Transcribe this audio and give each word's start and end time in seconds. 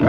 In 0.00 0.06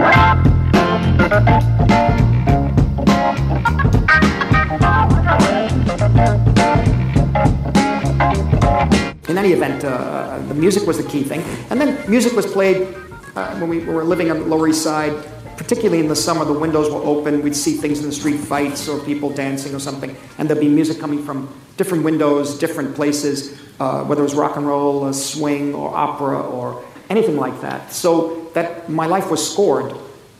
any 9.37 9.51
event, 9.53 9.83
uh, 9.83 10.39
the 10.47 10.55
music 10.55 10.87
was 10.87 10.97
the 10.97 11.07
key 11.07 11.23
thing. 11.23 11.41
And 11.69 11.79
then 11.79 12.09
music 12.09 12.33
was 12.33 12.47
played 12.47 12.95
uh, 13.35 13.55
when 13.57 13.69
we 13.69 13.85
were 13.85 14.03
living 14.03 14.31
on 14.31 14.39
the 14.39 14.45
Lower 14.45 14.67
East 14.67 14.81
Side, 14.81 15.13
particularly 15.55 15.99
in 15.99 16.07
the 16.07 16.15
summer, 16.15 16.45
the 16.45 16.53
windows 16.57 16.91
were 16.91 17.03
open. 17.03 17.43
We'd 17.43 17.55
see 17.55 17.73
things 17.73 17.99
in 17.99 18.07
the 18.07 18.11
street, 18.11 18.37
fights 18.37 18.87
or 18.87 18.99
people 19.05 19.29
dancing 19.29 19.75
or 19.75 19.79
something, 19.79 20.17
and 20.39 20.49
there'd 20.49 20.59
be 20.59 20.67
music 20.67 20.99
coming 20.99 21.23
from 21.23 21.53
different 21.77 22.03
windows, 22.03 22.57
different 22.57 22.95
places, 22.95 23.61
uh, 23.79 24.03
whether 24.05 24.21
it 24.21 24.23
was 24.23 24.33
rock 24.33 24.57
and 24.57 24.65
roll, 24.65 25.13
swing, 25.13 25.75
or 25.75 25.95
opera, 25.95 26.41
or 26.41 26.83
anything 27.11 27.37
like 27.37 27.61
that. 27.61 27.93
So 27.93 28.44
that 28.55 28.89
my 28.89 29.05
life 29.05 29.29
was 29.29 29.51
scored 29.51 29.93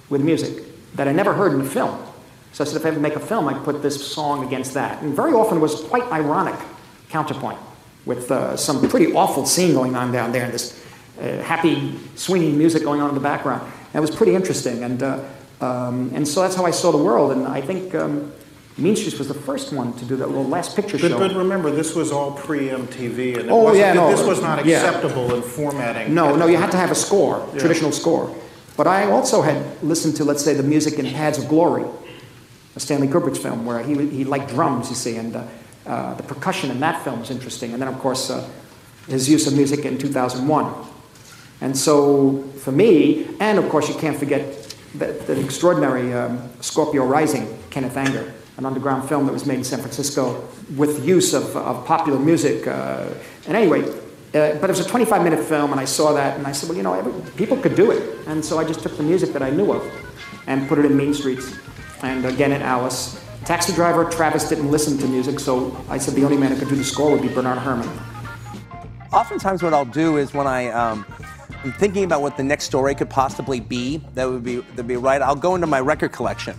with 0.09 0.21
music 0.21 0.63
that 0.95 1.07
I 1.07 1.11
never 1.11 1.33
heard 1.33 1.53
in 1.53 1.61
a 1.61 1.69
film. 1.69 2.01
So 2.53 2.63
I 2.63 2.67
said, 2.67 2.77
if 2.77 2.85
I 2.85 2.89
ever 2.89 2.99
make 2.99 3.15
a 3.15 3.19
film, 3.19 3.49
I'd 3.49 3.63
put 3.65 3.81
this 3.81 4.13
song 4.13 4.47
against 4.47 4.73
that. 4.75 5.03
And 5.03 5.13
very 5.13 5.33
often 5.33 5.57
it 5.57 5.61
was 5.61 5.81
quite 5.81 6.09
ironic 6.11 6.55
counterpoint 7.09 7.59
with 8.05 8.31
uh, 8.31 8.55
some 8.55 8.87
pretty 8.87 9.13
awful 9.13 9.45
scene 9.45 9.73
going 9.73 9.95
on 9.95 10.13
down 10.13 10.31
there 10.31 10.45
and 10.45 10.53
this 10.53 10.81
uh, 11.19 11.41
happy, 11.43 11.99
swinging 12.15 12.57
music 12.57 12.83
going 12.83 13.01
on 13.01 13.09
in 13.09 13.15
the 13.15 13.21
background. 13.21 13.61
And 13.63 13.95
it 13.95 13.99
was 13.99 14.15
pretty 14.15 14.33
interesting. 14.33 14.85
And, 14.85 15.03
uh, 15.03 15.19
um, 15.59 16.11
and 16.13 16.25
so 16.25 16.41
that's 16.41 16.55
how 16.55 16.65
I 16.65 16.71
saw 16.71 16.91
the 16.91 17.03
world. 17.03 17.33
And 17.33 17.45
I 17.45 17.59
think 17.59 17.93
um, 17.93 18.31
Mean 18.77 18.95
Streets 18.95 19.17
was 19.17 19.29
the 19.29 19.33
first 19.33 19.71
one 19.71 19.93
to 19.93 20.05
do 20.05 20.17
that 20.17 20.27
little 20.27 20.43
last 20.47 20.75
picture 20.75 20.97
But, 20.97 21.11
show. 21.11 21.17
but 21.19 21.33
remember, 21.33 21.71
this 21.71 21.95
was 21.95 22.11
all 22.11 22.31
pre-MTV, 22.33 23.37
and 23.37 23.45
it 23.45 23.49
Oh, 23.49 23.63
wasn't, 23.63 23.77
yeah, 23.79 23.93
no, 23.93 24.09
this 24.11 24.25
was 24.25 24.41
not 24.41 24.65
yeah. 24.65 24.77
acceptable 24.83 25.33
in 25.33 25.41
formatting. 25.41 26.13
No, 26.13 26.35
no, 26.35 26.45
you 26.47 26.57
had 26.57 26.71
to 26.71 26.77
have 26.77 26.91
a 26.91 26.95
score, 26.95 27.47
traditional 27.57 27.93
score. 27.93 28.35
But 28.75 28.87
I 28.87 29.09
also 29.09 29.41
had 29.41 29.81
listened 29.81 30.17
to, 30.17 30.25
let's 30.25 30.43
say, 30.43 30.53
the 30.53 30.63
music 30.63 30.99
in 30.99 31.05
Paths 31.05 31.37
of 31.37 31.47
Glory, 31.47 31.85
a 32.75 32.79
Stanley 32.81 33.07
Kubrick's 33.07 33.37
film, 33.39 33.65
where 33.65 33.81
he, 33.81 33.93
he 34.09 34.25
liked 34.25 34.49
drums, 34.49 34.89
you 34.89 34.95
see, 34.95 35.15
and 35.15 35.33
uh, 35.37 35.43
uh, 35.87 36.13
the 36.15 36.23
percussion 36.23 36.69
in 36.69 36.81
that 36.81 37.01
film 37.05 37.21
was 37.21 37.31
interesting. 37.31 37.71
And 37.71 37.81
then, 37.81 37.87
of 37.87 37.97
course, 37.99 38.29
uh, 38.29 38.45
his 39.07 39.29
use 39.29 39.47
of 39.47 39.53
music 39.53 39.85
in 39.85 39.97
2001. 39.97 40.73
And 41.61 41.77
so, 41.77 42.41
for 42.59 42.73
me, 42.73 43.29
and 43.39 43.57
of 43.57 43.69
course, 43.69 43.87
you 43.87 43.95
can't 43.95 44.17
forget 44.17 44.75
that, 44.95 45.25
the 45.27 45.39
extraordinary 45.41 46.11
um, 46.13 46.49
Scorpio 46.59 47.05
Rising, 47.05 47.47
Kenneth 47.69 47.95
Anger, 47.95 48.33
an 48.57 48.65
underground 48.65 49.07
film 49.07 49.25
that 49.25 49.33
was 49.33 49.45
made 49.45 49.57
in 49.57 49.63
San 49.63 49.79
Francisco 49.79 50.47
with 50.75 51.05
use 51.05 51.33
of, 51.33 51.55
of 51.55 51.85
popular 51.85 52.19
music. 52.19 52.67
Uh, 52.67 53.07
and 53.47 53.57
anyway, 53.57 53.81
uh, 53.81 54.55
but 54.59 54.63
it 54.63 54.67
was 54.69 54.79
a 54.79 54.89
25 54.89 55.23
minute 55.23 55.43
film, 55.43 55.71
and 55.71 55.79
I 55.79 55.85
saw 55.85 56.13
that, 56.13 56.37
and 56.37 56.47
I 56.47 56.51
said, 56.51 56.69
well, 56.69 56.77
you 56.77 56.83
know, 56.83 56.93
every, 56.93 57.13
people 57.33 57.57
could 57.57 57.75
do 57.75 57.91
it. 57.91 58.27
And 58.27 58.43
so 58.43 58.59
I 58.59 58.63
just 58.63 58.81
took 58.81 58.97
the 58.97 59.03
music 59.03 59.33
that 59.33 59.41
I 59.41 59.49
knew 59.49 59.71
of 59.71 59.83
and 60.47 60.67
put 60.67 60.79
it 60.79 60.85
in 60.85 60.95
Mean 60.95 61.13
Streets, 61.13 61.55
and 62.01 62.25
again 62.25 62.51
at 62.51 62.61
Alice. 62.61 63.21
Taxi 63.45 63.73
driver, 63.73 64.09
Travis 64.09 64.49
didn't 64.49 64.71
listen 64.71 64.97
to 64.97 65.07
music, 65.07 65.39
so 65.39 65.75
I 65.87 65.97
said 65.97 66.15
the 66.15 66.23
only 66.23 66.37
man 66.37 66.51
who 66.51 66.57
could 66.57 66.69
do 66.69 66.75
the 66.75 66.83
score 66.83 67.11
would 67.11 67.21
be 67.21 67.27
Bernard 67.27 67.59
Herrmann. 67.59 67.89
Oftentimes, 69.13 69.61
what 69.61 69.73
I'll 69.73 69.85
do 69.85 70.17
is 70.17 70.33
when 70.33 70.47
I 70.47 70.69
um, 70.69 71.05
am 71.63 71.71
thinking 71.73 72.03
about 72.03 72.21
what 72.21 72.37
the 72.37 72.43
next 72.43 72.65
story 72.65 72.95
could 72.95 73.09
possibly 73.09 73.59
be, 73.59 74.01
that 74.15 74.27
would 74.27 74.43
be 74.43 74.57
that 74.57 74.77
would 74.77 74.87
be 74.87 74.97
right. 74.97 75.21
I'll 75.21 75.35
go 75.35 75.55
into 75.55 75.67
my 75.67 75.79
record 75.79 76.11
collection, 76.11 76.55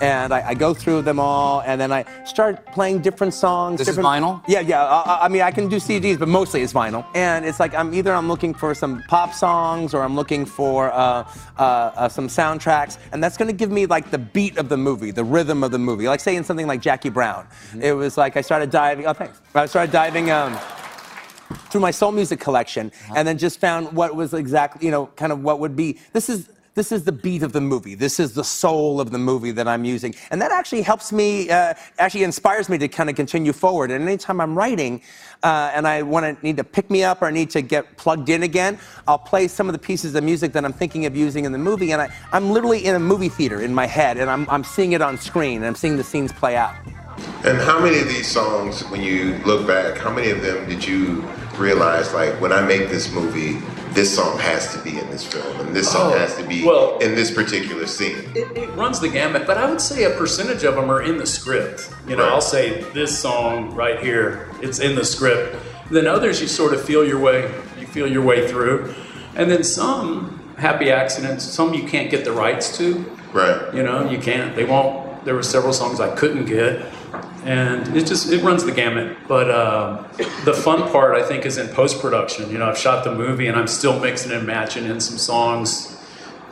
and 0.00 0.32
I, 0.32 0.48
I 0.50 0.54
go 0.54 0.74
through 0.74 1.02
them 1.02 1.18
all, 1.20 1.60
and 1.62 1.80
then 1.80 1.92
I 1.92 2.04
start 2.24 2.64
playing 2.66 3.00
different 3.00 3.34
songs. 3.34 3.78
This 3.78 3.88
is 3.88 3.96
different, 3.96 4.24
vinyl? 4.24 4.42
Yeah, 4.48 4.60
yeah. 4.60 4.84
I, 4.84 5.26
I 5.26 5.28
mean, 5.28 5.42
I 5.42 5.50
can 5.50 5.68
do 5.68 5.76
CDs, 5.76 6.18
but 6.18 6.28
mostly 6.28 6.62
it's 6.62 6.72
vinyl. 6.72 7.04
And 7.14 7.44
it's 7.44 7.60
like 7.60 7.74
I'm 7.74 7.92
either 7.94 8.12
I'm 8.14 8.28
looking 8.28 8.54
for 8.54 8.74
some 8.74 9.02
pop 9.08 9.34
songs, 9.34 9.94
or 9.94 10.02
I'm 10.02 10.14
looking 10.14 10.44
for 10.46 10.92
uh, 10.92 11.28
uh, 11.58 11.62
uh, 11.62 12.08
some 12.08 12.28
soundtracks, 12.28 12.98
and 13.12 13.22
that's 13.22 13.36
going 13.36 13.48
to 13.48 13.56
give 13.56 13.70
me 13.70 13.86
like 13.86 14.10
the 14.10 14.18
beat 14.18 14.56
of 14.58 14.68
the 14.68 14.76
movie, 14.76 15.10
the 15.10 15.24
rhythm 15.24 15.62
of 15.64 15.70
the 15.70 15.78
movie. 15.78 16.06
Like 16.08 16.20
say 16.20 16.36
in 16.36 16.44
something 16.44 16.66
like 16.66 16.80
Jackie 16.80 17.10
Brown, 17.10 17.46
Mm-hmm. 17.48 17.82
it 17.82 17.92
was 17.92 18.16
like 18.16 18.36
I 18.36 18.40
started 18.40 18.70
diving. 18.70 19.06
Oh, 19.06 19.12
thanks. 19.12 19.40
I 19.54 19.66
started 19.66 19.92
diving. 19.92 20.30
Um, 20.30 20.56
through 21.70 21.80
my 21.80 21.90
soul 21.90 22.12
music 22.12 22.38
collection 22.40 22.92
and 23.16 23.26
then 23.26 23.38
just 23.38 23.58
found 23.58 23.90
what 23.94 24.14
was 24.14 24.34
exactly 24.34 24.84
you 24.84 24.90
know 24.90 25.06
kind 25.16 25.32
of 25.32 25.42
what 25.42 25.60
would 25.60 25.74
be 25.74 25.98
this 26.12 26.28
is 26.28 26.50
this 26.78 26.92
is 26.92 27.02
the 27.02 27.12
beat 27.12 27.42
of 27.42 27.52
the 27.52 27.60
movie. 27.60 27.96
This 27.96 28.20
is 28.20 28.34
the 28.34 28.44
soul 28.44 29.00
of 29.00 29.10
the 29.10 29.18
movie 29.18 29.50
that 29.50 29.66
i'm 29.66 29.84
using. 29.84 30.14
And 30.30 30.40
that 30.40 30.52
actually 30.52 30.82
helps 30.82 31.12
me 31.12 31.50
uh, 31.50 31.74
actually 31.98 32.22
inspires 32.22 32.68
me 32.68 32.78
to 32.78 32.86
kind 32.86 33.10
of 33.10 33.16
continue 33.16 33.52
forward. 33.52 33.90
And 33.90 34.04
anytime 34.04 34.40
i'm 34.40 34.56
writing 34.56 35.02
uh, 35.42 35.72
and 35.74 35.88
i 35.88 36.02
want 36.02 36.24
to 36.24 36.46
need 36.46 36.56
to 36.56 36.64
pick 36.64 36.88
me 36.88 37.02
up 37.02 37.20
or 37.20 37.26
I 37.26 37.30
need 37.32 37.50
to 37.50 37.62
get 37.62 37.96
plugged 37.96 38.28
in 38.28 38.44
again 38.44 38.78
i'll 39.08 39.18
play 39.32 39.48
some 39.48 39.68
of 39.68 39.72
the 39.72 39.78
pieces 39.78 40.14
of 40.14 40.22
music 40.22 40.52
that 40.52 40.64
i'm 40.64 40.72
thinking 40.72 41.04
of 41.06 41.16
using 41.16 41.44
in 41.44 41.52
the 41.52 41.58
movie. 41.58 41.90
And 41.92 42.00
I, 42.02 42.08
i'm 42.32 42.50
literally 42.50 42.84
in 42.84 42.94
a 42.94 43.00
movie 43.00 43.28
theater 43.28 43.60
in 43.60 43.74
my 43.74 43.86
head 43.86 44.16
and 44.16 44.30
I'm, 44.30 44.48
I'm 44.48 44.62
seeing 44.62 44.92
it 44.92 45.02
on 45.02 45.18
screen 45.18 45.56
and 45.58 45.66
i'm 45.66 45.74
seeing 45.74 45.96
the 45.96 46.04
scenes 46.04 46.32
play 46.32 46.54
out. 46.56 46.76
And 47.44 47.58
how 47.58 47.80
many 47.80 47.98
of 47.98 48.06
these 48.06 48.28
songs, 48.28 48.84
when 48.90 49.02
you 49.02 49.38
look 49.44 49.66
back, 49.66 49.98
how 49.98 50.12
many 50.12 50.30
of 50.30 50.42
them 50.42 50.68
did 50.68 50.86
you 50.86 51.28
realize, 51.58 52.12
like, 52.14 52.40
when 52.40 52.52
I 52.52 52.62
make 52.62 52.88
this 52.88 53.12
movie, 53.12 53.58
this 53.92 54.14
song 54.14 54.38
has 54.38 54.72
to 54.74 54.78
be 54.82 54.98
in 54.98 55.10
this 55.10 55.24
film, 55.24 55.60
and 55.60 55.74
this 55.74 55.90
song 55.90 56.12
Oh, 56.14 56.18
has 56.18 56.36
to 56.36 56.42
be 56.44 56.64
well- 56.64 56.98
in 56.98 57.14
this 57.14 57.30
particular 57.30 57.86
scene? 57.86 58.30
It, 58.34 58.56
it 58.56 58.70
runs 58.74 59.00
the 59.00 59.08
gamut, 59.08 59.46
but 59.46 59.58
I 59.58 59.68
would 59.68 59.80
say 59.80 60.04
a 60.04 60.10
percentage 60.10 60.62
of 60.64 60.76
them 60.76 60.90
are 60.90 61.02
in 61.02 61.18
the 61.18 61.26
script. 61.26 61.88
You 62.06 62.16
know, 62.16 62.24
Right. 62.24 62.32
I'll 62.32 62.40
say 62.40 62.84
this 62.94 63.18
song 63.18 63.74
right 63.74 63.98
here, 63.98 64.48
it's 64.62 64.78
in 64.78 64.94
the 64.94 65.04
script. 65.04 65.56
Then 65.90 66.06
others, 66.06 66.40
you 66.40 66.46
sort 66.48 66.74
of 66.74 66.82
feel 66.84 67.04
your 67.04 67.18
way, 67.18 67.50
you 67.80 67.86
feel 67.86 68.06
your 68.06 68.22
way 68.22 68.46
through, 68.46 68.94
and 69.34 69.50
then 69.50 69.64
some 69.64 70.38
happy 70.58 70.90
accidents, 70.90 71.44
some 71.44 71.72
you 71.74 71.84
can't 71.84 72.10
get 72.10 72.24
the 72.24 72.32
rights 72.32 72.76
to. 72.78 73.04
Right. 73.32 73.74
You 73.74 73.82
know, 73.82 74.08
you 74.08 74.18
can't. 74.18 74.54
They 74.54 74.64
won't. 74.64 75.24
There 75.24 75.34
were 75.34 75.42
several 75.42 75.72
songs 75.72 75.98
I 76.00 76.14
couldn't 76.14 76.44
get, 76.46 76.80
and 77.44 77.96
it 77.96 78.06
just 78.06 78.32
it 78.32 78.42
runs 78.42 78.64
the 78.64 78.72
gamut. 78.72 79.16
But 79.26 79.50
uh, 79.50 80.02
the 80.44 80.52
fun 80.52 80.90
part, 80.90 81.16
I 81.16 81.22
think, 81.22 81.46
is 81.46 81.58
in 81.58 81.68
post 81.68 82.00
production. 82.00 82.50
You 82.50 82.58
know, 82.58 82.68
I've 82.68 82.78
shot 82.78 83.04
the 83.04 83.14
movie, 83.14 83.46
and 83.46 83.56
I'm 83.56 83.68
still 83.68 83.98
mixing 84.00 84.32
and 84.32 84.46
matching 84.46 84.84
in 84.86 85.00
some 85.00 85.18
songs, 85.18 85.96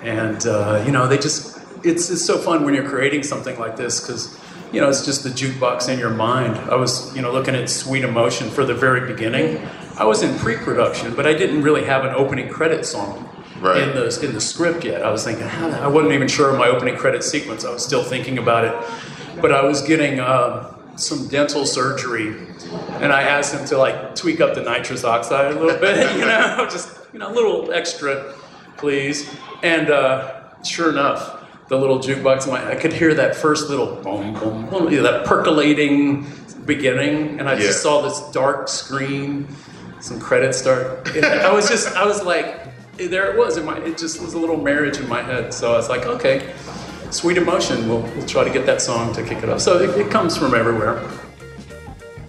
and 0.02 0.46
uh, 0.46 0.82
you 0.86 0.92
know, 0.92 1.06
they 1.06 1.18
just 1.18 1.58
it's 1.84 2.10
it's 2.10 2.24
so 2.24 2.38
fun 2.38 2.64
when 2.64 2.74
you're 2.74 2.88
creating 2.88 3.22
something 3.22 3.58
like 3.58 3.76
this 3.76 4.00
because. 4.00 4.38
You 4.72 4.80
know, 4.80 4.88
it's 4.88 5.04
just 5.06 5.22
the 5.22 5.30
jukebox 5.30 5.88
in 5.88 5.96
your 6.00 6.10
mind. 6.10 6.56
I 6.56 6.74
was, 6.74 7.14
you 7.14 7.22
know, 7.22 7.30
looking 7.32 7.54
at 7.54 7.70
Sweet 7.70 8.02
Emotion 8.02 8.50
for 8.50 8.64
the 8.64 8.74
very 8.74 9.06
beginning. 9.10 9.64
I 9.96 10.04
was 10.04 10.24
in 10.24 10.36
pre-production, 10.40 11.14
but 11.14 11.24
I 11.24 11.34
didn't 11.34 11.62
really 11.62 11.84
have 11.84 12.04
an 12.04 12.12
opening 12.16 12.48
credit 12.48 12.84
song 12.84 13.28
Right. 13.60 13.80
in 13.80 13.90
the 13.94 14.20
in 14.26 14.34
the 14.34 14.40
script 14.40 14.84
yet. 14.84 15.04
I 15.04 15.10
was 15.10 15.22
thinking, 15.24 15.46
I 15.46 15.86
wasn't 15.86 16.14
even 16.14 16.26
sure 16.26 16.50
of 16.50 16.58
my 16.58 16.66
opening 16.66 16.96
credit 16.96 17.22
sequence. 17.22 17.64
I 17.64 17.72
was 17.72 17.84
still 17.84 18.02
thinking 18.02 18.38
about 18.38 18.64
it, 18.64 19.40
but 19.40 19.52
I 19.52 19.64
was 19.64 19.82
getting 19.82 20.18
uh, 20.18 20.74
some 20.96 21.28
dental 21.28 21.66
surgery, 21.66 22.28
and 23.00 23.12
I 23.12 23.22
asked 23.22 23.54
him 23.54 23.64
to 23.66 23.78
like 23.78 24.14
tweak 24.14 24.40
up 24.40 24.54
the 24.54 24.62
nitrous 24.62 25.04
oxide 25.04 25.52
a 25.52 25.58
little 25.60 25.78
bit, 25.80 25.96
you 26.18 26.24
know, 26.24 26.66
just 26.70 26.98
you 27.12 27.18
know, 27.18 27.30
a 27.30 27.34
little 27.34 27.72
extra, 27.72 28.34
please. 28.76 29.28
And 29.62 29.90
uh, 29.90 30.62
sure 30.64 30.90
enough, 30.90 31.68
the 31.68 31.76
little 31.76 31.98
jukebox, 31.98 32.48
my, 32.48 32.70
I 32.70 32.74
could 32.76 32.92
hear 32.92 33.14
that 33.14 33.34
first 33.36 33.68
little 33.68 33.96
boom, 34.02 34.34
boom, 34.34 34.66
boom, 34.70 34.90
you 34.90 34.98
know, 34.98 35.02
that 35.12 35.26
percolating 35.26 36.26
beginning, 36.64 37.38
and 37.38 37.48
I 37.48 37.52
Yeah. 37.54 37.60
just 37.60 37.82
saw 37.82 38.02
this 38.02 38.20
dark 38.32 38.68
screen, 38.68 39.48
some 40.00 40.18
credits 40.20 40.58
start. 40.58 41.08
And 41.16 41.24
I 41.24 41.52
was 41.52 41.68
just, 41.68 41.94
I 41.96 42.04
was 42.06 42.22
like, 42.24 42.62
there 42.96 43.30
it 43.32 43.38
was 43.38 43.56
in 43.56 43.64
my, 43.64 43.78
it 43.78 43.98
just 43.98 44.20
was 44.22 44.34
a 44.34 44.38
little 44.38 44.56
marriage 44.56 44.98
in 44.98 45.08
my 45.08 45.22
head. 45.22 45.52
So 45.54 45.72
I 45.72 45.76
was 45.76 45.88
like, 45.88 46.06
okay, 46.06 46.54
sweet 47.10 47.36
emotion. 47.36 47.88
We'll, 47.88 48.02
we'll 48.02 48.26
try 48.26 48.44
to 48.44 48.50
get 48.50 48.66
that 48.66 48.80
song 48.80 49.12
to 49.14 49.22
kick 49.22 49.42
it 49.42 49.48
off. 49.48 49.60
So 49.60 49.78
it, 49.78 49.90
it 49.98 50.10
comes 50.10 50.36
from 50.36 50.54
everywhere. 50.54 51.02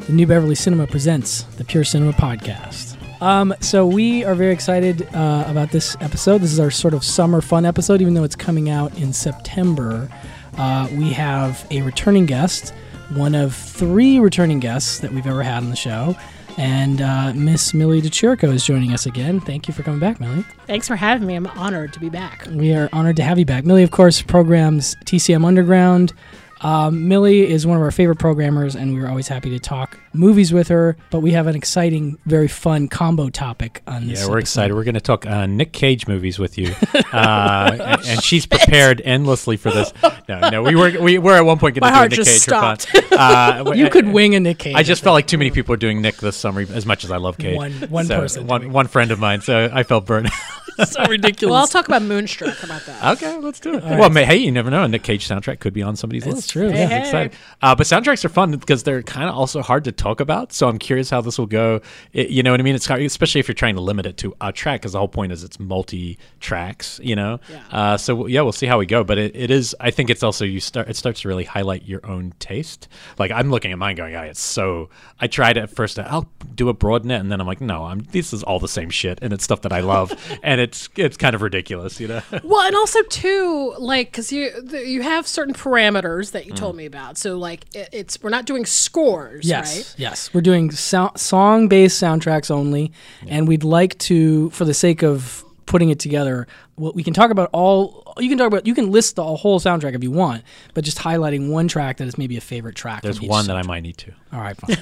The 0.05 0.13
New 0.13 0.25
Beverly 0.25 0.55
Cinema 0.55 0.87
presents 0.87 1.43
the 1.57 1.63
Pure 1.65 1.83
Cinema 1.83 2.13
Podcast. 2.13 2.95
Um, 3.21 3.53
so 3.59 3.85
we 3.85 4.23
are 4.23 4.35
very 4.35 4.53
excited 4.53 5.03
uh, 5.13 5.43
about 5.47 5.71
this 5.71 5.97
episode. 6.01 6.41
This 6.41 6.53
is 6.53 6.59
our 6.59 6.71
sort 6.71 6.93
of 6.93 7.03
summer 7.03 7.41
fun 7.41 7.65
episode, 7.65 7.99
even 8.01 8.13
though 8.13 8.23
it's 8.23 8.35
coming 8.35 8.69
out 8.69 8.97
in 8.97 9.11
September. 9.11 10.09
Uh, 10.57 10.87
we 10.91 11.11
have 11.13 11.65
a 11.71 11.81
returning 11.81 12.25
guest, 12.25 12.73
one 13.15 13.35
of 13.35 13.55
three 13.55 14.19
returning 14.19 14.59
guests 14.59 14.99
that 14.99 15.11
we've 15.11 15.27
ever 15.27 15.43
had 15.43 15.63
on 15.63 15.69
the 15.69 15.75
show, 15.75 16.15
and 16.57 17.01
uh, 17.01 17.33
Miss 17.33 17.73
Millie 17.73 18.01
De 18.01 18.09
Chirico 18.09 18.51
is 18.51 18.65
joining 18.65 18.93
us 18.93 19.05
again. 19.05 19.39
Thank 19.39 19.67
you 19.67 19.73
for 19.73 19.83
coming 19.83 19.99
back, 19.99 20.19
Millie. 20.19 20.43
Thanks 20.65 20.87
for 20.87 20.95
having 20.95 21.27
me. 21.27 21.35
I'm 21.35 21.47
honored 21.47 21.93
to 21.93 21.99
be 21.99 22.09
back. 22.09 22.47
We 22.49 22.73
are 22.73 22.89
honored 22.91 23.15
to 23.17 23.23
have 23.23 23.37
you 23.37 23.45
back. 23.45 23.63
Millie, 23.63 23.83
of 23.83 23.91
course, 23.91 24.21
programs 24.21 24.95
TCM 25.05 25.45
Underground. 25.45 26.13
Um, 26.61 27.07
Millie 27.07 27.47
is 27.47 27.67
one 27.67 27.77
of 27.77 27.83
our 27.83 27.91
favorite 27.91 28.17
programmers, 28.17 28.75
and 28.75 28.93
we 28.93 28.99
were 28.99 29.07
always 29.07 29.27
happy 29.27 29.51
to 29.51 29.59
talk 29.59 29.99
movies 30.17 30.51
with 30.53 30.67
her, 30.69 30.97
but 31.11 31.19
we 31.21 31.31
have 31.31 31.47
an 31.47 31.55
exciting, 31.55 32.17
very 32.25 32.47
fun 32.47 32.87
combo 32.87 33.29
topic 33.29 33.81
on 33.87 34.07
this. 34.07 34.19
Yeah, 34.21 34.27
we're 34.27 34.37
episode. 34.37 34.39
excited. 34.39 34.73
We're 34.75 34.83
going 34.83 34.95
to 34.95 35.01
talk 35.01 35.25
uh, 35.25 35.45
Nick 35.45 35.71
Cage 35.73 36.07
movies 36.07 36.39
with 36.39 36.57
you, 36.57 36.73
uh, 37.13 37.77
and, 37.79 37.81
and 38.05 38.23
she's 38.23 38.45
prepared 38.45 39.01
endlessly 39.05 39.57
for 39.57 39.71
this. 39.71 39.93
No, 40.27 40.49
no, 40.49 40.63
we 40.63 40.75
were 40.75 40.99
we 41.01 41.17
were 41.17 41.33
at 41.33 41.41
one 41.45 41.59
point 41.59 41.79
going 41.79 41.91
to 41.91 41.99
do 41.99 42.05
a 42.05 42.09
Nick 42.09 42.17
just 42.17 42.29
Cage 42.31 42.43
for 42.45 42.51
fun. 42.61 42.79
stopped. 42.79 43.11
Uh, 43.13 43.63
You 43.77 43.89
could 43.89 44.07
wing 44.07 44.33
a 44.35 44.39
Nick 44.39 44.59
Cage. 44.59 44.75
I 44.75 44.83
just 44.83 45.03
felt 45.03 45.13
like 45.13 45.27
too 45.27 45.37
many 45.37 45.51
people 45.51 45.73
were 45.73 45.77
doing 45.77 46.01
Nick 46.01 46.17
this 46.17 46.35
summer, 46.35 46.61
as 46.61 46.85
much 46.85 47.03
as 47.03 47.11
I 47.11 47.17
love 47.17 47.37
Cage. 47.37 47.55
One- 47.57 47.73
one 47.89 48.05
So, 48.05 48.19
person 48.19 48.47
one 48.47 48.71
one 48.71 48.87
friend 48.87 49.11
of 49.11 49.19
mine. 49.19 49.41
So 49.41 49.69
I 49.71 49.83
felt 49.83 50.05
burned. 50.05 50.29
so 50.85 51.05
ridiculous. 51.05 51.51
Well, 51.51 51.61
I'll 51.61 51.67
talk 51.67 51.87
about 51.87 52.01
Moonstruck. 52.01 52.55
How 52.57 52.65
about 52.65 52.85
that? 52.85 53.17
okay, 53.17 53.37
let's 53.37 53.59
do 53.59 53.75
it. 53.75 53.83
well, 53.83 54.09
may, 54.09 54.25
hey, 54.25 54.37
you 54.37 54.51
never 54.51 54.69
know. 54.69 54.83
A 54.83 54.87
Nick 54.87 55.03
Cage 55.03 55.27
soundtrack 55.27 55.59
could 55.59 55.73
be 55.73 55.81
on 55.83 55.95
somebody's 55.95 56.23
That's 56.23 56.35
list. 56.35 56.47
That's 56.47 56.51
true, 56.53 56.69
Yeah, 56.69 56.75
yeah. 56.75 56.83
I'm 56.83 56.89
Hey, 56.89 56.99
excited. 57.01 57.33
Uh, 57.61 57.75
but 57.75 57.85
soundtracks 57.87 58.23
are 58.25 58.29
fun 58.29 58.51
because 58.51 58.83
they're 58.83 59.03
kind 59.03 59.29
of 59.29 59.35
also 59.35 59.61
hard 59.61 59.83
to 59.85 59.91
talk 59.91 60.06
about. 60.19 60.53
So 60.53 60.67
I'm 60.69 60.77
curious 60.79 61.09
how 61.09 61.21
this 61.21 61.37
will 61.37 61.45
go. 61.45 61.81
It- 62.13 62.29
you 62.29 62.43
know 62.43 62.51
what 62.51 62.59
I 62.59 62.63
mean? 62.63 62.75
It's 62.75 62.85
hard, 62.85 63.01
especially 63.01 63.39
if 63.39 63.47
you're 63.47 63.55
trying 63.55 63.75
to 63.75 63.81
limit 63.81 64.05
it 64.05 64.17
to 64.17 64.33
a 64.41 64.51
track, 64.51 64.81
because 64.81 64.91
the 64.93 64.99
whole 64.99 65.07
point 65.07 65.31
is 65.31 65.43
it's 65.43 65.59
multi 65.59 66.17
tracks. 66.39 66.99
You 67.03 67.15
know. 67.15 67.39
Yeah. 67.49 67.63
Uh, 67.71 67.97
so 67.97 68.27
yeah, 68.27 68.41
we'll 68.41 68.51
see 68.51 68.65
how 68.67 68.77
we 68.79 68.85
go. 68.85 69.03
But 69.03 69.17
it, 69.17 69.35
it 69.35 69.51
is. 69.51 69.75
I 69.79 69.91
think 69.91 70.09
it's 70.09 70.23
also 70.23 70.45
you 70.45 70.59
start. 70.59 70.89
It 70.89 70.95
starts 70.95 71.21
to 71.21 71.27
really 71.27 71.43
highlight 71.43 71.85
your 71.85 72.05
own 72.05 72.33
taste. 72.39 72.87
Like 73.19 73.31
I'm 73.31 73.49
looking 73.51 73.71
at 73.71 73.77
mine, 73.77 73.95
going, 73.95 74.15
"Oh, 74.15 74.21
it's 74.21 74.41
so." 74.41 74.89
I 75.19 75.27
tried 75.27 75.57
at 75.57 75.69
first. 75.69 75.97
I'll 75.99 76.29
do 76.55 76.69
a 76.69 76.73
broad 76.73 77.03
net, 77.05 77.21
and 77.21 77.31
then 77.31 77.41
I'm 77.41 77.47
like, 77.47 77.61
"No, 77.61 77.83
I'm. 77.85 77.99
This 78.11 78.33
is 78.33 78.43
all 78.43 78.59
the 78.59 78.67
same 78.67 78.89
shit, 78.89 79.19
and 79.21 79.33
it's 79.33 79.43
stuff 79.43 79.61
that 79.61 79.73
I 79.73 79.79
love, 79.81 80.13
and 80.43 80.61
it's 80.61 80.89
it's 80.95 81.17
kind 81.17 81.33
of 81.35 81.41
ridiculous, 81.41 81.99
you 81.99 82.07
know." 82.07 82.21
Well, 82.43 82.61
and 82.65 82.75
also 82.75 83.01
too, 83.03 83.73
like, 83.77 84.11
because 84.11 84.31
you 84.31 84.51
you 84.73 85.01
have 85.01 85.27
certain 85.27 85.53
parameters 85.53 86.31
that 86.31 86.45
you 86.45 86.53
told 86.53 86.75
Mm. 86.75 86.77
me 86.77 86.85
about. 86.85 87.17
So, 87.17 87.37
like, 87.37 87.65
it, 87.75 87.89
it's 87.91 88.21
we're 88.21 88.29
not 88.29 88.45
doing 88.45 88.65
scores, 88.65 89.45
Yes, 89.47 89.77
right? 89.77 89.96
Yes. 89.97 90.33
We're 90.33 90.41
doing 90.41 90.71
so- 90.71 91.11
song-based 91.15 92.01
soundtracks 92.01 92.49
only, 92.51 92.91
and 93.27 93.47
we'd 93.47 93.63
like 93.63 93.97
to, 93.99 94.49
for 94.51 94.65
the 94.65 94.73
sake 94.73 95.03
of 95.03 95.43
putting 95.65 95.89
it 95.89 95.99
together, 95.99 96.47
well, 96.77 96.93
we 96.93 97.03
can 97.03 97.13
talk 97.13 97.31
about 97.31 97.49
all. 97.53 98.03
You 98.19 98.29
can 98.29 98.37
talk 98.37 98.47
about. 98.47 98.65
You 98.65 98.73
can 98.73 98.91
list 98.91 99.15
the 99.15 99.23
whole 99.23 99.59
soundtrack 99.59 99.93
if 99.95 100.03
you 100.03 100.11
want, 100.11 100.43
but 100.73 100.83
just 100.83 100.97
highlighting 100.97 101.49
one 101.49 101.67
track 101.67 101.97
that 101.97 102.07
is 102.07 102.17
maybe 102.17 102.37
a 102.37 102.41
favorite 102.41 102.75
track. 102.75 103.01
There's 103.01 103.17
from 103.17 103.25
each 103.25 103.29
one 103.29 103.47
that 103.47 103.57
I 103.57 103.63
might 103.63 103.81
need 103.81 103.97
to. 103.97 104.11
All 104.33 104.39
right, 104.39 104.55
fine. 104.55 104.75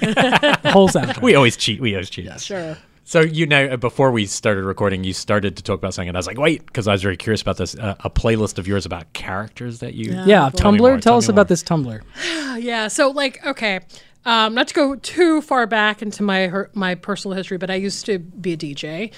the 0.64 0.72
whole 0.72 0.90
soundtrack. 0.90 1.22
We 1.22 1.36
always 1.36 1.58
cheat. 1.58 1.82
We 1.82 1.96
always 1.96 2.10
cheat. 2.10 2.40
Sure. 2.40 2.78
So 3.08 3.22
you 3.22 3.46
know, 3.46 3.66
uh, 3.68 3.78
before 3.78 4.12
we 4.12 4.26
started 4.26 4.64
recording, 4.66 5.04
you 5.04 5.14
started 5.14 5.56
to 5.58 5.64
talk 5.64 5.78
about 5.78 5.94
something, 5.94 6.10
and 6.10 6.18
I 6.18 6.20
was 6.20 6.28
like, 6.28 6.40
"Wait," 6.40 6.66
because 6.66 6.88
I 6.88 6.92
was 6.92 7.04
very 7.04 7.16
curious 7.18 7.42
about 7.42 7.58
this. 7.58 7.76
Uh, 7.76 7.96
a 8.02 8.10
playlist 8.10 8.58
of 8.58 8.68
yours 8.68 8.86
about 8.86 9.12
characters 9.14 9.80
that 9.80 9.94
you. 9.94 10.12
yeah, 10.26 10.50
Tell 10.50 10.72
me 10.72 10.80
Tumblr. 10.80 10.92
Tell, 10.94 11.00
tell 11.02 11.18
us 11.18 11.28
me 11.28 11.34
about 11.34 11.48
this 11.48 11.64
Tumblr. 11.64 12.02
Yeah. 12.58 12.88
So, 12.88 13.10
like, 13.10 13.46
okay, 13.46 13.82
um, 14.26 14.56
not 14.56 14.68
to 14.70 14.74
go 14.74 14.96
too 14.96 15.42
far 15.42 15.68
back 15.68 16.02
into 16.02 16.24
my 16.24 16.48
her, 16.48 16.70
my 16.74 16.96
personal 16.96 17.38
history, 17.38 17.58
but 17.58 17.70
I 17.70 17.76
used 17.76 18.06
to 18.08 18.20
be 18.20 18.54
a 18.54 18.58
DJ, 18.58 19.12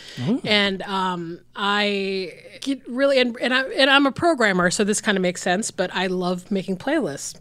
and 0.46 0.82
um, 0.84 1.40
I 1.56 2.34
really 2.88 3.20
and 3.20 3.38
and, 3.42 3.54
I, 3.54 3.64
and 3.64 3.90
I'm 3.90 4.06
a 4.06 4.12
programmer, 4.12 4.70
so 4.70 4.84
this 4.84 5.00
kind 5.02 5.18
of 5.18 5.22
makes 5.22 5.42
sense. 5.42 5.72
But 5.72 5.90
I 5.94 6.08
love 6.08 6.52
making 6.52 6.78
playlists. 6.78 7.40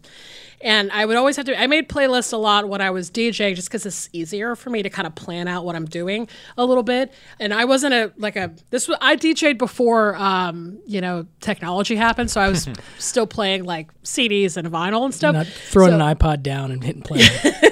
And 0.59 0.91
I 0.91 1.05
would 1.05 1.15
always 1.15 1.35
have 1.35 1.45
to. 1.45 1.59
I 1.59 1.67
made 1.67 1.87
playlists 1.87 2.33
a 2.33 2.37
lot 2.37 2.67
when 2.67 2.81
I 2.81 2.89
was 2.89 3.11
DJing, 3.11 3.55
just 3.55 3.67
because 3.67 3.85
it's 3.85 4.09
easier 4.11 4.55
for 4.55 4.71
me 4.71 4.81
to 4.81 4.89
kind 4.89 5.05
of 5.05 5.13
plan 5.13 5.47
out 5.47 5.65
what 5.65 5.75
I'm 5.75 5.85
doing 5.85 6.27
a 6.57 6.65
little 6.65 6.81
bit. 6.81 7.13
And 7.39 7.53
I 7.53 7.65
wasn't 7.65 7.93
a 7.93 8.11
like 8.17 8.35
a 8.35 8.51
this 8.71 8.87
was 8.87 8.97
I 8.99 9.17
DJed 9.17 9.59
before 9.59 10.15
um, 10.15 10.79
you 10.87 10.99
know 10.99 11.27
technology 11.41 11.95
happened, 11.95 12.31
so 12.31 12.41
I 12.41 12.49
was 12.49 12.67
still 12.97 13.27
playing 13.27 13.65
like 13.65 13.93
CDs 14.01 14.57
and 14.57 14.67
vinyl 14.71 15.05
and 15.05 15.13
stuff. 15.13 15.33
Not 15.33 15.45
throwing 15.45 15.91
So- 15.91 15.99
an 15.99 16.15
iPod 16.15 16.41
down 16.41 16.71
and 16.71 16.83
hitting 16.83 17.03
play. 17.03 17.21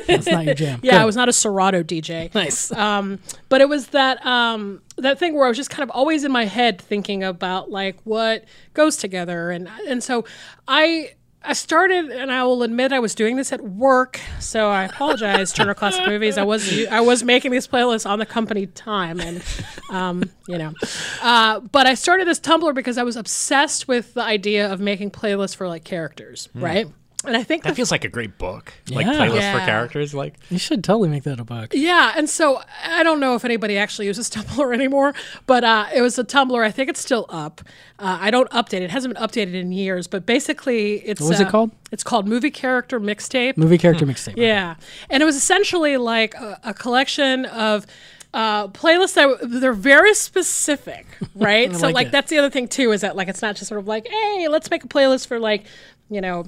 That's 0.05 0.27
not 0.27 0.45
your 0.45 0.53
jam. 0.53 0.79
yeah, 0.83 0.91
Good. 0.91 1.01
I 1.01 1.05
was 1.05 1.15
not 1.15 1.27
a 1.27 1.33
Serato 1.33 1.81
DJ. 1.81 2.31
nice. 2.35 2.71
Um, 2.71 3.17
but 3.49 3.61
it 3.61 3.67
was 3.67 3.87
that 3.87 4.23
um, 4.23 4.81
that 4.97 5.17
thing 5.17 5.33
where 5.33 5.45
I 5.45 5.47
was 5.47 5.57
just 5.57 5.71
kind 5.71 5.81
of 5.83 5.89
always 5.89 6.23
in 6.23 6.31
my 6.31 6.45
head 6.45 6.79
thinking 6.79 7.23
about 7.23 7.71
like 7.71 7.97
what 8.03 8.45
goes 8.75 8.95
together, 8.97 9.49
and 9.49 9.67
and 9.87 10.03
so 10.03 10.23
I. 10.67 11.15
I 11.45 11.53
started, 11.53 12.09
and 12.09 12.31
I 12.31 12.43
will 12.43 12.63
admit 12.63 12.91
I 12.91 12.99
was 12.99 13.13
doing 13.15 13.35
this 13.35 13.53
at 13.53 13.61
work, 13.61 14.19
so 14.39 14.69
I 14.69 14.85
apologize, 14.85 15.53
Turner 15.53 15.73
Classic 15.73 16.05
Movies. 16.07 16.37
I 16.37 16.43
was 16.43 16.85
I 16.87 17.01
was 17.01 17.23
making 17.23 17.51
these 17.51 17.67
playlists 17.67 18.09
on 18.09 18.19
the 18.19 18.25
company 18.25 18.65
time, 18.67 19.19
and 19.19 19.43
um, 19.91 20.23
you 20.47 20.57
know, 20.57 20.73
uh, 21.21 21.59
but 21.59 21.85
I 21.87 21.93
started 21.93 22.27
this 22.27 22.39
Tumblr 22.39 22.73
because 22.73 22.97
I 22.97 23.03
was 23.03 23.15
obsessed 23.15 23.87
with 23.87 24.13
the 24.15 24.23
idea 24.23 24.71
of 24.71 24.79
making 24.79 25.11
playlists 25.11 25.55
for 25.55 25.67
like 25.67 25.83
characters, 25.83 26.49
right? 26.55 26.87
And 27.27 27.35
I 27.37 27.43
think 27.43 27.63
That 27.63 27.69
the 27.69 27.75
feels 27.75 27.91
like 27.91 28.03
a 28.05 28.09
great 28.09 28.37
book, 28.37 28.73
like 28.89 29.05
Yeah. 29.05 29.13
playlist 29.13 29.51
for 29.51 29.59
characters. 29.65 30.13
Like, 30.13 30.35
you 30.49 30.57
should 30.57 30.83
totally 30.83 31.09
make 31.09 31.23
that 31.23 31.39
a 31.39 31.43
book. 31.43 31.73
Yeah, 31.73 32.13
and 32.15 32.29
so 32.29 32.61
I 32.85 33.03
don't 33.03 33.19
know 33.19 33.35
if 33.35 33.43
anybody 33.45 33.77
actually 33.77 34.07
uses 34.07 34.29
Tumblr 34.35 34.73
anymore, 34.73 35.13
but 35.45 35.63
uh, 35.63 35.87
it 35.93 36.01
was 36.01 36.17
a 36.19 36.23
Tumblr. 36.23 36.63
I 36.63 36.71
think 36.71 36.89
it's 36.89 36.99
still 37.01 37.25
up. 37.29 37.61
Uh, 37.99 38.17
I 38.21 38.31
don't 38.31 38.49
update 38.51 38.81
it; 38.81 38.83
it 38.83 38.91
hasn't 38.91 39.13
been 39.13 39.23
updated 39.23 39.53
in 39.53 39.71
years. 39.71 40.07
But 40.07 40.25
basically, 40.25 40.95
it's 41.05 41.21
What 41.21 41.29
was 41.29 41.39
it 41.39 41.47
uh, 41.47 41.51
called? 41.51 41.71
It's 41.91 42.03
called 42.03 42.27
Movie 42.27 42.51
Character 42.51 42.99
Mixtape. 42.99 43.57
Movie 43.57 43.77
character 43.77 44.05
mixtape. 44.05 44.35
Yeah, 44.37 44.75
and 45.09 45.21
it 45.23 45.25
was 45.25 45.35
essentially 45.35 45.97
like 45.97 46.33
a, 46.35 46.59
a 46.63 46.73
collection 46.73 47.45
of. 47.45 47.85
Uh, 48.33 48.67
playlists 48.67 49.13
that 49.13 49.37
they're 49.61 49.71
very 49.71 50.13
specific, 50.13 51.05
right? 51.35 51.73
so 51.73 51.85
like 51.85 51.95
like 51.95 52.11
that's 52.11 52.29
the 52.29 52.37
other 52.37 52.49
thing 52.49 52.67
too 52.67 52.91
is 52.91 52.99
that 52.99 53.15
like 53.15 53.29
it's 53.29 53.41
not 53.41 53.55
just 53.55 53.69
sort 53.69 53.79
of 53.79 53.87
like 53.87 54.05
hey 54.09 54.47
let's 54.49 54.69
make 54.69 54.83
a 54.83 54.89
playlist 54.89 55.25
for 55.27 55.39
like 55.39 55.63
you 56.09 56.19
know 56.19 56.43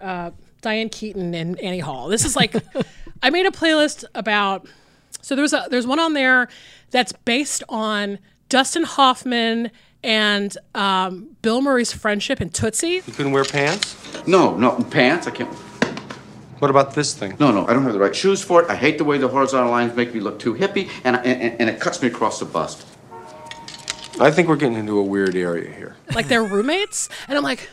uh, 0.00 0.30
Diane 0.60 0.88
Keaton 0.88 1.34
and 1.34 1.58
Annie 1.60 1.80
Hall. 1.80 2.08
This 2.08 2.24
is 2.24 2.36
like 2.36 2.54
I 3.22 3.30
made 3.30 3.46
a 3.46 3.50
playlist 3.50 4.04
about 4.14 4.66
so 5.22 5.36
there's 5.36 5.52
a 5.52 5.66
there's 5.70 5.86
one 5.86 5.98
on 5.98 6.14
there 6.14 6.48
that's 6.90 7.12
based 7.12 7.62
on 7.68 8.18
Dustin 8.48 8.82
Hoffman 8.82 9.70
and 10.02 10.56
um, 10.74 11.36
Bill 11.42 11.60
Murray's 11.60 11.92
friendship 11.92 12.40
in 12.40 12.50
Tootsie. 12.50 13.02
You 13.06 13.12
couldn't 13.12 13.32
wear 13.32 13.44
pants? 13.44 13.96
No, 14.26 14.56
no, 14.56 14.82
pants. 14.90 15.26
I 15.26 15.30
can't. 15.30 15.52
What 16.58 16.70
about 16.70 16.94
this 16.94 17.14
thing? 17.14 17.36
No, 17.40 17.50
no, 17.50 17.66
I 17.66 17.72
don't 17.72 17.84
have 17.84 17.94
the 17.94 17.98
right 17.98 18.14
shoes 18.14 18.42
for 18.42 18.62
it. 18.62 18.68
I 18.68 18.76
hate 18.76 18.98
the 18.98 19.04
way 19.04 19.16
the 19.16 19.28
horizontal 19.28 19.70
lines 19.70 19.94
make 19.96 20.12
me 20.12 20.20
look 20.20 20.38
too 20.38 20.54
hippie, 20.54 20.90
and, 21.04 21.16
and, 21.16 21.58
and 21.58 21.70
it 21.70 21.80
cuts 21.80 22.02
me 22.02 22.08
across 22.08 22.38
the 22.38 22.44
bust. 22.44 22.86
I 24.20 24.30
think 24.30 24.48
we're 24.48 24.56
getting 24.56 24.76
into 24.76 24.98
a 24.98 25.02
weird 25.02 25.34
area 25.34 25.72
here. 25.72 25.96
like 26.14 26.28
they're 26.28 26.44
roommates, 26.44 27.08
and 27.28 27.38
I'm 27.38 27.44
like, 27.44 27.70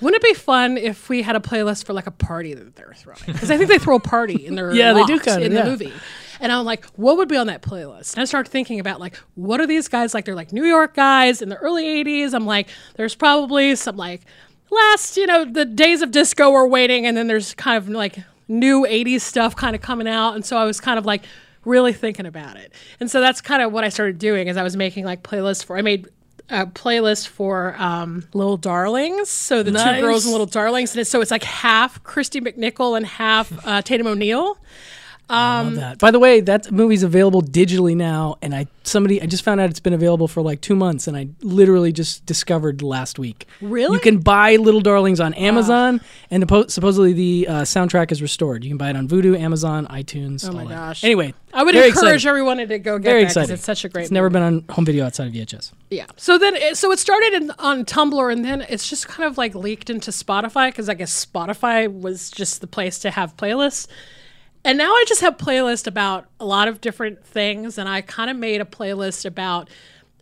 wouldn't 0.00 0.22
it 0.22 0.26
be 0.26 0.34
fun 0.34 0.76
if 0.76 1.08
we 1.08 1.22
had 1.22 1.36
a 1.36 1.40
playlist 1.40 1.84
for 1.86 1.92
like 1.92 2.06
a 2.06 2.10
party 2.10 2.54
that 2.54 2.76
they're 2.76 2.94
throwing? 2.96 3.18
Because 3.26 3.50
I 3.50 3.56
think 3.56 3.68
they 3.70 3.78
throw 3.78 3.96
a 3.96 4.00
party 4.00 4.46
in 4.46 4.54
their 4.54 4.72
Yeah, 4.74 4.92
they 4.92 5.04
do 5.04 5.18
kinda, 5.18 5.44
in 5.44 5.52
yeah. 5.52 5.62
the 5.62 5.70
movie. 5.70 5.92
And 6.40 6.52
I'm 6.52 6.64
like, 6.64 6.84
what 6.96 7.16
would 7.16 7.28
be 7.28 7.36
on 7.36 7.46
that 7.46 7.62
playlist? 7.62 8.14
And 8.14 8.22
I 8.22 8.24
started 8.24 8.50
thinking 8.50 8.78
about 8.80 9.00
like, 9.00 9.16
what 9.34 9.60
are 9.60 9.66
these 9.66 9.88
guys 9.88 10.14
like? 10.14 10.24
They're 10.24 10.34
like 10.34 10.52
New 10.52 10.64
York 10.64 10.94
guys 10.94 11.40
in 11.40 11.48
the 11.48 11.56
early 11.56 11.84
'80s. 12.04 12.34
I'm 12.34 12.46
like, 12.46 12.68
there's 12.96 13.14
probably 13.14 13.74
some 13.76 13.96
like 13.96 14.22
last, 14.70 15.16
you 15.16 15.26
know, 15.26 15.44
the 15.44 15.64
days 15.64 16.02
of 16.02 16.10
disco 16.10 16.52
are 16.52 16.66
waiting, 16.66 17.06
and 17.06 17.16
then 17.16 17.26
there's 17.26 17.54
kind 17.54 17.76
of 17.76 17.88
like 17.88 18.18
new 18.48 18.82
'80s 18.86 19.22
stuff 19.22 19.56
kind 19.56 19.74
of 19.74 19.82
coming 19.82 20.08
out. 20.08 20.34
And 20.34 20.44
so 20.44 20.56
I 20.56 20.64
was 20.64 20.80
kind 20.80 20.98
of 20.98 21.06
like 21.06 21.24
really 21.64 21.92
thinking 21.92 22.26
about 22.26 22.56
it. 22.56 22.72
And 23.00 23.10
so 23.10 23.20
that's 23.20 23.40
kind 23.40 23.62
of 23.62 23.72
what 23.72 23.84
I 23.84 23.88
started 23.88 24.18
doing 24.18 24.48
as 24.48 24.56
I 24.56 24.62
was 24.62 24.76
making 24.76 25.04
like 25.04 25.22
playlists 25.22 25.64
for. 25.64 25.76
I 25.76 25.82
made 25.82 26.08
a 26.48 26.66
playlist 26.66 27.28
for 27.28 27.74
um, 27.78 28.26
Little 28.32 28.56
Darlings. 28.56 29.28
So 29.28 29.62
the 29.62 29.70
Nice. 29.72 29.96
two 29.96 30.00
girls 30.00 30.24
and 30.24 30.32
Little 30.32 30.46
Darlings. 30.46 30.92
And 30.92 31.00
it's, 31.00 31.10
so 31.10 31.20
it's 31.20 31.30
like 31.30 31.42
half 31.42 32.02
Kristy 32.04 32.40
McNichol 32.40 32.96
and 32.96 33.06
half 33.06 33.52
uh, 33.66 33.82
Tatum 33.82 34.06
O'Neal. 34.06 34.58
Love 35.28 35.74
that. 35.76 35.98
By 35.98 36.10
the 36.10 36.18
way, 36.18 36.40
that 36.40 36.70
movie's 36.70 37.02
available 37.02 37.42
digitally 37.42 37.96
now, 37.96 38.38
and 38.40 38.54
I 38.54 38.68
somebody 38.84 39.20
I 39.20 39.26
just 39.26 39.42
found 39.42 39.60
out 39.60 39.70
it's 39.70 39.80
been 39.80 39.92
available 39.92 40.28
for 40.28 40.40
like 40.40 40.60
two 40.60 40.76
months, 40.76 41.08
and 41.08 41.16
I 41.16 41.28
literally 41.42 41.92
just 41.92 42.24
discovered 42.26 42.82
last 42.82 43.18
week. 43.18 43.46
Really? 43.60 43.94
You 43.94 44.00
can 44.00 44.18
buy 44.18 44.56
Little 44.56 44.80
Darlings 44.80 45.18
on 45.18 45.34
Amazon, 45.34 46.00
and 46.30 46.42
the, 46.42 46.66
supposedly 46.68 47.12
the 47.12 47.46
uh, 47.48 47.52
soundtrack 47.62 48.12
is 48.12 48.22
restored. 48.22 48.62
You 48.62 48.70
can 48.70 48.78
buy 48.78 48.90
it 48.90 48.96
on 48.96 49.08
Vudu, 49.08 49.38
Amazon, 49.38 49.86
iTunes. 49.88 50.48
Oh 50.48 50.52
my 50.52 50.62
all 50.62 50.68
that. 50.68 50.74
gosh. 50.74 51.04
Anyway, 51.04 51.34
I 51.52 51.64
would 51.64 51.74
encourage 51.74 51.94
exciting. 51.94 52.28
everyone 52.28 52.56
to 52.58 52.78
go 52.78 52.98
get 52.98 53.10
Very 53.10 53.24
that 53.24 53.34
because 53.34 53.50
it's 53.50 53.64
such 53.64 53.84
a 53.84 53.88
great 53.88 54.02
It's 54.02 54.10
never 54.12 54.30
been 54.30 54.42
on 54.42 54.64
home 54.70 54.84
video 54.84 55.04
outside 55.06 55.26
of 55.26 55.32
VHS. 55.32 55.72
Yeah. 55.90 56.06
So 56.16 56.38
then, 56.38 56.54
it, 56.54 56.76
so 56.76 56.92
it 56.92 56.98
started 56.98 57.32
in, 57.34 57.50
on 57.58 57.84
Tumblr, 57.84 58.32
and 58.32 58.44
then 58.44 58.64
it's 58.68 58.88
just 58.88 59.08
kind 59.08 59.26
of 59.26 59.36
like 59.36 59.54
leaked 59.54 59.90
into 59.90 60.12
Spotify 60.12 60.68
because 60.68 60.88
I 60.88 60.94
guess 60.94 61.26
Spotify 61.26 61.92
was 61.92 62.30
just 62.30 62.60
the 62.60 62.66
place 62.68 63.00
to 63.00 63.10
have 63.10 63.36
playlists. 63.36 63.88
And 64.66 64.76
now 64.78 64.90
I 64.90 65.04
just 65.06 65.20
have 65.20 65.36
playlists 65.36 65.86
about 65.86 66.26
a 66.40 66.44
lot 66.44 66.66
of 66.66 66.80
different 66.80 67.24
things, 67.24 67.78
and 67.78 67.88
I 67.88 68.00
kind 68.00 68.28
of 68.28 68.36
made 68.36 68.60
a 68.60 68.64
playlist 68.64 69.24
about 69.24 69.70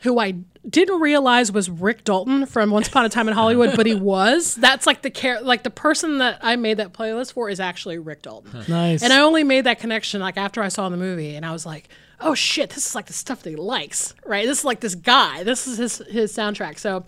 who 0.00 0.18
I 0.18 0.32
didn't 0.68 1.00
realize 1.00 1.50
was 1.50 1.70
Rick 1.70 2.04
Dalton 2.04 2.44
from 2.44 2.70
Once 2.70 2.88
Upon 2.88 3.06
a 3.06 3.08
Time 3.08 3.26
in 3.26 3.32
Hollywood, 3.32 3.74
but 3.74 3.86
he 3.86 3.94
was. 4.12 4.54
That's 4.54 4.86
like 4.86 5.00
the 5.00 5.08
care, 5.08 5.40
like 5.40 5.62
the 5.62 5.70
person 5.70 6.18
that 6.18 6.40
I 6.42 6.56
made 6.56 6.76
that 6.76 6.92
playlist 6.92 7.32
for 7.32 7.48
is 7.48 7.58
actually 7.58 7.96
Rick 7.96 8.20
Dalton. 8.20 8.64
Nice. 8.68 9.02
And 9.02 9.14
I 9.14 9.20
only 9.20 9.44
made 9.44 9.64
that 9.64 9.78
connection 9.78 10.20
like 10.20 10.36
after 10.36 10.62
I 10.62 10.68
saw 10.68 10.90
the 10.90 10.98
movie, 10.98 11.36
and 11.36 11.46
I 11.46 11.52
was 11.52 11.64
like, 11.64 11.88
"Oh 12.20 12.34
shit, 12.34 12.68
this 12.68 12.86
is 12.86 12.94
like 12.94 13.06
the 13.06 13.14
stuff 13.14 13.42
that 13.44 13.50
he 13.50 13.56
likes, 13.56 14.14
right? 14.26 14.46
This 14.46 14.58
is 14.58 14.64
like 14.66 14.80
this 14.80 14.94
guy. 14.94 15.42
This 15.42 15.66
is 15.66 15.78
his 15.78 15.98
his 16.10 16.36
soundtrack." 16.36 16.78
So, 16.78 17.06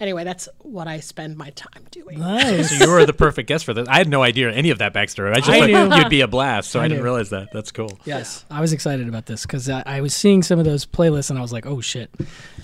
anyway, 0.00 0.24
that's 0.24 0.48
what 0.58 0.88
I 0.88 1.00
spend 1.00 1.36
my 1.36 1.50
time 1.50 1.84
doing. 1.90 2.18
Nice. 2.18 2.70
So 2.70 2.84
you 2.84 2.90
were 2.90 3.04
the 3.06 3.12
perfect 3.12 3.48
guest 3.48 3.64
for 3.64 3.74
this. 3.74 3.88
I 3.88 3.98
had 3.98 4.08
no 4.08 4.22
idea 4.22 4.50
any 4.52 4.70
of 4.70 4.78
that 4.78 4.94
backstory. 4.94 5.32
I 5.32 5.36
just 5.36 5.48
I 5.50 5.72
thought 5.72 5.88
knew. 5.90 5.96
you'd 5.96 6.10
be 6.10 6.20
a 6.20 6.28
blast, 6.28 6.70
so 6.70 6.80
I, 6.80 6.84
I 6.84 6.88
didn't 6.88 7.04
realize 7.04 7.30
that. 7.30 7.48
That's 7.52 7.72
cool. 7.72 7.98
Yes, 8.04 8.44
I 8.50 8.60
was 8.60 8.72
excited 8.72 9.08
about 9.08 9.26
this 9.26 9.42
because 9.42 9.68
I, 9.68 9.82
I 9.86 10.00
was 10.00 10.14
seeing 10.14 10.42
some 10.42 10.58
of 10.58 10.64
those 10.64 10.86
playlists 10.86 11.30
and 11.30 11.38
I 11.38 11.42
was 11.42 11.52
like, 11.52 11.66
"Oh 11.66 11.80
shit, 11.80 12.10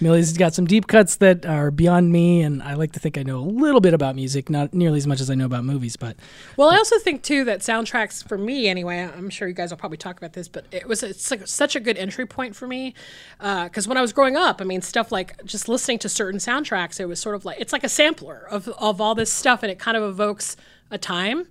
Millie's 0.01 0.37
got 0.37 0.55
some 0.55 0.67
deep 0.67 0.87
cuts 0.87 1.17
that 1.17 1.47
are 1.47 1.71
beyond 1.71 2.13
me." 2.13 2.43
And 2.43 2.63
I 2.63 2.75
like 2.75 2.93
to 2.93 3.01
think 3.01 3.19
I 3.19 3.23
know 3.23 3.39
a 3.39 3.41
little 3.41 3.81
bit 3.81 3.95
about 3.95 4.15
music, 4.15 4.51
not 4.51 4.75
nearly 4.75 4.99
as 4.99 5.07
much 5.07 5.21
as 5.21 5.31
I 5.31 5.35
know 5.35 5.47
about 5.47 5.65
movies, 5.65 5.97
but 5.97 6.17
Well, 6.57 6.71
I 6.71 6.77
also 6.77 6.99
think 6.99 7.23
too 7.23 7.45
that 7.45 7.61
soundtracks 7.61 8.27
for 8.27 8.39
me, 8.39 8.69
anyway. 8.69 9.01
I'm 9.01 9.31
sure 9.31 9.49
you 9.49 9.55
guys 9.55 9.71
will 9.71 9.79
probably 9.79 9.99
talk 9.99 10.17
about 10.17 10.33
this, 10.33 10.49
but 10.49 10.67
it 10.71 10.87
was 10.89 11.03
it's 11.03 11.31
like 11.31 11.47
such 11.47 11.77
a 11.77 11.81
good 11.81 11.99
entry 11.99 12.27
point 12.27 12.55
for 12.57 12.67
me 12.67 12.95
uh, 13.41 13.65
because 13.65 13.89
when 13.89 13.97
I 13.97 14.01
was 14.01 14.13
growing 14.13 14.37
up, 14.37 14.61
I 14.61 14.65
mean, 14.65 14.83
stuff 14.83 15.11
like 15.13 15.43
just 15.45 15.69
listening 15.69 15.99
to 16.01 16.09
certain 16.09 16.39
soundtracks, 16.41 17.01
it 17.01 17.07
was 17.07 17.21
sort 17.25 17.35
of 17.35 17.45
like 17.45 17.59
it's 17.59 17.73
like 17.73 17.83
a 17.83 17.89
sampler 17.89 18.47
of 18.51 18.69
of 18.69 19.01
all 19.01 19.17
this 19.17 19.33
stuff, 19.33 19.65
and 19.65 19.73
it 19.73 19.79
kind 19.81 19.97
of 19.97 20.05
evokes 20.05 20.57
a 20.91 20.99
time, 20.99 21.49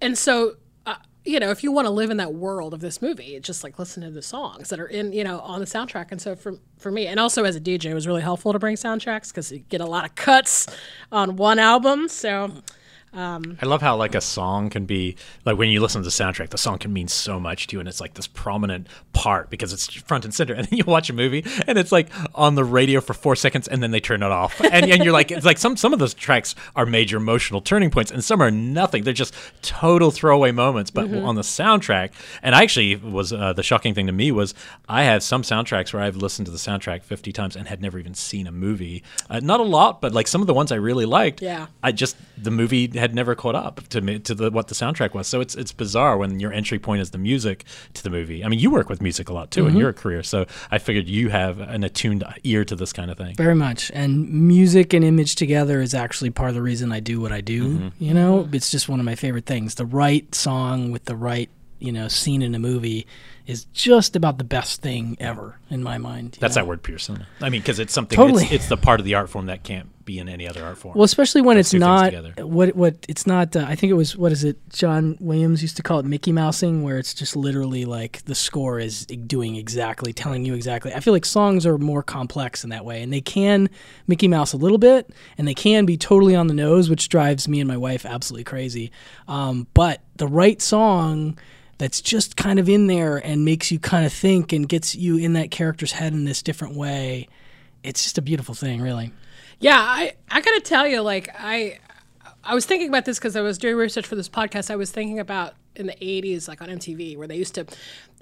and 0.00 0.18
so. 0.18 0.56
Uh, 0.86 0.96
you 1.26 1.38
know, 1.38 1.50
if 1.50 1.62
you 1.62 1.70
want 1.70 1.84
to 1.84 1.90
live 1.90 2.08
in 2.08 2.16
that 2.16 2.32
world 2.32 2.72
of 2.72 2.80
this 2.80 3.02
movie, 3.02 3.38
just 3.40 3.62
like 3.62 3.78
listen 3.78 4.02
to 4.02 4.10
the 4.10 4.22
songs 4.22 4.70
that 4.70 4.80
are 4.80 4.86
in, 4.86 5.12
you 5.12 5.22
know, 5.22 5.38
on 5.40 5.60
the 5.60 5.66
soundtrack. 5.66 6.10
And 6.10 6.20
so 6.20 6.34
for 6.34 6.54
for 6.78 6.90
me, 6.90 7.06
and 7.06 7.20
also 7.20 7.44
as 7.44 7.54
a 7.54 7.60
DJ, 7.60 7.90
it 7.90 7.94
was 7.94 8.06
really 8.06 8.22
helpful 8.22 8.54
to 8.54 8.58
bring 8.58 8.76
soundtracks 8.76 9.28
because 9.28 9.52
you 9.52 9.58
get 9.58 9.82
a 9.82 9.86
lot 9.86 10.06
of 10.06 10.14
cuts 10.14 10.66
on 11.12 11.36
one 11.36 11.58
album. 11.58 12.08
So 12.08 12.50
I 13.60 13.66
love 13.66 13.82
how 13.82 13.96
like 13.96 14.14
a 14.14 14.20
song 14.20 14.70
can 14.70 14.86
be 14.86 15.16
like 15.44 15.58
when 15.58 15.68
you 15.68 15.80
listen 15.80 16.00
to 16.00 16.04
the 16.04 16.10
soundtrack, 16.10 16.50
the 16.50 16.58
song 16.58 16.78
can 16.78 16.92
mean 16.92 17.08
so 17.08 17.40
much 17.40 17.66
to 17.68 17.76
you, 17.76 17.80
and 17.80 17.88
it's 17.88 18.00
like 18.00 18.14
this 18.14 18.26
prominent 18.26 18.86
part 19.12 19.50
because 19.50 19.72
it's 19.72 19.92
front 19.92 20.24
and 20.24 20.34
center. 20.34 20.54
And 20.60 20.68
then 20.68 20.76
you 20.78 20.84
watch 20.84 21.08
a 21.08 21.14
movie, 21.14 21.44
and 21.66 21.78
it's 21.78 21.90
like 21.90 22.08
on 22.34 22.54
the 22.54 22.64
radio 22.64 23.00
for 23.00 23.14
four 23.14 23.34
seconds, 23.34 23.66
and 23.66 23.82
then 23.82 23.92
they 23.92 24.00
turn 24.00 24.22
it 24.22 24.30
off, 24.30 24.60
and, 24.60 24.90
and 24.90 25.02
you're 25.02 25.12
like, 25.12 25.30
it's 25.30 25.46
like 25.46 25.58
some 25.58 25.76
some 25.76 25.92
of 25.92 25.98
those 25.98 26.12
tracks 26.12 26.54
are 26.76 26.84
major 26.84 27.16
emotional 27.16 27.60
turning 27.60 27.90
points, 27.90 28.10
and 28.10 28.22
some 28.22 28.42
are 28.42 28.50
nothing. 28.50 29.04
They're 29.04 29.14
just 29.14 29.34
total 29.62 30.10
throwaway 30.10 30.52
moments. 30.52 30.90
But 30.90 31.12
on 31.14 31.34
the 31.34 31.42
soundtrack, 31.42 32.10
and 32.42 32.54
I 32.54 32.62
actually 32.62 32.96
was 32.96 33.32
uh, 33.32 33.52
the 33.54 33.62
shocking 33.62 33.94
thing 33.94 34.06
to 34.06 34.12
me 34.12 34.32
was 34.32 34.54
I 34.88 35.04
have 35.04 35.22
some 35.22 35.42
soundtracks 35.42 35.92
where 35.92 36.02
I've 36.02 36.16
listened 36.16 36.46
to 36.46 36.52
the 36.52 36.58
soundtrack 36.58 37.02
50 37.02 37.32
times 37.32 37.56
and 37.56 37.66
had 37.68 37.80
never 37.80 37.98
even 37.98 38.14
seen 38.14 38.46
a 38.46 38.52
movie. 38.52 39.02
Uh, 39.28 39.40
not 39.40 39.60
a 39.60 39.64
lot, 39.64 40.00
but 40.00 40.12
like 40.12 40.28
some 40.28 40.40
of 40.40 40.46
the 40.46 40.54
ones 40.54 40.72
I 40.72 40.76
really 40.76 41.06
liked. 41.06 41.40
Yeah. 41.42 41.68
I 41.82 41.92
just 41.92 42.16
the 42.42 42.50
movie 42.50 42.90
had 42.98 43.14
never 43.14 43.34
caught 43.34 43.54
up 43.54 43.86
to 43.88 44.00
me 44.00 44.18
to 44.20 44.34
the 44.34 44.50
what 44.50 44.68
the 44.68 44.74
soundtrack 44.74 45.14
was. 45.14 45.26
So 45.26 45.40
it's 45.40 45.54
it's 45.54 45.72
bizarre 45.72 46.16
when 46.16 46.40
your 46.40 46.52
entry 46.52 46.78
point 46.78 47.02
is 47.02 47.10
the 47.10 47.18
music 47.18 47.64
to 47.94 48.02
the 48.02 48.10
movie. 48.10 48.44
I 48.44 48.48
mean, 48.48 48.58
you 48.58 48.70
work 48.70 48.88
with 48.88 49.00
music 49.00 49.28
a 49.28 49.32
lot 49.32 49.50
too 49.50 49.66
in 49.66 49.72
mm-hmm. 49.72 49.80
your 49.80 49.92
career, 49.92 50.22
so 50.22 50.46
I 50.70 50.78
figured 50.78 51.08
you 51.08 51.28
have 51.28 51.60
an 51.60 51.84
attuned 51.84 52.24
ear 52.44 52.64
to 52.64 52.76
this 52.76 52.92
kind 52.92 53.10
of 53.10 53.18
thing. 53.18 53.34
very 53.36 53.54
much. 53.54 53.90
And 53.94 54.28
music 54.30 54.92
and 54.92 55.04
image 55.04 55.34
together 55.34 55.80
is 55.80 55.94
actually 55.94 56.30
part 56.30 56.48
of 56.48 56.54
the 56.54 56.62
reason 56.62 56.92
I 56.92 57.00
do 57.00 57.20
what 57.20 57.32
I 57.32 57.40
do. 57.40 57.68
Mm-hmm. 57.68 58.04
You 58.04 58.14
know, 58.14 58.48
it's 58.52 58.70
just 58.70 58.88
one 58.88 59.00
of 59.00 59.06
my 59.06 59.14
favorite 59.14 59.46
things. 59.46 59.74
The 59.74 59.86
right 59.86 60.34
song 60.34 60.90
with 60.90 61.04
the 61.04 61.16
right, 61.16 61.50
you 61.78 61.92
know, 61.92 62.08
scene 62.08 62.42
in 62.42 62.54
a 62.54 62.58
movie 62.58 63.06
is 63.46 63.64
just 63.66 64.14
about 64.16 64.38
the 64.38 64.44
best 64.44 64.80
thing 64.80 65.16
ever 65.18 65.58
in 65.70 65.82
my 65.82 65.98
mind. 65.98 66.38
That's 66.40 66.54
know? 66.54 66.62
that 66.62 66.68
word, 66.68 66.82
Pearson. 66.82 67.26
I 67.40 67.48
mean, 67.48 67.60
because 67.60 67.78
it's 67.78 67.92
something. 67.92 68.16
Totally. 68.16 68.44
It's, 68.44 68.52
it's 68.52 68.68
the 68.68 68.76
part 68.76 69.00
of 69.00 69.06
the 69.06 69.14
art 69.14 69.28
form 69.28 69.46
that 69.46 69.64
can't 69.64 69.88
be 70.10 70.18
in 70.18 70.28
any 70.28 70.48
other 70.48 70.64
art 70.64 70.78
form. 70.78 70.94
Well, 70.96 71.04
especially 71.04 71.42
when 71.42 71.56
Those 71.56 71.72
it's 71.72 71.80
not 71.80 72.12
what 72.40 72.74
what 72.74 73.06
it's 73.08 73.26
not. 73.26 73.54
Uh, 73.54 73.64
I 73.66 73.76
think 73.76 73.90
it 73.90 73.94
was 73.94 74.16
what 74.16 74.32
is 74.32 74.42
it? 74.42 74.58
John 74.70 75.16
Williams 75.20 75.62
used 75.62 75.76
to 75.76 75.82
call 75.82 76.00
it 76.00 76.04
Mickey 76.04 76.32
Mousing, 76.32 76.82
where 76.82 76.98
it's 76.98 77.14
just 77.14 77.36
literally 77.36 77.84
like 77.84 78.24
the 78.24 78.34
score 78.34 78.80
is 78.80 79.06
doing 79.06 79.56
exactly, 79.56 80.12
telling 80.12 80.44
you 80.44 80.54
exactly. 80.54 80.92
I 80.92 81.00
feel 81.00 81.12
like 81.12 81.24
songs 81.24 81.64
are 81.64 81.78
more 81.78 82.02
complex 82.02 82.64
in 82.64 82.70
that 82.70 82.84
way, 82.84 83.02
and 83.02 83.12
they 83.12 83.20
can 83.20 83.70
Mickey 84.06 84.28
Mouse 84.28 84.52
a 84.52 84.56
little 84.56 84.78
bit, 84.78 85.10
and 85.38 85.46
they 85.46 85.54
can 85.54 85.86
be 85.86 85.96
totally 85.96 86.34
on 86.34 86.48
the 86.48 86.54
nose, 86.54 86.90
which 86.90 87.08
drives 87.08 87.46
me 87.46 87.60
and 87.60 87.68
my 87.68 87.76
wife 87.76 88.04
absolutely 88.04 88.44
crazy. 88.44 88.90
Um, 89.28 89.68
but 89.74 90.02
the 90.16 90.28
right 90.28 90.60
song. 90.60 91.38
That's 91.78 92.02
just 92.02 92.36
kind 92.36 92.58
of 92.58 92.68
in 92.68 92.88
there 92.88 93.16
and 93.16 93.42
makes 93.42 93.72
you 93.72 93.78
kind 93.78 94.04
of 94.04 94.12
think 94.12 94.52
and 94.52 94.68
gets 94.68 94.94
you 94.94 95.16
in 95.16 95.32
that 95.32 95.50
character's 95.50 95.92
head 95.92 96.12
in 96.12 96.26
this 96.26 96.42
different 96.42 96.76
way. 96.76 97.26
It's 97.82 98.02
just 98.02 98.18
a 98.18 98.20
beautiful 98.20 98.54
thing, 98.54 98.82
really. 98.82 99.14
Yeah, 99.60 99.78
I 99.78 100.14
I 100.30 100.40
gotta 100.40 100.60
tell 100.60 100.86
you, 100.86 101.02
like 101.02 101.28
I 101.38 101.78
I 102.42 102.54
was 102.54 102.64
thinking 102.64 102.88
about 102.88 103.04
this 103.04 103.18
because 103.18 103.36
I 103.36 103.42
was 103.42 103.58
doing 103.58 103.76
research 103.76 104.06
for 104.06 104.16
this 104.16 104.28
podcast. 104.28 104.70
I 104.70 104.76
was 104.76 104.90
thinking 104.90 105.18
about 105.18 105.54
in 105.76 105.86
the 105.86 105.94
'80s, 105.94 106.48
like 106.48 106.62
on 106.62 106.68
MTV, 106.68 107.16
where 107.16 107.28
they 107.28 107.36
used 107.36 107.54
to. 107.56 107.66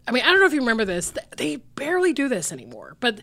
I 0.07 0.11
mean, 0.11 0.25
I 0.25 0.31
don't 0.31 0.41
know 0.41 0.47
if 0.47 0.53
you 0.53 0.61
remember 0.61 0.85
this. 0.85 1.13
They 1.37 1.57
barely 1.57 2.13
do 2.13 2.29
this 2.29 2.51
anymore, 2.51 2.97
but 2.99 3.21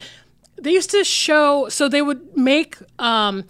they 0.56 0.72
used 0.72 0.92
to 0.92 1.04
show. 1.04 1.68
So 1.68 1.90
they 1.90 2.02
would 2.02 2.38
make. 2.38 2.78
Um, 3.00 3.44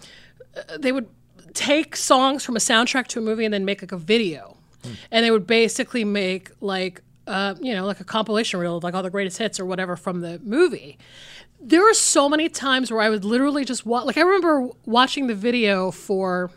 they 0.78 0.90
would 0.90 1.08
take 1.54 1.94
songs 1.94 2.44
from 2.44 2.56
a 2.56 2.60
soundtrack 2.60 3.06
to 3.08 3.20
a 3.20 3.22
movie 3.22 3.44
and 3.44 3.54
then 3.54 3.64
make 3.64 3.82
like 3.82 3.92
a 3.92 3.96
video, 3.96 4.56
and 5.12 5.24
they 5.24 5.30
would 5.30 5.46
basically 5.46 6.04
make 6.04 6.50
like. 6.60 7.02
Uh, 7.28 7.56
you 7.60 7.74
know, 7.74 7.84
like 7.84 7.98
a 7.98 8.04
compilation 8.04 8.60
reel 8.60 8.76
of 8.76 8.84
like 8.84 8.94
all 8.94 9.02
the 9.02 9.10
greatest 9.10 9.38
hits 9.38 9.58
or 9.58 9.64
whatever 9.64 9.96
from 9.96 10.20
the 10.20 10.38
movie 10.44 10.96
there 11.60 11.88
are 11.88 11.94
so 11.94 12.28
many 12.28 12.48
times 12.48 12.90
where 12.90 13.00
I 13.00 13.10
would 13.10 13.24
literally 13.24 13.64
just 13.64 13.84
watch. 13.86 14.04
Like 14.04 14.16
I 14.16 14.22
remember 14.22 14.68
watching 14.84 15.26
the 15.26 15.34
video 15.34 15.90
for, 15.90 16.50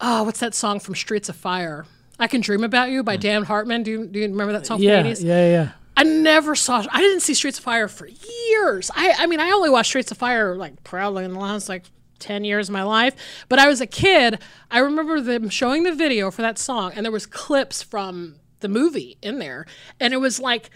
oh, 0.00 0.24
what's 0.24 0.40
that 0.40 0.54
song 0.54 0.80
from 0.80 0.94
Streets 0.94 1.28
of 1.28 1.36
Fire? 1.36 1.86
I 2.18 2.26
Can 2.26 2.40
Dream 2.42 2.64
About 2.64 2.90
You 2.90 3.02
by 3.02 3.16
mm. 3.16 3.20
Dan 3.20 3.42
Hartman. 3.44 3.82
Do 3.82 3.90
you, 3.90 4.06
do 4.06 4.20
you 4.20 4.26
remember 4.28 4.52
that 4.52 4.66
song 4.66 4.78
from 4.78 4.84
Yeah, 4.84 5.02
the 5.02 5.08
yeah, 5.08 5.14
80s? 5.14 5.22
yeah. 5.24 5.72
I 5.96 6.02
never 6.02 6.54
saw. 6.54 6.84
I 6.90 7.00
didn't 7.00 7.20
see 7.20 7.34
Streets 7.34 7.58
of 7.58 7.64
Fire 7.64 7.88
for 7.88 8.06
years. 8.06 8.90
I, 8.94 9.14
I 9.18 9.26
mean, 9.26 9.40
I 9.40 9.50
only 9.50 9.68
watched 9.68 9.88
Streets 9.88 10.10
of 10.10 10.16
Fire 10.18 10.56
like 10.56 10.82
probably 10.82 11.24
in 11.24 11.32
the 11.34 11.38
last 11.38 11.68
like 11.68 11.84
ten 12.18 12.42
years 12.44 12.68
of 12.68 12.72
my 12.72 12.84
life. 12.84 13.14
But 13.48 13.58
I 13.58 13.68
was 13.68 13.80
a 13.82 13.86
kid. 13.86 14.38
I 14.70 14.78
remember 14.78 15.20
them 15.20 15.50
showing 15.50 15.82
the 15.82 15.94
video 15.94 16.30
for 16.30 16.40
that 16.40 16.58
song, 16.58 16.92
and 16.94 17.04
there 17.04 17.12
was 17.12 17.26
clips 17.26 17.82
from 17.82 18.36
the 18.60 18.68
movie 18.68 19.18
in 19.20 19.40
there, 19.40 19.66
and 19.98 20.14
it 20.14 20.18
was 20.18 20.40
like, 20.40 20.70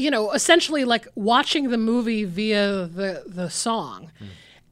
you 0.00 0.10
know, 0.10 0.32
essentially 0.32 0.84
like 0.84 1.06
watching 1.14 1.70
the 1.70 1.78
movie 1.78 2.24
via 2.24 2.86
the 2.86 3.22
the 3.26 3.48
song. 3.50 4.10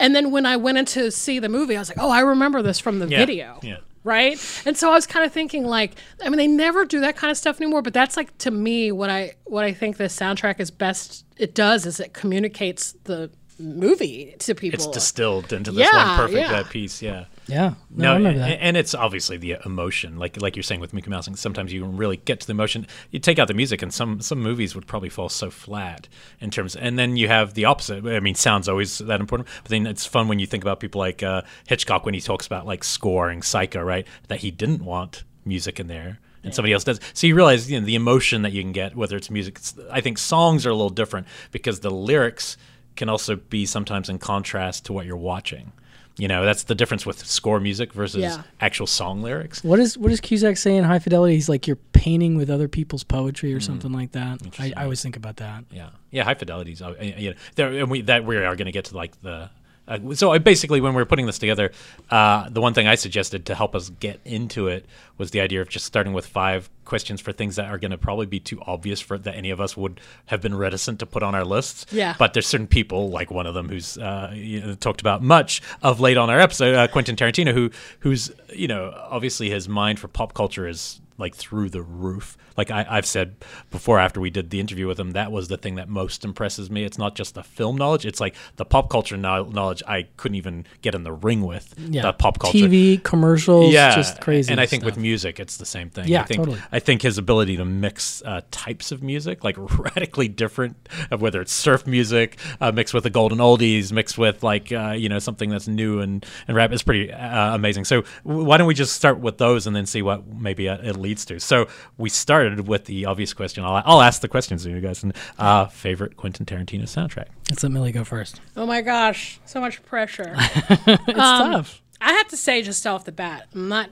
And 0.00 0.14
then 0.14 0.30
when 0.30 0.46
I 0.46 0.56
went 0.56 0.78
in 0.78 0.84
to 0.86 1.10
see 1.10 1.38
the 1.40 1.48
movie, 1.48 1.76
I 1.76 1.80
was 1.80 1.88
like, 1.88 1.98
oh, 2.00 2.10
I 2.10 2.20
remember 2.20 2.62
this 2.62 2.78
from 2.78 3.00
the 3.00 3.08
Yeah, 3.08 3.18
video 3.18 3.58
yeah. 3.62 3.78
right? 4.04 4.38
And 4.64 4.76
so 4.76 4.90
I 4.90 4.94
was 4.94 5.06
kind 5.08 5.26
of 5.26 5.32
thinking 5.32 5.64
like, 5.64 5.94
I 6.24 6.28
mean, 6.28 6.38
they 6.38 6.46
never 6.46 6.84
do 6.84 7.00
that 7.00 7.16
kind 7.16 7.30
of 7.32 7.36
stuff 7.36 7.60
anymore. 7.60 7.82
But 7.82 7.94
that's 7.94 8.16
like 8.16 8.36
to 8.38 8.50
me 8.52 8.92
what 8.92 9.10
I 9.10 9.34
what 9.44 9.64
I 9.64 9.72
think 9.72 9.96
this 9.96 10.16
soundtrack 10.16 10.60
is 10.60 10.70
best. 10.70 11.24
It 11.36 11.54
does 11.54 11.84
is 11.86 11.98
it 12.00 12.12
communicates 12.12 12.94
the 13.04 13.30
movie 13.58 14.34
to 14.38 14.54
people. 14.54 14.76
it's 14.76 14.86
distilled 14.86 15.52
into 15.52 15.72
this 15.72 15.88
Yeah, 15.90 16.08
one 16.08 16.16
perfect 16.28 16.50
yeah. 16.50 16.58
uh, 16.58 16.64
piece. 16.64 17.02
Yeah. 17.02 17.24
Yeah, 17.46 17.74
no, 17.90 18.04
No, 18.04 18.12
I 18.12 18.16
remember 18.16 18.40
and, 18.42 18.60
and 18.60 18.76
it's 18.76 18.94
obviously 18.94 19.38
the 19.38 19.56
emotion, 19.64 20.18
like 20.18 20.40
like 20.40 20.54
you're 20.54 20.62
saying 20.62 20.80
with 20.80 20.92
Mickey 20.92 21.08
Mouse. 21.08 21.28
Sometimes 21.40 21.72
you 21.72 21.84
really 21.86 22.18
get 22.18 22.40
to 22.40 22.46
the 22.46 22.50
emotion. 22.50 22.86
You 23.10 23.20
take 23.20 23.38
out 23.38 23.48
the 23.48 23.54
music, 23.54 23.80
and 23.80 23.92
some 23.92 24.20
some 24.20 24.40
movies 24.40 24.74
would 24.74 24.86
probably 24.86 25.08
fall 25.08 25.30
so 25.30 25.50
flat 25.50 26.08
in 26.40 26.50
terms. 26.50 26.76
And 26.76 26.98
then 26.98 27.16
you 27.16 27.28
have 27.28 27.54
the 27.54 27.64
opposite. 27.64 28.04
I 28.04 28.20
mean, 28.20 28.34
sound's 28.34 28.68
always 28.68 28.98
that 28.98 29.18
important, 29.18 29.48
but 29.62 29.70
then 29.70 29.86
it's 29.86 30.04
fun 30.04 30.28
when 30.28 30.38
you 30.38 30.46
think 30.46 30.62
about 30.62 30.78
people 30.78 30.98
like 30.98 31.22
uh, 31.22 31.40
Hitchcock 31.66 32.04
when 32.04 32.12
he 32.12 32.20
talks 32.20 32.46
about 32.46 32.66
like 32.66 32.84
scoring 32.84 33.40
Psycho, 33.40 33.82
right? 33.82 34.06
That 34.28 34.40
he 34.40 34.50
didn't 34.50 34.84
want 34.84 35.24
music 35.46 35.80
in 35.80 35.86
there. 35.86 36.20
And 36.44 36.54
somebody 36.54 36.72
else 36.72 36.84
does. 36.84 37.00
So 37.14 37.26
you 37.26 37.34
realize 37.34 37.70
you 37.70 37.80
know, 37.80 37.84
the 37.84 37.96
emotion 37.96 38.42
that 38.42 38.52
you 38.52 38.62
can 38.62 38.72
get, 38.72 38.94
whether 38.94 39.16
it's 39.16 39.28
music. 39.28 39.56
It's, 39.58 39.74
I 39.90 40.00
think 40.00 40.16
songs 40.16 40.64
are 40.66 40.70
a 40.70 40.74
little 40.74 40.88
different 40.88 41.26
because 41.50 41.80
the 41.80 41.90
lyrics 41.90 42.56
can 42.98 43.08
also 43.08 43.36
be 43.36 43.64
sometimes 43.64 44.10
in 44.10 44.18
contrast 44.18 44.84
to 44.86 44.92
what 44.92 45.06
you're 45.06 45.16
watching. 45.16 45.72
You 46.18 46.26
know, 46.26 46.44
that's 46.44 46.64
the 46.64 46.74
difference 46.74 47.06
with 47.06 47.24
score 47.24 47.60
music 47.60 47.92
versus 47.92 48.22
Yeah. 48.22 48.42
actual 48.60 48.88
song 48.88 49.22
lyrics. 49.22 49.62
What 49.62 49.78
is 49.78 49.96
what 49.96 50.08
does 50.08 50.20
Cusack 50.20 50.56
say 50.56 50.76
in 50.76 50.82
High 50.82 50.98
Fidelity? 50.98 51.34
He's 51.36 51.48
like 51.48 51.66
you're 51.68 51.78
painting 51.92 52.36
with 52.36 52.50
other 52.50 52.66
people's 52.66 53.04
poetry 53.04 53.52
Mm. 53.52 53.56
or 53.56 53.60
something 53.60 53.92
like 53.92 54.10
that. 54.12 54.40
I, 54.58 54.72
I 54.76 54.82
always 54.82 55.00
think 55.00 55.16
about 55.16 55.36
that. 55.36 55.64
Yeah, 55.70 55.90
yeah, 56.10 56.24
high 56.24 56.34
fidelities. 56.34 56.82
Uh, 56.82 56.94
you 57.00 57.30
know, 57.30 57.36
there, 57.54 57.72
and 57.72 57.88
we 57.88 58.00
that 58.02 58.24
we 58.26 58.36
are 58.36 58.56
going 58.56 58.66
to 58.66 58.72
get 58.72 58.86
to 58.86 58.96
like 58.96 59.20
the. 59.22 59.48
Uh, 59.88 60.14
so 60.14 60.30
I 60.30 60.38
basically, 60.38 60.80
when 60.80 60.92
we 60.94 61.00
were 61.00 61.06
putting 61.06 61.26
this 61.26 61.38
together, 61.38 61.72
uh, 62.10 62.48
the 62.48 62.60
one 62.60 62.74
thing 62.74 62.86
I 62.86 62.94
suggested 62.94 63.46
to 63.46 63.54
help 63.54 63.74
us 63.74 63.88
get 63.88 64.20
into 64.24 64.68
it 64.68 64.86
was 65.16 65.30
the 65.30 65.40
idea 65.40 65.60
of 65.62 65.68
just 65.68 65.86
starting 65.86 66.12
with 66.12 66.26
five 66.26 66.70
questions 66.84 67.20
for 67.20 67.32
things 67.32 67.56
that 67.56 67.66
are 67.66 67.78
going 67.78 67.90
to 67.90 67.98
probably 67.98 68.26
be 68.26 68.38
too 68.38 68.60
obvious 68.66 69.00
for 69.00 69.18
that 69.18 69.34
any 69.34 69.50
of 69.50 69.60
us 69.60 69.76
would 69.76 70.00
have 70.26 70.40
been 70.40 70.54
reticent 70.54 71.00
to 71.00 71.06
put 71.06 71.22
on 71.22 71.34
our 71.34 71.44
lists. 71.44 71.86
Yeah. 71.90 72.14
But 72.18 72.34
there's 72.34 72.46
certain 72.46 72.66
people, 72.66 73.10
like 73.10 73.30
one 73.30 73.46
of 73.46 73.54
them, 73.54 73.68
who's 73.68 73.98
uh, 73.98 74.32
you 74.34 74.60
know, 74.60 74.74
talked 74.74 75.00
about 75.00 75.22
much 75.22 75.62
of 75.82 76.00
late 76.00 76.16
on 76.16 76.30
our 76.30 76.38
episode, 76.38 76.74
uh, 76.74 76.86
Quentin 76.88 77.16
Tarantino, 77.16 77.52
who 77.52 77.70
who's 78.00 78.30
you 78.54 78.68
know 78.68 78.92
obviously 79.10 79.50
his 79.50 79.68
mind 79.68 79.98
for 79.98 80.08
pop 80.08 80.34
culture 80.34 80.68
is 80.68 81.00
like 81.18 81.34
through 81.34 81.70
the 81.70 81.82
roof. 81.82 82.36
Like 82.58 82.70
I, 82.70 82.84
I've 82.90 83.06
said 83.06 83.36
before, 83.70 83.98
after 83.98 84.20
we 84.20 84.28
did 84.28 84.50
the 84.50 84.60
interview 84.60 84.86
with 84.86 84.98
him, 85.00 85.12
that 85.12 85.32
was 85.32 85.48
the 85.48 85.56
thing 85.56 85.76
that 85.76 85.88
most 85.88 86.24
impresses 86.24 86.70
me. 86.70 86.84
It's 86.84 86.98
not 86.98 87.14
just 87.14 87.34
the 87.34 87.42
film 87.44 87.76
knowledge; 87.76 88.04
it's 88.04 88.20
like 88.20 88.34
the 88.56 88.64
pop 88.64 88.90
culture 88.90 89.16
know- 89.16 89.44
knowledge 89.44 89.82
I 89.86 90.08
couldn't 90.16 90.34
even 90.34 90.66
get 90.82 90.94
in 90.94 91.04
the 91.04 91.12
ring 91.12 91.42
with. 91.42 91.74
Yeah. 91.78 92.02
the 92.02 92.12
pop 92.12 92.38
culture, 92.40 92.58
TV, 92.58 93.02
commercials, 93.02 93.72
yeah, 93.72 93.94
just 93.94 94.20
crazy. 94.20 94.50
And 94.50 94.60
I 94.60 94.66
think 94.66 94.82
stuff. 94.82 94.96
with 94.96 95.02
music, 95.02 95.40
it's 95.40 95.56
the 95.56 95.64
same 95.64 95.88
thing. 95.88 96.08
Yeah, 96.08 96.22
I 96.22 96.24
think, 96.24 96.40
totally. 96.40 96.60
I 96.72 96.80
think 96.80 97.02
his 97.02 97.16
ability 97.16 97.56
to 97.56 97.64
mix 97.64 98.22
uh, 98.24 98.40
types 98.50 98.90
of 98.92 99.02
music, 99.02 99.44
like 99.44 99.56
radically 99.78 100.26
different, 100.28 100.88
of 101.10 101.22
whether 101.22 101.40
it's 101.40 101.52
surf 101.52 101.86
music 101.86 102.38
uh, 102.60 102.72
mixed 102.72 102.92
with 102.92 103.04
the 103.04 103.10
golden 103.10 103.38
oldies, 103.38 103.92
mixed 103.92 104.18
with 104.18 104.42
like 104.42 104.72
uh, 104.72 104.94
you 104.96 105.08
know 105.08 105.20
something 105.20 105.48
that's 105.50 105.68
new 105.68 106.00
and 106.00 106.26
and 106.48 106.56
rap, 106.56 106.72
is 106.72 106.82
pretty 106.82 107.12
uh, 107.12 107.54
amazing. 107.54 107.84
So 107.84 108.02
w- 108.24 108.44
why 108.44 108.56
don't 108.56 108.66
we 108.66 108.74
just 108.74 108.94
start 108.94 109.20
with 109.20 109.38
those 109.38 109.66
and 109.68 109.76
then 109.76 109.86
see 109.86 110.02
what 110.02 110.26
maybe 110.26 110.68
uh, 110.68 110.78
it 110.78 110.96
leads 110.96 111.24
to? 111.26 111.38
So 111.38 111.68
we 111.96 112.08
started 112.08 112.47
with 112.56 112.84
the 112.86 113.06
obvious 113.06 113.32
question. 113.34 113.64
I'll, 113.64 113.82
I'll 113.84 114.02
ask 114.02 114.20
the 114.20 114.28
questions 114.28 114.64
to 114.64 114.70
you 114.70 114.80
guys. 114.80 115.02
And 115.02 115.14
uh, 115.38 115.66
favorite 115.66 116.16
Quentin 116.16 116.46
Tarantino 116.46 116.82
soundtrack? 116.84 117.26
Let's 117.50 117.62
let 117.62 117.72
Millie 117.72 117.92
go 117.92 118.04
first. 118.04 118.40
Oh 118.56 118.66
my 118.66 118.80
gosh, 118.82 119.40
so 119.44 119.60
much 119.60 119.82
pressure. 119.84 120.34
It's 120.86 121.18
tough. 121.18 121.82
I 122.00 122.12
have 122.12 122.28
to 122.28 122.36
say 122.36 122.62
just 122.62 122.86
off 122.86 123.04
the 123.04 123.12
bat, 123.12 123.48
I'm 123.54 123.68
not. 123.68 123.90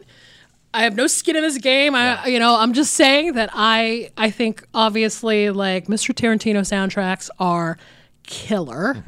I 0.72 0.82
have 0.82 0.94
no 0.94 1.06
skin 1.06 1.36
in 1.36 1.42
this 1.42 1.58
game. 1.58 1.94
I, 1.94 2.26
you 2.26 2.38
know, 2.38 2.56
I'm 2.56 2.72
just 2.74 2.94
saying 2.94 3.32
that 3.32 3.50
I, 3.54 4.10
I 4.16 4.30
think 4.30 4.62
obviously 4.74 5.48
like 5.50 5.86
Mr. 5.86 6.14
Tarantino 6.14 6.60
soundtracks 6.60 7.30
are 7.38 7.78
killer. 8.24 9.02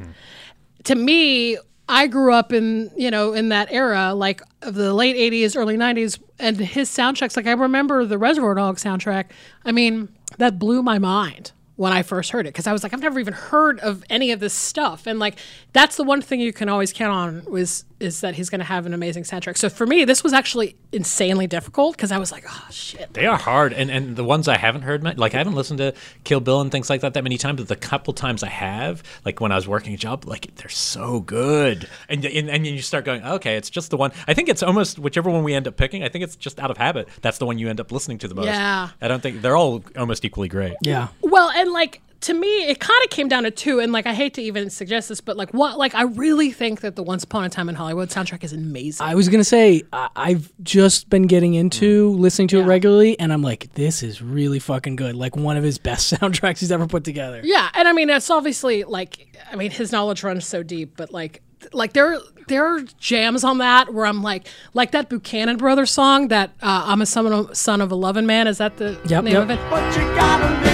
To 0.85 0.95
me, 0.95 1.57
I 1.89 2.07
grew 2.07 2.33
up 2.33 2.53
in, 2.53 2.91
you 2.95 3.09
know, 3.09 3.33
in 3.33 3.49
that 3.49 3.67
era, 3.71 4.13
like 4.13 4.41
of 4.61 4.75
the 4.75 4.93
late 4.93 5.15
'80s, 5.15 5.57
early 5.57 5.75
'90s, 5.75 6.19
and 6.37 6.57
his 6.57 6.89
soundtracks. 6.89 7.35
Like 7.35 7.47
I 7.47 7.51
remember 7.51 8.05
the 8.05 8.17
Reservoir 8.17 8.53
Dogs 8.53 8.83
soundtrack. 8.83 9.25
I 9.65 9.71
mean, 9.71 10.09
that 10.37 10.59
blew 10.59 10.83
my 10.83 10.99
mind 10.99 11.51
when 11.79 11.93
I 11.93 12.03
first 12.03 12.31
heard 12.31 12.45
it 12.45 12.49
because 12.49 12.67
I 12.67 12.73
was 12.73 12.83
like, 12.83 12.93
I've 12.93 12.99
never 12.99 13.21
even 13.21 13.33
heard 13.33 13.79
of 13.79 14.03
any 14.09 14.33
of 14.33 14.41
this 14.41 14.53
stuff, 14.53 15.07
and 15.07 15.17
like 15.17 15.39
that's 15.71 15.95
the 15.95 16.03
one 16.03 16.21
thing 16.21 16.41
you 16.41 16.51
can 16.51 16.67
always 16.67 16.91
count 16.91 17.13
on 17.13 17.45
was 17.49 17.85
is 18.01 18.21
that 18.21 18.35
he's 18.35 18.49
going 18.49 18.59
to 18.59 18.65
have 18.65 18.85
an 18.85 18.93
amazing 18.93 19.23
soundtrack. 19.23 19.57
So 19.57 19.69
for 19.69 19.85
me, 19.85 20.05
this 20.05 20.23
was 20.23 20.31
actually 20.31 20.75
insanely 20.91 21.47
difficult 21.47 21.95
because 21.95 22.11
I 22.11 22.17
was 22.17 22.31
like, 22.31 22.45
oh 22.47 22.67
shit. 22.69 23.13
They 23.13 23.25
are 23.25 23.37
hard, 23.37 23.71
and 23.71 23.89
and 23.89 24.17
the 24.17 24.25
ones 24.25 24.49
I 24.49 24.57
haven't 24.57 24.81
heard, 24.81 25.17
like 25.17 25.33
I 25.33 25.37
haven't 25.37 25.55
listened 25.55 25.77
to 25.77 25.93
Kill 26.25 26.41
Bill 26.41 26.59
and 26.59 26.69
things 26.69 26.89
like 26.89 26.99
that 26.99 27.13
that 27.13 27.23
many 27.23 27.37
times. 27.37 27.61
But 27.61 27.69
the 27.69 27.77
couple 27.77 28.13
times 28.13 28.43
I 28.43 28.49
have, 28.49 29.01
like 29.23 29.39
when 29.39 29.53
I 29.53 29.55
was 29.55 29.65
working 29.65 29.93
a 29.93 29.97
job, 29.97 30.25
like 30.25 30.53
they're 30.55 30.67
so 30.67 31.21
good, 31.21 31.87
and 32.09 32.25
and, 32.25 32.49
and 32.49 32.67
you 32.67 32.81
start 32.81 33.05
going, 33.05 33.23
okay, 33.23 33.55
it's 33.55 33.69
just 33.69 33.89
the 33.89 33.97
one. 33.97 34.11
I 34.27 34.33
think 34.33 34.49
it's 34.49 34.63
almost 34.63 34.99
whichever 34.99 35.29
one 35.29 35.45
we 35.45 35.53
end 35.53 35.65
up 35.65 35.77
picking. 35.77 36.03
I 36.03 36.09
think 36.09 36.25
it's 36.25 36.35
just 36.35 36.59
out 36.59 36.71
of 36.71 36.77
habit. 36.77 37.07
That's 37.21 37.37
the 37.37 37.45
one 37.45 37.57
you 37.57 37.69
end 37.69 37.79
up 37.79 37.89
listening 37.91 38.17
to 38.19 38.27
the 38.27 38.35
most. 38.35 38.47
Yeah. 38.47 38.89
I 39.01 39.07
don't 39.07 39.23
think 39.23 39.41
they're 39.41 39.55
all 39.55 39.81
almost 39.97 40.25
equally 40.25 40.49
great. 40.49 40.75
Yeah. 40.81 41.07
Well, 41.21 41.49
and 41.51 41.68
like 41.73 42.01
to 42.21 42.33
me, 42.33 42.47
it 42.67 42.81
kind 42.81 43.01
of 43.05 43.09
came 43.11 43.29
down 43.29 43.43
to 43.43 43.51
two. 43.51 43.79
And 43.79 43.93
like, 43.93 44.05
I 44.05 44.13
hate 44.13 44.33
to 44.33 44.41
even 44.41 44.69
suggest 44.69 45.07
this, 45.07 45.21
but 45.21 45.37
like, 45.37 45.53
what? 45.53 45.77
Like, 45.77 45.95
I 45.95 46.01
really 46.01 46.51
think 46.51 46.81
that 46.81 46.97
the 46.97 47.01
Once 47.03 47.23
Upon 47.23 47.45
a 47.45 47.49
Time 47.49 47.69
in 47.69 47.75
Hollywood 47.75 48.09
soundtrack 48.09 48.43
is 48.43 48.51
amazing. 48.51 49.07
I 49.07 49.15
was 49.15 49.29
gonna 49.29 49.45
say 49.45 49.83
I- 49.93 50.09
I've 50.17 50.51
just 50.61 51.09
been 51.09 51.27
getting 51.27 51.53
into 51.53 52.09
listening 52.11 52.49
to 52.49 52.59
it 52.59 52.63
regularly, 52.63 53.17
and 53.21 53.31
I'm 53.31 53.41
like, 53.41 53.73
this 53.75 54.03
is 54.03 54.21
really 54.21 54.59
fucking 54.59 54.97
good. 54.97 55.15
Like 55.15 55.37
one 55.37 55.55
of 55.55 55.63
his 55.63 55.77
best 55.77 56.11
soundtracks 56.19 56.59
he's 56.59 56.73
ever 56.73 56.87
put 56.87 57.05
together. 57.05 57.39
yeah, 57.43 57.69
and 57.73 57.87
I 57.87 57.93
mean, 57.93 58.09
it's 58.09 58.29
obviously 58.29 58.83
like, 58.83 59.37
I 59.49 59.55
mean, 59.55 59.71
his 59.71 59.93
knowledge 59.93 60.21
runs 60.21 60.45
so 60.45 60.61
deep, 60.61 60.97
but 60.97 61.13
like, 61.13 61.41
like 61.71 61.93
there, 61.93 62.17
there 62.49 62.65
are 62.65 62.81
jams 62.99 63.45
on 63.45 63.59
that 63.59 63.93
where 63.93 64.05
I'm 64.05 64.21
like, 64.21 64.45
like 64.73 64.91
that 64.91 65.07
Buchanan 65.07 65.55
Brothers 65.55 65.91
song 65.91 66.27
that 66.29 66.49
uh, 66.61 66.83
I'm 66.87 67.01
a 67.01 67.05
son 67.05 67.27
of, 67.31 67.55
son 67.55 67.79
of 67.79 67.91
a 67.93 67.95
loving 67.95 68.25
man. 68.25 68.47
Is 68.47 68.57
that 68.57 68.75
the 68.75 68.99
Yep, 69.07 69.23
name 69.23 69.33
yep. 69.35 69.43
of 69.43 69.51
it? 69.51 69.59
But 69.69 69.95
you 69.95 70.01
gotta 70.15 70.67
leave 70.67 70.68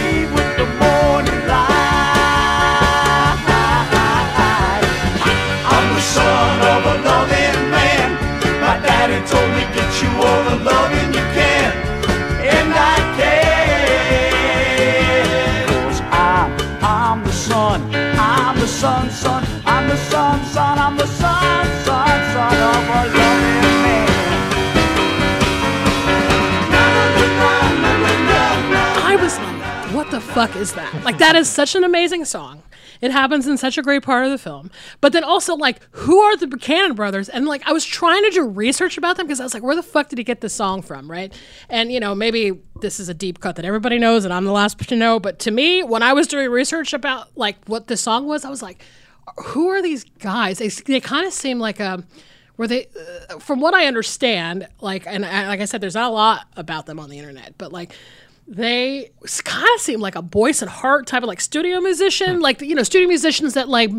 fuck 30.36 30.56
is 30.58 30.74
that? 30.74 30.94
Like, 31.06 31.18
that 31.20 31.38
is 31.38 31.50
such 31.50 31.76
an 31.76 31.86
amazing 31.86 32.26
song. 32.26 32.62
It 33.00 33.12
happens 33.12 33.48
in 33.48 33.58
such 33.58 33.78
a 33.78 33.82
great 33.82 34.04
part 34.04 34.26
of 34.26 34.32
the 34.32 34.38
film. 34.38 34.70
But 35.00 35.14
then 35.14 35.24
also, 35.24 35.56
like, 35.56 35.80
who 35.92 36.20
are 36.20 36.36
the 36.36 36.46
Buchanan 36.46 36.94
brothers? 36.94 37.30
And 37.30 37.46
like, 37.46 37.66
I 37.66 37.72
was 37.72 37.86
trying 37.86 38.22
to 38.24 38.30
do 38.32 38.46
research 38.46 38.98
about 38.98 39.16
them 39.16 39.28
because 39.28 39.40
I 39.40 39.44
was 39.44 39.54
like, 39.54 39.64
where 39.64 39.78
the 39.78 39.84
fuck 39.84 40.10
did 40.10 40.18
he 40.18 40.26
get 40.26 40.42
this 40.42 40.54
song 40.54 40.82
from, 40.82 41.10
right? 41.10 41.34
And 41.70 41.90
you 41.90 42.02
know, 42.02 42.14
maybe 42.14 42.52
this 42.82 43.00
is 43.00 43.08
a 43.08 43.14
deep 43.14 43.40
cut 43.40 43.56
that 43.56 43.64
everybody 43.64 43.98
knows, 43.98 44.26
and 44.26 44.34
I'm 44.34 44.44
the 44.44 44.52
last 44.52 44.78
to 44.78 44.96
know. 44.96 45.22
But 45.22 45.40
to 45.40 45.52
me, 45.52 45.84
when 45.84 46.04
I 46.04 46.12
was 46.12 46.28
doing 46.28 46.50
research 46.50 46.92
about 46.92 47.30
like 47.38 47.56
what 47.66 47.88
the 47.88 47.96
song 47.96 48.28
was, 48.28 48.44
I 48.44 48.50
was 48.50 48.62
like, 48.62 48.84
who 49.38 49.70
are 49.70 49.82
these 49.82 50.04
guys? 50.20 50.58
They, 50.60 50.68
they 50.68 51.00
kind 51.00 51.26
of 51.26 51.32
seem 51.32 51.60
like 51.60 51.80
a 51.80 52.04
were 52.58 52.68
they 52.68 52.88
uh, 53.30 53.38
from 53.40 53.60
what 53.60 53.74
i 53.74 53.86
understand 53.86 54.66
like 54.80 55.06
and 55.06 55.26
I, 55.26 55.50
like 55.50 55.60
i 55.60 55.66
said 55.66 55.82
there's 55.82 55.96
not 55.96 56.10
a 56.10 56.14
lot 56.14 56.46
about 56.56 56.86
them 56.86 57.00
on 57.00 57.10
the 57.10 57.20
internet 57.20 57.54
but 57.58 57.74
like 57.74 57.94
they 58.48 59.12
kind 59.44 59.68
of 59.76 59.82
seem 59.82 60.00
like 60.00 60.16
a 60.16 60.22
Boyce 60.22 60.62
and 60.62 60.70
Hart 60.70 61.08
type 61.08 61.24
of 61.24 61.28
like 61.28 61.42
studio 61.42 61.80
musician, 61.80 62.36
hmm. 62.36 62.42
like 62.42 62.62
you 62.62 62.76
know 62.76 62.84
studio 62.84 63.08
musicians 63.08 63.54
that 63.56 63.70
like 63.70 63.92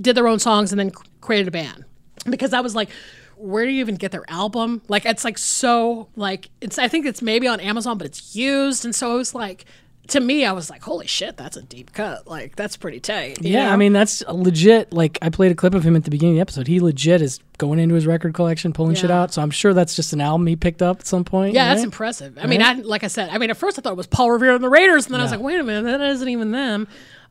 did 0.00 0.16
their 0.16 0.28
own 0.28 0.38
songs 0.38 0.72
and 0.72 0.78
then 0.78 0.90
created 1.20 1.48
a 1.48 1.50
band. 1.50 1.84
Because 2.28 2.52
I 2.52 2.60
was 2.60 2.74
like, 2.74 2.90
where 3.36 3.64
do 3.64 3.70
you 3.70 3.80
even 3.80 3.94
get 3.94 4.12
their 4.12 4.28
album? 4.28 4.82
Like 4.88 5.06
it's 5.06 5.24
like 5.24 5.38
so 5.38 6.08
like 6.16 6.50
it's 6.60 6.78
I 6.78 6.88
think 6.88 7.06
it's 7.06 7.22
maybe 7.22 7.46
on 7.46 7.60
Amazon, 7.60 7.98
but 7.98 8.06
it's 8.06 8.34
used, 8.34 8.84
and 8.84 8.94
so 8.94 9.14
it 9.14 9.18
was 9.18 9.34
like 9.34 9.64
to 10.08 10.20
me 10.20 10.44
I 10.44 10.52
was 10.52 10.70
like, 10.70 10.82
holy 10.82 11.06
shit, 11.06 11.36
that's 11.36 11.56
a 11.56 11.62
deep 11.62 11.92
cut. 11.92 12.26
Like 12.26 12.56
that's 12.56 12.76
pretty 12.76 13.00
tight. 13.00 13.42
Yeah, 13.42 13.66
know? 13.66 13.72
I 13.72 13.76
mean 13.76 13.92
that's 13.92 14.22
legit. 14.28 14.92
Like 14.92 15.18
I 15.22 15.30
played 15.30 15.52
a 15.52 15.54
clip 15.54 15.74
of 15.74 15.82
him 15.84 15.96
at 15.96 16.04
the 16.04 16.10
beginning 16.10 16.34
of 16.34 16.36
the 16.36 16.40
episode. 16.42 16.66
He 16.66 16.80
legit 16.80 17.22
is 17.22 17.40
going 17.58 17.78
into 17.78 17.94
his 17.94 18.06
record 18.06 18.34
collection, 18.34 18.72
pulling 18.72 18.94
shit 18.94 19.10
out. 19.10 19.32
So 19.32 19.42
I'm 19.42 19.50
sure 19.50 19.72
that's 19.74 19.96
just 19.96 20.12
an 20.12 20.20
album 20.20 20.46
he 20.46 20.56
picked 20.56 20.82
up 20.82 21.00
at 21.00 21.06
some 21.06 21.24
point. 21.24 21.54
Yeah, 21.54 21.72
that's 21.72 21.84
impressive. 21.84 22.38
I 22.40 22.46
mean, 22.46 22.62
I, 22.62 22.74
like 22.74 23.02
I 23.04 23.08
said, 23.08 23.30
I 23.30 23.38
mean, 23.38 23.50
at 23.50 23.56
first 23.56 23.78
I 23.78 23.82
thought 23.82 23.92
it 23.92 23.96
was 23.96 24.06
Paul 24.06 24.30
Revere 24.30 24.54
and 24.54 24.62
the 24.64 24.68
Raiders, 24.68 25.06
and 25.06 25.14
then 25.14 25.20
I 25.20 25.24
was 25.24 25.32
like, 25.32 25.40
wait 25.40 25.58
a 25.58 25.64
minute, 25.64 25.84
that 25.98 26.00
isn't 26.02 26.28
even 26.28 26.50
them. 26.50 26.86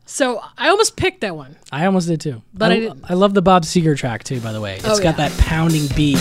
So 0.08 0.42
I 0.58 0.70
almost 0.70 0.98
picked 0.98 1.22
that 1.22 1.36
one. 1.36 1.56
I 1.72 1.86
almost 1.86 2.08
did 2.08 2.22
too. 2.22 2.42
But 2.54 2.72
I 2.72 2.76
I, 2.76 2.80
didn't. 2.80 3.06
I 3.10 3.14
love 3.16 3.34
the 3.34 3.42
Bob 3.42 3.64
Seger 3.64 3.98
track 3.98 4.24
too. 4.24 4.40
By 4.40 4.52
the 4.52 4.62
way, 4.62 4.76
It's 4.76 4.86
Oh, 4.86 4.98
got 4.98 5.18
yeah. 5.18 5.30
that 5.30 5.32
pounding 5.40 5.88
beat. 5.96 6.20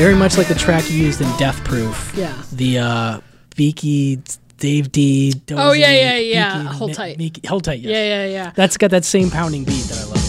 Very 0.00 0.14
much 0.14 0.38
like 0.38 0.48
the 0.48 0.54
track 0.54 0.90
you 0.90 0.96
used 0.96 1.20
in 1.20 1.28
Death 1.36 1.62
Proof. 1.62 2.14
Yeah. 2.16 2.34
The 2.52 2.78
uh, 2.78 3.20
Beaky, 3.54 4.18
Dave 4.56 4.90
Dee. 4.90 5.32
Dozy, 5.34 5.60
Oh, 5.62 5.72
yeah, 5.72 5.90
yeah, 5.92 6.16
yeah. 6.16 6.62
Beaky, 6.62 6.74
Hold 6.74 6.94
tight. 6.94 7.18
Beaky- 7.18 7.46
hold 7.46 7.64
tight. 7.64 7.80
Yes. 7.80 7.90
Yeah, 7.90 8.24
yeah, 8.24 8.32
yeah. 8.32 8.52
That's 8.56 8.78
got 8.78 8.92
that 8.92 9.04
same 9.04 9.30
pounding 9.30 9.64
beat 9.64 9.82
that 9.84 9.98
I 10.00 10.04
love. 10.08 10.19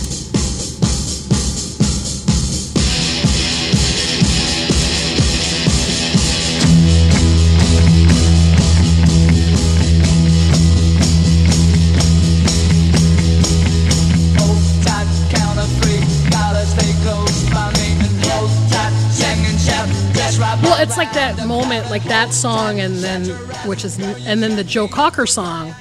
That 21.37 21.47
moment, 21.47 21.89
like 21.89 22.03
that 22.05 22.33
song, 22.33 22.79
and 22.79 22.95
then 22.97 23.25
which 23.67 23.83
is, 23.85 23.99
and 23.99 24.41
then 24.43 24.55
the 24.55 24.63
Joe 24.63 24.87
Cocker 24.87 25.25
song, 25.25 25.71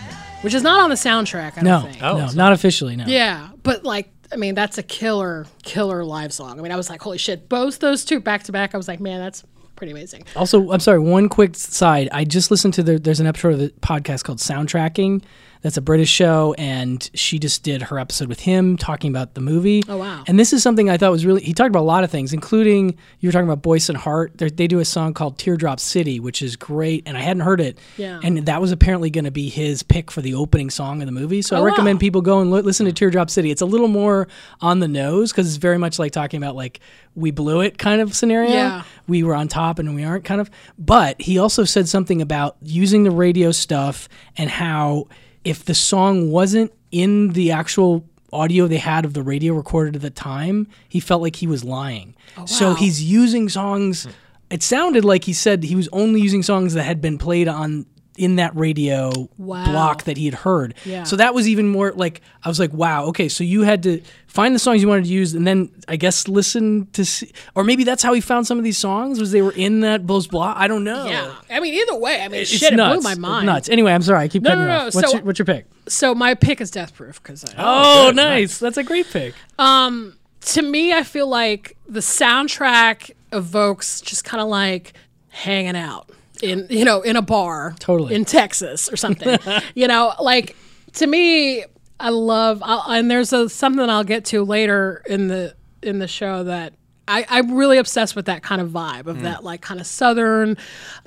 which 0.42 0.54
is 0.54 0.62
not 0.62 0.80
on 0.80 0.90
the 0.90 0.96
soundtrack. 0.96 1.58
I 1.58 1.62
No, 1.62 1.80
don't 1.82 1.90
think. 1.90 2.02
no, 2.02 2.26
oh, 2.28 2.32
not 2.34 2.52
officially. 2.52 2.96
No. 2.96 3.04
Yeah, 3.06 3.50
but 3.62 3.84
like, 3.84 4.10
I 4.32 4.36
mean, 4.36 4.54
that's 4.54 4.78
a 4.78 4.82
killer, 4.82 5.46
killer 5.62 6.04
live 6.04 6.32
song. 6.32 6.58
I 6.58 6.62
mean, 6.62 6.72
I 6.72 6.76
was 6.76 6.88
like, 6.88 7.00
holy 7.02 7.18
shit, 7.18 7.48
both 7.48 7.78
those 7.80 8.04
two 8.04 8.20
back 8.20 8.44
to 8.44 8.52
back. 8.52 8.74
I 8.74 8.76
was 8.76 8.88
like, 8.88 9.00
man, 9.00 9.20
that's 9.20 9.42
pretty 9.76 9.90
amazing. 9.92 10.24
Also, 10.36 10.70
I'm 10.70 10.80
sorry. 10.80 10.98
One 11.00 11.28
quick 11.28 11.56
side. 11.56 12.08
I 12.12 12.24
just 12.24 12.50
listened 12.50 12.74
to 12.74 12.82
the. 12.82 12.98
There's 12.98 13.20
an 13.20 13.26
episode 13.26 13.54
of 13.54 13.58
the 13.58 13.70
podcast 13.80 14.24
called 14.24 14.38
Soundtracking. 14.38 15.22
That's 15.62 15.76
a 15.76 15.82
British 15.82 16.08
show, 16.08 16.54
and 16.56 17.10
she 17.12 17.38
just 17.38 17.62
did 17.62 17.82
her 17.82 17.98
episode 17.98 18.28
with 18.28 18.40
him 18.40 18.78
talking 18.78 19.10
about 19.10 19.34
the 19.34 19.42
movie. 19.42 19.82
Oh, 19.88 19.98
wow. 19.98 20.24
And 20.26 20.38
this 20.38 20.54
is 20.54 20.62
something 20.62 20.88
I 20.88 20.96
thought 20.96 21.10
was 21.12 21.26
really. 21.26 21.42
He 21.42 21.52
talked 21.52 21.68
about 21.68 21.80
a 21.80 21.82
lot 21.82 22.02
of 22.02 22.10
things, 22.10 22.32
including 22.32 22.96
you 23.18 23.28
were 23.28 23.32
talking 23.32 23.46
about 23.48 23.60
Boyce 23.60 23.88
and 23.90 23.98
Hart. 23.98 24.32
They're, 24.38 24.48
they 24.48 24.66
do 24.66 24.78
a 24.78 24.84
song 24.86 25.12
called 25.12 25.36
Teardrop 25.38 25.78
City, 25.78 26.18
which 26.18 26.40
is 26.40 26.56
great, 26.56 27.02
and 27.04 27.16
I 27.16 27.20
hadn't 27.20 27.42
heard 27.42 27.60
it. 27.60 27.78
Yeah. 27.98 28.20
And 28.22 28.46
that 28.46 28.60
was 28.60 28.72
apparently 28.72 29.10
going 29.10 29.26
to 29.26 29.30
be 29.30 29.50
his 29.50 29.82
pick 29.82 30.10
for 30.10 30.22
the 30.22 30.32
opening 30.34 30.70
song 30.70 31.02
of 31.02 31.06
the 31.06 31.12
movie. 31.12 31.42
So 31.42 31.56
Oh, 31.56 31.60
I 31.60 31.64
recommend 31.64 31.96
wow. 31.98 32.00
people 32.00 32.22
go 32.22 32.40
and 32.40 32.50
li- 32.50 32.62
listen 32.62 32.86
to 32.86 32.92
Teardrop 32.92 33.28
City. 33.28 33.50
It's 33.50 33.60
a 33.62 33.66
little 33.66 33.88
more 33.88 34.28
on 34.62 34.80
the 34.80 34.88
nose 34.88 35.30
because 35.30 35.46
it's 35.46 35.56
very 35.56 35.76
much 35.78 35.98
like 35.98 36.12
talking 36.12 36.38
about 36.42 36.56
like 36.56 36.80
we 37.14 37.32
blew 37.32 37.60
it 37.60 37.76
kind 37.76 38.00
of 38.00 38.14
scenario 38.14 38.50
Yeah. 38.50 38.82
we 39.08 39.22
were 39.24 39.34
on 39.34 39.48
top 39.48 39.78
and 39.80 39.94
we 39.94 40.04
aren't 40.04 40.24
kind 40.24 40.40
of 40.40 40.48
but 40.78 41.20
he 41.20 41.38
also 41.38 41.64
said 41.64 41.88
something 41.88 42.22
about 42.22 42.56
using 42.62 43.02
the 43.02 43.10
radio 43.10 43.50
stuff 43.50 44.08
and 44.36 44.48
how 44.48 45.08
if 45.44 45.64
the 45.64 45.74
song 45.74 46.30
wasn't 46.30 46.72
in 46.90 47.30
the 47.30 47.50
actual 47.50 48.04
audio 48.32 48.66
they 48.66 48.76
had 48.76 49.04
of 49.04 49.14
the 49.14 49.22
radio 49.22 49.54
recorded 49.54 49.96
at 49.96 50.02
the 50.02 50.10
time 50.10 50.66
he 50.88 51.00
felt 51.00 51.20
like 51.20 51.36
he 51.36 51.46
was 51.46 51.64
lying 51.64 52.14
oh, 52.36 52.46
so 52.46 52.68
wow. 52.68 52.74
he's 52.74 53.02
using 53.02 53.48
songs 53.48 54.06
it 54.50 54.62
sounded 54.62 55.04
like 55.04 55.24
he 55.24 55.32
said 55.32 55.64
he 55.64 55.74
was 55.74 55.88
only 55.92 56.20
using 56.20 56.42
songs 56.42 56.74
that 56.74 56.84
had 56.84 57.00
been 57.00 57.18
played 57.18 57.48
on 57.48 57.86
in 58.16 58.36
that 58.36 58.54
radio 58.56 59.10
Wow. 59.38 59.64
block 59.70 60.04
that 60.04 60.16
he 60.18 60.26
had 60.26 60.34
heard 60.34 60.74
Yeah. 60.84 61.04
so 61.04 61.16
that 61.16 61.32
was 61.32 61.48
even 61.48 61.68
more 61.68 61.92
like 61.92 62.20
I 62.44 62.48
was 62.48 62.58
like, 62.58 62.72
wow, 62.72 63.04
okay, 63.06 63.28
so 63.28 63.44
you 63.44 63.62
had 63.62 63.82
to 63.84 64.02
find 64.26 64.54
the 64.54 64.58
songs 64.58 64.82
you 64.82 64.88
wanted 64.88 65.04
to 65.04 65.10
use, 65.10 65.34
and 65.34 65.46
then 65.46 65.70
I 65.88 65.96
guess 65.96 66.26
listen 66.28 66.86
to, 66.92 67.04
see, 67.04 67.32
or 67.54 67.64
maybe 67.64 67.84
that's 67.84 68.02
how 68.02 68.12
he 68.12 68.20
found 68.20 68.46
some 68.46 68.58
of 68.58 68.64
these 68.64 68.78
songs 68.78 69.18
was 69.20 69.30
they 69.32 69.42
were 69.42 69.52
in 69.52 69.80
that 69.80 70.06
those 70.06 70.26
block. 70.26 70.56
I 70.58 70.68
don't 70.68 70.84
know. 70.84 71.06
Yeah. 71.06 71.34
I 71.50 71.60
mean, 71.60 71.74
either 71.74 71.96
way, 71.96 72.20
I 72.22 72.28
mean, 72.28 72.40
it's 72.42 72.50
shit, 72.50 72.74
nuts. 72.74 72.96
it 72.96 73.00
blew 73.02 73.10
my 73.10 73.28
mind. 73.28 73.46
Nuts. 73.46 73.68
Anyway, 73.68 73.92
I'm 73.92 74.02
sorry, 74.02 74.20
I 74.24 74.28
keep 74.28 74.42
No, 74.42 74.50
cutting 74.50 74.64
no, 74.66 74.68
no, 74.68 74.86
off. 74.86 74.94
What's, 74.94 75.10
so- 75.10 75.16
your, 75.18 75.24
what's 75.26 75.38
your 75.38 75.46
pick? 75.46 75.66
So 75.88 76.14
my 76.14 76.34
pick 76.34 76.60
is 76.60 76.70
Death 76.70 76.94
Proof 76.94 77.22
because 77.22 77.44
I. 77.44 77.54
Oh, 77.58 78.10
nice. 78.14 78.58
That's 78.58 78.76
a 78.76 78.82
great 78.84 79.06
pick. 79.10 79.34
Um, 79.58 80.16
to 80.42 80.62
me, 80.62 80.92
I 80.92 81.02
feel 81.02 81.26
like 81.28 81.76
the 81.88 82.00
soundtrack 82.00 83.10
evokes 83.32 84.00
just 84.00 84.24
kind 84.24 84.40
of 84.40 84.48
like 84.48 84.94
hanging 85.28 85.76
out 85.76 86.10
in 86.42 86.66
you 86.70 86.84
know 86.84 87.02
in 87.02 87.16
a 87.16 87.22
bar, 87.22 87.74
Totally. 87.78 88.14
in 88.14 88.24
Texas 88.24 88.90
or 88.92 88.96
something. 88.96 89.38
you 89.74 89.86
know, 89.86 90.12
like 90.20 90.56
to 90.94 91.06
me, 91.06 91.64
I 91.98 92.10
love, 92.10 92.62
I'll, 92.64 92.90
and 92.90 93.10
there's 93.10 93.32
a 93.32 93.48
something 93.48 93.88
I'll 93.88 94.04
get 94.04 94.24
to 94.26 94.44
later 94.44 95.02
in 95.06 95.28
the 95.28 95.54
in 95.82 95.98
the 95.98 96.08
show 96.08 96.44
that. 96.44 96.74
I, 97.08 97.26
I'm 97.28 97.56
really 97.56 97.78
obsessed 97.78 98.14
with 98.14 98.26
that 98.26 98.44
kind 98.44 98.60
of 98.60 98.68
vibe 98.68 99.08
of 99.08 99.16
mm. 99.16 99.22
that 99.22 99.42
like 99.42 99.60
kind 99.62 99.80
of 99.80 99.86
southern 99.88 100.56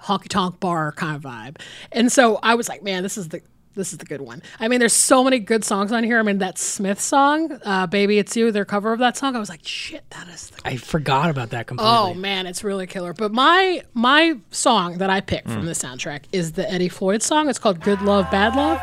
honky 0.02 0.28
tonk 0.28 0.60
bar 0.60 0.92
kind 0.92 1.16
of 1.16 1.22
vibe, 1.22 1.62
and 1.94 2.12
so 2.12 2.40
I 2.44 2.56
was 2.56 2.68
like, 2.68 2.84
man, 2.84 3.04
this 3.04 3.18
is 3.18 3.30
the 3.30 3.42
this 3.76 3.92
is 3.92 4.00
the 4.00 4.06
good 4.06 4.22
one. 4.22 4.42
I 4.60 4.68
mean, 4.68 4.80
there's 4.80 4.94
so 4.94 5.24
many 5.24 5.40
good 5.40 5.64
songs 5.64 5.92
on 5.92 6.04
here. 6.04 6.20
I 6.20 6.22
mean, 6.24 6.40
that 6.40 6.58
Smith 6.58 7.00
song, 7.02 7.60
uh, 7.64 7.88
"Baby 7.88 8.20
It's 8.20 8.36
You," 8.36 8.52
their 8.52 8.66
cover 8.66 8.94
of 8.94 9.00
that 9.00 9.18
song. 9.18 9.36
I 9.36 9.40
was 9.40 9.50
like, 9.50 9.62
shit, 9.64 10.10
that 10.12 10.28
is 10.28 10.50
the 10.50 10.62
I 10.66 10.78
forgot 10.78 11.30
about 11.30 11.50
that 11.52 11.68
completely. 11.68 11.94
Oh 11.96 12.14
man, 12.14 12.46
it's 12.48 12.64
really 12.64 12.88
killer. 12.88 13.14
But 13.14 13.32
my 13.32 13.84
my 13.94 14.38
song 14.52 14.98
that 15.00 15.10
I 15.10 15.22
picked 15.22 15.50
from 15.50 15.66
the 15.66 15.74
soundtrack 15.74 16.24
is 16.32 16.54
the 16.54 16.70
Eddie 16.72 16.90
Floyd 16.90 17.22
song. 17.22 17.50
It's 17.50 17.60
called 17.60 17.82
"Good 17.82 18.02
Love, 18.02 18.30
Bad 18.32 18.56
Love." 18.56 18.80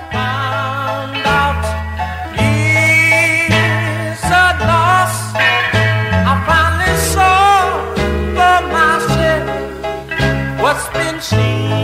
What's 10.62 10.88
been 10.90 11.20
seen 11.20 11.79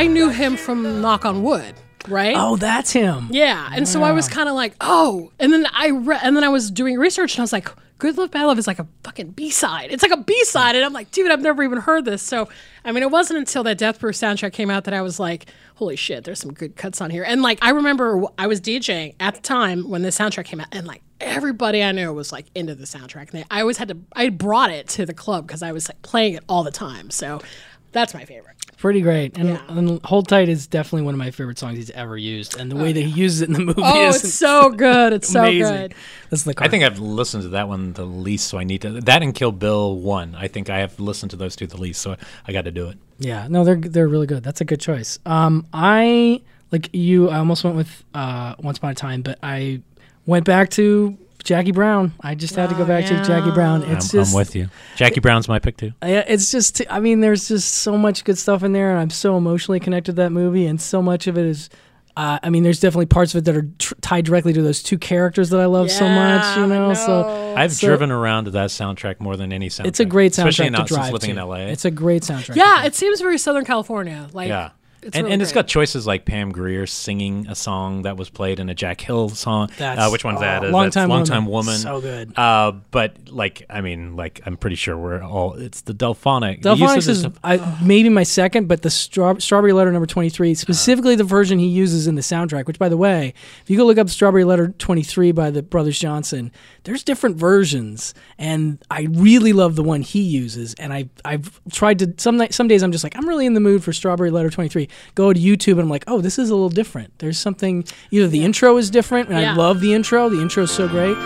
I 0.00 0.06
knew 0.06 0.30
him 0.30 0.56
from 0.56 1.02
Knock 1.02 1.26
on 1.26 1.42
Wood, 1.42 1.74
right? 2.08 2.34
Oh, 2.34 2.56
that's 2.56 2.90
him. 2.90 3.28
Yeah, 3.30 3.68
and 3.70 3.86
so 3.86 4.02
I 4.02 4.12
was 4.12 4.28
kind 4.28 4.48
of 4.48 4.54
like, 4.54 4.74
oh, 4.80 5.30
and 5.38 5.52
then 5.52 5.66
I 5.74 5.88
re- 5.88 6.18
and 6.22 6.34
then 6.34 6.42
I 6.42 6.48
was 6.48 6.70
doing 6.70 6.96
research 6.96 7.34
and 7.34 7.40
I 7.40 7.42
was 7.42 7.52
like, 7.52 7.68
"Good 7.98 8.16
Love, 8.16 8.30
Bad 8.30 8.46
Love" 8.46 8.58
is 8.58 8.66
like 8.66 8.78
a 8.78 8.86
fucking 9.04 9.32
B 9.32 9.50
side. 9.50 9.92
It's 9.92 10.02
like 10.02 10.10
a 10.10 10.16
B 10.16 10.42
side, 10.44 10.74
and 10.74 10.86
I'm 10.86 10.94
like, 10.94 11.10
dude, 11.10 11.30
I've 11.30 11.42
never 11.42 11.62
even 11.62 11.76
heard 11.80 12.06
this. 12.06 12.22
So, 12.22 12.48
I 12.82 12.92
mean, 12.92 13.02
it 13.02 13.10
wasn't 13.10 13.40
until 13.40 13.62
that 13.64 13.76
Death 13.76 14.00
Proof 14.00 14.16
soundtrack 14.16 14.54
came 14.54 14.70
out 14.70 14.84
that 14.84 14.94
I 14.94 15.02
was 15.02 15.20
like, 15.20 15.44
holy 15.74 15.96
shit, 15.96 16.24
there's 16.24 16.40
some 16.40 16.54
good 16.54 16.76
cuts 16.76 17.02
on 17.02 17.10
here. 17.10 17.22
And 17.22 17.42
like, 17.42 17.58
I 17.60 17.68
remember 17.72 18.22
I 18.38 18.46
was 18.46 18.58
DJing 18.62 19.16
at 19.20 19.34
the 19.34 19.42
time 19.42 19.90
when 19.90 20.00
this 20.00 20.18
soundtrack 20.18 20.46
came 20.46 20.60
out, 20.60 20.68
and 20.72 20.86
like 20.86 21.02
everybody 21.20 21.82
I 21.82 21.92
knew 21.92 22.10
was 22.14 22.32
like 22.32 22.46
into 22.54 22.74
the 22.74 22.84
soundtrack. 22.86 23.32
And 23.32 23.42
they, 23.42 23.44
I 23.50 23.60
always 23.60 23.76
had 23.76 23.88
to, 23.88 23.98
I 24.14 24.30
brought 24.30 24.70
it 24.70 24.88
to 24.88 25.04
the 25.04 25.12
club 25.12 25.46
because 25.46 25.62
I 25.62 25.72
was 25.72 25.90
like 25.90 26.00
playing 26.00 26.32
it 26.34 26.44
all 26.48 26.62
the 26.62 26.70
time. 26.70 27.10
So, 27.10 27.42
that's 27.92 28.14
my 28.14 28.24
favorite. 28.24 28.56
Pretty 28.78 29.02
great. 29.02 29.36
And, 29.36 29.50
Yeah. 29.50 29.60
and 29.68 30.02
Hold 30.04 30.28
Tight 30.28 30.48
is 30.48 30.66
definitely 30.66 31.02
one 31.02 31.12
of 31.14 31.18
my 31.18 31.30
favorite 31.30 31.58
songs 31.58 31.76
he's 31.76 31.90
ever 31.90 32.16
used. 32.16 32.58
And 32.58 32.70
the 32.70 32.76
way 32.76 32.92
that 32.94 33.00
he 33.00 33.10
uses 33.10 33.42
it 33.42 33.48
in 33.48 33.52
the 33.52 33.60
movie 33.64 33.82
Oh, 33.84 34.08
is 34.08 34.24
it's 34.24 34.32
so 34.34 34.70
good. 34.70 35.12
It's 35.12 35.28
so 35.28 35.40
amazing. 35.40 35.74
good. 35.76 35.94
That's 36.30 36.44
the 36.44 36.54
I 36.56 36.68
think 36.68 36.84
I've 36.84 36.98
listened 36.98 37.42
to 37.42 37.50
that 37.50 37.68
one 37.68 37.92
the 37.92 38.06
least, 38.06 38.46
so 38.48 38.56
I 38.58 38.64
need 38.64 38.80
to. 38.82 39.00
That 39.02 39.22
and 39.22 39.34
Kill 39.34 39.52
Bill 39.52 39.96
one. 39.96 40.34
I 40.34 40.48
think 40.48 40.70
I 40.70 40.78
have 40.78 40.98
listened 40.98 41.30
to 41.32 41.36
those 41.36 41.56
two 41.56 41.66
the 41.66 41.76
least, 41.80 42.00
so 42.00 42.16
I 42.48 42.52
got 42.52 42.62
to 42.64 42.70
do 42.70 42.88
it. 42.88 42.96
Yeah, 43.18 43.48
no, 43.50 43.64
they're 43.64 43.76
they're 43.76 44.08
really 44.08 44.26
good. 44.26 44.42
That's 44.42 44.62
a 44.62 44.64
good 44.64 44.80
choice. 44.80 45.18
Um, 45.26 45.66
I 45.74 46.40
like 46.72 46.88
you. 46.94 47.28
I 47.28 47.36
almost 47.36 47.64
went 47.64 47.76
with 47.76 48.02
uh, 48.14 48.54
Once 48.60 48.78
Upon 48.78 48.92
a 48.92 48.94
Time, 48.94 49.20
but 49.20 49.38
I 49.42 49.82
went 50.24 50.46
back 50.46 50.70
to 50.70 51.18
Jackie 51.44 51.72
Brown. 51.72 52.12
I 52.20 52.34
just 52.34 52.54
had 52.54 52.68
to 52.70 52.74
go 52.76 52.82
Oh, 52.82 52.86
back 52.86 53.06
to 53.06 53.22
Jackie 53.24 53.50
Brown. 53.50 53.82
I'm, 53.84 53.96
It's 53.96 54.14
I'm 54.14 54.32
with 54.32 54.54
you. 54.54 54.68
Jackie 54.96 55.20
Brown's 55.20 55.48
my 55.48 55.58
pick 55.58 55.76
too. 55.76 55.92
Yeah, 56.02 56.24
it's 56.26 56.50
just. 56.50 56.82
I 56.90 57.00
mean, 57.00 57.20
there's 57.20 57.48
just 57.48 57.72
so 57.76 57.96
much 57.98 58.24
good 58.24 58.38
stuff 58.38 58.62
in 58.62 58.72
there, 58.72 58.90
and 58.90 58.98
I'm 59.00 59.10
so 59.10 59.36
emotionally 59.36 59.80
connected 59.80 60.12
to 60.16 60.22
that 60.22 60.30
movie, 60.32 60.66
and 60.66 60.80
so 60.80 61.02
much 61.02 61.26
of 61.26 61.36
it 61.38 61.44
is. 61.46 61.70
Uh, 62.16 62.38
I 62.42 62.50
mean, 62.50 62.64
there's 62.64 62.80
definitely 62.80 63.06
parts 63.06 63.34
of 63.34 63.38
it 63.38 63.44
that 63.44 63.56
are 63.56 63.68
tr- 63.78 63.94
tied 64.00 64.24
directly 64.24 64.52
to 64.52 64.60
those 64.62 64.82
two 64.82 64.98
characters 64.98 65.50
that 65.50 65.60
I 65.60 65.66
love 65.66 65.90
so 65.90 66.08
much. 66.08 66.56
You 66.56 66.66
know, 66.66 66.88
know. 66.88 66.94
so 66.94 67.54
I've 67.56 67.72
so 67.72 67.86
driven 67.86 68.10
around 68.10 68.46
to 68.46 68.50
that 68.52 68.70
soundtrack 68.70 69.20
more 69.20 69.36
than 69.36 69.52
any 69.52 69.68
soundtrack. 69.68 69.86
It's 69.86 70.00
a 70.00 70.04
great 70.04 70.32
especially 70.32 70.66
soundtrack 70.66 70.72
now 70.72 70.78
to 70.82 70.88
since 70.88 70.96
drive 70.98 71.12
living 71.12 71.34
to. 71.36 71.40
in 71.42 71.48
LA. 71.48 71.54
It's 71.68 71.84
a 71.84 71.90
great 71.90 72.22
soundtrack. 72.22 72.56
Yeah, 72.56 72.84
it 72.84 72.94
seems 72.96 73.20
very 73.20 73.38
Southern 73.38 73.64
California. 73.64 74.28
Like, 74.32 74.48
yeah. 74.48 74.70
It's 75.02 75.16
and 75.16 75.24
really 75.24 75.32
and 75.34 75.42
it's 75.42 75.52
got 75.52 75.66
choices 75.66 76.06
like 76.06 76.24
Pam 76.24 76.52
Grier 76.52 76.86
singing 76.86 77.46
a 77.48 77.54
song 77.54 78.02
that 78.02 78.16
was 78.16 78.28
played 78.30 78.60
in 78.60 78.68
a 78.68 78.74
Jack 78.74 79.00
Hill 79.00 79.30
song. 79.30 79.70
That's- 79.78 80.06
uh, 80.06 80.10
which 80.10 80.24
one's 80.24 80.40
that? 80.40 80.64
oh, 80.64 80.68
Uh, 80.68 80.70
Long 80.70 80.90
Time 80.90 81.08
Long 81.08 81.20
Woman. 81.20 81.26
Time 81.28 81.46
Woman. 81.46 81.76
So 81.78 82.00
good. 82.00 82.38
Uh, 82.38 82.72
but 82.90 83.30
like, 83.30 83.64
I 83.70 83.80
mean, 83.80 84.16
like, 84.16 84.40
I'm 84.44 84.56
pretty 84.56 84.76
sure 84.76 84.96
we're 84.96 85.22
all. 85.22 85.54
It's 85.54 85.80
the 85.82 85.94
Delphonic. 85.94 86.62
The 86.62 86.74
Delphonics 86.74 86.94
this- 87.06 87.08
is 87.08 87.26
I, 87.42 87.78
maybe 87.82 88.08
my 88.08 88.22
second, 88.24 88.68
but 88.68 88.82
the 88.82 88.90
straw, 88.90 89.34
Strawberry 89.38 89.72
Letter 89.72 89.90
number 89.92 90.06
23, 90.06 90.54
specifically 90.54 91.16
the 91.16 91.24
version 91.24 91.58
he 91.58 91.66
uses 91.68 92.06
in 92.06 92.14
the 92.14 92.22
soundtrack, 92.22 92.66
which, 92.66 92.78
by 92.78 92.88
the 92.88 92.96
way, 92.96 93.32
if 93.62 93.70
you 93.70 93.76
go 93.76 93.84
look 93.86 93.98
up 93.98 94.10
Strawberry 94.10 94.44
Letter 94.44 94.68
23 94.78 95.32
by 95.32 95.50
the 95.50 95.62
Brothers 95.62 95.98
Johnson, 95.98 96.52
there's 96.84 97.02
different 97.02 97.36
versions. 97.36 98.12
And 98.38 98.78
I 98.90 99.08
really 99.10 99.52
love 99.52 99.76
the 99.76 99.82
one 99.82 100.02
he 100.02 100.20
uses. 100.22 100.74
And 100.74 100.92
I, 100.92 101.08
I've 101.24 101.60
tried 101.72 101.98
to, 102.00 102.14
some, 102.18 102.40
some 102.50 102.68
days 102.68 102.82
I'm 102.82 102.92
just 102.92 103.04
like, 103.04 103.16
I'm 103.16 103.28
really 103.28 103.46
in 103.46 103.54
the 103.54 103.60
mood 103.60 103.82
for 103.82 103.92
Strawberry 103.92 104.30
Letter 104.30 104.50
23. 104.50 104.88
Go 105.14 105.32
to 105.32 105.40
YouTube 105.40 105.72
and 105.72 105.82
I'm 105.82 105.88
like, 105.88 106.04
oh, 106.06 106.20
this 106.20 106.38
is 106.38 106.50
a 106.50 106.54
little 106.54 106.68
different. 106.70 107.18
There's 107.18 107.38
something, 107.38 107.84
either 108.10 108.28
the 108.28 108.44
intro 108.44 108.76
is 108.76 108.90
different, 108.90 109.28
and 109.30 109.40
Yeah. 109.40 109.52
I 109.52 109.56
love 109.56 109.80
the 109.80 109.92
intro. 109.94 110.28
The 110.28 110.40
intro 110.40 110.64
is 110.64 110.70
so 110.70 110.88
great. 110.88 111.16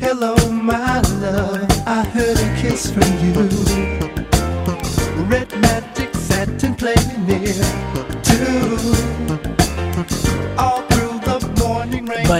Hello, 0.00 0.34
my 0.50 1.00
love. 1.20 1.70
I 1.86 2.02
heard 2.04 2.38
a 2.38 2.60
kiss 2.60 2.90
from 2.90 3.02
you. 3.24 4.05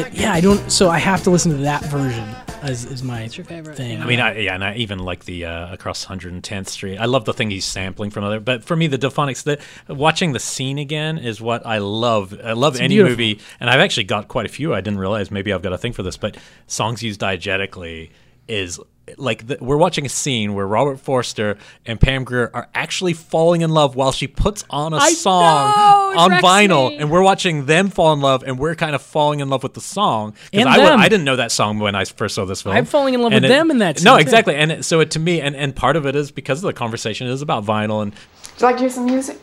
But 0.03 0.15
yeah, 0.15 0.33
I 0.33 0.41
don't. 0.41 0.71
So 0.71 0.91
I 0.91 0.99
have 0.99 1.23
to 1.25 1.31
listen 1.31 1.53
to 1.53 1.59
that 1.59 1.83
version 1.87 2.25
is, 2.65 2.85
is 2.85 3.03
my 3.03 3.25
your 3.25 3.45
favorite, 3.45 3.77
thing. 3.77 3.99
yeah. 3.99 4.05
I 4.05 4.07
mean, 4.07 4.21
I, 4.21 4.39
yeah, 4.39 4.55
and 4.55 4.65
I 4.65 4.75
even 4.75 4.99
like 4.99 5.25
the 5.25 5.47
uh, 5.47 5.73
across 5.73 6.05
110th 6.07 6.69
Street. 6.69 6.99
I 6.99 7.07
love 7.07 7.25
the 7.25 7.33
thing 7.33 7.51
he's 7.51 7.65
sampling 7.65 8.11
from 8.11 8.25
other. 8.25 8.41
But 8.41 8.65
for 8.65 8.77
me, 8.77 8.89
the 8.89 8.99
Delphonics, 8.99 9.45
the 9.45 9.59
watching 9.95 10.33
the 10.33 10.41
scene 10.41 10.79
again 10.79 11.17
is 11.19 11.41
what 11.41 11.65
I 11.65 11.79
love. 11.79 12.39
I 12.45 12.53
love 12.53 12.75
It's 12.75 12.81
any 12.83 12.97
beautiful. 12.97 13.13
movie, 13.13 13.41
and 13.61 13.71
I've 13.71 13.81
actually 13.81 14.05
got 14.05 14.29
quite 14.29 14.47
a 14.47 14.51
few. 14.51 14.75
I 14.75 14.81
didn't 14.81 14.99
realize 14.99 15.31
maybe 15.31 15.53
I've 15.53 15.63
got 15.63 15.73
a 15.73 15.79
thing 15.79 15.93
for 15.93 16.03
this, 16.03 16.17
but 16.17 16.37
songs 16.67 17.03
used 17.03 17.21
diegetically 17.21 18.11
is 18.49 18.79
like 19.19 19.47
the, 19.47 19.57
we're 19.61 19.77
watching 19.77 20.05
a 20.05 20.09
scene 20.09 20.55
where 20.55 20.66
Robert 20.66 20.99
Forster 20.99 21.57
and 21.85 22.01
Pam 22.01 22.25
Grier 22.25 22.51
are 22.53 22.69
actually 22.75 23.12
falling 23.12 23.61
in 23.62 23.71
love 23.71 23.95
while 23.95 24.11
she 24.12 24.27
puts 24.27 24.64
on 24.69 24.92
a 24.92 24.97
I 24.97 25.12
song 25.12 25.71
know, 25.71 26.14
on 26.21 26.31
wrecks 26.33 26.45
vinyl, 26.45 26.90
me. 26.90 26.97
and 26.99 27.11
we're 27.11 27.23
watching 27.23 27.66
them 27.66 27.88
fall 27.88 28.12
in 28.12 28.21
love, 28.21 28.42
and 28.42 28.59
we're 28.59 28.75
kind 28.75 28.95
of 28.95 29.03
falling 29.03 29.40
in 29.40 29.49
love 29.49 29.62
with 29.62 29.75
the 29.75 29.81
song. 29.81 30.33
'Cause 30.33 30.40
And 30.55 30.69
I. 30.69 30.97
I 30.97 31.09
didn't 31.09 31.25
know 31.25 31.37
that 31.37 31.53
song 31.53 31.79
when 31.79 31.95
I 31.95 32.05
first 32.05 32.35
saw 32.35 32.45
this 32.45 32.62
film. 32.62 32.75
I'm 32.77 32.85
falling 32.85 33.14
in 33.14 33.23
love 33.23 33.33
And 33.33 33.42
with 33.42 33.51
them 33.51 33.71
in 33.71 33.79
that 33.79 34.03
No, 34.03 34.12
scene, 34.12 34.19
too. 34.19 34.23
exactly. 34.23 34.57
And 34.57 34.73
it, 34.73 34.85
so 34.85 35.01
it, 35.01 35.11
to 35.12 35.21
me, 35.21 35.40
and, 35.40 35.55
and 35.55 35.75
part 35.77 35.95
of 35.97 36.05
it 36.07 36.16
is 36.16 36.31
because 36.31 36.59
of 36.59 36.66
the 36.66 36.73
conversation 36.73 37.27
is 37.29 37.42
about 37.42 37.64
vinyl 37.64 38.03
and 38.03 38.12
Would 38.12 38.61
you 38.61 38.66
like 38.66 38.77
to 38.77 38.81
hear 38.81 38.90
some 38.90 39.07
music? 39.07 39.38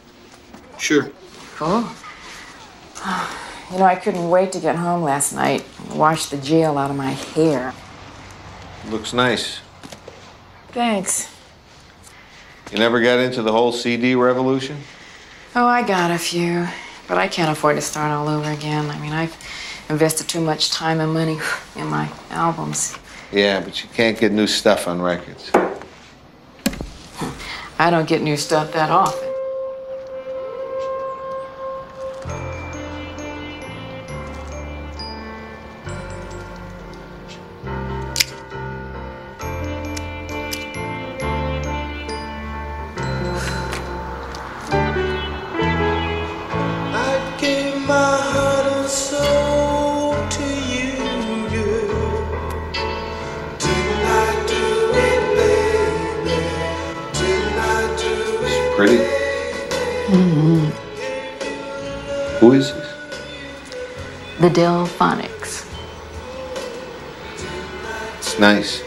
Sure. 0.77 1.09
Cool. 1.55 1.87
You 3.71 3.79
know, 3.79 3.85
I 3.85 3.95
couldn't 3.95 4.29
wait 4.29 4.51
to 4.51 4.59
get 4.59 4.75
home 4.75 5.01
last 5.01 5.33
night 5.33 5.63
and 5.89 5.97
wash 5.97 6.27
the 6.27 6.37
gel 6.37 6.77
out 6.77 6.91
of 6.91 6.95
my 6.97 7.11
hair. 7.11 7.73
Looks 8.89 9.13
nice. 9.13 9.59
Thanks. 10.69 11.29
You 12.71 12.77
never 12.79 13.01
got 13.01 13.19
into 13.19 13.41
the 13.41 13.51
whole 13.51 13.71
CD 13.71 14.15
revolution? 14.15 14.77
Oh, 15.55 15.67
I 15.67 15.83
got 15.83 16.11
a 16.11 16.17
few, 16.17 16.67
but 17.07 17.17
I 17.17 17.27
can't 17.27 17.51
afford 17.51 17.75
to 17.75 17.81
start 17.81 18.11
all 18.11 18.27
over 18.27 18.49
again. 18.51 18.89
I 18.89 18.99
mean, 18.99 19.13
I've 19.13 19.37
invested 19.89 20.27
too 20.27 20.41
much 20.41 20.71
time 20.71 20.99
and 20.99 21.13
money 21.13 21.39
in 21.75 21.87
my 21.87 22.09
albums. 22.31 22.97
Yeah, 23.31 23.61
but 23.61 23.83
you 23.83 23.89
can't 23.93 24.19
get 24.19 24.31
new 24.31 24.47
stuff 24.47 24.87
on 24.87 25.01
records. 25.01 25.51
I 27.79 27.89
don't 27.89 28.07
get 28.07 28.21
new 28.21 28.37
stuff 28.37 28.71
that 28.73 28.89
often. 28.89 29.33
Do 58.87 58.93
it? 58.93 58.97
Pretty. 58.97 60.17
Mm-hmm. 60.17 60.65
Who 62.39 62.51
is 62.53 62.73
this? 62.73 62.89
The 64.39 64.49
Delphonics. 64.49 65.69
It's 68.17 68.39
nice. 68.39 68.81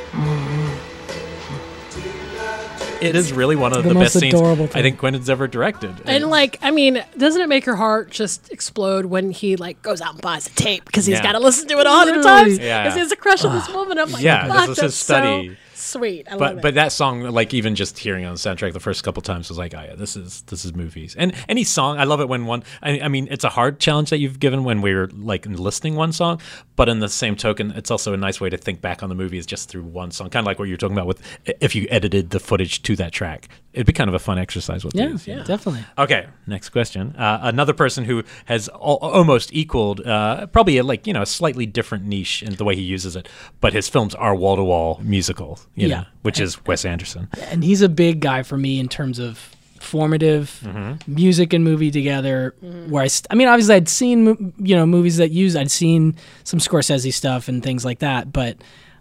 it 3.01 3.15
is 3.15 3.33
really 3.33 3.55
one 3.57 3.73
of 3.77 3.83
The 3.85 3.91
the, 3.91 3.95
best 4.01 4.19
scenes 4.19 4.35
adorable 4.35 4.65
I 4.75 4.83
think 4.83 4.99
Quentin's 4.99 5.31
ever 5.31 5.47
directed. 5.47 5.95
And 6.07 6.27
like, 6.29 6.59
I 6.63 6.71
mean, 6.71 7.05
doesn't 7.17 7.41
it 7.41 7.49
make 7.49 7.65
your 7.67 7.77
heart 7.77 8.11
just 8.11 8.51
explode 8.53 9.07
when 9.07 9.31
he 9.31 9.57
like 9.57 9.81
goes 9.83 10.01
out 10.01 10.15
and 10.15 10.23
buys 10.23 10.47
a 10.49 10.51
tape 10.51 10.85
because 10.85 11.07
he's 11.07 11.19
Yeah. 11.19 11.23
got 11.23 11.33
to 11.33 11.39
listen 11.41 11.69
to 11.69 11.79
it 11.79 11.87
a 11.87 11.91
hundred 11.91 12.17
Literally. 12.17 12.45
times? 12.45 12.59
Yeah. 12.59 12.83
Because 12.83 12.95
he 12.95 13.01
has 13.01 13.13
a 13.13 13.17
crush 13.17 13.45
on 13.45 13.55
this 13.55 13.69
woman. 13.69 13.99
I'm 13.99 14.11
like, 14.11 14.23
Yeah, 14.23 14.49
fuck, 14.49 14.59
this 14.61 14.69
was 14.69 14.81
his 14.81 14.95
study. 14.97 15.51
So 15.51 15.55
sweet. 15.87 16.27
I 16.29 16.33
love 16.33 16.39
but 16.39 16.53
it. 16.57 16.63
but 16.63 16.75
that 16.75 16.93
song, 16.93 17.23
like 17.23 17.55
even 17.55 17.75
just 17.75 17.99
hearing 17.99 18.25
on 18.25 18.35
the 18.35 18.39
soundtrack 18.39 18.73
the 18.73 18.81
first 18.81 19.05
couple 19.05 19.23
times 19.23 19.49
was 19.49 19.59
like, 19.59 19.75
oh 19.75 19.83
yeah, 19.83 19.95
this 19.95 20.17
is 20.17 20.43
this 20.43 20.65
is 20.65 20.75
movies. 20.75 21.15
And 21.17 21.35
any 21.49 21.65
song, 21.65 21.99
I 21.99 22.05
love 22.05 22.21
it 22.21 22.29
when 22.29 22.47
one. 22.47 22.65
I, 22.83 23.01
I 23.01 23.09
mean, 23.09 23.29
it's 23.31 23.45
a 23.45 23.49
hard 23.49 23.81
challenge 23.81 24.11
that 24.11 24.19
you've 24.19 24.41
given 24.41 24.65
when 24.65 24.83
we're 24.83 25.07
like 25.09 25.47
listening 25.47 25.95
one 25.95 26.13
song, 26.13 26.41
but 26.77 26.89
in 26.89 27.01
the 27.01 27.09
same 27.09 27.37
token, 27.37 27.71
it's 27.73 27.91
also 27.91 28.13
a 28.13 28.17
nice 28.17 28.41
way 28.41 28.51
to 28.51 28.57
think 28.57 28.81
back 28.81 29.03
on 29.03 29.09
the 29.09 29.15
movie 29.15 29.39
is 29.39 29.47
just 29.47 29.69
through 29.69 29.85
one 29.85 30.11
song, 30.11 30.31
kind 30.31 30.45
of 30.45 30.47
like 30.47 30.59
what 30.59 30.69
you're 30.69 30.77
talking 30.77 30.97
about 30.97 31.07
with 31.07 31.23
if 31.61 31.75
you 31.75 31.87
edited 31.91 32.31
the 32.31 32.41
footage 32.41 32.83
to 32.83 32.97
that 32.97 33.13
track. 33.13 33.49
It'd 33.77 33.87
be 33.87 33.93
kind 33.93 34.09
of 34.09 34.15
a 34.15 34.19
fun 34.19 34.39
exercise 34.39 34.85
with 34.85 34.95
that. 34.95 35.03
yeah, 35.03 35.09
these. 35.11 35.27
know? 35.29 35.45
definitely. 35.45 35.85
Okay, 35.99 36.27
next 36.47 36.71
question. 36.71 37.15
Uh, 37.17 37.39
another 37.43 37.73
person 37.75 38.05
who 38.05 38.25
has 38.47 38.69
al- 38.71 38.99
almost 39.01 39.53
equaled, 39.55 40.01
uh, 40.05 40.47
probably 40.47 40.79
a, 40.79 40.83
like 40.83 41.07
you 41.07 41.13
know, 41.13 41.23
a 41.23 41.27
slightly 41.27 41.67
different 41.67 42.05
niche 42.05 42.43
in 42.43 42.55
the 42.57 42.65
way 42.65 42.75
he 42.75 42.83
uses 42.83 43.15
it, 43.17 43.29
but 43.61 43.73
his 43.73 43.89
films 43.89 44.15
are 44.15 44.35
wall 44.35 44.57
to 44.57 44.65
wall 44.65 44.99
musical. 45.05 45.61
You 45.75 45.89
Yeah. 45.89 45.95
know, 46.01 46.05
which 46.23 46.41
is 46.41 46.65
Wes 46.67 46.85
Anderson. 46.85 47.29
and 47.51 47.63
he's 47.63 47.83
a 47.83 47.89
big 47.89 48.21
guy 48.21 48.43
for 48.43 48.57
me 48.57 48.81
in 48.81 48.89
terms 48.89 49.19
of 49.19 49.39
formative 49.79 50.61
Mm-hmm. 50.65 51.15
music 51.15 51.53
and 51.53 51.63
movie 51.63 51.91
together. 51.91 52.55
Where 52.89 53.03
I, 53.05 53.07
st- 53.07 53.27
I 53.31 53.35
mean, 53.35 53.47
obviously, 53.49 53.75
I'd 53.77 53.89
seen 53.89 54.53
you 54.59 54.75
know 54.75 54.85
movies 54.87 55.19
that 55.19 55.31
use, 55.31 55.55
I'd 55.55 55.71
seen 55.71 56.17
some 56.45 56.59
Scorsese 56.61 57.13
stuff 57.13 57.49
and 57.49 57.63
things 57.63 57.85
like 57.85 58.01
that, 58.01 58.33
but 58.33 58.57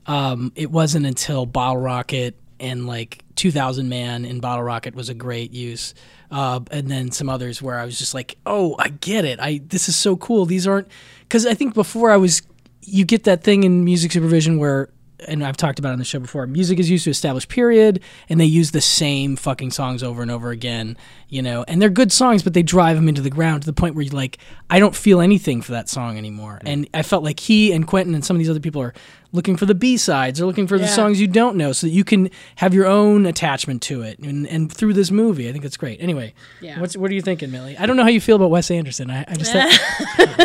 um, 0.05 0.51
it 0.55 0.69
wasn't 0.69 1.05
until 1.05 1.45
Bottle 1.45 1.81
Rocket 1.81 2.35
and 2.59 2.85
like 2.87 3.23
2000 3.35 3.89
Man 3.89 4.25
in 4.25 4.39
Bottle 4.39 4.63
Rocket 4.63 4.95
was 4.95 5.09
a 5.09 5.13
great 5.13 5.51
use. 5.51 5.93
Uh, 6.31 6.59
and 6.71 6.89
then 6.89 7.11
some 7.11 7.29
others 7.29 7.61
where 7.61 7.77
I 7.77 7.85
was 7.85 7.97
just 7.97 8.13
like, 8.13 8.37
oh, 8.45 8.75
I 8.79 8.89
get 8.89 9.25
it. 9.25 9.39
I 9.39 9.61
this 9.67 9.87
is 9.87 9.95
so 9.95 10.15
cool. 10.17 10.45
These 10.45 10.67
aren't 10.67 10.87
because 11.21 11.45
I 11.45 11.53
think 11.53 11.73
before 11.73 12.11
I 12.11 12.17
was, 12.17 12.41
you 12.81 13.05
get 13.05 13.25
that 13.25 13.43
thing 13.43 13.63
in 13.63 13.85
music 13.85 14.11
supervision 14.11 14.57
where 14.57 14.89
and 15.27 15.43
I've 15.43 15.57
talked 15.57 15.79
about 15.79 15.89
it 15.89 15.93
on 15.93 15.99
the 15.99 16.05
show 16.05 16.19
before. 16.19 16.45
Music 16.47 16.79
is 16.79 16.89
used 16.89 17.03
to 17.05 17.09
establish 17.09 17.47
period, 17.47 18.01
and 18.29 18.39
they 18.39 18.45
use 18.45 18.71
the 18.71 18.81
same 18.81 19.35
fucking 19.35 19.71
songs 19.71 20.03
over 20.03 20.21
and 20.21 20.31
over 20.31 20.51
again, 20.51 20.97
you 21.29 21.41
know. 21.41 21.63
And 21.67 21.81
they're 21.81 21.89
good 21.89 22.11
songs, 22.11 22.43
but 22.43 22.53
they 22.53 22.63
drive 22.63 22.95
them 22.95 23.07
into 23.07 23.21
the 23.21 23.29
ground 23.29 23.63
to 23.63 23.65
the 23.65 23.73
point 23.73 23.95
where 23.95 24.03
you're 24.03 24.13
like, 24.13 24.37
I 24.69 24.79
don't 24.79 24.95
feel 24.95 25.21
anything 25.21 25.61
for 25.61 25.71
that 25.71 25.89
song 25.89 26.17
anymore. 26.17 26.59
And 26.65 26.87
I 26.93 27.03
felt 27.03 27.23
like 27.23 27.39
he 27.39 27.71
and 27.71 27.87
Quentin 27.87 28.15
and 28.15 28.23
some 28.25 28.35
of 28.35 28.39
these 28.39 28.49
other 28.49 28.59
people 28.59 28.81
are 28.81 28.93
looking 29.35 29.55
for 29.57 29.65
the 29.65 29.75
B 29.75 29.97
sides, 29.97 30.41
or 30.41 30.45
looking 30.45 30.65
for 30.67 30.79
the 30.79 30.87
songs 30.87 31.19
you 31.21 31.27
don't 31.27 31.55
know, 31.57 31.71
so 31.73 31.85
that 31.87 31.91
you 31.93 32.03
can 32.03 32.29
have 32.55 32.73
your 32.73 32.85
own 32.87 33.25
attachment 33.25 33.81
to 33.83 34.01
it. 34.01 34.17
And, 34.19 34.47
and 34.47 34.71
through 34.71 34.93
this 34.93 35.11
movie, 35.11 35.47
I 35.47 35.51
think 35.51 35.65
it's 35.65 35.77
great. 35.77 36.01
Anyway, 36.01 36.33
Yeah. 36.61 36.79
what's 36.79 36.95
what 36.97 37.11
are 37.11 37.13
you 37.13 37.21
thinking, 37.21 37.51
Millie? 37.51 37.77
I 37.77 37.85
don't 37.85 37.97
know 37.97 38.03
how 38.03 38.09
you 38.09 38.21
feel 38.21 38.37
about 38.37 38.49
Wes 38.49 38.71
Anderson. 38.71 39.11
I, 39.11 39.25
I 39.27 39.35
just 39.35 39.53
I 39.55 39.65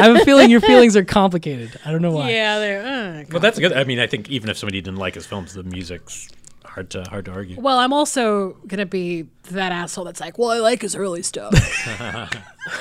have 0.04 0.16
a 0.16 0.24
feeling 0.24 0.50
your 0.50 0.60
feelings 0.60 0.96
are 0.96 1.04
complicated. 1.04 1.78
I 1.86 1.90
don't 1.92 2.02
know 2.02 2.12
why. 2.12 2.30
yeah, 2.30 2.58
they're. 2.58 2.82
Uh, 3.20 3.24
Well, 3.30 3.40
that's 3.40 3.58
good. 3.58 3.72
I 3.72 3.84
mean, 3.84 3.98
I 4.00 4.06
think 4.06 4.28
even 4.28 4.50
if 4.50 4.58
somebody 4.58 4.80
didn't 4.80 4.98
like 4.98 5.14
his 5.14 5.24
films, 5.26 5.54
the 5.54 5.62
music's 5.62 6.28
hard 6.64 6.90
to 6.90 7.02
hard 7.04 7.24
to 7.24 7.32
argue. 7.32 7.60
Well, 7.60 7.78
I'm 7.78 7.92
also 7.92 8.56
gonna 8.66 8.86
be 8.86 9.26
that 9.50 9.72
asshole 9.72 10.04
that's 10.04 10.20
like, 10.20 10.38
well, 10.38 10.50
I 10.50 10.58
like 10.58 10.82
his 10.82 10.94
early 10.94 11.22
stuff, 11.22 11.52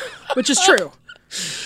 which 0.34 0.50
is 0.50 0.60
true. 0.62 0.92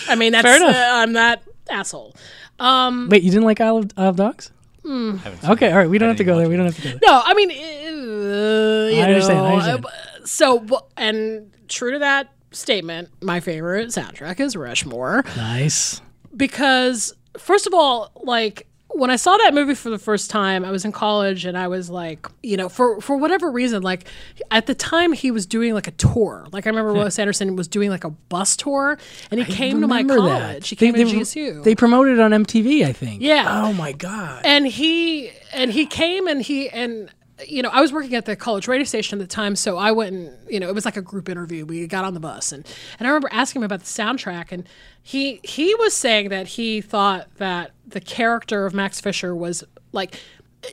I 0.08 0.14
mean, 0.14 0.32
that's 0.32 0.46
Fair 0.46 0.56
enough. 0.56 0.74
uh, 0.76 0.90
I'm 0.92 1.12
that 1.14 1.42
asshole. 1.70 2.14
Um, 2.60 3.08
Wait, 3.10 3.22
you 3.22 3.30
didn't 3.30 3.44
like 3.44 3.60
Isle 3.60 3.78
of, 3.78 3.90
Isle 3.96 4.08
of 4.10 4.16
Dogs? 4.16 4.50
mm. 4.84 5.48
Okay, 5.50 5.70
all 5.72 5.78
right. 5.78 5.88
We 5.88 5.98
don't 5.98 6.08
have 6.08 6.18
to 6.18 6.24
go 6.24 6.36
there. 6.38 6.48
We 6.48 6.56
don't 6.56 6.66
have 6.66 6.76
to 6.76 6.82
go 6.82 6.88
there. 6.90 6.98
No, 7.04 7.22
I 7.24 7.34
mean, 7.34 7.50
uh, 7.50 7.54
you 7.54 9.00
I 9.00 9.04
understand, 9.04 9.38
I 9.38 9.42
know, 9.42 9.54
understand. 9.56 9.86
uh, 9.86 10.26
so, 10.26 10.86
and 10.96 11.50
true 11.68 11.92
to 11.92 11.98
that 12.00 12.32
statement, 12.52 13.08
my 13.22 13.40
favorite 13.40 13.88
soundtrack 13.88 14.40
is 14.40 14.56
Rushmore 14.56 15.24
Nice. 15.36 16.00
because, 16.36 17.12
first 17.38 17.66
of 17.66 17.74
all, 17.74 18.12
like 18.22 18.66
when 18.94 19.10
I 19.10 19.16
saw 19.16 19.36
that 19.36 19.54
movie 19.54 19.74
for 19.74 19.90
the 19.90 19.98
first 19.98 20.30
time, 20.30 20.64
I 20.64 20.70
was 20.70 20.84
in 20.84 20.92
college 20.92 21.44
and 21.44 21.58
I 21.58 21.68
was 21.68 21.90
like, 21.90 22.26
you 22.42 22.56
know, 22.56 22.68
for 22.68 23.00
for 23.00 23.16
whatever 23.16 23.50
reason, 23.50 23.82
like 23.82 24.06
at 24.50 24.66
the 24.66 24.74
time 24.74 25.12
he 25.12 25.30
was 25.30 25.46
doing 25.46 25.74
like 25.74 25.86
a 25.86 25.92
tour. 25.92 26.46
Like 26.52 26.66
I 26.66 26.70
remember 26.70 26.92
hmm. 26.92 26.98
Wes 26.98 27.18
Anderson 27.18 27.56
was 27.56 27.68
doing 27.68 27.90
like 27.90 28.04
a 28.04 28.10
bus 28.10 28.56
tour, 28.56 28.98
and 29.30 29.40
he 29.42 29.52
came 29.52 29.80
to 29.80 29.86
my 29.86 30.04
college. 30.04 30.68
He 30.68 30.76
came 30.76 30.92
they, 30.92 31.04
to 31.04 31.10
they- 31.10 31.20
GSU. 31.20 31.64
They 31.64 31.74
promoted 31.74 32.18
it 32.18 32.20
on 32.20 32.30
MTV, 32.30 32.84
I 32.84 32.92
think. 32.92 33.20
Yeah. 33.20 33.64
Oh 33.64 33.72
my 33.72 33.92
god. 33.92 34.42
and 34.44 34.66
he 34.66 35.30
and 35.52 35.72
he 35.72 35.86
came 35.86 36.26
and 36.26 36.42
he 36.42 36.68
and 36.70 37.10
you 37.46 37.62
know 37.62 37.70
I 37.72 37.80
was 37.80 37.92
working 37.92 38.14
at 38.14 38.26
the 38.26 38.36
college 38.36 38.68
radio 38.68 38.84
station 38.84 39.20
at 39.20 39.28
the 39.28 39.34
time, 39.34 39.56
so 39.56 39.76
I 39.76 39.92
went 39.92 40.14
and 40.14 40.32
you 40.48 40.60
know 40.60 40.68
it 40.68 40.74
was 40.74 40.84
like 40.84 40.96
a 40.96 41.02
group 41.02 41.28
interview. 41.28 41.64
We 41.64 41.86
got 41.86 42.04
on 42.04 42.14
the 42.14 42.20
bus 42.20 42.52
and 42.52 42.66
and 42.98 43.06
I 43.06 43.10
remember 43.10 43.28
asking 43.32 43.60
him 43.60 43.66
about 43.66 43.80
the 43.80 43.86
soundtrack, 43.86 44.52
and 44.52 44.68
he 45.02 45.40
he 45.42 45.74
was 45.76 45.94
saying 45.94 46.28
that 46.28 46.46
he 46.46 46.80
thought 46.80 47.28
that 47.36 47.72
the 47.86 48.00
character 48.00 48.66
of 48.66 48.74
Max 48.74 49.00
Fischer 49.00 49.34
was 49.34 49.64
like. 49.92 50.20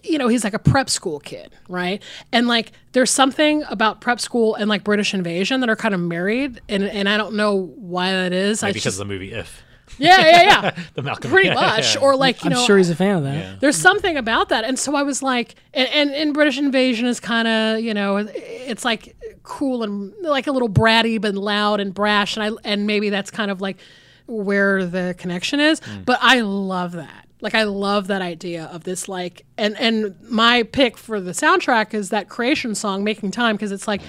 You 0.05 0.17
know, 0.17 0.29
he's 0.29 0.45
like 0.45 0.53
a 0.53 0.59
prep 0.59 0.89
school 0.89 1.19
kid, 1.19 1.53
right? 1.67 2.01
And 2.31 2.47
like, 2.47 2.71
there's 2.93 3.11
something 3.11 3.65
about 3.67 3.99
prep 3.99 4.21
school 4.21 4.55
and 4.55 4.69
like 4.69 4.85
British 4.85 5.13
invasion 5.13 5.59
that 5.59 5.69
are 5.69 5.75
kind 5.75 5.93
of 5.93 5.99
married, 5.99 6.61
and 6.69 6.85
and 6.85 7.09
I 7.09 7.17
don't 7.17 7.35
know 7.35 7.73
why 7.75 8.13
that 8.13 8.31
is. 8.31 8.63
I 8.63 8.67
Maybe 8.67 8.75
because 8.75 8.83
just, 8.83 9.01
of 9.01 9.09
the 9.09 9.13
movie 9.13 9.33
If. 9.33 9.61
Yeah, 10.01 10.19
yeah, 10.19 10.41
yeah. 10.43 10.83
The 10.95 11.01
Malcolm- 11.01 11.31
Pretty 11.31 11.49
yeah, 11.49 11.53
much. 11.55 11.95
yeah. 11.95 12.01
Or 12.01 12.15
like, 12.15 12.43
you 12.43 12.49
know. 12.49 12.57
I'm 12.57 12.61
know, 12.61 12.67
sure 12.67 12.77
he's 12.77 12.89
a 12.89 12.95
fan 12.95 13.17
of 13.17 13.23
that. 13.23 13.59
there's 13.59 13.77
something 13.77 14.17
about 14.17 14.49
that. 14.49 14.63
And 14.65 14.77
so 14.77 14.95
I 14.95 15.03
was 15.03 15.21
like, 15.23 15.55
and, 15.73 15.87
and, 15.89 16.11
and 16.11 16.33
British 16.33 16.57
Invasion 16.57 17.05
is 17.07 17.19
kind 17.19 17.47
of, 17.47 17.79
you 17.79 17.93
know, 17.93 18.17
it's 18.17 18.83
like 18.85 19.15
cool 19.43 19.83
and 19.83 20.13
like 20.21 20.47
a 20.47 20.51
little 20.51 20.69
bratty, 20.69 21.19
but 21.19 21.35
loud 21.35 21.79
and 21.79 21.93
brash. 21.93 22.37
And 22.37 22.43
I, 22.43 22.69
and 22.69 22.87
maybe 22.87 23.09
that's 23.09 23.31
kind 23.31 23.51
of 23.51 23.61
like 23.61 23.77
where 24.27 24.85
the 24.85 25.15
connection 25.17 25.59
is. 25.59 25.79
Mm. 25.81 26.05
But 26.05 26.19
I 26.21 26.41
love 26.41 26.93
that. 26.93 27.27
Like 27.41 27.55
I 27.55 27.63
love 27.63 28.07
that 28.07 28.21
idea 28.21 28.65
of 28.65 28.83
this 28.83 29.09
like 29.09 29.45
and 29.57 29.75
and 29.79 30.15
my 30.29 30.61
pick 30.61 30.95
for 30.95 31.19
the 31.19 31.31
soundtrack 31.31 31.95
is 31.95 32.09
that 32.11 32.29
creation 32.29 32.75
song 32.75 33.03
Making 33.03 33.31
Time 33.31 33.55
because 33.55 33.71
it's 33.71 33.87
like 33.87 34.01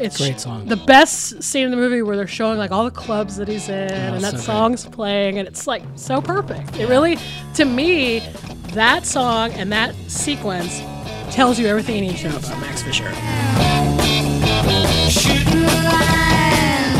it's 0.00 0.16
Great 0.16 0.40
song. 0.40 0.66
The 0.66 0.76
best 0.76 1.42
scene 1.42 1.64
in 1.64 1.70
the 1.70 1.76
movie 1.76 2.00
where 2.02 2.16
they're 2.16 2.26
showing 2.26 2.58
like 2.58 2.70
all 2.70 2.84
the 2.84 2.90
clubs 2.90 3.36
that 3.36 3.48
he's 3.48 3.68
in 3.68 3.92
oh, 3.92 4.14
and 4.14 4.24
that 4.24 4.30
so 4.30 4.36
great. 4.36 4.44
song's 4.44 4.86
playing 4.86 5.38
and 5.38 5.46
it's 5.46 5.66
like 5.66 5.82
so 5.94 6.20
perfect. 6.22 6.76
It 6.76 6.88
really 6.88 7.18
to 7.54 7.64
me 7.64 8.20
that 8.72 9.04
song 9.04 9.52
and 9.52 9.70
that 9.72 9.94
sequence 10.08 10.80
tells 11.34 11.58
you 11.58 11.66
everything 11.66 11.96
you 11.96 12.10
need 12.10 12.16
to 12.18 12.30
know 12.30 12.36
about 12.38 12.58
Max 12.60 12.82
Fischer. 12.82 13.12
Shooting 15.10 15.60
the 15.60 15.80
line 15.90 16.96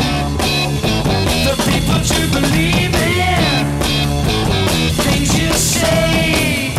for 1.45 1.55
people 1.71 1.99
to 2.05 2.21
believe 2.31 2.93
in. 2.95 3.65
Things 5.01 5.39
you 5.39 5.51
say. 5.53 6.75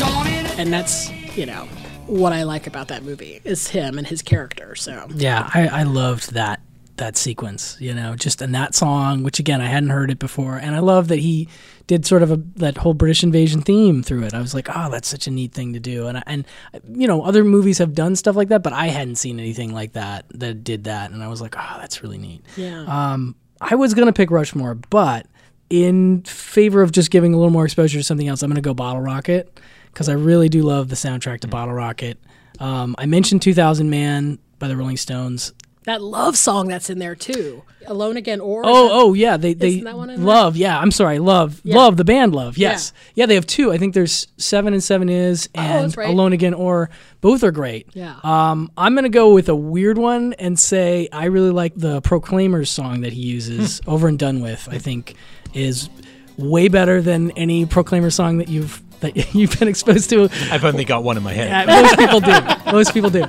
Gone 0.00 0.26
in 0.26 0.46
And 0.58 0.72
that's, 0.72 1.10
you 1.36 1.46
know, 1.46 1.68
what 2.06 2.32
I 2.32 2.42
like 2.44 2.66
about 2.66 2.88
that 2.88 3.02
movie 3.02 3.40
is 3.44 3.68
him 3.68 3.98
and 3.98 4.06
his 4.06 4.22
character. 4.22 4.74
So 4.74 5.06
Yeah, 5.14 5.48
I, 5.52 5.68
I 5.68 5.82
loved 5.84 6.32
that 6.34 6.60
that 6.96 7.16
sequence. 7.16 7.76
You 7.80 7.92
know, 7.94 8.16
just 8.16 8.40
in 8.40 8.52
that 8.52 8.74
song, 8.74 9.22
which 9.22 9.38
again 9.38 9.60
I 9.60 9.66
hadn't 9.66 9.90
heard 9.90 10.10
it 10.10 10.18
before, 10.18 10.56
and 10.56 10.74
I 10.74 10.78
love 10.80 11.08
that 11.08 11.18
he 11.18 11.48
did 11.86 12.04
sort 12.06 12.22
of 12.22 12.32
a 12.32 12.36
that 12.56 12.78
whole 12.78 12.94
British 12.94 13.22
invasion 13.22 13.60
theme 13.62 14.02
through 14.02 14.24
it. 14.24 14.34
I 14.34 14.40
was 14.40 14.54
like, 14.54 14.68
oh, 14.74 14.90
that's 14.90 15.06
such 15.08 15.26
a 15.26 15.30
neat 15.30 15.52
thing 15.52 15.72
to 15.74 15.78
do. 15.80 16.06
And 16.08 16.18
I- 16.18 16.22
and 16.26 16.44
you 16.92 17.06
know, 17.06 17.22
other 17.22 17.44
movies 17.44 17.78
have 17.78 17.94
done 17.94 18.16
stuff 18.16 18.34
like 18.34 18.48
that, 18.48 18.62
but 18.62 18.72
I 18.72 18.86
hadn't 18.88 19.16
seen 19.16 19.38
anything 19.38 19.72
like 19.74 19.92
that 19.92 20.24
that 20.30 20.64
did 20.64 20.84
that, 20.84 21.10
and 21.10 21.22
I 21.22 21.28
was 21.28 21.40
like, 21.40 21.54
oh, 21.58 21.76
that's 21.80 22.02
really 22.02 22.18
neat. 22.18 22.42
Yeah. 22.56 22.84
Um, 22.88 23.36
I 23.60 23.74
was 23.74 23.94
gonna 23.94 24.12
pick 24.12 24.30
Rushmore, 24.30 24.74
but 24.74 25.26
in 25.68 26.22
favor 26.22 26.80
of 26.82 26.92
just 26.92 27.10
giving 27.10 27.34
a 27.34 27.36
little 27.36 27.50
more 27.52 27.64
exposure 27.64 27.98
to 27.98 28.04
something 28.04 28.28
else, 28.28 28.42
I'm 28.42 28.50
gonna 28.50 28.60
go 28.60 28.74
Bottle 28.74 29.02
Rocket 29.02 29.60
because 29.96 30.10
I 30.10 30.12
really 30.12 30.50
do 30.50 30.62
love 30.62 30.90
the 30.90 30.94
soundtrack 30.94 31.40
to 31.40 31.48
Bottle 31.48 31.72
Rocket. 31.72 32.18
Um, 32.60 32.94
I 32.98 33.06
mentioned 33.06 33.40
2000 33.40 33.88
Man 33.88 34.38
by 34.58 34.68
the 34.68 34.76
Rolling 34.76 34.98
Stones. 34.98 35.54
that 35.84 36.02
love 36.02 36.36
song 36.36 36.68
that's 36.68 36.90
in 36.90 36.98
there 36.98 37.14
too. 37.14 37.62
Alone 37.86 38.18
Again 38.18 38.40
or 38.40 38.60
Oh, 38.66 38.88
that- 38.88 38.94
oh 38.94 39.14
yeah, 39.14 39.36
they 39.38 39.54
they 39.54 39.68
Isn't 39.68 39.84
that 39.84 39.96
one 39.96 40.10
in 40.10 40.16
there? 40.18 40.26
love. 40.26 40.54
Yeah, 40.56 40.78
I'm 40.78 40.90
sorry, 40.90 41.18
love, 41.18 41.62
Yeah. 41.64 41.76
love 41.76 41.96
the 41.96 42.04
band, 42.04 42.34
love. 42.34 42.58
Yes, 42.58 42.92
yeah. 43.14 43.24
they 43.24 43.36
have 43.36 43.46
two. 43.46 43.72
I 43.72 43.78
think 43.78 43.94
there's 43.94 44.26
seven 44.36 44.74
and 44.74 44.82
seven 44.84 45.08
is 45.08 45.48
and 45.54 45.94
Oh, 45.96 46.00
right. 46.02 46.10
Alone 46.10 46.34
Again 46.34 46.52
or 46.52 46.90
both 47.22 47.42
are 47.42 47.52
great. 47.52 47.86
Yeah. 47.94 48.16
Um, 48.22 48.70
I'm 48.76 48.94
gonna 48.96 49.08
go 49.08 49.32
with 49.32 49.48
a 49.48 49.56
weird 49.56 49.96
one 49.96 50.34
and 50.34 50.58
say 50.58 51.08
I 51.10 51.26
really 51.26 51.52
like 51.52 51.72
the 51.74 52.02
Proclaimers 52.02 52.68
song 52.68 53.00
that 53.00 53.14
he 53.14 53.22
uses 53.22 53.80
Hmm. 53.84 53.90
over 53.92 54.08
and 54.08 54.18
done 54.18 54.40
with. 54.42 54.68
I 54.70 54.76
think 54.78 55.14
is 55.54 55.88
way 56.36 56.68
better 56.68 57.00
than 57.00 57.30
any 57.30 57.64
Proclaimer 57.64 58.10
song 58.10 58.38
that 58.38 58.48
you've 58.48 58.82
that 59.00 59.16
you've 59.34 59.58
been 59.58 59.68
exposed 59.68 60.10
to. 60.10 60.28
I've 60.50 60.64
only 60.64 60.84
got 60.84 61.02
one 61.04 61.16
in 61.16 61.22
my 61.22 61.32
head. 61.32 61.68
Uh, 61.68 61.82
most 61.82 61.98
people 61.98 62.20
do. 62.20 62.72
Most 62.72 62.94
people 62.94 63.10
do. 63.10 63.24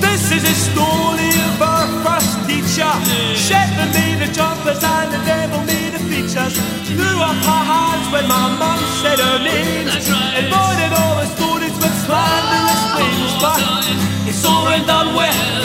This 0.00 0.30
is 0.32 0.44
a 0.44 0.54
story 0.70 1.30
of 1.50 1.62
our 1.62 1.86
first 2.04 2.32
teacher. 2.46 2.92
Shepherd 3.36 3.92
made 3.94 4.18
the 4.20 4.32
jumpers 4.32 4.82
and 4.82 5.12
the 5.12 5.20
devil 5.24 5.60
made 5.64 5.92
the 5.94 6.02
features. 6.10 6.54
Threw 6.88 7.18
up 7.20 7.36
her 7.44 7.64
hands 7.72 8.06
when 8.12 8.28
my 8.28 8.48
mum 8.58 8.78
said 9.02 9.18
her 9.18 9.38
name. 9.38 9.88
And 9.88 10.46
boy, 10.50 10.72
all 11.00 11.16
the 11.16 11.26
stories 11.36 11.74
with 11.80 11.96
slanderous 12.04 12.82
claims. 12.92 13.34
But 13.42 14.28
it's 14.28 14.44
over 14.44 14.70
and 14.70 14.86
done 14.86 15.14
with. 15.16 15.61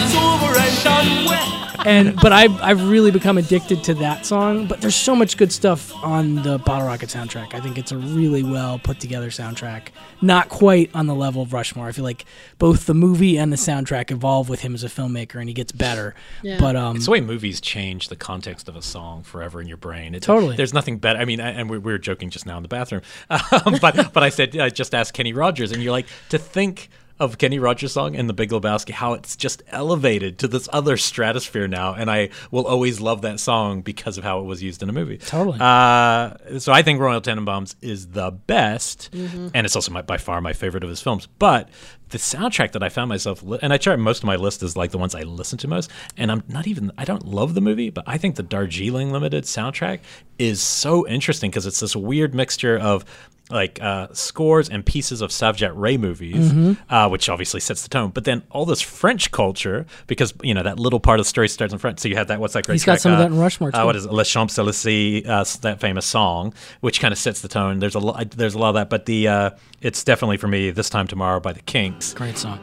It's 0.78 0.86
and 0.86 1.08
done 1.08 1.26
with. 1.26 1.88
and 1.88 2.16
but 2.18 2.32
I've 2.32 2.62
I've 2.62 2.90
really 2.90 3.12
become 3.12 3.38
addicted 3.38 3.84
to 3.86 3.94
that 3.96 4.26
song. 4.26 4.68
But 4.68 4.82
there's 4.82 4.96
so 4.96 5.16
much 5.16 5.38
good 5.38 5.52
stuff 5.52 5.94
on 6.04 6.36
the 6.44 6.58
Bottle 6.60 6.88
Rocket 6.88 7.10
soundtrack. 7.10 7.54
I 7.54 7.60
think 7.60 7.78
it's 7.78 7.92
a 7.92 7.98
really 7.98 8.44
well 8.44 8.80
put 8.80 9.00
together 9.00 9.30
soundtrack. 9.30 9.90
Not 10.22 10.50
quite 10.50 10.90
on 10.96 11.06
the 11.08 11.16
level 11.16 11.42
of 11.42 11.54
Rushmore. 11.54 11.88
I 11.88 11.92
feel 11.92 12.04
like 12.04 12.26
both 12.58 12.86
the 12.86 12.94
movie 12.94 13.38
and 13.38 13.52
the 13.52 13.58
soundtrack 13.58 14.12
evolve 14.12 14.50
with 14.50 14.62
him 14.62 14.74
as 14.74 14.84
a 14.84 14.88
filmmaker, 14.88 15.40
and 15.40 15.48
he 15.50 15.54
gets 15.54 15.72
better. 15.72 16.16
Yeah. 16.42 16.60
But 16.60 16.76
um, 16.76 16.96
It's 16.98 17.06
the 17.06 17.12
way 17.12 17.22
movies 17.22 17.62
change 17.62 18.10
the 18.10 18.16
context 18.16 18.68
of 18.68 18.76
a 18.76 18.82
song 18.82 19.24
forever 19.24 19.62
in 19.62 19.68
your 19.68 19.78
brain. 19.78 20.16
It, 20.16 20.24
Totally. 20.24 20.56
There's 20.56 20.74
nothing 20.74 20.98
better. 20.98 21.20
I 21.20 21.26
mean, 21.26 21.40
I- 21.40 21.52
and 21.52 21.70
we, 21.70 21.78
we 21.78 21.92
were 21.92 21.98
joking 22.00 22.30
just 22.30 22.46
now 22.46 22.58
in 22.58 22.64
the 22.64 22.70
bathroom, 22.70 23.02
um, 23.30 23.78
but 23.82 24.14
but 24.14 24.24
I 24.24 24.30
said 24.30 24.56
uh, 24.58 24.70
just 24.70 24.94
ask 24.96 25.14
Kenny 25.14 25.34
Rogers, 25.34 25.72
and 25.72 25.82
you're 25.82 25.92
like 25.92 26.08
to 26.30 26.38
think 26.38 26.90
of 27.20 27.38
Kenny 27.38 27.58
Rogers' 27.60 27.92
song 27.94 28.14
in 28.16 28.28
The 28.28 28.34
Big 28.34 28.50
Lebowski, 28.52 28.92
how 28.92 29.14
it's 29.14 29.36
just 29.36 29.64
elevated 29.70 30.38
to 30.40 30.48
this 30.48 30.70
other 30.72 30.98
stratosphere 30.98 31.68
now, 31.68 31.94
and 31.94 32.12
I 32.12 32.30
will 32.52 32.68
always 32.68 33.00
love 33.02 33.22
that 33.24 33.40
song 33.40 33.82
because 33.82 34.18
of 34.18 34.24
how 34.24 34.40
it 34.40 34.44
was 34.44 34.62
used 34.62 34.84
in 34.84 34.90
a 34.90 34.94
movie. 34.94 35.18
Totally. 35.18 35.58
Uh, 35.60 36.60
so 36.60 36.72
I 36.72 36.82
think 36.84 37.00
Royal 37.00 37.22
Tenenbaums 37.22 37.76
is 37.82 38.08
the 38.10 38.32
best, 38.32 39.10
Mm-hmm. 39.12 39.48
and 39.54 39.66
it's 39.66 39.76
also 39.76 39.92
my, 39.92 40.02
by 40.02 40.18
far 40.18 40.42
my 40.42 40.54
favorite 40.54 40.84
of 40.84 40.90
his 40.90 41.02
films. 41.02 41.28
But 41.40 41.70
the 42.10 42.18
soundtrack 42.18 42.72
that 42.74 42.84
I 42.84 42.90
found 42.90 43.10
myself, 43.10 43.42
li- 43.44 43.60
and 43.62 43.74
I 43.74 43.78
try 43.78 43.96
most 43.96 44.20
of 44.20 44.24
my 44.26 44.36
list 44.36 44.64
is 44.64 44.78
like 44.78 44.92
the 44.92 44.98
ones 44.98 45.14
I 45.16 45.24
listen 45.24 45.58
to 45.60 45.68
most, 45.68 45.90
and 46.16 46.32
I'm 46.32 46.44
not 46.48 46.68
even 46.68 46.92
I 46.98 47.04
don't 47.06 47.26
love 47.26 47.54
the 47.54 47.62
movie, 47.62 47.90
but 47.90 48.04
I 48.08 48.18
think 48.18 48.36
the 48.36 48.44
Darjeeling 48.44 49.12
Limited 49.12 49.44
soundtrack 49.46 50.00
is 50.38 50.62
so 50.62 51.08
interesting 51.08 51.50
because 51.50 51.66
it's 51.66 51.80
this 51.80 51.96
weird 51.96 52.34
mixture 52.36 52.78
of 52.78 53.04
like 53.50 53.82
uh, 53.82 54.08
scores 54.14 54.68
and 54.70 54.86
pieces 54.86 55.22
of 55.22 55.30
Satyajit 55.30 55.72
Ray 55.76 55.98
movies, 55.98 56.52
Mm-hmm. 56.52 56.94
uh, 56.94 57.08
which 57.10 57.30
obviously 57.30 57.60
sets 57.62 57.84
the 57.84 57.90
tone. 57.90 58.10
But 58.12 58.26
then 58.26 58.44
all 58.52 58.66
this 58.66 58.82
French 58.82 59.32
culture, 59.32 59.86
because 60.08 60.34
you 60.44 60.54
know 60.54 60.64
that 60.64 60.78
little 60.80 61.00
part 61.00 61.20
of 61.20 61.26
the 61.26 61.30
story 61.30 61.48
starts 61.48 61.72
in 61.74 61.80
French. 61.80 62.00
So 62.00 62.10
you 62.10 62.16
have 62.18 62.28
that. 62.28 62.40
What's 62.40 62.54
that 62.56 62.66
great? 62.66 62.76
He's 62.76 62.84
got 62.86 62.94
track, 62.94 63.00
some 63.02 63.12
of 63.14 63.20
uh, 63.20 63.22
that 63.24 63.32
in 63.32 63.38
Rushmore, 63.40 63.72
Uh, 63.74 63.80
too. 63.82 63.86
what 63.86 63.96
is 63.96 64.06
it? 64.06 64.12
Les 64.12 64.30
Champs 64.30 64.58
Elysees, 64.60 65.26
uh, 65.28 65.46
that 65.62 65.80
famous 65.80 66.06
song, 66.06 66.54
which 66.82 67.00
kind 67.00 67.12
of 67.12 67.18
sets 67.18 67.42
the 67.42 67.48
tone. 67.48 67.80
There's 67.80 67.96
a 67.96 68.00
lot. 68.00 68.32
There's 68.32 68.54
a 68.56 68.60
lot 68.60 68.70
of 68.70 68.76
that, 68.76 68.90
but 68.90 69.06
the 69.06 69.28
uh, 69.28 69.50
it's 69.82 70.04
definitely 70.04 70.38
for 70.38 70.48
me. 70.48 70.72
This 70.72 70.90
time 70.90 71.08
tomorrow 71.08 71.40
by 71.40 71.54
the 71.54 71.62
Kinks. 71.62 72.14
great 72.14 72.38
song. 72.38 72.60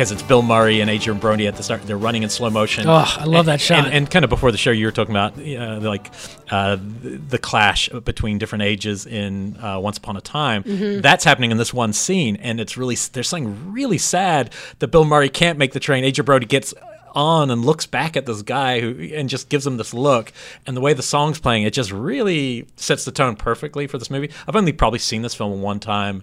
Because 0.00 0.12
it's 0.12 0.22
Bill 0.22 0.40
Murray 0.40 0.80
and 0.80 0.88
Adrien 0.88 1.18
Brody 1.18 1.46
at 1.46 1.56
the 1.56 1.62
start. 1.62 1.82
They're 1.82 1.98
running 1.98 2.22
in 2.22 2.30
slow 2.30 2.48
motion. 2.48 2.86
Oh, 2.88 3.04
I 3.18 3.24
love 3.24 3.44
that 3.44 3.52
And- 3.52 3.60
shot. 3.60 3.84
And, 3.84 3.92
and 3.92 4.10
kind 4.10 4.24
of 4.24 4.30
before 4.30 4.50
the 4.50 4.56
show, 4.56 4.70
you 4.70 4.86
were 4.86 4.92
talking 4.92 5.14
about 5.14 5.38
uh, 5.38 5.78
like 5.86 6.10
uh, 6.50 6.76
the, 6.76 7.18
the 7.28 7.38
clash 7.38 7.90
between 7.90 8.38
different 8.38 8.62
ages 8.62 9.04
in 9.04 9.58
uh, 9.62 9.78
Once 9.78 9.98
Upon 9.98 10.16
a 10.16 10.22
Time. 10.22 10.62
Mm-hmm. 10.64 11.02
That's 11.02 11.22
happening 11.22 11.50
in 11.50 11.58
this 11.58 11.74
one 11.74 11.92
scene, 11.92 12.36
and 12.36 12.60
it's 12.60 12.78
really 12.78 12.96
there's 13.12 13.28
something 13.28 13.74
really 13.74 13.98
sad 13.98 14.54
that 14.78 14.88
Bill 14.88 15.04
Murray 15.04 15.28
can't 15.28 15.58
make 15.58 15.74
the 15.74 15.80
train. 15.80 16.02
Adrien 16.02 16.24
Brody 16.24 16.46
gets 16.46 16.72
on 17.14 17.50
and 17.50 17.64
looks 17.64 17.86
back 17.86 18.16
at 18.16 18.26
this 18.26 18.42
guy 18.42 18.80
who 18.80 19.10
and 19.14 19.28
just 19.28 19.48
gives 19.48 19.66
him 19.66 19.76
this 19.76 19.92
look 19.94 20.32
and 20.66 20.76
the 20.76 20.80
way 20.80 20.92
the 20.94 21.02
song's 21.02 21.38
playing 21.38 21.62
it 21.64 21.72
just 21.72 21.90
really 21.92 22.66
sets 22.76 23.04
the 23.04 23.12
tone 23.12 23.36
perfectly 23.36 23.86
for 23.86 23.98
this 23.98 24.10
movie 24.10 24.30
i've 24.46 24.56
only 24.56 24.72
probably 24.72 24.98
seen 24.98 25.22
this 25.22 25.34
film 25.34 25.60
one 25.62 25.80
time 25.80 26.22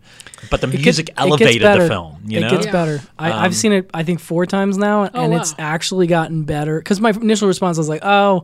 but 0.50 0.62
the 0.62 0.68
It 0.68 0.82
music 0.82 1.08
gets 1.08 1.20
elevated 1.20 1.62
the 1.82 1.88
film 1.88 2.22
you 2.26 2.38
it 2.38 2.42
know 2.42 2.50
gets 2.50 2.66
Yeah. 2.66 2.72
better. 2.72 3.02
I, 3.18 3.32
Um, 3.32 3.40
I've 3.44 3.56
seen 3.56 3.72
it, 3.72 3.90
I 3.94 4.04
think, 4.04 4.20
four 4.20 4.46
times 4.46 4.78
now, 4.78 5.04
and 5.06 5.34
Oh, 5.34 5.38
it's 5.38 5.56
actually 5.58 6.08
gotten 6.08 6.44
better. 6.44 6.78
Because 6.80 7.00
my 7.02 7.10
initial 7.12 7.48
response 7.48 7.78
was 7.78 7.90
like, 7.90 8.02
"Oh, 8.04 8.44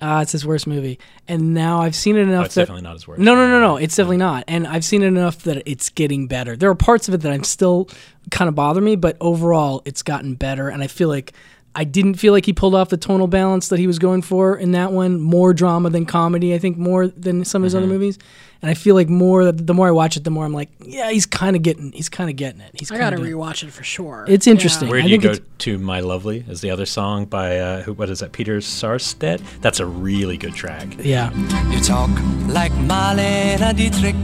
uh, 0.00 0.20
it's 0.22 0.32
his 0.32 0.44
worst 0.46 0.66
movie," 0.66 0.98
and 1.28 1.52
now 1.54 1.80
I've 1.80 1.94
seen 1.94 2.16
it 2.16 2.20
enough 2.20 2.42
Oh, 2.42 2.44
it's 2.46 2.54
that 2.54 2.62
definitely 2.62 2.82
not 2.82 2.94
his 2.94 3.06
worst. 3.08 3.20
No, 3.20 3.34
no, 3.34 3.48
no, 3.48 3.60
no. 3.60 3.76
It's 3.76 3.96
definitely 3.96 4.16
not. 4.18 4.44
And 4.48 4.66
I've 4.66 4.84
seen 4.84 5.02
it 5.02 5.06
enough 5.06 5.42
that 5.44 5.62
it's 5.66 5.88
getting 5.90 6.26
better. 6.26 6.56
There 6.56 6.70
are 6.70 6.74
parts 6.74 7.08
of 7.08 7.14
it 7.14 7.18
that 7.18 7.32
I'm 7.32 7.44
still 7.44 7.88
kind 8.30 8.48
of 8.48 8.54
bother 8.54 8.80
me, 8.80 8.94
but 8.96 9.16
overall, 9.20 9.82
it's 9.84 10.02
gotten 10.02 10.34
better. 10.34 10.68
And 10.68 10.82
I 10.82 10.86
feel 10.86 11.08
like 11.08 11.32
I 11.74 11.84
didn't 11.84 12.14
feel 12.14 12.32
like 12.34 12.44
he 12.44 12.52
pulled 12.52 12.74
off 12.74 12.90
the 12.90 12.96
tonal 12.98 13.26
balance 13.28 13.68
that 13.68 13.78
he 13.78 13.86
was 13.86 13.98
going 13.98 14.20
for 14.22 14.56
in 14.56 14.72
that 14.72 14.92
one. 14.92 15.20
More 15.20 15.54
drama 15.54 15.88
than 15.90 16.04
comedy, 16.04 16.52
I 16.54 16.58
think, 16.58 16.76
more 16.76 17.06
than 17.08 17.44
some 17.46 17.62
of 17.62 17.64
his 17.64 17.74
other 17.74 17.86
Mm-hmm. 17.86 17.92
movies. 17.94 18.18
And 18.60 18.70
I 18.70 18.74
feel 18.74 18.94
like 18.94 19.08
more 19.08 19.50
the 19.50 19.74
more 19.74 19.88
I 19.88 19.90
watch 19.90 20.16
it, 20.16 20.22
the 20.22 20.30
more 20.30 20.44
I'm 20.44 20.52
like, 20.52 20.68
yeah, 20.84 21.10
he's 21.10 21.26
kind 21.26 21.56
of 21.56 21.62
getting, 21.62 21.90
he's 21.92 22.08
kind 22.08 22.30
of 22.30 22.36
getting 22.36 22.60
it. 22.60 22.70
He's 22.78 22.92
I 22.92 22.96
kinda 22.98 23.16
gotta 23.16 23.22
rewatch 23.28 23.64
it 23.66 23.72
for 23.72 23.82
sure. 23.82 24.24
It's 24.28 24.46
interesting. 24.46 24.88
Where 24.88 25.00
I 25.00 25.02
do 25.02 25.08
you 25.08 25.18
go 25.18 25.34
to 25.34 25.78
My 25.78 25.98
Lovely 25.98 26.44
is 26.46 26.60
the 26.60 26.70
other 26.70 26.86
song 26.86 27.24
by 27.24 27.58
uh, 27.58 27.82
who? 27.82 27.94
What 27.94 28.08
is 28.08 28.20
that? 28.20 28.30
Peter 28.32 28.58
Sarstedt. 28.58 29.40
That's 29.62 29.80
a 29.80 29.86
really 29.86 30.36
good 30.36 30.54
track. 30.54 30.86
Yeah. 31.00 31.32
You 31.70 31.80
talk 31.80 32.10
like 32.48 32.70
Marlene 32.72 33.74
Dietrich, 33.76 34.14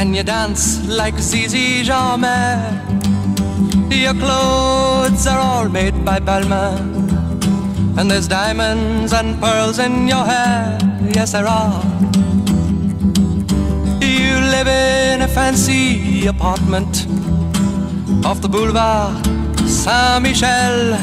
and 0.00 0.16
you 0.16 0.22
dance 0.22 0.86
like 0.88 1.18
Zizi 1.18 1.82
Jeanmaire. 1.84 3.05
Your 3.90 4.14
clothes 4.14 5.26
are 5.26 5.38
all 5.38 5.68
made 5.68 6.04
by 6.04 6.20
Balmain. 6.20 7.04
And 7.98 8.10
there's 8.10 8.28
diamonds 8.28 9.12
and 9.12 9.40
pearls 9.40 9.78
in 9.78 10.06
your 10.06 10.24
hair, 10.24 10.78
yes 11.14 11.32
there 11.32 11.46
are. 11.46 11.82
You 14.00 14.34
live 14.54 14.68
in 14.68 15.22
a 15.22 15.28
fancy 15.28 16.26
apartment 16.26 17.06
off 18.24 18.40
the 18.40 18.48
boulevard 18.48 19.24
Saint 19.66 20.22
Michel. 20.22 20.96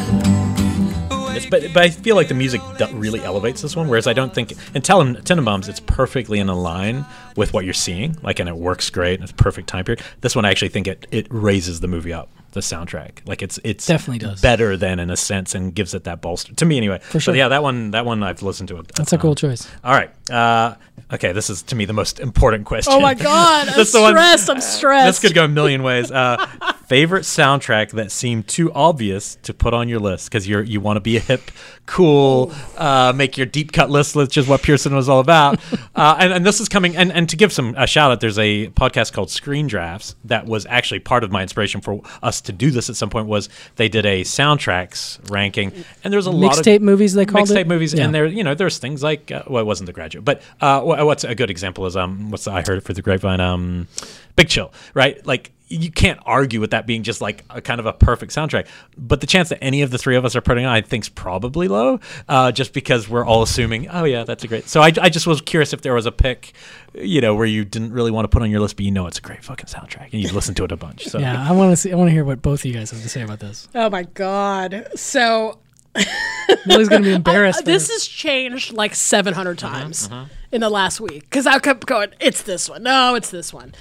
But, 1.49 1.73
but 1.73 1.83
I 1.83 1.89
feel 1.89 2.15
like 2.15 2.27
the 2.27 2.33
music 2.35 2.61
really 2.93 3.19
elevates 3.21 3.61
this 3.61 3.75
one, 3.75 3.87
whereas 3.87 4.07
I 4.07 4.13
don't 4.13 4.33
think 4.33 4.51
in 4.73 4.81
Telen- 4.81 5.21
Tenenbaums 5.23 5.67
it's 5.67 5.79
perfectly 5.79 6.39
in 6.39 6.47
line 6.47 7.05
with 7.35 7.53
what 7.53 7.65
you're 7.65 7.73
seeing, 7.73 8.17
like, 8.21 8.39
and 8.39 8.47
it 8.47 8.55
works 8.55 8.89
great, 8.89 9.15
and 9.15 9.23
it's 9.23 9.31
perfect 9.33 9.67
time 9.67 9.83
period. 9.83 10.03
This 10.21 10.35
one, 10.35 10.45
I 10.45 10.51
actually 10.51 10.69
think 10.69 10.87
it, 10.87 11.05
it 11.11 11.27
raises 11.29 11.79
the 11.79 11.87
movie 11.87 12.13
up, 12.13 12.29
the 12.53 12.61
soundtrack. 12.61 13.19
Like, 13.27 13.41
it's 13.41 13.59
it's 13.63 13.85
Definitely 13.85 14.19
does. 14.19 14.41
better 14.41 14.77
than 14.77 14.99
in 14.99 15.09
a 15.09 15.17
sense, 15.17 15.53
and 15.53 15.73
gives 15.75 15.93
it 15.93 16.05
that 16.05 16.21
bolster 16.21 16.53
to 16.55 16.65
me 16.65 16.77
anyway. 16.77 16.99
For 16.99 17.19
sure. 17.19 17.33
But 17.33 17.37
yeah, 17.37 17.49
that 17.49 17.61
one 17.61 17.91
that 17.91 18.05
one 18.05 18.23
I've 18.23 18.41
listened 18.41 18.69
to. 18.69 18.77
It 18.79 18.87
That's 18.95 19.13
a 19.13 19.17
cool 19.17 19.35
choice. 19.35 19.67
All 19.83 19.91
right, 19.93 20.09
uh, 20.31 20.75
okay, 21.13 21.31
this 21.33 21.49
is 21.49 21.61
to 21.63 21.75
me 21.75 21.85
the 21.85 21.93
most 21.93 22.19
important 22.19 22.65
question. 22.65 22.93
Oh 22.93 22.99
my 22.99 23.13
God, 23.13 23.67
I'm 23.69 23.73
the 23.75 23.99
one- 24.01 24.13
stressed. 24.13 24.49
I'm 24.49 24.61
stressed. 24.61 25.07
This 25.07 25.19
could 25.29 25.35
go 25.35 25.45
a 25.45 25.49
million 25.49 25.83
ways. 25.83 26.11
Uh, 26.11 26.45
favorite 26.87 27.23
soundtrack 27.23 27.91
that 27.91 28.11
seemed 28.11 28.47
too 28.47 28.71
obvious 28.73 29.35
to 29.43 29.53
put 29.53 29.73
on 29.73 29.87
your 29.89 29.99
list 29.99 30.29
because 30.29 30.47
you're 30.47 30.61
you 30.63 30.79
want 30.81 30.97
to 30.97 31.01
be 31.01 31.17
a 31.17 31.19
hip, 31.19 31.51
cool, 31.85 32.53
uh, 32.77 33.13
make 33.15 33.37
your 33.37 33.45
deep 33.45 33.71
cut 33.71 33.89
list, 33.89 34.15
which 34.15 34.37
is 34.37 34.47
what 34.47 34.61
Pearson 34.61 34.95
was 34.95 35.09
all 35.09 35.19
about. 35.19 35.59
uh, 35.95 36.15
and, 36.19 36.33
and 36.33 36.45
this 36.45 36.59
is 36.59 36.69
coming. 36.69 36.95
And, 36.95 37.11
and 37.11 37.27
to 37.29 37.35
give 37.35 37.51
some 37.51 37.73
a 37.77 37.87
shout 37.87 38.11
out, 38.11 38.19
there's 38.21 38.39
a 38.39 38.67
podcast 38.69 39.13
called 39.13 39.29
Screen 39.29 39.67
Drafts 39.67 40.15
that 40.25 40.45
was 40.45 40.65
actually 40.67 40.99
part 40.99 41.23
of 41.23 41.31
my 41.31 41.41
inspiration 41.41 41.81
for 41.81 42.01
us 42.21 42.41
to 42.41 42.51
do 42.51 42.71
this 42.71 42.89
at 42.89 42.95
some 42.95 43.09
point. 43.09 43.27
Was 43.27 43.49
they 43.75 43.89
did 43.89 44.05
a 44.05 44.21
soundtracks 44.23 45.19
ranking, 45.31 45.71
and 46.03 46.13
there's 46.13 46.25
a 46.27 46.31
lot 46.31 46.57
of 46.59 46.63
Mixtape 46.65 46.81
movies, 46.81 47.13
they 47.13 47.25
called 47.25 47.47
mixtape 47.47 47.67
movies, 47.67 47.93
Yeah. 47.93 48.05
and 48.05 48.13
there 48.15 48.25
you 48.25 48.43
know 48.43 48.55
there's 48.55 48.77
things 48.77 49.01
like 49.03 49.31
uh, 49.31 49.43
well 49.47 49.61
it 49.61 49.65
wasn't 49.65 49.87
The 49.87 49.93
Graduate, 49.93 50.25
but 50.25 50.41
uh, 50.61 50.81
what's 50.81 51.23
a 51.23 51.35
good 51.35 51.49
example 51.49 51.85
is 51.85 51.95
um 51.95 52.29
what's 52.31 52.47
I 52.47 52.61
heard 52.61 52.77
it 52.77 52.83
for 52.83 52.93
the 52.93 53.01
grapevine 53.01 53.39
um 53.39 53.87
Big 54.35 54.49
Chill 54.49 54.71
right 54.93 55.25
like 55.25 55.51
you 55.73 55.91
can't 55.91 56.19
argue 56.25 56.59
with 56.59 56.71
that 56.71 56.85
being 56.85 57.03
just 57.03 57.19
like 57.21 57.43
a 57.49 57.61
kind 57.61 57.79
of 57.79 57.85
a 57.85 57.93
perfect 57.93 58.33
soundtrack. 58.33 58.67
But 58.97 59.21
the 59.21 59.27
chance 59.27 59.49
that 59.49 59.63
any 59.63 59.81
of 59.81 59.91
the 59.91 59.97
three 59.97 60.15
of 60.15 60.23
us 60.25 60.35
are 60.35 60.41
putting 60.41 60.65
on, 60.65 60.73
I 60.73 60.81
think, 60.81 61.05
is 61.05 61.09
probably 61.09 61.67
low, 61.67 61.99
uh, 62.29 62.51
just 62.51 62.73
because 62.73 63.09
we're 63.09 63.25
all 63.25 63.41
assuming, 63.41 63.87
oh 63.89 64.03
yeah, 64.03 64.23
that's 64.23 64.43
a 64.43 64.47
great. 64.47 64.67
So 64.69 64.81
I, 64.81 64.91
I 65.01 65.09
just 65.09 65.25
was 65.27 65.41
curious 65.41 65.73
if 65.73 65.81
there 65.81 65.93
was 65.93 66.05
a 66.05 66.11
pick, 66.11 66.53
you 66.93 67.21
know, 67.21 67.35
where 67.35 67.45
you 67.45 67.65
didn't 67.65 67.91
really 67.93 68.11
want 68.11 68.25
to 68.25 68.29
put 68.29 68.41
on 68.41 68.51
your 68.51 68.59
list, 68.59 68.75
but 68.75 68.85
you 68.85 68.91
know 68.91 69.07
it's 69.07 69.17
a 69.17 69.21
great 69.21 69.43
fucking 69.43 69.65
soundtrack 69.67 70.13
and 70.13 70.21
you've 70.21 70.33
listened 70.33 70.57
to 70.57 70.63
it 70.63 70.71
a 70.71 70.77
bunch. 70.77 71.05
So 71.05 71.19
Yeah, 71.19 71.43
I 71.47 71.51
want 71.53 71.71
to 71.71 71.75
see. 71.77 71.91
I 71.91 71.95
want 71.95 72.07
to 72.09 72.11
hear 72.13 72.23
what 72.25 72.41
both 72.41 72.59
of 72.61 72.65
you 72.65 72.73
guys 72.73 72.91
have 72.91 73.01
to 73.01 73.09
say 73.09 73.21
about 73.21 73.39
this. 73.39 73.67
Oh 73.75 73.89
my 73.89 74.03
god. 74.03 74.87
So 74.95 75.59
Millie's 76.65 76.89
gonna 76.89 77.03
be 77.03 77.13
embarrassed. 77.13 77.59
I- 77.59 77.63
this 77.63 77.89
has 77.91 78.05
changed 78.05 78.73
like 78.73 78.95
700 78.95 79.57
times 79.57 80.09
in 80.51 80.61
the 80.61 80.69
last 80.69 80.99
week 80.99 81.21
because 81.23 81.45
I 81.47 81.59
kept 81.59 81.85
going. 81.85 82.09
It's 82.19 82.41
this 82.43 82.69
one. 82.69 82.83
No, 82.83 83.15
it's 83.15 83.29
this 83.29 83.53
one. 83.53 83.73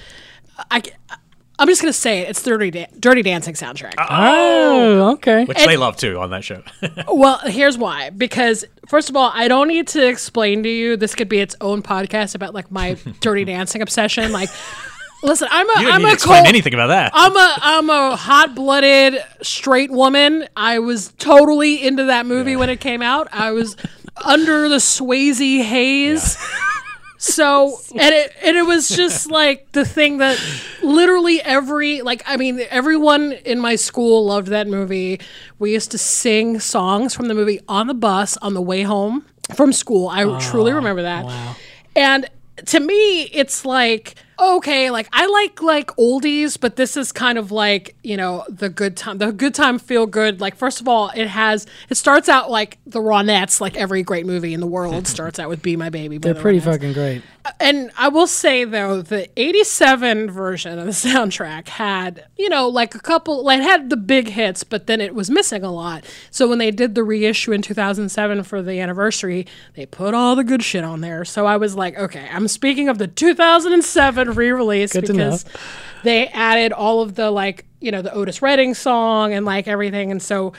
I. 0.70 0.82
I'm 1.62 1.68
just 1.68 1.80
gonna 1.80 1.92
say 1.92 2.20
it. 2.20 2.30
It's 2.30 2.42
Dirty, 2.42 2.70
da- 2.70 2.86
Dirty 2.98 3.22
Dancing 3.22 3.54
soundtrack. 3.54 3.94
Oh, 3.98 4.06
oh, 4.08 5.12
okay. 5.12 5.44
which 5.44 5.58
And- 5.58 5.70
they 5.70 5.76
love 5.76 5.96
too 5.96 6.18
on 6.18 6.30
that 6.30 6.44
show. 6.44 6.62
Well, 7.08 7.38
here's 7.44 7.78
why. 7.78 8.10
Because 8.10 8.64
first 8.88 9.08
of 9.10 9.16
all, 9.16 9.30
I 9.34 9.46
don't 9.48 9.68
need 9.68 9.86
to 9.88 10.06
explain 10.06 10.62
to 10.64 10.68
you. 10.68 10.96
This 10.96 11.14
could 11.14 11.28
be 11.28 11.38
its 11.38 11.54
own 11.60 11.82
podcast 11.82 12.34
about 12.34 12.52
like 12.54 12.70
my 12.70 12.96
Dirty 13.20 13.44
Dancing 13.44 13.80
obsession. 13.82 14.32
Like, 14.32 14.48
listen, 15.22 15.48
I'm 15.50 15.68
a 15.68 15.80
you 15.80 15.86
don't 15.86 15.94
I'm 15.94 16.00
need 16.02 16.06
to 16.06 16.10
a 16.10 16.14
explain 16.14 16.38
cold, 16.38 16.48
anything 16.48 16.74
about 16.74 16.88
that. 16.88 17.12
I'm 17.14 17.36
a 17.36 17.54
I'm 17.60 17.90
a 17.90 18.16
hot 18.16 18.54
blooded 18.54 19.22
straight 19.42 19.90
woman. 19.90 20.48
I 20.56 20.80
was 20.80 21.12
totally 21.18 21.86
into 21.86 22.04
that 22.06 22.26
movie 22.26 22.56
when 22.56 22.70
it 22.70 22.80
came 22.80 23.02
out. 23.02 23.28
I 23.32 23.52
was 23.52 23.76
under 24.24 24.68
the 24.68 24.76
Swayze 24.76 25.62
haze. 25.62 26.36
So 27.22 27.78
and 27.92 28.12
it 28.12 28.32
and 28.42 28.56
it 28.56 28.64
was 28.64 28.88
just 28.88 29.30
like 29.30 29.70
the 29.70 29.84
thing 29.84 30.18
that 30.18 30.42
literally 30.82 31.40
every 31.40 32.02
like 32.02 32.24
I 32.26 32.36
mean 32.36 32.60
everyone 32.68 33.30
in 33.44 33.60
my 33.60 33.76
school 33.76 34.24
loved 34.26 34.48
that 34.48 34.66
movie. 34.66 35.20
We 35.60 35.72
used 35.72 35.92
to 35.92 35.98
sing 35.98 36.58
songs 36.58 37.14
from 37.14 37.28
the 37.28 37.34
movie 37.34 37.60
on 37.68 37.86
the 37.86 37.94
bus 37.94 38.36
on 38.38 38.54
the 38.54 38.60
way 38.60 38.82
home 38.82 39.24
from 39.54 39.72
school. 39.72 40.08
I 40.08 40.24
truly 40.40 40.72
remember 40.72 41.02
that. 41.02 41.56
And 41.94 42.28
to 42.66 42.80
me, 42.80 43.22
it's 43.22 43.64
like 43.64 44.16
okay, 44.38 44.90
like 44.90 45.08
I 45.12 45.26
like 45.26 45.62
like 45.62 45.88
oldies, 45.96 46.58
but 46.58 46.76
this 46.76 46.96
is 46.96 47.12
kind 47.12 47.38
of 47.38 47.50
like 47.50 47.96
you 48.02 48.16
know 48.16 48.44
the 48.48 48.68
good 48.68 48.96
time, 48.96 49.18
the 49.18 49.32
good 49.32 49.54
time 49.54 49.78
feel 49.78 50.06
good. 50.06 50.40
Like 50.40 50.56
first 50.56 50.80
of 50.80 50.88
all, 50.88 51.10
it 51.14 51.26
has 51.28 51.66
it 51.88 51.96
starts 51.96 52.28
out 52.28 52.50
like 52.50 52.78
the 52.86 53.00
Ronettes, 53.00 53.60
like 53.60 53.76
every 53.76 54.02
great 54.02 54.26
movie 54.26 54.54
in 54.54 54.60
the 54.60 54.66
world 54.66 55.06
starts 55.16 55.38
out 55.38 55.48
with 55.48 55.62
"Be 55.62 55.76
My 55.76 55.90
Baby." 55.90 56.18
They're 56.18 56.34
the 56.34 56.40
pretty 56.40 56.60
Ronettes. 56.60 56.64
fucking 56.64 56.92
great. 56.92 57.22
Uh, 57.44 57.50
and 57.58 57.90
I 57.96 58.08
will 58.08 58.26
say 58.28 58.64
though, 58.64 59.02
the 59.02 59.28
'87 59.38 60.30
version 60.30 60.78
of 60.78 60.86
the 60.86 60.92
soundtrack 61.08 61.68
had, 61.68 62.24
you 62.36 62.48
know, 62.48 62.68
like 62.68 62.94
a 62.94 63.00
couple, 63.00 63.44
like 63.44 63.60
had 63.60 63.90
the 63.90 63.96
big 63.96 64.28
hits, 64.28 64.64
but 64.64 64.86
then 64.86 65.00
it 65.00 65.14
was 65.14 65.30
missing 65.30 65.62
a 65.64 65.72
lot. 65.72 66.04
So 66.30 66.48
when 66.48 66.58
they 66.58 66.70
did 66.70 66.94
the 66.94 67.02
reissue 67.02 67.52
in 67.52 67.62
2007 67.62 68.42
for 68.44 68.62
the 68.62 68.78
anniversary, 68.80 69.46
they 69.74 69.86
put 69.86 70.14
all 70.14 70.36
the 70.36 70.44
good 70.44 70.62
shit 70.62 70.84
on 70.84 71.00
there. 71.00 71.24
So 71.24 71.46
I 71.46 71.56
was 71.56 71.74
like, 71.74 71.96
okay, 71.98 72.28
I'm 72.30 72.48
speaking 72.48 72.88
of 72.88 72.98
the 72.98 73.06
2007 73.08 74.21
re-release 74.28 74.92
Good 74.92 75.06
because 75.06 75.44
they 76.02 76.28
added 76.28 76.72
all 76.72 77.02
of 77.02 77.14
the 77.14 77.30
like, 77.30 77.64
you 77.80 77.90
know, 77.90 78.02
the 78.02 78.12
Otis 78.12 78.42
Redding 78.42 78.74
song 78.74 79.32
and 79.32 79.44
like 79.44 79.68
everything. 79.68 80.10
And 80.10 80.22
so 80.22 80.52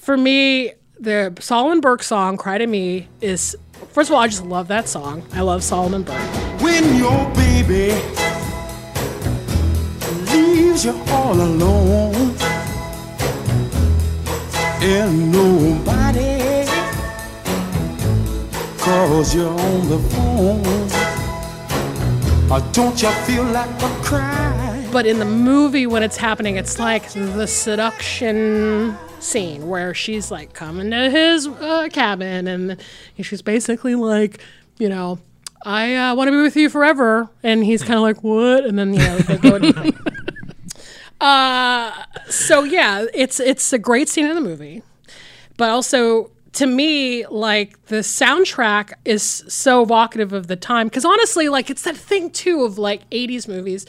for 0.00 0.16
me, 0.16 0.72
the 1.00 1.32
Solomon 1.40 1.80
Burke 1.80 2.02
song 2.02 2.36
"Cry 2.36 2.58
to 2.58 2.66
Me" 2.66 3.08
is 3.20 3.56
first 3.92 4.10
of 4.10 4.14
all, 4.14 4.20
I 4.20 4.28
just 4.28 4.44
love 4.44 4.68
that 4.68 4.88
song. 4.88 5.22
I 5.32 5.42
love 5.42 5.62
Solomon 5.62 6.02
Burke. 6.02 6.18
When 6.60 6.96
your 6.96 7.30
baby 7.34 7.92
leaves 10.32 10.84
you 10.84 10.92
all 11.08 11.34
alone 11.34 12.34
and 14.80 15.32
nobody 15.32 16.66
calls 18.78 19.34
you 19.34 19.44
on 19.46 19.88
the 19.88 19.98
phone, 20.10 20.88
like 22.48 23.82
a 23.82 24.00
cry? 24.02 24.88
But 24.90 25.04
in 25.04 25.18
the 25.18 25.26
movie, 25.26 25.86
when 25.86 26.02
it's 26.02 26.16
happening, 26.16 26.56
it's 26.56 26.78
like 26.78 27.10
the 27.12 27.46
seduction 27.46 28.96
scene 29.20 29.68
where 29.68 29.92
she's 29.92 30.30
like 30.30 30.54
coming 30.54 30.90
to 30.90 31.10
his 31.10 31.46
uh, 31.46 31.88
cabin 31.92 32.46
and 32.48 32.80
she's 33.20 33.42
basically 33.42 33.94
like, 33.94 34.40
you 34.78 34.88
know, 34.88 35.18
I 35.66 35.94
uh, 35.94 36.14
want 36.14 36.28
to 36.28 36.32
be 36.32 36.40
with 36.40 36.56
you 36.56 36.70
forever. 36.70 37.28
And 37.42 37.64
he's 37.64 37.82
kind 37.82 37.96
of 37.96 38.00
like, 38.00 38.22
what? 38.22 38.64
And 38.64 38.78
then, 38.78 38.94
you 38.94 39.00
know, 39.00 39.18
they 39.18 39.36
go. 39.36 39.92
uh, 41.20 42.04
so 42.30 42.64
yeah, 42.64 43.04
it's 43.12 43.40
it's 43.40 43.74
a 43.74 43.78
great 43.78 44.08
scene 44.08 44.26
in 44.26 44.34
the 44.34 44.40
movie, 44.40 44.82
but 45.58 45.68
also 45.68 46.30
to 46.54 46.66
me, 46.66 47.26
like 47.26 47.84
the 47.86 47.96
soundtrack 47.96 48.92
is 49.04 49.22
so 49.22 49.82
evocative 49.82 50.32
of 50.32 50.46
the 50.46 50.56
time. 50.56 50.88
Because 50.88 51.04
honestly, 51.04 51.48
like 51.48 51.70
it's 51.70 51.82
that 51.82 51.96
thing 51.96 52.30
too 52.30 52.64
of 52.64 52.78
like 52.78 53.08
'80s 53.10 53.48
movies, 53.48 53.86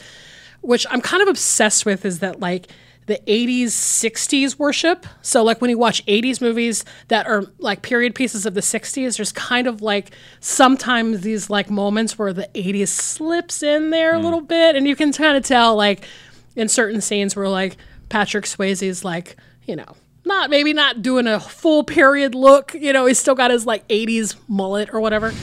which 0.60 0.86
I'm 0.90 1.00
kind 1.00 1.22
of 1.22 1.28
obsessed 1.28 1.86
with. 1.86 2.04
Is 2.04 2.20
that 2.20 2.40
like 2.40 2.68
the 3.06 3.18
80s 3.26 3.68
60s 3.68 4.56
worship 4.56 5.04
so 5.20 5.42
like 5.42 5.60
when 5.60 5.68
you 5.68 5.78
watch 5.78 6.04
80s 6.06 6.40
movies 6.40 6.84
that 7.08 7.26
are 7.26 7.42
like 7.58 7.82
period 7.82 8.14
pieces 8.14 8.46
of 8.46 8.54
the 8.54 8.60
60s 8.60 9.16
there's 9.16 9.32
kind 9.32 9.66
of 9.66 9.82
like 9.82 10.12
sometimes 10.38 11.22
these 11.22 11.50
like 11.50 11.70
moments 11.70 12.16
where 12.16 12.32
the 12.32 12.48
80s 12.54 12.88
slips 12.88 13.64
in 13.64 13.90
there 13.90 14.14
a 14.14 14.18
hmm. 14.18 14.24
little 14.24 14.42
bit 14.42 14.76
and 14.76 14.86
you 14.86 14.94
can 14.94 15.12
kind 15.12 15.36
of 15.36 15.42
tell 15.42 15.74
like 15.74 16.06
in 16.54 16.68
certain 16.68 17.00
scenes 17.00 17.34
where 17.34 17.48
like 17.48 17.76
Patrick 18.10 18.44
Swayze's 18.44 19.04
like, 19.04 19.36
you 19.64 19.76
know, 19.76 19.96
not 20.30 20.48
maybe 20.48 20.72
not 20.72 21.02
doing 21.02 21.26
a 21.26 21.38
full 21.38 21.84
period 21.84 22.34
look, 22.34 22.72
you 22.74 22.92
know, 22.94 23.04
he's 23.06 23.18
still 23.18 23.34
got 23.34 23.50
his 23.50 23.66
like 23.66 23.86
80s 23.88 24.36
mullet 24.48 24.88
or 24.94 25.00
whatever. 25.00 25.34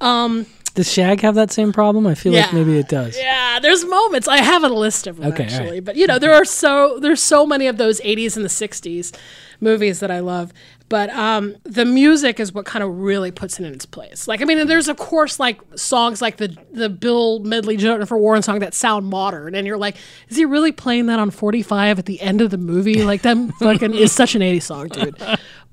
Um 0.00 0.46
Does 0.74 0.90
Shag 0.92 1.20
have 1.22 1.34
that 1.36 1.50
same 1.52 1.72
problem? 1.72 2.06
I 2.06 2.14
feel 2.14 2.32
like 2.32 2.52
maybe 2.52 2.78
it 2.78 2.88
does. 2.88 3.16
yeah, 3.18 3.58
there's 3.60 3.84
moments. 3.84 4.28
I 4.28 4.38
have 4.38 4.62
a 4.64 4.68
list 4.68 5.06
of 5.06 5.16
them 5.16 5.32
Okay, 5.32 5.44
actually, 5.44 5.66
alright. 5.66 5.84
but 5.84 5.96
you 5.96 6.06
know, 6.06 6.18
there 6.18 6.34
are 6.34 6.44
so 6.44 6.98
there's 7.00 7.22
so 7.22 7.46
many 7.46 7.66
of 7.66 7.76
those 7.78 8.00
80s 8.02 8.36
and 8.36 8.44
the 8.44 8.48
60s 8.50 9.16
movies 9.60 10.00
that 10.00 10.10
I 10.10 10.20
love. 10.20 10.52
But 10.90 11.08
um, 11.10 11.56
the 11.64 11.84
music 11.86 12.38
is 12.38 12.52
what 12.52 12.66
kind 12.66 12.82
of 12.84 12.94
really 12.98 13.30
puts 13.30 13.58
it 13.58 13.64
in 13.64 13.72
its 13.72 13.86
place. 13.86 14.28
Like, 14.28 14.42
I 14.42 14.44
mean, 14.44 14.66
there's 14.66 14.86
of 14.88 14.96
course 14.98 15.40
like 15.40 15.60
songs 15.76 16.20
like 16.20 16.36
the 16.36 16.56
the 16.72 16.88
Bill 16.90 17.38
Medley 17.40 17.76
Jennifer 17.76 18.16
Warnes 18.16 18.44
song 18.44 18.58
that 18.60 18.74
sound 18.74 19.06
modern, 19.06 19.54
and 19.54 19.66
you're 19.66 19.78
like, 19.78 19.96
is 20.28 20.36
he 20.36 20.44
really 20.44 20.72
playing 20.72 21.06
that 21.06 21.18
on 21.18 21.30
45 21.30 21.98
at 21.98 22.06
the 22.06 22.20
end 22.20 22.40
of 22.42 22.50
the 22.50 22.58
movie? 22.58 23.02
Like, 23.02 23.22
that 23.22 23.36
fucking 23.58 23.94
is 23.94 24.12
such 24.12 24.34
an 24.34 24.42
80s 24.42 24.62
song, 24.62 24.88
dude. 24.88 25.16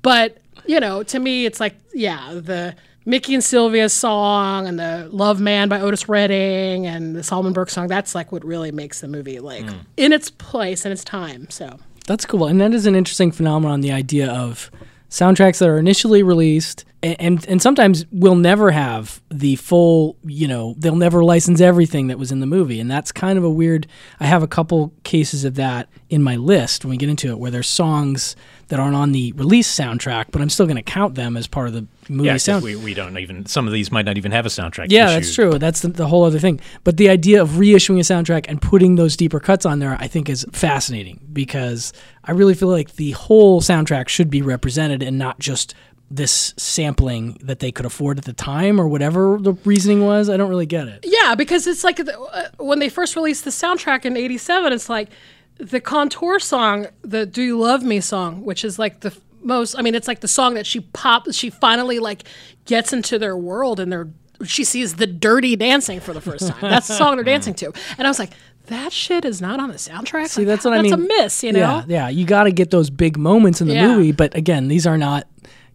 But 0.00 0.38
you 0.66 0.80
know, 0.80 1.02
to 1.02 1.18
me, 1.18 1.44
it's 1.44 1.60
like, 1.60 1.74
yeah, 1.92 2.32
the 2.34 2.74
Mickey 3.04 3.34
and 3.34 3.42
Sylvia 3.44 3.88
song 3.88 4.66
and 4.68 4.78
the 4.78 5.08
Love 5.12 5.40
Man 5.40 5.68
by 5.68 5.80
Otis 5.80 6.08
Redding 6.08 6.86
and 6.86 7.14
the 7.16 7.22
Solomon 7.22 7.52
Burke 7.52 7.68
song, 7.70 7.88
that's 7.88 8.14
like 8.14 8.30
what 8.32 8.44
really 8.44 8.70
makes 8.72 9.00
the 9.00 9.08
movie 9.08 9.40
like 9.40 9.64
Mm. 9.66 9.80
in 9.96 10.12
its 10.12 10.30
place 10.30 10.84
and 10.84 10.92
its 10.92 11.02
time. 11.04 11.48
So 11.50 11.78
That's 12.06 12.24
cool. 12.24 12.46
And 12.46 12.60
that 12.60 12.72
is 12.74 12.86
an 12.86 12.94
interesting 12.94 13.30
phenomenon, 13.32 13.80
the 13.80 13.90
idea 13.92 14.30
of 14.30 14.70
soundtracks 15.12 15.58
that 15.58 15.68
are 15.68 15.78
initially 15.78 16.22
released 16.22 16.86
and, 17.02 17.16
and 17.20 17.46
and 17.46 17.62
sometimes 17.62 18.06
will 18.10 18.34
never 18.34 18.70
have 18.70 19.20
the 19.30 19.56
full 19.56 20.16
you 20.24 20.48
know 20.48 20.74
they'll 20.78 20.96
never 20.96 21.22
license 21.22 21.60
everything 21.60 22.06
that 22.06 22.18
was 22.18 22.32
in 22.32 22.40
the 22.40 22.46
movie. 22.46 22.80
And 22.80 22.90
that's 22.90 23.12
kind 23.12 23.36
of 23.36 23.44
a 23.44 23.50
weird 23.50 23.86
i 24.20 24.26
have 24.26 24.42
a 24.42 24.48
couple 24.48 24.94
cases 25.04 25.44
of 25.44 25.54
that 25.56 25.90
in 26.08 26.22
my 26.22 26.36
list 26.36 26.84
when 26.84 26.90
we 26.90 26.96
get 26.96 27.10
into 27.10 27.28
it 27.28 27.38
where 27.38 27.50
there's 27.50 27.68
songs 27.68 28.34
that 28.72 28.80
aren't 28.80 28.96
on 28.96 29.12
the 29.12 29.32
release 29.32 29.68
soundtrack 29.72 30.24
but 30.32 30.40
i'm 30.40 30.48
still 30.48 30.64
going 30.66 30.76
to 30.76 30.82
count 30.82 31.14
them 31.14 31.36
as 31.36 31.46
part 31.46 31.68
of 31.68 31.74
the 31.74 31.86
movie 32.08 32.26
Yeah, 32.26 32.32
'cause 32.32 32.42
sound 32.44 32.64
we, 32.64 32.74
we 32.74 32.94
don't 32.94 33.16
even. 33.18 33.44
Some 33.46 33.66
of 33.68 33.72
these 33.72 33.92
might 33.92 34.04
not 34.06 34.16
even 34.16 34.32
have 34.32 34.44
a 34.46 34.48
soundtrack. 34.48 34.86
yeah, 34.88 35.04
issue. 35.06 35.14
that's 35.14 35.34
true. 35.34 35.58
That's 35.58 35.80
the, 35.82 35.88
the 35.88 36.06
whole 36.08 36.24
other 36.24 36.38
thing. 36.40 36.60
But 36.84 36.96
the 36.96 37.08
idea 37.08 37.40
of 37.40 37.50
reissuing 37.50 37.96
a 37.98 38.00
soundtrack 38.00 38.46
and 38.48 38.60
putting 38.60 38.96
those 38.96 39.16
deeper 39.16 39.38
cuts 39.38 39.64
on 39.64 39.78
there, 39.78 39.96
I 40.00 40.08
think, 40.08 40.28
is 40.28 40.44
fascinating 40.52 41.20
because 41.32 41.92
I 42.24 42.32
really 42.32 42.54
feel 42.54 42.68
like 42.68 42.96
the 42.96 43.12
whole 43.12 43.60
soundtrack 43.60 44.08
should 44.08 44.30
be 44.30 44.42
represented 44.42 45.00
and 45.02 45.16
not 45.18 45.38
just 45.38 45.74
this 46.10 46.52
sampling 46.58 47.38
that 47.42 47.60
they 47.60 47.72
could 47.72 47.86
afford 47.86 48.18
at 48.18 48.24
the 48.24 48.32
time 48.34 48.80
or 48.80 48.86
whatever 48.88 49.38
the 49.40 49.52
reasoning 49.64 50.04
was. 50.04 50.28
I 50.28 50.36
don't 50.36 50.50
really 50.50 50.66
get 50.66 50.88
it. 50.88 51.04
Yeah, 51.04 51.34
because 51.36 51.66
it's 51.66 51.84
like 51.84 51.96
the, 51.96 52.18
uh, 52.20 52.48
when 52.58 52.80
they 52.80 52.88
first 52.88 53.14
released 53.16 53.44
the 53.44 53.50
soundtrack 53.50 54.04
in 54.04 54.16
'87. 54.16 54.72
It's 54.72 54.88
like 54.90 55.08
the 55.58 55.80
Contour 55.80 56.38
song, 56.38 56.86
the 57.02 57.26
"Do 57.26 57.42
You 57.42 57.58
Love 57.58 57.82
Me" 57.82 58.00
song, 58.00 58.44
which 58.44 58.64
is 58.64 58.78
like 58.78 59.00
the 59.00 59.16
most. 59.42 59.76
I 59.78 59.82
mean, 59.82 59.94
it's 59.94 60.08
like 60.08 60.20
the 60.20 60.28
song 60.28 60.54
that 60.54 60.66
she 60.66 60.80
pops. 60.80 61.34
She 61.36 61.50
finally 61.50 61.98
like 61.98 62.24
gets 62.64 62.92
into 62.92 63.18
their 63.18 63.36
world 63.36 63.80
and 63.80 63.90
they're 63.92 64.08
she 64.44 64.64
sees 64.64 64.94
the 64.96 65.06
dirty 65.06 65.54
dancing 65.54 66.00
for 66.00 66.12
the 66.12 66.20
first 66.20 66.48
time. 66.48 66.60
That's 66.60 66.88
the 66.88 66.94
song 66.94 67.14
they're 67.16 67.22
mm. 67.24 67.26
dancing 67.26 67.54
to, 67.54 67.72
and 67.98 68.06
I 68.06 68.10
was 68.10 68.18
like. 68.18 68.30
That 68.66 68.92
shit 68.92 69.24
is 69.24 69.42
not 69.42 69.58
on 69.58 69.70
the 69.70 69.74
soundtrack. 69.74 70.28
See, 70.28 70.42
Like, 70.42 70.46
that's 70.46 70.64
what 70.64 70.72
I 70.72 70.76
that's 70.82 70.96
mean. 70.96 71.04
a 71.04 71.08
miss, 71.20 71.42
you 71.42 71.52
know. 71.52 71.58
Yeah, 71.58 71.84
yeah. 71.88 72.08
You 72.08 72.24
got 72.24 72.44
to 72.44 72.52
get 72.52 72.70
those 72.70 72.90
big 72.90 73.18
moments 73.18 73.60
in 73.60 73.66
the 73.66 73.74
Yeah. 73.74 73.88
movie, 73.88 74.12
but 74.12 74.36
again, 74.36 74.68
these 74.68 74.86
are 74.86 74.96
not. 74.96 75.26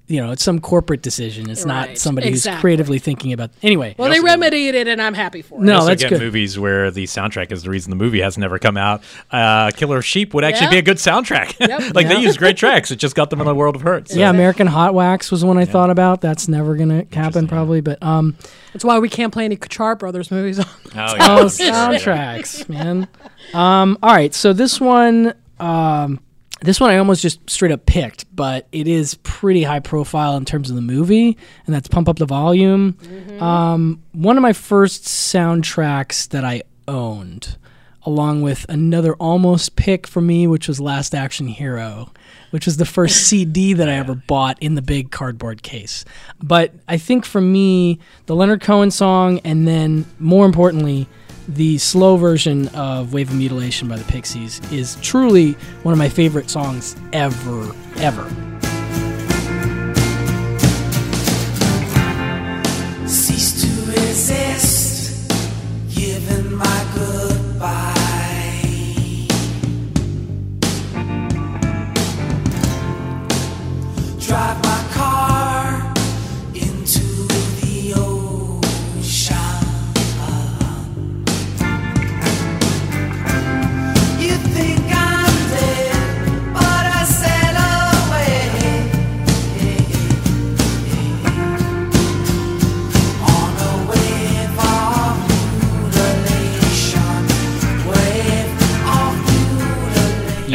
You 0.09 0.21
know, 0.25 0.31
it's 0.31 0.41
some 0.43 0.59
corporate 0.59 1.01
decision. 1.01 1.49
It's 1.49 1.65
not 1.65 1.87
Right, 1.89 1.97
somebody 1.97 2.29
who's 2.29 2.47
creatively 2.61 2.97
thinking 2.97 3.33
about. 3.33 3.51
Anyway, 3.61 3.93
Well, 3.97 4.09
they 4.09 4.21
remedied 4.21 4.73
it, 4.73 4.87
and 4.87 5.01
I'm 5.01 5.13
happy 5.13 5.41
for 5.41 5.55
it. 5.55 5.61
No, 5.65 5.81
You 5.81 5.87
that's 5.87 6.01
get 6.03 6.09
good. 6.11 6.21
movies 6.21 6.57
where 6.57 6.89
the 6.91 7.03
soundtrack 7.03 7.51
is 7.51 7.63
the 7.63 7.69
reason 7.69 7.89
the 7.89 7.97
movie 7.97 8.21
has 8.21 8.37
never 8.37 8.57
come 8.57 8.77
out. 8.77 9.03
Uh, 9.29 9.69
Killer 9.71 9.97
of 9.97 10.05
Sheep 10.05 10.33
would 10.33 10.45
actually 10.45 10.67
Yeah. 10.67 10.71
be 10.71 10.77
a 10.77 10.81
good 10.81 10.95
soundtrack. 10.95 11.59
Yep. 11.59 11.79
like 11.93 12.05
Yeah. 12.07 12.13
they 12.13 12.21
use 12.21 12.37
great 12.37 12.55
tracks. 12.55 12.89
It 12.89 12.95
just 12.99 13.15
got 13.15 13.29
them 13.31 13.41
in 13.41 13.47
a 13.47 13.53
world 13.53 13.75
of 13.75 13.81
hurt. 13.81 14.07
so- 14.07 14.17
yeah, 14.17 14.29
American 14.29 14.67
Hot 14.67 14.93
Wax 14.93 15.29
was 15.29 15.43
one 15.43 15.57
I 15.57 15.65
thought 15.65 15.89
about. 15.89 16.21
That's 16.21 16.47
never 16.47 16.75
gonna 16.77 17.03
happen, 17.11 17.47
probably. 17.49 17.81
But 17.81 18.01
um, 18.01 18.35
That's 18.71 18.85
why 18.85 18.99
we 18.99 19.09
can't 19.09 19.33
play 19.33 19.43
any 19.43 19.57
Kuchar 19.57 19.99
Brothers 19.99 20.31
movies. 20.31 20.59
on 20.59 20.65
Oh, 20.65 20.69
yeah. 20.95 21.37
Oh, 21.39 21.45
soundtracks, 21.47 22.69
man. 22.69 23.07
Um, 23.53 23.97
all 24.01 24.13
right, 24.13 24.33
so 24.33 24.53
this 24.53 24.79
one, 24.79 25.33
um, 25.59 26.19
this 26.61 26.79
one 26.79 26.89
I 26.89 26.97
almost 26.97 27.21
just 27.21 27.47
straight 27.49 27.71
up 27.71 27.85
picked, 27.85 28.25
but 28.35 28.67
it 28.71 28.87
is 28.87 29.15
pretty 29.23 29.63
high 29.63 29.79
profile 29.79 30.35
in 30.37 30.45
terms 30.45 30.69
of 30.69 30.75
the 30.75 30.81
movie, 30.81 31.37
and 31.65 31.75
that's 31.75 31.87
Pump 31.87 32.09
Up 32.09 32.17
the 32.17 32.25
Volume. 32.25 32.97
Um, 33.39 34.01
one 34.13 34.37
of 34.37 34.41
my 34.41 34.53
first 34.53 35.03
soundtracks 35.03 36.27
that 36.29 36.43
I 36.43 36.63
owned, 36.87 37.57
along 38.03 38.41
with 38.41 38.65
another 38.69 39.13
almost 39.15 39.75
pick 39.75 40.07
for 40.07 40.21
me, 40.21 40.47
which 40.47 40.67
was 40.67 40.79
Last 40.79 41.13
Action 41.13 41.47
Hero. 41.47 42.11
Which 42.51 42.65
was 42.65 42.77
the 42.77 42.85
first 42.85 43.27
CD 43.27 43.73
that 43.73 43.89
I 43.89 43.95
ever 43.95 44.15
bought 44.15 44.57
in 44.61 44.75
the 44.75 44.81
big 44.81 45.11
cardboard 45.11 45.63
case. 45.63 46.05
But 46.41 46.71
I 46.87 46.97
think 46.97 47.25
for 47.25 47.41
me, 47.41 47.99
the 48.25 48.37
Leonard 48.37 48.61
Cohen 48.61 48.89
song, 48.89 49.39
and 49.43 49.67
then 49.67 50.05
more 50.17 50.45
importantly, 50.45 51.09
the 51.47 51.77
slow 51.77 52.17
version 52.17 52.67
of 52.69 53.13
Wave 53.13 53.29
of 53.29 53.35
Mutilation 53.35 53.87
by 53.87 53.97
the 53.97 54.03
Pixies 54.05 54.59
is 54.71 54.97
truly 55.01 55.53
one 55.83 55.93
of 55.93 55.97
my 55.97 56.09
favorite 56.09 56.49
songs 56.49 56.95
ever, 57.13 57.73
ever. 57.97 58.56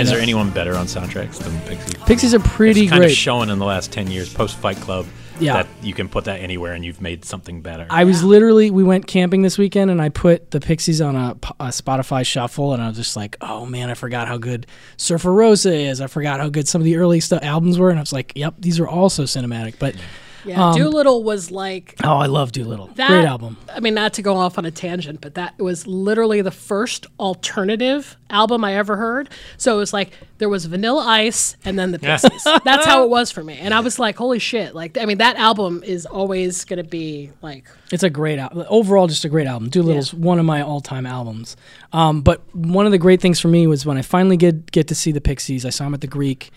Is 0.03 0.11
there 0.11 0.21
anyone 0.21 0.51
better 0.51 0.75
on 0.77 0.87
soundtracks 0.87 1.39
than 1.39 1.59
Pixies? 1.63 1.95
Pixies 2.05 2.35
are 2.35 2.41
pretty 2.41 2.83
it's 2.83 2.91
kind 2.91 3.01
great. 3.01 3.13
of 3.13 3.17
showing 3.17 3.49
in 3.51 3.59
the 3.59 3.65
last 3.67 3.93
10 3.93 4.11
years 4.11 4.33
post 4.33 4.57
Fight 4.57 4.77
Club 4.79 5.07
Yeah. 5.41 5.55
that 5.63 5.67
you 5.83 5.95
can 5.95 6.09
put 6.09 6.25
that 6.27 6.41
anywhere 6.41 6.73
and 6.75 6.85
you've 6.85 7.01
made 7.01 7.25
something 7.25 7.63
better. 7.63 7.87
I 7.91 8.05
was 8.05 8.23
literally 8.23 8.71
we 8.71 8.83
went 8.85 9.07
camping 9.07 9.43
this 9.43 9.59
weekend 9.59 9.91
and 9.91 10.01
I 10.01 10.09
put 10.09 10.51
the 10.51 10.61
Pixies 10.61 11.01
on 11.01 11.17
a 11.17 11.35
Spotify 11.71 12.25
shuffle 12.27 12.75
and 12.75 12.83
I 12.83 12.89
was 12.89 12.97
just 12.97 13.17
like, 13.17 13.37
oh 13.41 13.65
man, 13.67 13.91
I 13.91 13.95
forgot 13.95 14.29
how 14.29 14.39
good 14.39 14.67
Surfer 14.97 15.33
Rosa 15.33 15.73
is. 15.73 16.01
I 16.01 16.07
forgot 16.07 16.39
how 16.41 16.49
good 16.49 16.69
some 16.69 16.81
of 16.81 16.85
the 16.85 16.97
early 16.97 17.21
stuff 17.21 17.43
albums 17.43 17.79
were, 17.79 17.91
and 17.91 17.99
I 17.99 18.03
was 18.03 18.13
like, 18.13 18.33
yep, 18.37 18.55
these 18.59 18.79
are 18.81 18.87
all 18.89 19.09
so 19.11 19.25
cinematic. 19.25 19.75
But 19.79 19.95
Yeah, 20.45 20.69
um, 20.71 20.77
Doolittle 20.77 21.23
was 21.23 21.51
like 21.51 21.95
oh, 22.03 22.17
I 22.17 22.27
love 22.27 22.53
Doolittle. 22.53 22.91
that. 22.97 23.09
Great 23.09 23.25
album. 23.25 23.57
I 23.73 23.81
mean, 23.81 23.95
not 23.95 24.15
to 24.15 24.23
go 24.23 24.37
off 24.37 24.59
on 24.59 24.65
a 24.65 24.71
tangent, 24.71 25.21
but 25.21 25.35
that 25.35 25.59
was 25.59 25.87
literally 25.87 26.43
the 26.43 26.51
first 26.51 27.07
alternative 27.21 28.17
album 28.31 28.65
I 28.65 28.75
ever 28.75 28.97
heard. 28.97 29.31
So 29.57 29.75
it 29.77 29.79
was 29.79 29.93
like 29.93 30.11
there 30.39 30.49
was 30.49 30.65
Vanilla 30.67 31.05
Ice 31.07 31.57
and 31.65 31.79
then 31.79 31.93
the 31.93 31.99
Pixies. 31.99 32.45
That's 32.65 32.85
how 32.87 33.05
it 33.05 33.11
was 33.19 33.31
for 33.31 33.45
me, 33.45 33.59
and 33.59 33.73
I 33.73 33.81
was 33.81 33.99
like, 33.99 34.17
holy 34.17 34.39
shit! 34.39 34.75
Like, 34.75 34.99
I 34.99 35.05
mean, 35.05 35.19
that 35.19 35.37
album 35.37 35.83
is 35.85 36.07
always 36.07 36.65
gonna 36.65 36.83
be 36.85 37.31
like 37.43 37.67
It's 37.93 38.03
a 38.03 38.11
great 38.11 38.39
album. 38.39 38.65
Overall, 38.69 39.07
just 39.07 39.25
a 39.25 39.29
great 39.29 39.47
album. 39.47 39.69
Doolittle's 39.69 40.13
one 40.13 40.39
of 40.39 40.45
my 40.45 40.63
all-time 40.63 41.07
albums. 41.07 41.57
Um, 41.93 42.23
but 42.23 42.43
one 42.55 42.87
of 42.87 42.93
the 42.93 42.99
great 42.99 43.21
things 43.21 43.39
for 43.39 43.49
me 43.49 43.67
was 43.67 43.85
when 43.87 43.97
I 43.97 44.03
finally 44.03 44.37
get 44.37 44.71
get 44.73 44.89
to 44.89 44.95
see 44.95 45.13
the 45.13 45.21
Pixies. 45.21 45.65
I 45.65 45.71
saw 45.71 45.85
them 45.85 45.95
at 45.95 46.01
the 46.01 46.07
Greek, 46.07 46.51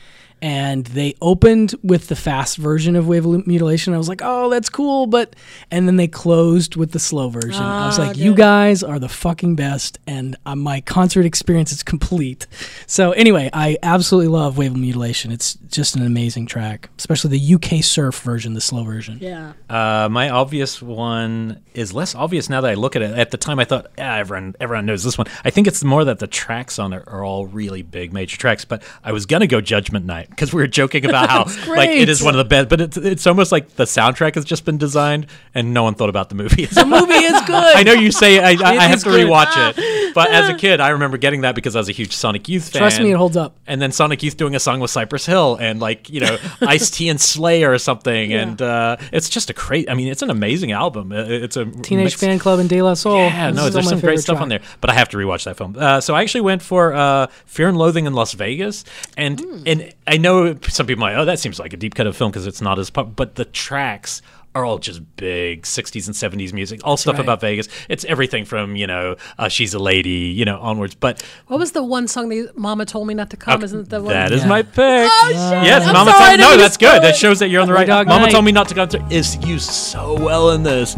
and 0.46 0.86
they 0.86 1.16
opened 1.24 1.74
with 1.82 2.08
the 2.08 2.16
fast 2.16 2.58
version 2.58 2.96
of 2.96 3.08
Wave 3.08 3.26
of 3.26 3.48
Mutilation. 3.48 3.96
I 3.96 3.98
was 3.98 4.08
like, 4.08 4.22
oh, 4.24 4.48
that's 4.52 4.70
cool. 4.70 5.08
But 5.08 5.36
and 5.72 5.88
then 5.88 5.96
they 5.96 6.08
closed 6.08 6.76
with 6.76 6.91
the 6.91 7.00
slow 7.00 7.30
version. 7.30 7.64
I 7.64 7.88
was 7.88 7.98
Ah, 7.98 8.04
like, 8.10 8.18
you 8.18 8.36
guys 8.36 8.84
are 8.84 9.00
the 9.00 9.10
fucking 9.10 9.56
best, 9.56 9.98
and 10.06 10.36
uh, 10.46 10.56
my 10.56 10.82
concert 10.82 11.26
experience 11.26 11.72
is 11.72 11.82
complete. 11.82 12.46
So 12.86 13.12
anyway, 13.14 13.50
I 13.54 13.78
absolutely 13.82 14.28
love 14.28 14.56
Wave 14.56 14.72
of 14.74 14.78
Mutilation. 14.78 15.32
It's 15.32 15.56
just 15.72 15.96
an 15.96 16.06
amazing 16.06 16.46
track, 16.46 16.89
especially 17.00 17.39
the 17.39 17.56
UK 17.56 17.84
surf 17.84 18.20
version, 18.22 18.54
the 18.54 18.62
slow 18.62 18.84
version. 18.84 19.18
yeah. 19.20 19.54
Uh, 19.68 20.08
my 20.10 20.30
obvious 20.30 20.80
one 20.80 21.60
is 21.74 21.91
less 21.91 22.14
obvious 22.14 22.50
now 22.52 22.62
that 22.62 22.70
I 22.70 22.76
look 22.76 22.96
at 22.96 23.02
it. 23.02 23.18
At 23.18 23.32
the 23.32 23.38
time, 23.38 23.58
I 23.58 23.66
thought, 23.66 23.88
yeah, 23.98 24.18
everyone, 24.18 24.56
everyone 24.60 24.86
knows 24.86 25.04
this 25.04 25.18
one. 25.18 25.26
I 25.43 25.50
think 25.50 25.66
it's 25.66 25.84
more 25.84 26.06
that 26.06 26.20
the 26.20 26.28
tracks 26.28 26.78
on 26.78 26.93
it 26.93 27.04
are 27.08 27.24
all 27.24 27.48
really 27.48 27.82
big, 27.82 28.14
major 28.14 28.38
tracks. 28.38 28.64
But 28.64 28.84
I 29.04 29.12
was 29.12 29.26
gonna 29.26 29.48
go 29.48 29.60
Judgment 29.60 30.06
Night 30.06 30.35
because 30.36 30.54
we 30.54 30.62
were 30.62 30.68
joking 30.68 31.06
about 31.06 31.30
how 31.30 31.44
like 31.74 31.90
it 31.90 32.10
is 32.10 32.22
one 32.22 32.34
of 32.34 32.38
the 32.38 32.46
best. 32.46 32.70
But 32.70 32.82
it's 32.82 32.98
it's 32.98 33.26
almost 33.28 33.52
like 33.52 33.76
the 33.76 33.86
soundtrack 33.86 34.36
has 34.36 34.46
just 34.46 34.66
been 34.66 34.78
designed 34.78 35.28
and 35.54 35.74
no 35.74 35.84
one 35.84 35.96
thought 35.96 36.10
about 36.10 36.30
the 36.30 36.36
movie. 36.36 36.66
The 36.66 36.86
movie 36.86 37.14
is 37.14 37.42
good. 37.46 37.76
I 37.76 37.84
know 37.84 37.94
you 37.94 38.12
say 38.12 38.40
I, 38.40 38.52
I, 38.52 38.78
I 38.78 38.84
have 38.88 39.00
to 39.04 39.10
good. 39.10 39.28
rewatch 39.28 39.54
it, 39.78 40.14
but 40.14 40.30
as 40.32 40.50
a 40.50 40.54
kid, 40.56 40.80
I 40.80 40.90
remember 40.90 41.18
getting 41.18 41.42
that 41.42 41.56
because 41.56 41.76
I 41.76 41.80
was 41.80 41.90
a 41.90 41.94
huge 41.94 42.14
Sonic 42.16 42.48
Youth 42.50 42.70
fan. 42.72 42.82
Trust 42.82 43.00
me, 43.00 43.12
it 43.12 43.18
holds 43.18 43.38
up. 43.38 43.56
And 43.68 43.82
then 43.82 43.92
Sonic 43.92 44.22
Youth 44.24 44.38
doing 44.38 44.56
a 44.56 44.60
song 44.60 44.80
with 44.80 44.92
Cypress 44.92 45.26
Hill 45.26 45.58
and 45.60 45.80
like 45.80 46.10
you 46.10 46.20
know 46.20 46.38
Ice 46.62 46.90
T 46.92 47.10
and 47.10 47.20
Slayer 47.20 47.72
or 47.72 47.78
something, 47.80 48.34
and 48.34 48.62
uh, 48.62 48.98
it's 49.12 49.30
just 49.30 49.50
a 49.50 49.54
great. 49.54 49.90
I 49.90 49.94
mean, 49.94 50.08
it's 50.08 50.22
an 50.22 50.30
amazing 50.30 50.72
album. 50.72 51.12
It's 51.12 51.58
a 51.58 51.66
Teenage 51.66 52.06
mix- 52.06 52.14
Fan 52.16 52.40
Club 52.40 52.60
and 52.60 52.70
De 52.70 52.82
La 52.82 52.94
Soul. 52.94 53.18
Yeah, 53.18 53.52
This 53.52 53.56
no, 53.58 53.70
there's 53.70 53.90
some 53.90 54.00
great 54.00 54.20
stuff 54.20 54.42
on 54.42 54.50
there, 54.50 54.62
but 54.82 54.90
I 54.90 54.94
have 54.94 55.10
to 55.10 55.18
rewatch 55.18 55.46
that 55.46 55.58
film. 55.58 55.76
Uh, 55.78 56.02
so 56.02 56.14
I 56.16 56.22
actually 56.22 56.42
went 56.42 56.62
for 56.62 56.94
uh, 56.94 57.28
Fear 57.46 57.70
and 57.70 57.78
Loathing 57.78 58.06
in 58.06 58.14
Las 58.14 58.34
Vegas, 58.34 58.84
and 59.18 59.40
Hmm. 59.40 59.64
and 59.66 59.94
I 60.08 60.14
know 60.18 60.55
some 60.68 60.86
people 60.88 61.01
might, 61.01 61.16
oh, 61.16 61.26
that 61.26 61.39
seems 61.39 61.59
like 61.59 61.74
a 61.74 61.78
deep 61.78 61.95
cut 61.95 62.07
of 62.07 62.16
film 62.16 62.32
because 62.32 62.47
it's 62.47 62.61
not 62.61 62.80
as 62.80 62.89
pop, 62.89 63.16
but 63.16 63.36
the 63.36 63.45
tracks 63.45 64.22
are 64.53 64.63
all 64.63 64.78
just 64.78 65.01
big 65.18 65.63
60s 65.63 66.07
and 66.07 66.16
70s 66.16 66.53
music, 66.53 66.80
all 66.86 66.95
stuff 66.95 67.16
right. 67.16 67.24
about 67.26 67.41
Vegas. 67.41 67.68
It's 67.89 68.05
everything 68.05 68.45
from 68.45 68.78
you 68.78 68.88
know 68.88 69.18
uh, 69.38 69.49
She's 69.49 69.74
a 69.74 69.80
Lady, 69.80 70.09
you 70.09 70.45
know, 70.45 70.57
onwards. 70.61 70.95
But 70.95 71.22
What 71.47 71.59
was 71.59 71.74
the 71.74 71.84
one 71.84 72.07
song 72.07 72.30
that 72.30 72.57
Mama 72.57 72.86
told 72.86 73.05
me 73.07 73.13
not 73.13 73.30
to 73.32 73.38
come? 73.38 73.61
Isn't 73.63 73.89
that 73.89 73.89
the 73.89 74.01
one? 74.01 74.13
that 74.13 74.32
is 74.32 74.43
Yeah. 74.43 74.47
my 74.47 74.61
pick. 74.63 75.09
Oh 75.11 75.28
shit! 75.28 75.36
Yes, 75.66 75.86
I'm 75.86 75.91
Mama 75.93 76.11
sorry, 76.11 76.24
I 76.24 76.28
told 76.28 76.39
didn't 76.39 76.51
no, 76.51 76.57
that's 76.57 76.78
good. 76.78 76.88
spoil 76.88 77.01
That 77.01 77.16
shows 77.18 77.39
that 77.39 77.49
you're 77.49 77.61
on 77.61 77.68
the 77.68 77.74
right. 77.74 77.86
Dog 77.86 78.07
Mama 78.07 78.26
Night. 78.28 78.32
told 78.32 78.45
me 78.45 78.53
not 78.53 78.70
to 78.70 78.76
come. 78.76 78.88
through- 78.88 79.05
Is 79.09 79.36
used 79.45 79.70
so 79.70 80.13
well 80.13 80.51
in 80.51 80.63
this. 80.63 80.95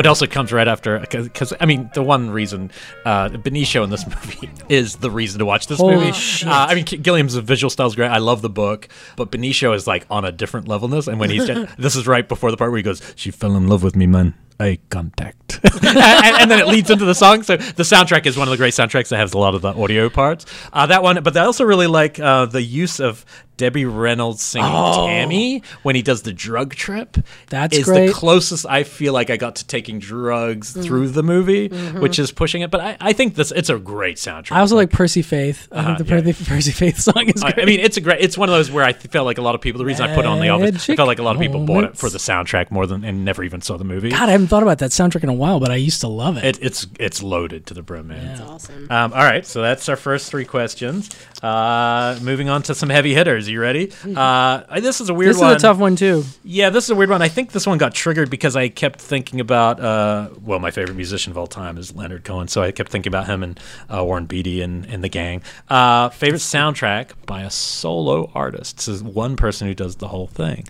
But 0.00 0.06
also 0.06 0.26
comes 0.26 0.50
right 0.50 0.66
after 0.66 0.98
because 0.98 1.52
I 1.60 1.66
mean 1.66 1.90
the 1.92 2.02
one 2.02 2.30
reason 2.30 2.70
uh, 3.04 3.28
Benicio 3.28 3.84
in 3.84 3.90
this 3.90 4.06
movie 4.14 4.48
is 4.70 4.96
the 4.96 5.10
reason 5.10 5.40
to 5.40 5.44
watch 5.44 5.66
this 5.66 5.78
Holy 5.78 5.96
movie. 5.96 6.12
shit. 6.12 6.48
Uh, 6.48 6.68
I 6.70 6.74
mean 6.74 6.86
Gilliam's 6.86 7.34
visual 7.34 7.68
style 7.68 7.86
is 7.86 7.94
great. 7.94 8.08
I 8.08 8.16
love 8.16 8.40
the 8.40 8.48
book, 8.48 8.88
but 9.16 9.30
Benicio 9.30 9.74
is 9.74 9.86
like 9.86 10.06
on 10.08 10.24
a 10.24 10.32
different 10.32 10.68
level 10.68 10.86
in 10.86 10.92
this. 10.92 11.06
And 11.06 11.20
when 11.20 11.28
he's 11.28 11.46
this 11.78 11.96
is 11.96 12.06
right 12.06 12.26
before 12.26 12.50
the 12.50 12.56
part 12.56 12.70
where 12.70 12.78
he 12.78 12.82
goes, 12.82 13.02
"She 13.14 13.30
fell 13.30 13.54
in 13.56 13.68
love 13.68 13.82
with 13.82 13.94
me, 13.94 14.06
man." 14.06 14.32
Eye 14.58 14.78
contact, 14.90 15.58
and, 15.64 15.86
and 15.86 16.50
then 16.50 16.60
it 16.60 16.66
leads 16.66 16.90
into 16.90 17.06
the 17.06 17.14
song. 17.14 17.42
So 17.42 17.56
the 17.56 17.82
soundtrack 17.82 18.26
is 18.26 18.36
one 18.36 18.46
of 18.46 18.52
the 18.52 18.58
great 18.58 18.74
soundtracks 18.74 19.08
that 19.08 19.16
has 19.16 19.32
a 19.32 19.38
lot 19.38 19.54
of 19.54 19.62
the 19.62 19.72
audio 19.72 20.10
parts. 20.10 20.44
Uh, 20.70 20.86
that 20.86 21.02
one, 21.02 21.22
but 21.22 21.34
I 21.34 21.46
also 21.46 21.64
really 21.64 21.86
like 21.86 22.20
uh, 22.20 22.44
the 22.44 22.60
use 22.60 23.00
of 23.00 23.24
Debbie 23.60 23.84
Reynolds 23.84 24.42
singing 24.42 24.70
Oh. 24.72 25.06
Tammy 25.06 25.62
when 25.82 25.94
he 25.94 26.00
does 26.00 26.22
the 26.22 26.32
drug 26.32 26.74
trip. 26.74 27.18
That's 27.50 27.76
is 27.76 27.84
great. 27.84 28.06
the 28.06 28.12
closest 28.14 28.64
I 28.66 28.84
feel 28.84 29.12
like 29.12 29.28
I 29.28 29.36
got 29.36 29.56
to 29.56 29.66
taking 29.66 29.98
drugs 29.98 30.72
Mm. 30.74 30.82
through 30.84 31.08
the 31.08 31.22
movie, 31.22 31.68
Mhm. 31.68 32.00
which 32.00 32.18
is 32.18 32.32
pushing 32.32 32.62
it. 32.62 32.70
But 32.70 32.80
I, 32.80 32.96
I 33.00 33.12
think 33.12 33.34
this 33.34 33.50
it's 33.50 33.68
a 33.68 33.78
great 33.78 34.16
soundtrack. 34.16 34.52
I 34.56 34.60
also 34.60 34.76
like 34.76 34.90
Percy 34.90 35.20
Faith. 35.20 35.68
I 35.70 35.76
Uh-huh, 35.78 35.96
think 35.96 36.08
the 36.08 36.32
Percy, 36.32 36.44
Percy 36.44 36.70
Faith 36.72 36.98
song 37.00 37.28
is 37.28 37.42
I, 37.42 37.52
great. 37.52 37.62
I 37.62 37.66
mean, 37.66 37.80
it's 37.80 37.96
a 37.98 38.00
great. 38.00 38.20
It's 38.20 38.38
one 38.38 38.48
of 38.48 38.54
those 38.54 38.70
where 38.70 38.84
I 38.84 38.94
felt 38.94 39.26
like 39.26 39.36
a 39.36 39.42
lot 39.42 39.54
of 39.54 39.60
people. 39.60 39.78
The 39.78 39.84
reason 39.84 40.08
I 40.08 40.14
put 40.14 40.24
it 40.24 40.28
on 40.28 40.40
the 40.40 40.48
office, 40.48 40.88
I 40.88 40.96
felt 40.96 41.06
like 41.06 41.18
a 41.18 41.22
lot 41.22 41.36
of 41.36 41.42
people 41.42 41.64
bought 41.66 41.84
it 41.84 41.96
for 41.98 42.08
the 42.08 42.18
soundtrack 42.18 42.70
more 42.70 42.86
than 42.86 43.04
and 43.04 43.24
never 43.26 43.44
even 43.44 43.60
saw 43.60 43.76
the 43.76 43.84
movie. 43.84 44.08
God, 44.10 44.28
I 44.28 44.32
haven't 44.32 44.46
thought 44.48 44.62
about 44.62 44.78
that 44.78 44.90
soundtrack 44.90 45.22
in 45.22 45.28
a 45.28 45.34
while, 45.34 45.60
but 45.60 45.70
I 45.70 45.76
used 45.76 46.00
to 46.00 46.08
love 46.08 46.38
it. 46.38 46.44
It, 46.44 46.58
it's 46.62 46.86
it's 46.98 47.22
loaded 47.22 47.66
to 47.66 47.74
the 47.74 47.82
brim, 47.82 48.08
man. 48.08 48.24
That's 48.26 48.40
awesome. 48.40 48.86
Um, 48.90 49.12
all 49.12 49.22
right, 49.24 49.44
so 49.46 49.60
that's 49.60 49.88
our 49.90 49.96
first 49.96 50.30
three 50.30 50.46
questions. 50.46 51.10
Uh, 51.42 52.18
moving 52.22 52.48
on 52.48 52.62
to 52.62 52.74
some 52.74 52.88
heavy 52.88 53.12
hitters. 53.14 53.48
You 53.50 53.60
ready? 53.60 53.92
Uh, 54.04 54.80
this 54.80 55.00
is 55.00 55.08
a 55.08 55.14
weird 55.14 55.34
this 55.34 55.40
one. 55.40 55.56
is 55.56 55.62
a 55.62 55.66
tough 55.66 55.78
one 55.78 55.96
too. 55.96 56.24
Yeah, 56.44 56.70
this 56.70 56.84
is 56.84 56.90
a 56.90 56.94
weird 56.94 57.10
one. 57.10 57.20
I 57.20 57.28
think 57.28 57.52
this 57.52 57.66
one 57.66 57.78
got 57.78 57.92
triggered 57.94 58.30
because 58.30 58.56
I 58.56 58.68
kept 58.68 59.00
thinking 59.00 59.40
about, 59.40 59.80
uh, 59.80 60.30
well, 60.42 60.58
my 60.58 60.70
favorite 60.70 60.94
musician 60.94 61.30
of 61.32 61.38
all 61.38 61.46
time 61.46 61.76
is 61.76 61.94
Leonard 61.94 62.24
Cohen. 62.24 62.48
So 62.48 62.62
I 62.62 62.70
kept 62.72 62.90
thinking 62.90 63.10
about 63.10 63.26
him 63.26 63.42
and 63.42 63.60
uh, 63.92 64.04
Warren 64.04 64.26
Beatty 64.26 64.62
and, 64.62 64.86
and 64.86 65.02
the 65.02 65.08
gang. 65.08 65.42
Uh, 65.68 66.08
favorite 66.10 66.38
soundtrack 66.40 67.10
by 67.26 67.42
a 67.42 67.50
solo 67.50 68.30
artist. 68.34 68.76
This 68.76 68.88
is 68.88 69.02
one 69.02 69.36
person 69.36 69.66
who 69.66 69.74
does 69.74 69.96
the 69.96 70.08
whole 70.08 70.28
thing. 70.28 70.66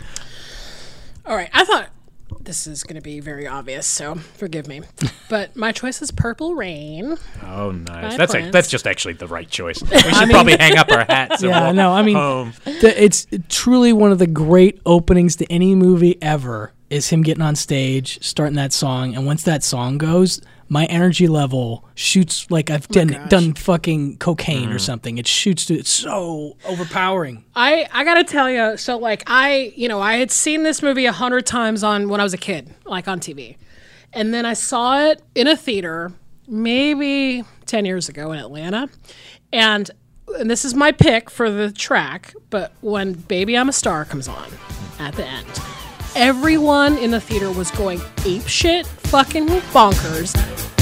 All 1.25 1.35
right, 1.35 1.49
I 1.53 1.63
thought 1.63 1.89
this 2.45 2.67
is 2.67 2.83
going 2.83 2.95
to 2.95 3.01
be 3.01 3.19
very 3.19 3.47
obvious, 3.47 3.85
so 3.87 4.15
forgive 4.15 4.67
me. 4.67 4.81
but 5.29 5.55
my 5.55 5.71
choice 5.71 6.01
is 6.01 6.11
Purple 6.11 6.55
Rain. 6.55 7.17
Oh, 7.45 7.71
nice. 7.71 8.17
That's 8.17 8.35
a, 8.35 8.49
that's 8.51 8.69
just 8.69 8.87
actually 8.87 9.13
the 9.13 9.27
right 9.27 9.49
choice. 9.49 9.81
We 9.91 9.97
should 9.99 10.13
I 10.13 10.25
mean- 10.25 10.31
probably 10.33 10.57
hang 10.57 10.77
up 10.77 10.91
our 10.91 11.05
hats. 11.09 11.43
yeah, 11.43 11.71
no, 11.71 11.91
I 11.93 12.01
mean, 12.01 12.15
the, 12.65 12.93
it's 12.97 13.27
truly 13.49 13.93
one 13.93 14.11
of 14.11 14.19
the 14.19 14.27
great 14.27 14.81
openings 14.85 15.35
to 15.37 15.51
any 15.51 15.75
movie 15.75 16.21
ever. 16.21 16.73
Is 16.89 17.07
him 17.07 17.21
getting 17.21 17.41
on 17.41 17.55
stage, 17.55 18.21
starting 18.21 18.57
that 18.57 18.73
song, 18.73 19.15
and 19.15 19.25
once 19.25 19.43
that 19.43 19.63
song 19.63 19.97
goes, 19.97 20.41
my 20.71 20.85
energy 20.85 21.27
level 21.27 21.83
shoots 21.95 22.49
like 22.49 22.69
I've 22.69 22.87
oh 22.91 22.93
done 22.93 23.27
done 23.27 23.53
fucking 23.55 24.19
cocaine 24.19 24.69
or 24.69 24.75
mm. 24.75 24.81
something. 24.81 25.17
It 25.17 25.27
shoots 25.27 25.65
to 25.65 25.73
it's 25.73 25.89
so 25.89 26.55
overpowering. 26.63 27.43
I 27.53 27.89
I 27.91 28.05
gotta 28.05 28.23
tell 28.23 28.49
you, 28.49 28.77
so 28.77 28.97
like 28.97 29.23
I, 29.27 29.73
you 29.75 29.89
know, 29.89 29.99
I 29.99 30.13
had 30.13 30.31
seen 30.31 30.63
this 30.63 30.81
movie 30.81 31.05
a 31.05 31.11
hundred 31.11 31.45
times 31.45 31.83
on 31.83 32.07
when 32.07 32.21
I 32.21 32.23
was 32.23 32.33
a 32.33 32.37
kid, 32.37 32.73
like 32.85 33.09
on 33.09 33.19
TV, 33.19 33.57
and 34.13 34.33
then 34.33 34.45
I 34.45 34.53
saw 34.53 34.97
it 35.09 35.21
in 35.35 35.45
a 35.45 35.57
theater 35.57 36.13
maybe 36.47 37.43
ten 37.65 37.83
years 37.83 38.07
ago 38.07 38.31
in 38.31 38.39
Atlanta, 38.39 38.87
and 39.51 39.91
and 40.39 40.49
this 40.49 40.63
is 40.63 40.73
my 40.73 40.93
pick 40.93 41.29
for 41.29 41.51
the 41.51 41.69
track. 41.73 42.33
But 42.49 42.71
when 42.79 43.11
"Baby 43.11 43.57
I'm 43.57 43.67
a 43.67 43.73
Star" 43.73 44.05
comes 44.05 44.29
on 44.29 44.49
at 44.99 45.15
the 45.15 45.25
end, 45.25 45.47
everyone 46.15 46.97
in 46.97 47.11
the 47.11 47.21
theater 47.21 47.51
was 47.51 47.71
going 47.71 48.01
ape 48.25 48.47
shit, 48.47 48.85
fucking 48.85 49.47
bonkers. 49.47 50.80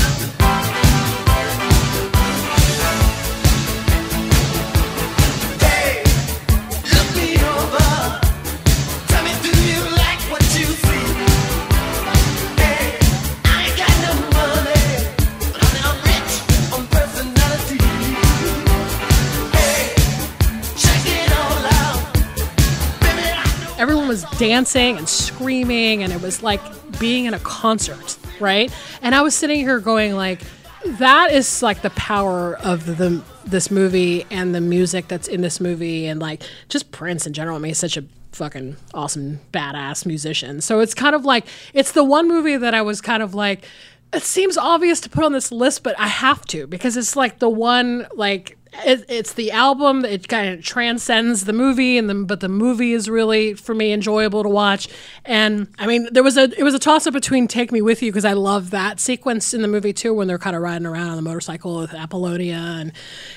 Was 24.09 24.23
dancing 24.37 24.97
and 24.97 25.07
screaming 25.07 26.03
and 26.03 26.11
it 26.11 26.21
was 26.21 26.43
like 26.43 26.59
being 26.99 27.25
in 27.25 27.33
a 27.33 27.39
concert 27.39 28.17
right? 28.39 28.73
And 29.01 29.15
i 29.15 29.21
was 29.21 29.35
sitting 29.35 29.59
here 29.59 29.79
going 29.79 30.15
like 30.15 30.41
that 30.85 31.31
is 31.31 31.61
like 31.61 31.81
the 31.81 31.89
power 31.91 32.57
of 32.57 32.85
the 32.85 33.21
this 33.45 33.69
movie 33.71 34.25
and 34.31 34.55
the 34.55 34.61
music 34.61 35.07
that's 35.07 35.27
in 35.27 35.41
this 35.41 35.59
movie. 35.59 36.07
And 36.07 36.19
like 36.19 36.43
just 36.69 36.91
prince 36.91 37.27
in 37.27 37.33
general 37.33 37.57
i 37.57 37.59
mean 37.59 37.69
he's 37.69 37.77
such 37.77 37.97
a 37.97 38.03
fucking 38.31 38.77
awesome 38.93 39.39
badass 39.51 40.05
musician. 40.05 40.61
So 40.61 40.79
it's 40.79 40.93
kind 40.93 41.15
of 41.15 41.25
like 41.25 41.45
it's 41.73 41.91
the 41.91 42.03
one 42.03 42.27
movie 42.27 42.57
that 42.57 42.73
i 42.73 42.81
was 42.81 43.01
kind 43.01 43.21
of 43.23 43.33
like 43.33 43.65
it 44.13 44.23
seems 44.23 44.57
obvious 44.57 44.99
to 45.01 45.09
put 45.09 45.23
on 45.23 45.33
this 45.33 45.51
list 45.51 45.83
but 45.83 45.99
i 45.99 46.07
have 46.07 46.43
to 46.45 46.65
because 46.65 46.97
it's 46.97 47.15
like 47.15 47.39
the 47.39 47.49
one 47.49 48.07
like 48.15 48.57
it, 48.85 49.05
it's 49.09 49.33
the 49.33 49.51
album 49.51 50.05
it 50.05 50.27
kind 50.27 50.53
of 50.53 50.63
transcends 50.63 51.45
the 51.45 51.53
movie 51.53 51.97
and 51.97 52.09
the, 52.09 52.13
but 52.15 52.39
the 52.39 52.49
movie 52.49 52.93
is 52.93 53.09
really 53.09 53.53
for 53.53 53.73
me 53.73 53.91
enjoyable 53.91 54.43
to 54.43 54.49
watch. 54.49 54.87
And 55.25 55.67
i 55.79 55.87
mean 55.87 56.07
there 56.11 56.23
was 56.23 56.37
a 56.37 56.43
it 56.57 56.63
was 56.63 56.73
a 56.73 56.79
toss 56.79 57.07
up 57.07 57.13
between 57.13 57.47
take 57.47 57.71
me 57.71 57.81
with 57.81 58.01
you 58.01 58.11
because 58.11 58.25
i 58.25 58.33
love 58.33 58.69
that 58.71 58.99
sequence 58.99 59.53
in 59.53 59.61
the 59.61 59.67
movie 59.67 59.93
too 59.93 60.13
when 60.13 60.27
they're 60.27 60.37
kind 60.37 60.55
of 60.55 60.61
riding 60.61 60.85
around 60.85 61.09
on 61.09 61.15
the 61.15 61.21
motorcycle 61.21 61.77
with 61.79 61.93
apollonia 61.93 62.55
and 62.57 62.91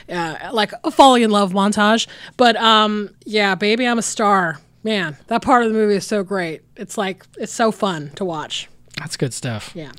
uh, 0.08 0.50
like 0.52 0.72
a 0.84 0.90
falling 0.90 1.22
in 1.22 1.30
love 1.30 1.52
montage. 1.52 2.06
But 2.36 2.56
um 2.56 3.10
yeah 3.24 3.54
baby 3.54 3.86
i'm 3.86 3.98
a 3.98 4.02
star. 4.02 4.58
Man 4.84 5.16
that 5.28 5.42
part 5.42 5.62
of 5.64 5.72
the 5.72 5.78
movie 5.78 5.94
is 5.94 6.06
so 6.06 6.22
great. 6.24 6.62
It's 6.76 6.98
like 6.98 7.24
it's 7.38 7.52
so 7.52 7.70
fun 7.72 8.10
to 8.16 8.24
watch. 8.24 8.68
That's 8.98 9.16
good 9.16 9.32
stuff. 9.32 9.72
yeah 9.74 9.92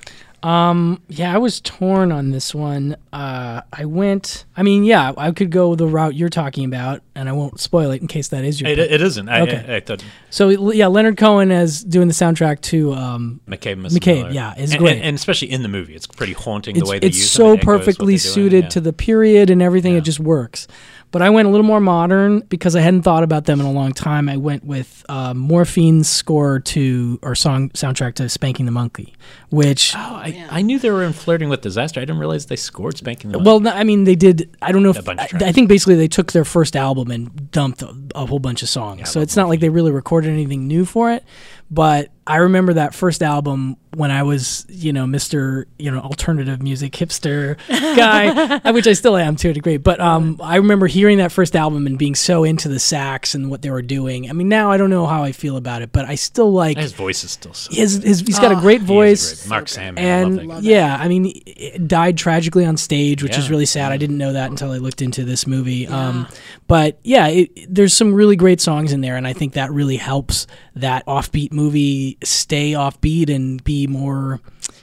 Um, 0.43 1.01
yeah, 1.07 1.33
I 1.33 1.37
was 1.37 1.61
torn 1.61 2.11
on 2.11 2.31
this 2.31 2.53
one. 2.53 2.97
Uh, 3.13 3.61
I 3.71 3.85
went. 3.85 4.43
I 4.57 4.63
mean, 4.63 4.83
yeah, 4.83 5.13
I 5.17 5.31
could 5.31 5.51
go 5.51 5.73
the 5.75 5.87
route 5.87 6.15
you're 6.15 6.27
talking 6.27 6.65
about, 6.65 7.01
and 7.15 7.29
I 7.29 7.31
won't 7.31 7.61
spoil 7.61 7.91
it 7.91 8.01
in 8.01 8.07
case 8.07 8.27
that 8.27 8.43
is 8.43 8.59
your. 8.59 8.69
It, 8.69 8.77
it 8.77 9.01
isn't. 9.01 9.29
I, 9.29 9.41
Okay. 9.41 9.65
I, 9.67 9.75
I 9.77 9.79
thought 9.79 10.03
So 10.29 10.49
yeah, 10.49 10.87
Leonard 10.87 11.15
Cohen 11.15 11.49
as 11.51 11.81
doing 11.81 12.09
the 12.09 12.13
soundtrack 12.13 12.59
to 12.61 12.93
um, 12.93 13.39
McCabe, 13.47 13.77
Miss 13.77 13.97
McCabe, 13.97 14.23
Miller. 14.23 14.31
yeah, 14.31 14.53
is 14.57 14.71
and, 14.71 14.79
great. 14.79 14.97
and, 14.97 15.03
and 15.03 15.15
especially 15.15 15.49
in 15.49 15.63
the 15.63 15.69
movie, 15.69 15.95
it's 15.95 16.07
pretty 16.07 16.33
haunting 16.33 16.75
it's 16.75 16.83
the 16.83 16.91
way 16.91 16.99
they 16.99 17.07
it's 17.07 17.17
use 17.17 17.31
so 17.31 17.43
them. 17.43 17.51
and 17.51 17.59
echoes 17.61 17.77
perfectly 17.77 18.17
suited 18.17 18.65
yeah. 18.65 18.69
to 18.69 18.81
the 18.81 18.91
period 18.93 19.49
and 19.49 19.61
everything. 19.61 19.95
It 19.95 20.03
just 20.03 20.19
works. 20.19 20.67
But 21.13 21.21
I 21.21 21.29
went 21.29 21.47
a 21.47 21.51
little 21.51 21.65
more 21.65 21.79
modern 21.79 22.39
because 22.39 22.75
I 22.75 22.81
hadn't 22.81 23.03
thought 23.03 23.21
about 23.21 23.45
them 23.45 23.59
in 23.59 23.67
a 23.67 23.71
long 23.71 23.93
time. 23.93 24.27
I 24.27 24.37
went 24.37 24.63
with 24.63 25.05
uh, 25.07 25.35
Morphine's 25.35 26.09
score 26.09 26.59
to 26.59 27.19
or 27.21 27.35
song 27.35 27.69
soundtrack 27.69 28.15
to 28.15 28.27
Spanking 28.29 28.65
the 28.65 28.71
Monkey, 28.71 29.13
which 29.53 29.93
Oh, 29.95 29.99
I, 29.99 30.47
I 30.49 30.61
knew 30.63 30.79
they 30.79 30.89
were 30.89 31.03
in 31.03 31.13
flirting 31.13 31.47
with 31.47 31.61
disaster. 31.61 31.99
I 31.99 32.05
didn't 32.05 32.17
realize 32.19 32.47
they 32.47 32.55
scored 32.55 32.97
spanking 32.97 33.31
the 33.31 33.39
Well, 33.39 33.59
no, 33.59 33.69
I 33.71 33.83
mean, 33.83 34.03
they 34.03 34.15
did. 34.15 34.55
I 34.61 34.71
don't 34.71 34.81
know 34.83 34.89
if 34.89 35.07
I. 35.07 35.13
I 35.45 35.51
think 35.51 35.69
basically 35.69 35.95
they 35.95 36.07
took 36.07 36.31
their 36.31 36.45
first 36.45 36.75
album 36.75 37.11
and 37.11 37.51
dumped 37.51 37.83
a, 37.83 37.93
a 38.15 38.25
whole 38.25 38.39
bunch 38.39 38.63
of 38.63 38.69
songs. 38.69 39.11
so 39.11 39.21
it's 39.21 39.35
not 39.35 39.49
like 39.49 39.59
they 39.59 39.69
really 39.69 39.91
recorded 39.91 40.31
anything 40.31 40.67
new 40.67 40.85
for 40.85 41.11
it. 41.11 41.23
But 41.71 42.11
I 42.27 42.37
remember 42.37 42.73
that 42.73 42.93
first 42.93 43.23
album 43.23 43.77
when 43.95 44.11
I 44.11 44.21
was, 44.23 44.63
you 44.69 44.93
know, 44.93 45.07
Mister, 45.07 45.65
you 45.79 45.89
know, 45.89 45.99
alternative 46.01 46.61
music 46.61 46.91
hipster 46.93 47.57
guy, 47.95 48.71
which 48.71 48.85
I 48.85 48.93
still 48.93 49.17
am 49.17 49.35
to 49.37 49.49
a 49.49 49.53
degree. 49.53 49.77
But 49.77 49.99
um, 49.99 50.39
I 50.43 50.57
remember 50.57 50.85
hearing 50.85 51.17
that 51.17 51.31
first 51.31 51.55
album 51.55 51.87
and 51.87 51.97
being 51.97 52.13
so 52.13 52.43
into 52.43 52.69
the 52.69 52.79
sax 52.79 53.33
and 53.33 53.49
what 53.49 53.63
they 53.63 53.71
were 53.71 53.81
doing. 53.81 54.29
I 54.29 54.33
mean, 54.33 54.49
now 54.49 54.69
I 54.71 54.77
don't 54.77 54.91
know 54.91 55.07
how 55.07 55.23
I 55.23 55.31
feel 55.31 55.57
about 55.57 55.81
it, 55.81 55.91
but 55.91 56.05
I 56.05 56.13
still 56.15 56.51
like 56.53 56.77
His 56.77 56.93
voice 56.93 57.23
is 57.23 57.31
still 57.31 57.53
so. 57.53 57.73
his, 57.73 58.03
his 58.03 58.19
he's 58.19 58.37
got 58.39 58.51
a 58.51 58.55
Oh, 58.57 58.61
great 58.61 58.81
He 58.81 58.87
voice. 58.87 59.42
Great. 59.43 59.49
Mark 59.49 59.67
Sandman, 59.69 60.03
I 60.03 60.07
and 60.21 60.47
love 60.47 60.63
yeah, 60.63 60.97
I 60.99 61.07
mean, 61.07 61.25
he 61.25 61.77
died 61.85 62.17
tragically 62.17 62.65
on 62.65 62.77
stage, 62.77 63.21
which 63.23 63.37
is 63.37 63.49
really 63.49 63.65
sad. 63.65 63.91
I 63.91 63.97
didn't 63.97 64.17
know 64.17 64.33
that 64.33 64.49
until 64.49 64.71
I 64.71 64.77
looked 64.77 65.01
into 65.01 65.23
this 65.23 65.45
movie. 65.47 65.87
Um, 65.87 66.27
but 66.67 66.99
yeah, 67.03 67.27
it, 67.27 67.51
there's 67.73 67.93
some 67.93 68.13
really 68.13 68.35
great 68.35 68.61
songs 68.61 68.91
in 68.93 69.01
there, 69.01 69.15
and 69.15 69.27
I 69.27 69.33
think 69.33 69.53
that 69.53 69.71
really 69.71 69.97
helps 69.97 70.47
that 70.75 71.05
offbeat 71.05 71.51
movie 71.51 72.17
stay 72.23 72.71
offbeat 72.71 73.29
and 73.29 73.63
be 73.63 73.87
more 73.87 74.39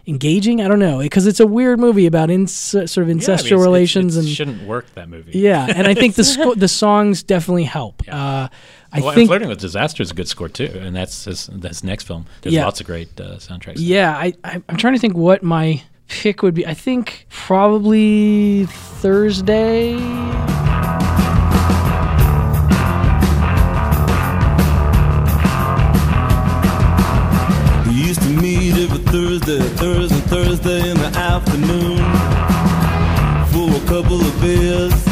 engaging. 0.06 0.60
I 0.60 0.68
don't 0.68 0.78
know 0.78 0.98
because 0.98 1.26
it's 1.26 1.40
a 1.40 1.46
weird 1.46 1.78
movie 1.78 2.06
about 2.06 2.30
ins- 2.30 2.52
sort 2.52 2.84
of 2.84 2.96
Yeah, 2.96 3.02
I 3.02 3.06
mean, 3.06 3.18
incestual 3.18 3.28
it's- 3.34 3.46
it's- 3.46 3.60
relations 3.60 4.16
it 4.16 4.20
and 4.20 4.28
shouldn't 4.28 4.62
work 4.66 4.92
that 4.94 5.08
movie. 5.08 5.38
yeah, 5.38 5.66
and 5.68 5.86
I 5.86 5.94
think 5.94 6.14
the 6.14 6.24
sco- 6.34 6.54
the 6.54 6.68
songs 6.68 7.22
definitely 7.22 7.64
help. 7.64 8.02
Uh, 8.08 8.48
I 8.92 9.00
well, 9.00 9.12
think 9.12 9.28
flirting 9.28 9.48
with 9.48 9.60
disaster 9.60 10.02
is 10.02 10.10
a 10.10 10.14
good 10.14 10.26
score 10.26 10.48
too, 10.48 10.70
and 10.82 10.96
that's 10.96 11.24
his, 11.24 11.48
that's 11.52 11.84
next 11.84 12.04
film. 12.04 12.26
There's 12.42 12.54
yeah. 12.54 12.64
lots 12.64 12.80
of 12.80 12.86
great 12.86 13.20
uh, 13.20 13.36
soundtracks. 13.36 13.74
Yeah, 13.76 14.16
I, 14.16 14.34
I 14.42 14.60
I'm 14.68 14.76
trying 14.76 14.94
to 14.94 14.98
think 14.98 15.16
what 15.16 15.44
my 15.44 15.82
pick 16.08 16.42
would 16.42 16.54
be. 16.54 16.66
I 16.66 16.74
think 16.74 17.26
probably 17.30 18.66
Thursday. 18.66 19.94
We 27.86 27.92
used 27.94 28.22
to 28.22 28.28
meet 28.28 28.74
every 28.74 28.98
Thursday, 29.04 29.60
Thursday, 29.60 30.20
Thursday 30.20 30.90
in 30.90 30.96
the 30.96 31.12
afternoon 31.16 31.98
for 33.52 33.70
a 33.70 33.86
couple 33.86 34.20
of 34.20 34.40
beers, 34.40 35.04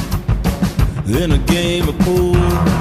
then 1.05 1.31
a 1.31 1.39
game 1.39 1.89
of 1.89 1.97
pool 2.01 2.78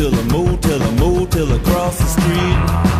till 0.00 0.14
I 0.14 0.22
move, 0.32 0.60
till 0.62 0.82
I 0.82 0.90
move, 0.92 1.28
till 1.28 1.52
I 1.52 1.58
cross 1.58 1.98
the 1.98 2.06
street. 2.06 2.99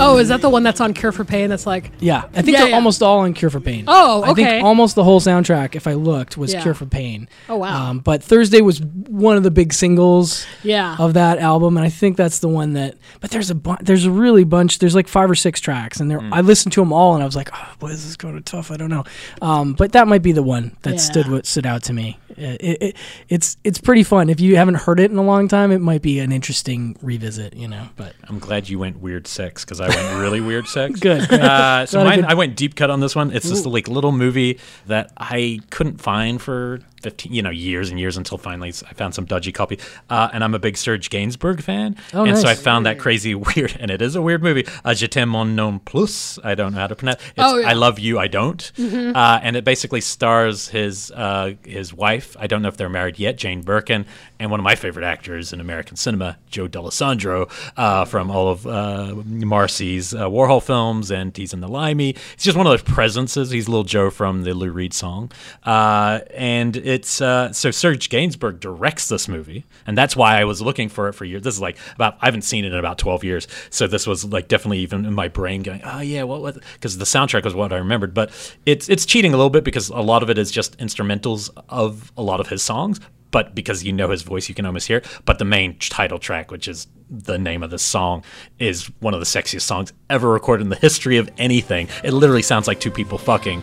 Oh, 0.00 0.18
is 0.18 0.28
that 0.28 0.40
the 0.40 0.48
one 0.50 0.62
that's 0.62 0.80
on 0.80 0.94
Cure 0.94 1.12
for 1.12 1.24
Pain? 1.24 1.50
That's 1.50 1.66
like 1.66 1.90
Yeah, 2.00 2.24
I 2.34 2.42
think 2.42 2.48
Yeah, 2.56 2.60
they're 2.62 2.68
yeah. 2.70 2.74
almost 2.76 3.02
all 3.02 3.20
on 3.20 3.32
Cure 3.34 3.50
for 3.50 3.60
Pain. 3.60 3.84
Oh, 3.88 4.22
I 4.22 4.30
okay. 4.30 4.44
think 4.44 4.64
almost 4.64 4.94
the 4.94 5.04
whole 5.04 5.20
soundtrack, 5.20 5.74
if 5.74 5.86
I 5.86 5.94
looked, 5.94 6.36
was 6.36 6.52
Yeah. 6.52 6.62
Cure 6.62 6.74
for 6.74 6.86
Pain. 6.86 7.28
Oh, 7.48 7.56
wow. 7.56 7.90
Um, 7.90 7.98
but 8.00 8.22
Thursday 8.22 8.60
was 8.60 8.80
one 8.82 9.36
of 9.36 9.42
the 9.42 9.50
big 9.50 9.72
singles. 9.72 10.46
Yeah. 10.62 10.96
Of 10.98 11.14
that 11.14 11.38
album, 11.38 11.76
and 11.76 11.84
I 11.86 11.90
think 11.90 12.16
that's 12.16 12.38
the 12.38 12.48
one 12.48 12.72
that. 12.74 12.96
But 13.20 13.30
there's 13.30 13.50
a 13.50 13.54
bu- 13.54 13.76
there's 13.80 14.04
a 14.04 14.10
really 14.10 14.44
bunch. 14.44 14.78
There's 14.78 14.94
like 14.94 15.08
five 15.08 15.30
or 15.30 15.34
six 15.34 15.60
tracks, 15.60 16.00
and 16.00 16.10
there 16.10 16.20
Mm. 16.20 16.30
I 16.32 16.40
listened 16.40 16.72
to 16.74 16.80
them 16.80 16.92
all, 16.92 17.14
and 17.14 17.22
I 17.22 17.26
was 17.26 17.34
like, 17.36 17.50
oh, 17.52 17.68
boy, 17.78 17.88
this 17.88 18.04
is 18.06 18.16
kind 18.16 18.36
of 18.36 18.44
tough. 18.44 18.70
I 18.70 18.76
don't 18.76 18.90
know. 18.90 19.04
Um, 19.40 19.72
but 19.74 19.92
that 19.92 20.06
might 20.08 20.22
be 20.22 20.32
the 20.32 20.42
one 20.42 20.76
that 20.82 21.00
stood 21.00 21.26
Yeah. 21.26 21.32
what 21.32 21.46
stood 21.46 21.66
out 21.66 21.82
to 21.84 21.92
me. 21.92 22.18
It, 22.36 22.62
it, 22.62 22.82
it, 22.82 22.96
it's 23.28 23.56
it's 23.62 23.78
pretty 23.78 24.02
fun. 24.02 24.30
If 24.30 24.40
you 24.40 24.56
haven't 24.56 24.76
heard 24.76 24.98
it 25.00 25.10
in 25.10 25.18
a 25.18 25.22
long 25.22 25.48
time, 25.48 25.70
it 25.70 25.80
might 25.80 26.00
be 26.00 26.18
an 26.20 26.32
interesting 26.32 26.96
revisit. 27.02 27.54
You 27.54 27.68
know, 27.68 27.88
but 27.96 28.14
I'm 28.28 28.38
glad 28.38 28.70
you 28.70 28.78
went 28.78 29.00
weird 29.00 29.26
sex 29.26 29.64
because 29.66 29.81
I 29.82 29.88
went 29.88 30.20
really 30.20 30.40
weird 30.40 30.66
sex. 30.68 31.00
Good, 31.00 31.28
good. 31.28 31.40
Uh, 31.40 31.86
so 31.86 32.00
I 32.00 32.04
mine, 32.04 32.20
could- 32.20 32.24
I 32.30 32.34
went 32.34 32.56
deep 32.56 32.74
cut 32.76 32.90
on 32.90 33.00
this 33.00 33.14
one. 33.16 33.30
It's 33.32 33.48
just 33.48 33.66
Ooh. 33.66 33.68
a 33.68 33.72
like 33.72 33.88
little 33.88 34.12
movie 34.12 34.58
that 34.86 35.12
I 35.16 35.60
couldn't 35.70 36.00
find 36.00 36.40
for 36.40 36.80
15, 37.02 37.32
you 37.32 37.42
know, 37.42 37.50
years 37.50 37.90
and 37.90 37.98
years 38.00 38.16
until 38.16 38.38
finally 38.38 38.68
I 38.70 38.94
found 38.94 39.14
some 39.14 39.24
dodgy 39.24 39.52
copy. 39.52 39.78
Uh, 40.08 40.28
and 40.32 40.42
I'm 40.44 40.54
a 40.54 40.58
big 40.58 40.76
Serge 40.76 41.10
Gainsbourg 41.10 41.60
fan, 41.62 41.96
Oh, 42.14 42.24
and 42.24 42.38
so 42.38 42.48
I 42.48 42.54
found 42.54 42.86
that 42.86 42.98
crazy 42.98 43.34
weird, 43.48 43.76
and 43.80 43.90
it 43.90 44.00
is 44.00 44.16
a 44.16 44.22
weird 44.22 44.42
movie. 44.42 44.66
Uh, 44.84 44.94
Je 44.94 45.06
t'aime 45.08 45.28
mon 45.28 45.54
nom 45.54 45.80
plus. 45.80 46.38
I 46.44 46.54
don't 46.54 46.72
know 46.72 46.80
how 46.80 46.86
to 46.86 46.96
pronounce. 46.96 47.20
It's 47.20 47.32
Oh, 47.38 47.58
yeah. 47.58 47.68
I 47.70 47.72
love 47.74 47.98
you. 47.98 48.18
I 48.18 48.28
don't. 48.28 48.72
Mhm. 48.76 49.14
Uh, 49.16 49.40
and 49.42 49.56
it 49.56 49.64
basically 49.64 50.00
stars 50.00 50.68
his 50.68 51.10
uh, 51.14 51.52
his 51.64 51.92
wife. 51.92 52.36
I 52.38 52.46
don't 52.46 52.62
know 52.62 52.68
if 52.68 52.76
they're 52.76 52.88
married 52.88 53.18
yet, 53.18 53.36
Jane 53.36 53.62
Birkin, 53.62 54.06
and 54.38 54.50
one 54.50 54.60
of 54.60 54.64
my 54.64 54.74
favorite 54.74 55.04
actors 55.04 55.52
in 55.52 55.60
American 55.60 55.96
cinema, 55.96 56.38
Joe 56.50 56.68
Dallesandro, 56.68 57.50
uh, 57.76 58.04
from 58.04 58.30
all 58.30 58.48
of 58.50 58.66
uh, 58.66 59.14
Morrissey's 59.26 60.14
uh, 60.14 60.28
Warhol 60.28 60.62
films, 60.62 61.10
and 61.10 61.36
he's 61.36 61.52
in 61.52 61.60
The 61.60 61.68
Limey. 61.68 62.12
He's 62.36 62.44
just 62.44 62.56
one 62.56 62.66
of 62.66 62.72
those 62.72 62.82
presences. 62.82 63.50
He's 63.50 63.68
little 63.68 63.84
Joe 63.84 64.10
from 64.10 64.42
the 64.44 64.54
Lou 64.54 64.70
Reed 64.70 64.94
song, 64.94 65.30
uh, 65.64 66.20
and 66.34 66.76
it's 66.92 67.20
uh, 67.20 67.52
so 67.52 67.70
Serge 67.70 68.08
Gainsbourg 68.10 68.60
directs 68.60 69.08
this 69.08 69.26
movie, 69.26 69.64
and 69.86 69.96
that's 69.96 70.14
why 70.14 70.38
I 70.38 70.44
was 70.44 70.60
looking 70.60 70.88
for 70.88 71.08
it 71.08 71.14
for 71.14 71.24
years. 71.24 71.42
This 71.42 71.54
is 71.54 71.60
like 71.60 71.78
about 71.94 72.18
I 72.20 72.26
haven't 72.26 72.42
seen 72.42 72.64
it 72.64 72.72
in 72.72 72.78
about 72.78 72.98
twelve 72.98 73.24
years, 73.24 73.48
so 73.70 73.86
this 73.86 74.06
was 74.06 74.24
like 74.26 74.48
definitely 74.48 74.80
even 74.80 75.06
in 75.06 75.14
my 75.14 75.28
brain 75.28 75.62
going, 75.62 75.80
oh 75.84 76.00
yeah, 76.00 76.22
what 76.24 76.42
was 76.42 76.58
because 76.74 76.98
the 76.98 77.04
soundtrack 77.04 77.44
was 77.44 77.54
what 77.54 77.72
I 77.72 77.78
remembered, 77.78 78.12
but 78.12 78.30
it's 78.66 78.88
it's 78.88 79.06
cheating 79.06 79.32
a 79.32 79.36
little 79.36 79.50
bit 79.50 79.64
because 79.64 79.88
a 79.88 80.00
lot 80.00 80.22
of 80.22 80.30
it 80.30 80.36
is 80.36 80.50
just 80.50 80.78
instrumentals 80.78 81.50
of 81.68 82.12
a 82.16 82.22
lot 82.22 82.40
of 82.40 82.48
his 82.48 82.62
songs. 82.62 83.00
But 83.30 83.54
because 83.54 83.82
you 83.82 83.94
know 83.94 84.10
his 84.10 84.20
voice, 84.20 84.50
you 84.50 84.54
can 84.54 84.66
almost 84.66 84.86
hear 84.86 84.98
it. 84.98 85.06
But 85.24 85.38
the 85.38 85.46
main 85.46 85.78
title 85.78 86.18
track, 86.18 86.50
which 86.50 86.68
is 86.68 86.86
the 87.08 87.38
name 87.38 87.62
of 87.62 87.70
the 87.70 87.78
song, 87.78 88.24
is 88.58 88.90
one 89.00 89.14
of 89.14 89.20
the 89.20 89.26
sexiest 89.26 89.62
songs 89.62 89.90
ever 90.10 90.30
recorded 90.30 90.64
in 90.64 90.68
the 90.68 90.76
history 90.76 91.16
of 91.16 91.30
anything. 91.38 91.88
It 92.04 92.12
literally 92.12 92.42
sounds 92.42 92.68
like 92.68 92.78
two 92.78 92.90
people 92.90 93.16
fucking. 93.16 93.62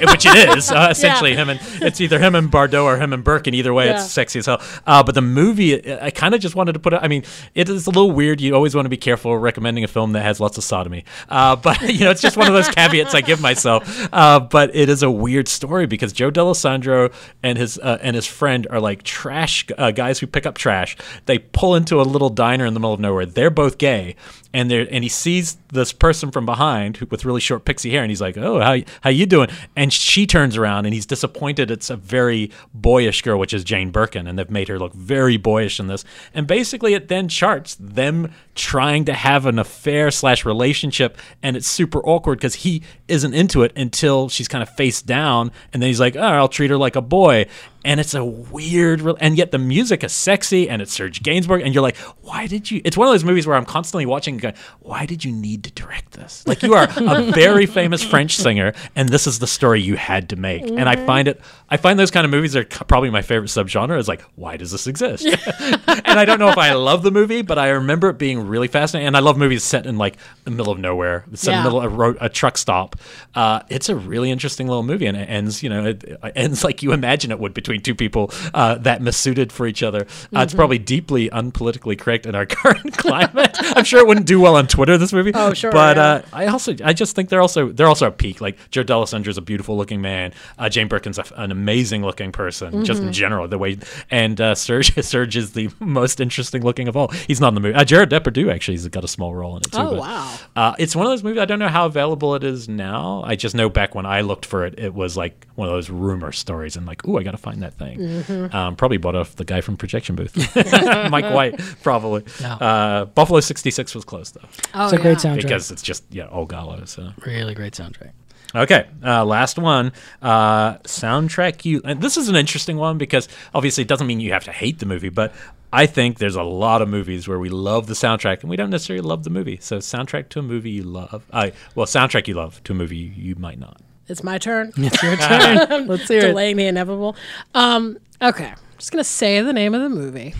Which 0.00 0.18
which 0.18 0.26
it 0.26 0.56
is 0.58 0.70
uh, 0.70 0.88
essentially 0.90 1.34
him 1.34 1.48
and 1.48 1.60
it's 1.80 2.00
either 2.00 2.18
him 2.18 2.34
and 2.34 2.50
Bardot 2.50 2.82
or 2.82 2.96
him 2.98 3.12
and 3.12 3.22
Burke, 3.22 3.46
and 3.46 3.54
either 3.54 3.72
way, 3.72 3.86
Yeah. 3.86 3.96
it's 4.02 4.10
sexy 4.10 4.40
as 4.40 4.46
hell. 4.46 4.60
Uh, 4.86 5.02
but 5.02 5.14
the 5.14 5.20
movie, 5.22 5.92
I 6.00 6.10
kind 6.10 6.34
of 6.34 6.40
just 6.40 6.54
wanted 6.54 6.72
to 6.72 6.78
put 6.78 6.92
it. 6.92 7.00
I 7.02 7.08
mean, 7.08 7.24
it 7.54 7.68
is 7.68 7.86
a 7.86 7.90
little 7.90 8.10
weird. 8.10 8.40
You 8.40 8.54
always 8.54 8.74
want 8.74 8.86
to 8.86 8.90
be 8.90 8.96
careful 8.96 9.36
recommending 9.38 9.84
a 9.84 9.88
film 9.88 10.12
that 10.12 10.22
has 10.22 10.40
lots 10.40 10.58
of 10.58 10.64
sodomy. 10.64 11.04
Uh, 11.28 11.56
but 11.68 11.80
you 11.82 12.00
know, 12.00 12.10
it's 12.10 12.20
just 12.22 12.36
one 12.36 12.48
of 12.48 12.54
those 12.54 12.68
caveats 12.68 13.14
I 13.14 13.20
give 13.20 13.40
myself. 13.40 14.08
Uh, 14.12 14.40
but 14.40 14.74
it 14.74 14.88
is 14.88 15.02
a 15.02 15.10
weird 15.10 15.48
story 15.48 15.86
because 15.86 16.12
Joe 16.12 16.30
Dallesandro 16.30 17.12
and 17.42 17.56
his 17.58 17.78
uh, 17.78 17.98
and 18.02 18.16
his 18.16 18.26
friend 18.26 18.66
are 18.70 18.80
like 18.80 19.02
trash 19.02 19.66
uh, 19.76 19.90
guys 19.90 20.18
who 20.18 20.26
pick 20.26 20.46
up 20.46 20.56
trash. 20.56 20.96
They 21.26 21.38
pull 21.38 21.74
into 21.76 22.00
a 22.00 22.02
little 22.02 22.30
diner 22.30 22.66
in 22.66 22.74
the 22.74 22.80
middle 22.80 22.94
of 22.94 23.00
nowhere. 23.00 23.26
They're 23.26 23.50
both 23.50 23.78
gay, 23.78 24.16
and 24.52 24.70
they 24.70 24.80
are 24.80 24.88
and 24.90 25.04
he 25.04 25.10
sees 25.10 25.58
this 25.72 25.92
person 25.92 26.30
from 26.30 26.46
behind 26.46 26.98
with 27.10 27.24
really 27.24 27.40
short 27.40 27.64
pixie 27.64 27.90
hair, 27.90 28.02
and 28.02 28.10
he's 28.10 28.20
like, 28.20 28.36
"Oh, 28.36 28.60
how 28.60 28.78
how 29.02 29.10
you 29.10 29.26
doing?" 29.26 29.48
And 29.76 29.92
she 29.92 30.26
turns 30.26 30.56
around, 30.56 30.86
and 30.86 30.94
he's 30.94 31.06
disappointed. 31.06 31.70
It's 31.70 31.90
a 31.90 31.96
very 31.96 32.50
boyish 32.72 33.22
girl, 33.22 33.38
which 33.38 33.52
is 33.52 33.64
Jane 33.64 33.90
Birkin, 33.90 34.26
and 34.26 34.38
they've 34.38 34.50
made 34.50 34.68
her 34.68 34.78
look 34.78 34.94
very 34.94 35.36
boyish 35.36 35.78
in 35.78 35.86
this. 35.86 36.04
And 36.32 36.46
basically, 36.46 36.94
it 36.94 37.08
then 37.08 37.28
charts 37.28 37.76
them 37.76 38.32
trying 38.54 39.04
to 39.04 39.12
have 39.12 39.46
an 39.46 39.58
affair 39.58 40.10
slash 40.10 40.44
relationship, 40.44 41.18
and 41.42 41.56
it's 41.56 41.68
super 41.68 42.00
awkward 42.04 42.38
because 42.38 42.56
he 42.56 42.82
isn't 43.08 43.34
into 43.34 43.62
it 43.62 43.72
until 43.76 44.28
she's 44.28 44.48
kind 44.48 44.62
of 44.62 44.68
face 44.70 45.02
down, 45.02 45.50
and 45.72 45.82
then 45.82 45.88
he's 45.88 46.00
like, 46.00 46.16
"Oh, 46.16 46.20
I'll 46.20 46.48
treat 46.48 46.70
her 46.70 46.76
like 46.76 46.96
a 46.96 47.02
boy." 47.02 47.46
And 47.84 48.00
it's 48.00 48.12
a 48.12 48.24
weird, 48.24 49.02
and 49.20 49.38
yet 49.38 49.50
the 49.50 49.58
music 49.58 50.02
is 50.02 50.12
sexy, 50.12 50.68
and 50.68 50.82
it's 50.82 50.92
Serge 50.92 51.22
Gainsbourg, 51.22 51.64
and 51.64 51.72
you're 51.72 51.82
like, 51.82 51.96
why 52.28 52.46
did 52.46 52.70
you? 52.70 52.82
It's 52.84 52.96
one 52.96 53.08
of 53.08 53.14
those 53.14 53.24
movies 53.24 53.46
where 53.46 53.56
I'm 53.56 53.64
constantly 53.64 54.04
watching, 54.04 54.34
and 54.34 54.42
going, 54.42 54.54
why 54.80 55.06
did 55.06 55.24
you 55.24 55.32
need 55.32 55.64
to 55.64 55.70
direct 55.70 56.12
this? 56.12 56.44
Like 56.46 56.62
you 56.62 56.74
are 56.74 56.88
a 56.96 57.22
very 57.32 57.64
famous 57.64 58.02
French 58.02 58.36
singer, 58.36 58.74
and 58.94 59.08
this 59.08 59.26
is 59.26 59.38
the 59.38 59.46
story 59.46 59.80
you 59.80 59.96
had 59.96 60.28
to 60.30 60.36
make. 60.36 60.64
And 60.64 60.88
I 60.88 60.96
mm-hmm. 60.96 61.06
find 61.06 61.28
it, 61.28 61.40
I 61.70 61.78
find 61.78 61.98
those 61.98 62.10
kind 62.10 62.24
of 62.24 62.30
movies 62.30 62.54
are 62.56 62.64
probably 62.64 63.10
my 63.10 63.22
favorite 63.22 63.48
subgenre. 63.48 63.98
Is 63.98 64.08
like, 64.08 64.22
why 64.34 64.58
does 64.58 64.72
this 64.72 64.86
exist? 64.86 65.24
and 65.26 66.18
I 66.18 66.24
don't 66.26 66.38
know 66.38 66.48
if 66.48 66.58
I 66.58 66.74
love 66.74 67.02
the 67.02 67.10
movie, 67.10 67.42
but 67.42 67.58
I 67.58 67.70
remember 67.70 68.10
it 68.10 68.18
being 68.18 68.46
really 68.46 68.68
fascinating. 68.68 69.06
And 69.06 69.16
I 69.16 69.20
love 69.20 69.38
movies 69.38 69.64
set 69.64 69.86
in 69.86 69.96
like 69.96 70.18
the 70.44 70.50
middle 70.50 70.72
of 70.72 70.78
nowhere, 70.78 71.24
set 71.32 71.54
in 71.54 71.60
the 71.60 71.64
middle 71.64 71.78
of 71.80 71.84
a, 71.92 71.96
road, 71.96 72.18
a 72.20 72.28
truck 72.28 72.58
stop. 72.58 72.96
Uh, 73.34 73.60
it's 73.68 73.88
a 73.88 73.96
really 73.96 74.30
interesting 74.30 74.66
little 74.66 74.82
movie, 74.82 75.06
and 75.06 75.16
it 75.16 75.28
ends, 75.28 75.62
you 75.62 75.68
know, 75.68 75.84
it, 75.86 76.04
it 76.04 76.32
ends 76.36 76.64
like 76.68 76.82
you 76.82 76.92
imagine 76.92 77.30
it 77.30 77.38
would 77.38 77.54
between 77.54 77.80
two 77.80 77.94
people 77.94 78.30
uh, 78.54 78.74
that 78.76 79.02
missuited 79.02 79.52
for 79.52 79.66
each 79.66 79.82
other. 79.82 80.06
Uh, 80.34 80.40
It's 80.40 80.52
Mhm. 80.52 80.56
probably 80.56 80.78
deeply 80.78 81.28
unpolitically 81.30 81.98
correct 81.98 82.26
in 82.26 82.34
our 82.34 82.46
current 82.58 82.96
climate. 82.96 83.56
I'm 83.76 83.84
sure 83.84 84.00
it 84.00 84.06
wouldn't 84.06 84.26
do 84.26 84.40
well 84.40 84.56
on 84.56 84.66
Twitter. 84.66 84.98
This 84.98 85.12
movie, 85.12 85.32
Oh, 85.34 85.52
sure, 85.54 85.70
but 85.72 85.96
yeah. 85.96 86.02
uh, 86.04 86.22
I 86.32 86.46
also, 86.46 86.74
I 86.84 86.92
just 86.92 87.14
think 87.14 87.28
they're 87.28 87.40
also 87.42 87.68
they're 87.72 87.86
also 87.88 88.06
a 88.06 88.10
peak. 88.10 88.40
Like 88.40 88.58
Joe 88.70 88.84
Dallesandro 88.84 89.28
is 89.28 89.38
a 89.38 89.42
beautiful 89.42 89.76
looking 89.76 90.00
man. 90.00 90.32
Uh, 90.58 90.68
Jane 90.68 90.88
Birkin's 90.88 91.18
a, 91.18 91.24
an 91.36 91.50
amazing 91.52 92.02
looking 92.02 92.32
person, 92.32 92.84
just 92.84 93.02
in 93.02 93.08
Mhm. 93.08 93.12
general. 93.12 93.48
The 93.48 93.58
way 93.58 93.78
and 94.10 94.40
uh, 94.40 94.54
Serge 94.54 94.94
Serge 95.04 95.36
is 95.36 95.52
the 95.52 95.68
most 95.80 96.20
interesting 96.20 96.62
looking 96.62 96.88
of 96.88 96.96
all. 96.96 97.08
He's 97.08 97.40
not 97.40 97.48
in 97.48 97.54
the 97.54 97.60
movie. 97.60 97.74
Uh, 97.74 97.84
Gérard 97.84 98.06
Depardieu 98.08 98.52
actually 98.52 98.74
has 98.76 98.88
got 98.88 99.04
a 99.04 99.08
small 99.08 99.34
role 99.34 99.56
in 99.56 99.62
it 99.62 99.72
too. 99.72 99.78
Oh, 99.78 99.90
but, 99.90 99.98
wow. 100.00 100.34
Uh, 100.56 100.74
it's 100.78 100.94
one 100.96 101.06
of 101.06 101.12
those 101.12 101.22
movies. 101.22 101.40
I 101.40 101.44
don't 101.44 101.58
know 101.58 101.68
how 101.68 101.86
available 101.86 102.34
it 102.34 102.44
is 102.44 102.68
now. 102.68 102.87
I 102.94 103.36
just 103.36 103.54
know 103.54 103.68
back 103.68 103.94
when 103.94 104.06
I 104.06 104.20
looked 104.22 104.46
for 104.46 104.64
it, 104.66 104.78
it 104.78 104.94
was 104.94 105.16
like 105.16 105.46
one 105.54 105.68
of 105.68 105.74
those 105.74 105.90
rumor 105.90 106.32
stories, 106.32 106.76
and 106.76 106.86
like, 106.86 107.06
oh, 107.06 107.18
I 107.18 107.22
got 107.22 107.32
to 107.32 107.36
find 107.38 107.62
that 107.62 107.74
thing. 107.74 107.98
Mhm. 107.98 108.54
Um, 108.54 108.76
probably 108.76 108.96
bought 108.98 109.16
off 109.16 109.36
the 109.36 109.44
guy 109.44 109.60
from 109.60 109.76
Projection 109.76 110.16
Booth, 110.16 110.34
Mike 111.10 111.32
White, 111.34 111.60
probably. 111.82 112.24
No. 112.40 112.48
Uh, 112.48 113.04
Buffalo 113.06 113.40
'66 113.40 113.94
was 113.94 114.04
close 114.04 114.30
though. 114.30 114.40
Oh, 114.74 114.84
It's 114.84 114.92
a 114.92 114.98
great 114.98 115.18
soundtrack. 115.18 115.42
because 115.42 115.70
it's 115.70 115.82
just 115.82 116.04
yeah, 116.10 116.26
all 116.26 116.46
gallo. 116.46 116.84
So 116.84 117.10
Really 117.24 117.54
great 117.54 117.72
soundtrack. 117.74 118.12
Okay, 118.54 118.86
uh, 119.04 119.26
last 119.26 119.58
one. 119.58 119.92
Uh, 120.22 120.78
soundtrack 120.78 121.66
you. 121.66 121.82
And 121.84 122.00
this 122.00 122.16
is 122.16 122.28
an 122.30 122.36
interesting 122.36 122.78
one 122.78 122.96
because 122.96 123.28
obviously 123.54 123.82
it 123.82 123.88
doesn't 123.88 124.06
mean 124.06 124.20
you 124.20 124.32
have 124.32 124.44
to 124.44 124.52
hate 124.52 124.78
the 124.78 124.86
movie, 124.86 125.10
but 125.10 125.34
I 125.72 125.86
think 125.86 126.18
there's 126.18 126.36
a 126.36 126.42
lot 126.42 126.80
of 126.82 126.88
movies 126.88 127.28
where 127.28 127.38
we 127.38 127.48
love 127.50 127.86
the 127.86 127.94
soundtrack 127.94 128.40
and 128.40 128.48
we 128.50 128.56
don't 128.56 128.70
necessarily 128.70 129.06
love 129.06 129.24
the 129.24 129.30
movie. 129.30 129.58
So 129.60 129.78
soundtrack 129.78 130.30
to 130.30 130.38
a 130.38 130.42
movie 130.42 130.70
you 130.70 130.82
love. 130.82 131.26
Uh, 131.30 131.50
well, 131.74 131.86
soundtrack 131.86 132.26
you 132.26 132.34
love 132.34 132.62
to 132.64 132.72
a 132.72 132.74
movie 132.74 132.96
you, 132.96 133.10
you 133.14 133.34
might 133.36 133.58
not. 133.58 133.80
It's 134.08 134.24
my 134.24 134.38
turn. 134.38 134.72
It's 134.78 135.02
your 135.02 135.16
turn. 135.18 135.86
Let's 135.86 136.08
hear 136.08 136.18
it. 136.20 136.28
Delaying 136.28 136.56
the 136.56 136.66
inevitable. 136.66 137.16
Um, 137.54 137.98
okay, 138.22 138.46
I'm 138.46 138.56
just 138.78 138.90
gonna 138.92 139.04
say 139.04 139.40
the 139.42 139.52
name 139.52 139.74
of 139.74 139.82
the 139.82 139.90
movie, 139.90 140.34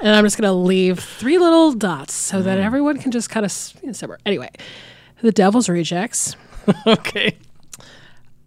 and 0.00 0.16
I'm 0.16 0.24
just 0.24 0.36
gonna 0.36 0.52
leave 0.52 0.98
three 0.98 1.38
little 1.38 1.72
dots 1.72 2.12
so 2.12 2.42
that 2.42 2.58
everyone 2.58 2.98
can 2.98 3.12
just 3.12 3.30
kind 3.30 3.46
of 3.46 3.52
you 3.82 3.88
know, 3.88 3.92
separate. 3.92 4.20
Anyway, 4.26 4.50
The 5.22 5.30
Devil's 5.30 5.68
Rejects. 5.68 6.34
okay. 6.86 7.36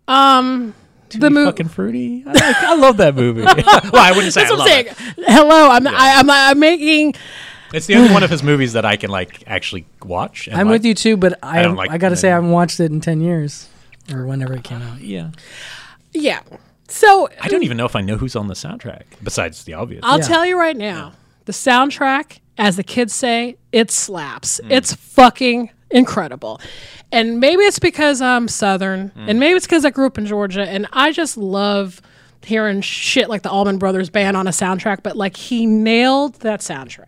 Um, 0.09 0.73
the 1.19 1.29
movie. 1.29 1.45
fucking 1.49 1.67
fruity. 1.69 2.23
I, 2.25 2.31
like- 2.31 2.55
I 2.57 2.75
love 2.75 2.97
that 2.97 3.15
movie. 3.15 3.41
well, 3.43 3.55
I 3.95 4.11
wouldn't 4.15 4.33
say 4.33 4.41
That's 4.41 4.51
I 4.51 4.55
what 4.55 4.59
love 4.59 4.69
I'm 4.69 4.87
it. 4.87 5.25
Hello, 5.29 5.69
I'm 5.69 5.87
I, 5.87 6.13
I'm 6.17 6.29
I'm 6.29 6.59
making. 6.59 7.15
It's 7.73 7.87
the 7.87 7.95
only 7.95 8.11
one 8.13 8.21
of 8.23 8.29
his 8.29 8.43
movies 8.43 8.73
that 8.73 8.85
I 8.85 8.97
can 8.97 9.09
like 9.09 9.43
actually 9.47 9.85
watch. 10.03 10.47
I'm 10.51 10.67
like. 10.67 10.73
with 10.75 10.85
you 10.85 10.93
too, 10.93 11.17
but 11.17 11.39
I 11.41 11.61
I 11.63 11.67
like 11.67 11.89
I 11.91 11.97
got 11.97 12.09
to 12.09 12.15
say 12.15 12.29
I 12.29 12.35
haven't 12.35 12.51
watched 12.51 12.79
it 12.79 12.91
in 12.91 13.01
ten 13.01 13.19
years 13.21 13.67
or 14.13 14.25
whenever 14.27 14.53
it 14.53 14.63
came 14.63 14.81
out. 14.81 14.99
Yeah, 15.01 15.31
Yeah. 16.13 16.41
So 16.89 17.27
I 17.41 17.47
don't 17.47 17.63
even 17.63 17.77
know 17.77 17.85
if 17.85 17.95
I 17.95 18.01
know 18.01 18.17
who's 18.17 18.35
on 18.35 18.47
the 18.47 18.53
soundtrack 18.53 19.03
besides 19.23 19.63
the 19.63 19.73
obvious. 19.73 20.01
I'll 20.03 20.19
tell 20.19 20.45
you 20.45 20.59
right 20.59 20.77
now, 20.77 21.13
the 21.45 21.51
soundtrack, 21.53 22.39
as 22.57 22.75
the 22.75 22.83
kids 22.83 23.15
say, 23.15 23.55
it 23.71 23.89
slaps. 23.89 24.59
Hmm. 24.63 24.71
It's 24.71 24.93
fucking 24.93 25.71
incredible. 25.93 26.59
And 27.11 27.39
maybe 27.39 27.63
it's 27.63 27.79
because 27.79 28.21
I'm 28.21 28.47
Southern, 28.47 29.09
Hmm. 29.09 29.29
and 29.29 29.39
maybe 29.39 29.55
it's 29.55 29.65
because 29.65 29.85
I 29.85 29.91
grew 29.91 30.07
up 30.07 30.17
in 30.17 30.25
Georgia, 30.25 30.63
and 30.67 30.87
I 30.93 31.11
just 31.11 31.37
love 31.37 32.01
hearing 32.45 32.81
shit 32.81 33.29
like 33.29 33.41
the 33.41 33.49
Allman 33.49 33.77
Brothers 33.77 34.09
Band 34.09 34.35
on 34.35 34.47
a 34.47 34.51
soundtrack, 34.51 34.97
but 35.01 35.15
like 35.15 35.37
he 35.37 35.65
nailed 35.65 36.35
that 36.41 36.59
soundtrack. 36.59 37.05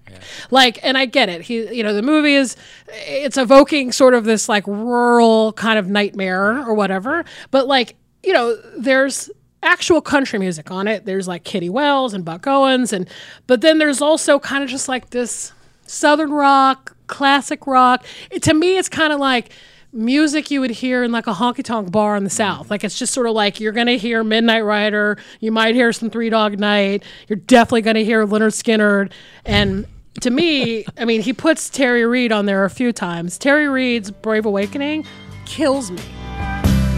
Like, 0.49 0.79
and 0.81 0.97
I 0.97 1.05
get 1.07 1.27
it. 1.27 1.41
He, 1.41 1.75
you 1.75 1.83
know, 1.83 1.93
the 1.93 2.01
movie 2.01 2.35
is 2.35 2.55
it's 2.87 3.37
evoking 3.37 3.91
sort 3.91 4.13
of 4.13 4.23
this 4.23 4.47
like 4.47 4.65
rural 4.65 5.51
kind 5.53 5.77
of 5.77 5.89
nightmare 5.89 6.65
or 6.65 6.73
whatever, 6.73 7.25
but 7.51 7.67
like 7.67 7.95
you 8.23 8.31
know, 8.33 8.55
there's 8.77 9.29
actual 9.61 10.01
country 10.01 10.39
music 10.39 10.71
on 10.71 10.87
it. 10.87 11.05
There's 11.05 11.27
like 11.27 11.43
Kitty 11.43 11.69
Wells 11.69 12.13
and 12.13 12.23
Buck 12.23 12.47
Owens, 12.47 12.93
and 12.93 13.07
but 13.45 13.59
then 13.61 13.77
there's 13.77 14.01
also 14.01 14.39
kind 14.39 14.63
of 14.63 14.69
just 14.69 14.87
like 14.87 15.09
this 15.09 15.51
southern 15.85 16.31
rock, 16.31 16.94
classic 17.07 17.67
rock. 17.67 18.05
It, 18.31 18.43
to 18.43 18.53
me, 18.53 18.77
it's 18.77 18.89
kind 18.89 19.13
of 19.13 19.19
like 19.19 19.51
music 19.91 20.51
you 20.51 20.59
would 20.59 20.71
hear 20.71 21.03
in 21.03 21.11
like 21.11 21.25
a 21.25 21.33
honky 21.33 21.63
tonk 21.63 21.91
bar 21.91 22.15
in 22.17 22.23
the 22.23 22.29
South. 22.29 22.69
Like 22.69 22.83
it's 22.83 22.99
just 22.99 23.13
sort 23.13 23.27
of 23.27 23.33
like 23.33 23.59
you're 23.59 23.71
gonna 23.71 23.93
hear 23.93 24.23
Midnight 24.23 24.65
Rider, 24.65 25.17
you 25.39 25.51
might 25.51 25.73
hear 25.73 25.93
some 25.93 26.09
Three 26.09 26.29
Dog 26.29 26.59
Night, 26.59 27.03
you're 27.27 27.37
definitely 27.37 27.81
gonna 27.81 28.01
hear 28.01 28.25
Lynyrd 28.27 28.51
Skynyrd, 28.51 29.11
and 29.45 29.87
to 30.21 30.29
me, 30.29 30.85
I 30.97 31.05
mean, 31.05 31.21
he 31.21 31.33
puts 31.33 31.69
Terry 31.69 32.05
Reid 32.05 32.31
on 32.31 32.45
there 32.45 32.63
a 32.63 32.69
few 32.69 32.93
times. 32.93 33.37
Terry 33.37 33.67
Reid's 33.67 34.11
Brave 34.11 34.45
Awakening 34.45 35.05
kills 35.45 35.91
me. 35.91 36.01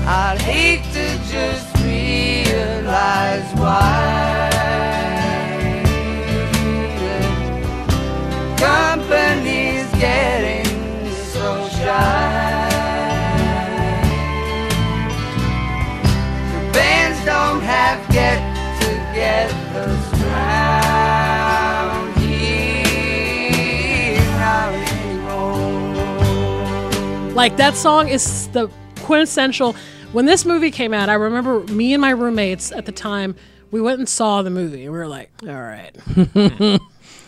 I'd 0.09 0.39
hate 0.39 0.83
to 0.93 1.16
Like 27.37 27.57
that 27.57 27.75
song 27.75 28.07
is 28.09 28.47
the 28.47 28.67
quintessential. 29.01 29.75
When 30.11 30.25
this 30.25 30.43
movie 30.43 30.71
came 30.71 30.91
out, 30.91 31.07
I 31.07 31.13
remember 31.13 31.59
me 31.71 31.93
and 31.93 32.01
my 32.01 32.09
roommates 32.09 32.71
at 32.71 32.87
the 32.87 32.91
time. 32.91 33.35
We 33.69 33.79
went 33.79 33.99
and 33.99 34.09
saw 34.09 34.41
the 34.41 34.49
movie. 34.49 34.85
and 34.85 34.91
We 34.91 34.97
were 34.97 35.07
like, 35.07 35.29
"All 35.43 35.49
right, 35.49 35.95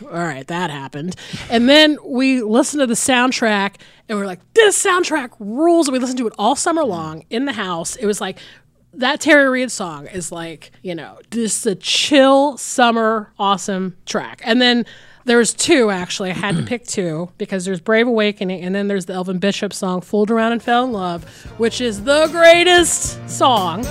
all 0.02 0.10
right, 0.10 0.48
that 0.48 0.72
happened." 0.72 1.16
And 1.52 1.70
then 1.70 2.00
we 2.04 2.42
listened 2.42 2.80
to 2.80 2.88
the 2.88 2.96
soundtrack, 2.96 3.76
and 4.10 4.18
we 4.18 4.24
are 4.24 4.26
like, 4.26 4.40
"This 4.56 4.84
soundtrack 4.84 5.34
rules!" 5.38 5.88
And 5.88 5.94
We 5.94 6.00
listened 6.00 6.18
to 6.18 6.26
it 6.26 6.34
all 6.40 6.56
summer 6.56 6.84
long 6.84 7.24
in 7.30 7.46
the 7.46 7.54
house. 7.54 7.96
It 7.96 8.08
was 8.08 8.20
like 8.20 8.40
that 8.94 9.22
Terry 9.22 9.48
Reid 9.48 9.72
song 9.72 10.08
is 10.08 10.32
like, 10.32 10.72
you 10.82 10.96
know, 10.96 11.20
just 11.30 11.68
a 11.68 11.76
chill 11.76 12.58
summer 12.58 13.32
awesome 13.38 13.96
track. 14.08 14.42
And 14.44 14.60
then 14.60 14.88
there's 15.30 15.54
two 15.54 15.92
actually. 15.92 16.32
I 16.32 16.34
had 16.34 16.56
to 16.58 16.64
pick 16.66 16.86
two 16.86 17.30
because 17.38 17.64
there's 17.64 17.80
Brave 17.80 18.08
Awakening 18.08 18.62
and 18.62 18.74
then 18.74 18.88
there's 18.88 19.06
the 19.06 19.14
Elvin 19.14 19.38
Bishop 19.38 19.74
song 19.74 20.02
Fooled 20.02 20.32
Around 20.32 20.54
and 20.54 20.64
Fell 20.64 20.86
in 20.86 20.92
Love, 20.92 21.24
which 21.58 21.80
is 21.80 22.04
the 22.04 22.28
greatest 22.32 23.30
song. 23.30 23.86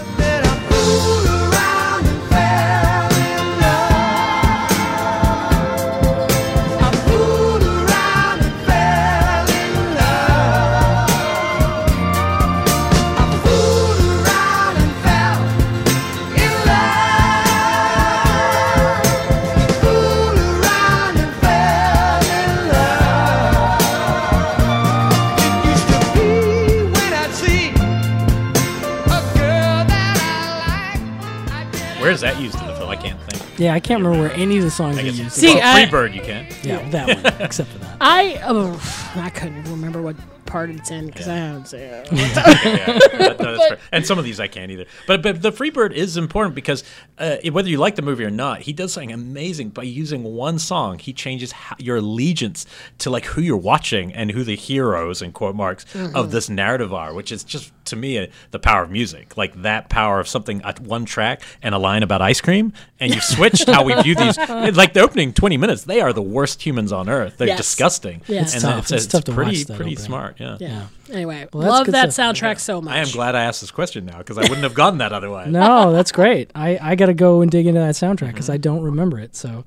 Yeah, 33.59 33.75
I 33.75 33.81
can't 33.81 34.03
remember 34.03 34.27
where 34.29 34.33
any 34.37 34.59
of 34.59 34.65
the 34.65 34.71
songs 34.71 34.97
I 34.97 35.01
are 35.01 35.05
guess 35.05 35.19
used. 35.19 35.33
See, 35.33 35.55
well, 35.55 35.77
I- 35.77 35.85
Freebird, 35.87 36.15
you 36.15 36.21
can. 36.23 36.47
yeah, 36.63 36.89
that 36.91 37.23
one, 37.25 37.43
except 37.43 37.71
for 37.71 37.79
that. 37.79 37.97
I 38.01 38.41
oh, 38.45 39.13
I 39.17 39.31
couldn't 39.31 39.59
even 39.59 39.73
remember 39.73 40.01
what 40.01 40.17
part 40.47 40.71
it's 40.71 40.91
in 40.91 41.09
because 41.09 41.29
I 41.29 41.35
haven't 41.37 41.67
seen 41.67 41.81
it. 41.81 42.09
Yeah, 42.13 42.33
that- 42.35 43.11
no, 43.19 43.35
that's 43.35 43.69
fair. 43.69 43.79
And 43.93 44.07
some 44.07 44.19
of 44.19 44.25
these 44.25 44.39
I 44.41 44.47
can't 44.49 44.71
either. 44.71 44.87
But 45.07 45.23
but 45.23 45.43
the 45.43 45.51
Freebird 45.53 45.93
is 45.93 46.17
important 46.17 46.55
because 46.55 46.85
uh, 47.19 47.37
whether 47.51 47.69
you 47.69 47.79
like 47.79 47.97
the 47.97 48.03
movie 48.03 48.25
or 48.25 48.31
not, 48.31 48.61
he 48.63 48.73
does 48.73 48.93
something 48.93 49.13
amazing 49.13 49.71
by 49.71 49.83
using 49.83 50.23
one 50.23 50.59
song. 50.59 50.99
He 51.01 51.13
changes 51.13 51.53
ho- 51.53 51.75
your 51.79 51.97
allegiance 51.97 52.65
to 52.99 53.11
like 53.11 53.25
who 53.27 53.41
you're 53.43 53.57
watching 53.57 54.13
and 54.15 54.31
who 54.31 54.45
the 54.45 54.57
heroes 54.57 55.21
in 55.21 55.33
quote 55.33 55.57
marks 55.57 55.85
Mm-hmm. 55.93 56.15
of 56.17 56.31
this 56.31 56.49
narrative 56.49 56.95
are, 56.95 57.13
which 57.13 57.33
is 57.33 57.43
just 57.45 57.73
to 57.89 57.97
me 57.97 58.19
uh, 58.19 58.27
the 58.51 58.59
power 58.59 58.83
of 58.83 58.91
music. 58.91 59.37
Like 59.37 59.63
that 59.63 59.89
power 59.89 60.21
of 60.21 60.29
something 60.29 60.63
at 60.63 60.81
one 60.81 61.05
track 61.05 61.43
and 61.63 61.75
a 61.75 61.79
line 61.79 62.03
about 62.03 62.23
ice 62.23 62.41
cream, 62.41 62.73
and 63.01 63.15
you 63.15 63.21
switched 63.21 63.69
how 63.69 63.85
we 63.85 63.95
view 64.03 64.15
these. 64.15 64.39
Like 64.49 64.93
the 64.93 65.01
opening 65.01 65.33
20 65.33 65.57
minutes, 65.57 65.85
they 65.85 66.01
are 66.01 66.13
the 66.13 66.23
worst 66.23 66.63
humans 66.65 66.93
on 66.93 67.09
earth. 67.09 67.37
They're 67.39 67.49
Yes. 67.49 67.59
disgusting. 67.59 68.23
Yeah. 68.27 68.43
It's 68.43 68.55
and 68.55 68.63
tough. 68.63 68.79
It's, 68.81 68.93
It's 68.93 69.05
it's 69.05 69.13
tough 69.13 69.25
to 69.25 69.33
pretty 69.33 69.51
watch 69.59 69.65
that 69.67 69.77
pretty 69.77 69.93
opening. 69.93 70.05
smart. 70.07 70.37
Yeah. 70.39 70.57
Yeah. 70.61 70.83
Anyway, 71.13 71.49
Well, 71.53 71.67
love 71.69 71.87
that 71.89 72.13
stuff. 72.13 72.35
soundtrack 72.37 72.59
so 72.61 72.81
much. 72.83 72.93
I 72.95 72.99
am 72.99 73.09
glad 73.11 73.35
I 73.35 73.43
asked 73.45 73.61
this 73.63 73.71
question 73.71 74.05
now 74.07 74.19
because 74.19 74.37
I 74.37 74.43
wouldn't 74.43 74.59
have 74.63 74.75
gotten 74.75 74.99
that 74.99 75.13
otherwise. 75.13 75.49
No, 75.51 75.91
that's 75.93 76.13
great. 76.13 76.51
I, 76.55 76.79
I 76.81 76.95
got 76.97 77.07
to 77.07 77.15
go 77.15 77.41
and 77.41 77.51
dig 77.51 77.67
into 77.67 77.81
that 77.81 77.95
soundtrack 77.95 78.29
because 78.33 78.51
I 78.51 78.59
don't 78.59 78.83
remember 78.83 79.19
it. 79.19 79.35
So 79.35 79.65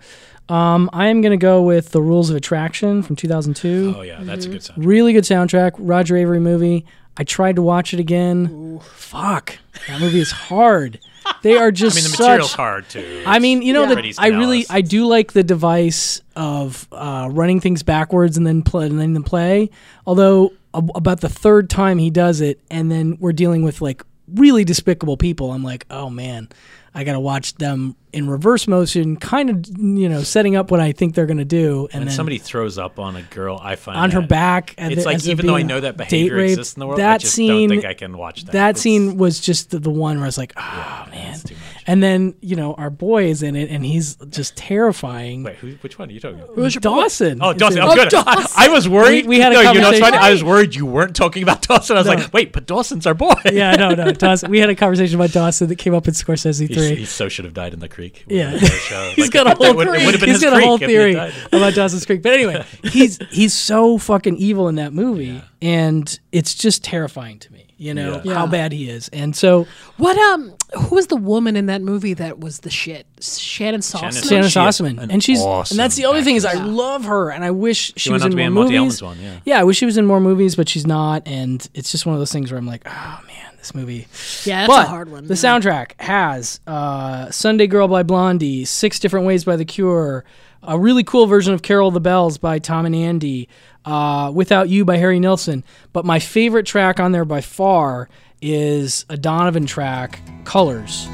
um, 0.50 0.90
I 0.94 1.08
am 1.08 1.22
going 1.22 1.32
to 1.32 1.38
go 1.44 1.62
with 1.64 1.92
The 1.92 2.02
Rules 2.02 2.30
of 2.30 2.36
Attraction 2.36 3.02
from 3.02 3.16
2002. 3.16 3.96
Oh 3.98 4.02
yeah, 4.02 4.20
that's 4.22 4.46
a 4.46 4.50
good 4.50 4.64
sound. 4.64 4.86
Really 4.86 5.14
good 5.14 5.24
soundtrack. 5.24 5.72
Roger 5.78 6.16
Avary 6.16 6.42
movie. 6.42 6.86
I 7.18 7.24
tried 7.24 7.58
to 7.58 7.62
watch 7.62 7.94
it 7.94 8.00
again. 8.00 8.80
Fuck. 8.84 9.58
That 9.88 10.00
movie 10.00 10.20
is 10.20 10.32
hard. 10.32 11.00
They 11.44 11.58
are 11.58 11.72
just. 11.72 11.96
I 11.98 12.00
mean, 12.00 12.04
the 12.04 12.10
such- 12.10 12.20
material's 12.20 12.54
hard 12.54 12.90
too. 12.90 13.24
I 13.26 13.40
mean, 13.40 13.62
you 13.62 13.74
know, 13.74 13.84
Yeah. 13.84 13.96
that 13.96 14.16
I 14.18 14.28
really, 14.28 14.66
I 14.70 14.82
do 14.82 15.06
like 15.06 15.34
the 15.34 15.44
device 15.44 16.22
of 16.36 16.88
uh, 16.92 17.28
running 17.32 17.60
things 17.60 17.84
backwards 17.84 18.38
and 18.38 18.48
then 18.48 18.62
play 18.64 18.86
and 18.88 19.00
then 19.00 19.14
the 19.14 19.22
play. 19.22 19.70
Although 20.08 20.54
ab- 20.74 20.92
about 20.96 21.22
the 21.22 21.30
third 21.30 21.70
time 21.70 21.98
he 21.98 22.10
does 22.10 22.42
it, 22.42 22.60
and 22.72 22.90
then 22.92 23.18
we're 23.20 23.34
dealing 23.34 23.64
with 23.64 23.82
like 23.82 24.04
really 24.34 24.64
despicable 24.64 25.18
people. 25.18 25.52
I'm 25.52 25.64
like, 25.64 25.86
oh 25.92 26.10
man, 26.10 26.48
I 26.96 27.04
got 27.04 27.14
to 27.14 27.20
watch 27.20 27.56
them 27.56 27.96
in 28.14 28.30
reverse 28.30 28.68
motion, 28.68 29.16
kind 29.18 29.50
of, 29.50 29.66
you 29.80 30.10
know, 30.10 30.22
setting 30.24 30.56
up 30.56 30.70
what 30.72 30.80
I 30.80 30.92
think 30.92 31.16
they're 31.16 31.26
gonna 31.26 31.46
do, 31.46 31.88
and 31.94 32.02
when 32.02 32.08
then 32.08 32.16
somebody 32.16 32.38
throws 32.38 32.78
up 32.78 33.00
on 33.00 33.16
a 33.16 33.22
girl, 33.22 33.60
I 33.62 33.76
find 33.76 33.98
on 33.98 34.12
her 34.12 34.22
back. 34.22 34.76
It's 34.78 35.04
the- 35.04 35.10
like 35.10 35.26
even 35.26 35.46
though 35.46 35.56
I 35.56 35.62
know 35.64 35.80
that 35.80 35.98
behavior 35.98 36.36
rape, 36.36 36.50
exists 36.52 36.76
in 36.76 36.82
the 36.82 36.88
world, 36.88 37.00
I 37.00 37.04
that 37.04 37.22
just 37.22 37.34
scene, 37.34 37.70
don't 37.70 37.78
think 37.82 37.86
I 37.90 37.94
can 37.94 38.18
watch 38.18 38.44
that. 38.46 38.52
That 38.52 38.70
It's- 38.72 38.82
scene 38.82 39.18
was 39.18 39.40
just 39.40 39.72
the, 39.72 39.80
the 39.80 39.90
one 39.90 40.18
where 40.18 40.26
I 40.26 40.28
was 40.28 40.38
like, 40.38 40.54
oh 40.58 41.08
man. 41.12 41.40
And 41.88 42.02
then 42.04 42.36
you 42.42 42.56
know 42.56 42.74
our 42.76 42.90
boy 42.90 43.26
is 43.26 43.42
in 43.44 43.56
it, 43.56 43.70
and 43.70 43.84
he's 43.86 44.16
just 44.30 44.56
terrifying. 44.56 45.44
Wait, 45.44 45.56
who, 45.58 45.72
which 45.82 45.98
one 45.98 46.10
are 46.10 46.12
you 46.12 46.20
talking 46.20 46.40
about? 46.40 46.56
Who's 46.56 46.76
Dawson? 46.76 47.40
Oh, 47.42 47.54
Dawson. 47.54 47.80
Oh, 47.82 47.96
good. 47.96 48.14
I, 48.14 48.46
I 48.56 48.68
was 48.70 48.88
worried. 48.88 49.26
We, 49.26 49.38
we 49.38 49.40
had 49.40 49.52
a 49.52 49.56
no, 49.56 49.64
conversation. 49.64 50.06
you 50.06 50.12
know? 50.12 50.18
I 50.18 50.32
was 50.32 50.44
worried 50.44 50.76
you 50.76 50.86
weren't 50.86 51.16
talking 51.16 51.44
about 51.44 51.62
Dawson. 51.64 51.96
I 51.96 52.00
was 52.02 52.08
No. 52.08 52.14
like, 52.14 52.34
wait, 52.34 52.52
but 52.54 52.66
Dawson's 52.68 53.08
our 53.08 53.14
boy. 53.14 53.34
yeah, 53.52 53.72
no, 53.76 53.94
no, 53.96 54.12
Dawson. 54.12 54.52
We 54.52 54.60
had 54.60 54.70
a 54.70 54.76
conversation 54.76 55.16
about 55.16 55.32
Dawson 55.32 55.68
that 55.70 55.78
came 55.78 55.94
up 55.94 56.08
in 56.08 56.14
Scorsese 56.14 56.68
He, 56.68 56.74
three. 56.74 56.96
he 56.96 57.06
so 57.06 57.30
should 57.30 57.46
have 57.46 57.54
died 57.54 57.74
in 57.74 57.80
the 57.80 57.90
creek. 58.02 58.26
Yeah, 58.28 58.54
With 58.54 58.62
the 58.62 58.68
show. 58.68 59.12
he's 59.16 59.26
Like, 59.26 59.32
got 59.32 59.48
a 59.48 59.56
whole 59.56 59.76
would- 59.76 59.88
it 59.88 59.92
would 60.06 60.14
have 60.14 60.20
been 60.20 60.30
he's 60.30 60.42
his 60.42 60.44
got 60.50 60.62
a 60.62 60.66
whole 60.66 60.76
if 60.76 60.82
he 60.82 60.86
had 60.86 60.90
theory 60.92 61.14
died. 61.14 61.34
about 61.52 61.74
Dawson's 61.74 62.06
Creek. 62.06 62.22
But 62.22 62.34
anyway, 62.34 62.66
he's 62.84 63.20
he's 63.30 63.54
so 63.54 63.98
fucking 63.98 64.38
evil 64.38 64.68
in 64.68 64.76
that 64.76 64.94
movie, 64.94 65.42
and 65.62 66.20
it's 66.32 66.56
just 66.56 66.84
terrifying 66.84 67.40
to 67.40 67.54
me. 67.54 67.68
You 67.78 67.96
know 67.96 68.22
Yeah. 68.24 68.36
how 68.36 68.46
bad 68.46 68.72
he 68.74 68.90
is, 68.92 69.10
and 69.10 69.36
so 69.36 69.66
What 69.98 70.16
um? 70.16 70.54
Who 70.88 70.96
was 70.96 71.08
the 71.08 71.16
woman 71.18 71.56
in 71.58 71.66
that 71.66 71.82
movie 71.82 72.14
that 72.14 72.40
was 72.40 72.60
the 72.60 72.70
shit? 72.70 73.06
Shannon 73.20 73.82
Salzman. 73.82 74.30
Shannon 74.30 74.50
She 74.50 74.60
Sossamon, 74.60 75.08
and 75.10 75.24
she's 75.24 75.42
awesome 75.42 75.76
and 75.76 75.80
that's 75.84 75.96
the 75.96 76.06
only 76.06 76.24
thing 76.24 76.36
is 76.36 76.46
I 76.46 76.54
love 76.54 77.06
her, 77.06 77.32
and 77.32 77.44
I 77.44 77.50
wish 77.52 77.92
she, 77.98 78.10
went 78.12 78.18
was 78.22 78.26
in 78.26 78.32
to 78.32 78.38
be 78.38 78.44
more 78.44 78.48
in 78.50 78.54
movies. 78.54 78.78
Ellen's 78.78 79.02
one, 79.02 79.18
yeah. 79.46 79.60
I 79.60 79.64
wish 79.64 79.78
she 79.78 79.86
was 79.86 79.98
in 79.98 80.06
more 80.06 80.20
movies, 80.22 80.56
but 80.56 80.70
she's 80.70 80.86
not, 80.86 81.24
and 81.26 81.68
it's 81.74 81.92
just 81.92 82.06
one 82.06 82.14
of 82.14 82.22
those 82.22 82.32
things 82.32 82.52
where 82.52 82.60
I'm 82.60 82.68
like, 82.68 82.84
oh 82.86 83.20
man, 83.28 83.51
this 83.62 83.76
movie. 83.76 84.08
Yeah, 84.44 84.62
that's 84.62 84.68
but 84.68 84.86
a 84.86 84.90
hard 84.90 85.10
one. 85.10 85.28
The 85.28 85.36
yeah. 85.36 85.40
soundtrack 85.40 86.00
has 86.02 86.60
uh, 86.68 87.30
"Sunday 87.32 87.68
Girl" 87.68 87.88
by 87.88 88.04
Blondie, 88.04 88.66
Six 88.66 89.00
Different 89.00 89.26
Ways" 89.26 89.46
by 89.46 89.56
The 89.56 89.66
Cure, 89.66 90.26
a 90.64 90.78
really 90.78 91.04
cool 91.04 91.28
version 91.28 91.54
of 91.54 91.62
"Carol 91.62 91.90
of 91.90 91.94
the 91.94 92.02
Bells" 92.02 92.38
by 92.38 92.60
Tom 92.60 92.86
and 92.86 92.96
Andy, 92.96 93.48
uh, 93.86 94.32
"Without 94.34 94.70
You" 94.70 94.84
by 94.84 94.98
Harry 94.98 95.20
Nilsson. 95.20 95.64
But 95.94 96.06
my 96.06 96.20
favorite 96.20 96.66
track 96.66 97.00
on 97.00 97.12
there 97.12 97.26
by 97.26 97.42
far 97.42 98.10
is 98.42 99.06
a 99.10 99.18
Donovan 99.18 99.66
track, 99.66 100.20
"Colors." 100.44 101.08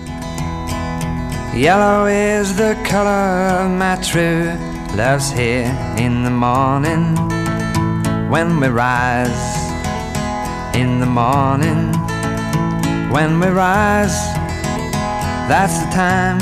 Yellow 1.54 2.06
is 2.06 2.56
the 2.56 2.78
color 2.86 3.10
of 3.10 3.72
my 3.72 3.96
true 4.02 4.54
love's 4.96 5.32
here 5.32 5.66
in 5.98 6.24
the 6.24 6.30
morning 6.30 7.16
when 8.30 8.60
we 8.60 8.68
rise. 8.68 9.68
In 10.76 11.00
the 11.00 11.08
morning 11.08 11.97
when 13.12 13.40
we 13.40 13.48
rise. 13.48 14.16
That's 15.48 15.80
the 15.80 15.90
time. 15.92 16.40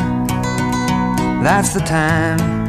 That's 1.43 1.73
the 1.73 1.79
time. 1.81 2.65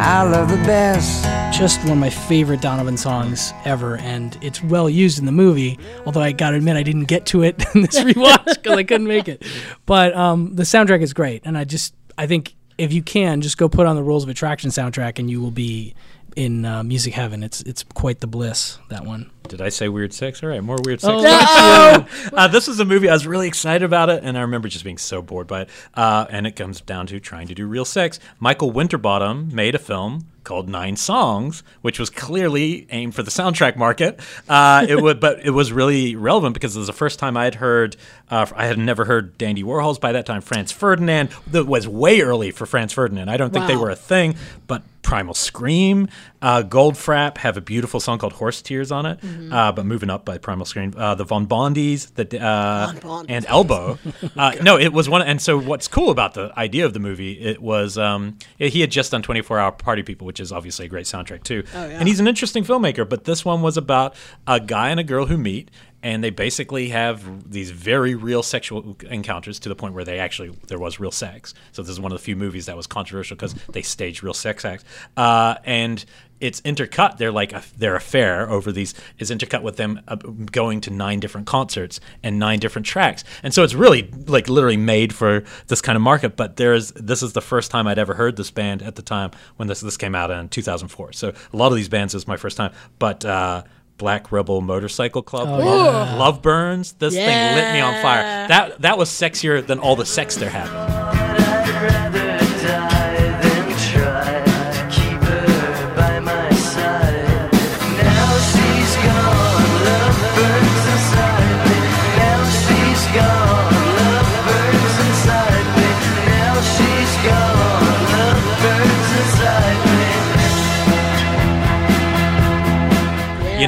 I 0.00 0.22
love 0.22 0.48
the 0.48 0.56
best. 0.58 1.24
Just 1.56 1.80
one 1.80 1.92
of 1.92 1.98
my 1.98 2.08
favorite 2.08 2.62
Donovan 2.62 2.96
songs 2.96 3.52
ever, 3.64 3.96
and 3.98 4.38
it's 4.40 4.62
well 4.62 4.88
used 4.88 5.18
in 5.18 5.26
the 5.26 5.32
movie. 5.32 5.78
Although 6.06 6.22
I 6.22 6.32
gotta 6.32 6.56
admit, 6.56 6.76
I 6.76 6.82
didn't 6.82 7.04
get 7.04 7.26
to 7.26 7.42
it 7.42 7.62
in 7.74 7.82
this 7.82 7.98
rewatch 7.98 8.44
because 8.44 8.78
I 8.78 8.84
couldn't 8.84 9.08
make 9.08 9.28
it. 9.28 9.44
But 9.86 10.14
um, 10.14 10.54
the 10.54 10.62
soundtrack 10.62 11.02
is 11.02 11.12
great, 11.12 11.42
and 11.44 11.58
I 11.58 11.64
just 11.64 11.94
I 12.16 12.26
think 12.26 12.54
if 12.78 12.92
you 12.92 13.02
can, 13.02 13.40
just 13.40 13.58
go 13.58 13.68
put 13.68 13.86
on 13.86 13.96
the 13.96 14.02
Rules 14.02 14.22
of 14.22 14.28
Attraction 14.28 14.70
soundtrack, 14.70 15.18
and 15.18 15.28
you 15.28 15.42
will 15.42 15.50
be 15.50 15.94
in 16.36 16.64
uh, 16.64 16.82
music 16.82 17.14
heaven. 17.14 17.42
It's 17.42 17.60
it's 17.62 17.82
quite 17.82 18.20
the 18.20 18.26
bliss. 18.26 18.78
That 18.88 19.04
one. 19.04 19.30
Did 19.48 19.60
I 19.60 19.68
say 19.68 19.88
weird 19.88 20.12
Sex? 20.12 20.42
All 20.44 20.48
right, 20.48 20.62
more 20.62 20.76
weird 20.84 21.00
Sex. 21.00 21.12
Oh, 21.12 21.22
no! 21.22 22.06
Uh, 22.36 22.46
this 22.46 22.68
was 22.68 22.78
a 22.78 22.84
movie 22.84 23.08
I 23.08 23.12
was 23.12 23.26
really 23.26 23.48
excited 23.48 23.84
about 23.84 24.08
it, 24.08 24.22
and 24.22 24.38
I 24.38 24.42
remember 24.42 24.68
just 24.68 24.84
being 24.84 24.98
so 24.98 25.22
bored 25.22 25.48
by 25.48 25.62
it. 25.62 25.70
Uh, 25.94 26.26
and 26.30 26.46
it 26.46 26.52
comes 26.52 26.80
down 26.80 27.08
to 27.08 27.18
trying 27.18 27.48
to 27.48 27.54
do 27.54 27.66
real 27.66 27.84
sex. 27.84 28.20
Michael 28.38 28.70
Winterbottom 28.70 29.52
made 29.52 29.74
a 29.74 29.78
film 29.78 30.28
called 30.44 30.68
Nine 30.68 30.96
Songs, 30.96 31.62
which 31.82 31.98
was 31.98 32.10
clearly 32.10 32.86
aimed 32.90 33.14
for 33.14 33.22
the 33.22 33.30
soundtrack 33.30 33.76
market. 33.76 34.20
Uh, 34.48 34.86
it 34.88 35.00
would, 35.00 35.20
but 35.26 35.44
it 35.44 35.50
was 35.50 35.72
really 35.72 36.16
relevant 36.16 36.54
because 36.54 36.76
it 36.76 36.78
was 36.78 36.86
the 36.86 36.92
first 36.92 37.18
time 37.18 37.36
I 37.36 37.44
had 37.44 37.56
heard. 37.56 37.96
Uh, 38.30 38.46
I 38.54 38.66
had 38.66 38.78
never 38.78 39.04
heard 39.04 39.36
Dandy 39.36 39.62
Warhols 39.62 40.00
by 40.00 40.12
that 40.12 40.26
time. 40.26 40.40
Franz 40.40 40.72
Ferdinand 40.72 41.30
that 41.48 41.66
was 41.66 41.88
way 41.88 42.20
early 42.20 42.50
for 42.50 42.66
Franz 42.66 42.92
Ferdinand. 42.92 43.28
I 43.28 43.36
don't 43.36 43.52
think 43.52 43.66
they 43.66 43.76
were 43.76 43.90
a 43.90 43.96
thing, 43.96 44.36
but 44.66 44.82
Primal 45.10 45.34
Scream, 45.34 46.06
uh, 46.40 46.62
Goldfrapp 46.62 47.38
have 47.38 47.56
a 47.56 47.60
beautiful 47.60 47.98
song 47.98 48.18
called 48.18 48.34
Horse 48.34 48.62
Tears 48.62 48.92
on 48.92 49.06
it. 49.06 49.20
Mhm. 49.20 49.52
Uh, 49.52 49.72
but 49.72 49.84
moving 49.84 50.08
up 50.08 50.24
by 50.24 50.38
Primal 50.38 50.64
Scream, 50.64 50.94
uh, 50.96 51.16
the 51.16 51.24
Von 51.24 51.46
Bondies, 51.48 52.14
the 52.14 52.40
uh, 52.40 52.92
Von 53.02 53.26
and 53.28 53.44
Elbow. 53.48 53.98
Uh, 54.36 54.52
no, 54.62 54.78
it 54.78 54.92
was 54.92 55.08
one. 55.08 55.22
And 55.22 55.42
so 55.42 55.58
what's 55.58 55.88
cool 55.88 56.10
about 56.10 56.34
the 56.34 56.52
idea 56.56 56.86
of 56.86 56.92
the 56.94 57.00
movie? 57.00 57.32
It 57.40 57.60
was 57.60 57.98
um, 57.98 58.38
he 58.58 58.80
had 58.80 58.90
just 58.90 59.10
done 59.10 59.22
24 59.22 59.58
Hour 59.58 59.72
Party 59.72 60.02
People, 60.02 60.26
which 60.26 60.38
is 60.38 60.52
obviously 60.52 60.86
a 60.86 60.88
great 60.88 61.06
soundtrack 61.06 61.42
too. 61.42 61.64
Oh, 61.74 61.86
yeah. 61.86 61.98
And 61.98 62.06
he's 62.06 62.20
an 62.20 62.28
interesting 62.28 62.64
filmmaker. 62.64 63.06
But 63.08 63.24
this 63.24 63.44
one 63.44 63.60
was 63.62 63.76
about 63.76 64.14
a 64.46 64.60
guy 64.60 64.90
and 64.90 65.00
a 65.00 65.04
girl 65.04 65.26
who 65.26 65.36
meet. 65.36 65.70
And 66.02 66.24
they 66.24 66.30
basically 66.30 66.88
have 66.88 67.50
these 67.50 67.70
very 67.70 68.14
real 68.14 68.42
sexual 68.42 68.96
encounters 69.10 69.58
to 69.60 69.68
the 69.68 69.74
point 69.74 69.94
where 69.94 70.04
they 70.04 70.18
actually 70.18 70.50
there 70.68 70.78
was 70.78 70.98
real 70.98 71.10
sex. 71.10 71.54
So 71.72 71.82
this 71.82 71.90
is 71.90 72.00
one 72.00 72.12
of 72.12 72.18
the 72.18 72.24
few 72.24 72.36
movies 72.36 72.66
that 72.66 72.76
was 72.76 72.86
controversial 72.86 73.36
because 73.36 73.54
they 73.70 73.82
staged 73.82 74.22
real 74.22 74.34
sex 74.34 74.64
acts. 74.64 74.84
Uh, 75.16 75.56
and 75.64 76.04
it's 76.40 76.60
intercut. 76.62 77.18
They're 77.18 77.32
like 77.32 77.52
their 77.72 77.94
affair 77.94 78.48
over 78.48 78.72
these 78.72 78.94
is 79.18 79.30
intercut 79.30 79.62
with 79.62 79.76
them 79.76 80.00
uh, 80.08 80.16
going 80.16 80.80
to 80.82 80.90
nine 80.90 81.20
different 81.20 81.46
concerts 81.46 82.00
and 82.22 82.38
nine 82.38 82.58
different 82.58 82.86
tracks, 82.86 83.24
and 83.42 83.52
so 83.52 83.62
it's 83.62 83.74
really 83.74 84.10
like 84.26 84.48
literally 84.48 84.76
made 84.76 85.14
for 85.14 85.44
this 85.68 85.82
kind 85.82 85.96
of 85.96 86.02
market. 86.02 86.36
But 86.36 86.56
there's 86.56 86.92
this 86.92 87.22
is 87.22 87.34
the 87.34 87.42
first 87.42 87.70
time 87.70 87.86
I'd 87.86 87.98
ever 87.98 88.14
heard 88.14 88.36
this 88.36 88.50
band 88.50 88.82
at 88.82 88.96
the 88.96 89.02
time 89.02 89.30
when 89.56 89.68
this 89.68 89.80
this 89.80 89.96
came 89.96 90.14
out 90.14 90.30
in 90.30 90.48
2004. 90.48 91.12
So 91.12 91.32
a 91.52 91.56
lot 91.56 91.68
of 91.68 91.76
these 91.76 91.88
bands 91.88 92.14
is 92.14 92.26
my 92.26 92.36
first 92.36 92.56
time, 92.56 92.72
but. 92.98 93.24
Uh, 93.24 93.62
Black 94.00 94.32
Rebel 94.32 94.62
Motorcycle 94.62 95.22
Club, 95.22 95.46
Oh, 95.46 95.58
Love, 95.58 96.08
yeah. 96.08 96.16
Love 96.16 96.40
Burns. 96.42 96.92
This 96.92 97.14
thing 97.14 97.54
lit 97.54 97.72
me 97.74 97.80
on 97.80 98.00
fire. 98.02 98.48
That 98.48 98.80
that 98.80 98.96
was 98.98 99.10
sexier 99.10 99.64
than 99.64 99.78
all 99.78 99.94
the 99.94 100.06
sex 100.06 100.36
they're 100.36 100.48
having. 100.50 102.09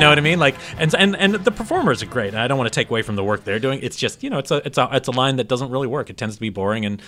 Know 0.03 0.11
what 0.11 0.19
I 0.19 0.23
mean? 0.23 0.39
Like, 0.39 0.57
and 0.79 0.95
and 0.95 1.17
and 1.17 1.35
the 1.35 1.51
performers 1.51 2.03
are 2.03 2.07
great. 2.07 2.35
I 2.35 2.47
don't 2.49 2.59
want 2.59 2.73
to 2.73 2.75
take 2.75 2.91
away 2.91 3.03
from 3.03 3.17
the 3.17 3.25
work 3.25 3.45
they're 3.45 3.59
doing. 3.59 3.81
It's 3.83 3.97
just 3.97 4.23
you 4.23 4.31
know, 4.31 4.39
it's 4.39 4.51
a 4.51 4.57
it's 4.67 4.79
a 4.79 4.89
it's 4.93 5.09
a 5.09 5.13
line 5.13 5.37
that 5.37 5.49
doesn't 5.49 5.71
really 5.71 5.87
work. 5.87 6.11
It 6.11 6.17
tends 6.17 6.35
to 6.37 6.41
be 6.41 6.51
boring 6.51 6.85
and 6.85 7.03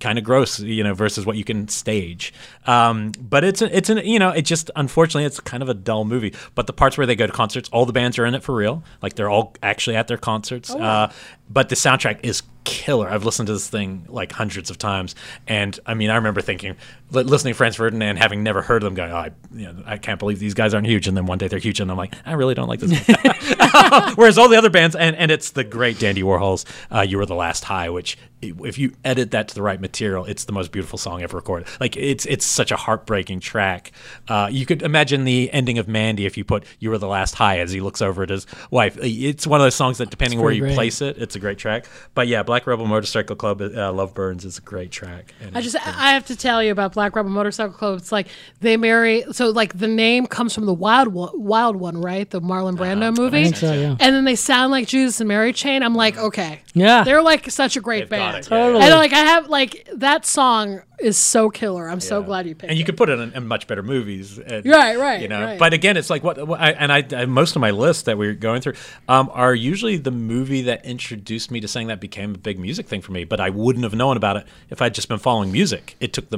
kind 0.00 0.18
of 0.18 0.24
gross, 0.24 0.58
you 0.60 0.84
know, 0.84 0.94
versus 0.94 1.24
what 1.24 1.36
you 1.36 1.44
can 1.44 1.68
stage. 1.68 2.32
Um, 2.66 3.12
but 3.20 3.44
it's 3.44 3.62
a, 3.62 3.76
it's 3.76 3.90
an 3.90 3.98
you 3.98 4.18
know, 4.18 4.30
it 4.30 4.42
just 4.42 4.70
unfortunately 4.76 5.24
it's 5.24 5.40
kind 5.40 5.62
of 5.62 5.68
a 5.68 5.74
dull 5.74 6.04
movie. 6.04 6.34
But 6.54 6.66
the 6.66 6.72
parts 6.72 6.98
where 6.98 7.06
they 7.06 7.16
go 7.16 7.26
to 7.26 7.32
concerts, 7.32 7.68
all 7.70 7.86
the 7.86 7.92
bands 7.92 8.18
are 8.18 8.26
in 8.26 8.34
it 8.34 8.42
for 8.42 8.54
real. 8.54 8.82
Like 9.02 9.14
they're 9.14 9.30
all 9.30 9.54
actually 9.62 9.96
at 9.96 10.08
their 10.08 10.18
concerts. 10.18 10.70
Oh, 10.70 10.78
wow. 10.78 11.04
uh, 11.04 11.12
but 11.50 11.68
the 11.68 11.76
soundtrack 11.76 12.20
is 12.22 12.42
killer. 12.64 13.08
I've 13.08 13.24
listened 13.24 13.46
to 13.46 13.54
this 13.54 13.68
thing 13.68 14.04
like 14.08 14.32
hundreds 14.32 14.70
of 14.70 14.76
times, 14.78 15.14
and 15.46 15.78
I 15.86 15.94
mean, 15.94 16.10
I 16.10 16.16
remember 16.16 16.42
thinking, 16.42 16.76
listening 17.10 17.54
to 17.54 17.56
Franz 17.56 17.76
Ferdinand, 17.76 18.16
having 18.16 18.42
never 18.42 18.62
heard 18.62 18.82
them, 18.82 18.94
going, 18.94 19.12
"Oh, 19.12 19.16
I, 19.16 19.30
you 19.54 19.72
know, 19.72 19.82
I 19.86 19.96
can't 19.98 20.18
believe 20.18 20.38
these 20.38 20.54
guys 20.54 20.74
aren't 20.74 20.86
huge." 20.86 21.08
And 21.08 21.16
then 21.16 21.26
one 21.26 21.38
day 21.38 21.48
they're 21.48 21.58
huge, 21.58 21.80
and 21.80 21.90
I'm 21.90 21.96
like, 21.96 22.14
I 22.26 22.32
really 22.34 22.54
don't 22.54 22.68
like 22.68 22.80
this. 22.80 23.06
Whereas 24.16 24.38
all 24.38 24.48
the 24.48 24.58
other 24.58 24.70
bands, 24.70 24.94
and, 24.96 25.16
and 25.16 25.30
it's 25.30 25.50
the 25.50 25.64
great 25.64 25.98
Dandy 25.98 26.22
Warhols, 26.22 26.64
uh, 26.90 27.00
"You 27.00 27.18
Were 27.18 27.26
the 27.26 27.34
Last 27.34 27.64
High," 27.64 27.90
which 27.90 28.16
if 28.40 28.78
you 28.78 28.92
edit 29.04 29.32
that 29.32 29.48
to 29.48 29.54
the 29.54 29.62
right 29.62 29.80
material, 29.80 30.24
it's 30.24 30.44
the 30.44 30.52
most 30.52 30.70
beautiful 30.70 30.98
song 30.98 31.22
ever 31.22 31.36
recorded. 31.36 31.68
Like 31.80 31.96
it's 31.96 32.24
it's 32.26 32.46
such 32.46 32.70
a 32.70 32.76
heartbreaking 32.76 33.40
track. 33.40 33.92
Uh, 34.28 34.48
you 34.50 34.66
could 34.66 34.82
imagine 34.82 35.24
the 35.24 35.50
ending 35.52 35.78
of 35.78 35.88
Mandy 35.88 36.26
if 36.26 36.36
you 36.36 36.44
put 36.44 36.64
"You 36.78 36.90
Were 36.90 36.98
the 36.98 37.08
Last 37.08 37.34
High" 37.34 37.58
as 37.58 37.72
he 37.72 37.80
looks 37.80 38.00
over 38.00 38.22
at 38.22 38.30
his 38.30 38.46
wife. 38.70 38.98
It's 39.00 39.46
one 39.46 39.60
of 39.60 39.64
those 39.64 39.74
songs 39.74 39.98
that, 39.98 40.10
depending 40.10 40.40
where 40.40 40.52
you 40.52 40.62
great. 40.62 40.74
place 40.74 41.00
it, 41.00 41.18
it's 41.18 41.36
a 41.36 41.38
great 41.38 41.58
track. 41.58 41.86
But 42.14 42.28
yeah, 42.28 42.42
Black 42.42 42.66
Rebel 42.66 42.86
Motorcycle 42.86 43.36
Club, 43.36 43.60
uh, 43.60 43.92
Love 43.92 44.14
Burns 44.14 44.44
is 44.44 44.58
a 44.58 44.62
great 44.62 44.90
track. 44.90 45.34
And 45.40 45.56
I 45.56 45.60
just 45.60 45.76
I 45.76 46.12
have 46.12 46.26
to 46.26 46.36
tell 46.36 46.62
you 46.62 46.70
about 46.72 46.92
Black 46.98 47.14
Rebel 47.14 47.30
Motorcycle 47.30 47.74
Club. 47.74 47.96
It's 47.98 48.10
like 48.10 48.26
they 48.58 48.76
marry. 48.76 49.22
So 49.30 49.50
like 49.50 49.78
the 49.78 49.86
name 49.86 50.26
comes 50.26 50.52
from 50.52 50.66
the 50.66 50.74
Wild 50.74 51.06
One, 51.08 51.30
Wild 51.34 51.76
One, 51.76 52.00
right? 52.00 52.28
The 52.28 52.40
Marlon 52.40 52.76
Brando 52.76 53.16
movie. 53.16 53.38
I 53.38 53.44
think 53.44 53.56
so, 53.56 53.72
yeah. 53.72 53.90
And 54.00 54.16
then 54.16 54.24
they 54.24 54.34
sound 54.34 54.72
like 54.72 54.88
Judas 54.88 55.20
and 55.20 55.28
Mary 55.28 55.52
Chain. 55.52 55.84
I'm 55.84 55.94
like, 55.94 56.16
okay, 56.18 56.60
Yeah. 56.74 57.04
they're 57.04 57.22
like 57.22 57.48
such 57.52 57.76
a 57.76 57.80
great 57.80 58.10
got 58.10 58.10
band. 58.10 58.36
it, 58.38 58.50
yeah, 58.50 58.56
yeah. 58.56 58.62
Totally. 58.64 58.84
And 58.84 58.94
like 58.94 59.12
I 59.12 59.20
have 59.20 59.48
like 59.48 59.88
that 59.94 60.26
song 60.26 60.80
is 61.00 61.16
so 61.16 61.48
killer. 61.48 61.88
I'm 61.88 62.00
so 62.00 62.24
glad 62.24 62.48
you 62.48 62.56
picked. 62.56 62.64
It. 62.64 62.70
And 62.70 62.76
you 62.78 62.82
it. 62.82 62.86
could 62.86 62.96
put 62.96 63.08
it 63.08 63.20
in, 63.20 63.32
in 63.32 63.46
much 63.46 63.68
better 63.68 63.84
movies. 63.84 64.36
And, 64.36 64.66
Right, 64.66 64.98
right, 64.98 65.22
You 65.22 65.28
know, 65.28 65.44
right. 65.44 65.56
but 65.58 65.72
again, 65.72 65.96
it's 65.96 66.10
like 66.10 66.24
what, 66.24 66.44
what 66.44 66.58
I, 66.58 66.72
and 66.72 66.90
I, 66.92 67.06
I 67.16 67.26
most 67.26 67.54
of 67.54 67.60
my 67.60 67.70
lists 67.70 68.02
that 68.02 68.18
we're 68.18 68.34
going 68.34 68.62
through 68.62 68.72
um, 69.08 69.30
are 69.32 69.54
usually 69.54 69.96
the 69.96 70.10
movie 70.10 70.62
that 70.62 70.84
introduced 70.84 71.52
me 71.52 71.60
to 71.60 71.68
saying 71.68 71.86
that 71.86 72.00
became 72.00 72.34
a 72.34 72.38
big 72.38 72.58
music 72.58 72.88
thing 72.88 73.00
for 73.00 73.12
me. 73.12 73.22
But 73.22 73.38
I 73.38 73.50
wouldn't 73.50 73.84
have 73.84 73.94
known 73.94 74.16
about 74.16 74.38
it 74.38 74.46
if 74.70 74.82
I'd 74.82 74.92
just 74.92 75.08
been 75.08 75.18
following 75.20 75.52
music. 75.52 75.94
It 76.00 76.12
took 76.12 76.30
the 76.30 76.36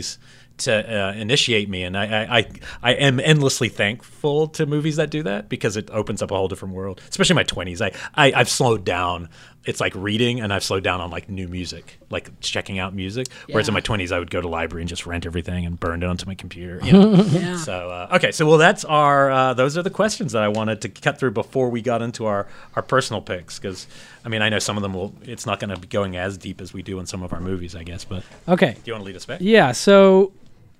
movies 0.00 0.18
to 0.58 0.72
uh, 0.74 1.12
initiate 1.12 1.70
me, 1.70 1.84
and 1.84 1.96
I, 1.96 2.38
I, 2.38 2.46
I, 2.82 2.92
am 2.92 3.18
endlessly 3.18 3.70
thankful 3.70 4.46
to 4.48 4.66
movies 4.66 4.96
that 4.96 5.08
do 5.08 5.22
that 5.22 5.48
because 5.48 5.74
it 5.74 5.88
opens 5.90 6.20
up 6.20 6.30
a 6.30 6.36
whole 6.36 6.48
different 6.48 6.74
world. 6.74 7.00
Especially 7.08 7.32
in 7.32 7.36
my 7.36 7.44
twenties, 7.44 7.80
I, 7.80 7.92
I, 8.14 8.32
I've 8.32 8.50
slowed 8.50 8.84
down. 8.84 9.30
It's 9.66 9.78
like 9.78 9.94
reading, 9.94 10.40
and 10.40 10.54
I've 10.54 10.64
slowed 10.64 10.82
down 10.82 11.02
on 11.02 11.10
like 11.10 11.28
new 11.28 11.46
music, 11.46 11.98
like 12.08 12.30
checking 12.40 12.78
out 12.78 12.94
music. 12.94 13.26
Whereas 13.50 13.68
in 13.68 13.74
my 13.74 13.80
twenties, 13.80 14.10
I 14.10 14.18
would 14.18 14.30
go 14.30 14.40
to 14.40 14.48
library 14.48 14.80
and 14.82 14.88
just 14.88 15.04
rent 15.04 15.26
everything 15.26 15.66
and 15.66 15.78
burn 15.78 16.02
it 16.02 16.06
onto 16.06 16.24
my 16.24 16.34
computer. 16.34 16.80
You 16.82 16.92
know? 16.94 17.12
Yeah. 17.24 17.56
So 17.58 17.90
uh, 17.90 18.08
okay, 18.16 18.32
so 18.32 18.46
well, 18.46 18.56
that's 18.56 18.86
our. 18.86 19.30
Uh, 19.30 19.52
those 19.54 19.76
are 19.76 19.82
the 19.82 19.90
questions 19.90 20.32
that 20.32 20.42
I 20.42 20.48
wanted 20.48 20.80
to 20.80 20.88
cut 20.88 21.18
through 21.18 21.32
before 21.32 21.68
we 21.68 21.82
got 21.82 22.00
into 22.00 22.24
our 22.24 22.46
our 22.74 22.82
personal 22.82 23.20
picks 23.20 23.58
because 23.58 23.86
I 24.24 24.30
mean 24.30 24.40
I 24.40 24.48
know 24.48 24.60
some 24.60 24.78
of 24.78 24.82
them 24.82 24.94
will. 24.94 25.14
It's 25.22 25.44
not 25.44 25.60
going 25.60 25.70
to 25.70 25.78
be 25.78 25.88
going 25.88 26.16
as 26.16 26.38
deep 26.38 26.62
as 26.62 26.72
we 26.72 26.82
do 26.82 26.98
in 26.98 27.04
some 27.04 27.22
of 27.22 27.34
our 27.34 27.40
movies, 27.40 27.76
I 27.76 27.82
guess. 27.82 28.02
But 28.04 28.22
Okay. 28.48 28.72
do 28.72 28.80
you 28.86 28.92
want 28.94 29.02
to 29.02 29.06
lead 29.06 29.16
us 29.16 29.26
back? 29.26 29.40
Yeah, 29.42 29.72
so 29.72 30.32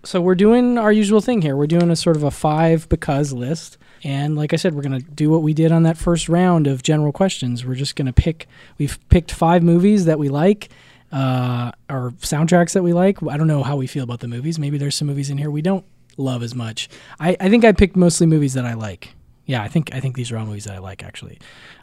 so 0.04 0.22
we're 0.22 0.34
doing 0.34 0.78
our 0.78 0.90
usual 0.90 1.20
thing 1.20 1.42
here. 1.42 1.54
We're 1.54 1.66
doing 1.66 1.90
a 1.90 1.96
sort 1.96 2.16
of 2.16 2.22
a 2.22 2.30
five 2.30 2.88
because 2.88 3.34
list. 3.34 3.76
And 4.02 4.36
like 4.36 4.52
I 4.52 4.56
said, 4.56 4.74
we're 4.74 4.82
going 4.82 5.00
to 5.00 5.10
do 5.10 5.30
what 5.30 5.42
we 5.42 5.52
did 5.54 5.72
on 5.72 5.82
that 5.82 5.96
first 5.96 6.28
round 6.28 6.66
of 6.66 6.82
general 6.82 7.12
questions. 7.12 7.64
We're 7.64 7.74
just 7.74 7.96
going 7.96 8.06
to 8.06 8.12
pick 8.12 8.46
we've 8.78 8.98
picked 9.08 9.32
five 9.32 9.62
movies 9.62 10.04
that 10.06 10.18
we 10.18 10.28
like 10.28 10.70
uh 11.12 11.72
or 11.88 12.12
soundtracks 12.20 12.72
that 12.74 12.82
we 12.82 12.92
like. 12.92 13.22
I 13.22 13.36
don't 13.36 13.48
know 13.48 13.62
how 13.62 13.76
we 13.76 13.86
feel 13.86 14.04
about 14.04 14.20
the 14.20 14.28
movies. 14.28 14.58
Maybe 14.58 14.78
there's 14.78 14.94
some 14.94 15.08
movies 15.08 15.28
in 15.28 15.38
here 15.38 15.50
we 15.50 15.62
don't 15.62 15.84
love 16.16 16.42
as 16.42 16.54
much. 16.54 16.88
I 17.18 17.36
I 17.40 17.48
think 17.48 17.64
I 17.64 17.72
picked 17.72 17.96
mostly 17.96 18.26
movies 18.26 18.54
that 18.54 18.64
I 18.64 18.74
like. 18.74 19.14
Yeah, 19.46 19.62
I 19.62 19.68
think 19.68 19.92
I 19.92 20.00
think 20.00 20.14
these 20.14 20.30
are 20.30 20.38
all 20.38 20.46
movies 20.46 20.64
that 20.64 20.74
I 20.74 20.78
like 20.78 21.02
actually. 21.02 21.38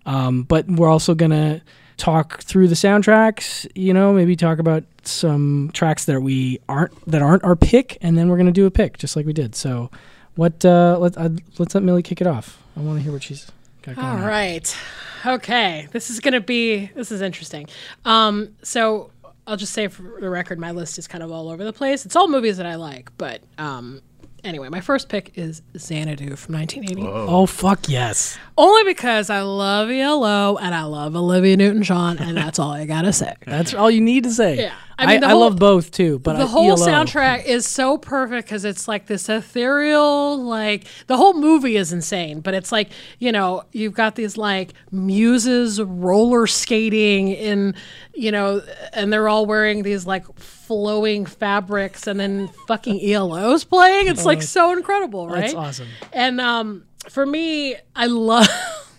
Um, 0.06 0.44
but 0.44 0.68
we're 0.68 0.90
also 0.90 1.14
gonna 1.14 1.62
talk 1.98 2.42
through 2.44 2.70
the 2.70 2.76
soundtracks. 2.76 3.68
You 3.76 3.94
know, 3.94 4.14
maybe 4.14 4.36
talk 4.36 4.60
about 4.60 4.86
some 5.04 5.72
tracks 5.74 6.06
that 6.06 6.22
we 6.22 6.60
aren't 6.70 6.94
that 7.12 7.22
aren't 7.22 7.44
our 7.44 7.56
pick, 7.58 7.98
and 8.02 8.18
then 8.18 8.30
we're 8.30 8.38
gonna 8.38 8.52
do 8.52 8.66
a 8.66 8.72
pick 8.72 8.98
just 8.98 9.16
like 9.18 9.26
we 9.26 9.34
did. 9.34 9.56
So, 9.56 9.92
what? 10.38 10.64
Uh, 10.64 10.98
let 11.00 11.18
uh, 11.18 11.30
let's 11.58 11.76
let 11.76 11.84
Millie 11.84 12.04
kick 12.04 12.22
it 12.22 12.28
off. 12.28 12.62
I 12.78 12.80
want 12.82 13.00
to 13.00 13.04
hear 13.04 13.12
what 13.12 13.24
she's 13.24 13.52
got 13.82 13.96
going. 13.96 14.08
All 14.08 14.18
on. 14.18 14.24
right. 14.24 14.78
Okay. 15.26 15.88
This 15.92 16.10
is 16.10 16.20
to 16.20 16.42
be, 16.42 16.88
this 16.96 17.12
is 17.12 17.22
interesting. 17.22 17.68
Um, 18.06 18.56
so 18.64 19.12
I'll 19.46 19.58
just 19.58 19.74
say 19.74 19.88
for 19.88 20.20
the 20.20 20.30
record, 20.30 20.60
my 20.60 20.72
list 20.72 20.98
is 20.98 21.08
kind 21.08 21.24
of 21.24 21.32
all 21.32 21.50
over 21.50 21.64
the 21.64 21.74
place. 21.74 22.06
It's 22.06 22.16
all 22.16 22.28
movies 22.28 22.58
that 22.58 22.66
I 22.66 22.76
like, 22.76 23.12
but 23.18 23.42
um, 23.58 24.02
anyway, 24.44 24.70
my 24.70 24.82
first 24.82 25.10
pick 25.10 25.32
is 25.38 25.62
Xanadu 25.78 26.36
from 26.36 26.56
1980. 26.56 27.08
Oh 27.08 27.46
fuck 27.46 27.88
yes. 27.90 28.38
Only 28.58 28.84
because 28.92 29.30
I 29.30 29.42
love 29.42 29.90
ELO 29.90 30.58
and 30.58 30.74
I 30.74 30.84
love 30.84 31.16
Olivia 31.16 31.58
Newton-John, 31.58 32.18
and 32.20 32.36
that's 32.38 32.60
all 32.60 32.72
I 32.72 32.86
gotta 32.86 33.14
say. 33.14 33.34
That's 33.46 33.74
all 33.74 33.90
you 33.92 34.02
need 34.02 34.24
to 34.24 34.32
say. 34.32 34.58
Yeah. 34.58 34.74
I, 35.00 35.04
I 35.04 35.08
mean, 35.08 35.20
the 35.22 35.28
I 35.28 35.30
whole- 35.32 35.42
love 35.42 35.58
both 35.60 35.92
too, 35.92 36.18
but 36.18 36.38
the 36.38 36.44
I, 36.46 36.48
whole 36.48 36.70
ELO. 36.72 36.78
soundtrack 36.88 37.46
is 37.46 37.68
so 37.68 38.00
perfect 38.00 38.48
because 38.48 38.66
it's 38.66 38.88
like 38.88 39.06
this 39.06 39.30
ethereal, 39.30 40.44
like 40.44 40.88
the 41.06 41.16
whole 41.18 41.34
movie 41.36 41.78
is 41.78 41.94
insane. 41.94 42.40
But 42.42 42.56
it's 42.56 42.72
like 42.72 42.90
you 43.20 43.32
know 43.32 43.64
you've 43.74 43.94
got 43.94 44.16
these 44.16 44.38
like 44.38 44.74
muses 44.92 45.80
roller 45.80 46.48
skating 46.48 47.28
in, 47.28 47.76
you 48.16 48.32
know, 48.32 48.64
and 48.94 49.14
they're 49.14 49.30
all 49.30 49.46
wearing 49.46 49.84
these 49.84 50.08
like 50.08 50.26
flowing 50.68 51.26
fabrics, 51.26 52.06
and 52.08 52.20
then 52.20 52.50
fucking 52.68 53.00
ELO's 53.02 53.64
playing. 53.64 54.08
It's 54.08 54.26
like 54.26 54.40
Oh, 54.40 54.42
so 54.42 54.72
incredible, 54.74 55.28
right? 55.28 55.42
That's 55.42 55.54
awesome. 55.54 55.88
And 56.14 56.42
um, 56.42 56.84
for 57.10 57.26
me, 57.26 57.76
I 57.96 58.08
love, 58.08 58.48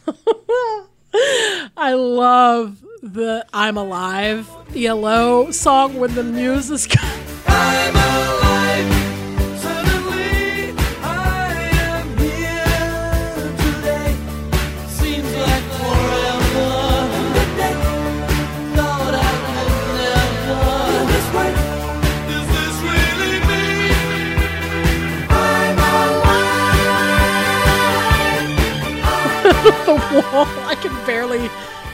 I 1.76 1.92
love 1.92 2.82
the 3.02 3.46
"I'm 3.52 3.76
Alive" 3.76 4.48
ELO 4.74 5.50
song 5.50 5.98
when 6.00 6.14
the 6.14 6.24
muse 6.24 6.70
is. 6.70 6.88
wall. 30.20 30.46
I 30.66 30.74
can 30.80 30.94
barely 31.06 31.50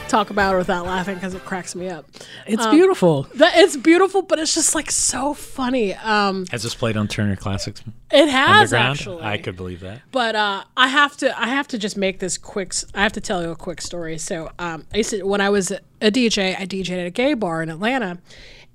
talk 0.07 0.29
about 0.29 0.53
it 0.53 0.57
without 0.59 0.85
laughing 0.85 1.15
because 1.15 1.33
it 1.33 1.43
cracks 1.45 1.73
me 1.75 1.89
up. 1.89 2.05
It's 2.45 2.63
Um, 2.63 2.71
beautiful. 2.75 3.23
That 3.35 3.53
it's 3.57 3.75
beautiful, 3.75 4.21
but 4.21 4.37
it's 4.37 4.53
just 4.53 4.75
like 4.75 4.91
so 4.91 5.33
funny. 5.33 5.95
Um, 5.95 6.45
Has 6.51 6.61
this 6.61 6.75
played 6.75 6.95
on 6.95 7.07
Turner 7.07 7.35
Classics? 7.35 7.81
It 8.11 8.29
has, 8.29 8.71
Underground? 8.71 8.97
actually. 8.99 9.23
I 9.23 9.37
could 9.39 9.55
believe 9.57 9.79
that. 9.79 10.01
but 10.11 10.35
uh, 10.35 10.63
I 10.77 10.87
have 10.89 11.17
to 11.17 11.39
I 11.39 11.47
have 11.47 11.67
to 11.69 11.77
just 11.79 11.97
make 11.97 12.19
this 12.19 12.37
quick. 12.37 12.73
I 12.93 13.01
have 13.01 13.13
to 13.13 13.21
tell 13.21 13.41
you 13.41 13.49
a 13.49 13.55
quick 13.55 13.81
story. 13.81 14.17
So 14.19 14.51
um, 14.59 14.85
I 14.93 14.97
used 14.97 15.09
to 15.09 15.23
when 15.23 15.41
I 15.41 15.49
was 15.49 15.71
a 15.71 16.11
DJ, 16.11 16.55
I 16.59 16.65
DJed 16.67 16.99
at 16.99 17.07
a 17.07 17.09
gay 17.09 17.33
bar 17.33 17.63
in 17.63 17.69
Atlanta, 17.71 18.19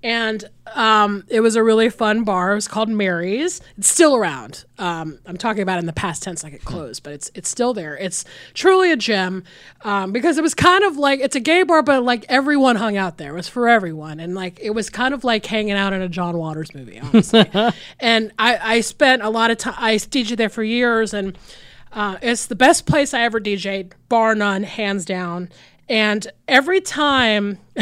and 0.02 0.48
um, 0.74 1.24
it 1.28 1.40
was 1.40 1.56
a 1.56 1.62
really 1.62 1.90
fun 1.90 2.24
bar. 2.24 2.52
It 2.52 2.54
was 2.54 2.68
called 2.68 2.88
Mary's. 2.88 3.60
It's 3.76 3.88
still 3.88 4.16
around. 4.16 4.64
Um, 4.78 5.18
I'm 5.26 5.36
talking 5.36 5.62
about 5.62 5.78
in 5.78 5.86
the 5.86 5.92
past 5.92 6.22
tense, 6.22 6.42
like 6.42 6.54
it 6.54 6.64
closed, 6.64 7.02
but 7.02 7.12
it's 7.12 7.30
it's 7.34 7.48
still 7.48 7.74
there. 7.74 7.96
It's 7.96 8.24
truly 8.54 8.92
a 8.92 8.96
gem 8.96 9.44
um, 9.82 10.12
because 10.12 10.38
it 10.38 10.42
was 10.42 10.54
kind 10.54 10.84
of 10.84 10.96
like 10.96 11.20
it's 11.20 11.36
a 11.36 11.40
gay 11.40 11.64
bar, 11.64 11.82
but 11.82 12.02
like 12.02 12.24
everyone 12.28 12.76
hung 12.76 12.96
out 12.96 13.18
there. 13.18 13.32
It 13.32 13.36
was 13.36 13.48
for 13.48 13.68
everyone, 13.68 14.20
and 14.20 14.34
like 14.34 14.58
it 14.60 14.70
was 14.70 14.88
kind 14.88 15.12
of 15.12 15.22
like 15.22 15.44
hanging 15.44 15.72
out 15.72 15.92
in 15.92 16.00
a 16.00 16.08
John 16.08 16.38
Waters 16.38 16.74
movie, 16.74 16.98
honestly. 16.98 17.50
and 18.00 18.32
I, 18.38 18.76
I 18.76 18.80
spent 18.80 19.22
a 19.22 19.28
lot 19.28 19.50
of 19.50 19.58
time. 19.58 19.74
I 19.76 19.96
DJed 19.96 20.36
there 20.36 20.48
for 20.48 20.64
years, 20.64 21.12
and 21.12 21.36
uh, 21.92 22.16
it's 22.22 22.46
the 22.46 22.56
best 22.56 22.86
place 22.86 23.12
I 23.12 23.22
ever 23.22 23.38
DJed, 23.40 23.92
bar 24.08 24.34
none, 24.34 24.62
hands 24.62 25.04
down. 25.04 25.50
And 25.90 26.30
every 26.46 26.80
time 26.80 27.58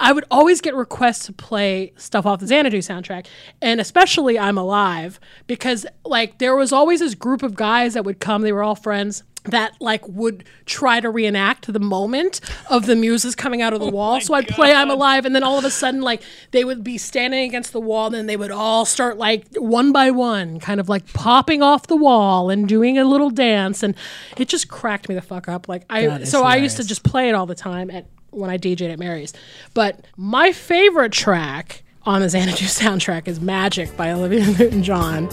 I 0.00 0.12
would 0.12 0.24
always 0.30 0.60
get 0.60 0.74
requests 0.74 1.26
to 1.26 1.32
play 1.32 1.92
stuff 1.96 2.26
off 2.26 2.40
the 2.40 2.46
Xanadu 2.46 2.78
soundtrack, 2.78 3.26
and 3.62 3.80
especially 3.80 4.38
I'm 4.38 4.58
Alive, 4.58 5.20
because 5.46 5.86
like 6.04 6.38
there 6.38 6.56
was 6.56 6.72
always 6.72 7.00
this 7.00 7.14
group 7.14 7.42
of 7.42 7.54
guys 7.54 7.94
that 7.94 8.04
would 8.04 8.18
come. 8.20 8.42
They 8.42 8.52
were 8.52 8.62
all 8.62 8.74
friends 8.74 9.22
that 9.44 9.74
like 9.78 10.06
would 10.08 10.42
try 10.64 11.00
to 11.00 11.10
reenact 11.10 11.70
the 11.70 11.78
moment 11.78 12.40
of 12.70 12.86
the 12.86 12.96
muses 12.96 13.34
coming 13.34 13.60
out 13.60 13.74
of 13.74 13.80
the 13.80 13.90
wall. 13.90 14.18
So 14.20 14.32
I'd 14.32 14.48
play 14.48 14.72
I'm 14.72 14.90
Alive, 14.90 15.26
and 15.26 15.34
then 15.34 15.42
all 15.42 15.58
of 15.58 15.64
a 15.64 15.70
sudden, 15.70 16.00
like 16.00 16.22
they 16.50 16.64
would 16.64 16.82
be 16.82 16.98
standing 16.98 17.46
against 17.46 17.72
the 17.72 17.80
wall, 17.80 18.06
and 18.06 18.14
then 18.14 18.26
they 18.26 18.36
would 18.36 18.50
all 18.50 18.84
start 18.84 19.16
like 19.16 19.46
one 19.56 19.92
by 19.92 20.10
one, 20.10 20.60
kind 20.60 20.80
of 20.80 20.88
like 20.88 21.12
popping 21.12 21.62
off 21.62 21.86
the 21.86 21.96
wall 21.96 22.50
and 22.50 22.66
doing 22.66 22.98
a 22.98 23.04
little 23.04 23.30
dance, 23.30 23.82
and 23.82 23.94
it 24.36 24.48
just 24.48 24.68
cracked 24.68 25.08
me 25.08 25.14
the 25.14 25.22
fuck 25.22 25.48
up. 25.48 25.68
Like 25.68 25.84
I, 25.88 26.24
so 26.24 26.42
I 26.42 26.56
used 26.56 26.78
to 26.78 26.84
just 26.84 27.04
play 27.04 27.28
it 27.28 27.34
all 27.34 27.46
the 27.46 27.54
time 27.54 27.90
at 27.90 28.06
when 28.34 28.50
I 28.50 28.58
DJed 28.58 28.92
at 28.92 28.98
Mary's. 28.98 29.32
But 29.74 30.04
my 30.16 30.52
favorite 30.52 31.12
track 31.12 31.82
on 32.04 32.20
the 32.20 32.28
Xanadu 32.28 32.64
soundtrack 32.64 33.28
is 33.28 33.40
Magic 33.40 33.96
by 33.96 34.12
Olivia 34.12 34.46
Newton-John. 34.46 35.28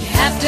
You 0.00 0.06
have 0.08 0.40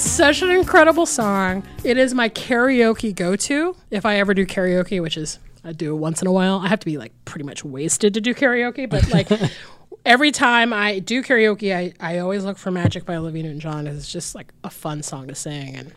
It's 0.00 0.10
such 0.10 0.40
an 0.40 0.48
incredible 0.48 1.04
song. 1.04 1.62
It 1.84 1.98
is 1.98 2.14
my 2.14 2.30
karaoke 2.30 3.14
go-to 3.14 3.76
if 3.90 4.06
I 4.06 4.16
ever 4.16 4.32
do 4.32 4.46
karaoke, 4.46 5.02
which 5.02 5.18
is 5.18 5.38
I 5.62 5.72
do 5.72 5.94
it 5.94 5.98
once 5.98 6.22
in 6.22 6.26
a 6.26 6.32
while. 6.32 6.60
I 6.60 6.68
have 6.68 6.80
to 6.80 6.86
be 6.86 6.96
like 6.96 7.12
pretty 7.26 7.44
much 7.44 7.66
wasted 7.66 8.14
to 8.14 8.20
do 8.22 8.32
karaoke, 8.32 8.88
but 8.88 9.10
like 9.10 9.28
every 10.06 10.30
time 10.30 10.72
I 10.72 11.00
do 11.00 11.22
karaoke, 11.22 11.76
I, 11.76 11.92
I 12.00 12.20
always 12.20 12.44
look 12.44 12.56
for 12.56 12.70
Magic 12.70 13.04
by 13.04 13.16
Olivia 13.16 13.42
Newton-John. 13.42 13.86
It's 13.86 14.10
just 14.10 14.34
like 14.34 14.54
a 14.64 14.70
fun 14.70 15.02
song 15.02 15.28
to 15.28 15.34
sing. 15.34 15.76
And 15.76 15.92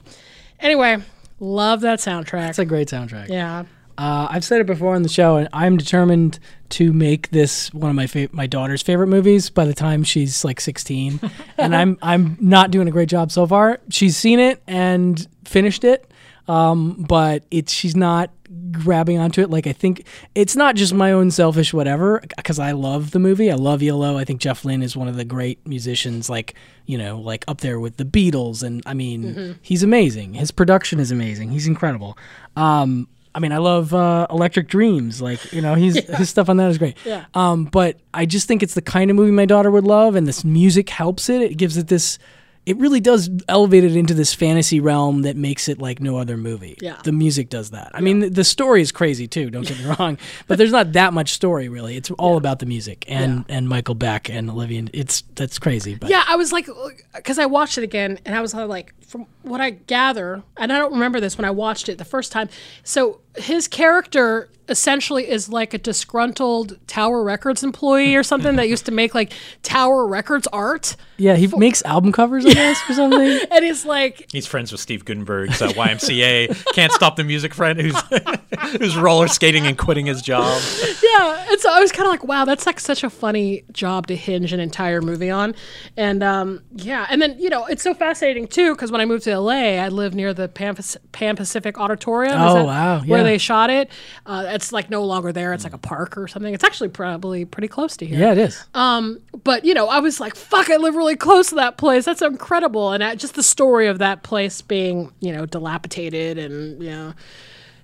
anyway, 0.59 0.97
love 1.39 1.79
that 1.79 1.99
soundtrack. 1.99 2.49
It's 2.49 2.59
a 2.59 2.65
great 2.65 2.89
soundtrack. 2.89 3.29
Yeah. 3.29 3.63
Uh, 3.97 4.27
I've 4.29 4.43
said 4.43 4.59
it 4.61 4.67
before 4.67 4.95
on 4.95 5.03
the 5.03 5.09
show, 5.09 5.37
and 5.37 5.47
I'm 5.53 5.77
determined 5.77 6.39
to 6.69 6.91
make 6.91 7.29
this 7.29 7.71
one 7.73 7.89
of 7.89 7.95
my 7.95 8.07
fa- 8.07 8.29
my 8.31 8.47
daughter's 8.47 8.81
favorite 8.81 9.07
movies 9.07 9.49
by 9.49 9.65
the 9.65 9.73
time 9.73 10.03
she's 10.03 10.43
like 10.43 10.59
16. 10.59 11.19
and 11.57 11.75
I'm 11.75 11.97
I'm 12.01 12.37
not 12.39 12.71
doing 12.71 12.87
a 12.87 12.91
great 12.91 13.09
job 13.09 13.31
so 13.31 13.45
far. 13.45 13.79
She's 13.89 14.17
seen 14.17 14.39
it 14.39 14.61
and 14.67 15.27
finished 15.45 15.83
it, 15.83 16.09
um, 16.47 17.05
but 17.07 17.43
it's 17.51 17.71
she's 17.71 17.95
not 17.95 18.31
grabbing 18.71 19.19
onto 19.19 19.41
it. 19.41 19.49
Like 19.51 19.67
I 19.67 19.73
think 19.73 20.05
it's 20.33 20.55
not 20.55 20.75
just 20.75 20.93
my 20.93 21.11
own 21.11 21.29
selfish 21.29 21.73
whatever, 21.73 22.23
because 22.37 22.57
I 22.57 22.71
love 22.71 23.11
the 23.11 23.19
movie. 23.19 23.51
I 23.51 23.55
love 23.55 23.83
ELO. 23.83 24.17
I 24.17 24.25
think 24.25 24.41
Jeff 24.41 24.65
Lynne 24.65 24.81
is 24.81 24.97
one 24.97 25.07
of 25.07 25.15
the 25.15 25.25
great 25.25 25.65
musicians. 25.67 26.29
Like 26.31 26.55
you 26.87 26.97
know, 26.97 27.19
like 27.19 27.45
up 27.47 27.61
there 27.61 27.79
with 27.79 27.97
the 27.97 28.05
Beatles, 28.05 28.63
and 28.63 28.81
I 28.87 28.95
mean, 28.95 29.23
Mhm. 29.35 29.55
he's 29.61 29.83
amazing. 29.83 30.33
His 30.33 30.49
production 30.49 30.99
is 30.99 31.11
amazing. 31.11 31.51
He's 31.51 31.67
incredible. 31.67 32.17
Um, 32.55 33.07
I 33.35 33.39
mean, 33.39 33.51
I 33.51 33.57
love 33.57 33.93
uh, 33.93 34.27
Electric 34.29 34.67
Dreams. 34.67 35.21
Like, 35.21 35.51
you 35.51 35.61
know, 35.61 35.75
he's, 35.75 35.95
his 36.17 36.29
stuff 36.29 36.49
on 36.49 36.57
that 36.57 36.69
is 36.69 36.77
great. 36.77 36.97
Yeah. 37.05 37.25
Um, 37.33 37.65
but 37.65 37.97
I 38.13 38.25
just 38.25 38.47
think 38.47 38.61
it's 38.63 38.75
the 38.75 38.81
kind 38.81 39.09
of 39.09 39.15
movie 39.15 39.31
my 39.31 39.45
daughter 39.45 39.71
would 39.71 39.85
love, 39.85 40.15
and 40.15 40.27
this 40.27 40.43
music 40.43 40.89
helps 40.89 41.29
it. 41.29 41.41
It 41.41 41.55
gives 41.55 41.77
it 41.77 41.87
this. 41.87 42.19
It 42.65 42.77
really 42.77 43.01
does 43.01 43.29
elevate 43.49 43.83
it 43.83 43.97
into 43.97 44.13
this 44.13 44.33
fantasy 44.33 44.79
realm 44.79 45.23
that 45.23 45.35
makes 45.35 45.67
it 45.67 45.79
like 45.79 45.99
no 45.99 46.17
other 46.17 46.37
movie. 46.37 46.77
Yeah. 46.79 46.95
The 47.03 47.11
music 47.11 47.49
does 47.49 47.71
that. 47.71 47.91
I 47.93 47.99
mean, 47.99 48.19
the, 48.19 48.29
the 48.29 48.43
story 48.45 48.81
is 48.81 48.89
crazy 48.89 49.27
too. 49.27 49.49
Don't 49.49 49.67
get 49.67 49.79
me 49.79 49.85
wrong, 49.99 50.17
but 50.47 50.57
there's 50.57 50.71
not 50.71 50.93
that 50.93 51.11
much 51.11 51.33
story 51.33 51.67
really. 51.67 51.97
It's 51.97 52.09
all 52.11 52.37
about 52.37 52.59
the 52.59 52.65
music 52.65 53.03
and 53.09 53.43
and 53.49 53.67
Michael 53.67 53.95
Beck 53.95 54.29
and 54.29 54.49
Olivia. 54.49 54.85
It's 54.93 55.23
that's 55.35 55.59
crazy. 55.59 55.95
But 55.95 56.09
Yeah, 56.09 56.23
I 56.25 56.37
was 56.37 56.53
like, 56.53 56.69
because 57.13 57.37
I 57.37 57.47
watched 57.47 57.77
it 57.77 57.83
again, 57.83 58.17
and 58.25 58.33
I 58.33 58.39
was 58.39 58.53
like, 58.53 58.93
from 59.13 59.27
what 59.43 59.61
I 59.61 59.69
gather, 59.69 60.41
and 60.57 60.73
I 60.73 60.79
don't 60.79 60.91
remember 60.91 61.19
this 61.19 61.37
when 61.37 61.45
I 61.45 61.51
watched 61.51 61.87
it 61.87 61.99
the 61.99 62.03
first 62.03 62.31
time. 62.31 62.49
So 62.83 63.19
his 63.37 63.67
character 63.67 64.49
essentially 64.67 65.29
is 65.29 65.49
like 65.49 65.75
a 65.75 65.77
disgruntled 65.77 66.79
Tower 66.87 67.23
Records 67.23 67.63
employee 67.63 68.15
or 68.15 68.23
something 68.23 68.55
that 68.55 68.69
used 68.69 68.87
to 68.87 68.91
make 68.91 69.13
like 69.13 69.31
Tower 69.61 70.07
Records 70.07 70.47
art, 70.47 70.95
yeah, 71.17 71.35
he 71.35 71.47
makes 71.47 71.83
album 71.85 72.11
covers, 72.11 72.45
I 72.45 72.53
guess, 72.53 72.89
or 72.89 72.93
something. 72.93 73.39
and 73.51 73.63
he's 73.63 73.85
like, 73.85 74.27
He's 74.31 74.47
friends 74.47 74.71
with 74.71 74.81
Steve 74.81 75.05
Guttenberg's 75.05 75.61
uh, 75.61 75.69
YMCA. 75.69 76.73
Can't 76.73 76.91
stop 76.91 77.15
the 77.15 77.23
music 77.23 77.53
friend 77.53 77.79
who's 77.79 78.01
who's 78.77 78.97
roller 78.97 79.27
skating 79.27 79.67
and 79.67 79.77
quitting 79.77 80.07
his 80.07 80.21
job. 80.21 80.61
yeah. 81.03 81.45
And 81.49 81.59
so 81.59 81.71
I 81.71 81.79
was 81.79 81.91
kind 81.91 82.07
of 82.07 82.11
like, 82.11 82.23
wow, 82.23 82.45
that's 82.45 82.65
like 82.65 82.79
such 82.79 83.03
a 83.03 83.09
funny 83.09 83.63
job 83.71 84.07
to 84.07 84.15
hinge 84.15 84.53
an 84.53 84.59
entire 84.59 85.01
movie 85.01 85.29
on. 85.29 85.53
And 85.95 86.23
um, 86.23 86.63
yeah. 86.75 87.05
And 87.09 87.21
then, 87.21 87.39
you 87.39 87.49
know, 87.49 87.65
it's 87.67 87.83
so 87.83 87.93
fascinating 87.93 88.47
too, 88.47 88.73
because 88.73 88.91
when 88.91 88.99
I 89.03 89.05
moved 89.05 89.23
to 89.25 89.37
LA, 89.37 89.77
I 89.79 89.89
lived 89.89 90.15
near 90.15 90.33
the 90.33 90.47
Pan, 90.47 90.75
Pan 91.11 91.35
Pacific 91.35 91.77
Auditorium. 91.77 92.39
Oh, 92.39 92.65
wow. 92.65 93.01
Where 93.01 93.23
where 93.23 93.31
they 93.31 93.37
shot 93.37 93.69
it. 93.69 93.89
Uh, 94.25 94.45
it's 94.47 94.71
like 94.71 94.89
no 94.89 95.03
longer 95.05 95.31
there. 95.31 95.53
It's 95.53 95.63
like 95.63 95.73
a 95.73 95.77
park 95.77 96.17
or 96.17 96.27
something. 96.27 96.53
It's 96.53 96.63
actually 96.63 96.89
probably 96.89 97.45
pretty 97.45 97.67
close 97.67 97.97
to 97.97 98.05
here. 98.05 98.19
Yeah, 98.19 98.31
it 98.33 98.37
is. 98.37 98.63
Um, 98.73 99.19
but 99.43 99.65
you 99.65 99.73
know, 99.73 99.87
I 99.87 99.99
was 99.99 100.19
like, 100.19 100.35
"Fuck! 100.35 100.69
I 100.69 100.77
live 100.77 100.95
really 100.95 101.15
close 101.15 101.49
to 101.49 101.55
that 101.55 101.77
place. 101.77 102.05
That's 102.05 102.21
incredible." 102.21 102.91
And 102.91 103.03
I, 103.03 103.15
just 103.15 103.35
the 103.35 103.43
story 103.43 103.87
of 103.87 103.99
that 103.99 104.23
place 104.23 104.61
being, 104.61 105.11
you 105.19 105.31
know, 105.31 105.45
dilapidated 105.45 106.37
and 106.37 106.81
you 106.81 106.89
know, 106.89 107.13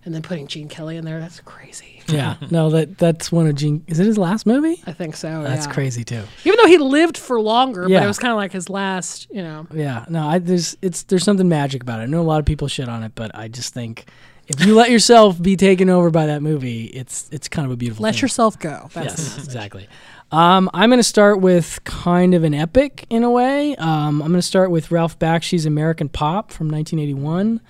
and 0.05 0.13
then 0.13 0.21
putting 0.21 0.47
Gene 0.47 0.69
Kelly 0.69 0.97
in 0.97 1.05
there. 1.05 1.19
That's 1.19 1.39
crazy. 1.41 1.98
Yeah, 2.11 2.35
no, 2.51 2.69
that 2.71 2.97
that's 2.97 3.31
one 3.31 3.47
of 3.47 3.55
Gene. 3.55 3.83
Is 3.87 3.99
it 3.99 4.05
his 4.05 4.17
last 4.17 4.45
movie? 4.45 4.81
I 4.85 4.93
think 4.93 5.15
so. 5.15 5.43
That's 5.43 5.65
yeah. 5.65 5.73
crazy 5.73 6.03
too. 6.03 6.23
Even 6.45 6.57
though 6.57 6.67
he 6.67 6.77
lived 6.77 7.17
for 7.17 7.39
longer, 7.39 7.83
but 7.83 8.03
it 8.03 8.07
was 8.07 8.19
kind 8.19 8.31
of 8.31 8.37
like 8.37 8.51
his 8.51 8.69
last. 8.69 9.27
You 9.31 9.41
know. 9.41 9.67
Yeah, 9.73 10.05
no, 10.09 10.27
I 10.27 10.39
there's 10.39 10.77
it's 10.81 11.03
there's 11.03 11.23
something 11.23 11.47
magic 11.47 11.83
about 11.83 11.99
it. 11.99 12.03
I 12.03 12.05
know 12.07 12.21
a 12.21 12.23
lot 12.23 12.39
of 12.39 12.45
people 12.45 12.67
shit 12.67 12.89
on 12.89 13.03
it, 13.03 13.13
but 13.15 13.35
I 13.35 13.47
just 13.47 13.73
think 13.73 14.05
if 14.49 14.65
you 14.65 14.75
let 14.75 14.89
yourself 14.89 15.41
be 15.41 15.55
taken 15.55 15.89
over 15.89 16.09
by 16.09 16.25
that 16.25 16.41
movie, 16.41 16.85
it's 16.85 17.29
it's 17.31 17.47
kind 17.47 17.65
of 17.65 17.71
a 17.71 17.77
beautiful. 17.77 18.03
Let 18.03 18.15
thing. 18.15 18.23
yourself 18.23 18.57
go. 18.57 18.89
That's 18.93 19.19
yes, 19.19 19.43
exactly. 19.43 19.87
Um, 20.31 20.69
I'm 20.73 20.89
going 20.89 20.99
to 20.99 21.03
start 21.03 21.39
with 21.39 21.83
kind 21.85 22.33
of 22.33 22.43
an 22.43 22.53
epic 22.53 23.05
in 23.09 23.23
a 23.23 23.31
way. 23.31 23.75
Um, 23.75 24.21
I'm 24.21 24.29
going 24.29 24.33
to 24.33 24.41
start 24.41 24.69
with 24.69 24.91
Ralph 24.91 25.17
Bakshi's 25.17 25.65
American 25.65 26.07
Pop 26.07 26.51
from 26.51 26.69
1981. 26.69 27.61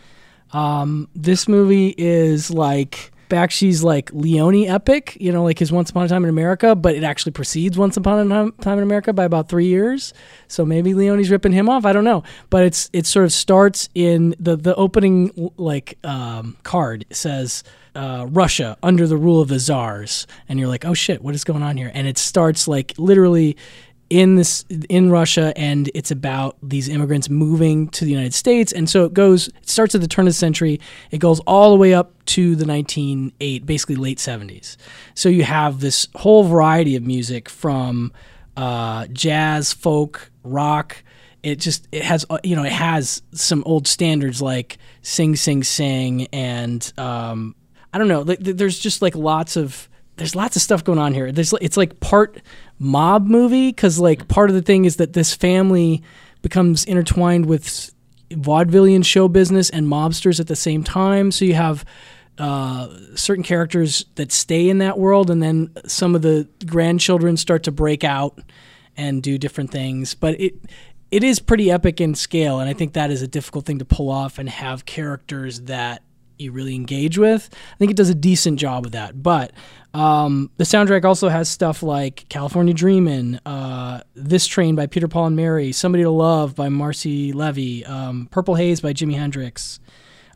Um, 0.51 1.07
this 1.15 1.47
movie 1.47 1.95
is 1.97 2.51
like 2.51 3.11
Bakshi's 3.29 3.83
like 3.83 4.11
Leone 4.11 4.65
epic, 4.67 5.17
you 5.19 5.31
know, 5.31 5.43
like 5.43 5.59
his 5.59 5.71
Once 5.71 5.89
Upon 5.89 6.05
a 6.05 6.09
Time 6.09 6.23
in 6.23 6.29
America, 6.29 6.75
but 6.75 6.95
it 6.95 7.03
actually 7.03 7.31
precedes 7.31 7.77
Once 7.77 7.95
Upon 7.95 8.31
a 8.31 8.51
Time- 8.61 8.77
in 8.77 8.83
America 8.83 9.13
by 9.13 9.23
about 9.23 9.49
three 9.49 9.67
years. 9.67 10.13
So 10.47 10.65
maybe 10.65 10.93
Leone's 10.93 11.29
ripping 11.29 11.51
him 11.51 11.69
off. 11.69 11.85
I 11.85 11.93
don't 11.93 12.03
know, 12.03 12.23
but 12.49 12.63
it's 12.63 12.89
it 12.91 13.05
sort 13.05 13.25
of 13.25 13.31
starts 13.31 13.89
in 13.93 14.35
the 14.39 14.55
the 14.55 14.75
opening 14.75 15.51
like 15.57 15.97
um, 16.03 16.57
card 16.63 17.05
says 17.11 17.63
uh, 17.95 18.25
Russia 18.29 18.77
under 18.81 19.07
the 19.07 19.17
rule 19.17 19.41
of 19.41 19.47
the 19.47 19.59
czars, 19.59 20.27
and 20.47 20.59
you're 20.59 20.67
like, 20.67 20.85
oh 20.85 20.93
shit, 20.93 21.21
what 21.21 21.35
is 21.35 21.43
going 21.43 21.63
on 21.63 21.77
here? 21.77 21.91
And 21.93 22.07
it 22.07 22.17
starts 22.17 22.67
like 22.67 22.93
literally 22.97 23.57
in 24.09 24.35
this 24.35 24.65
in 24.89 25.11
Russia, 25.11 25.53
and 25.55 25.89
it's 25.93 26.11
about 26.11 26.57
these 26.63 26.89
immigrants 26.89 27.29
moving 27.29 27.89
to 27.89 28.05
the 28.05 28.11
United 28.11 28.33
States, 28.33 28.71
and 28.71 28.89
so 28.89 29.05
it 29.05 29.13
goes. 29.13 29.47
It 29.49 29.69
starts 29.69 29.93
at 29.95 30.01
the 30.01 30.07
turn 30.07 30.25
of 30.25 30.33
the 30.33 30.37
century. 30.37 30.79
It 31.11 31.19
goes 31.19 31.39
all 31.41 31.71
the 31.71 31.77
way 31.77 31.93
up 31.93 32.13
to 32.25 32.55
the 32.55 32.65
1908, 32.65 33.65
basically 33.65 33.95
late 33.95 34.17
70s. 34.17 34.77
So 35.13 35.29
you 35.29 35.43
have 35.43 35.79
this 35.79 36.07
whole 36.15 36.43
variety 36.43 36.95
of 36.95 37.03
music 37.03 37.49
from 37.49 38.11
uh, 38.57 39.07
jazz, 39.07 39.73
folk, 39.73 40.31
rock. 40.43 41.03
It 41.43 41.59
just 41.59 41.87
it 41.91 42.03
has 42.03 42.25
uh, 42.29 42.39
you 42.43 42.55
know 42.55 42.63
it 42.63 42.71
has 42.71 43.21
some 43.31 43.63
old 43.65 43.87
standards 43.87 44.41
like 44.41 44.77
sing 45.01 45.35
sing 45.35 45.63
sing 45.63 46.27
and 46.33 46.91
um, 46.97 47.55
I 47.93 47.97
don't 47.97 48.09
know 48.09 48.23
there's 48.25 48.77
just 48.77 49.01
like 49.01 49.15
lots 49.15 49.55
of 49.55 49.87
there's 50.17 50.35
lots 50.35 50.57
of 50.57 50.61
stuff 50.61 50.83
going 50.83 50.99
on 50.99 51.13
here. 51.13 51.31
There's 51.31 51.53
it's 51.61 51.77
like 51.77 51.99
part 52.01 52.41
mob 52.79 53.27
movie 53.27 53.69
because 53.69 53.99
like 53.99 54.27
part 54.27 54.49
of 54.49 54.55
the 54.55 54.61
thing 54.61 54.85
is 54.85 54.95
that 54.95 55.13
this 55.13 55.35
family 55.35 56.01
becomes 56.41 56.85
intertwined 56.85 57.45
with 57.45 57.93
vaudevillian 58.29 59.03
show 59.03 59.27
business 59.27 59.69
and 59.69 59.85
mobsters 59.85 60.39
at 60.39 60.47
the 60.47 60.55
same 60.55 60.83
time. 60.83 61.31
So 61.31 61.45
you 61.45 61.55
have 61.55 61.83
uh, 62.37 62.87
certain 63.15 63.43
characters 63.43 64.05
that 64.15 64.31
stay 64.31 64.69
in 64.69 64.77
that 64.77 64.97
world, 64.97 65.29
and 65.29 65.43
then 65.43 65.71
some 65.85 66.15
of 66.15 66.21
the 66.21 66.47
grandchildren 66.65 67.35
start 67.35 67.63
to 67.63 67.71
break 67.71 68.03
out 68.03 68.39
and 68.95 69.21
do 69.21 69.37
different 69.37 69.71
things. 69.71 70.13
But 70.13 70.39
it 70.39 70.55
it 71.11 71.23
is 71.23 71.39
pretty 71.39 71.69
epic 71.69 71.99
in 71.99 72.15
scale, 72.15 72.59
and 72.59 72.69
I 72.69 72.73
think 72.73 72.93
that 72.93 73.11
is 73.11 73.21
a 73.21 73.27
difficult 73.27 73.65
thing 73.65 73.79
to 73.79 73.85
pull 73.85 74.09
off 74.09 74.39
and 74.39 74.47
have 74.47 74.85
characters 74.85 75.61
that 75.61 76.01
you 76.37 76.53
really 76.53 76.75
engage 76.75 77.17
with. 77.17 77.49
I 77.73 77.77
think 77.77 77.91
it 77.91 77.97
does 77.97 78.09
a 78.09 78.15
decent 78.15 78.59
job 78.59 78.85
of 78.85 78.93
that. 78.93 79.21
But 79.21 79.51
um, 79.93 80.51
the 80.57 80.63
soundtrack 80.63 81.03
also 81.03 81.29
has 81.29 81.49
stuff 81.49 81.81
like 81.81 82.27
California 82.29 82.73
Dreamin', 82.73 83.39
uh, 83.45 84.01
This 84.15 84.45
Train 84.45 84.75
by 84.75 84.85
Peter 84.85 85.07
Paul 85.07 85.27
and 85.27 85.35
Mary, 85.35 85.71
Somebody 85.71 86.03
to 86.03 86.11
Love 86.11 86.55
by 86.55 86.69
Marcy 86.69 87.33
Levy, 87.33 87.85
um, 87.85 88.27
Purple 88.31 88.55
Haze 88.55 88.81
by 88.81 88.93
Jimi 88.93 89.15
Hendrix, 89.15 89.79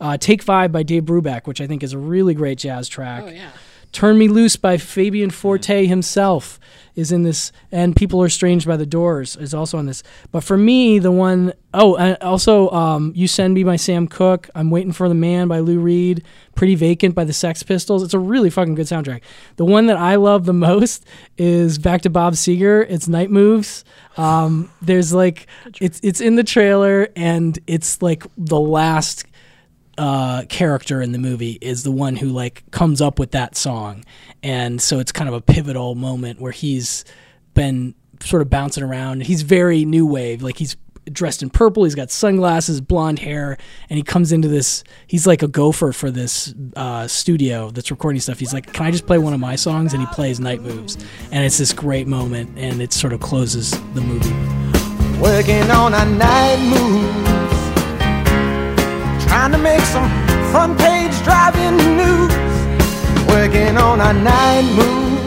uh, 0.02 0.18
Take 0.18 0.42
Five 0.42 0.72
by 0.72 0.84
Dave 0.84 1.04
Brubeck, 1.04 1.46
which 1.46 1.62
I 1.62 1.68
think 1.68 1.84
is 1.84 1.94
a 1.94 2.00
really 2.00 2.34
great 2.34 2.58
jazz 2.58 2.88
track. 2.88 3.24
Oh 3.26 3.30
yeah. 3.30 3.52
Turn 3.92 4.18
Me 4.18 4.28
Loose 4.28 4.56
by 4.56 4.78
Fabian 4.78 5.30
Forte 5.30 5.86
himself 5.86 6.60
is 6.96 7.12
in 7.12 7.24
this, 7.24 7.52
and 7.72 7.96
People 7.96 8.22
Are 8.22 8.30
Strange 8.30 8.66
by 8.66 8.78
the 8.78 8.86
Doors 8.86 9.36
is 9.36 9.54
also 9.54 9.78
on 9.78 9.86
this. 9.86 10.04
But 10.32 10.44
for 10.44 10.58
me, 10.58 11.00
the 11.00 11.12
one, 11.12 11.54
oh, 11.74 11.96
and 11.96 12.18
also 12.22 12.70
um, 12.70 13.12
You 13.16 13.28
Send 13.28 13.54
Me 13.54 13.64
by 13.64 13.78
Sam 13.78 14.08
Cooke, 14.08 14.50
I'm 14.54 14.70
Waiting 14.70 14.92
for 14.92 15.10
the 15.10 15.16
Man 15.16 15.48
by 15.48 15.60
Lou 15.60 15.80
Reed, 15.80 16.24
Pretty 16.56 16.76
Vacant 16.76 17.16
by 17.16 17.24
the 17.24 17.34
Sex 17.34 17.64
Pistols. 17.64 18.04
It's 18.04 18.14
a 18.14 18.20
really 18.20 18.50
fucking 18.50 18.76
good 18.76 18.86
soundtrack. 18.86 19.22
The 19.56 19.66
one 19.66 19.88
that 19.88 19.98
I 19.98 20.16
love 20.16 20.46
the 20.46 20.54
most 20.54 21.06
is 21.38 21.78
Back 21.80 22.02
to 22.04 22.10
Bob 22.10 22.34
Seger. 22.34 22.86
It's 22.88 23.08
Night 23.08 23.32
Moves. 23.32 23.84
Um, 24.18 24.72
there's 24.82 25.14
like, 25.14 25.48
it's 25.82 26.00
it's 26.04 26.22
in 26.22 26.36
the 26.36 26.44
trailer, 26.44 27.08
and 27.16 27.58
it's 27.66 28.02
like 28.02 28.26
the 28.38 28.60
last 28.60 29.26
uh, 29.98 30.44
character 30.50 31.02
in 31.02 31.12
the 31.12 31.20
movie 31.20 31.58
is 31.62 31.84
the 31.84 31.92
one 31.92 32.16
who 32.16 32.30
like 32.30 32.64
comes 32.72 33.02
up 33.02 33.20
with 33.20 33.32
that 33.32 33.56
song, 33.56 34.04
and 34.42 34.82
so 34.82 35.00
it's 35.00 35.12
kind 35.12 35.28
of 35.28 35.36
a 35.36 35.42
pivotal 35.42 35.96
moment 35.96 36.40
where 36.40 36.52
he's 36.52 37.06
been 37.54 37.96
sort 38.20 38.42
of 38.42 38.50
bouncing 38.50 38.84
around. 38.84 39.24
He's 39.24 39.42
very 39.42 39.86
new 39.86 40.06
wave, 40.06 40.42
like 40.42 40.58
he's 40.58 40.76
dressed 41.12 41.44
in 41.44 41.50
purple. 41.50 41.84
He's 41.84 41.96
got 41.96 42.12
sunglasses, 42.12 42.82
blonde 42.82 43.20
hair, 43.20 43.58
and 43.90 43.98
he 43.98 44.04
comes 44.04 44.32
into 44.32 44.48
this. 44.48 44.84
He's 45.08 45.28
like 45.28 45.44
a 45.44 45.48
gopher 45.48 45.92
for 45.92 46.12
this 46.12 46.54
uh, 46.76 47.08
studio 47.08 47.70
that's 47.70 47.92
recording 47.92 48.22
stuff. 48.22 48.40
He's 48.40 48.54
like, 48.54 48.72
"Can 48.74 48.86
I 48.86 48.92
just 48.92 49.06
play 49.06 49.18
one 49.18 49.34
of 49.34 49.40
my 49.40 49.56
songs?" 49.56 49.94
And 49.94 50.02
he 50.02 50.08
plays 50.08 50.40
"Night 50.40 50.62
Moves," 50.62 50.98
and 51.32 51.46
it's 51.46 51.58
this 51.58 51.74
great 51.74 52.08
moment, 52.08 52.58
and 52.58 52.82
it 52.82 52.94
sort 52.94 53.14
of 53.14 53.20
closes 53.20 53.72
the 53.94 54.02
movie. 54.02 54.34
Working 55.22 55.70
on 55.72 55.94
a 55.94 56.06
night 56.06 56.60
move. 56.60 57.23
Trying 59.34 59.52
to 59.54 59.58
make 59.58 59.82
some 59.82 60.08
front 60.52 60.78
page 60.78 61.12
driving 61.24 61.76
news. 61.98 62.32
Working 63.28 63.76
on 63.78 63.98
move. 63.98 65.20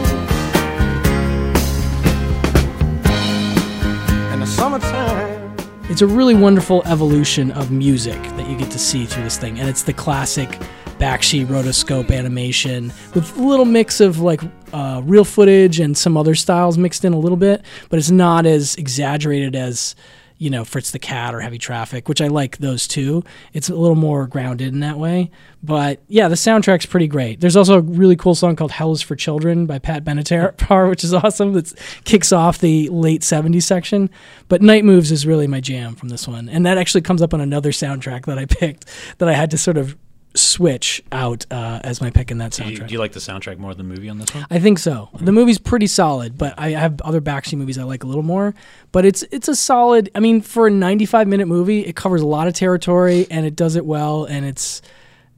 In 4.31 4.39
the 4.39 4.45
summertime. 4.47 5.57
It's 5.89 6.01
a 6.01 6.07
really 6.07 6.35
wonderful 6.35 6.83
evolution 6.85 7.51
of 7.51 7.69
music 7.69 8.15
that 8.37 8.49
you 8.49 8.57
get 8.57 8.71
to 8.71 8.79
see 8.79 9.05
through 9.05 9.23
this 9.23 9.37
thing, 9.37 9.59
and 9.59 9.67
it's 9.67 9.83
the 9.83 9.91
classic 9.91 10.57
Bakshi 10.99 11.45
rotoscope 11.45 12.09
animation 12.09 12.93
with 13.13 13.37
a 13.37 13.41
little 13.41 13.65
mix 13.65 13.99
of 13.99 14.21
like 14.21 14.39
uh, 14.71 15.01
real 15.03 15.25
footage 15.25 15.81
and 15.81 15.97
some 15.97 16.15
other 16.15 16.33
styles 16.33 16.77
mixed 16.77 17.03
in 17.03 17.11
a 17.11 17.19
little 17.19 17.37
bit, 17.37 17.61
but 17.89 17.99
it's 17.99 18.09
not 18.09 18.45
as 18.45 18.73
exaggerated 18.75 19.53
as 19.53 19.95
you 20.37 20.49
know 20.49 20.63
Fritz 20.63 20.91
the 20.91 20.99
Cat 20.99 21.33
or 21.33 21.41
Heavy 21.41 21.57
Traffic, 21.57 22.07
which 22.07 22.21
I 22.21 22.27
like 22.27 22.57
those 22.57 22.87
too. 22.87 23.23
It's 23.53 23.69
a 23.69 23.75
little 23.75 23.95
more 23.95 24.27
grounded 24.27 24.73
in 24.73 24.79
that 24.81 24.97
way, 24.97 25.31
but 25.63 26.01
yeah, 26.07 26.27
the 26.27 26.35
soundtrack's 26.35 26.85
pretty 26.85 27.07
great. 27.07 27.39
There's 27.39 27.55
also 27.55 27.77
a 27.77 27.81
really 27.81 28.15
cool 28.15 28.35
song 28.35 28.55
called 28.55 28.71
"Hell 28.71 28.91
Is 28.91 29.01
for 29.01 29.15
Children" 29.15 29.65
by 29.65 29.79
Pat 29.79 30.03
Benatar, 30.03 30.89
which 30.89 31.03
is 31.03 31.13
awesome. 31.13 31.53
That 31.53 31.73
kicks 32.05 32.31
off 32.31 32.59
the 32.59 32.89
late 32.89 33.21
'70s 33.21 33.63
section. 33.63 34.09
But 34.47 34.61
"Night 34.61 34.85
Moves" 34.85 35.11
is 35.11 35.25
really 35.25 35.47
my 35.47 35.59
jam 35.59 35.95
from 35.95 36.09
this 36.09 36.27
one, 36.27 36.49
and 36.49 36.65
that 36.65 36.77
actually 36.77 37.01
comes 37.01 37.21
up 37.21 37.33
on 37.33 37.41
another 37.41 37.71
soundtrack 37.71 38.25
that 38.25 38.37
I 38.37 38.45
picked 38.45 38.85
that 39.17 39.29
I 39.29 39.33
had 39.33 39.51
to 39.51 39.57
sort 39.57 39.77
of 39.77 39.95
switch 40.37 41.03
out 41.11 41.45
uh, 41.51 41.79
as 41.83 41.99
my 42.01 42.09
pick 42.09 42.31
in 42.31 42.37
that 42.37 42.51
Do 42.51 42.63
you, 42.65 42.77
soundtrack. 42.77 42.87
do 42.87 42.93
you 42.93 42.99
like 42.99 43.11
the 43.13 43.19
soundtrack 43.19 43.57
more 43.57 43.73
than 43.73 43.87
the 43.87 43.93
movie 43.95 44.09
on 44.09 44.17
this 44.17 44.33
one? 44.33 44.45
I 44.49 44.59
think 44.59 44.79
so. 44.79 45.09
The 45.19 45.31
movie's 45.31 45.57
pretty 45.59 45.87
solid, 45.87 46.37
but 46.37 46.53
I 46.57 46.69
have 46.71 47.01
other 47.01 47.21
Bakshi 47.21 47.57
movies 47.57 47.77
I 47.77 47.83
like 47.83 48.03
a 48.03 48.07
little 48.07 48.23
more. 48.23 48.53
But 48.91 49.05
it's 49.05 49.23
it's 49.31 49.47
a 49.47 49.55
solid. 49.55 50.09
I 50.15 50.19
mean, 50.19 50.41
for 50.41 50.67
a 50.67 50.71
95 50.71 51.27
minute 51.27 51.47
movie, 51.47 51.81
it 51.81 51.95
covers 51.95 52.21
a 52.21 52.27
lot 52.27 52.47
of 52.47 52.53
territory 52.53 53.27
and 53.29 53.45
it 53.45 53.55
does 53.55 53.75
it 53.75 53.85
well. 53.85 54.25
And 54.25 54.45
it's 54.45 54.81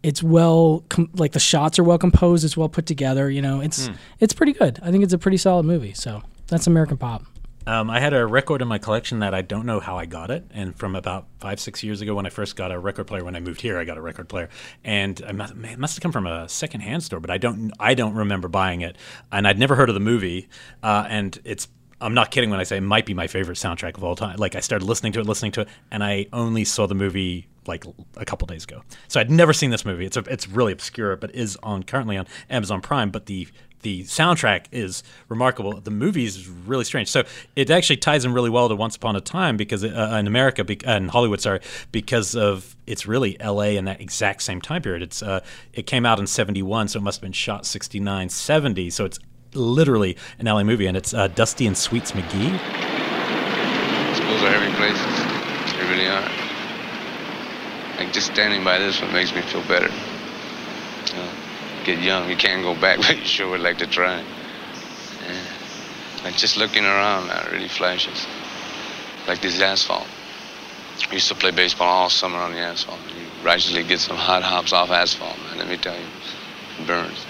it's 0.03 0.23
well 0.23 0.83
com- 0.89 1.09
like 1.15 1.31
the 1.33 1.39
shots 1.39 1.77
are 1.79 1.83
well 1.83 1.97
composed. 1.97 2.45
It's 2.45 2.55
well 2.55 2.69
put 2.69 2.85
together. 2.85 3.29
You 3.29 3.41
know, 3.41 3.61
it's 3.61 3.87
Hmm. 3.87 3.93
it's 4.19 4.33
pretty 4.33 4.53
good. 4.53 4.79
I 4.83 4.91
think 4.91 5.03
it's 5.03 5.13
a 5.13 5.17
pretty 5.17 5.37
solid 5.37 5.65
movie. 5.65 5.93
So 5.93 6.21
that's 6.47 6.67
American 6.67 6.97
Pop. 6.97 7.23
Um, 7.69 7.91
I 7.91 7.99
had 7.99 8.15
a 8.15 8.25
record 8.25 8.63
in 8.63 8.67
my 8.67 8.79
collection 8.79 9.19
that 9.19 9.35
I 9.35 9.43
don't 9.43 9.67
know 9.67 9.79
how 9.79 9.95
I 9.95 10.07
got 10.07 10.31
it, 10.31 10.43
and 10.49 10.75
from 10.75 10.95
about 10.95 11.27
five, 11.39 11.59
six 11.59 11.83
years 11.83 12.01
ago 12.01 12.15
when 12.15 12.25
I 12.25 12.31
first 12.31 12.55
got 12.55 12.71
a 12.71 12.79
record 12.79 13.05
player. 13.05 13.23
When 13.23 13.35
I 13.35 13.41
moved 13.41 13.61
here, 13.61 13.77
I 13.77 13.83
got 13.83 13.95
a 13.95 14.01
record 14.01 14.27
player, 14.27 14.49
and 14.83 15.21
I 15.27 15.33
must, 15.33 15.53
it 15.53 15.77
must 15.77 15.95
have 15.95 16.01
come 16.01 16.11
from 16.11 16.25
a 16.25 16.49
secondhand 16.49 17.03
store, 17.03 17.19
but 17.19 17.29
I 17.29 17.37
don't, 17.37 17.71
I 17.79 17.93
don't 17.93 18.15
remember 18.15 18.47
buying 18.47 18.81
it, 18.81 18.95
and 19.31 19.47
I'd 19.47 19.59
never 19.59 19.75
heard 19.75 19.87
of 19.87 19.93
the 19.93 19.99
movie, 19.99 20.49
uh, 20.81 21.05
and 21.07 21.39
it's. 21.43 21.67
I'm 22.01 22.13
not 22.13 22.31
kidding 22.31 22.49
when 22.49 22.61
I 22.61 22.63
say 22.63 22.77
it 22.77 22.81
might 22.81 23.05
be 23.05 23.13
my 23.13 23.27
favorite 23.27 23.57
soundtrack 23.57 23.97
of 23.97 24.05
all 24.05 24.15
time. 24.15 24.37
Like 24.37 24.55
I 24.55 24.61
started 24.61 24.85
listening 24.85 25.11
to 25.11 25.19
it, 25.19 25.25
listening 25.25 25.51
to 25.51 25.61
it, 25.61 25.67
and 25.91 26.01
I 26.01 26.27
only 26.31 26.63
saw 26.63 26.87
the 26.87 26.95
movie 26.95 27.49
like 27.67 27.83
a 28.15 28.23
couple 28.23 28.45
days 28.47 28.63
ago. 28.63 28.83
So 29.09 29.19
I'd 29.19 29.29
never 29.29 29.51
seen 29.51 29.69
this 29.69 29.83
movie. 29.83 30.05
It's 30.05 30.15
a, 30.15 30.21
it's 30.21 30.47
really 30.47 30.71
obscure, 30.71 31.17
but 31.17 31.35
is 31.35 31.57
on 31.61 31.83
currently 31.83 32.15
on 32.15 32.25
Amazon 32.49 32.79
Prime. 32.79 33.11
But 33.11 33.25
the 33.25 33.49
the 33.81 34.03
soundtrack 34.03 34.65
is 34.71 35.03
remarkable. 35.29 35.79
The 35.79 35.91
movie 35.91 36.25
is 36.25 36.47
really 36.47 36.83
strange. 36.83 37.09
So 37.09 37.23
it 37.55 37.69
actually 37.69 37.97
ties 37.97 38.25
in 38.25 38.33
really 38.33 38.49
well 38.49 38.69
to 38.69 38.75
Once 38.75 38.95
Upon 38.95 39.15
a 39.15 39.21
Time 39.21 39.57
because 39.57 39.83
uh, 39.83 40.17
in 40.19 40.27
America, 40.27 40.63
bec- 40.63 40.87
uh, 40.87 40.91
in 40.91 41.09
Hollywood, 41.09 41.41
sorry, 41.41 41.61
because 41.91 42.35
of 42.35 42.75
it's 42.87 43.05
really 43.05 43.39
L.A. 43.39 43.77
in 43.77 43.85
that 43.85 44.01
exact 44.01 44.41
same 44.41 44.61
time 44.61 44.81
period. 44.81 45.01
It's 45.01 45.21
uh, 45.21 45.41
it 45.73 45.85
came 45.85 46.05
out 46.05 46.19
in 46.19 46.27
'71, 46.27 46.89
so 46.89 46.99
it 46.99 47.03
must 47.03 47.17
have 47.17 47.23
been 47.23 47.31
shot 47.31 47.65
'69, 47.65 48.29
'70. 48.29 48.89
So 48.89 49.05
it's 49.05 49.19
literally 49.53 50.17
an 50.39 50.45
LA 50.45 50.63
movie, 50.63 50.87
and 50.87 50.97
it's 50.97 51.13
uh, 51.13 51.27
Dusty 51.27 51.67
and 51.67 51.77
Sweets 51.77 52.11
McGee. 52.11 52.59
Schools 54.15 54.43
are 54.43 54.51
heavy 54.51 54.75
places. 54.75 55.77
They 55.77 55.89
really 55.89 56.07
are. 56.07 56.49
Like 57.97 58.13
just 58.13 58.27
standing 58.31 58.63
by 58.63 58.79
this 58.79 59.01
one 59.01 59.11
makes 59.13 59.33
me 59.33 59.41
feel 59.41 59.63
better. 59.63 59.89
Get 61.83 61.99
young. 61.99 62.29
You 62.29 62.35
can't 62.35 62.63
go 62.63 62.79
back, 62.79 62.97
but 63.07 63.17
you 63.17 63.25
sure 63.25 63.49
would 63.49 63.61
like 63.61 63.77
to 63.79 63.87
try. 63.87 64.19
Yeah. 64.19 65.43
Like 66.23 66.35
just 66.35 66.57
looking 66.57 66.85
around 66.85 67.27
now, 67.27 67.41
it 67.45 67.51
really 67.51 67.67
flashes. 67.67 68.27
Like 69.27 69.41
this 69.41 69.59
asphalt. 69.61 70.07
I 71.09 71.13
used 71.13 71.29
to 71.29 71.35
play 71.35 71.51
baseball 71.51 71.87
all 71.87 72.09
summer 72.09 72.37
on 72.37 72.51
the 72.51 72.59
asphalt. 72.59 72.99
You 73.07 73.25
gradually 73.41 73.83
get 73.83 73.99
some 73.99 74.17
hot 74.17 74.43
hops 74.43 74.73
off 74.73 74.89
asphalt, 74.89 75.37
man. 75.39 75.57
Let 75.57 75.67
me 75.69 75.77
tell 75.77 75.95
you, 75.95 76.05
it 76.79 76.87
burns. 76.87 77.25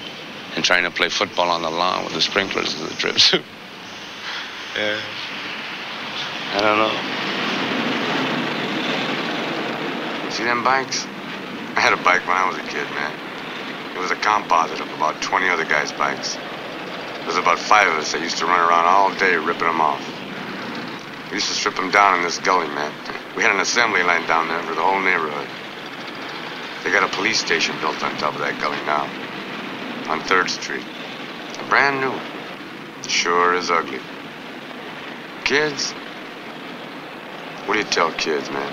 And 0.56 0.66
trying 0.66 0.84
to 0.84 0.92
play 0.92 1.10
football 1.10 1.50
on 1.50 1.62
the 1.62 1.70
lawn 1.70 2.04
with 2.04 2.14
the 2.14 2.22
sprinklers 2.22 2.74
is 2.74 2.92
a 2.92 2.96
trip 2.96 3.16
too. 3.18 3.44
yeah. 4.76 5.00
I 6.52 6.62
don't 6.62 6.78
know. 6.80 6.90
See 10.32 10.44
them 10.44 10.64
bikes? 10.64 11.06
I 11.76 11.82
had 11.82 11.94
a 11.94 11.98
bike 11.98 12.28
when 12.28 12.36
I 12.36 12.48
was 12.50 12.58
a 12.58 12.64
kid, 12.64 12.88
man. 12.96 13.29
It 14.00 14.04
was 14.04 14.12
a 14.12 14.16
composite 14.16 14.80
of 14.80 14.94
about 14.94 15.20
20 15.20 15.50
other 15.50 15.66
guys' 15.66 15.92
bikes. 15.92 16.38
There 17.20 17.28
was 17.28 17.36
about 17.36 17.60
five 17.60 17.86
of 17.92 18.00
us 18.00 18.14
that 18.14 18.22
used 18.22 18.38
to 18.38 18.46
run 18.46 18.62
around 18.62 18.86
all 18.86 19.12
day 19.12 19.36
ripping 19.36 19.68
them 19.68 19.82
off. 19.82 20.00
We 21.30 21.36
used 21.36 21.50
to 21.50 21.54
strip 21.54 21.76
them 21.76 21.92
down 21.92 22.16
in 22.16 22.24
this 22.24 22.40
gully, 22.40 22.68
man. 22.68 22.94
We 23.36 23.44
had 23.44 23.52
an 23.52 23.60
assembly 23.60 24.02
line 24.04 24.26
down 24.26 24.48
there 24.48 24.62
for 24.62 24.74
the 24.74 24.82
whole 24.82 25.02
neighborhood. 25.02 25.46
They 26.82 26.92
got 26.94 27.04
a 27.04 27.14
police 27.14 27.40
station 27.40 27.76
built 27.82 28.02
on 28.02 28.16
top 28.16 28.36
of 28.36 28.40
that 28.40 28.58
gully 28.62 28.80
now, 28.86 29.04
on 30.08 30.22
3rd 30.22 30.48
Street. 30.48 30.86
Brand 31.68 32.00
new. 32.00 32.16
Sure 33.06 33.54
is 33.54 33.70
ugly. 33.70 34.00
Kids? 35.44 35.92
What 37.66 37.74
do 37.74 37.80
you 37.80 37.86
tell 37.86 38.12
kids, 38.12 38.50
man? 38.50 38.72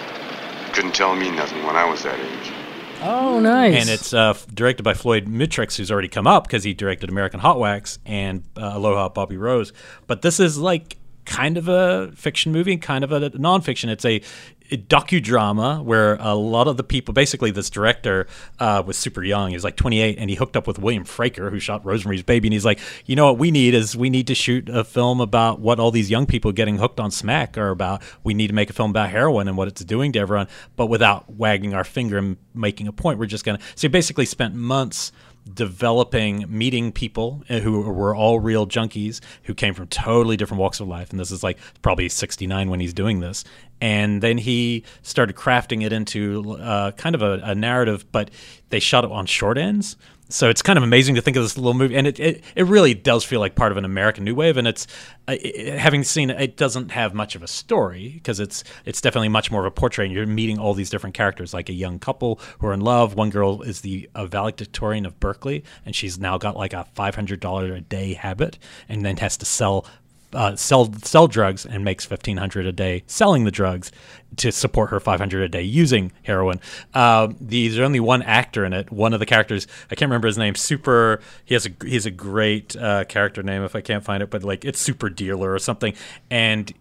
Couldn't 0.71 0.95
tell 0.95 1.17
me 1.17 1.33
nothing 1.33 1.67
when 1.67 1.75
I 1.75 1.85
was 1.85 2.05
that 2.05 2.21
age. 2.21 2.56
Oh, 3.03 3.39
nice. 3.41 3.75
And 3.81 3.91
it's 3.91 4.13
uh, 4.13 4.37
directed 4.53 4.83
by 4.83 4.95
Floyd 4.95 5.27
Mutrux, 5.27 5.77
who's 5.77 5.91
already 5.91 6.09
come 6.09 6.27
up 6.27 6.45
because 6.47 6.65
he 6.65 6.75
directed 6.75 7.09
American 7.09 7.41
Hot 7.41 7.59
Wax 7.59 7.99
and 8.07 8.43
uh, 8.57 8.73
Aloha 8.75 9.09
Bobby 9.11 9.37
Rose. 9.37 9.73
But 10.07 10.23
this 10.23 10.41
is 10.41 10.59
like 10.59 10.97
kind 11.27 11.59
of 11.59 11.69
a 11.69 12.11
fiction 12.13 12.53
movie, 12.53 12.73
and 12.73 12.81
kind 12.81 13.05
of 13.05 13.13
a 13.13 13.31
nonfiction. 13.31 13.89
It's 13.89 14.05
a, 14.05 14.23
a 14.71 14.77
docudrama 14.77 15.85
where 15.85 16.17
a 16.21 16.35
lot 16.35 16.69
of 16.69 16.77
the 16.77 16.85
people, 16.85 17.13
basically, 17.13 17.51
this 17.51 17.69
director 17.69 18.27
uh, 18.59 18.83
was 18.87 18.97
super 18.97 19.23
young. 19.23 19.51
He 19.51 19.57
was 19.57 19.65
like 19.65 19.77
28, 19.77 20.19
and 20.19 20.31
he 20.31 20.37
hooked 20.37 20.57
up 20.57 20.67
with 20.67 20.79
William 20.79 21.05
Fraker, 21.05 21.51
who 21.51 21.59
shot 21.59 21.85
Rosemary's 21.85 22.23
Baby. 22.23 22.49
And 22.49 22.53
he's 22.53 22.65
like, 22.65 22.79
you 23.05 23.17
know 23.17 23.27
what 23.27 23.39
we 23.39 23.51
need 23.51 23.75
is 23.75 23.97
we 23.97 24.09
need 24.09 24.27
to 24.29 24.35
shoot 24.35 24.69
a 24.69 24.85
film 24.85 25.21
about 25.21 25.61
what 25.61 25.79
all 25.79 25.91
these 25.91 26.11
young 26.11 26.27
people 26.27 26.53
getting 26.53 26.79
hooked 26.79 27.01
on 27.01 27.11
smack 27.11 27.59
are 27.59 27.71
about. 27.71 28.03
We 28.25 28.33
need 28.33 28.49
to 28.49 28.55
make 28.55 28.71
a 28.71 28.73
film 28.73 28.91
about 28.91 29.11
heroin 29.11 29.49
and 29.49 29.57
what 29.57 29.69
it's 29.69 29.85
doing 29.85 30.13
to 30.13 30.21
everyone, 30.21 30.49
but 30.77 30.87
without 30.87 31.35
wagging 31.35 31.75
our 31.75 31.85
finger 31.85 32.19
and 32.19 32.37
making 32.55 32.89
a 32.89 32.93
point. 32.93 33.19
We're 33.19 33.27
just 33.27 33.45
gonna. 33.45 33.59
So 33.75 33.89
he 33.89 33.89
basically 33.89 34.27
spent 34.27 34.55
months 34.55 35.13
developing, 35.53 36.45
meeting 36.49 36.93
people 36.93 37.43
uh, 37.49 37.61
who 37.61 37.81
were 37.81 38.15
all 38.15 38.41
real 38.41 38.67
junkies 38.67 39.21
who 39.45 39.55
came 39.55 39.75
from 39.75 39.87
totally 39.89 40.37
different 40.37 40.61
walks 40.61 40.81
of 40.81 40.89
life. 40.89 41.11
And 41.11 41.21
this 41.21 41.31
is 41.31 41.43
like 41.43 41.59
probably 41.83 42.09
69 42.09 42.71
when 42.71 42.81
he's 42.81 42.95
doing 42.95 43.21
this. 43.21 43.45
And 43.81 44.23
then 44.23 44.39
he 44.39 44.85
started 45.03 45.37
crafting 45.37 45.85
it 45.85 45.93
into 45.93 46.57
uh, 46.59 46.93
kind 46.93 47.15
of 47.15 47.23
a, 47.23 47.41
a 47.45 47.55
narrative, 47.55 48.11
but 48.11 48.31
they 48.71 48.81
shot 48.81 49.05
it 49.05 49.11
on 49.11 49.27
short 49.27 49.59
ends. 49.59 49.97
So 50.29 50.51
it's 50.51 50.61
kind 50.61 50.77
of 50.77 50.83
amazing 50.83 51.15
to 51.15 51.23
think 51.23 51.37
of 51.37 51.45
this 51.45 51.57
little 51.57 51.75
movie, 51.75 51.95
and 51.95 52.07
it, 52.07 52.19
it, 52.19 52.45
it 52.57 52.65
really 52.65 52.95
does 52.95 53.23
feel 53.23 53.39
like 53.39 53.55
part 53.55 53.71
of 53.71 53.79
an 53.79 53.85
American 53.85 54.25
New 54.25 54.35
Wave. 54.35 54.57
And 54.57 54.67
it's 54.67 54.89
uh, 55.29 55.37
it, 55.41 55.79
having 55.79 56.03
seen 56.03 56.31
it, 56.31 56.41
it 56.41 56.57
doesn't 56.57 56.91
have 56.91 57.15
much 57.15 57.37
of 57.37 57.45
a 57.45 57.47
story 57.47 58.11
because 58.15 58.41
it's 58.41 58.65
it's 58.85 59.01
definitely 59.01 59.29
much 59.29 59.53
more 59.53 59.61
of 59.61 59.67
a 59.67 59.71
portrait. 59.71 60.07
And 60.07 60.15
you're 60.15 60.27
meeting 60.27 60.59
all 60.59 60.75
these 60.75 60.91
different 60.91 61.15
characters, 61.15 61.55
like 61.55 61.69
a 61.69 61.73
young 61.73 62.01
couple 62.01 62.41
who 62.59 62.67
are 62.67 62.73
in 62.73 62.81
love. 62.81 63.15
One 63.15 63.31
girl 63.31 63.63
is 63.63 63.83
the 63.83 64.11
a 64.17 64.27
valedictorian 64.27 65.07
of 65.07 65.21
Berkeley, 65.21 65.63
and 65.85 65.95
she's 65.95 66.19
now 66.19 66.39
got 66.39 66.57
like 66.57 66.73
a 66.73 66.85
five 66.95 67.15
hundred 67.15 67.39
dollar 67.39 67.75
a 67.75 67.81
day 67.81 68.15
habit, 68.15 68.59
and 68.89 69.05
then 69.05 69.19
has 69.19 69.37
to 69.37 69.45
sell 69.45 69.87
uh, 70.33 70.57
sell 70.57 70.93
sell 71.03 71.27
drugs 71.29 71.65
and 71.65 71.85
makes 71.85 72.05
fifteen 72.05 72.37
hundred 72.37 72.67
a 72.67 72.73
day 72.73 73.03
selling 73.07 73.45
the 73.45 73.51
drugs 73.51 73.93
to 74.37 74.53
support 74.53 74.91
her 74.91 75.01
five 75.01 75.19
hundred 75.21 75.43
a 75.43 75.49
day 75.49 75.63
using 75.63 76.13
heroin. 76.23 76.61
Uh, 76.95 77.29
there's 77.41 77.79
only 77.79 78.01
one 78.01 78.23
actor 78.23 78.65
in 78.65 78.73
it. 78.73 78.91
One 78.91 79.13
of 79.13 79.21
the 79.21 79.27
characters 79.27 79.67
I 79.91 79.95
can't 79.95 80.09
remember 80.09 80.27
his 80.27 80.39
name. 80.39 80.55
Super. 80.55 81.21
He 81.45 81.55
has 81.55 81.67
a 81.67 81.71
he 81.85 81.95
has 81.95 82.07
a 82.07 82.11
great 82.11 82.77
uh, 82.77 83.05
character 83.05 83.43
name 83.43 83.63
if 83.63 83.77
I 83.77 83.81
can't 83.81 84.05
find 84.05 84.23
it, 84.23 84.31
but 84.31 84.43
like 84.45 84.65
it's 84.65 84.81
Super 84.81 85.09
Dealer 85.09 85.53
or 85.53 85.59
something, 85.59 85.95
and. 86.31 86.73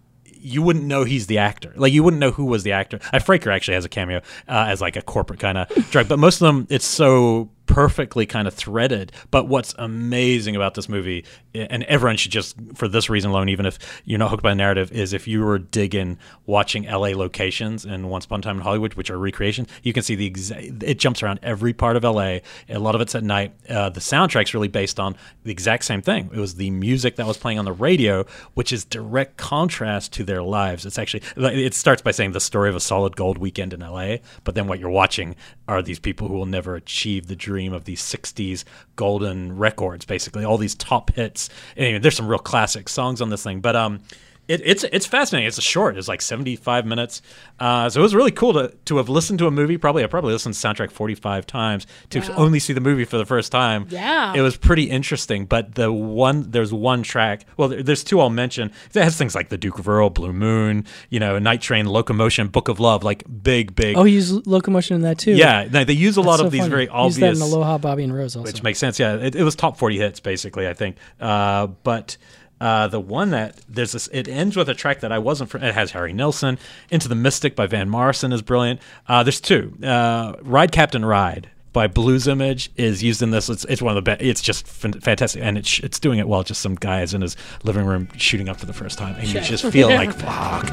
You 0.48 0.62
wouldn't 0.62 0.86
know 0.86 1.06
he's 1.06 1.26
the 1.26 1.40
actor. 1.40 1.74
Like 1.76 1.92
you 1.92 2.04
wouldn't 2.04 2.20
know 2.20 2.30
who 2.30 2.46
was 2.46 2.62
the 2.62 2.74
actor. 2.74 3.00
Uh, 3.12 3.18
Fraker 3.18 3.52
actually 3.52 3.74
has 3.74 3.84
a 3.84 3.90
cameo 3.90 4.20
uh, 4.48 4.66
as 4.68 4.80
like 4.80 4.96
a 4.96 5.02
corporate 5.02 5.40
kind 5.40 5.58
of 5.58 5.68
drug, 5.90 6.08
but 6.08 6.20
most 6.20 6.40
of 6.40 6.46
them 6.46 6.68
it's 6.70 6.86
so 6.86 7.50
perfectly 7.76 8.26
kind 8.26 8.48
of 8.48 8.54
threaded. 8.54 9.12
But 9.32 9.50
what's 9.50 9.76
amazing 9.78 10.56
about 10.56 10.76
this 10.76 10.88
movie, 10.88 11.26
and 11.54 11.84
everyone 11.84 12.16
should 12.16 12.32
just, 12.32 12.56
for 12.74 12.88
this 12.88 13.10
reason 13.10 13.32
alone, 13.32 13.50
even 13.50 13.66
if 13.66 13.78
you're 14.06 14.18
not 14.18 14.30
hooked 14.30 14.44
by 14.44 14.52
the 14.52 14.56
narrative, 14.56 14.94
is 14.94 15.12
if 15.12 15.28
you 15.28 15.44
were 15.44 15.60
digging 15.60 16.18
watching 16.46 16.86
LA 16.86 17.10
locations 17.10 17.84
and 17.84 18.10
Once 18.10 18.24
Upon 18.24 18.40
a 18.40 18.44
Time 18.44 18.56
in 18.56 18.62
Hollywood, 18.64 18.94
which 18.94 19.10
are 19.10 19.20
recreations, 19.20 19.68
you 19.84 19.92
can 19.92 20.04
see 20.04 20.16
the 20.16 20.26
exact, 20.26 20.84
it 20.84 21.00
jumps 21.00 21.22
around 21.22 21.42
every 21.44 21.74
part 21.74 21.98
of 21.98 22.06
LA. 22.06 22.38
A 22.70 22.80
lot 22.80 22.96
of 22.96 23.02
it's 23.02 23.14
at 23.14 23.26
night. 23.26 23.54
Uh, 23.68 23.90
the 23.90 24.00
soundtrack's 24.00 24.54
really 24.54 24.70
based 24.70 24.98
on 24.98 25.18
the 25.44 25.52
exact 25.52 25.84
same 25.84 26.02
thing. 26.02 26.30
It 26.34 26.40
was 26.40 26.56
the 26.56 26.70
music 26.70 27.18
that 27.18 27.28
was 27.28 27.36
playing 27.36 27.60
on 27.60 27.66
the 27.66 27.74
radio, 27.74 28.26
which 28.54 28.72
is 28.72 28.86
direct 28.86 29.36
contrast 29.36 30.14
to 30.14 30.24
their 30.24 30.42
lives. 30.42 30.86
It's 30.86 30.98
actually, 30.98 31.24
it 31.36 31.74
starts 31.74 32.02
by 32.02 32.12
saying 32.12 32.32
the 32.32 32.40
story 32.40 32.70
of 32.70 32.76
a 32.78 32.80
solid 32.80 33.18
gold 33.18 33.38
weekend 33.38 33.74
in 33.74 33.82
LA, 33.82 34.20
but 34.46 34.56
then 34.56 34.68
what 34.68 34.80
you're 34.80 34.90
watching 34.90 35.36
are 35.68 35.82
these 35.82 36.00
people 36.00 36.30
who 36.30 36.36
will 36.36 36.46
never 36.46 36.76
achieve 36.76 37.28
the 37.28 37.36
dream 37.36 37.65
of 37.74 37.86
these 37.86 38.02
60s 38.02 38.64
golden 38.96 39.58
records 39.58 40.06
basically 40.06 40.44
all 40.46 40.58
these 40.58 40.76
top 40.76 41.14
hits. 41.16 41.50
Anyway 41.78 42.00
there's 42.00 42.16
some 42.16 42.28
real 42.28 42.40
classic 42.40 42.90
songs 42.90 43.22
on 43.22 43.30
this 43.30 43.44
thing 43.44 43.60
but 43.60 43.76
um 43.76 44.02
it, 44.48 44.62
it's 44.64 44.84
it's 44.86 45.06
fascinating. 45.06 45.48
It's 45.48 45.58
a 45.58 45.62
short. 45.62 45.98
It's 45.98 46.08
like 46.08 46.22
75 46.22 46.86
minutes. 46.86 47.22
Uh, 47.60 47.90
so 47.90 48.00
it 48.00 48.04
was 48.04 48.14
really 48.14 48.32
cool 48.32 48.54
to 48.54 48.74
to 48.86 48.98
have 48.98 49.10
listened 49.10 49.40
to 49.40 49.48
a 49.48 49.52
movie. 49.52 49.78
Probably 49.78 50.04
I 50.04 50.08
probably 50.08 50.34
listened 50.34 50.54
to 50.56 50.62
the 50.62 50.68
soundtrack 50.68 50.92
45 50.92 51.48
times 51.48 51.88
to 52.12 52.20
Wow. 52.20 52.34
only 52.38 52.60
see 52.60 52.74
the 52.74 52.82
movie 52.82 53.06
for 53.06 53.18
the 53.18 53.26
first 53.26 53.52
time. 53.52 53.88
Yeah. 53.90 54.34
it 54.36 54.42
was 54.42 54.56
pretty 54.58 54.84
interesting. 54.84 55.46
But 55.46 55.76
the 55.76 55.92
one 55.92 56.52
there's 56.52 56.72
one 56.74 57.02
track. 57.04 57.46
Well, 57.58 57.70
there- 57.70 57.82
there's 57.84 58.04
two 58.04 58.20
I'll 58.22 58.30
mention. 58.30 58.72
It 58.94 59.02
has 59.04 59.18
things 59.18 59.34
like 59.36 59.50
the 59.50 59.58
Duke 59.58 59.80
of 59.80 59.88
Earl, 59.90 60.10
Blue 60.12 60.34
Moon, 60.34 60.86
you 61.10 61.20
know, 61.20 61.40
Night 61.40 61.62
Train, 61.62 61.86
Locomotion, 61.88 62.48
Book 62.50 62.68
of 62.68 62.80
Love, 62.80 63.04
like 63.04 63.24
big 63.44 63.76
big. 63.76 63.98
Oh, 63.98 64.04
he 64.04 64.14
used 64.14 64.46
locomotion 64.46 64.96
in 64.96 65.02
that 65.02 65.18
too. 65.18 65.32
Yeah, 65.34 65.66
they 65.66 65.92
use 65.94 66.18
a 66.18 66.22
That's 66.22 66.28
lot 66.28 66.40
so 66.40 66.46
of 66.46 66.52
these 66.52 66.62
funny. 66.62 66.70
very 66.70 66.90
Use 67.06 67.18
that 67.18 67.36
in 67.36 67.42
Aloha, 67.42 67.78
Bobby 67.80 68.04
and 68.04 68.14
Rose 68.16 68.36
also. 68.36 68.46
which 68.52 68.62
makes 68.64 68.80
sense. 68.80 69.00
Yeah, 69.00 69.16
it, 69.16 69.36
it 69.36 69.44
was 69.44 69.56
top 69.56 69.78
forty 69.78 69.98
hits 69.98 70.20
basically, 70.20 70.68
I 70.68 70.74
think. 70.74 70.98
Uh, 71.20 71.68
but 71.68 72.18
uh, 72.62 72.88
the 72.88 73.00
one 73.00 73.32
that 73.32 73.60
there's 73.68 73.92
this, 73.92 74.08
it 74.12 74.28
ends 74.28 74.56
with 74.56 74.70
a 74.70 74.74
track 74.74 75.02
that 75.02 75.12
I 75.12 75.20
wasn't. 75.20 75.50
For, 75.50 75.58
it 75.58 75.74
has 75.74 75.92
Harry 75.92 76.14
Nilsson. 76.14 76.58
Into 76.90 77.08
the 77.08 77.16
Mystic 77.16 77.56
by 77.56 77.68
Van 77.68 77.90
Morrison 77.90 78.32
is 78.32 78.42
brilliant. 78.42 78.80
Uh, 79.08 79.24
there's 79.24 79.42
two. 79.42 79.78
Uh, 79.84 80.36
Ride 80.42 80.72
Captain 80.72 81.04
Ride 81.04 81.50
by 81.74 81.88
Blues 81.88 82.28
Image 82.28 82.72
is 82.78 83.04
used 83.04 83.22
in 83.22 83.32
this. 83.32 83.50
It's, 83.50 83.66
it's 83.66 83.82
one 83.82 83.92
of 83.92 83.96
the 83.96 84.02
best. 84.02 84.22
It's 84.22 84.42
just 84.42 84.66
fantastic, 84.66 85.44
and 85.44 85.58
it's 85.58 85.80
it's 85.80 86.00
doing 86.00 86.20
it 86.20 86.28
well. 86.28 86.42
Just 86.44 86.62
some 86.62 86.76
guys 86.76 87.14
in 87.14 87.22
his 87.22 87.36
living 87.64 87.86
room 87.86 88.08
shooting 88.16 88.48
up 88.48 88.58
for 88.58 88.66
the 88.66 88.74
first 88.74 88.98
time, 88.98 89.16
and 89.16 89.28
you 89.28 89.42
just 89.42 89.66
feel 89.66 89.90
like 89.94 90.14
fuck. 90.14 90.64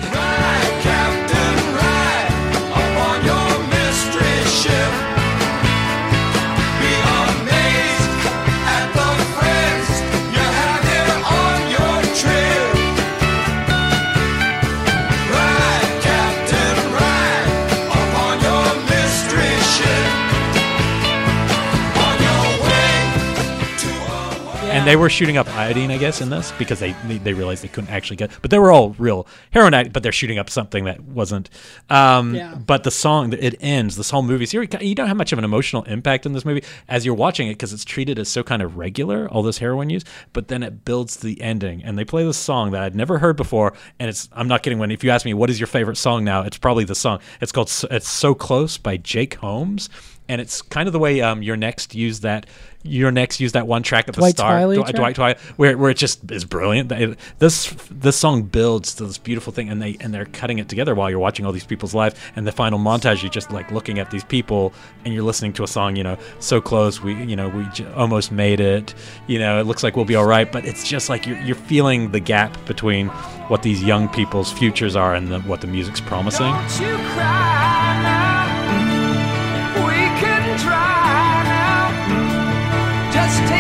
And 24.83 24.89
they 24.89 24.97
were 24.97 25.09
shooting 25.09 25.37
up 25.37 25.47
iodine, 25.55 25.93
I 25.93 25.97
guess, 25.97 26.21
in 26.21 26.29
this 26.29 26.51
because 26.59 26.81
they 26.81 26.91
they, 27.07 27.35
realized 27.35 27.63
they 27.63 27.69
couldn't 27.69 27.91
actually 27.91 28.17
get. 28.17 28.33
But 28.43 28.51
they 28.51 28.59
were 28.59 28.73
all 28.73 28.91
real 28.99 29.29
heroin 29.53 29.75
addict, 29.75 29.93
but 29.93 30.03
they're 30.03 30.11
shooting 30.11 30.41
up 30.41 30.51
something 30.51 30.87
that 30.87 30.99
wasn't. 31.05 31.51
Um, 31.89 32.35
Yeah. 32.35 32.57
But 32.57 32.83
the 32.83 32.91
song, 32.91 33.33
it 33.33 33.55
ends. 33.61 33.95
This 33.97 34.11
whole 34.11 34.25
movie. 34.25 34.45
So 34.45 34.61
you 34.61 34.95
don't 34.97 35.07
have 35.07 35.17
much 35.17 35.33
of 35.33 35.39
an 35.39 35.45
emotional 35.45 35.85
impact 35.85 36.27
in 36.27 36.33
this 36.33 36.45
movie 36.45 36.65
as 36.89 37.07
you're 37.07 37.15
watching 37.15 37.47
it 37.47 37.53
because 37.53 37.73
it's 37.73 37.85
treated 37.85 38.19
as 38.19 38.29
so 38.29 38.43
kind 38.43 38.61
of 38.61 38.77
regular, 38.77 39.29
all 39.29 39.45
this 39.45 39.59
heroin 39.59 39.89
use. 39.89 40.03
But 40.33 40.49
then 40.49 40.65
it 40.65 40.85
builds 40.85 41.17
to 41.19 41.27
the 41.27 41.41
ending, 41.41 41.85
and 41.85 41.97
they 41.97 42.05
play 42.05 42.25
this 42.25 42.37
song 42.37 42.73
that 42.73 42.83
I'd 42.83 42.97
never 42.97 43.19
heard 43.21 43.37
before. 43.37 43.75
And 44.01 44.09
it's 44.11 44.29
I'm 44.33 44.49
not 44.49 44.65
kidding 44.65 44.81
when 44.81 44.91
if 44.91 45.05
you 45.05 45.11
ask 45.11 45.25
me 45.25 45.33
what 45.33 45.49
is 45.49 45.61
your 45.61 45.69
favorite 45.69 45.97
song 45.97 46.25
now, 46.25 46.43
it's 46.43 46.59
probably 46.59 46.83
the 46.83 46.97
song. 46.97 47.21
It's 47.41 47.53
called 47.53 47.71
"It's 47.89 48.09
So 48.09 48.35
Close" 48.35 48.79
by 48.79 48.97
Jake 48.97 49.35
Holmes. 49.35 49.89
And 50.29 50.41
it's 50.41 50.63
kind 50.63 50.87
of 50.87 50.93
the 50.93 50.99
way 51.01 51.21
um, 51.21 51.43
your 51.43 51.57
next 51.57 51.95
used 51.95 52.23
that. 52.23 52.47
Your 52.85 53.13
next 53.13 53.39
use 53.41 53.53
that 53.53 53.67
one 53.67 53.83
track 53.83 54.09
at 54.09 54.15
Dwight 54.15 54.35
the 54.37 54.43
start, 54.43 54.61
Twilley 54.63 54.77
Dw- 54.79 54.83
track? 54.85 54.95
Dwight 54.97 55.15
Twilight, 55.15 55.39
where, 55.57 55.79
where 55.79 55.91
it 55.91 55.97
just 55.97 56.29
is 56.33 56.45
brilliant. 56.45 56.89
They- 56.89 57.15
This 57.39 57.73
this 57.91 58.17
song 58.17 58.43
builds 58.43 58.95
to 58.97 59.07
this 59.07 59.19
beautiful 59.19 59.53
thing, 59.53 59.69
and 59.69 59.81
they 59.81 59.97
and 60.01 60.13
they're 60.13 60.25
cutting 60.25 60.59
it 60.59 60.69
together 60.69 60.95
while 60.95 61.09
you're 61.09 61.19
watching 61.21 61.47
all 61.47 61.53
these 61.53 61.65
people's 61.67 61.95
lives. 61.95 62.17
And 62.35 62.47
the 62.47 62.53
final 62.53 62.79
montage, 62.79 63.23
you're 63.23 63.31
just 63.31 63.53
like 63.53 63.71
looking 63.71 63.99
at 63.99 64.11
these 64.11 64.25
people, 64.25 64.73
and 65.05 65.15
you're 65.15 65.23
listening 65.23 65.53
to 65.55 65.63
a 65.63 65.69
song. 65.69 65.95
You 65.97 66.03
know, 66.03 66.19
so 66.41 66.61
close, 66.61 67.01
we 67.03 67.15
you 67.15 67.37
know 67.37 67.49
we 67.49 67.65
j- 67.73 67.87
almost 67.95 68.33
made 68.33 68.59
it. 68.59 68.95
You 69.29 69.39
know, 69.39 69.61
it 69.61 69.65
looks 69.67 69.83
like 69.83 69.95
we'll 69.97 70.05
be 70.05 70.17
all 70.17 70.27
right, 70.27 70.51
but 70.51 70.65
it's 70.65 70.87
just 70.89 71.09
like 71.09 71.27
you're 71.27 71.39
you're 71.43 71.55
feeling 71.57 72.11
the 72.13 72.21
gap 72.21 72.57
between 72.67 73.09
what 73.49 73.63
these 73.63 73.83
young 73.83 74.09
people's 74.09 74.51
futures 74.53 74.97
are 74.97 75.15
and 75.15 75.29
the, 75.29 75.41
what 75.41 75.61
the 75.61 75.67
music's 75.67 76.01
promising. 76.01 76.53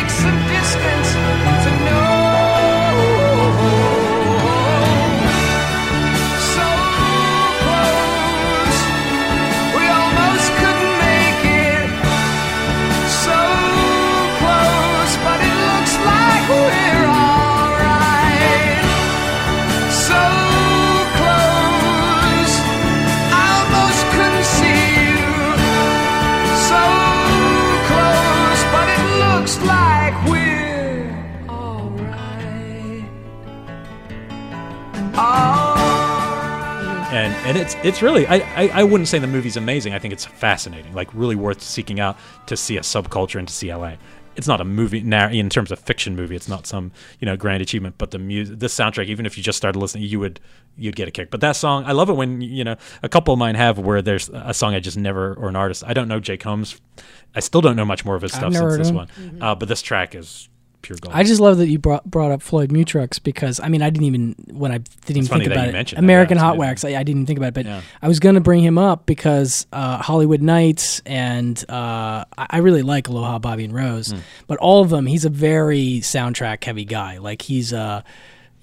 Just 0.02 0.22
take 0.22 0.51
and 37.44 37.56
it's 37.56 37.74
it's 37.82 38.02
really 38.02 38.26
I, 38.26 38.36
I 38.36 38.68
I 38.68 38.84
wouldn't 38.84 39.08
say 39.08 39.18
the 39.18 39.26
movie's 39.26 39.56
amazing. 39.56 39.94
I 39.94 39.98
think 39.98 40.12
it's 40.12 40.24
fascinating, 40.24 40.94
like 40.94 41.12
really 41.12 41.36
worth 41.36 41.62
seeking 41.62 42.00
out 42.00 42.16
to 42.46 42.56
see 42.56 42.76
a 42.76 42.80
subculture 42.80 43.38
and 43.38 43.48
to 43.48 43.54
see 43.54 43.72
LA. 43.72 43.94
It's 44.34 44.48
not 44.48 44.62
a 44.62 44.64
movie 44.64 45.02
now 45.02 45.28
in 45.28 45.50
terms 45.50 45.70
of 45.70 45.78
fiction 45.78 46.16
movie. 46.16 46.34
It's 46.34 46.48
not 46.48 46.66
some 46.66 46.92
you 47.20 47.26
know 47.26 47.36
grand 47.36 47.62
achievement, 47.62 47.96
but 47.98 48.12
the 48.12 48.18
music, 48.18 48.58
the 48.60 48.66
soundtrack. 48.66 49.06
Even 49.06 49.26
if 49.26 49.36
you 49.36 49.42
just 49.42 49.58
started 49.58 49.78
listening, 49.78 50.04
you 50.04 50.20
would 50.20 50.40
you'd 50.76 50.96
get 50.96 51.08
a 51.08 51.10
kick. 51.10 51.30
But 51.30 51.40
that 51.40 51.56
song, 51.56 51.84
I 51.84 51.92
love 51.92 52.08
it 52.08 52.14
when 52.14 52.40
you 52.40 52.64
know 52.64 52.76
a 53.02 53.08
couple 53.08 53.34
of 53.34 53.38
mine 53.38 53.56
have 53.56 53.78
where 53.78 54.00
there's 54.00 54.30
a 54.32 54.54
song 54.54 54.74
I 54.74 54.80
just 54.80 54.96
never 54.96 55.34
or 55.34 55.48
an 55.48 55.56
artist. 55.56 55.84
I 55.86 55.92
don't 55.92 56.08
know 56.08 56.20
Jake 56.20 56.42
Holmes. 56.44 56.80
I 57.34 57.40
still 57.40 57.60
don't 57.60 57.76
know 57.76 57.84
much 57.84 58.04
more 58.04 58.14
of 58.14 58.22
his 58.22 58.32
stuff 58.32 58.52
since 58.54 58.76
this 58.76 58.90
one. 58.92 59.08
Uh, 59.40 59.54
but 59.54 59.68
this 59.68 59.82
track 59.82 60.14
is 60.14 60.48
pure 60.82 60.98
gold. 61.00 61.14
I 61.14 61.22
just 61.22 61.40
love 61.40 61.58
that 61.58 61.68
you 61.68 61.78
brought 61.78 62.04
brought 62.10 62.30
up 62.30 62.42
Floyd 62.42 62.70
Mutrux 62.70 63.22
because 63.22 63.60
I 63.60 63.68
mean 63.68 63.80
I 63.82 63.90
didn't 63.90 64.06
even 64.06 64.34
when 64.52 64.72
I 64.72 64.78
didn't 65.06 65.24
even 65.24 65.38
think 65.38 65.46
about 65.52 65.68
it. 65.74 65.92
American 65.94 66.36
Hot. 66.38 66.56
Wax. 66.56 66.84
I, 66.84 66.96
I 66.96 67.02
didn't 67.02 67.26
think 67.26 67.38
about 67.38 67.48
it, 67.48 67.54
but 67.54 67.66
Yeah. 67.66 67.80
I 68.02 68.08
was 68.08 68.18
gonna 68.20 68.40
bring 68.40 68.62
him 68.62 68.76
up 68.78 69.06
because 69.06 69.66
uh, 69.72 69.98
Hollywood 69.98 70.42
Knights 70.42 71.00
and 71.06 71.62
uh, 71.70 72.24
I 72.36 72.58
really 72.58 72.82
like 72.82 73.08
Aloha 73.08 73.38
Bobby 73.38 73.64
and 73.64 73.74
Rose, 73.74 74.10
Hmm. 74.12 74.18
but 74.46 74.58
all 74.58 74.82
of 74.82 74.90
them 74.90 75.06
he's 75.06 75.24
a 75.24 75.30
very 75.30 76.00
soundtrack 76.02 76.62
heavy 76.64 76.84
guy. 76.84 77.18
Like 77.18 77.42
he's 77.42 77.72
uh 77.72 78.02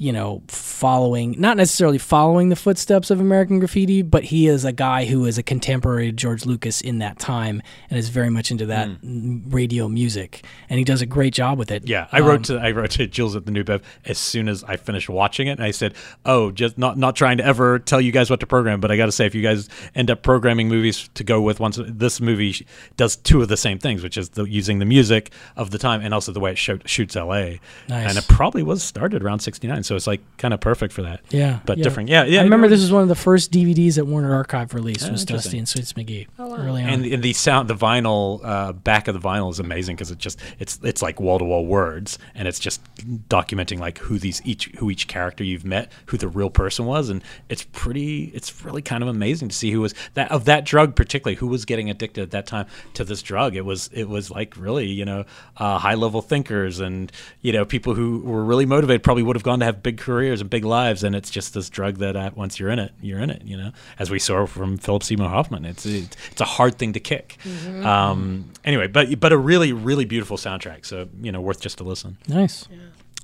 you 0.01 0.13
know 0.13 0.41
following 0.47 1.35
not 1.37 1.57
necessarily 1.57 1.97
following 1.97 2.47
the 2.47 2.55
footsteps 2.55 3.11
of 3.11 3.19
American 3.19 3.59
Graffiti, 3.59 4.01
but 4.01 4.23
he 4.23 4.47
is 4.47 4.63
a 4.63 4.71
guy 4.71 5.03
who 5.05 5.25
is 5.25 5.37
a 5.37 5.43
contemporary 5.43 6.07
of 6.09 6.15
George 6.15 6.45
Lucas 6.45 6.79
in 6.79 6.99
that 6.99 7.19
time 7.19 7.61
and 7.89 7.99
is 7.99 8.07
very 8.07 8.29
much 8.29 8.49
into 8.49 8.65
that 8.67 8.89
radio 9.03 9.87
music, 9.89 10.45
and 10.69 10.77
he 10.79 10.85
does 10.85 11.01
a 11.01 11.05
great 11.05 11.33
job 11.33 11.57
with 11.59 11.69
it. 11.69 11.87
Yeah, 11.87 12.07
I 12.11 12.19
Um, 12.21 12.25
wrote 12.27 12.43
to 12.45 12.57
I 12.57 12.71
wrote 12.71 12.91
to 12.91 13.07
Jules 13.07 13.35
at 13.35 13.45
the 13.45 13.51
New 13.51 13.63
Bev 13.63 13.81
as 14.05 14.17
soon 14.17 14.47
as 14.47 14.63
I 14.63 14.77
finished 14.77 15.09
watching 15.09 15.47
it, 15.47 15.51
and 15.59 15.63
I 15.63 15.71
said, 15.71 15.93
"Oh, 16.25 16.51
just 16.51 16.77
not 16.77 16.97
not 16.97 17.15
trying 17.15 17.37
to 17.37 17.45
ever 17.45 17.77
tell 17.79 17.99
you 17.99 18.11
guys 18.13 18.29
what 18.29 18.39
to 18.39 18.47
program, 18.47 18.79
but 18.79 18.91
I 18.91 18.97
got 18.97 19.07
to 19.07 19.11
say, 19.11 19.25
if 19.25 19.35
you 19.35 19.41
guys 19.41 19.67
end 19.95 20.09
up 20.09 20.23
programming 20.23 20.69
movies 20.69 21.09
to 21.15 21.23
go 21.25 21.41
with 21.41 21.59
once, 21.59 21.77
this 21.85 22.21
movie 22.21 22.65
does 22.95 23.17
two 23.17 23.41
of 23.41 23.49
the 23.49 23.57
same 23.57 23.77
things, 23.77 24.01
which 24.01 24.17
is 24.17 24.29
the, 24.29 24.45
using 24.45 24.79
the 24.79 24.85
music 24.85 25.31
of 25.57 25.71
the 25.71 25.77
time 25.77 26.01
and 26.01 26.13
also 26.13 26.31
the 26.31 26.39
way 26.39 26.51
it 26.51 26.57
shoot, 26.57 26.87
shoots 26.89 27.15
L.A. 27.17 27.59
Nice. 27.89 28.07
And 28.09 28.17
it 28.17 28.25
probably 28.29 28.63
was 28.63 28.81
started 28.81 29.23
around 29.23 29.39
'69, 29.39 29.83
so 29.89 29.95
it's 29.95 30.05
like 30.05 30.21
kind 30.37 30.53
of 30.53 30.59
perfect 30.59 30.93
for 30.93 31.01
that. 31.01 31.21
Yeah, 31.31 31.61
but 31.65 31.79
yeah. 31.79 31.83
different. 31.83 32.09
Yeah, 32.09 32.25
yeah. 32.25 32.41
I 32.41 32.43
remember 32.43 32.67
this 32.67 32.81
was 32.81 32.91
one 32.91 33.01
of 33.01 33.07
the 33.07 33.15
first 33.15 33.51
DVDs 33.51 33.95
that 33.95 34.05
Warner 34.05 34.35
Archive 34.35 34.75
released 34.75 35.07
Oh, 35.07 35.11
was. 35.11 35.25
Dusty 35.25 35.57
and 35.57 35.67
Sweets 35.67 35.93
McGee. 35.93 36.27
Early 36.37 36.83
on. 36.83 36.89
And, 36.89 37.05
and 37.07 37.23
the 37.23 37.33
sound, 37.33 37.67
the 37.67 37.73
vinyl 37.73 38.39
uh, 38.43 38.73
back 38.73 39.07
of 39.07 39.19
the 39.19 39.19
vinyl 39.19 39.49
is 39.49 39.57
amazing 39.59 39.95
because 39.95 40.11
it 40.11 40.19
just 40.19 40.39
it's 40.59 40.77
it's 40.83 41.01
like 41.01 41.19
wall 41.19 41.39
to 41.39 41.45
wall 41.45 41.65
words, 41.65 42.19
and 42.35 42.47
it's 42.47 42.59
just 42.59 42.83
documenting 43.29 43.79
like 43.79 43.97
who 43.97 44.19
these 44.19 44.43
each 44.45 44.65
who 44.77 44.91
each 44.91 45.07
character 45.07 45.43
you've 45.43 45.65
met, 45.65 45.91
who 46.05 46.17
the 46.17 46.27
real 46.27 46.51
person 46.51 46.85
was, 46.85 47.09
and 47.09 47.23
it's 47.49 47.63
pretty. 47.71 48.25
It's 48.35 48.63
really 48.63 48.83
kind 48.83 49.01
of 49.01 49.09
amazing 49.09 49.49
to 49.49 49.55
see 49.55 49.71
who 49.71 49.81
was 49.81 49.95
that 50.13 50.31
of 50.31 50.45
that 50.45 50.65
drug 50.65 50.95
particularly 50.95 51.35
who 51.35 51.47
was 51.47 51.65
getting 51.65 51.89
addicted 51.89 52.21
at 52.21 52.29
that 52.31 52.45
time 52.45 52.67
to 52.93 53.03
this 53.03 53.23
drug. 53.23 53.55
It 53.55 53.65
was 53.65 53.89
it 53.91 54.07
was 54.07 54.29
like 54.29 54.55
really 54.55 54.85
you 54.85 55.05
know 55.05 55.25
uh, 55.57 55.79
high 55.79 55.95
level 55.95 56.21
thinkers 56.21 56.79
and 56.79 57.11
you 57.41 57.53
know 57.53 57.65
people 57.65 57.95
who 57.95 58.19
were 58.19 58.43
really 58.45 58.67
motivated 58.67 59.01
probably 59.01 59.23
would 59.23 59.35
have 59.35 59.43
gone 59.43 59.57
to 59.59 59.65
have 59.65 59.78
big 59.83 59.97
careers 59.97 60.41
and 60.41 60.49
big 60.49 60.65
lives, 60.65 61.03
and 61.03 61.15
it's 61.15 61.29
just 61.29 61.53
this 61.53 61.69
drug 61.69 61.97
that 61.97 62.15
uh, 62.15 62.31
once 62.35 62.59
you're 62.59 62.69
in 62.69 62.79
it, 62.79 62.91
you're 63.01 63.19
in 63.19 63.29
it. 63.29 63.41
You 63.43 63.57
know, 63.57 63.71
as 63.97 64.09
we 64.09 64.19
saw 64.19 64.45
from 64.45 64.77
Philip 64.77 65.03
Seymour 65.03 65.29
Hoffman, 65.29 65.65
it's 65.65 65.85
it's, 65.85 66.15
it's 66.31 66.41
a 66.41 66.45
hard 66.45 66.77
thing 66.77 66.93
to 66.93 66.99
kick. 66.99 67.37
Mhm. 67.43 67.85
Um, 67.85 68.51
anyway, 68.63 68.87
but 68.87 69.19
but 69.19 69.31
a 69.31 69.37
really 69.37 69.73
really 69.73 70.05
beautiful 70.05 70.37
soundtrack, 70.37 70.85
so 70.85 71.07
you 71.21 71.31
know 71.31 71.41
worth 71.41 71.61
just 71.61 71.79
a 71.79 71.83
listen. 71.83 72.17
nice. 72.27 72.67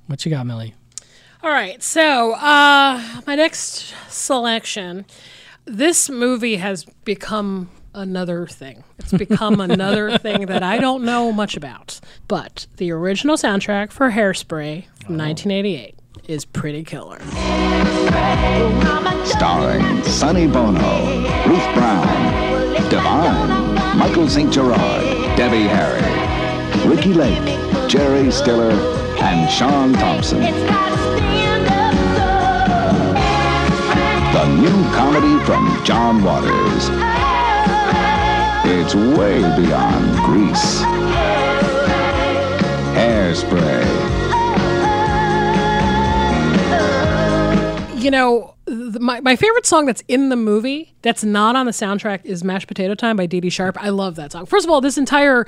What 0.07 0.23
you 0.25 0.29
got, 0.31 0.45
Millie? 0.45 0.73
All 1.43 1.49
right, 1.51 1.81
so 1.81 2.33
uh, 2.33 3.01
my 3.27 3.35
next 3.35 3.93
selection. 4.09 5.05
This 5.65 6.09
movie 6.11 6.57
has 6.57 6.85
become 7.05 7.69
another 7.95 8.45
thing. 8.45 8.83
It's 8.99 9.13
become 9.13 9.59
another 9.71 10.17
thing 10.19 10.45
that 10.47 10.61
I 10.61 10.77
don't 10.77 11.03
know 11.03 11.31
much 11.31 11.57
about. 11.57 11.99
But 12.27 12.67
the 12.77 12.91
original 12.91 13.35
soundtrack 13.35 13.91
for 13.91 14.11
Hairspray 14.11 14.85
from 15.05 15.17
1988 15.17 15.94
is 16.27 16.45
pretty 16.45 16.83
killer. 16.83 17.19
Starring 19.25 20.03
Sonny 20.03 20.47
Bono, 20.47 21.23
Ruth 21.47 21.73
Brown, 21.73 22.73
Divine, 22.89 23.97
Michael 23.97 24.29
St. 24.29 24.51
Gerard, 24.51 24.77
Debbie 25.37 25.67
Harry, 25.67 26.89
Ricki 26.89 27.13
Lake, 27.13 27.89
Jerry 27.89 28.31
Stiller, 28.31 28.71
and 29.21 29.49
Shawn 29.51 29.93
Thompson. 29.93 30.41
The 34.33 34.45
new 34.55 34.83
comedy 34.93 35.43
from 35.45 35.83
John 35.85 36.23
Waters. 36.23 36.89
It's 38.67 38.95
way 38.95 39.41
beyond 39.55 40.17
Grease. 40.25 40.81
Hairspray. 42.95 44.24
You 48.05 48.11
know, 48.11 48.53
my, 48.67 49.19
my 49.21 49.35
favorite 49.35 49.65
song 49.65 49.87
that's 49.87 50.03
in 50.07 50.29
the 50.29 50.35
movie 50.35 50.93
that's 51.01 51.23
not 51.23 51.55
on 51.55 51.65
the 51.65 51.71
soundtrack 51.71 52.23
is 52.23 52.43
Mashed 52.43 52.67
Potato 52.67 52.93
Time 52.93 53.17
by 53.17 53.25
Dee 53.25 53.39
Dee 53.39 53.49
Sharp. 53.49 53.83
I 53.83 53.89
love 53.89 54.13
that 54.17 54.31
song. 54.31 54.45
First 54.45 54.63
of 54.63 54.69
all, 54.69 54.79
this 54.79 54.99
entire, 54.99 55.47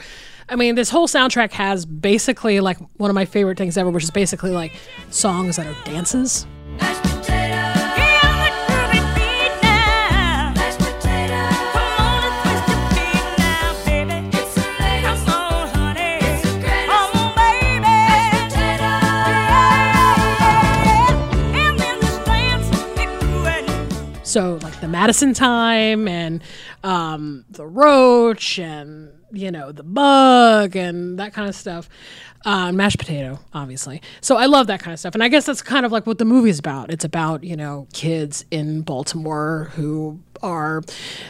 I 0.50 0.56
mean, 0.56 0.74
this 0.74 0.90
whole 0.90 1.08
soundtrack 1.08 1.52
has 1.52 1.86
basically 1.86 2.60
like 2.60 2.80
one 2.98 3.12
of 3.12 3.14
my 3.14 3.26
favorite 3.26 3.60
things 3.60 3.78
ever, 3.78 3.92
which 3.92 4.04
is 4.04 4.10
basically 4.10 4.50
like 4.50 4.74
songs 5.12 5.58
that 5.58 5.68
are 5.68 5.86
dances. 5.86 6.48
So 24.28 24.60
like 24.62 24.82
the 24.82 24.90
Madison 24.90 25.34
time 25.34 26.06
and 26.06 26.44
um, 26.84 27.46
the 27.50 27.66
Roach 27.66 28.60
and 28.60 29.14
you 29.32 29.52
know, 29.52 29.72
the 29.72 29.84
bug 29.84 30.76
and 30.76 31.20
that 31.20 31.34
kind 31.34 31.50
of 31.50 31.56
stuff. 31.56 31.90
Uh, 32.46 32.72
mashed 32.72 33.00
potato, 33.00 33.40
obviously. 33.54 34.02
So 34.22 34.38
I 34.38 34.46
love 34.46 34.68
that 34.68 34.80
kind 34.80 34.94
of 34.94 35.00
stuff. 35.00 35.16
And 35.16 35.24
I 35.24 35.28
guess 35.28 35.46
that's 35.46 35.62
kind 35.62 35.86
of 35.86 35.92
like 35.92 36.06
what 36.06 36.18
the 36.18 36.26
movie's 36.26 36.60
about. 36.60 36.92
It's 36.92 37.04
about, 37.04 37.44
you 37.44 37.56
know, 37.56 37.88
kids 37.94 38.46
in 38.52 38.82
Baltimore 38.82 39.72
who 39.76 40.22
are, 40.42 40.82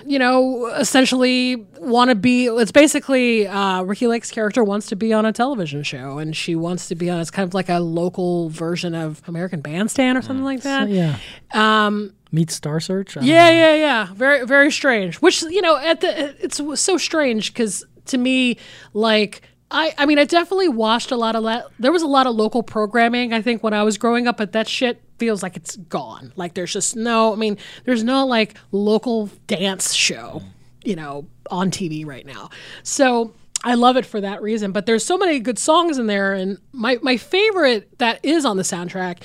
you 0.05 0.19
know, 0.19 0.67
essentially 0.67 1.55
want 1.79 2.09
to 2.09 2.15
be. 2.15 2.47
It's 2.47 2.71
basically 2.71 3.47
uh, 3.47 3.83
Ricki 3.83 4.07
Lake's 4.07 4.31
character 4.31 4.63
wants 4.63 4.87
to 4.87 4.95
be 4.95 5.13
on 5.13 5.25
a 5.25 5.33
television 5.33 5.83
show, 5.83 6.17
and 6.17 6.35
she 6.35 6.55
wants 6.55 6.87
to 6.87 6.95
be 6.95 7.09
on. 7.09 7.19
It's 7.19 7.31
kind 7.31 7.47
of 7.47 7.53
like 7.53 7.69
a 7.69 7.79
local 7.79 8.49
version 8.49 8.95
of 8.95 9.21
American 9.27 9.61
Bandstand 9.61 10.17
or 10.17 10.21
something 10.21 10.45
like 10.45 10.61
that. 10.61 10.89
yeah. 10.89 11.17
Um, 11.53 12.13
Meet 12.31 12.51
Star 12.51 12.79
Search. 12.79 13.15
Yeah, 13.15 13.21
know. 13.21 13.27
yeah, 13.27 13.75
yeah. 13.75 14.13
Very, 14.13 14.45
very 14.45 14.71
strange. 14.71 15.17
Which 15.17 15.41
you 15.43 15.61
know, 15.61 15.77
at 15.77 16.01
the 16.01 16.35
it's 16.43 16.61
so 16.79 16.97
strange 16.97 17.53
because 17.53 17.85
to 18.05 18.17
me, 18.17 18.57
like. 18.93 19.41
I, 19.69 19.93
I 19.97 20.05
mean, 20.05 20.17
I 20.17 20.23
definitely 20.23 20.69
watched 20.69 21.11
a 21.11 21.17
lot 21.17 21.35
of 21.35 21.43
that. 21.43 21.65
There 21.77 21.91
was 21.91 22.01
a 22.01 22.07
lot 22.07 22.25
of 22.25 22.33
local 22.33 22.63
programming, 22.63 23.33
I 23.33 23.41
think, 23.41 23.63
when 23.63 23.73
I 23.73 23.83
was 23.83 23.97
growing 23.97 24.25
up, 24.25 24.37
but 24.37 24.53
that 24.53 24.65
shit 24.65 25.01
feels 25.17 25.43
like 25.43 25.55
it's 25.55 25.75
gone. 25.75 26.33
Like, 26.35 26.53
there's 26.53 26.73
just 26.73 26.95
no, 26.95 27.33
I 27.33 27.35
mean, 27.35 27.57
there's 27.85 28.03
no 28.03 28.25
like 28.25 28.55
local 28.71 29.29
dance 29.47 29.93
show, 29.93 30.41
you 30.83 30.95
know, 30.95 31.27
on 31.49 31.71
TV 31.71 32.05
right 32.05 32.25
now. 32.25 32.49
So 32.83 33.33
I 33.63 33.75
love 33.75 33.97
it 33.97 34.05
for 34.05 34.21
that 34.21 34.41
reason. 34.41 34.71
But 34.71 34.85
there's 34.85 35.03
so 35.03 35.17
many 35.17 35.39
good 35.39 35.59
songs 35.59 35.97
in 35.97 36.07
there. 36.07 36.33
And 36.33 36.59
my, 36.71 36.99
my 37.01 37.17
favorite 37.17 37.97
that 37.99 38.23
is 38.23 38.45
on 38.45 38.57
the 38.57 38.63
soundtrack 38.63 39.23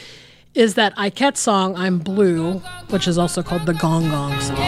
is 0.55 0.75
that 0.75 0.95
Ikette 0.97 1.37
song, 1.37 1.77
I'm 1.77 1.99
Blue, 1.99 2.59
which 2.91 3.09
is 3.09 3.19
also 3.19 3.43
called 3.43 3.67
the 3.67 3.75
Gong 3.75 4.09
Gong 4.11 4.39
song. 4.41 4.59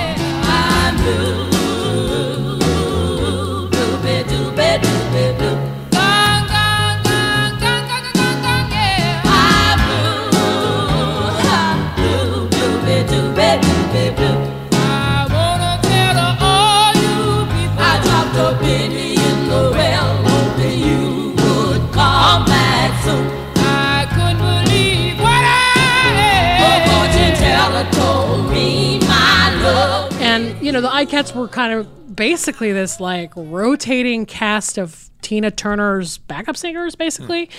Know, 30.75 30.81
the 30.81 30.89
Ikettes 30.89 31.35
were 31.35 31.47
kind 31.47 31.73
of 31.73 32.17
basically 32.17 32.73
this 32.73 32.99
like 32.99 33.33
rotating 33.37 34.27
cast 34.27 34.77
of 34.77 35.09
Tina 35.23 35.51
Turner's 35.51 36.19
backup 36.19 36.57
singers, 36.57 36.97
basically. 36.97 37.47
Hmm. 37.47 37.51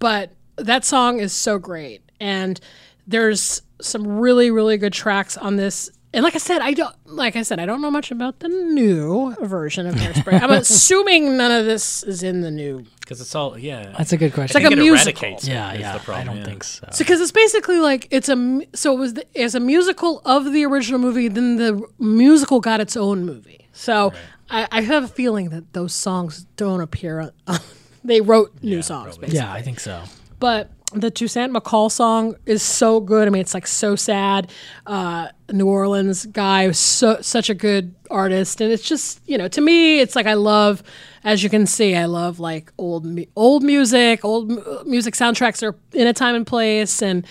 But 0.00 0.32
that 0.56 0.84
song 0.84 1.18
is 1.18 1.32
so 1.32 1.58
great, 1.58 2.02
and 2.20 2.60
there's 3.06 3.62
some 3.80 4.06
really, 4.06 4.50
really 4.50 4.76
good 4.76 4.92
tracks 4.92 5.36
on 5.36 5.56
this. 5.56 5.90
And 6.14 6.24
like 6.24 6.34
I 6.34 6.38
said, 6.38 6.62
I 6.62 6.72
don't 6.72 6.94
like 7.04 7.36
I 7.36 7.42
said, 7.42 7.58
I 7.60 7.66
don't 7.66 7.82
know 7.82 7.90
much 7.90 8.10
about 8.10 8.40
the 8.40 8.48
new 8.48 9.34
version 9.42 9.86
of 9.86 9.94
Hairspray. 9.94 10.40
I'm 10.40 10.50
assuming 10.62 11.36
none 11.36 11.52
of 11.52 11.66
this 11.66 12.02
is 12.02 12.22
in 12.22 12.40
the 12.40 12.50
new 12.50 12.84
Because 13.00 13.20
it's 13.20 13.34
all 13.34 13.58
yeah. 13.58 13.94
That's 13.96 14.12
a 14.12 14.16
good 14.16 14.32
question. 14.32 14.56
It's 14.56 14.64
like 14.64 14.72
a 14.72 14.80
it 14.80 14.82
musical. 14.82 15.22
eradicates 15.22 15.46
Yeah, 15.46 15.72
is 15.74 15.80
yeah, 15.80 15.98
The 15.98 16.04
problem, 16.04 16.28
I 16.28 16.32
don't 16.32 16.38
yeah. 16.38 16.44
think 16.44 16.64
so. 16.64 16.88
So, 16.92 16.98
because 17.04 17.20
it's 17.20 17.32
basically 17.32 17.78
like 17.78 18.08
it's 18.10 18.30
a 18.30 18.60
so 18.74 18.94
it 18.94 18.98
was 18.98 19.14
the, 19.14 19.38
as 19.38 19.54
a 19.54 19.60
musical 19.60 20.22
of 20.24 20.50
the 20.50 20.64
original 20.64 20.98
movie, 20.98 21.28
then 21.28 21.56
the 21.56 21.86
musical 21.98 22.60
got 22.60 22.80
its 22.80 22.96
own 22.96 23.26
movie. 23.26 23.68
So 23.72 24.12
I, 24.48 24.66
I 24.72 24.80
have 24.80 25.04
a 25.04 25.08
feeling 25.08 25.50
that 25.50 25.74
those 25.74 25.94
songs 25.94 26.46
don't 26.56 26.80
appear. 26.80 27.20
On, 27.46 27.58
they 28.04 28.22
wrote 28.22 28.62
new 28.62 28.80
songs, 28.80 29.18
basically. 29.18 29.36
Yeah, 29.36 29.52
I 29.52 29.60
think 29.60 29.78
so. 29.78 30.02
But 30.40 30.70
the 30.94 31.10
Toussaint 31.10 31.52
McCall 31.52 31.90
song 31.90 32.34
is 32.46 32.62
so 32.62 33.00
good. 33.00 33.28
I 33.28 33.30
mean, 33.30 33.40
it's 33.40 33.52
like 33.52 33.66
so 33.66 33.94
sad. 33.94 34.50
Uh, 34.86 35.28
New 35.52 35.66
Orleans 35.66 36.26
guy 36.26 36.70
so 36.70 37.18
such 37.20 37.50
a 37.50 37.54
good 37.54 37.94
artist, 38.10 38.60
and 38.60 38.72
it's 38.72 38.88
just 38.88 39.20
you 39.26 39.36
know 39.36 39.48
to 39.48 39.60
me, 39.60 40.00
it's 40.00 40.16
like 40.16 40.26
I 40.26 40.34
love, 40.34 40.82
as 41.24 41.42
you 41.42 41.50
can 41.50 41.66
see, 41.66 41.94
I 41.94 42.06
love 42.06 42.40
like 42.40 42.72
old 42.78 43.06
old 43.36 43.62
music, 43.62 44.24
old 44.24 44.86
music 44.86 45.14
soundtracks 45.14 45.62
are 45.62 45.76
in 45.92 46.06
a 46.06 46.12
time 46.12 46.34
and 46.34 46.46
place, 46.46 47.02
and 47.02 47.26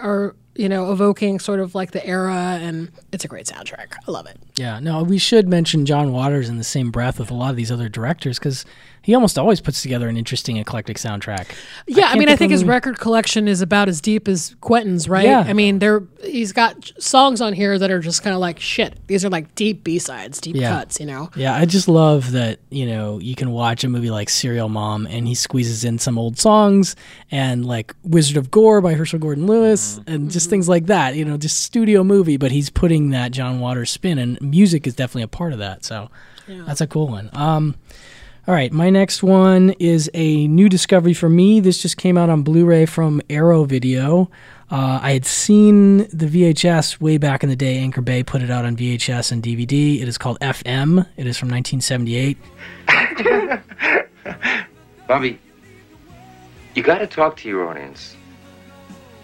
are 0.00 0.36
you 0.54 0.68
know 0.68 0.92
evoking 0.92 1.40
sort 1.40 1.58
of 1.58 1.74
like 1.74 1.90
the 1.90 2.04
era, 2.06 2.58
and 2.60 2.90
it's 3.12 3.24
a 3.24 3.28
great 3.28 3.46
soundtrack. 3.46 3.94
I 4.06 4.10
love 4.10 4.26
it. 4.26 4.38
Yeah, 4.56 4.78
no, 4.78 5.02
we 5.02 5.18
should 5.18 5.48
mention 5.48 5.86
John 5.86 6.12
Waters 6.12 6.48
in 6.48 6.58
the 6.58 6.64
same 6.64 6.92
breath 6.92 7.18
with 7.18 7.30
a 7.30 7.34
lot 7.34 7.50
of 7.50 7.56
these 7.56 7.72
other 7.72 7.88
directors 7.88 8.38
because 8.38 8.64
he 9.02 9.14
almost 9.14 9.38
always 9.38 9.60
puts 9.60 9.82
together 9.82 10.08
an 10.08 10.16
interesting 10.16 10.56
eclectic 10.56 10.96
soundtrack. 10.96 11.46
Yeah, 11.86 12.04
I, 12.04 12.08
can't 12.08 12.18
mean, 12.20 12.28
I 12.28 12.36
think 12.36 12.52
his 12.52 12.64
record 12.64 12.98
collection 12.98 13.48
is 13.48 13.60
about 13.60 13.88
as 13.88 14.00
deep 14.00 14.28
as 14.28 14.54
Quentin's, 14.60 15.08
right? 15.08 15.24
Yeah. 15.24 15.40
I 15.40 15.52
mean, 15.52 15.80
there 15.80 16.04
he's 16.22 16.52
got 16.52 16.92
songs 16.98 17.40
on 17.40 17.52
here 17.52 17.78
that 17.78 17.90
are 17.90 17.98
just 17.98 18.22
kind 18.22 18.32
of 18.34 18.40
like 18.40 18.60
shit. 18.60 18.96
These 19.08 19.24
are 19.24 19.28
like 19.28 19.54
deep 19.56 19.82
B 19.82 19.98
sides, 19.98 20.40
deep 20.40 20.54
Yeah. 20.54 20.70
cuts, 20.70 21.00
you 21.00 21.06
know. 21.06 21.30
Yeah, 21.34 21.54
I 21.54 21.64
just 21.64 21.88
love 21.88 22.30
that, 22.32 22.60
you 22.70 22.86
know, 22.86 23.18
you 23.18 23.34
can 23.34 23.50
watch 23.50 23.82
a 23.82 23.88
movie 23.88 24.10
like 24.10 24.30
Serial 24.30 24.68
Mom 24.68 25.06
and 25.06 25.26
he 25.26 25.34
squeezes 25.34 25.84
in 25.84 25.98
some 25.98 26.16
old 26.16 26.38
songs 26.38 26.94
and 27.30 27.66
like 27.66 27.94
Wizard 28.04 28.36
of 28.36 28.50
Gore 28.50 28.80
by 28.80 28.94
Herschell 28.94 29.18
Gordon 29.18 29.46
Lewis 29.46 30.00
and 30.06 30.30
just 30.30 30.48
things 30.48 30.68
like 30.68 30.86
that, 30.86 31.16
you 31.16 31.24
know, 31.24 31.36
just 31.36 31.60
studio 31.62 32.04
movie, 32.04 32.36
but 32.36 32.52
he's 32.52 32.70
putting 32.70 33.10
that 33.10 33.32
John 33.32 33.58
Waters 33.58 33.90
spin 33.90 34.18
and 34.18 34.40
music 34.40 34.86
is 34.86 34.94
definitely 34.94 35.22
a 35.22 35.28
part 35.28 35.52
of 35.52 35.58
that. 35.58 35.84
So 35.84 36.08
that's 36.46 36.80
a 36.80 36.86
cool 36.86 37.08
one. 37.08 37.30
Um, 37.32 37.74
all 38.48 38.54
right, 38.54 38.72
my 38.72 38.90
next 38.90 39.22
one 39.22 39.70
is 39.78 40.10
a 40.14 40.48
new 40.48 40.68
discovery 40.68 41.14
for 41.14 41.28
me. 41.28 41.60
This 41.60 41.80
just 41.80 41.96
came 41.96 42.18
out 42.18 42.28
on 42.28 42.42
Blu 42.42 42.64
ray 42.64 42.86
from 42.86 43.22
Arrow 43.30 43.62
Video. 43.62 44.28
Uh, 44.68 44.98
I 45.00 45.12
had 45.12 45.24
seen 45.24 45.98
the 46.08 46.26
VHS 46.26 47.00
way 47.00 47.18
back 47.18 47.44
in 47.44 47.50
the 47.50 47.56
day. 47.56 47.78
Anchor 47.78 48.00
Bay 48.00 48.24
put 48.24 48.42
it 48.42 48.50
out 48.50 48.64
on 48.64 48.76
VHS 48.76 49.30
and 49.30 49.44
DVD. 49.44 50.02
It 50.02 50.08
is 50.08 50.18
called 50.18 50.40
FM. 50.40 51.06
It 51.16 51.28
is 51.28 51.38
from 51.38 51.50
1978. 51.50 52.36
Bobby, 55.06 55.38
you 56.74 56.82
gotta 56.82 57.06
talk 57.06 57.36
to 57.36 57.48
your 57.48 57.68
audience. 57.68 58.16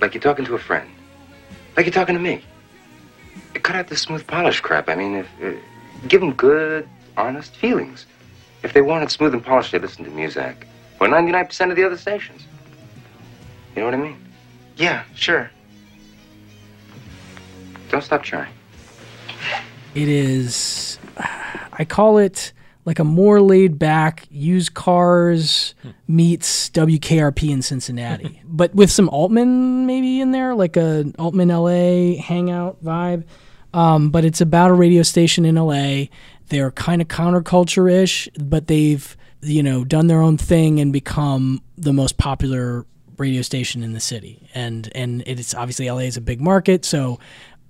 Like 0.01 0.15
you're 0.15 0.23
talking 0.23 0.45
to 0.45 0.55
a 0.55 0.61
friend. 0.61 0.89
Like 1.77 1.86
you're 1.86 1.93
talking 1.93 2.15
to 2.15 2.20
me. 2.20 2.45
Cut 3.55 3.74
out 3.74 3.89
the 3.89 3.97
smooth 3.97 4.24
polish 4.28 4.61
crap. 4.61 4.89
I 4.89 4.95
mean, 4.95 5.16
if, 5.16 5.27
uh, 5.43 5.59
give 6.07 6.20
them 6.20 6.35
good, 6.35 6.89
honest 7.16 7.57
feelings. 7.57 8.07
If 8.62 8.72
they 8.72 8.82
wanted 8.82 9.10
smooth 9.10 9.35
and 9.35 9.44
polished, 9.44 9.72
they 9.72 9.78
listen 9.78 10.05
to 10.05 10.10
Muzak. 10.10 10.64
Or 11.01 11.06
99% 11.06 11.70
of 11.70 11.76
the 11.76 11.85
other 11.85 11.97
stations. 11.97 12.43
You 13.74 13.82
know 13.82 13.86
what 13.86 13.94
I 13.94 13.98
mean? 13.98 14.18
Yeah, 14.76 15.05
sure. 15.14 15.51
Don't 17.90 18.02
stop 18.02 18.22
trying. 18.22 18.52
It 19.94 20.09
is, 20.09 20.98
I 21.72 21.85
call 21.85 22.18
it 22.18 22.52
like 22.85 22.98
a 22.98 23.05
more 23.05 23.40
laid 23.40 23.78
back 23.78 24.26
used 24.30 24.74
cars 24.74 25.74
meets 26.06 26.70
WKRP 26.70 27.51
in 27.51 27.62
Cincinnati, 27.62 28.40
but 28.47 28.74
with 28.74 28.90
some 28.90 29.09
Altman 29.10 29.86
maybe 29.86 30.20
in 30.20 30.32
there, 30.32 30.55
like 30.55 30.76
a 30.76 31.12
Altman 31.18 31.48
LA 31.48 32.20
hangout 32.20 32.82
vibe. 32.82 33.24
Um, 33.74 34.10
but 34.10 34.24
it's 34.24 34.40
about 34.40 34.70
a 34.70 34.74
radio 34.74 35.02
station 35.02 35.44
in 35.44 35.56
LA. 35.56 36.06
They're 36.49 36.70
kind 36.70 37.03
of 37.03 37.09
counterculture 37.09 37.91
ish, 37.91 38.29
but 38.39 38.66
they've 38.66 39.16
you 39.41 39.62
know 39.62 39.85
done 39.85 40.09
their 40.09 40.20
own 40.20 40.37
thing 40.37 40.81
and 40.81 40.93
become 40.93 41.62
the 41.77 41.93
most 41.93 42.16
popular 42.19 42.87
radio 43.19 43.43
station 43.43 43.83
in 43.83 43.93
the 43.93 44.01
city. 44.01 44.49
And 44.55 44.91
and 44.95 45.23
it's 45.27 45.55
obviously 45.55 45.91
LA 45.91 45.99
is 45.99 46.16
a 46.16 46.20
big 46.20 46.41
market, 46.41 46.85
so 46.85 47.19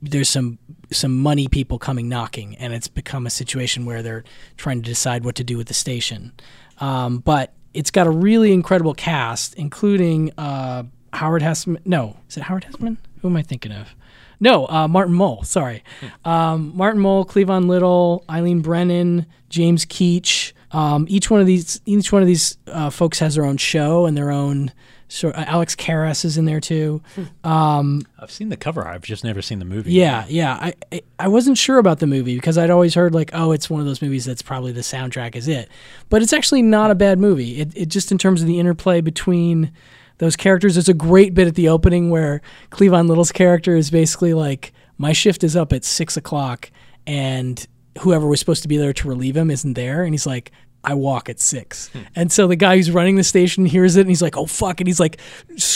there's 0.00 0.28
some 0.28 0.58
some 0.90 1.18
money 1.18 1.48
people 1.48 1.78
coming 1.78 2.08
knocking, 2.08 2.56
and 2.56 2.72
it's 2.72 2.88
become 2.88 3.26
a 3.26 3.30
situation 3.30 3.84
where 3.84 4.02
they're 4.02 4.24
trying 4.56 4.82
to 4.82 4.88
decide 4.88 5.24
what 5.24 5.34
to 5.36 5.44
do 5.44 5.56
with 5.56 5.68
the 5.68 5.74
station. 5.74 6.32
Um, 6.78 7.18
but 7.18 7.52
it's 7.74 7.90
got 7.90 8.06
a 8.06 8.10
really 8.10 8.52
incredible 8.52 8.94
cast, 8.94 9.54
including 9.54 10.32
uh, 10.38 10.84
Howard 11.12 11.42
Hesseman. 11.42 11.80
No, 11.84 12.16
is 12.28 12.36
it 12.36 12.44
Howard 12.44 12.64
Hesseman? 12.64 12.98
Who 13.20 13.28
am 13.28 13.36
I 13.36 13.42
thinking 13.42 13.72
of? 13.72 13.94
No, 14.40 14.66
uh, 14.68 14.86
Martin 14.88 15.14
Mull. 15.14 15.42
Sorry, 15.42 15.82
um, 16.24 16.72
Martin 16.76 17.00
Mull, 17.00 17.24
Cleavon 17.24 17.66
Little, 17.66 18.24
Eileen 18.30 18.60
Brennan, 18.60 19.26
James 19.48 19.84
Keach. 19.84 20.52
Um, 20.70 21.06
each 21.08 21.30
one 21.30 21.40
of 21.40 21.46
these, 21.46 21.80
each 21.86 22.12
one 22.12 22.20
of 22.22 22.28
these 22.28 22.58
uh, 22.66 22.90
folks 22.90 23.18
has 23.20 23.34
their 23.36 23.44
own 23.44 23.56
show 23.56 24.06
and 24.06 24.16
their 24.16 24.30
own. 24.30 24.70
So 25.10 25.30
uh, 25.30 25.44
Alex 25.46 25.74
Karras 25.74 26.26
is 26.26 26.36
in 26.36 26.44
there 26.44 26.60
too. 26.60 27.00
Um, 27.42 28.02
I've 28.18 28.30
seen 28.30 28.50
the 28.50 28.58
cover. 28.58 28.86
I've 28.86 29.00
just 29.00 29.24
never 29.24 29.40
seen 29.40 29.58
the 29.58 29.64
movie. 29.64 29.92
yeah, 29.92 30.26
yeah. 30.28 30.52
I, 30.52 30.74
I 30.92 31.00
I 31.20 31.28
wasn't 31.28 31.56
sure 31.56 31.78
about 31.78 31.98
the 32.00 32.06
movie 32.06 32.34
because 32.34 32.58
I'd 32.58 32.68
always 32.68 32.94
heard 32.94 33.14
like, 33.14 33.30
oh, 33.32 33.52
it's 33.52 33.70
one 33.70 33.80
of 33.80 33.86
those 33.86 34.02
movies 34.02 34.26
that's 34.26 34.42
probably 34.42 34.72
the 34.72 34.82
soundtrack 34.82 35.34
is 35.34 35.48
it, 35.48 35.70
but 36.10 36.20
it's 36.20 36.34
actually 36.34 36.60
not 36.60 36.90
a 36.90 36.94
bad 36.94 37.18
movie. 37.18 37.58
It 37.58 37.72
it 37.74 37.86
just 37.86 38.12
in 38.12 38.18
terms 38.18 38.42
of 38.42 38.46
the 38.46 38.60
interplay 38.60 39.00
between 39.00 39.72
those 40.18 40.36
characters, 40.36 40.74
there's 40.74 40.88
a 40.88 40.94
great 40.94 41.34
bit 41.34 41.48
at 41.48 41.54
the 41.54 41.68
opening 41.68 42.10
where 42.10 42.40
Cleavon 42.70 43.08
Little's 43.08 43.32
character 43.32 43.76
is 43.76 43.90
basically 43.90 44.34
like, 44.34 44.72
my 44.98 45.12
shift 45.12 45.44
is 45.44 45.56
up 45.56 45.72
at 45.72 45.84
six 45.84 46.16
o'clock 46.16 46.70
and 47.06 47.66
whoever 48.00 48.26
was 48.26 48.38
supposed 48.38 48.62
to 48.62 48.68
be 48.68 48.76
there 48.76 48.92
to 48.92 49.08
relieve 49.08 49.36
him 49.36 49.50
isn't 49.50 49.74
there, 49.74 50.02
and 50.02 50.14
he's 50.14 50.26
like. 50.26 50.52
I 50.84 50.94
walk 50.94 51.28
at 51.28 51.40
six. 51.40 51.90
And 52.14 52.30
so 52.30 52.46
the 52.46 52.54
guy 52.54 52.76
who's 52.76 52.90
running 52.92 53.16
the 53.16 53.24
station 53.24 53.66
hears 53.66 53.96
it 53.96 54.02
and 54.02 54.08
he's 54.08 54.22
like, 54.22 54.36
oh, 54.36 54.46
fuck. 54.46 54.80
And 54.80 54.86
he's 54.86 55.00
like 55.00 55.18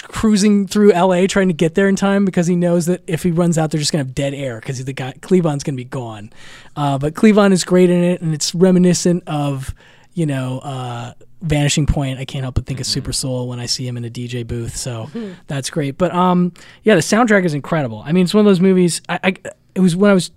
cruising 0.05 0.69
through 0.69 0.93
LA 0.93 1.27
trying 1.27 1.48
to 1.48 1.55
get 1.55 1.74
there 1.74 1.89
in 1.89 1.97
time 1.97 2.24
because 2.24 2.47
he 2.47 2.55
knows 2.55 2.86
that 2.86 3.02
if 3.09 3.24
he 3.24 3.32
runs 3.32 3.59
out, 3.59 3.73
they're 3.73 3.81
just 3.81 3.93
going 3.93 4.05
to 4.05 4.09
have 4.09 4.14
dead 4.14 4.32
air 4.32 4.60
because 4.60 4.82
the 4.82 4.93
guy, 4.93 5.12
Cleavon's 5.14 5.64
going 5.64 5.74
to 5.74 5.85
be 5.85 5.85
gone. 5.85 6.31
Uh, 6.77 6.98
but 6.98 7.14
Cleavon 7.14 7.52
is 7.52 7.64
great 7.64 7.90
in 7.90 8.02
it 8.05 8.23
and 8.23 8.32
it's 8.32 8.55
reminiscent 8.55 9.24
of, 9.27 9.74
you 10.14 10.24
know, 10.24 10.60
uh, 10.60 11.14
Vanishing 11.43 11.86
Point. 11.86 12.19
I 12.19 12.24
can't 12.24 12.43
help 12.43 12.55
but 12.55 12.66
think 12.66 12.81
of 12.81 12.86
Super 12.86 13.12
Soul 13.12 13.48
when 13.48 13.60
I 13.60 13.66
see 13.66 13.86
him 13.86 13.97
in 13.97 14.05
a 14.05 14.10
DJ 14.10 14.47
booth. 14.47 14.77
So 14.77 15.10
that's 15.47 15.70
great. 15.70 15.98
But 15.98 16.14
um, 16.14 16.52
yeah, 16.85 16.94
the 16.94 17.01
soundtrack 17.01 17.44
is 17.44 17.55
incredible. 17.55 18.02
I 18.05 18.12
mean, 18.12 18.24
it's 18.24 18.35
one 18.35 18.40
of 18.40 18.51
those 18.51 18.60
movies. 18.60 19.02
I, 19.09 19.20
I 19.23 19.35
it 19.74 19.81
was 19.81 19.97
when 19.97 20.10
I 20.10 20.14
was 20.14 20.31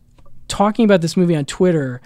talking 0.47 0.85
about 0.85 1.01
this 1.01 1.15
movie 1.15 1.35
on 1.35 1.45
Twitter. 1.45 2.01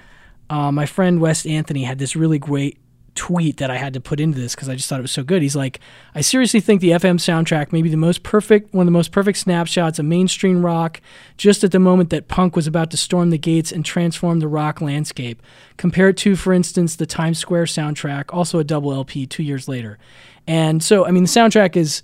Uh, 0.50 0.72
my 0.72 0.86
friend 0.86 1.22
Wes 1.22 1.46
Anthony 1.46 1.84
had 1.84 2.00
this 2.00 2.16
really 2.16 2.40
great 2.40 2.80
tweet 3.20 3.58
that 3.58 3.70
I 3.70 3.76
had 3.76 3.94
to 3.96 4.00
put 4.00 4.22
into 4.22 4.40
this 4.40 4.56
because 4.56 4.70
I 4.70 4.76
just 4.76 4.88
thought 4.88 5.00
it 5.00 5.02
was 5.02 5.12
so 5.12 5.24
good. 5.24 5.42
He's 5.42 5.56
like, 5.56 5.82
I 6.16 6.22
seriously 6.22 6.62
think 6.62 6.80
the 6.80 6.92
FM 6.92 7.18
soundtrack 7.18 7.74
may 7.74 7.82
be 7.82 7.90
the 7.90 7.98
most 7.98 8.24
perfect, 8.24 8.74
one 8.74 8.84
of 8.84 8.88
the 8.88 8.98
most 8.98 9.12
perfect 9.12 9.40
snapshots 9.40 10.00
of 10.00 10.06
mainstream 10.06 10.66
rock, 10.66 11.02
just 11.36 11.66
at 11.66 11.74
the 11.74 11.80
moment 11.80 12.12
that 12.12 12.30
punk 12.30 12.56
was 12.56 12.66
about 12.66 12.92
to 12.92 12.98
storm 12.98 13.30
the 13.30 13.38
gates 13.38 13.74
and 13.74 13.84
transform 13.84 14.40
the 14.40 14.48
rock 14.48 14.80
landscape. 14.80 15.42
Compare 15.76 16.08
it 16.10 16.18
to, 16.18 16.38
for 16.38 16.54
instance, 16.54 16.96
the 16.96 17.06
Times 17.06 17.38
Square 17.38 17.66
soundtrack, 17.66 18.26
also 18.30 18.58
a 18.58 18.64
double 18.64 18.94
LP 18.94 19.26
two 19.26 19.44
years 19.44 19.68
later. 19.68 20.00
And 20.48 20.82
so, 20.82 21.06
I 21.06 21.12
mean, 21.12 21.24
the 21.24 21.30
soundtrack 21.30 21.76
is 21.76 22.02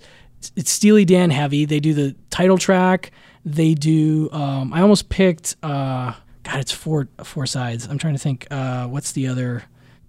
it's 0.54 0.70
Steely 0.70 1.06
Dan 1.06 1.30
heavy. 1.30 1.64
They 1.64 1.80
do 1.80 1.94
the 1.94 2.14
title 2.28 2.58
track. 2.58 3.10
They 3.46 3.72
do. 3.72 4.28
Um, 4.32 4.70
I 4.74 4.82
almost 4.82 5.08
picked. 5.08 5.56
Uh, 5.62 6.12
God, 6.42 6.60
it's 6.60 6.72
four 6.72 7.08
four 7.24 7.46
sides. 7.46 7.88
I'm 7.88 7.96
trying 7.96 8.14
to 8.14 8.20
think. 8.20 8.46
Uh, 8.50 8.86
what's 8.86 9.12
the 9.12 9.28
other? 9.28 9.64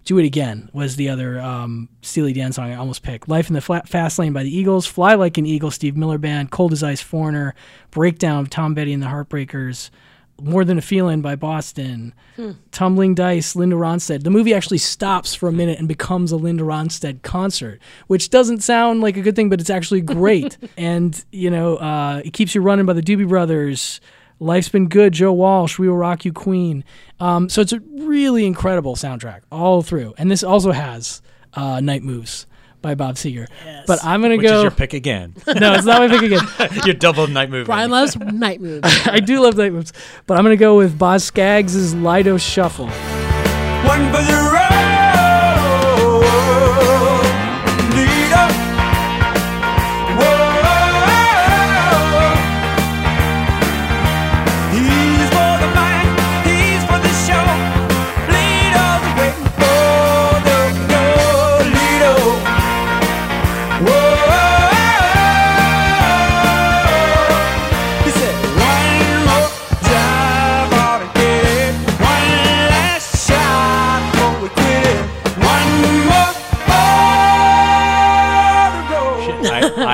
Do 0.08 0.16
It 0.16 0.24
Again 0.24 0.70
was 0.72 0.96
the 0.96 1.10
other 1.10 1.38
um, 1.38 1.90
Steely 2.00 2.32
Dan 2.32 2.50
song 2.54 2.72
I 2.72 2.76
almost 2.76 3.02
picked. 3.02 3.28
Life 3.28 3.48
in 3.48 3.52
the 3.52 3.60
Flat, 3.60 3.86
Fast 3.86 4.18
Lane 4.18 4.32
by 4.32 4.42
the 4.42 4.56
Eagles, 4.56 4.86
Fly 4.86 5.14
Like 5.14 5.36
an 5.36 5.44
Eagle, 5.44 5.70
Steve 5.70 5.98
Miller 5.98 6.16
Band, 6.16 6.50
Cold 6.50 6.72
as 6.72 6.82
Ice 6.82 7.02
Foreigner, 7.02 7.54
Breakdown 7.90 8.40
of 8.40 8.48
Tom 8.48 8.74
Petty 8.74 8.94
and 8.94 9.02
the 9.02 9.06
Heartbreakers, 9.08 9.90
More 10.40 10.64
Than 10.64 10.78
a 10.78 10.80
Feeling 10.80 11.20
by 11.20 11.36
Boston, 11.36 12.14
Hmm. 12.36 12.52
Tumbling 12.72 13.16
Dice, 13.16 13.54
Linda 13.54 13.76
Ronstadt. 13.76 14.22
The 14.22 14.30
movie 14.30 14.54
actually 14.54 14.78
stops 14.78 15.34
for 15.34 15.46
a 15.46 15.52
minute 15.52 15.78
and 15.78 15.86
becomes 15.86 16.32
a 16.32 16.36
Linda 16.36 16.64
Ronstadt 16.64 17.20
concert, 17.20 17.78
which 18.06 18.30
doesn't 18.30 18.62
sound 18.62 19.02
like 19.02 19.18
a 19.18 19.20
good 19.20 19.36
thing, 19.36 19.50
but 19.50 19.60
it's 19.60 19.68
actually 19.68 20.00
great. 20.00 20.56
and, 20.78 21.22
you 21.32 21.50
know, 21.50 21.76
uh, 21.76 22.22
it 22.24 22.32
keeps 22.32 22.54
you 22.54 22.62
running 22.62 22.86
by 22.86 22.94
the 22.94 23.02
Doobie 23.02 23.28
Brothers. 23.28 24.00
Life's 24.40 24.68
Been 24.68 24.88
Good, 24.88 25.12
Joe 25.14 25.32
Walsh, 25.32 25.78
We 25.78 25.88
Will 25.88 25.96
Rock 25.96 26.24
You 26.24 26.32
Queen. 26.32 26.84
Um, 27.20 27.48
so 27.48 27.60
it's 27.60 27.72
a 27.72 27.80
really 27.80 28.46
incredible 28.46 28.94
soundtrack 28.94 29.40
all 29.50 29.82
through. 29.82 30.14
And 30.18 30.30
this 30.30 30.42
also 30.42 30.72
has 30.72 31.22
uh, 31.54 31.80
Night 31.80 32.02
Moves 32.02 32.46
by 32.80 32.94
Bob 32.94 33.16
Seger. 33.16 33.46
But 33.86 34.04
I'm 34.04 34.20
going 34.20 34.30
to 34.30 34.36
go. 34.36 34.42
Which 34.42 34.50
go. 34.50 34.56
is 34.58 34.62
your 34.62 34.70
pick 34.70 34.92
again. 34.92 35.34
no, 35.46 35.74
it's 35.74 35.84
not 35.84 36.00
my 36.00 36.08
pick 36.08 36.22
again. 36.22 36.46
your 36.86 36.94
double 36.94 37.26
night 37.26 37.50
movie. 37.50 37.64
Brian 37.64 37.90
loves 37.90 38.16
night 38.16 38.60
moves. 38.60 38.88
I 39.06 39.20
do 39.20 39.40
love 39.40 39.56
Night 39.56 39.72
Moves. 39.72 39.92
But 40.26 40.38
I'm 40.38 40.44
going 40.44 40.56
to 40.56 40.60
go 40.60 40.76
with 40.76 40.98
Boz 40.98 41.24
Scaggs' 41.24 41.94
Lido 41.94 42.36
Shuffle. 42.36 42.86
One 42.86 44.12
for 44.12 44.22
the 44.22 44.47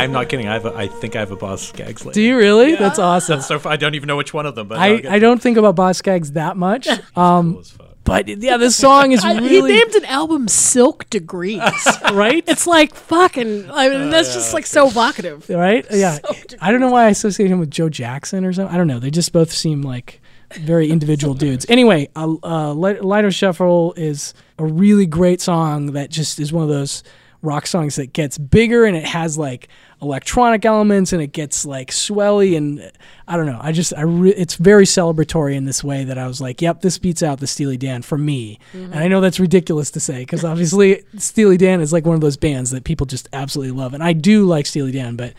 I'm 0.05 0.13
not 0.13 0.29
kidding. 0.29 0.47
I 0.49 0.53
have 0.55 0.67
a, 0.67 0.75
I 0.75 0.87
think 0.89 1.17
I 1.17 1.21
have 1.21 1.31
a 1.31 1.37
Boz 1.37 1.67
Scaggs 1.69 2.05
list. 2.05 2.15
Do 2.15 2.23
you 2.23 2.37
really? 2.37 2.77
That's 2.77 2.99
awesome. 2.99 3.37
That's 3.37 3.49
so 3.49 3.59
fun. 3.59 3.73
I 3.73 3.77
don't 3.77 3.95
even 3.95 4.07
know 4.07 4.17
which 4.17 4.33
one 4.35 4.47
of 4.47 4.55
them, 4.55 4.69
but 4.69 4.79
I, 4.79 4.87
I'll 4.89 4.99
get- 5.01 5.13
I 5.13 5.19
don't 5.19 5.41
think 5.43 5.57
about 5.57 5.75
Boz 5.77 5.99
Scaggs 5.99 6.33
that 6.33 6.57
much. 6.57 6.89
Um, 7.17 7.63
but 8.05 8.29
yeah, 8.29 8.59
this 8.59 8.77
song 8.77 9.13
is 9.13 9.25
really. 9.25 9.49
He 9.73 9.79
named 9.79 9.95
an 9.95 10.05
album 10.05 10.47
"Silk 10.47 11.09
Degrees," 11.09 11.63
right? 12.13 12.45
It's 12.47 12.67
like 12.67 12.95
fucking. 12.95 13.71
I 13.71 13.89
mean, 13.89 14.11
that's 14.11 14.35
just 14.35 14.53
like 14.53 14.67
so 14.67 14.89
evocative, 14.89 15.49
right? 15.49 15.87
Yeah. 15.91 16.19
I 16.61 16.71
don't 16.71 16.81
know 16.81 16.91
why 16.91 17.05
I 17.07 17.09
associate 17.11 17.51
him 17.51 17.61
with 17.61 17.71
Joe 17.71 17.89
Jackson 17.89 18.45
or 18.45 18.53
something. 18.53 18.75
I 18.75 18.77
don't 18.77 18.89
know. 18.89 18.99
They 18.99 19.11
just 19.11 19.33
both 19.33 19.51
seem 19.51 19.81
like 19.81 20.21
very 20.53 20.91
individual 20.91 21.33
dudes. 21.35 21.65
Anyway, 21.71 22.09
uh, 22.15 22.35
uh, 22.43 22.73
Lido 22.75 23.31
Shuffle 23.31 23.95
is 23.97 24.35
a 24.59 24.65
really 24.67 25.07
great 25.07 25.41
song 25.41 25.93
that 25.93 26.11
just 26.11 26.39
is 26.39 26.53
one 26.53 26.63
of 26.65 26.69
those 26.69 27.03
rock 27.43 27.67
songs 27.67 27.97
that 27.97 28.13
gets 28.13 28.39
bigger 28.39 28.85
and 28.85 28.97
it 28.97 29.05
has 29.05 29.37
like 29.39 29.69
electronic 30.05 30.65
elements 30.65 31.13
and 31.13 31.23
it 31.23 31.33
gets 31.33 31.65
like 31.65 31.91
swelly 31.91 32.57
and 32.57 32.91
I 33.27 33.37
don't 33.37 33.47
know. 33.47 33.59
I 33.61 33.73
just 33.73 33.95
I 33.97 34.03
re- 34.03 34.35
it's 34.35 34.57
very 34.57 34.85
celebratory 34.85 35.55
in 35.55 35.65
this 35.65 35.83
way 35.83 36.05
that 36.05 36.19
I 36.19 36.27
was 36.27 36.41
like, 36.41 36.61
yep, 36.61 36.83
this 36.83 36.99
beats 36.99 37.23
out 37.23 37.41
the 37.41 37.47
Steely 37.47 37.79
Dan 37.79 38.03
for 38.03 38.19
me. 38.19 38.59
Mm-hmm. 38.73 38.93
And 38.93 39.01
I 39.01 39.09
know 39.09 39.21
that's 39.21 39.41
ridiculous 39.41 39.91
to 39.93 40.01
say 40.01 40.21
because 40.21 40.45
obviously 40.45 41.03
Steely 41.17 41.57
Dan 41.57 41.81
is 41.81 41.93
like 41.93 42.05
one 42.05 42.15
of 42.15 42.21
those 42.21 42.37
bands 42.37 42.71
that 42.71 42.85
people 42.85 43.07
just 43.07 43.29
absolutely 43.33 43.77
love, 43.77 43.95
and 43.95 44.03
I 44.03 44.13
do 44.13 44.45
like 44.45 44.67
Steely 44.67 44.93
Dan, 44.93 45.17
but 45.17 45.33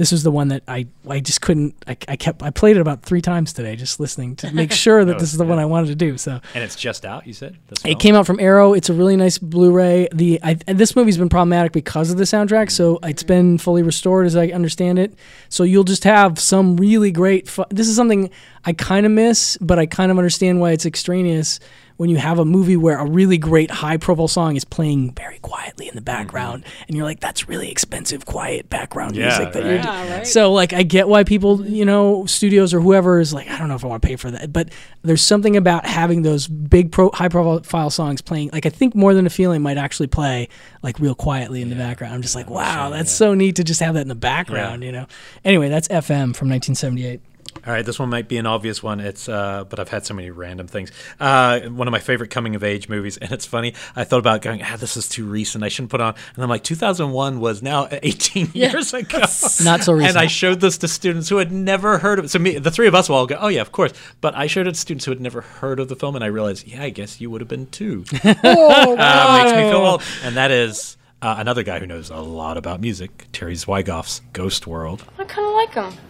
this 0.00 0.14
is 0.14 0.22
the 0.22 0.30
one 0.30 0.48
that 0.48 0.62
I 0.66 0.86
I 1.06 1.20
just 1.20 1.42
couldn't. 1.42 1.74
I, 1.86 1.94
I 2.08 2.16
kept 2.16 2.42
I 2.42 2.48
played 2.48 2.78
it 2.78 2.80
about 2.80 3.02
three 3.02 3.20
times 3.20 3.52
today, 3.52 3.76
just 3.76 4.00
listening 4.00 4.34
to 4.36 4.50
make 4.50 4.72
sure 4.86 5.04
that 5.04 5.16
Oh, 5.16 5.18
this 5.18 5.32
is 5.32 5.36
the 5.36 5.44
one 5.44 5.58
I 5.58 5.66
wanted 5.66 5.88
to 5.88 5.94
do. 5.94 6.16
So 6.16 6.40
And 6.54 6.64
it's 6.64 6.74
just 6.74 7.04
out. 7.04 7.26
You 7.26 7.34
said 7.34 7.58
it 7.84 8.00
came 8.00 8.14
out 8.14 8.24
from 8.24 8.40
Arrow. 8.40 8.72
It's 8.72 8.88
a 8.88 8.94
really 8.94 9.14
nice 9.14 9.36
Blu-ray. 9.36 10.08
The 10.10 10.40
I, 10.42 10.54
this 10.54 10.96
movie's 10.96 11.18
been 11.18 11.28
problematic 11.28 11.72
because 11.72 12.10
of 12.10 12.16
the 12.16 12.24
soundtrack, 12.24 12.70
so 12.70 12.98
it's 13.02 13.22
been 13.22 13.58
fully 13.58 13.82
restored 13.82 14.24
as 14.24 14.36
I 14.36 14.46
understand 14.46 14.98
it. 14.98 15.12
So 15.50 15.64
you'll 15.64 15.84
just 15.84 16.04
have 16.04 16.38
some 16.38 16.78
really 16.78 17.12
great. 17.12 17.46
Fu- 17.46 17.66
this 17.68 17.86
is 17.86 17.94
something 17.94 18.30
I 18.64 18.72
kind 18.72 19.04
of 19.04 19.12
miss, 19.12 19.58
but 19.60 19.78
I 19.78 19.84
kind 19.84 20.10
of 20.10 20.16
understand 20.16 20.62
why 20.62 20.70
it's 20.70 20.86
extraneous 20.86 21.60
when 22.00 22.08
you 22.08 22.16
have 22.16 22.38
a 22.38 22.46
movie 22.46 22.78
where 22.78 22.96
a 22.98 23.04
really 23.04 23.36
great 23.36 23.70
high-profile 23.70 24.26
song 24.26 24.56
is 24.56 24.64
playing 24.64 25.12
very 25.12 25.38
quietly 25.40 25.86
in 25.86 25.94
the 25.94 26.00
mm-hmm. 26.00 26.06
background, 26.06 26.64
and 26.88 26.96
you're 26.96 27.04
like, 27.04 27.20
that's 27.20 27.46
really 27.46 27.70
expensive, 27.70 28.24
quiet 28.24 28.70
background 28.70 29.14
Yeah, 29.14 29.26
music 29.26 29.52
that 29.52 29.62
you're. 29.62 29.76
right. 29.76 29.84
Yeah, 29.84 30.16
right. 30.16 30.26
So 30.26 30.50
like, 30.50 30.72
I 30.72 30.82
get 30.82 31.08
why 31.08 31.24
people, 31.24 31.62
you 31.66 31.84
know, 31.84 32.24
studios 32.24 32.72
or 32.72 32.80
whoever 32.80 33.20
is 33.20 33.34
like, 33.34 33.50
I 33.50 33.58
don't 33.58 33.68
know 33.68 33.74
if 33.74 33.84
I 33.84 33.88
want 33.88 34.00
to 34.00 34.08
pay 34.08 34.16
for 34.16 34.30
that, 34.30 34.50
but 34.50 34.70
there's 35.02 35.20
something 35.20 35.58
about 35.58 35.84
having 35.84 36.22
those 36.22 36.48
big 36.48 36.90
pro 36.90 37.10
high 37.10 37.28
profile 37.28 37.90
songs 37.90 38.22
playing. 38.22 38.48
Like 38.50 38.64
I 38.64 38.70
think 38.70 38.94
more 38.94 39.12
than 39.12 39.26
a 39.26 39.30
feeling 39.30 39.60
might 39.60 39.76
actually 39.76 40.06
play 40.06 40.48
like 40.82 41.00
real 41.00 41.14
quietly 41.14 41.60
in 41.60 41.68
the 41.68 41.76
background. 41.76 42.14
I'm 42.14 42.22
just 42.22 42.34
like, 42.34 42.48
wow, 42.48 42.88
that's 42.88 43.12
so 43.12 43.34
neat 43.34 43.56
to 43.56 43.64
just 43.64 43.80
have 43.80 43.92
that 43.92 44.00
in 44.00 44.08
the 44.08 44.14
background, 44.14 44.84
you 44.84 44.92
know. 44.92 45.04
Anyway, 45.44 45.68
that's 45.68 45.88
FM 45.88 46.34
from 46.34 46.48
1978. 46.48 47.20
All 47.66 47.72
right, 47.72 47.84
this 47.84 47.98
one 47.98 48.08
might 48.08 48.28
be 48.28 48.36
an 48.38 48.46
obvious 48.46 48.82
one. 48.82 49.00
It's 49.00 49.28
uh, 49.28 49.64
but 49.68 49.78
I've 49.78 49.88
had 49.88 50.06
so 50.06 50.14
many 50.14 50.30
random 50.30 50.66
things. 50.66 50.90
Uh, 51.18 51.60
one 51.62 51.88
of 51.88 51.92
my 51.92 51.98
favorite 51.98 52.30
coming 52.30 52.54
of 52.54 52.62
age 52.64 52.88
movies, 52.88 53.16
and 53.16 53.32
it's 53.32 53.44
funny. 53.44 53.74
I 53.96 54.04
thought 54.04 54.18
about 54.20 54.40
going, 54.40 54.62
ah, 54.62 54.76
this 54.78 54.96
is 54.96 55.08
too 55.08 55.26
recent. 55.26 55.64
I 55.64 55.68
shouldn't 55.68 55.90
put 55.90 56.00
on. 56.00 56.14
And 56.34 56.42
I'm 56.44 56.48
like, 56.48 56.64
2001 56.64 57.40
was 57.40 57.62
now 57.62 57.88
18 58.02 58.50
Yeah. 58.54 58.70
years 58.70 58.94
ago. 58.94 59.18
Not 59.62 59.82
so 59.82 59.92
recent. 59.92 60.10
And 60.10 60.16
I 60.16 60.26
showed 60.26 60.60
this 60.60 60.78
to 60.78 60.88
students 60.88 61.28
who 61.28 61.36
had 61.36 61.52
never 61.52 61.98
heard 61.98 62.18
of 62.18 62.24
it. 62.26 62.28
So 62.28 62.38
me, 62.38 62.56
the 62.58 62.70
three 62.70 62.86
of 62.86 62.94
us 62.94 63.08
will 63.08 63.16
all 63.16 63.26
go, 63.26 63.36
oh 63.40 63.48
yeah, 63.48 63.60
of 63.62 63.72
course. 63.72 63.92
But 64.20 64.34
I 64.36 64.46
showed 64.46 64.66
it 64.66 64.74
to 64.74 64.80
students 64.80 65.04
who 65.04 65.10
had 65.10 65.20
never 65.20 65.40
heard 65.42 65.80
of 65.80 65.88
the 65.88 65.96
film, 65.96 66.14
and 66.14 66.24
I 66.24 66.28
realized, 66.28 66.66
yeah, 66.66 66.82
I 66.82 66.90
guess 66.90 67.20
you 67.20 67.30
would 67.30 67.40
have 67.40 67.48
been 67.48 67.66
too. 67.66 68.04
Oh, 68.42 68.96
uh, 68.96 69.42
makes 69.42 69.56
me 69.56 69.62
feel 69.70 69.84
old. 69.84 70.02
And 70.22 70.36
that 70.36 70.50
is. 70.50 70.96
Uh, 71.22 71.34
another 71.36 71.62
guy 71.62 71.78
who 71.78 71.86
knows 71.86 72.08
a 72.08 72.16
lot 72.16 72.56
about 72.56 72.80
music, 72.80 73.26
Terry 73.30 73.52
Zwigoff's 73.52 74.22
Ghost 74.32 74.66
World. 74.66 75.04
I 75.18 75.24
kind 75.24 75.46
of 75.46 75.52
like 75.52 75.74
him. 75.74 76.00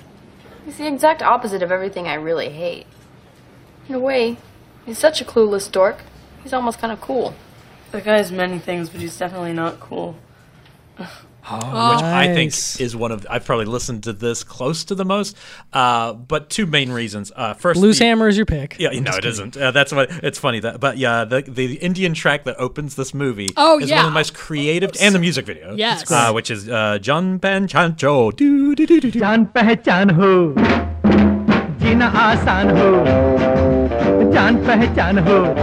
He's 0.71 0.79
the 0.79 0.87
exact 0.87 1.21
opposite 1.21 1.65
of 1.65 1.73
everything 1.73 2.07
I 2.07 2.15
really 2.15 2.49
hate. 2.49 2.87
In 3.89 3.97
a 3.97 3.99
way, 3.99 4.37
he's 4.87 4.99
such 4.99 5.21
a 5.21 5.25
clueless 5.25 5.69
dork. 5.69 6.05
He's 6.45 6.53
almost 6.53 6.79
kind 6.79 6.93
of 6.93 7.01
cool. 7.01 7.35
The 7.91 8.01
guy's 8.01 8.31
many 8.31 8.61
things, 8.61 8.89
but 8.89 9.01
he's 9.01 9.19
definitely 9.19 9.53
not 9.53 9.81
cool. 9.81 10.15
Oh, 11.53 11.95
which 11.95 12.03
nice. 12.03 12.29
I 12.29 12.35
think 12.35 12.81
is 12.81 12.95
one 12.95 13.11
of 13.11 13.27
I've 13.29 13.45
probably 13.45 13.65
listened 13.65 14.05
to 14.05 14.13
this 14.13 14.45
close 14.45 14.85
to 14.85 14.95
the 14.95 15.05
most. 15.05 15.37
Uh, 15.73 16.13
but 16.13 16.49
two 16.49 16.67
main 16.67 16.93
reasons. 16.93 17.33
Uh, 17.35 17.55
first, 17.55 17.81
Blues 17.81 17.99
the, 17.99 18.05
Hammer 18.05 18.29
is 18.29 18.37
your 18.37 18.47
pick. 18.47 18.77
Yeah, 18.79 18.91
I'm 18.91 19.03
no, 19.03 19.13
it 19.17 19.25
not 19.25 19.57
uh, 19.57 19.71
that's 19.73 19.93
what 19.93 20.11
it's 20.23 20.39
funny 20.39 20.61
that. 20.61 20.79
But 20.79 20.97
yeah, 20.99 21.25
the, 21.25 21.43
the 21.43 21.75
Indian 21.77 22.15
track 22.15 22.45
that 22.45 22.57
opens 22.59 22.95
this 22.95 23.13
movie 23.13 23.51
oh, 23.57 23.81
is 23.81 23.91
yeah. 23.91 23.97
one 23.97 24.07
of 24.07 24.13
the 24.13 24.15
most 24.15 24.35
creative 24.35 24.93
oh, 24.95 25.05
and 25.05 25.15
the 25.15 25.19
music 25.19 25.47
video. 25.47 25.75
Yes, 25.75 26.11
uh, 26.11 26.33
which 26.33 26.51
is 26.51 26.69
uh, 26.69 26.99
John 26.99 27.39
Pan 27.39 27.67
Chan 27.67 27.97
John 27.97 29.47
Pan 29.47 30.09
Ho. 30.11 30.55
Jina 31.81 32.13
Asan 32.15 32.77
Ho. 32.77 33.05
John 34.33 34.59
Pehchan 34.65 35.19
Ho. 35.25 35.55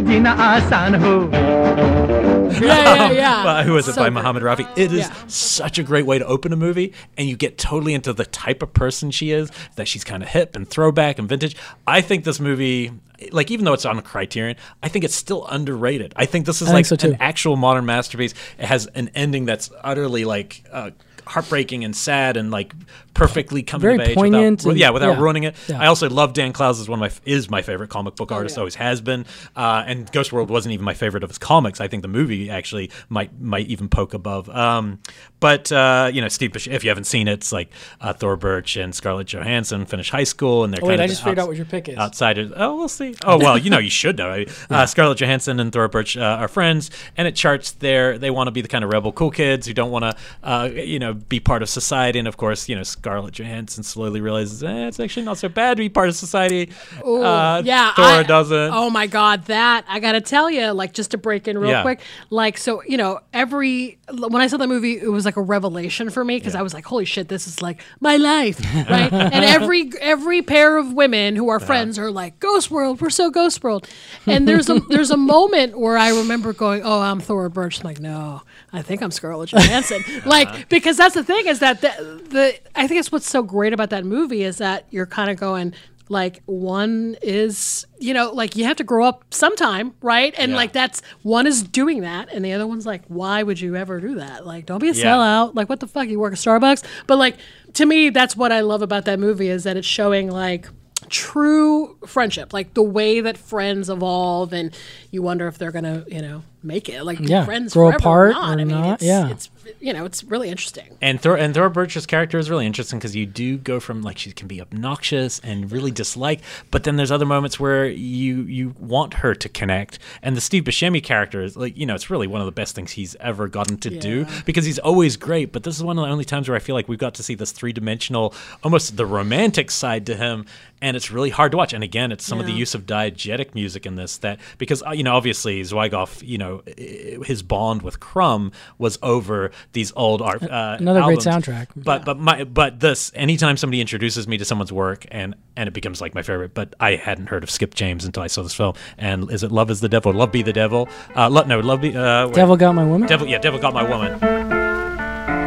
Jina 0.00 0.30
Asan 0.30 0.94
Ho. 0.94 2.13
Yeah, 2.64 2.94
yeah, 2.94 3.10
yeah. 3.10 3.44
Well, 3.44 3.64
who 3.64 3.72
was 3.72 3.88
it 3.88 3.96
by 3.96 4.04
good. 4.04 4.14
Muhammad 4.14 4.42
Rafi? 4.42 4.68
It 4.76 4.92
is 4.92 5.00
Yeah. 5.08 5.14
such 5.26 5.78
a 5.78 5.82
great 5.82 6.06
way 6.06 6.18
to 6.18 6.26
open 6.26 6.52
a 6.52 6.56
movie, 6.56 6.92
and 7.16 7.28
you 7.28 7.36
get 7.36 7.58
totally 7.58 7.94
into 7.94 8.12
the 8.12 8.24
type 8.26 8.62
of 8.62 8.72
person 8.72 9.10
she 9.10 9.30
is. 9.30 9.50
That 9.76 9.88
she's 9.88 10.04
kind 10.04 10.22
of 10.22 10.28
hip 10.28 10.54
and 10.56 10.68
throwback 10.68 11.18
and 11.18 11.28
vintage. 11.28 11.56
I 11.86 12.00
think 12.00 12.24
this 12.24 12.40
movie, 12.40 12.92
like 13.32 13.50
even 13.50 13.64
though 13.64 13.72
it's 13.72 13.84
on 13.84 14.00
Criterion, 14.02 14.56
I 14.82 14.88
think 14.88 15.04
it's 15.04 15.14
still 15.14 15.46
underrated. 15.46 16.12
I 16.16 16.26
think 16.26 16.46
this 16.46 16.62
is 16.62 16.68
I 16.68 16.72
like 16.74 16.86
so, 16.86 16.96
an 17.02 17.16
actual 17.20 17.56
modern 17.56 17.86
masterpiece. 17.86 18.34
It 18.58 18.66
has 18.66 18.86
an 18.94 19.10
ending 19.14 19.44
that's 19.44 19.70
utterly 19.82 20.24
like. 20.24 20.62
Uh, 20.70 20.90
Heartbreaking 21.26 21.84
and 21.84 21.96
sad 21.96 22.36
and 22.36 22.50
like 22.50 22.74
perfectly 23.14 23.62
coming 23.62 23.82
Very 23.82 23.94
of 23.96 24.00
age. 24.08 24.14
poignant 24.16 24.58
without, 24.60 24.70
and- 24.70 24.78
yeah, 24.80 24.90
without 24.90 25.16
yeah. 25.16 25.22
ruining 25.22 25.44
it. 25.44 25.54
Yeah. 25.68 25.80
I 25.80 25.86
also 25.86 26.10
love 26.10 26.32
Dan 26.32 26.52
Clowes 26.52 26.80
is 26.80 26.88
one 26.88 27.00
of 27.02 27.12
my 27.24 27.30
is 27.30 27.48
my 27.48 27.62
favorite 27.62 27.88
comic 27.90 28.16
book 28.16 28.30
Oh, 28.32 28.36
artist. 28.36 28.56
yeah. 28.56 28.60
Always 28.60 28.74
has 28.74 29.00
been. 29.00 29.24
Uh, 29.56 29.84
and 29.86 30.10
Ghost 30.12 30.32
World 30.32 30.50
wasn't 30.50 30.72
even 30.74 30.84
my 30.84 30.94
favorite 30.94 31.22
of 31.24 31.30
his 31.30 31.38
comics. 31.38 31.80
I 31.80 31.88
think 31.88 32.02
the 32.02 32.08
movie 32.08 32.50
actually 32.50 32.90
might 33.08 33.40
might 33.40 33.68
even 33.68 33.88
poke 33.88 34.14
above. 34.14 34.48
Um, 34.50 34.98
but 35.40 35.70
uh, 35.72 36.10
you 36.12 36.20
know, 36.20 36.28
Steve, 36.28 36.56
if 36.56 36.82
you 36.84 36.90
haven't 36.90 37.04
seen 37.04 37.28
it, 37.28 37.34
it's 37.34 37.52
like 37.52 37.70
uh, 38.00 38.12
Thora 38.12 38.36
Birch 38.36 38.76
and 38.76 38.94
Scarlett 38.94 39.26
Johansson 39.28 39.84
finish 39.86 40.10
high 40.10 40.24
school, 40.24 40.64
and 40.64 40.72
they're 40.72 40.82
Oh, 40.82 40.86
wait, 40.88 40.92
kind 40.98 41.02
of 41.02 41.04
I 41.04 41.08
just 41.08 41.22
figured 41.22 41.38
out 41.38 41.48
what 41.48 41.56
your 41.56 41.66
pick 41.66 41.88
is. 41.88 41.96
Outsiders. 41.98 42.50
Oh, 42.56 42.76
we'll 42.76 42.88
see. 42.88 43.14
Oh 43.24 43.38
well, 43.38 43.56
you 43.56 43.70
know, 43.70 43.78
you 43.78 43.90
should 43.90 44.16
know. 44.18 44.44
Uh, 44.70 44.86
Scarlett 44.86 45.18
Johansson 45.18 45.60
and 45.60 45.72
Thora 45.72 45.88
Birch 45.88 46.16
uh, 46.16 46.20
are 46.40 46.48
friends, 46.48 46.90
and 47.16 47.28
it 47.28 47.36
charts 47.36 47.72
their 47.72 48.18
they 48.18 48.30
want 48.30 48.46
to 48.48 48.50
be 48.50 48.60
the 48.60 48.66
kind 48.68 48.82
of 48.82 48.90
rebel 48.92 49.12
cool 49.12 49.30
kids 49.30 49.66
who 49.66 49.74
don't 49.74 49.90
want 49.90 50.04
to, 50.04 50.16
uh, 50.42 50.68
you 50.72 50.98
know, 50.98 51.12
be 51.14 51.38
part 51.38 51.62
of 51.62 51.68
society. 51.68 52.18
And 52.18 52.26
of 52.26 52.36
course, 52.36 52.68
you 52.68 52.74
know, 52.74 52.82
Scarlett 53.04 53.34
Johansson 53.38 53.82
slowly 53.82 54.22
realizes 54.22 54.64
eh, 54.64 54.86
it's 54.88 54.98
actually 54.98 55.24
not 55.26 55.36
so 55.36 55.50
bad 55.50 55.76
to 55.76 55.82
be 55.82 55.90
part 55.90 56.08
of 56.08 56.16
society. 56.16 56.70
Ooh, 57.06 57.20
uh, 57.22 57.60
yeah, 57.62 57.92
Thor 57.92 58.04
I- 58.06 58.22
doesn't. 58.22 58.72
Oh 58.72 58.88
my 58.88 59.06
God, 59.06 59.44
that 59.44 59.84
I 59.86 60.00
gotta 60.00 60.22
tell 60.22 60.50
you, 60.50 60.70
like 60.72 60.94
just 60.94 61.10
to 61.10 61.18
break 61.18 61.46
in 61.46 61.58
real 61.58 61.70
Yeah. 61.70 61.82
quick, 61.82 62.00
like 62.30 62.56
so 62.56 62.82
you 62.88 62.96
know 62.96 63.20
every 63.34 63.98
when 64.10 64.40
I 64.40 64.46
saw 64.46 64.56
the 64.56 64.66
movie, 64.66 64.98
it 64.98 65.08
was 65.12 65.26
like 65.26 65.36
a 65.36 65.42
revelation 65.42 66.08
for 66.08 66.24
me 66.24 66.38
because 66.38 66.54
I 66.54 66.62
was 66.62 66.72
like, 66.72 66.86
holy 66.86 67.04
shit, 67.04 67.28
this 67.28 67.46
is 67.46 67.60
like 67.60 67.82
my 68.00 68.16
life, 68.16 68.58
right? 68.88 69.12
and 69.12 69.44
every 69.44 69.90
every 70.00 70.40
pair 70.40 70.78
of 70.78 70.94
women 70.94 71.36
who 71.36 71.50
are 71.50 71.56
Uh-huh. 71.56 71.66
friends 71.66 71.98
are 71.98 72.10
like 72.10 72.40
Ghost 72.40 72.70
World, 72.70 73.02
we're 73.02 73.10
so 73.10 73.28
Ghost 73.30 73.62
World, 73.62 73.86
and 74.26 74.48
there's 74.48 74.70
a 74.70 74.80
there's 74.88 75.10
a 75.10 75.18
moment 75.18 75.78
where 75.78 75.98
I 75.98 76.08
remember 76.08 76.54
going, 76.54 76.80
oh, 76.82 77.00
I'm 77.02 77.20
Thora 77.20 77.50
Birch, 77.50 77.80
I'm 77.80 77.84
like 77.84 78.00
no, 78.00 78.40
I 78.74 78.82
think 78.82 79.00
I'm 79.02 79.10
Scarlett 79.10 79.50
Johansson, 79.50 80.02
Uh-huh. 80.08 80.28
like 80.28 80.68
because 80.68 80.96
that's 80.96 81.14
the 81.14 81.24
thing 81.24 81.46
is 81.46 81.60
that 81.60 81.80
the, 81.80 81.88
the 82.28 82.54
I 82.74 82.86
think 82.88 82.98
it's 83.00 83.10
what's 83.12 83.28
so 83.30 83.42
great 83.42 83.72
about 83.72 83.90
that 83.90 84.04
movie 84.04 84.42
is 84.42 84.58
that 84.58 84.86
you're 84.90 85.06
kind 85.06 85.30
of 85.30 85.36
going 85.38 85.72
like 86.10 86.42
one 86.44 87.16
is 87.22 87.86
you 87.98 88.12
know 88.12 88.30
like 88.32 88.56
you 88.56 88.64
have 88.64 88.76
to 88.76 88.84
grow 88.84 89.06
up 89.06 89.24
sometime 89.32 89.94
right? 90.02 90.34
And 90.36 90.52
like 90.52 90.72
that's 90.72 91.00
one 91.22 91.46
is 91.46 91.62
doing 91.62 92.02
that 92.02 92.28
and 92.30 92.44
the 92.44 92.52
other 92.52 92.66
one's 92.66 92.84
like 92.84 93.02
why 93.08 93.42
would 93.42 93.58
you 93.58 93.74
ever 93.76 94.00
do 94.00 94.16
that? 94.16 94.44
Like 94.46 94.66
don't 94.66 94.80
be 94.80 94.90
a 94.90 94.92
Yeah. 94.92 95.04
sellout. 95.14 95.54
Like 95.54 95.68
what 95.70 95.80
the 95.80 95.86
fuck 95.86 96.08
you 96.08 96.18
work 96.20 96.34
at 96.34 96.38
starbucks? 96.38 96.84
But 97.06 97.16
like 97.16 97.36
to 97.74 97.86
me 97.86 98.10
that's 98.10 98.36
what 98.36 98.52
i 98.52 98.60
love 98.60 98.82
about 98.82 99.04
that 99.06 99.18
movie 99.18 99.48
is 99.48 99.64
that 99.64 99.76
it's 99.76 99.86
showing 99.86 100.30
like 100.30 100.68
true 101.08 101.96
friendship 102.06 102.52
like 102.52 102.74
the 102.74 102.82
way 102.82 103.20
that 103.20 103.36
friends 103.36 103.88
evolve 103.90 104.52
and 104.52 104.76
you 105.10 105.22
wonder 105.22 105.46
if 105.48 105.58
they're 105.58 105.72
gonna 105.72 106.04
you 106.08 106.20
know 106.22 106.42
make 106.64 106.88
it 106.88 107.04
like 107.04 107.20
Yeah, 107.20 107.44
friends 107.44 107.72
grow 107.72 107.88
forever 107.90 107.98
apart 107.98 108.28
or 108.30 108.32
not. 108.32 108.48
or 108.48 108.52
I 108.52 108.64
mean, 108.64 108.68
not, 108.68 108.94
it's, 108.94 109.02
yeah. 109.04 109.28
it's 109.30 109.50
you 109.80 109.92
know 109.92 110.04
it's 110.04 110.24
really 110.24 110.48
interesting 110.48 110.96
And 111.00 111.20
Thor 111.20 111.36
and 111.36 111.54
Thora 111.54 111.70
Birch's 111.70 112.06
character 112.06 112.38
is 112.38 112.50
really 112.50 112.66
interesting 112.66 112.98
because 112.98 113.14
you 113.16 113.26
do 113.26 113.56
go 113.58 113.80
from 113.80 114.02
like 114.02 114.18
she 114.18 114.32
can 114.32 114.48
be 114.48 114.60
obnoxious 114.60 115.38
and 115.40 115.70
really 115.70 115.90
dislike, 115.90 116.40
but 116.70 116.84
then 116.84 116.96
there's 116.96 117.10
other 117.10 117.26
moments 117.26 117.58
where 117.58 117.86
you 117.86 118.42
you 118.42 118.74
want 118.78 119.14
her 119.14 119.34
to 119.34 119.48
connect. 119.48 119.98
And 120.22 120.36
the 120.36 120.40
Steve 120.40 120.64
Buscemi 120.64 121.02
character 121.02 121.42
is 121.42 121.56
like 121.56 121.76
you 121.76 121.86
know 121.86 121.94
it's 121.94 122.10
really 122.10 122.26
one 122.26 122.40
of 122.40 122.46
the 122.46 122.52
best 122.52 122.74
things 122.74 122.92
he's 122.92 123.16
ever 123.20 123.48
gotten 123.48 123.76
to 123.78 123.90
do 123.90 124.26
because 124.44 124.64
he's 124.64 124.78
always 124.78 125.16
great. 125.16 125.52
But 125.52 125.62
this 125.62 125.76
is 125.76 125.82
one 125.82 125.98
of 125.98 126.04
the 126.04 126.10
only 126.10 126.24
times 126.24 126.48
where 126.48 126.56
I 126.56 126.60
feel 126.60 126.74
like 126.74 126.88
we've 126.88 126.98
got 126.98 127.14
to 127.14 127.22
see 127.22 127.34
this 127.34 127.52
three 127.52 127.72
dimensional, 127.72 128.34
almost 128.62 128.96
the 128.96 129.06
romantic 129.06 129.70
side 129.70 130.06
to 130.06 130.16
him, 130.16 130.46
and 130.80 130.96
it's 130.96 131.10
really 131.10 131.30
hard 131.30 131.52
to 131.52 131.58
watch. 131.58 131.72
And 131.72 131.84
again, 131.84 132.12
it's 132.12 132.24
some 132.24 132.40
of 132.40 132.46
the 132.46 132.52
use 132.52 132.74
of 132.74 132.86
diegetic 132.86 133.54
music 133.54 133.86
in 133.86 133.96
this 133.96 134.18
that 134.18 134.38
because 134.58 134.82
uh, 134.82 134.90
you 134.90 135.02
know 135.02 135.14
obviously 135.14 135.60
Zwigoff 135.62 136.26
you 136.26 136.38
know 136.38 136.62
his 136.76 137.42
bond 137.42 137.82
with 137.82 138.00
Crumb 138.00 138.52
was 138.78 138.98
over 139.02 139.50
these 139.72 139.92
old 139.96 140.22
art. 140.22 140.42
Uh, 140.42 140.76
Another 140.78 141.02
great 141.02 141.18
soundtrack. 141.18 141.68
But 141.76 142.04
but 142.04 142.18
my 142.18 142.44
but 142.44 142.80
this 142.80 143.10
anytime 143.14 143.56
somebody 143.56 143.80
introduces 143.80 144.26
me 144.28 144.38
to 144.38 144.44
someone's 144.44 144.72
work 144.72 145.06
and 145.10 145.34
and 145.56 145.68
it 145.68 145.72
becomes 145.72 146.00
like 146.00 146.14
my 146.14 146.22
favorite. 146.22 146.54
But 146.54 146.74
I 146.80 146.96
hadn't 146.96 147.26
heard 147.26 147.42
of 147.42 147.50
Skip 147.50 147.74
James 147.74 148.04
until 148.04 148.22
I 148.22 148.26
saw 148.28 148.42
this 148.42 148.54
film. 148.54 148.74
And 148.98 149.30
is 149.30 149.42
it 149.42 149.50
Love 149.52 149.70
is 149.70 149.80
the 149.80 149.88
Devil? 149.88 150.12
Love 150.12 150.32
be 150.32 150.42
the 150.42 150.52
devil? 150.52 150.88
Uh, 151.16 151.28
lo- 151.30 151.44
no, 151.44 151.60
Love 151.60 151.80
be 151.80 151.96
uh, 151.96 152.26
wait. 152.26 152.34
Devil 152.34 152.56
Got 152.56 152.74
My 152.74 152.84
Woman? 152.84 153.08
Devil 153.08 153.26
yeah, 153.26 153.38
Devil 153.38 153.60
got 153.60 153.72
my 153.74 153.82
woman. 153.88 154.18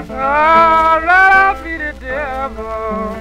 Oh, 0.10 1.04
let 1.06 1.64
be 1.64 1.78
the 1.78 1.94
devil. 2.00 3.16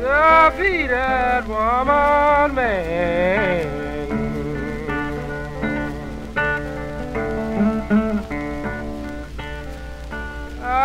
Just 0.00 0.58
be 0.58 0.86
that 0.86 1.46
woman, 1.48 2.54
man. 2.54 3.75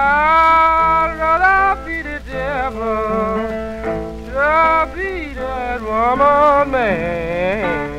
I'd 0.04 1.16
rather 1.20 1.86
be 1.86 2.02
the 2.02 2.20
devil. 2.26 2.82
Just 4.26 4.96
be 4.96 5.34
that 5.36 5.82
woman, 5.82 6.72
man. 6.72 7.92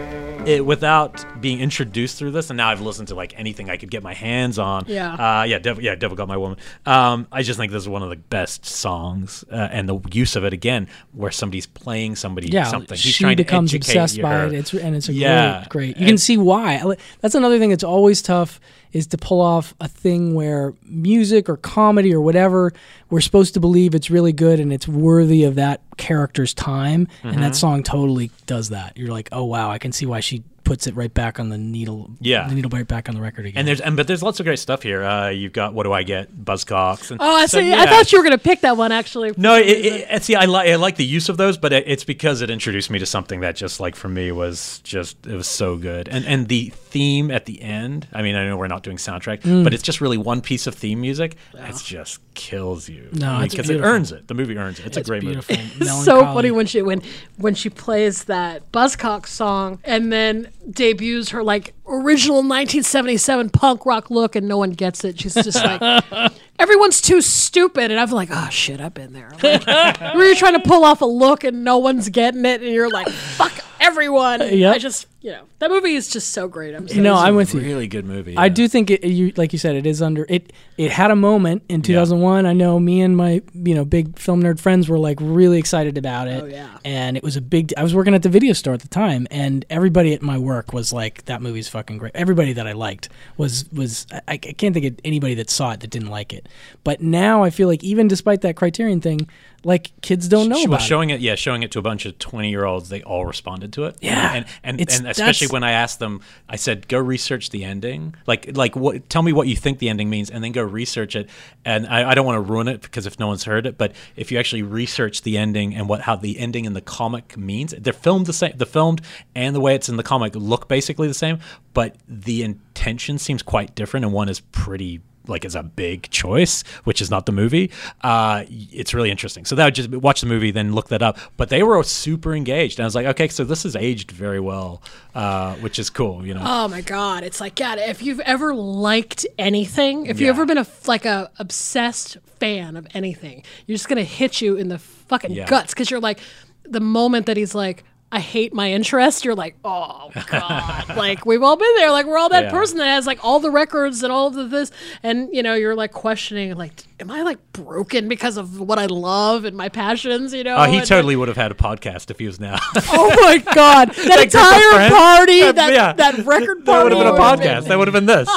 It, 0.44 0.66
without 0.66 1.24
being 1.40 1.60
introduced 1.60 2.18
through 2.18 2.32
this, 2.32 2.50
and 2.50 2.56
now 2.56 2.68
I've 2.68 2.80
listened 2.80 3.06
to 3.08 3.14
like 3.14 3.32
anything 3.38 3.70
I 3.70 3.76
could 3.76 3.92
get 3.92 4.02
my 4.02 4.12
hands 4.12 4.58
on. 4.58 4.84
Yeah. 4.88 5.12
uh, 5.14 5.44
yeah, 5.44 5.60
Devil, 5.60 5.84
yeah, 5.84 5.94
Devil 5.94 6.16
got 6.16 6.26
my 6.26 6.36
woman. 6.36 6.58
Um, 6.84 7.28
I 7.30 7.42
just 7.44 7.60
think 7.60 7.70
this 7.70 7.82
is 7.84 7.88
one 7.88 8.02
of 8.02 8.10
the 8.10 8.16
best 8.16 8.66
songs, 8.66 9.44
uh, 9.52 9.68
and 9.70 9.88
the 9.88 10.00
use 10.12 10.34
of 10.34 10.44
it 10.44 10.52
again, 10.52 10.88
where 11.12 11.30
somebody's 11.30 11.66
playing 11.68 12.16
somebody 12.16 12.48
yeah, 12.48 12.64
something. 12.64 12.96
He's 12.98 13.14
she 13.14 13.22
trying 13.22 13.36
to 13.36 13.44
becomes 13.44 13.72
educate 13.72 13.90
obsessed 13.92 14.20
by 14.20 14.30
her. 14.32 14.46
it. 14.48 14.54
It's 14.54 14.74
and 14.74 14.96
it's 14.96 15.08
a 15.08 15.12
Yeah. 15.12 15.58
great, 15.60 15.68
great. 15.70 15.88
You 15.96 16.00
And- 16.00 16.06
can 16.08 16.18
see 16.18 16.36
why. 16.36 16.82
That's 17.20 17.36
another 17.36 17.60
thing 17.60 17.70
that's 17.70 17.84
always 17.84 18.20
tough 18.20 18.58
is 18.92 19.06
to 19.08 19.18
pull 19.18 19.40
off 19.40 19.74
a 19.80 19.88
thing 19.88 20.34
where 20.34 20.74
music 20.84 21.48
or 21.48 21.56
comedy 21.56 22.14
or 22.14 22.20
whatever 22.20 22.72
we're 23.10 23.20
supposed 23.20 23.54
to 23.54 23.60
believe 23.60 23.94
it's 23.94 24.10
really 24.10 24.32
good 24.32 24.60
and 24.60 24.72
it's 24.72 24.86
worthy 24.88 25.44
of 25.44 25.54
that 25.56 25.80
character's 25.96 26.54
time, 26.54 27.08
and 27.22 27.42
that 27.42 27.52
Mhm. 27.52 27.56
song 27.56 27.82
totally 27.82 28.30
does 28.46 28.68
that. 28.70 28.96
You're 28.96 29.10
like, 29.12 29.28
oh 29.32 29.44
wow, 29.44 29.70
I 29.70 29.78
can 29.78 29.92
see 29.92 30.06
why 30.06 30.20
she 30.20 30.42
puts 30.72 30.86
it 30.86 30.96
right 30.96 31.12
back 31.12 31.38
on 31.38 31.50
the 31.50 31.58
needle. 31.58 32.10
Yeah. 32.18 32.48
the 32.48 32.54
needle 32.54 32.70
right 32.70 32.88
back 32.88 33.06
on 33.10 33.14
the 33.14 33.20
record 33.20 33.44
again. 33.44 33.58
And 33.58 33.68
there's 33.68 33.82
and 33.82 33.94
but 33.94 34.06
there's 34.06 34.22
lots 34.22 34.40
of 34.40 34.46
great 34.46 34.58
stuff 34.58 34.82
here. 34.82 35.04
Uh, 35.04 35.28
you've 35.28 35.52
got 35.52 35.74
what 35.74 35.82
do 35.82 35.92
I 35.92 36.02
get? 36.02 36.34
Buzzcocks. 36.34 37.10
And 37.10 37.20
oh 37.20 37.36
i 37.36 37.44
so, 37.44 37.60
see 37.60 37.74
i 37.74 37.84
thought 37.84 38.10
you 38.10 38.16
were 38.16 38.24
gonna 38.24 38.38
pick 38.38 38.62
that 38.62 38.78
one 38.78 38.90
actually 38.90 39.32
No, 39.36 39.54
it, 39.56 39.66
it, 39.66 40.06
it- 40.10 40.22
see, 40.22 40.34
I 40.34 40.46
like 40.46 40.70
I 40.70 40.76
like 40.76 40.96
the 40.96 41.04
use 41.04 41.28
of 41.28 41.36
those, 41.36 41.58
but 41.58 41.74
it, 41.74 41.84
it's 41.86 42.04
because 42.04 42.40
it 42.40 42.48
introduced 42.48 42.88
me 42.88 42.98
to 43.00 43.04
something 43.04 43.40
that 43.40 43.54
just 43.54 43.80
like 43.80 43.96
for 43.96 44.08
me 44.08 44.32
was 44.32 44.80
just 44.82 45.26
it 45.26 45.34
was 45.34 45.46
so 45.46 45.76
good, 45.76 46.08
and 46.08 46.24
and 46.24 46.48
the 46.48 46.70
theme 46.70 47.30
at 47.30 47.44
the 47.44 47.60
end. 47.60 48.06
I 48.14 48.22
mean, 48.22 48.34
I 48.34 48.46
know 48.46 48.56
we're 48.56 48.66
not 48.66 48.82
doing 48.82 48.96
soundtrack, 48.96 49.42
Mm. 49.42 49.64
but 49.64 49.74
it's 49.74 49.82
just 49.82 50.00
really 50.00 50.18
one 50.18 50.40
piece 50.40 50.66
of 50.66 50.74
theme 50.74 51.00
music. 51.02 51.36
It 51.54 51.76
just 51.84 52.20
kills 52.34 52.88
you. 52.88 53.08
No, 53.12 53.28
I 53.30 53.40
mean, 53.40 53.48
because 53.50 53.68
it 53.68 53.80
earns 53.80 54.10
it. 54.12 54.28
The 54.28 54.34
movie 54.34 54.56
earns 54.56 54.78
it. 54.78 54.86
It's, 54.86 54.96
a 54.96 55.02
great 55.02 55.20
beautiful. 55.20 55.54
movie. 55.56 55.70
It's 55.80 56.04
so 56.10 56.20
funny 56.22 56.50
when 56.50 56.66
she 56.66 56.80
when 56.80 57.02
when 57.36 57.54
she 57.54 57.68
plays 57.68 58.24
that 58.24 58.70
Buzzcock 58.72 59.26
song 59.26 59.80
and 59.84 60.12
then 60.12 60.48
debuts 60.70 61.30
her 61.30 61.42
like 61.42 61.74
original 61.86 62.36
1977 62.36 63.50
punk 63.50 63.84
rock 63.86 64.10
look 64.10 64.36
and 64.36 64.48
no 64.48 64.58
one 64.58 64.70
gets 64.70 65.04
it. 65.04 65.20
She's 65.20 65.34
just 65.34 65.62
like 65.64 66.32
everyone's 66.58 67.00
too 67.00 67.20
stupid 67.20 67.90
and 67.90 67.98
I'm 67.98 68.10
like, 68.10 68.28
oh 68.32 68.48
shit, 68.50 68.80
I've 68.80 68.94
been 68.94 69.12
there. 69.12 69.32
Like, 69.42 69.66
where 69.66 70.26
you're 70.26 70.36
trying 70.36 70.60
to 70.60 70.68
pull 70.68 70.84
off 70.84 71.00
a 71.00 71.06
look 71.06 71.44
and 71.44 71.64
no 71.64 71.78
one's 71.78 72.08
getting 72.08 72.44
it 72.44 72.62
and 72.62 72.70
you're 72.70 72.90
like, 72.90 73.08
fuck 73.08 73.52
everyone. 73.82 74.42
Uh, 74.42 74.46
yep. 74.46 74.74
I 74.74 74.78
just 74.78 75.06
you 75.20 75.30
know 75.30 75.44
that 75.60 75.70
movie 75.70 75.94
is 75.94 76.08
just 76.08 76.30
so 76.30 76.48
great. 76.48 76.74
I'm 76.74 76.88
so 76.88 76.94
You 76.94 77.02
know, 77.02 77.14
I'm 77.14 77.36
with 77.36 77.54
you. 77.54 77.60
Really 77.60 77.86
good 77.86 78.04
movie. 78.04 78.36
I 78.36 78.48
do 78.48 78.66
think 78.66 78.90
it, 78.90 79.04
you, 79.04 79.32
like 79.36 79.52
you 79.52 79.58
said, 79.58 79.76
it 79.76 79.86
is 79.86 80.02
under 80.02 80.26
it. 80.28 80.52
It 80.76 80.90
had 80.90 81.10
a 81.10 81.16
moment 81.16 81.62
in 81.68 81.82
2001. 81.82 82.44
I 82.46 82.52
know 82.52 82.80
me 82.80 83.00
and 83.00 83.16
my 83.16 83.42
you 83.54 83.74
know 83.74 83.84
big 83.84 84.18
film 84.18 84.42
nerd 84.42 84.58
friends 84.58 84.88
were 84.88 84.98
like 84.98 85.18
really 85.20 85.58
excited 85.58 85.96
about 85.98 86.28
it. 86.28 86.42
Oh, 86.42 86.46
yeah. 86.46 86.78
and 86.84 87.16
it 87.16 87.22
was 87.22 87.36
a 87.36 87.40
big. 87.40 87.72
I 87.76 87.82
was 87.82 87.94
working 87.94 88.14
at 88.14 88.22
the 88.22 88.28
video 88.28 88.52
store 88.52 88.74
at 88.74 88.80
the 88.80 88.88
time, 88.88 89.26
and 89.30 89.64
everybody 89.70 90.12
at 90.12 90.22
my 90.22 90.38
work 90.38 90.72
was 90.72 90.92
like, 90.92 91.24
"That 91.26 91.42
movie's 91.42 91.68
fucking 91.68 91.98
great." 91.98 92.12
Everybody 92.14 92.52
that 92.54 92.66
I 92.66 92.72
liked 92.72 93.08
was 93.36 93.70
was. 93.72 94.06
I, 94.28 94.34
I 94.34 94.36
can't 94.38 94.74
think 94.74 94.86
of 94.86 95.00
anybody 95.04 95.34
that 95.34 95.50
saw 95.50 95.72
it 95.72 95.80
that 95.80 95.90
didn't 95.90 96.10
like 96.10 96.32
it. 96.32 96.48
But 96.84 97.00
now 97.00 97.44
I 97.44 97.50
feel 97.50 97.68
like 97.68 97.84
even 97.84 98.08
despite 98.08 98.40
that 98.40 98.56
Criterion 98.56 99.00
thing, 99.00 99.28
like 99.64 99.92
kids 100.00 100.28
don't 100.28 100.48
know 100.48 100.64
well, 100.66 100.74
it. 100.74 100.82
showing 100.82 101.10
it. 101.10 101.20
yeah, 101.20 101.34
showing 101.34 101.62
it 101.62 101.70
to 101.72 101.78
a 101.78 101.82
bunch 101.82 102.06
of 102.06 102.18
twenty 102.18 102.50
year 102.50 102.64
olds, 102.64 102.88
they 102.88 103.02
all 103.02 103.24
responded 103.24 103.72
to 103.74 103.84
it. 103.84 103.96
Yeah. 104.00 104.32
and 104.34 104.46
and, 104.62 104.80
and 104.80 105.08
especially 105.08 105.48
when 105.48 105.62
I 105.62 105.72
asked 105.72 105.98
them. 105.98 106.20
I 106.48 106.56
said, 106.56 106.88
"Go 106.88 106.98
research 106.98 107.50
the 107.50 107.64
ending. 107.64 108.14
Like, 108.26 108.56
like, 108.56 108.76
what? 108.76 109.08
Tell 109.08 109.22
me 109.22 109.32
what 109.32 109.46
you 109.46 109.56
think 109.56 109.78
the 109.78 109.88
ending 109.88 110.10
means, 110.10 110.30
and 110.30 110.42
then 110.42 110.52
go 110.52 110.62
research 110.62 111.16
it." 111.16 111.28
And 111.64 111.86
I, 111.86 112.10
I 112.10 112.14
don't 112.14 112.26
want 112.26 112.44
to 112.44 112.52
ruin 112.52 112.68
it 112.68 112.82
because 112.82 113.06
if 113.06 113.18
no 113.18 113.28
one's 113.28 113.44
heard 113.44 113.66
it, 113.66 113.78
but 113.78 113.92
if 114.16 114.32
you 114.32 114.38
actually 114.38 114.62
research 114.62 115.22
the 115.22 115.38
ending 115.38 115.74
and 115.74 115.88
what 115.88 116.02
how 116.02 116.16
the 116.16 116.38
ending 116.38 116.64
in 116.64 116.72
the 116.72 116.80
comic 116.80 117.36
means, 117.36 117.74
they're 117.78 117.92
filmed 117.92 118.26
the 118.26 118.32
same. 118.32 118.52
The 118.56 118.66
filmed 118.66 119.02
and 119.34 119.54
the 119.54 119.60
way 119.60 119.74
it's 119.74 119.88
in 119.88 119.96
the 119.96 120.02
comic 120.02 120.34
look 120.34 120.68
basically 120.68 121.08
the 121.08 121.14
same, 121.14 121.38
but 121.74 121.96
the 122.08 122.42
intention 122.42 123.18
seems 123.18 123.42
quite 123.42 123.74
different, 123.74 124.04
and 124.04 124.12
one 124.12 124.28
is 124.28 124.40
pretty 124.40 125.00
like 125.26 125.44
is 125.44 125.54
a 125.54 125.62
big 125.62 126.10
choice, 126.10 126.62
which 126.84 127.00
is 127.00 127.10
not 127.10 127.26
the 127.26 127.32
movie. 127.32 127.70
Uh, 128.02 128.44
it's 128.48 128.92
really 128.94 129.10
interesting. 129.10 129.44
So 129.44 129.54
that 129.56 129.64
would 129.64 129.74
just 129.74 129.90
watch 129.90 130.20
the 130.20 130.26
movie, 130.26 130.50
then 130.50 130.72
look 130.74 130.88
that 130.88 131.02
up. 131.02 131.18
But 131.36 131.48
they 131.48 131.62
were 131.62 131.82
super 131.84 132.34
engaged, 132.34 132.78
and 132.78 132.84
I 132.84 132.86
was 132.86 132.94
like, 132.94 133.06
okay, 133.06 133.28
so 133.28 133.44
this 133.44 133.64
is 133.64 133.76
aged 133.76 134.10
very 134.10 134.40
well, 134.40 134.82
uh, 135.14 135.54
which 135.56 135.78
is 135.78 135.90
cool. 135.90 136.26
You 136.26 136.34
know, 136.34 136.42
Oh 136.44 136.68
my 136.68 136.80
god, 136.80 137.22
it's 137.24 137.40
like 137.40 137.54
God. 137.54 137.78
If 137.78 138.02
you've 138.02 138.20
ever 138.20 138.54
liked 138.54 139.26
anything, 139.38 140.06
if 140.06 140.20
you've 140.20 140.30
ever 140.30 140.46
been 140.46 140.58
a 140.58 140.66
like 140.86 141.04
a 141.04 141.30
obsessed 141.38 142.16
fan 142.40 142.76
of 142.76 142.86
anything, 142.94 143.44
you're 143.66 143.76
just 143.76 143.88
gonna 143.88 144.02
hit 144.04 144.40
you 144.40 144.56
in 144.56 144.68
the 144.68 144.78
fucking 144.78 145.32
Yeah. 145.32 145.46
guts 145.46 145.72
because 145.74 145.90
you're 145.90 146.00
like, 146.00 146.18
the 146.64 146.80
moment 146.80 147.26
that 147.26 147.36
he's 147.36 147.54
like, 147.54 147.84
I 148.14 148.20
hate 148.20 148.52
my 148.52 148.70
interest, 148.70 149.24
you're 149.24 149.34
like, 149.34 149.56
oh 149.64 150.10
god, 150.28 150.88
like 150.96 151.24
we've 151.24 151.42
all 151.42 151.56
been 151.56 151.74
there. 151.76 151.90
Like 151.90 152.04
we're 152.06 152.18
all 152.18 152.28
that 152.28 152.44
Yeah. 152.44 152.50
person 152.50 152.76
that 152.78 152.86
has 152.88 153.06
like 153.06 153.24
all 153.24 153.40
the 153.40 153.50
records 153.50 154.02
and 154.02 154.12
all 154.12 154.38
of 154.38 154.50
this, 154.50 154.70
and 155.02 155.28
you 155.34 155.42
know, 155.42 155.54
you're 155.54 155.74
like 155.74 155.92
questioning, 155.92 156.54
like, 156.56 156.72
am 157.00 157.10
I 157.10 157.22
like 157.22 157.38
broken 157.54 158.08
because 158.08 158.36
of 158.36 158.60
what 158.60 158.78
I 158.78 158.84
love 158.86 159.46
and 159.46 159.56
my 159.56 159.70
passions? 159.70 160.34
You 160.34 160.44
know, 160.44 160.56
oh, 160.58 160.64
he 160.64 160.78
And- 160.78 160.86
totally 160.86 161.16
would 161.16 161.28
have 161.28 161.38
had 161.38 161.50
a 161.52 161.54
podcast 161.54 162.10
if 162.10 162.18
he 162.18 162.26
was 162.26 162.38
now. 162.38 162.58
Oh 162.94 163.08
my 163.22 163.38
god, 163.54 163.88
that, 163.94 163.96
group 164.06 164.20
entire 164.24 164.90
party, 164.90 165.40
That- 165.40 165.54
that 165.56 165.72
yeah. 165.72 165.92
that 165.94 166.18
record 166.26 166.66
that 166.66 166.82
would 166.82 166.92
have 166.92 166.98
been 167.00 167.06
a 167.08 167.12
would've 167.12 167.40
podcast. 167.40 167.68
That 167.68 167.78
would 167.78 167.88
have 167.88 167.94
been 167.94 168.04
this. 168.06 168.28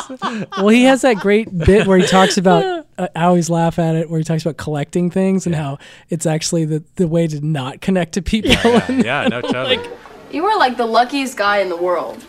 well, 0.58 0.70
he 0.70 0.86
has 0.86 1.02
that 1.02 1.18
great 1.18 1.56
bit 1.58 1.86
where 1.86 1.98
he 1.98 2.06
talks 2.08 2.38
about. 2.38 2.85
I 2.98 3.26
always 3.26 3.50
laugh 3.50 3.78
at 3.78 3.96
it 3.96 4.10
where 4.10 4.20
he 4.20 4.24
talks 4.24 4.44
about 4.44 4.58
collecting 4.58 5.12
things 5.12 5.46
and 5.46 5.54
how 5.54 5.80
it's 6.10 6.26
actually 6.26 6.66
the, 6.66 6.84
the 6.96 7.08
way 7.08 7.28
to 7.28 7.46
not 7.46 7.82
connect 7.82 8.14
to 8.14 8.22
people. 8.22 8.52
And- 8.66 9.04
yeah, 9.06 9.28
no, 9.28 9.42
totally. 9.42 9.80
You 10.32 10.46
are 10.46 10.58
like 10.58 10.78
the 10.78 10.86
luckiest 10.86 11.38
guy 11.38 11.58
in 11.58 11.70
the 11.70 11.76
world. 11.78 12.24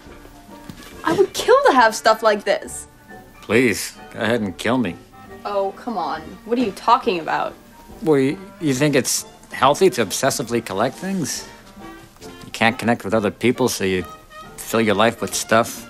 I 1.05 1.13
would 1.13 1.33
kill 1.33 1.57
to 1.67 1.73
have 1.73 1.95
stuff 1.95 2.23
like 2.23 2.45
this. 2.45 2.89
Please, 3.43 3.97
go 4.13 4.21
ahead 4.21 4.41
and 4.41 4.57
kill 4.59 4.77
me. 4.79 4.97
Oh, 5.45 5.73
come 5.77 5.97
on. 5.97 6.21
What 6.47 6.59
are 6.59 6.63
you 6.63 6.73
talking 6.73 7.21
about? 7.21 7.55
Well, 8.03 8.19
you, 8.19 8.39
you 8.61 8.75
think 8.75 8.97
it's 8.97 9.25
healthy 9.53 9.89
to 9.91 10.05
obsessively 10.05 10.65
collect 10.65 10.97
things? 10.97 11.49
You 12.45 12.51
can't 12.53 12.77
connect 12.77 13.05
with 13.05 13.15
other 13.15 13.31
people, 13.31 13.69
so 13.69 13.85
you 13.85 14.03
fill 14.57 14.81
your 14.81 14.97
life 14.97 15.21
with 15.21 15.33
stuff. 15.33 15.89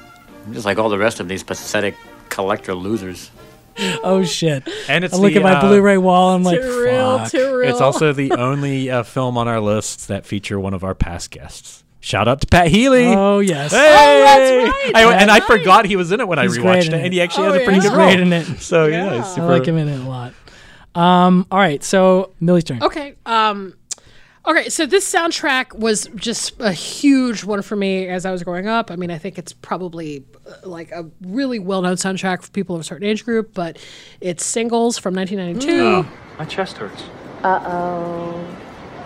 Just 0.52 0.66
like 0.66 0.76
all 0.78 0.90
the 0.90 0.98
rest 0.98 1.18
of 1.18 1.28
these 1.28 1.42
pathetic 1.42 1.94
collector 2.28 2.74
losers. 2.74 3.30
oh 4.02 4.24
shit! 4.24 4.68
And 4.88 5.04
it's 5.04 5.14
I 5.14 5.16
look 5.18 5.32
the, 5.32 5.38
at 5.40 5.42
my 5.42 5.54
uh, 5.54 5.60
Blu-ray 5.68 5.98
wall. 5.98 6.34
I'm 6.34 6.42
like, 6.42 6.60
real, 6.60 7.18
fuck. 7.18 7.30
too 7.30 7.56
real. 7.56 7.68
It's 7.70 7.80
also 7.80 8.12
the 8.12 8.32
only 8.38 8.90
uh, 8.90 9.02
film 9.02 9.36
on 9.38 9.48
our 9.48 9.60
list 9.60 10.08
that 10.08 10.26
feature 10.26 10.58
one 10.60 10.74
of 10.74 10.84
our 10.84 10.94
past 10.94 11.30
guests. 11.30 11.84
Shout 12.00 12.28
out 12.28 12.40
to 12.40 12.46
Pat 12.46 12.68
Healy. 12.68 13.06
Oh 13.06 13.40
yes. 13.40 13.72
Hey! 13.72 13.78
Oh, 13.78 14.24
that's 14.24 14.94
right. 14.94 14.96
I, 14.96 15.14
and 15.20 15.30
I 15.30 15.40
forgot 15.40 15.86
he 15.86 15.96
was 15.96 16.12
in 16.12 16.20
it 16.20 16.28
when 16.28 16.38
He's 16.38 16.56
I 16.56 16.60
rewatched 16.60 16.86
it, 16.86 16.92
it. 16.94 17.04
and 17.04 17.12
he 17.12 17.20
actually 17.20 17.48
Oh, 17.48 17.52
has 17.54 17.62
a 17.62 17.64
pretty 17.64 17.80
yeah. 17.82 17.90
Good 17.90 17.96
role. 17.98 18.08
in 18.08 18.32
it. 18.32 18.44
So 18.60 18.86
yeah, 18.86 19.06
Yeah. 19.06 19.16
he's 19.24 19.38
I 19.38 19.42
like 19.44 19.66
him 19.66 19.76
in 19.76 19.88
it 19.88 19.98
a 20.00 20.04
lot. 20.08 20.32
Um, 20.94 21.46
all 21.50 21.58
right, 21.58 21.82
so 21.82 22.30
Millie's 22.40 22.64
turn. 22.64 22.82
Okay. 22.82 23.16
Um, 23.26 23.74
okay. 24.46 24.68
So 24.68 24.86
this 24.86 25.10
soundtrack 25.10 25.74
was 25.78 26.08
just 26.14 26.54
a 26.60 26.72
huge 26.72 27.44
one 27.44 27.62
for 27.62 27.76
me 27.76 28.08
as 28.08 28.26
I 28.26 28.32
was 28.32 28.42
growing 28.42 28.66
up. 28.66 28.90
I 28.90 28.96
mean, 28.96 29.10
I 29.10 29.18
think 29.18 29.38
it's 29.38 29.52
probably 29.52 30.24
uh, 30.46 30.68
like 30.68 30.90
a 30.92 31.08
really 31.22 31.58
well-known 31.58 31.96
soundtrack 31.96 32.42
for 32.42 32.50
people 32.50 32.74
of 32.74 32.80
a 32.80 32.84
certain 32.84 33.06
age 33.06 33.24
group, 33.24 33.54
but 33.54 33.78
it's 34.20 34.44
singles 34.44 34.98
from 34.98 35.14
1992. 35.14 35.82
Oh, 35.82 36.06
my 36.38 36.44
chest 36.44 36.76
hurts. 36.78 37.04
Uh 37.42 37.60
oh. 37.64 38.56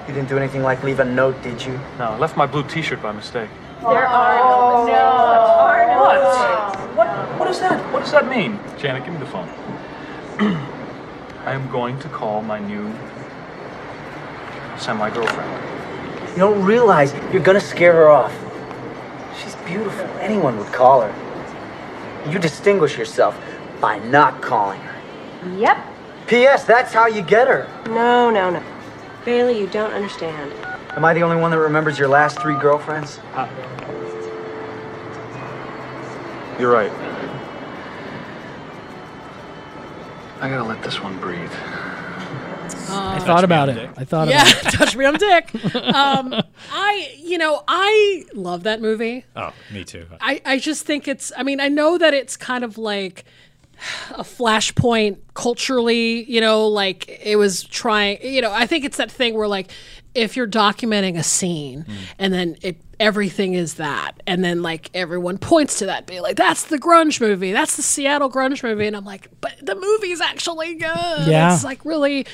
You 0.08 0.14
didn't 0.14 0.28
do 0.28 0.38
anything 0.38 0.62
like 0.62 0.82
leave 0.82 1.00
a 1.00 1.04
note, 1.04 1.40
did 1.42 1.64
you? 1.64 1.72
No, 1.98 2.04
I 2.04 2.18
left 2.18 2.36
my 2.36 2.46
blue 2.46 2.62
t-shirt 2.64 3.02
by 3.02 3.12
mistake. 3.12 3.50
There 3.80 4.06
are 4.06 4.38
no 4.38 4.84
mistakes. 4.84 4.96
What? 6.96 6.96
What? 6.96 7.38
What 7.38 7.50
is 7.50 7.60
that? 7.60 7.92
What 7.92 8.00
does 8.00 8.12
that 8.12 8.28
mean? 8.28 8.58
Janet, 8.78 9.04
give 9.04 9.14
me 9.14 9.20
the 9.20 9.26
phone. 9.26 9.48
I 11.44 11.52
am 11.52 11.70
going 11.70 11.98
to 12.00 12.08
call 12.08 12.42
my 12.42 12.58
new 12.58 12.92
semi-girlfriend. 14.81 16.31
You 16.31 16.36
don't 16.36 16.65
realize 16.65 17.15
you're 17.32 17.43
gonna 17.43 17.61
scare 17.61 17.93
her 17.93 18.09
off. 18.09 18.32
She's 19.43 19.55
beautiful. 19.66 20.07
Anyone 20.19 20.59
would 20.59 20.73
call 20.73 21.02
her. 21.02 22.31
You 22.31 22.39
distinguish 22.39 22.97
yourself 22.98 23.40
by 23.81 23.98
not 23.98 24.43
calling 24.43 24.81
her. 24.81 25.51
Yep. 25.57 25.78
P.S. 26.27 26.65
That's 26.65 26.93
how 26.93 27.07
you 27.07 27.23
get 27.23 27.48
her. 27.48 27.69
No, 27.86 28.31
no, 28.31 28.51
no. 28.51 28.62
Bailey, 29.24 29.59
you 29.59 29.66
don't 29.66 29.93
understand. 29.93 30.52
Am 30.90 31.05
I 31.05 31.15
the 31.15 31.23
only 31.23 31.36
one 31.36 31.51
that 31.51 31.59
remembers 31.59 31.98
your 31.98 32.09
last 32.09 32.40
three 32.40 32.57
girlfriends? 32.57 33.19
You're 36.59 36.73
right. 36.73 36.93
I 40.40 40.48
gotta 40.48 40.65
let 40.65 40.82
this 40.82 41.02
one 41.02 41.19
breathe. 41.19 41.52
I 42.88 43.18
thought 43.20 43.44
about 43.44 43.68
it. 43.68 43.90
I 43.97 44.05
thought 44.05 44.28
yeah, 44.28 44.42
about 44.42 44.66
it. 44.66 44.70
touch 44.76 44.97
me 44.97 45.05
on 45.05 45.14
dick. 45.14 45.55
Um, 45.74 46.34
I, 46.72 47.14
you 47.18 47.38
know, 47.38 47.62
I 47.66 48.24
love 48.34 48.64
that 48.64 48.80
movie. 48.80 49.24
Oh, 49.36 49.52
me 49.70 49.84
too. 49.84 50.06
I, 50.20 50.40
I 50.44 50.59
just 50.59 50.86
think 50.86 51.09
it's 51.09 51.32
I 51.36 51.42
mean, 51.42 51.60
I 51.60 51.68
know 51.68 51.98
that 51.98 52.14
it's 52.14 52.36
kind 52.36 52.64
of 52.64 52.78
like 52.78 53.24
a 54.10 54.22
flashpoint 54.22 55.18
culturally, 55.34 56.24
you 56.30 56.40
know, 56.40 56.68
like 56.68 57.09
it 57.09 57.36
was 57.36 57.62
trying, 57.64 58.18
you 58.22 58.42
know, 58.42 58.52
I 58.52 58.66
think 58.66 58.84
it's 58.84 58.98
that 58.98 59.10
thing 59.10 59.34
where 59.34 59.48
like 59.48 59.70
if 60.14 60.36
you're 60.36 60.48
documenting 60.48 61.16
a 61.16 61.22
scene 61.22 61.86
and 62.18 62.32
then 62.32 62.56
it 62.62 62.76
everything 63.01 63.55
is 63.55 63.74
that 63.74 64.12
and 64.27 64.44
then 64.44 64.62
like 64.62 64.90
everyone 64.94 65.39
points 65.39 65.78
to 65.78 65.86
that 65.86 66.06
be 66.06 66.20
like 66.20 66.36
that's 66.36 66.64
the 66.64 66.78
grunge 66.78 67.18
movie 67.20 67.51
that's 67.51 67.74
the 67.77 67.82
seattle 67.82 68.31
grunge 68.31 68.62
movie 68.62 68.86
and 68.86 68.94
i'm 68.94 69.05
like 69.06 69.28
but 69.40 69.55
the 69.62 69.74
movie's 69.74 70.20
actually 70.20 70.74
good 70.74 71.27
Yeah. 71.27 71.52
it's 71.55 71.64
like 71.64 71.82
really 71.85 72.27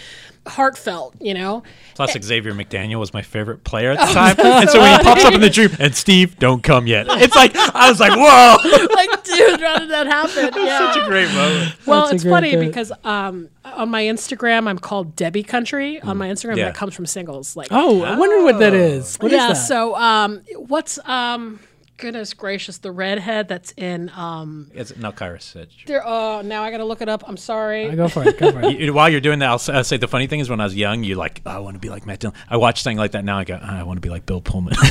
heartfelt 0.46 1.14
you 1.20 1.34
know 1.34 1.62
Plus, 1.94 2.12
Xavier 2.22 2.52
McDaniel 2.52 2.98
was 3.00 3.14
my 3.14 3.22
favorite 3.22 3.64
player 3.64 3.92
at 3.92 3.96
the 3.96 4.04
Oh, 4.10 4.12
time, 4.12 4.36
that's 4.36 4.60
and 4.62 4.70
so 4.70 4.80
when 4.80 4.98
he 4.98 5.02
pops 5.02 5.24
up 5.24 5.32
in 5.32 5.40
the 5.40 5.48
dream, 5.48 5.70
and 5.80 5.94
Steve, 5.94 6.38
don't 6.38 6.62
come 6.62 6.86
yet. 6.86 7.06
It's 7.08 7.34
like 7.34 7.56
I 7.56 7.88
was 7.88 7.98
like, 7.98 8.12
whoa, 8.12 8.88
like 8.94 9.24
dude 9.24 9.60
how 9.62 9.78
did 9.78 9.88
that 9.88 10.06
happen 10.06 10.50
yeah. 10.62 10.92
such 10.92 11.02
a 11.02 11.06
great 11.06 11.28
moment. 11.32 11.74
Well, 11.86 12.02
That's 12.02 12.22
it's 12.22 12.24
funny 12.24 12.50
bit. 12.50 12.66
because 12.66 12.92
um, 13.02 13.48
on 13.64 13.88
my 13.88 14.02
Instagram, 14.02 14.68
I'm 14.68 14.78
called 14.78 15.16
Debbie 15.16 15.42
Country. 15.42 15.98
On 16.02 16.18
my 16.18 16.28
Instagram, 16.28 16.58
Yeah. 16.58 16.66
that 16.66 16.74
comes 16.74 16.94
from 16.94 17.06
singles. 17.06 17.56
Like, 17.56 17.68
Oh, 17.70 18.02
I 18.02 18.18
wonder 18.18 18.44
what 18.44 18.58
that 18.58 18.74
is. 18.74 19.16
What 19.16 19.32
is 19.32 19.36
yeah. 19.38 19.48
that? 19.48 19.54
So, 19.54 19.96
um, 19.96 20.42
what's 20.56 20.98
um, 21.08 21.60
goodness 21.98 22.34
gracious, 22.34 22.78
the 22.78 22.92
redhead 22.92 23.48
that's 23.48 23.72
in 23.76 24.10
um, 24.10 24.70
It's 24.74 24.94
not 24.96 25.16
Kyra 25.16 25.40
Sitch. 25.40 25.84
there. 25.86 26.02
Oh, 26.06 26.42
now 26.42 26.62
I 26.62 26.70
gotta 26.70 26.84
look 26.84 27.00
it 27.00 27.08
up. 27.08 27.24
I'm 27.26 27.36
sorry. 27.38 27.88
I 27.88 27.94
go 27.94 28.08
for 28.08 28.22
it. 28.28 28.38
Go 28.38 28.52
for 28.52 28.66
You- 28.70 28.92
while 28.92 29.08
you're 29.08 29.20
doing 29.22 29.38
that, 29.38 29.48
I'll, 29.48 29.54
s- 29.54 29.68
I'll 29.68 29.84
say 29.84 29.96
the 29.96 30.08
funny 30.08 30.26
thing 30.26 30.40
is 30.40 30.50
when 30.50 30.60
I 30.60 30.64
was 30.64 30.76
young, 30.76 31.04
you're 31.04 31.16
like, 31.16 31.40
oh, 31.46 31.50
I 31.52 31.58
want 31.58 31.74
to 31.74 31.80
be 31.80 31.88
like 31.88 32.04
Matt 32.06 32.20
Dillon. 32.20 32.36
I 32.50 32.56
watch 32.58 32.82
something 32.82 32.98
like 32.98 33.12
that 33.12 33.24
now. 33.24 33.38
I 33.38 33.44
go, 33.44 33.58
"Oh, 33.60 33.66
I 33.66 33.82
want 33.82 33.96
to 33.96 34.00
be 34.02 34.10
like 34.10 34.26
Bill 34.26 34.40
Pullman. 34.42 34.74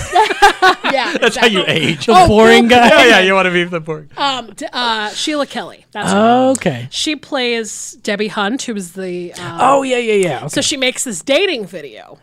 yeah, 0.92 1.18
That's 1.22 1.36
how 1.36 1.46
you 1.48 1.60
exactly. 1.62 1.86
age. 1.88 2.06
The 2.08 2.14
Oh, 2.16 2.28
boring 2.28 2.68
Bill 2.68 2.80
guy. 2.80 2.88
yeah, 2.90 3.06
yeah, 3.06 3.20
you 3.20 3.34
want 3.34 3.46
to 3.46 3.52
be 3.52 3.64
the 3.66 3.80
boring. 3.80 4.10
Um, 4.18 4.54
d- 4.56 4.66
uh, 4.74 5.10
Sheila 5.10 5.46
Kelley. 5.46 5.86
That's 5.92 6.12
her. 6.12 6.50
Okay. 6.52 6.88
She 6.92 7.16
plays 7.16 7.94
Debbie 8.02 8.30
Hunt, 8.30 8.64
who 8.64 8.76
is 8.76 8.94
the. 8.94 9.34
Um, 9.34 9.58
Oh 9.62 9.84
yeah, 9.84 9.98
yeah, 9.98 10.14
yeah. 10.14 10.38
Okay. 10.40 10.48
So 10.50 10.62
she 10.62 10.78
makes 10.78 11.04
this 11.04 11.22
dating 11.22 11.66
video, 11.68 12.18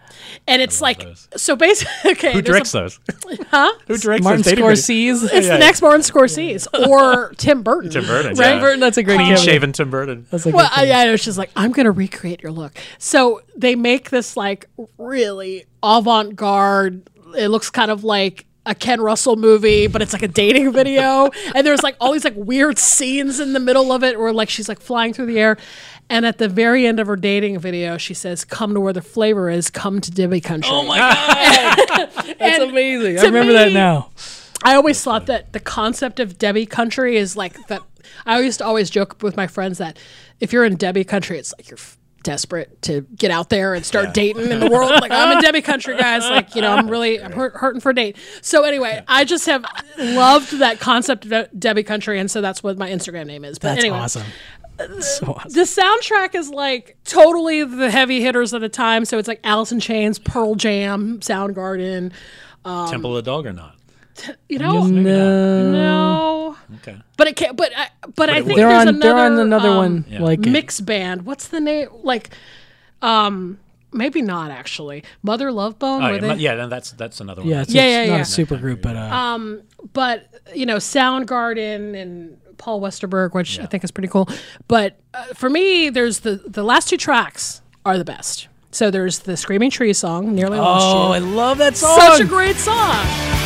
and 0.48 0.60
it's 0.62 0.81
like 0.81 1.06
so 1.36 1.56
basically. 1.56 1.93
Okay, 2.12 2.32
Who 2.32 2.43
there's 2.43 2.73
directs 2.73 2.74
a- 2.74 2.78
those? 2.78 3.01
Huh? 3.51 3.73
Who 3.86 3.97
directs 3.97 4.24
Martin 4.24 4.43
those? 4.43 4.55
Scorsese. 4.55 5.24
It's 5.24 5.32
Yeah, 5.32 5.40
the 5.40 5.47
yeah. 5.47 5.56
next 5.59 5.82
Martin 5.82 6.01
Scorsese 6.02 6.66
or 6.89 7.32
Tim 7.36 7.62
Burton. 7.62 7.90
Tim 7.90 8.06
Burton. 8.06 8.35
right? 8.36 8.55
yeah. 8.55 8.60
Burton, 8.60 8.81
that's 8.81 8.97
a 8.98 9.02
great 9.02 9.16
clean 9.16 9.28
cameo. 9.28 9.43
shaven 9.43 9.73
Tim 9.73 9.90
Burton. 9.90 10.27
That's 10.31 10.44
a 10.47 10.51
Well, 10.51 10.66
good 10.69 10.78
I, 10.78 10.82
thing. 10.85 10.93
I 10.93 11.05
know 11.06 11.16
she's 11.16 11.39
like, 11.39 11.51
I'm 11.56 11.73
gonna 11.73 11.90
recreate 11.90 12.43
your 12.43 12.52
look. 12.52 12.73
So 12.98 13.43
they 13.56 13.74
make 13.74 14.10
this 14.10 14.36
like 14.36 14.66
really 14.98 15.64
avant-garde. 15.82 17.09
It 17.36 17.48
looks 17.48 17.70
kind 17.70 17.90
of 17.90 18.05
like 18.05 18.47
a 18.64 18.74
Ken 18.74 19.01
Russell 19.01 19.35
movie, 19.36 19.86
but 19.89 20.02
it's 20.02 20.12
like 20.12 20.23
a 20.23 20.28
dating 20.28 20.73
video. 20.73 21.31
and 21.55 21.66
there's 21.66 21.82
like 21.82 21.97
all 22.01 22.12
these 22.12 22.24
like 22.24 22.36
weird 22.36 22.78
scenes 22.78 23.40
in 23.40 23.55
the 23.55 23.60
middle 23.60 23.90
of 23.93 24.05
it 24.05 24.19
where 24.19 24.32
like 24.32 24.48
she's 24.51 24.69
like 24.69 24.81
flying 24.81 25.12
through 25.12 25.27
the 25.27 25.39
air. 25.40 25.56
And 26.13 26.27
at 26.27 26.37
the 26.37 26.47
very 26.47 26.87
end 26.87 27.01
of 27.01 27.07
her 27.07 27.17
dating 27.17 27.59
video, 27.59 27.97
she 27.97 28.13
says, 28.13 28.45
"Come 28.45 28.75
to 28.75 28.81
where 28.81 28.93
the 28.93 29.01
flavor 29.01 29.49
is. 29.49 29.71
Come 29.71 29.99
to 30.03 30.11
Debbie 30.11 30.43
Country." 30.43 30.71
Oh 30.71 30.85
my 30.85 30.99
god, 30.99 32.09
That's 32.39 32.63
amazing. 32.63 33.19
I 33.19 33.23
to 33.23 33.27
remember 33.29 33.55
that 33.55 33.73
now. 33.73 34.11
I 34.63 34.75
always 34.75 35.03
thought 35.03 35.25
that 35.27 35.55
the 35.55 35.59
concept 35.61 36.21
of 36.21 36.37
Debbie 36.37 36.67
country 36.67 37.17
is 37.17 37.35
like 37.35 37.67
that. 37.69 37.81
I 38.27 38.39
used 38.41 38.59
to 38.59 38.67
always 38.67 38.91
joke 38.91 39.23
with 39.23 39.39
my 39.39 39.47
friends 39.47 39.79
that 39.79 39.99
if 40.39 40.53
you're 40.53 40.67
in 40.67 40.77
Debbie 40.77 41.05
country, 41.05 41.39
it's 41.39 41.55
like 41.59 41.71
you're 41.71 41.79
f- 41.79 41.97
desperate 42.23 42.83
to 42.83 43.01
get 43.17 43.31
out 43.31 43.49
there 43.49 43.73
and 43.75 43.85
start 43.85 44.13
dating 44.13 44.51
in 44.51 44.61
the 44.61 44.69
world. 44.69 44.91
Like 45.01 45.11
I'm 45.13 45.37
in 45.39 45.43
Debbie 45.43 45.63
country, 45.63 45.97
guys. 45.97 46.29
Like 46.29 46.55
you 46.55 46.61
know, 46.61 46.73
I'm 46.73 46.89
really 46.89 47.23
I'm 47.23 47.33
hurt, 47.33 47.55
hurting 47.55 47.81
for 47.81 47.89
a 47.91 47.95
date. 47.95 48.17
So 48.43 48.65
anyway, 48.65 49.03
I 49.09 49.25
just 49.25 49.47
have 49.47 49.65
loved 49.99 50.59
that 50.59 50.79
concept 50.79 51.25
of 51.25 51.49
Debbie 51.59 51.83
country, 51.83 52.19
and 52.19 52.31
so 52.31 52.43
that's 52.43 52.63
what 52.63 52.77
my 52.77 52.91
Instagram 52.91 53.27
name 53.27 53.47
is. 53.47 53.59
But 53.59 53.69
That's 53.69 53.85
anyway, 53.85 53.99
awesome. 53.99 54.25
So 55.01 55.27
awesome. 55.35 55.53
the 55.53 55.61
soundtrack 55.63 56.35
is 56.35 56.51
like 56.51 56.97
totally 57.05 57.65
the 57.65 57.91
heavy 57.91 58.21
hitters 58.21 58.53
of 58.53 58.61
the 58.61 58.69
time. 58.69 59.05
So 59.05 59.19
it's 59.19 59.29
like 59.29 59.41
Alice 59.45 59.73
in 59.73 59.81
Chains, 59.81 60.19
Pearl 60.19 60.55
Jam, 60.55 61.21
Soundgarden. 61.21 62.13
Um, 62.65 62.89
Temple 62.91 63.17
of 63.17 63.25
the 63.25 63.31
Dog 63.31 63.47
or 63.47 63.53
not? 63.53 63.77
you 64.49 64.59
know, 64.59 64.87
No. 64.87 65.71
no. 65.73 66.57
Okay. 66.77 66.97
But 67.17 67.27
it 67.29 67.37
can't. 67.37 67.57
But 67.57 67.73
I, 67.77 67.89
but, 68.15 68.31
I 68.31 68.43
think 68.43 68.57
They're 68.57 68.69
there's 68.69 68.83
on- 68.83 68.89
another. 68.89 68.99
they're 69.15 69.25
on 69.27 69.39
another 69.39 69.69
um, 69.71 69.77
one 69.77 70.05
Yeah. 70.09 70.23
like 70.23 70.47
it. 70.47 70.51
mix 70.51 70.81
band. 70.81 71.25
What's 71.27 71.49
the 71.49 71.61
name? 71.61 71.89
Like, 72.03 72.31
um, 73.01 73.59
maybe 73.93 74.23
not 74.23 74.51
actually. 74.51 75.05
Mother 75.23 75.51
Love 75.53 75.79
Bone. 75.79 76.03
Oh, 76.03 76.09
yeah, 76.15 76.35
yeah, 76.35 76.55
then 76.55 76.69
that's 76.69 76.93
that's 76.93 77.21
another 77.21 77.43
one. 77.43 77.51
Yeah, 77.51 77.63
it's, 77.63 77.73
Yeah, 77.75 77.83
it's 77.83 77.91
yeah, 77.91 78.07
not 78.13 78.17
yeah. 78.17 78.23
a 78.23 78.27
super 78.27 78.57
group, 78.57 78.83
but 78.83 78.97
uh, 78.97 79.01
Um, 79.01 79.63
but 79.93 80.29
you 80.55 80.67
know, 80.67 80.77
Soundgarden 80.77 82.01
and 82.01 82.39
Paul 82.63 82.81
Westerberg, 82.81 83.35
which 83.35 83.59
I 83.59 83.67
think 83.67 83.83
is 83.83 83.91
pretty 83.91 84.07
cool. 84.09 84.29
But 84.69 84.97
uh, 85.13 85.25
for 85.35 85.51
me, 85.51 85.91
there's 85.91 86.21
the 86.21 86.37
the 86.47 86.63
last 86.63 86.89
two 86.89 86.97
tracks 86.97 87.61
are 87.85 87.99
the 87.99 88.05
best. 88.05 88.47
So 88.71 88.89
there's 88.89 89.19
the 89.21 89.37
Screaming 89.37 89.71
Tree 89.71 89.93
song, 89.93 90.33
"Nearly 90.33 90.59
Lost 90.59 90.87
You." 90.87 90.93
oh, 90.93 91.13
I 91.13 91.19
love 91.19 91.59
that 91.59 91.77
song. 91.77 91.99
Such 91.99 92.21
a 92.21 92.25
great 92.25 92.55
song. 92.57 93.41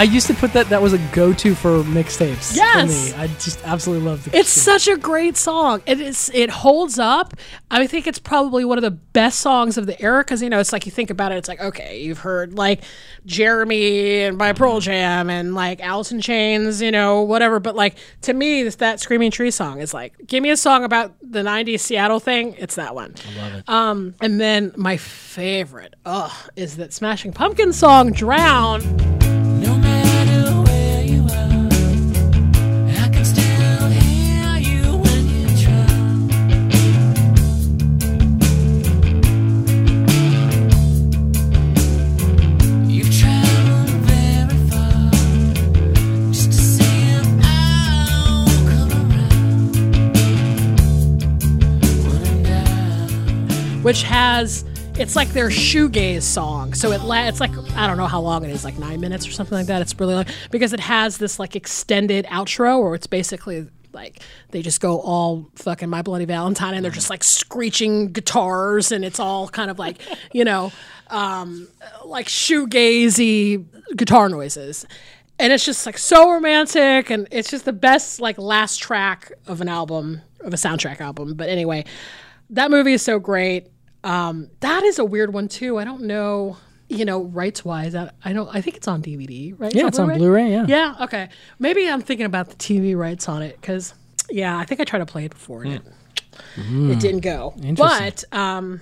I 0.00 0.04
used 0.04 0.28
to 0.28 0.34
put 0.34 0.54
that. 0.54 0.70
That 0.70 0.80
was 0.80 0.94
a 0.94 0.98
go-to 1.12 1.54
for 1.54 1.82
mixtapes. 1.82 2.56
Yes. 2.56 3.10
for 3.10 3.18
me. 3.18 3.22
I 3.22 3.26
just 3.26 3.62
absolutely 3.66 4.08
love 4.08 4.24
the. 4.24 4.34
It's 4.34 4.48
such 4.48 4.88
a 4.88 4.96
great 4.96 5.36
song. 5.36 5.82
It 5.84 6.00
is. 6.00 6.30
It 6.32 6.48
holds 6.48 6.98
up. 6.98 7.34
I 7.70 7.86
think 7.86 8.06
it's 8.06 8.18
probably 8.18 8.64
one 8.64 8.78
of 8.78 8.82
the 8.82 8.92
best 8.92 9.40
songs 9.40 9.76
of 9.76 9.84
the 9.84 10.00
era 10.00 10.24
because 10.24 10.40
you 10.40 10.48
know 10.48 10.58
it's 10.58 10.72
like 10.72 10.86
you 10.86 10.92
think 10.92 11.10
about 11.10 11.32
it. 11.32 11.34
It's 11.34 11.48
like 11.48 11.60
okay, 11.60 12.00
you've 12.00 12.20
heard 12.20 12.54
like 12.54 12.80
Jeremy 13.26 14.22
and 14.22 14.38
by 14.38 14.54
Pearl 14.54 14.80
Jam 14.80 15.28
and 15.28 15.54
like 15.54 15.82
Alice 15.82 16.10
in 16.12 16.22
Chains, 16.22 16.80
you 16.80 16.90
know, 16.90 17.20
whatever. 17.20 17.60
But 17.60 17.76
like 17.76 17.96
to 18.22 18.32
me, 18.32 18.62
this, 18.62 18.76
that 18.76 19.00
Screaming 19.00 19.30
Tree 19.30 19.50
song 19.50 19.82
is 19.82 19.92
like, 19.92 20.14
give 20.26 20.42
me 20.42 20.48
a 20.48 20.56
song 20.56 20.82
about 20.82 21.14
the 21.20 21.42
'90s 21.42 21.80
Seattle 21.80 22.20
thing. 22.20 22.54
It's 22.56 22.76
that 22.76 22.94
one. 22.94 23.14
I 23.28 23.38
love 23.38 23.52
it. 23.52 23.68
Um, 23.68 24.14
and 24.22 24.40
then 24.40 24.72
my 24.78 24.96
favorite, 24.96 25.92
ugh, 26.06 26.32
is 26.56 26.78
that 26.78 26.94
Smashing 26.94 27.34
Pumpkins 27.34 27.76
song 27.76 28.12
"Drown." 28.12 29.39
Which 53.90 54.04
has 54.04 54.64
it's 55.00 55.16
like 55.16 55.30
their 55.30 55.48
shoegaze 55.48 56.22
song. 56.22 56.74
So 56.74 56.92
it 56.92 57.00
la- 57.00 57.26
it's 57.26 57.40
like 57.40 57.50
I 57.74 57.88
don't 57.88 57.96
know 57.96 58.06
how 58.06 58.20
long 58.20 58.44
it 58.44 58.50
is, 58.52 58.62
like 58.62 58.78
nine 58.78 59.00
minutes 59.00 59.26
or 59.26 59.32
something 59.32 59.58
like 59.58 59.66
that. 59.66 59.82
It's 59.82 59.98
really 59.98 60.14
long 60.14 60.26
because 60.52 60.72
it 60.72 60.78
has 60.78 61.18
this 61.18 61.40
like 61.40 61.56
extended 61.56 62.24
outro 62.26 62.80
where 62.84 62.94
it's 62.94 63.08
basically 63.08 63.66
like 63.92 64.22
they 64.50 64.62
just 64.62 64.80
go 64.80 65.00
all 65.00 65.50
fucking 65.56 65.88
My 65.88 66.02
Bloody 66.02 66.24
Valentine 66.24 66.74
and 66.74 66.84
they're 66.84 66.92
just 66.92 67.10
like 67.10 67.24
screeching 67.24 68.12
guitars 68.12 68.92
and 68.92 69.04
it's 69.04 69.18
all 69.18 69.48
kind 69.48 69.72
of 69.72 69.80
like 69.80 69.98
you 70.32 70.44
know 70.44 70.70
um, 71.08 71.66
like 72.04 72.28
shoegazy 72.28 73.66
guitar 73.96 74.28
noises. 74.28 74.86
And 75.40 75.52
it's 75.52 75.64
just 75.64 75.84
like 75.84 75.98
so 75.98 76.30
romantic, 76.30 77.10
and 77.10 77.26
it's 77.32 77.50
just 77.50 77.64
the 77.64 77.72
best 77.72 78.20
like 78.20 78.38
last 78.38 78.76
track 78.76 79.32
of 79.48 79.60
an 79.60 79.68
album 79.68 80.20
of 80.42 80.54
a 80.54 80.56
soundtrack 80.56 81.00
album. 81.00 81.34
But 81.34 81.48
anyway, 81.48 81.86
that 82.50 82.70
movie 82.70 82.92
is 82.92 83.02
so 83.02 83.18
great. 83.18 83.66
Um, 84.04 84.48
that 84.60 84.82
is 84.84 84.98
a 84.98 85.04
weird 85.04 85.32
one 85.32 85.48
too. 85.48 85.78
I 85.78 85.84
don't 85.84 86.02
know, 86.02 86.56
you 86.88 87.04
know, 87.04 87.22
rights 87.24 87.64
wise. 87.64 87.94
I, 87.94 88.10
I 88.24 88.32
don't. 88.32 88.48
I 88.54 88.60
think 88.60 88.76
it's 88.76 88.88
on 88.88 89.02
DVD, 89.02 89.54
right? 89.58 89.74
Yeah, 89.74 89.86
it's 89.88 89.98
on 89.98 90.08
Blu-ray, 90.16 90.50
yeah. 90.50 90.64
Yeah. 90.66 90.94
Okay. 91.02 91.28
Maybe 91.58 91.88
I'm 91.88 92.00
thinking 92.00 92.26
about 92.26 92.48
the 92.48 92.56
TV 92.56 92.96
rights 92.96 93.28
on 93.28 93.42
it 93.42 93.60
because, 93.60 93.94
yeah, 94.30 94.56
I 94.58 94.64
think 94.64 94.80
I 94.80 94.84
tried 94.84 95.00
to 95.00 95.06
play 95.06 95.24
it 95.26 95.30
before 95.32 95.62
and 95.64 95.74
it, 95.74 95.82
Mm. 96.56 96.90
it 96.92 97.00
didn't 97.00 97.20
go. 97.20 97.52
Interesting. 97.62 97.76
But 97.76 98.24
um, 98.36 98.80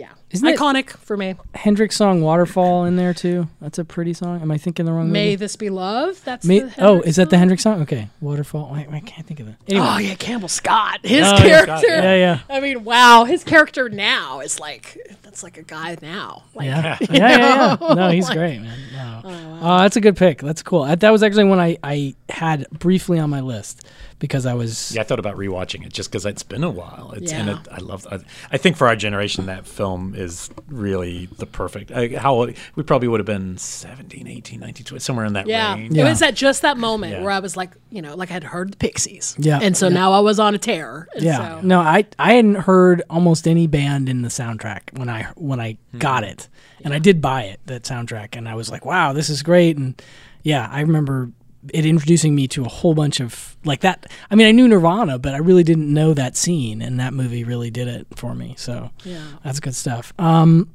yeah, 0.00 0.12
Isn't 0.30 0.48
it- 0.48 0.58
iconic 0.58 0.90
for 0.90 1.16
me. 1.16 1.34
Hendrix 1.54 1.94
song 1.96 2.22
"Waterfall" 2.22 2.84
in 2.86 2.96
there 2.96 3.12
too. 3.14 3.48
That's 3.60 3.78
a 3.78 3.84
pretty 3.84 4.12
song. 4.14 4.40
Am 4.40 4.50
I 4.50 4.56
thinking 4.58 4.86
the 4.86 4.92
wrong? 4.92 5.12
May 5.12 5.26
movie? 5.30 5.36
this 5.36 5.56
be 5.56 5.68
love. 5.70 6.24
That's 6.24 6.46
May- 6.46 6.60
the 6.60 6.72
oh, 6.78 6.92
Hendrix 6.94 7.08
is 7.08 7.16
that 7.16 7.30
the 7.30 7.38
Hendrix 7.38 7.62
song? 7.62 7.82
Okay, 7.82 8.08
"Waterfall." 8.20 8.70
Wait, 8.72 8.88
I 8.90 9.00
can't 9.00 9.26
think 9.26 9.40
of 9.40 9.48
it. 9.48 9.54
Anyway. 9.68 9.86
Oh 9.88 9.98
yeah, 9.98 10.14
Campbell 10.14 10.48
Scott. 10.48 11.00
His 11.02 11.26
Oh, 11.26 11.30
yeah, 11.32 11.38
character. 11.42 11.76
Scott, 11.76 12.02
yeah, 12.04 12.14
yeah. 12.14 12.38
I 12.48 12.60
mean, 12.60 12.84
wow, 12.84 13.24
his 13.24 13.44
character 13.44 13.88
now 13.88 14.40
is 14.40 14.58
like 14.58 14.98
that's 15.22 15.42
like 15.42 15.58
a 15.58 15.62
guy 15.62 15.96
now. 16.00 16.44
Like, 16.54 16.66
yeah, 16.66 16.96
yeah, 17.02 17.06
yeah, 17.10 17.76
yeah. 17.80 17.94
No, 17.94 18.10
he's 18.10 18.30
great, 18.30 18.60
man. 18.60 18.78
No. 18.94 19.58
Uh, 19.60 19.82
that's 19.82 19.96
a 19.96 20.00
good 20.00 20.16
pick. 20.16 20.38
That's 20.40 20.62
cool. 20.62 20.82
Uh, 20.82 20.94
That 20.94 21.10
was 21.10 21.22
actually 21.22 21.44
one 21.44 21.60
I, 21.60 21.76
I 21.84 22.14
had 22.30 22.66
briefly 22.70 23.18
on 23.18 23.28
my 23.28 23.40
list 23.42 23.86
because 24.20 24.46
I 24.46 24.54
was. 24.54 24.92
Yeah, 24.94 25.00
I 25.00 25.04
thought 25.04 25.18
about 25.18 25.36
rewatching 25.36 25.84
it 25.84 25.92
just 25.92 26.10
because 26.10 26.24
it's 26.24 26.44
been 26.44 26.62
a 26.62 26.70
while. 26.70 27.12
It's 27.16 27.32
and 27.32 27.48
it, 27.48 27.58
I 27.72 27.78
love. 27.78 28.06
I, 28.08 28.20
I 28.52 28.56
think 28.58 28.76
for 28.76 28.86
our 28.86 28.94
generation, 28.94 29.46
that 29.46 29.66
film 29.66 30.14
is 30.14 30.50
really 30.68 31.26
the 31.38 31.46
perfect. 31.46 31.90
I, 31.90 32.08
how 32.08 32.34
old- 32.34 32.52
we 32.76 32.82
probably 32.84 33.08
would 33.08 33.18
have 33.18 33.26
been 33.26 33.58
17, 33.58 34.28
18, 34.28 34.60
19, 34.60 34.84
20, 34.86 35.00
somewhere 35.00 35.24
in 35.24 35.32
that 35.32 35.48
Yeah. 35.48 35.74
range. 35.74 35.96
It 35.96 36.04
was 36.04 36.22
at 36.22 36.34
just 36.36 36.62
that 36.62 36.76
moment 36.76 37.14
Yeah. 37.14 37.22
where 37.22 37.32
I 37.32 37.40
was 37.40 37.56
like, 37.56 37.72
you 37.90 38.02
know, 38.02 38.14
like 38.14 38.30
I 38.30 38.34
had 38.34 38.44
heard 38.44 38.72
the 38.72 38.76
Pixies. 38.76 39.34
Yeah. 39.38 39.58
And 39.60 39.76
so 39.76 39.88
Yeah. 39.88 39.94
now 39.94 40.12
I 40.12 40.20
was 40.20 40.38
on 40.38 40.54
a 40.54 40.58
tear. 40.58 41.08
And 41.14 41.24
Yeah. 41.24 41.60
So, 41.60 41.66
No, 41.66 41.80
I 41.80 42.06
I 42.18 42.34
hadn't 42.34 42.56
heard 42.56 43.02
almost 43.10 43.48
any 43.48 43.66
band 43.66 44.08
in 44.08 44.22
the 44.22 44.28
soundtrack 44.28 44.96
when 44.98 45.08
I 45.08 45.28
when 45.36 45.58
I 45.60 45.78
hmm. 45.92 45.98
got 45.98 46.22
it, 46.24 46.48
and 46.84 46.92
I 46.92 46.98
did 46.98 47.20
buy 47.20 47.44
it 47.44 47.60
that 47.66 47.82
soundtrack, 47.84 48.36
and 48.36 48.48
I 48.48 48.54
was 48.54 48.70
like, 48.70 48.84
wow, 48.84 49.12
this 49.12 49.30
is 49.30 49.42
great, 49.42 49.76
and 49.78 50.00
yeah, 50.42 50.68
I 50.70 50.80
remember 50.80 51.30
it 51.72 51.84
introducing 51.84 52.34
me 52.34 52.48
to 52.48 52.64
a 52.64 52.68
whole 52.68 52.94
bunch 52.94 53.20
of 53.20 53.56
like 53.64 53.80
that. 53.80 54.10
I 54.30 54.34
mean, 54.34 54.46
I 54.46 54.52
knew 54.52 54.66
Nirvana, 54.66 55.18
but 55.18 55.34
I 55.34 55.38
really 55.38 55.62
didn't 55.64 55.92
know 55.92 56.14
that 56.14 56.36
scene, 56.36 56.80
and 56.82 56.98
that 57.00 57.12
movie 57.12 57.44
really 57.44 57.70
did 57.70 57.86
it 57.88 58.06
for 58.16 58.34
me. 58.34 58.54
So 58.56 58.90
Yeah. 59.04 59.20
that's 59.44 59.60
good 59.60 59.74
stuff. 59.74 60.12
Um, 60.18 60.70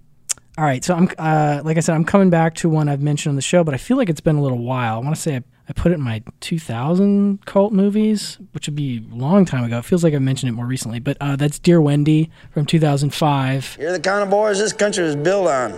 all 0.57 0.64
right, 0.64 0.84
so 0.86 0.95
I'm 0.95 1.10
uh, 1.18 1.62
like 1.66 1.78
I 1.78 1.80
said, 1.82 1.95
I'm 1.95 2.06
coming 2.06 2.30
back 2.30 2.56
to 2.56 2.70
one 2.70 2.88
I've 2.88 3.02
mentioned 3.02 3.32
on 3.32 3.36
the 3.36 3.41
show, 3.41 3.64
but 3.64 3.74
I 3.74 3.78
feel 3.78 3.98
like 3.98 4.10
it's 4.10 4.22
been 4.22 4.36
a 4.38 4.41
little 4.41 4.60
while. 4.64 4.95
I 4.95 4.99
want 4.99 5.16
to 5.16 5.22
say 5.22 5.36
I, 5.38 5.44
I 5.68 5.74
put 5.74 5.91
it 5.91 5.95
in 5.95 6.02
my 6.02 6.22
2000 6.40 7.44
cult 7.45 7.74
movies, 7.74 8.38
which 8.53 8.68
would 8.68 8.76
be 8.76 9.03
a 9.12 9.16
long 9.16 9.44
time 9.45 9.64
ago. 9.66 9.80
It 9.80 9.86
feels 9.86 10.03
like 10.03 10.14
I 10.14 10.20
mentioned 10.20 10.49
it 10.49 10.53
more 10.53 10.66
recently, 10.68 10.99
but 10.99 11.18
uh, 11.20 11.36
that's 11.36 11.60
Dear 11.60 11.82
Wendy 11.82 12.30
from 12.52 12.66
2005. 12.68 13.78
You're 13.82 13.91
the 13.91 13.99
kind 13.99 14.24
of 14.24 14.30
boys 14.30 14.60
this 14.60 14.72
country 14.72 15.03
is 15.03 15.16
built 15.18 15.48
on. 15.48 15.78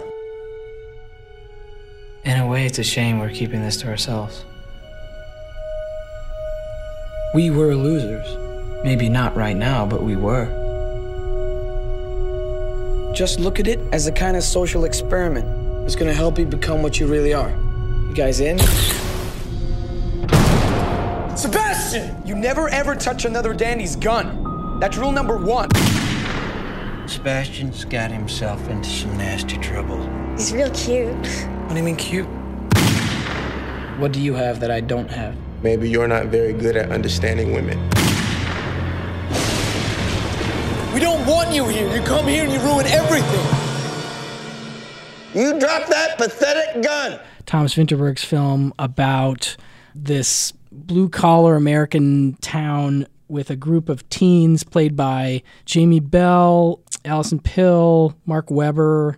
In 2.25 2.37
a 2.39 2.45
way, 2.47 2.65
it's 2.65 2.77
a 2.77 2.83
shame 2.83 3.19
we're 3.19 3.29
keeping 3.33 3.61
this 3.61 3.77
to 3.77 3.87
ourselves. 3.87 4.43
We 7.33 7.49
were 7.49 7.75
losers. 7.75 8.25
Maybe 8.85 9.09
not 9.09 9.35
right 9.35 9.55
now, 9.55 9.85
but 9.85 10.01
we 10.01 10.15
were. 10.15 10.45
Just 13.13 13.41
look 13.41 13.59
at 13.59 13.67
it 13.67 13.79
as 13.91 14.07
a 14.07 14.13
kind 14.13 14.37
of 14.37 14.43
social 14.43 14.85
experiment. 14.85 15.45
It's 15.85 15.95
gonna 15.95 16.13
help 16.13 16.39
you 16.39 16.45
become 16.45 16.81
what 16.81 17.01
you 17.01 17.07
really 17.07 17.33
are. 17.33 17.49
You 18.07 18.13
guys 18.13 18.39
in? 18.39 18.57
Sebastian! 21.35 22.15
You 22.25 22.35
never 22.35 22.69
ever 22.69 22.95
touch 22.95 23.25
another 23.25 23.53
dandy's 23.53 23.97
gun. 23.97 24.79
That's 24.79 24.95
rule 24.95 25.11
number 25.11 25.35
one. 25.37 25.69
Sebastian's 27.07 27.83
got 27.83 28.09
himself 28.09 28.69
into 28.69 28.89
some 28.89 29.17
nasty 29.17 29.57
trouble. 29.57 30.01
He's 30.37 30.53
real 30.53 30.71
cute. 30.71 31.09
What 31.13 31.69
do 31.71 31.75
you 31.75 31.83
mean 31.83 31.97
cute? 31.97 32.27
What 33.99 34.13
do 34.13 34.21
you 34.21 34.33
have 34.33 34.61
that 34.61 34.71
I 34.71 34.79
don't 34.79 35.09
have? 35.09 35.35
Maybe 35.67 35.89
you're 35.89 36.07
not 36.07 36.27
very 36.27 36.53
good 36.53 36.77
at 36.77 36.93
understanding 36.93 37.51
women. 37.51 37.77
We 40.93 41.01
don't 41.01 41.27
want 41.27 41.53
you 41.53 41.67
here. 41.67 41.93
You 41.93 42.01
come 42.03 42.25
here 42.25 42.45
and 42.45 42.53
you 42.53 42.59
ruin 42.61 42.85
everything. 42.85 43.45
You 45.35 45.59
drop 45.59 45.89
that 45.89 46.17
pathetic 46.17 46.81
gun. 46.81 47.19
Thomas 47.45 47.73
Vinterberg's 47.75 48.23
film 48.23 48.73
about 48.79 49.57
this 49.93 50.53
blue 50.71 51.09
collar 51.09 51.57
American 51.57 52.37
town 52.39 53.05
with 53.27 53.49
a 53.49 53.57
group 53.57 53.89
of 53.89 54.07
teens 54.07 54.63
played 54.63 54.95
by 54.95 55.43
Jamie 55.65 55.99
Bell, 55.99 56.79
Alison 57.03 57.39
Pill, 57.39 58.15
Mark 58.25 58.49
Webber. 58.49 59.17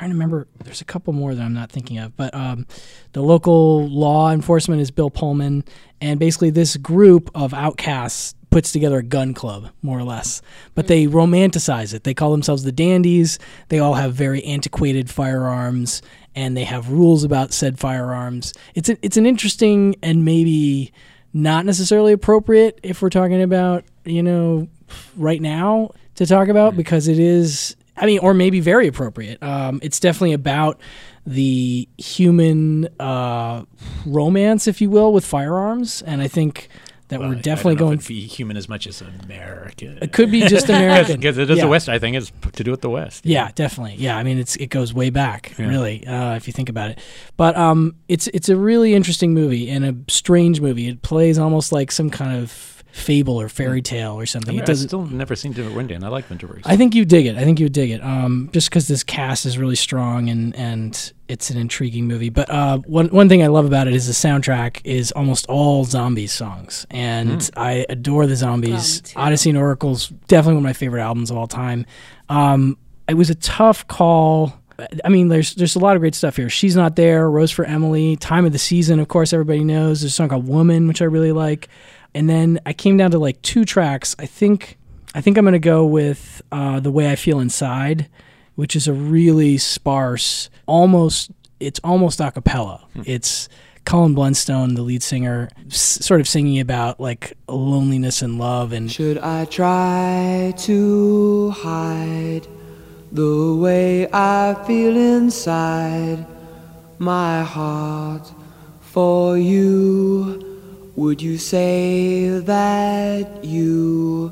Trying 0.00 0.12
to 0.12 0.14
remember, 0.14 0.46
there's 0.64 0.80
a 0.80 0.86
couple 0.86 1.12
more 1.12 1.34
that 1.34 1.42
I'm 1.42 1.52
not 1.52 1.70
thinking 1.70 1.98
of, 1.98 2.16
but 2.16 2.34
um, 2.34 2.66
the 3.12 3.20
local 3.20 3.86
law 3.86 4.32
enforcement 4.32 4.80
is 4.80 4.90
Bill 4.90 5.10
Pullman, 5.10 5.62
and 6.00 6.18
basically 6.18 6.48
this 6.48 6.78
group 6.78 7.30
of 7.34 7.52
outcasts 7.52 8.34
puts 8.48 8.72
together 8.72 9.00
a 9.00 9.02
gun 9.02 9.34
club, 9.34 9.68
more 9.82 9.98
or 9.98 10.02
less. 10.02 10.40
But 10.74 10.86
they 10.86 11.04
romanticize 11.04 11.92
it. 11.92 12.04
They 12.04 12.14
call 12.14 12.30
themselves 12.30 12.62
the 12.62 12.72
Dandies. 12.72 13.38
They 13.68 13.78
all 13.78 13.92
have 13.92 14.14
very 14.14 14.42
antiquated 14.42 15.10
firearms, 15.10 16.00
and 16.34 16.56
they 16.56 16.64
have 16.64 16.90
rules 16.90 17.22
about 17.22 17.52
said 17.52 17.78
firearms. 17.78 18.54
It's 18.74 18.88
a, 18.88 18.96
it's 19.02 19.18
an 19.18 19.26
interesting 19.26 19.96
and 20.02 20.24
maybe 20.24 20.94
not 21.34 21.66
necessarily 21.66 22.14
appropriate 22.14 22.80
if 22.82 23.02
we're 23.02 23.10
talking 23.10 23.42
about 23.42 23.84
you 24.06 24.22
know 24.22 24.66
right 25.14 25.42
now 25.42 25.90
to 26.14 26.24
talk 26.24 26.48
about 26.48 26.74
because 26.74 27.06
it 27.06 27.18
is. 27.18 27.76
I 28.00 28.06
mean, 28.06 28.18
or 28.20 28.34
maybe 28.34 28.60
very 28.60 28.86
appropriate. 28.88 29.42
Um, 29.42 29.78
it's 29.82 30.00
definitely 30.00 30.32
about 30.32 30.80
the 31.26 31.88
human 31.98 32.88
uh, 32.98 33.64
romance, 34.06 34.66
if 34.66 34.80
you 34.80 34.90
will, 34.90 35.12
with 35.12 35.24
firearms, 35.24 36.02
and 36.02 36.20
I 36.22 36.28
think 36.28 36.68
that 37.08 37.18
we're 37.18 37.34
definitely 37.34 37.74
know 37.74 37.78
going. 37.80 37.94
it'd 37.98 38.06
be 38.06 38.24
human 38.24 38.56
as 38.56 38.68
much 38.68 38.86
as 38.86 39.02
American. 39.24 39.98
It 40.00 40.12
could 40.12 40.30
be 40.30 40.42
just 40.42 40.68
American. 40.68 41.16
because 41.18 41.38
it 41.38 41.50
is 41.50 41.56
Yeah. 41.58 41.64
the 41.64 41.68
West. 41.68 41.88
I 41.88 41.98
think 41.98 42.14
it's 42.16 42.30
to 42.52 42.62
do 42.62 42.70
with 42.70 42.82
the 42.82 42.90
West. 42.90 43.26
Yeah, 43.26 43.50
definitely. 43.56 43.96
Yeah, 43.98 44.16
I 44.16 44.22
mean 44.22 44.38
it's 44.38 44.54
it 44.56 44.66
goes 44.68 44.94
way 44.94 45.10
back, 45.10 45.52
Yeah. 45.58 45.66
really, 45.68 46.06
uh, 46.06 46.36
if 46.36 46.46
you 46.46 46.52
think 46.52 46.68
about 46.68 46.90
it. 46.90 47.00
But 47.36 47.56
um, 47.56 47.96
it's 48.08 48.28
it's 48.28 48.48
a 48.48 48.56
really 48.56 48.94
interesting 48.94 49.34
movie 49.34 49.68
and 49.68 49.84
a 49.84 49.94
strange 50.08 50.60
movie. 50.60 50.86
It 50.88 51.02
plays 51.02 51.36
almost 51.36 51.72
like 51.72 51.90
some 51.90 52.10
kind 52.10 52.40
of 52.40 52.69
fable 52.92 53.40
or 53.40 53.48
fairy 53.48 53.82
tale 53.82 54.12
or 54.18 54.26
something. 54.26 54.56
I've 54.56 54.62
It 54.62 54.66
doesn't. 54.66 54.88
still 54.88 55.06
never 55.06 55.34
seen 55.36 55.52
Dear 55.52 55.70
Wendy, 55.70 55.94
and 55.94 56.04
I 56.04 56.08
like 56.08 56.28
Winterberg. 56.28 56.62
I 56.64 56.76
think 56.76 56.94
you 56.94 57.04
dig 57.04 57.26
it. 57.26 57.36
I 57.36 57.44
think 57.44 57.58
you 57.60 57.66
would 57.66 57.72
dig 57.72 57.90
it. 57.90 58.02
Um, 58.02 58.50
just 58.52 58.68
because 58.70 58.88
this 58.88 59.02
cast 59.04 59.46
is 59.46 59.58
really 59.58 59.76
strong 59.76 60.28
and 60.28 60.54
and 60.56 61.12
it's 61.28 61.50
an 61.50 61.56
intriguing 61.58 62.06
movie. 62.08 62.28
But 62.30 62.50
uh, 62.50 62.78
one 62.78 63.08
one 63.08 63.28
thing 63.28 63.42
I 63.42 63.46
love 63.46 63.64
about 63.64 63.86
it 63.86 63.94
is 63.94 64.06
the 64.06 64.12
soundtrack 64.12 64.80
is 64.84 65.12
almost 65.12 65.46
all 65.48 65.84
zombies 65.84 66.32
songs, 66.32 66.86
and 66.90 67.30
Mm. 67.40 67.50
I 67.56 67.86
adore 67.88 68.26
the 68.26 68.36
zombies. 68.36 69.02
Odessey 69.14 69.50
and 69.50 69.58
Oracle's 69.58 70.08
definitely 70.28 70.54
one 70.54 70.64
of 70.64 70.68
my 70.68 70.72
favorite 70.72 71.02
albums 71.02 71.30
of 71.30 71.36
all 71.36 71.46
time. 71.46 71.86
Um, 72.28 72.76
it 73.08 73.14
was 73.14 73.30
a 73.30 73.34
tough 73.36 73.86
call. 73.86 74.54
I 75.04 75.10
mean, 75.10 75.28
there's 75.28 75.54
there's 75.54 75.76
a 75.76 75.78
lot 75.78 75.94
of 75.94 76.00
great 76.00 76.14
stuff 76.14 76.36
here. 76.36 76.48
She's 76.48 76.74
not 76.74 76.96
there. 76.96 77.30
Rose 77.30 77.50
for 77.50 77.64
Emily. 77.66 78.16
Time 78.16 78.44
of 78.46 78.52
the 78.52 78.58
season, 78.58 78.98
of 78.98 79.08
course, 79.08 79.32
everybody 79.32 79.62
knows. 79.62 80.00
There's 80.00 80.12
a 80.12 80.14
song 80.14 80.28
called 80.30 80.48
Woman, 80.48 80.88
which 80.88 81.02
I 81.02 81.04
really 81.04 81.32
like. 81.32 81.68
And 82.14 82.28
then 82.28 82.58
I 82.66 82.72
came 82.72 82.96
down 82.96 83.10
to 83.12 83.18
like 83.18 83.40
two 83.42 83.64
tracks. 83.64 84.16
I 84.18 84.26
think 84.26 84.78
I 85.14 85.20
think 85.20 85.36
I'm 85.38 85.44
gonna 85.44 85.58
go 85.58 85.84
with 85.86 86.42
uh, 86.52 86.80
the 86.80 86.90
way 86.90 87.10
I 87.10 87.16
feel 87.16 87.40
inside, 87.40 88.08
which 88.54 88.74
is 88.76 88.88
a 88.88 88.92
really 88.92 89.58
sparse, 89.58 90.50
almost 90.66 91.30
it's 91.60 91.80
almost 91.84 92.20
a 92.20 92.30
cappella. 92.30 92.86
It's 93.04 93.48
Colin 93.84 94.14
Blunstone, 94.14 94.74
the 94.76 94.82
lead 94.82 95.02
singer, 95.02 95.48
s- 95.66 95.98
sort 96.04 96.20
of 96.20 96.28
singing 96.28 96.58
about 96.60 97.00
like 97.00 97.34
loneliness 97.48 98.22
and 98.22 98.38
love 98.38 98.72
and 98.72 98.90
Should 98.90 99.18
I 99.18 99.44
try 99.46 100.52
to 100.58 101.50
hide 101.50 102.46
the 103.12 103.54
way 103.56 104.06
I 104.12 104.54
feel 104.66 104.96
inside 104.96 106.24
my 106.98 107.42
heart 107.42 108.30
for 108.80 109.36
you? 109.38 110.49
Would 111.00 111.22
you 111.22 111.38
say 111.38 112.28
that 112.28 113.42
you 113.42 114.30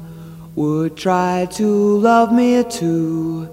would 0.54 0.98
try 0.98 1.46
to 1.52 1.66
love 1.96 2.30
me 2.30 2.62
too? 2.62 3.48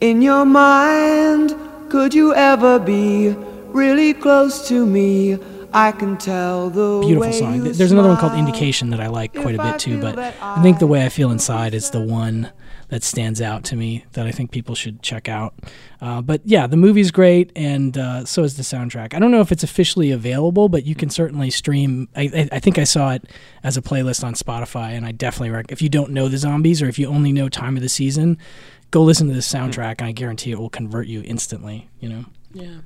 In 0.00 0.22
your 0.22 0.46
mind, 0.46 1.54
could 1.90 2.14
you 2.14 2.34
ever 2.34 2.78
be 2.78 3.36
really 3.66 4.14
close 4.14 4.66
to 4.68 4.86
me? 4.86 5.36
I 5.74 5.92
can 5.92 6.16
tell 6.16 6.70
the 6.70 7.06
beautiful 7.06 7.34
song. 7.34 7.64
There's 7.64 7.92
another 7.92 8.08
one 8.08 8.16
called. 8.16 8.32
Indication 8.32 8.88
that 8.92 9.00
I 9.00 9.08
like 9.08 9.34
quite 9.34 9.54
a 9.54 9.62
bit 9.62 9.78
too, 9.78 10.00
but 10.00 10.18
I 10.18 10.62
think 10.62 10.78
the 10.78 10.86
way 10.86 11.04
I 11.04 11.10
feel 11.10 11.30
inside 11.30 11.74
is 11.74 11.90
the 11.90 12.00
one 12.00 12.50
that 12.88 13.02
stands 13.02 13.40
out 13.40 13.64
to 13.64 13.76
me 13.76 14.04
that 14.12 14.26
I 14.26 14.32
think 14.32 14.50
people 14.50 14.74
should 14.74 15.02
check 15.02 15.28
out. 15.28 15.54
Uh, 16.00 16.22
but 16.22 16.40
yeah, 16.44 16.66
the 16.66 16.76
movie's 16.76 17.10
great, 17.10 17.52
and 17.54 17.96
uh, 17.96 18.24
so 18.24 18.44
is 18.44 18.56
the 18.56 18.62
soundtrack. 18.62 19.14
I 19.14 19.18
don't 19.18 19.30
know 19.30 19.40
if 19.40 19.52
it's 19.52 19.62
officially 19.62 20.10
available, 20.10 20.68
but 20.68 20.84
you 20.84 20.94
can 20.94 21.10
certainly 21.10 21.50
stream. 21.50 22.08
I, 22.16 22.48
I, 22.50 22.60
think 22.60 22.78
I 22.78 22.84
saw 22.84 23.12
it 23.12 23.24
as 23.62 23.76
a 23.76 23.82
playlist 23.82 24.24
on 24.24 24.34
Spotify, 24.34 24.92
and 24.92 25.04
I 25.04 25.12
definitely 25.12 25.50
rec- 25.50 25.72
if 25.72 25.82
you 25.82 25.88
don't 25.88 26.12
know 26.12 26.28
the 26.28 26.38
zombies 26.38 26.80
or 26.82 26.88
if 26.88 26.98
you 26.98 27.08
only 27.08 27.32
know 27.32 27.48
time 27.48 27.76
of 27.76 27.82
the 27.82 27.88
season, 27.88 28.38
go 28.90 29.02
listen 29.02 29.28
to 29.28 29.34
this 29.34 29.50
soundtrack, 29.52 29.96
and 29.98 30.08
I 30.08 30.12
guarantee 30.12 30.52
it 30.52 30.58
will 30.58 30.70
convert 30.70 31.06
you 31.06 31.22
instantly. 31.24 31.88
You 32.00 32.08
know. 32.08 32.24
Yeah. 32.52 32.78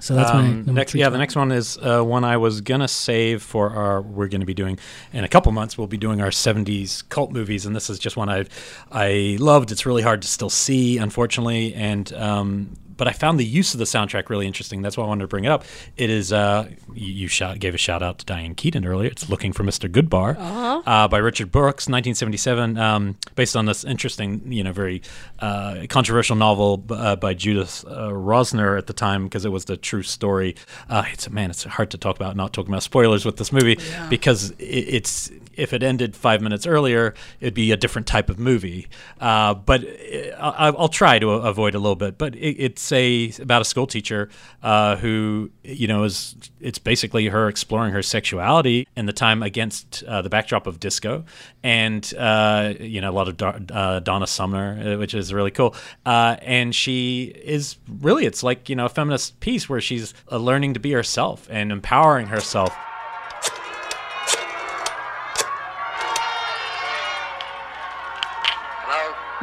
So 0.00 0.14
that's 0.14 0.32
my 0.32 0.40
Um, 0.40 0.56
number 0.56 0.72
next. 0.72 0.94
Yeah, 0.94 1.08
the 1.08 1.18
next 1.18 1.36
one 1.36 1.50
is 1.52 1.78
uh, 1.78 2.02
one 2.02 2.24
I 2.24 2.36
was 2.36 2.60
gonna 2.60 2.88
save 2.88 3.42
for 3.42 3.70
our. 3.70 4.02
We're 4.02 4.28
gonna 4.28 4.44
be 4.44 4.54
doing 4.54 4.78
in 5.12 5.24
a 5.24 5.28
couple 5.28 5.50
months. 5.52 5.78
We'll 5.78 5.86
be 5.86 5.96
doing 5.96 6.20
our 6.20 6.30
'70s 6.30 7.02
cult 7.08 7.32
movies, 7.32 7.64
and 7.66 7.74
this 7.74 7.88
is 7.88 7.98
just 7.98 8.16
one 8.16 8.28
I 8.28 8.44
I 8.92 9.36
loved. 9.40 9.72
It's 9.72 9.86
really 9.86 10.02
hard 10.02 10.22
to 10.22 10.28
still 10.28 10.50
see, 10.50 10.98
unfortunately, 10.98 11.74
and 11.74 12.12
um, 12.14 12.76
but 12.96 13.08
I 13.08 13.12
found 13.12 13.38
the 13.40 13.44
use 13.44 13.74
of 13.74 13.78
the 13.78 13.84
soundtrack 13.84 14.28
really 14.28 14.46
interesting. 14.46 14.82
That's 14.82 14.96
why 14.96 15.04
I 15.04 15.06
wanted 15.08 15.22
to 15.22 15.28
bring 15.28 15.44
it 15.44 15.50
up. 15.50 15.64
It 15.96 16.10
is 16.10 16.32
uh, 16.32 16.68
you, 16.92 17.12
you 17.12 17.28
shout, 17.28 17.58
gave 17.58 17.74
a 17.74 17.78
shout 17.78 18.02
out 18.02 18.18
to 18.18 18.26
Diane 18.26 18.54
Keaton 18.54 18.84
earlier. 18.86 19.08
It's 19.10 19.28
"Looking 19.28 19.52
for 19.52 19.64
Mr. 19.64 19.88
Goodbar" 19.90 20.36
Uh-huh. 20.38 20.82
uh, 20.86 21.08
by 21.08 21.18
Richard 21.18 21.50
Brooks, 21.50 21.84
1977, 21.88 22.76
um, 22.78 23.16
based 23.34 23.56
on 23.56 23.66
this 23.66 23.84
interesting, 23.84 24.52
you 24.52 24.62
know, 24.64 24.72
very 24.72 25.02
uh, 25.40 25.86
controversial 25.88 26.36
novel 26.36 26.84
uh, 26.90 27.16
by 27.16 27.34
Judith 27.34 27.84
uh, 27.86 28.08
Rossner 28.10 28.76
at 28.78 28.86
the 28.86 28.92
time 28.92 29.24
because 29.24 29.44
it 29.44 29.50
was 29.50 29.64
the 29.66 29.76
true 29.76 30.02
story. 30.02 30.56
Uh, 30.88 31.04
it's 31.12 31.28
man, 31.30 31.50
it's 31.50 31.64
hard 31.64 31.90
to 31.90 31.98
talk 31.98 32.16
about 32.16 32.36
not 32.36 32.52
talking 32.52 32.72
about 32.72 32.82
spoilers 32.82 33.24
with 33.24 33.36
this 33.36 33.52
movie 33.52 33.78
because 34.10 34.50
it, 34.52 34.64
it's 34.64 35.30
if 35.56 35.72
it 35.72 35.82
ended 35.82 36.16
five 36.16 36.40
minutes 36.40 36.66
earlier, 36.66 37.14
it'd 37.40 37.54
be 37.54 37.72
a 37.72 37.76
different 37.76 38.06
type 38.06 38.30
of 38.30 38.38
movie. 38.38 38.88
Uh, 39.20 39.54
but 39.54 39.84
uh, 39.84 40.36
I, 40.38 40.68
I'll 40.68 40.88
try 40.88 41.18
to 41.18 41.30
avoid 41.30 41.74
a 41.74 41.78
little 41.78 41.96
bit. 41.96 42.18
But 42.18 42.34
it, 42.36 42.56
it's 42.58 42.92
a 42.92 43.32
about 43.40 43.62
a 43.62 43.64
school 43.64 43.86
teacher 43.86 44.28
uh, 44.62 44.96
who 44.96 45.50
you 45.62 45.86
know 45.86 46.04
is 46.04 46.36
it's 46.60 46.78
basically 46.78 47.26
her 47.26 47.48
exploring 47.48 47.92
her 47.92 48.02
sexuality 48.02 48.86
in 48.96 49.06
the 49.06 49.12
time 49.12 49.42
against 49.42 50.02
uh, 50.04 50.22
the 50.22 50.30
backdrop 50.30 50.66
of 50.66 50.80
disco, 50.80 51.24
and 51.62 52.12
uh, 52.18 52.74
you 52.80 53.00
know 53.00 53.10
a 53.10 53.12
lot 53.12 53.28
of 53.28 53.36
Dar- 53.36 53.60
uh, 53.72 54.00
Donna 54.00 54.26
Summer, 54.26 54.94
uh, 54.94 54.98
which 54.98 55.14
is 55.14 55.32
really 55.32 55.50
cool. 55.50 55.74
And 56.04 56.74
she 56.74 57.24
is 57.44 57.76
really 58.00 58.26
it's 58.26 58.42
like 58.42 58.68
you 58.68 58.76
know 58.76 58.86
a 58.86 58.88
feminist 58.88 59.40
piece 59.40 59.68
where 59.68 59.80
she's 59.80 60.14
learning 60.30 60.74
to 60.74 60.80
be 60.80 60.92
herself 60.92 61.48
and 61.50 61.72
empowering 61.72 62.26
herself. 62.26 62.74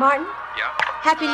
Martin? 0.02 0.26
Yeah? 0.58 0.74
Happy. 0.82 1.28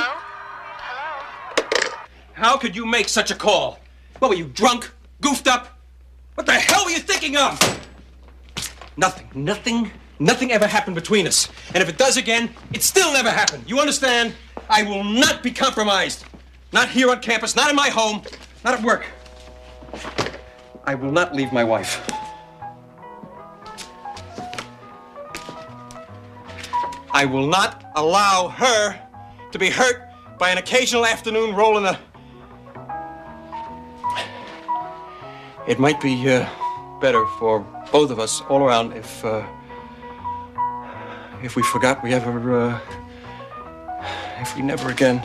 How 2.33 2.57
could 2.57 2.75
you 2.75 2.85
make 2.85 3.07
such 3.07 3.31
a 3.31 3.35
call? 3.35 3.79
What 4.19 4.27
were 4.27 4.35
you, 4.35 4.43
drunk? 4.43 4.91
Goofed 5.21 5.47
up? 5.47 5.79
What 6.35 6.45
the 6.45 6.51
hell 6.51 6.83
were 6.83 6.91
you 6.91 6.99
thinking 6.99 7.37
of? 7.37 7.57
Nothing, 8.97 9.29
nothing, 9.33 9.89
nothing 10.19 10.51
ever 10.51 10.67
happened 10.67 10.95
between 10.95 11.25
us. 11.27 11.47
And 11.73 11.81
if 11.81 11.87
it 11.87 11.97
does 11.97 12.17
again, 12.17 12.49
it 12.73 12.83
still 12.83 13.13
never 13.13 13.29
happened. 13.29 13.63
You 13.67 13.79
understand? 13.79 14.35
I 14.69 14.83
will 14.83 15.05
not 15.05 15.41
be 15.41 15.51
compromised. 15.51 16.25
Not 16.73 16.89
here 16.89 17.09
on 17.09 17.21
campus, 17.21 17.55
not 17.55 17.69
in 17.69 17.75
my 17.77 17.87
home, 17.87 18.21
not 18.65 18.73
at 18.73 18.83
work. 18.83 19.05
I 20.83 20.93
will 20.93 21.13
not 21.13 21.33
leave 21.33 21.53
my 21.53 21.63
wife. 21.63 22.05
I 27.11 27.25
will 27.25 27.47
not 27.47 27.91
allow 27.95 28.49
her 28.49 28.99
to 29.51 29.59
be 29.59 29.69
hurt 29.69 30.09
by 30.37 30.49
an 30.49 30.57
occasional 30.57 31.05
afternoon 31.05 31.55
roll 31.55 31.77
in 31.77 31.83
the. 31.83 31.97
It 35.67 35.79
might 35.79 35.99
be 35.99 36.29
uh, 36.29 36.47
better 37.01 37.25
for 37.39 37.59
both 37.91 38.11
of 38.11 38.19
us 38.19 38.41
all 38.49 38.61
around 38.61 38.93
if 38.93 39.23
uh, 39.25 39.45
if 41.43 41.55
we 41.55 41.63
forgot 41.63 42.03
we 42.03 42.13
ever 42.13 42.59
uh, 42.59 42.79
if 44.39 44.55
we 44.55 44.61
never 44.61 44.89
again. 44.89 45.21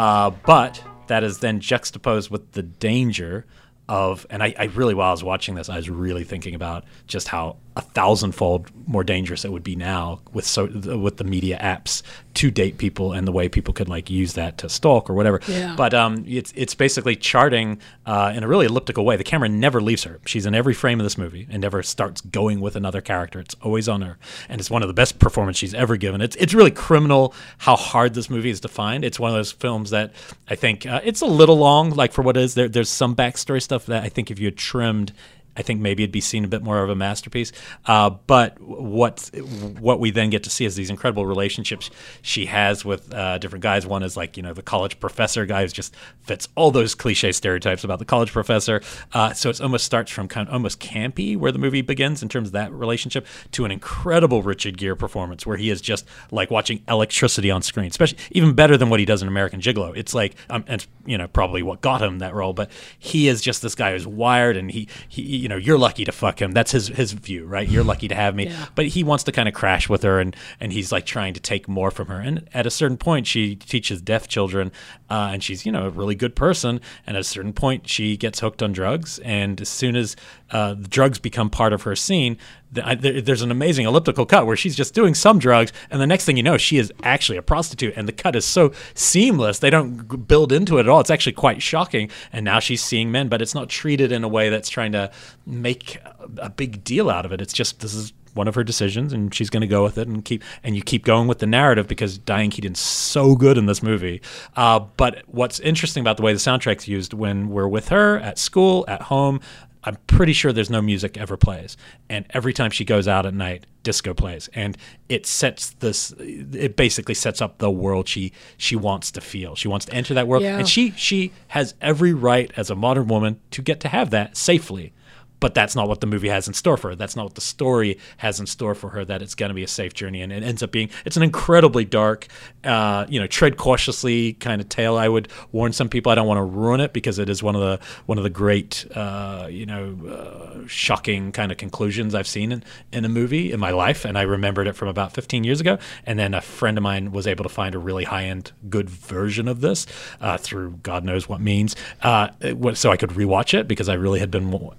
Uh, 0.00 0.30
but 0.46 0.82
that 1.08 1.22
is 1.22 1.40
then 1.40 1.60
juxtaposed 1.60 2.30
with 2.30 2.52
the 2.52 2.62
danger 2.62 3.44
of, 3.90 4.24
and 4.30 4.40
I, 4.40 4.54
I 4.56 4.64
really, 4.66 4.94
while 4.94 5.08
I 5.08 5.10
was 5.10 5.24
watching 5.24 5.56
this, 5.56 5.68
I 5.68 5.76
was 5.76 5.90
really 5.90 6.22
thinking 6.22 6.54
about 6.54 6.84
just 7.08 7.26
how 7.26 7.56
a 7.76 7.80
thousandfold 7.80 8.70
more 8.86 9.04
dangerous 9.04 9.44
it 9.44 9.52
would 9.52 9.62
be 9.62 9.76
now 9.76 10.20
with 10.32 10.44
so 10.44 10.66
with 10.66 11.18
the 11.18 11.24
media 11.24 11.56
apps 11.62 12.02
to 12.34 12.50
date 12.50 12.78
people 12.78 13.12
and 13.12 13.26
the 13.26 13.32
way 13.32 13.48
people 13.48 13.72
could 13.72 13.88
like 13.88 14.10
use 14.10 14.34
that 14.34 14.58
to 14.58 14.68
stalk 14.68 15.08
or 15.08 15.14
whatever. 15.14 15.40
Yeah. 15.46 15.74
But 15.76 15.94
um, 15.94 16.24
it's 16.26 16.52
it's 16.56 16.74
basically 16.74 17.14
charting 17.16 17.80
uh, 18.06 18.32
in 18.34 18.42
a 18.42 18.48
really 18.48 18.66
elliptical 18.66 19.04
way. 19.04 19.16
The 19.16 19.24
camera 19.24 19.48
never 19.48 19.80
leaves 19.80 20.04
her. 20.04 20.20
She's 20.26 20.46
in 20.46 20.54
every 20.54 20.74
frame 20.74 21.00
of 21.00 21.04
this 21.04 21.18
movie 21.18 21.46
and 21.50 21.60
never 21.60 21.82
starts 21.82 22.20
going 22.20 22.60
with 22.60 22.76
another 22.76 23.00
character. 23.00 23.40
It's 23.40 23.54
always 23.62 23.88
on 23.88 24.02
her, 24.02 24.18
and 24.48 24.60
it's 24.60 24.70
one 24.70 24.82
of 24.82 24.88
the 24.88 24.94
best 24.94 25.18
performances 25.18 25.58
she's 25.60 25.74
ever 25.74 25.96
given. 25.96 26.20
It's 26.20 26.36
it's 26.36 26.54
really 26.54 26.70
criminal 26.70 27.34
how 27.58 27.76
hard 27.76 28.14
this 28.14 28.30
movie 28.30 28.50
is 28.50 28.60
to 28.60 28.68
find. 28.68 29.04
It's 29.04 29.20
one 29.20 29.30
of 29.30 29.36
those 29.36 29.52
films 29.52 29.90
that 29.90 30.12
I 30.48 30.54
think 30.54 30.86
uh, 30.86 31.00
it's 31.04 31.20
a 31.20 31.26
little 31.26 31.56
long, 31.56 31.90
like 31.90 32.12
for 32.12 32.22
what 32.22 32.36
it 32.36 32.42
is. 32.42 32.54
There, 32.54 32.68
there's 32.68 32.88
some 32.88 33.14
backstory 33.14 33.62
stuff 33.62 33.86
that 33.86 34.02
I 34.02 34.08
think 34.08 34.30
if 34.30 34.38
you 34.38 34.46
had 34.46 34.56
trimmed. 34.56 35.12
I 35.56 35.62
think 35.62 35.80
maybe 35.80 36.02
it'd 36.02 36.12
be 36.12 36.20
seen 36.20 36.44
a 36.44 36.48
bit 36.48 36.62
more 36.62 36.82
of 36.82 36.90
a 36.90 36.94
masterpiece. 36.94 37.52
Uh, 37.86 38.10
but 38.10 38.60
what 38.60 39.30
what 39.78 40.00
we 40.00 40.10
then 40.10 40.30
get 40.30 40.44
to 40.44 40.50
see 40.50 40.64
is 40.64 40.76
these 40.76 40.90
incredible 40.90 41.26
relationships 41.26 41.90
she 42.22 42.46
has 42.46 42.84
with 42.84 43.12
uh, 43.12 43.38
different 43.38 43.62
guys. 43.62 43.86
One 43.86 44.02
is 44.02 44.16
like 44.16 44.36
you 44.36 44.42
know 44.42 44.54
the 44.54 44.62
college 44.62 45.00
professor 45.00 45.46
guy 45.46 45.62
who 45.62 45.68
just 45.68 45.94
fits 46.22 46.48
all 46.54 46.70
those 46.70 46.94
cliche 46.94 47.32
stereotypes 47.32 47.84
about 47.84 47.98
the 47.98 48.04
college 48.04 48.32
professor. 48.32 48.80
Uh, 49.12 49.32
so 49.32 49.50
it 49.50 49.60
almost 49.60 49.84
starts 49.84 50.10
from 50.10 50.28
kind 50.28 50.48
of 50.48 50.54
almost 50.54 50.80
campy 50.80 51.36
where 51.36 51.52
the 51.52 51.58
movie 51.58 51.82
begins 51.82 52.22
in 52.22 52.28
terms 52.28 52.48
of 52.48 52.52
that 52.52 52.72
relationship 52.72 53.26
to 53.52 53.64
an 53.64 53.70
incredible 53.70 54.42
Richard 54.42 54.78
Gere 54.78 54.94
performance 54.94 55.44
where 55.46 55.56
he 55.56 55.70
is 55.70 55.80
just 55.80 56.06
like 56.30 56.50
watching 56.50 56.82
electricity 56.88 57.50
on 57.50 57.62
screen, 57.62 57.86
especially 57.86 58.18
even 58.30 58.54
better 58.54 58.76
than 58.76 58.88
what 58.88 59.00
he 59.00 59.06
does 59.06 59.22
in 59.22 59.28
American 59.28 59.60
Gigolo. 59.60 59.92
It's 59.96 60.14
like 60.14 60.36
um, 60.48 60.64
and 60.68 60.86
you 61.06 61.18
know 61.18 61.26
probably 61.28 61.62
what 61.62 61.80
got 61.80 62.00
him 62.02 62.20
that 62.20 62.34
role, 62.34 62.52
but 62.52 62.70
he 62.98 63.28
is 63.28 63.40
just 63.40 63.62
this 63.62 63.74
guy 63.74 63.92
who's 63.92 64.06
wired 64.06 64.56
and 64.56 64.70
he 64.70 64.88
he 65.08 65.39
you 65.40 65.48
know 65.48 65.56
you're 65.56 65.78
lucky 65.78 66.04
to 66.04 66.12
fuck 66.12 66.40
him. 66.40 66.52
That's 66.52 66.72
his 66.72 66.88
his 66.88 67.12
view, 67.12 67.46
right? 67.46 67.68
You're 67.68 67.84
lucky 67.84 68.08
to 68.08 68.14
have 68.14 68.34
me. 68.34 68.46
Yeah. 68.46 68.66
But 68.74 68.86
he 68.86 69.02
wants 69.02 69.24
to 69.24 69.32
kind 69.32 69.48
of 69.48 69.54
crash 69.54 69.88
with 69.88 70.02
her 70.02 70.20
and 70.20 70.36
and 70.60 70.72
he's 70.72 70.92
like 70.92 71.06
trying 71.06 71.34
to 71.34 71.40
take 71.40 71.68
more 71.68 71.90
from 71.90 72.08
her. 72.08 72.20
And 72.20 72.48
at 72.54 72.66
a 72.66 72.70
certain 72.70 72.96
point, 72.96 73.26
she 73.26 73.56
teaches 73.56 74.00
deaf 74.00 74.28
children, 74.28 74.72
uh, 75.10 75.30
and 75.32 75.42
she's 75.42 75.66
you 75.66 75.72
know 75.72 75.86
a 75.86 75.90
really 75.90 76.14
good 76.14 76.34
person. 76.34 76.80
And 77.06 77.16
at 77.16 77.20
a 77.20 77.24
certain 77.24 77.52
point, 77.52 77.88
she 77.88 78.16
gets 78.16 78.40
hooked 78.40 78.62
on 78.62 78.72
drugs, 78.72 79.18
and 79.20 79.60
as 79.60 79.68
soon 79.68 79.96
as 79.96 80.16
uh, 80.50 80.74
the 80.74 80.88
drugs 80.88 81.18
become 81.18 81.50
part 81.50 81.72
of 81.72 81.82
her 81.82 81.96
scene. 81.96 82.38
There's 82.72 83.42
an 83.42 83.50
amazing 83.50 83.86
elliptical 83.86 84.26
cut 84.26 84.46
where 84.46 84.56
she's 84.56 84.76
just 84.76 84.94
doing 84.94 85.12
some 85.12 85.40
drugs, 85.40 85.72
and 85.90 86.00
the 86.00 86.06
next 86.06 86.24
thing 86.24 86.36
you 86.36 86.42
know, 86.44 86.56
she 86.56 86.78
is 86.78 86.92
actually 87.02 87.36
a 87.36 87.42
prostitute, 87.42 87.94
and 87.96 88.06
the 88.06 88.12
cut 88.12 88.36
is 88.36 88.44
so 88.44 88.70
seamless. 88.94 89.58
They 89.58 89.70
don't 89.70 90.28
build 90.28 90.52
into 90.52 90.78
it 90.78 90.82
at 90.82 90.88
all. 90.88 91.00
It's 91.00 91.10
actually 91.10 91.32
quite 91.32 91.60
shocking. 91.62 92.10
And 92.32 92.44
now 92.44 92.60
she's 92.60 92.80
seeing 92.80 93.10
men, 93.10 93.28
but 93.28 93.42
it's 93.42 93.56
not 93.56 93.68
treated 93.68 94.12
in 94.12 94.22
a 94.22 94.28
way 94.28 94.50
that's 94.50 94.68
trying 94.68 94.92
to 94.92 95.10
make 95.44 95.96
a, 95.96 96.14
a 96.42 96.50
big 96.50 96.84
deal 96.84 97.10
out 97.10 97.26
of 97.26 97.32
it. 97.32 97.40
It's 97.40 97.52
just 97.52 97.80
this 97.80 97.92
is 97.92 98.12
one 98.34 98.48
of 98.48 98.54
her 98.54 98.64
decisions, 98.64 99.12
and 99.12 99.34
she's 99.34 99.50
going 99.50 99.60
to 99.62 99.66
go 99.66 99.82
with 99.82 99.98
it 99.98 100.08
and 100.08 100.24
keep 100.24 100.42
and 100.62 100.76
you 100.76 100.82
keep 100.82 101.04
going 101.04 101.28
with 101.28 101.38
the 101.38 101.46
narrative 101.46 101.86
because 101.88 102.18
Diane 102.18 102.50
Keaton's 102.50 102.80
so 102.80 103.34
good 103.34 103.56
in 103.58 103.66
this 103.66 103.82
movie. 103.82 104.20
Uh, 104.56 104.80
but 104.80 105.22
what's 105.26 105.60
interesting 105.60 106.00
about 106.00 106.16
the 106.16 106.22
way 106.22 106.32
the 106.32 106.38
soundtrack's 106.38 106.88
used 106.88 107.12
when 107.12 107.48
we're 107.48 107.68
with 107.68 107.88
her 107.88 108.18
at 108.18 108.38
school, 108.38 108.84
at 108.88 109.02
home. 109.02 109.40
I'm 109.82 109.96
pretty 110.06 110.34
sure 110.34 110.52
there's 110.52 110.68
no 110.68 110.82
music 110.82 111.16
ever 111.16 111.38
plays, 111.38 111.78
and 112.10 112.26
every 112.34 112.52
time 112.52 112.70
she 112.70 112.84
goes 112.84 113.08
out 113.08 113.24
at 113.24 113.32
night, 113.32 113.64
disco 113.82 114.12
plays, 114.12 114.50
and 114.52 114.76
it 115.08 115.24
sets 115.24 115.70
this. 115.70 116.12
It 116.18 116.76
basically 116.76 117.14
sets 117.14 117.40
up 117.40 117.56
the 117.56 117.70
world 117.70 118.06
she 118.06 118.32
she 118.58 118.76
wants 118.76 119.10
to 119.12 119.22
feel. 119.22 119.54
She 119.56 119.68
wants 119.68 119.86
to 119.86 119.94
enter 119.94 120.12
that 120.12 120.28
world, 120.28 120.42
Yeah. 120.42 120.58
and 120.58 120.68
she 120.68 120.90
she 120.98 121.32
has 121.48 121.72
every 121.80 122.12
right 122.12 122.52
as 122.58 122.68
a 122.68 122.74
modern 122.76 123.08
woman 123.08 123.40
to 123.52 123.62
get 123.62 123.80
to 123.80 123.88
have 123.88 124.10
that 124.10 124.36
safely. 124.36 124.92
But 125.40 125.54
that's 125.54 125.74
not 125.74 125.88
what 125.88 126.00
the 126.00 126.06
movie 126.06 126.28
has 126.28 126.46
in 126.46 126.54
store 126.54 126.76
for 126.76 126.90
her. 126.90 126.96
That's 126.96 127.16
not 127.16 127.24
what 127.24 127.34
the 127.34 127.40
story 127.40 127.98
has 128.18 128.38
in 128.40 128.46
store 128.46 128.74
for 128.74 128.90
her. 128.90 129.04
That 129.04 129.22
it's 129.22 129.34
going 129.34 129.48
to 129.48 129.54
be 129.54 129.64
a 129.64 129.68
safe 129.68 129.94
journey, 129.94 130.22
and 130.22 130.32
it 130.32 130.42
ends 130.42 130.62
up 130.62 130.70
being. 130.70 130.90
It's 131.04 131.16
an 131.16 131.22
incredibly 131.22 131.84
dark, 131.84 132.26
uh, 132.64 133.06
you 133.08 133.18
know, 133.18 133.26
tread 133.26 133.56
cautiously 133.56 134.34
kind 134.34 134.60
of 134.60 134.68
tale. 134.68 134.96
I 134.96 135.08
would 135.08 135.28
warn 135.52 135.72
some 135.72 135.88
people. 135.88 136.12
I 136.12 136.14
don't 136.14 136.26
want 136.26 136.38
to 136.38 136.44
ruin 136.44 136.80
it 136.80 136.92
because 136.92 137.18
it 137.18 137.28
is 137.28 137.42
one 137.42 137.54
of 137.56 137.60
the 137.62 137.80
one 138.06 138.18
of 138.18 138.24
the 138.24 138.30
great, 138.30 138.86
uh, 138.94 139.48
you 139.50 139.66
know, 139.66 139.96
uh, 140.06 140.66
shocking 140.66 141.32
kind 141.32 141.50
of 141.50 141.58
conclusions 141.58 142.14
I've 142.14 142.28
seen 142.28 142.52
in, 142.52 142.62
in 142.92 143.04
a 143.04 143.08
movie 143.08 143.52
in 143.52 143.60
my 143.60 143.70
life, 143.70 144.04
and 144.04 144.18
I 144.18 144.22
remembered 144.22 144.66
it 144.66 144.74
from 144.74 144.88
about 144.88 145.12
15 145.12 145.44
years 145.44 145.60
ago. 145.60 145.78
And 146.06 146.18
then 146.18 146.34
a 146.34 146.40
friend 146.40 146.76
of 146.76 146.82
mine 146.82 147.12
was 147.12 147.26
able 147.26 147.44
to 147.44 147.48
find 147.48 147.74
a 147.74 147.78
really 147.78 148.04
high 148.04 148.24
end, 148.24 148.52
good 148.68 148.90
version 148.90 149.48
of 149.48 149.60
this 149.60 149.86
uh, 150.20 150.36
through 150.36 150.78
God 150.82 151.04
knows 151.04 151.28
what 151.28 151.40
means, 151.40 151.76
uh, 152.02 152.28
so 152.74 152.90
I 152.90 152.96
could 152.96 153.10
rewatch 153.10 153.58
it 153.58 153.66
because 153.68 153.88
I 153.88 153.94
really 153.94 154.20
had 154.20 154.30
been 154.30 154.50
wa- 154.50 154.74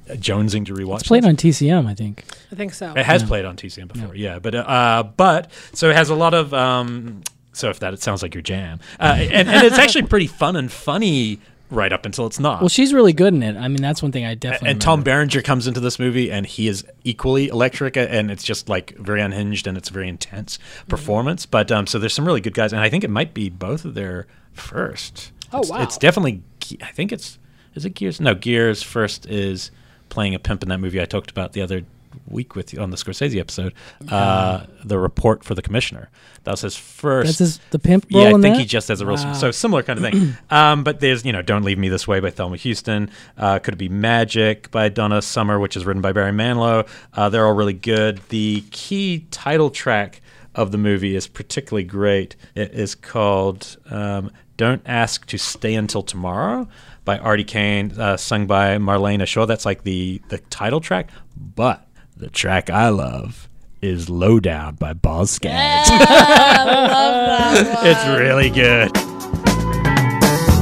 jonesing 0.52 0.66
to 0.68 0.74
rewatch. 0.74 1.00
It's 1.00 1.08
played 1.08 1.24
this. 1.24 1.30
on 1.30 1.36
TCM, 1.38 1.88
I 1.88 1.94
think. 1.94 2.24
I 2.52 2.56
think 2.56 2.74
so. 2.74 2.94
It 2.94 3.06
has 3.06 3.24
played 3.24 3.46
on 3.46 3.56
TCM 3.58 3.92
before, 3.92 4.16
yeah. 4.16 4.40
But 4.40 4.56
uh, 4.56 5.04
but 5.18 5.52
so 5.74 5.90
it 5.90 5.96
has 5.96 6.10
a 6.10 6.16
lot 6.16 6.34
of 6.34 6.54
um, 6.54 7.22
so 7.54 7.70
if 7.70 7.80
that 7.80 7.94
it 7.94 8.02
sounds 8.02 8.22
like 8.22 8.34
your 8.34 8.42
jam, 8.42 8.80
uh, 9.00 9.16
and, 9.20 9.50
and 9.50 9.66
it's 9.68 9.78
actually 9.80 10.04
pretty 10.04 10.28
fun 10.28 10.56
and 10.56 10.72
funny 10.72 11.40
right 11.70 11.94
up 11.94 12.06
until 12.06 12.26
it's 12.28 12.38
not. 12.40 12.60
Well, 12.62 12.68
she's 12.70 12.94
really 12.94 13.14
good 13.14 13.34
in 13.34 13.42
it. 13.44 13.56
I 13.56 13.70
mean, 13.70 13.82
that's 13.82 14.02
one 14.04 14.12
thing 14.12 14.26
I 14.26 14.36
definitely. 14.36 14.72
and 14.72 14.82
Tom 14.82 15.04
Berenger 15.04 15.42
comes 15.42 15.68
into 15.68 15.80
this 15.80 16.00
movie, 16.00 16.30
and 16.32 16.46
he 16.46 16.68
is 16.68 16.86
equally 17.06 17.48
electric, 17.48 17.96
and 17.96 18.30
it's 18.30 18.44
just 18.44 18.68
like 18.68 18.96
very 18.98 19.22
unhinged, 19.22 19.68
and 19.68 19.78
it's 19.78 19.90
a 19.90 19.94
very 19.94 20.10
intense 20.10 20.58
Mm-hmm. 20.58 20.90
performance. 20.90 21.46
But 21.46 21.72
um, 21.72 21.88
so 21.88 21.98
there's 21.98 22.14
some 22.14 22.26
really 22.26 22.42
good 22.42 22.54
guys, 22.54 22.74
and 22.74 22.82
I 22.82 22.90
think 22.90 23.04
it 23.06 23.10
might 23.10 23.34
be 23.34 23.50
both 23.50 23.86
of 23.86 23.94
their 23.94 24.28
first. 24.54 25.32
Oh, 25.54 25.60
It's- 25.60 25.70
wow. 25.70 25.82
It's 25.84 25.98
definitely. 25.98 26.42
I 26.82 26.88
think 26.92 27.12
it's. 27.12 27.38
Is 27.74 27.86
it 27.86 27.96
Gere's? 27.96 28.20
No, 28.20 28.34
Gere's 28.34 28.84
first 28.84 29.26
is 29.28 29.72
playing 30.12 30.36
a 30.36 30.40
pimp 30.40 30.62
in 30.62 30.70
that 30.70 30.78
movie 30.80 31.02
I 31.02 31.06
talked 31.06 31.32
about 31.32 31.54
the 31.54 31.64
other 31.64 31.82
week 32.28 32.56
with 32.56 32.74
you 32.74 32.80
on 32.82 32.92
the 32.92 32.98
Scorsese 32.98 33.40
episode. 33.40 33.74
Uh, 34.10 34.66
the 34.84 35.00
report 35.00 35.44
for 35.46 35.56
the 35.56 35.62
commissioner. 35.62 36.10
That 36.44 36.52
was 36.52 36.62
his 36.62 36.76
first. 36.76 37.28
That's 37.28 37.38
his, 37.40 37.60
the 37.70 37.80
pimp 37.80 38.06
Yeah, 38.10 38.24
I 38.24 38.30
in 38.32 38.42
think 38.42 38.56
that? 38.56 38.60
he 38.62 38.66
just 38.66 38.90
has 38.90 39.00
a 39.00 39.06
real 39.06 39.16
Wow. 39.16 39.32
so 39.34 39.50
similar 39.52 39.82
kind 39.82 40.04
of 40.04 40.12
thing. 40.12 40.34
um, 40.50 40.84
but 40.84 41.00
there's 41.00 41.24
you 41.24 41.32
know 41.32 41.42
"Don't 41.42 41.64
Leave 41.64 41.78
Me 41.78 41.88
This 41.88 42.08
Way" 42.08 42.20
by 42.20 42.30
Thelma 42.30 42.58
Houston. 42.58 43.10
Uh, 43.38 43.60
Could 43.60 43.76
it 43.76 43.78
be 43.78 43.88
Magic 43.90 44.70
by 44.72 44.90
Donna 44.90 45.22
Summer, 45.22 45.58
which 45.60 45.78
is 45.78 45.86
written 45.86 46.02
by 46.02 46.12
Barry 46.12 46.32
Manilow. 46.34 46.88
Uh, 47.14 47.30
they're 47.30 47.46
all 47.46 47.54
really 47.54 47.74
good. 47.74 48.20
The 48.30 48.64
key 48.72 49.28
title 49.32 49.70
track 49.70 50.22
of 50.54 50.72
the 50.74 50.78
movie 50.78 51.16
is 51.16 51.28
particularly 51.28 51.86
great. 51.86 52.36
It 52.56 52.74
is 52.74 52.94
called 52.96 53.78
um, 53.90 54.32
"Don't 54.58 54.82
Ask 54.86 55.28
to 55.28 55.38
Stay 55.38 55.76
Until 55.76 56.02
Tomorrow" 56.04 56.68
by 57.04 57.18
Artie 57.18 57.44
Kane, 57.44 57.92
uh, 58.00 58.18
sung 58.18 58.48
by 58.48 58.78
Marlena 58.78 59.26
Shaw. 59.28 59.46
That's 59.46 59.66
like 59.66 59.84
the 59.84 60.22
the 60.30 60.38
title 60.38 60.80
track, 60.80 61.10
but 61.36 61.88
the 62.16 62.30
track 62.30 62.70
I 62.70 62.90
love. 62.90 63.48
Is 63.82 64.12
Low 64.12 64.40
Down 64.40 64.76
by 64.76 64.94
Boz 64.94 65.32
Scaggs. 65.32 65.90
it's 67.84 68.06
really 68.08 68.52
good. 68.52 68.94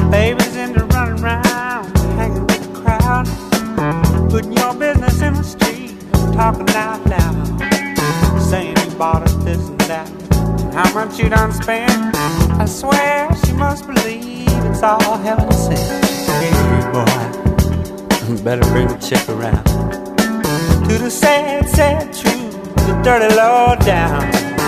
Babies 0.10 0.56
into 0.56 0.86
running 0.86 1.22
around, 1.22 1.98
hanging 2.16 2.48
with 2.48 2.64
the 2.64 2.80
crowd, 2.80 3.28
putting 4.30 4.54
your 4.54 4.74
business 4.74 5.22
in 5.22 5.34
the 5.34 5.44
street, 5.44 6.00
talking 6.34 6.70
out 6.70 7.06
loud, 7.08 8.42
saying 8.42 8.78
you 8.78 8.92
bought 8.98 9.24
us 9.24 9.34
this 9.44 9.68
and 9.68 9.82
that, 9.82 10.10
and 10.62 10.74
how 10.74 10.90
much 10.94 11.20
you 11.20 11.28
done 11.28 11.52
spent. 11.52 11.92
I 12.16 12.64
swear 12.64 13.36
she 13.46 13.52
must 13.52 13.86
believe 13.86 14.48
it's 14.48 14.82
all 14.82 15.18
heaven 15.18 15.52
sent. 15.52 16.09
Hey 16.30 16.52
boy, 16.94 18.44
better 18.44 18.66
bring 18.72 18.88
the 18.88 18.98
chick 18.98 19.28
around 19.30 19.66
to 20.88 20.98
the 20.98 21.10
sad, 21.10 21.68
sad 21.70 22.14
truth, 22.14 22.76
the 22.76 23.02
dirty 23.04 23.34
low 23.36 23.76
down. 23.86 24.59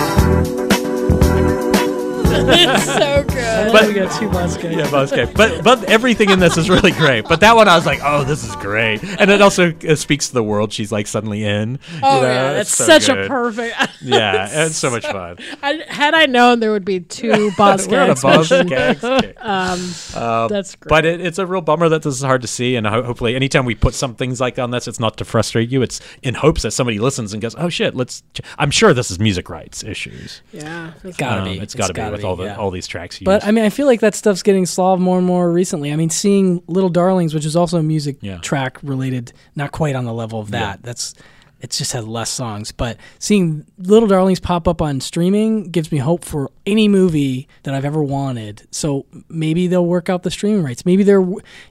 It's 2.34 2.84
so 2.84 3.22
good. 3.28 3.72
But- 3.72 3.88
we 3.88 3.94
got 3.94 4.18
two 4.18 4.28
Bosco. 4.30 4.68
Yeah, 4.70 4.90
Boz 4.90 5.10
Scaggs. 5.10 5.32
But 5.34 5.62
but 5.64 5.84
everything 5.84 6.30
in 6.30 6.38
this 6.38 6.56
is 6.56 6.70
really 6.70 6.92
great. 6.92 7.26
But 7.28 7.40
that 7.40 7.54
one, 7.56 7.68
I 7.68 7.76
was 7.76 7.86
like, 7.86 8.00
oh, 8.02 8.24
this 8.24 8.44
is 8.44 8.54
great, 8.56 9.02
and 9.20 9.30
it 9.30 9.40
also 9.42 9.72
uh, 9.88 9.94
speaks 9.96 10.28
to 10.28 10.34
the 10.34 10.42
world 10.42 10.72
she's 10.72 10.90
like 10.92 11.06
suddenly 11.06 11.44
in. 11.44 11.78
Oh 12.02 12.16
you 12.16 12.22
know? 12.22 12.28
yeah, 12.32 12.50
It's 12.60 12.76
that's 12.76 13.04
so 13.04 13.14
such 13.14 13.24
a 13.24 13.28
perfect. 13.28 13.74
Yeah, 14.02 14.48
it's 14.66 14.76
so 14.76 14.90
much 14.90 15.06
fun. 15.06 15.38
I, 15.62 15.82
had 15.88 16.14
I 16.14 16.26
known 16.26 16.60
there 16.60 16.72
would 16.72 16.84
be 16.84 17.00
two 17.00 17.50
Boz 17.58 17.86
We're 17.88 18.00
on 18.02 18.10
a 18.10 18.16
Scaggs 18.16 18.48
Boz 18.50 18.68
mentioned. 18.68 19.34
Um, 19.38 19.80
Um, 20.14 20.48
that's 20.48 20.74
great. 20.76 20.88
But 20.88 21.04
it, 21.04 21.20
it's 21.20 21.38
a 21.38 21.46
real 21.46 21.60
bummer 21.60 21.88
that 21.88 22.02
this 22.02 22.14
is 22.14 22.22
hard 22.22 22.42
to 22.42 22.48
see, 22.48 22.76
and 22.76 22.86
ho- 22.86 23.02
hopefully, 23.02 23.34
anytime 23.36 23.64
we 23.64 23.74
put 23.74 23.94
some 23.94 24.14
things 24.14 24.40
like 24.40 24.58
on 24.58 24.70
this, 24.70 24.86
it's 24.88 25.00
not 25.00 25.16
to 25.18 25.24
frustrate 25.24 25.70
you. 25.70 25.82
It's 25.82 26.00
in 26.22 26.34
hopes 26.34 26.62
that 26.62 26.70
somebody 26.72 26.98
listens 26.98 27.32
and 27.32 27.42
goes, 27.42 27.54
"Oh 27.56 27.68
shit, 27.68 27.94
let's." 27.94 28.22
Ch-. 28.34 28.40
I'm 28.58 28.70
sure 28.70 28.94
this 28.94 29.10
is 29.10 29.18
music 29.18 29.48
rights 29.50 29.82
issues. 29.84 30.42
yeah, 30.52 30.92
It's 31.04 31.16
gotta 31.16 31.42
Um, 31.42 31.44
be. 31.48 31.58
It's 31.58 31.74
got 31.74 31.88
to 31.88 31.92
be 31.92 31.98
gotta 31.98 32.12
with 32.12 32.21
all 32.24 32.36
the 32.36 32.44
yeah. 32.44 32.56
all 32.56 32.70
these 32.70 32.86
tracks. 32.86 33.20
Used. 33.20 33.26
But 33.26 33.44
I 33.44 33.50
mean, 33.50 33.64
I 33.64 33.70
feel 33.70 33.86
like 33.86 34.00
that 34.00 34.14
stuff's 34.14 34.42
getting 34.42 34.66
solved 34.66 35.02
more 35.02 35.18
and 35.18 35.26
more 35.26 35.50
recently. 35.50 35.92
I 35.92 35.96
mean, 35.96 36.10
seeing 36.10 36.62
Little 36.66 36.90
Darlings, 36.90 37.34
which 37.34 37.44
is 37.44 37.56
also 37.56 37.78
a 37.78 37.82
music 37.82 38.16
Yeah. 38.20 38.38
track 38.38 38.78
related, 38.82 39.32
not 39.56 39.72
quite 39.72 39.94
on 39.94 40.04
the 40.04 40.12
level 40.12 40.40
of 40.40 40.50
that. 40.52 40.82
That's 40.82 41.14
it 41.62 41.70
just 41.70 41.92
has 41.92 42.06
less 42.06 42.28
songs. 42.28 42.72
But 42.72 42.98
seeing 43.18 43.64
Little 43.78 44.08
Darlings 44.08 44.40
pop 44.40 44.68
up 44.68 44.82
on 44.82 45.00
streaming 45.00 45.70
gives 45.70 45.90
me 45.90 45.98
hope 45.98 46.24
for 46.24 46.50
any 46.66 46.88
movie 46.88 47.48
that 47.62 47.72
I've 47.72 47.84
ever 47.84 48.02
wanted. 48.02 48.66
So 48.70 49.06
maybe 49.28 49.68
they'll 49.68 49.86
work 49.86 50.10
out 50.10 50.24
the 50.24 50.30
streaming 50.30 50.62
rights. 50.62 50.84
Maybe 50.84 51.04
they're, 51.04 51.24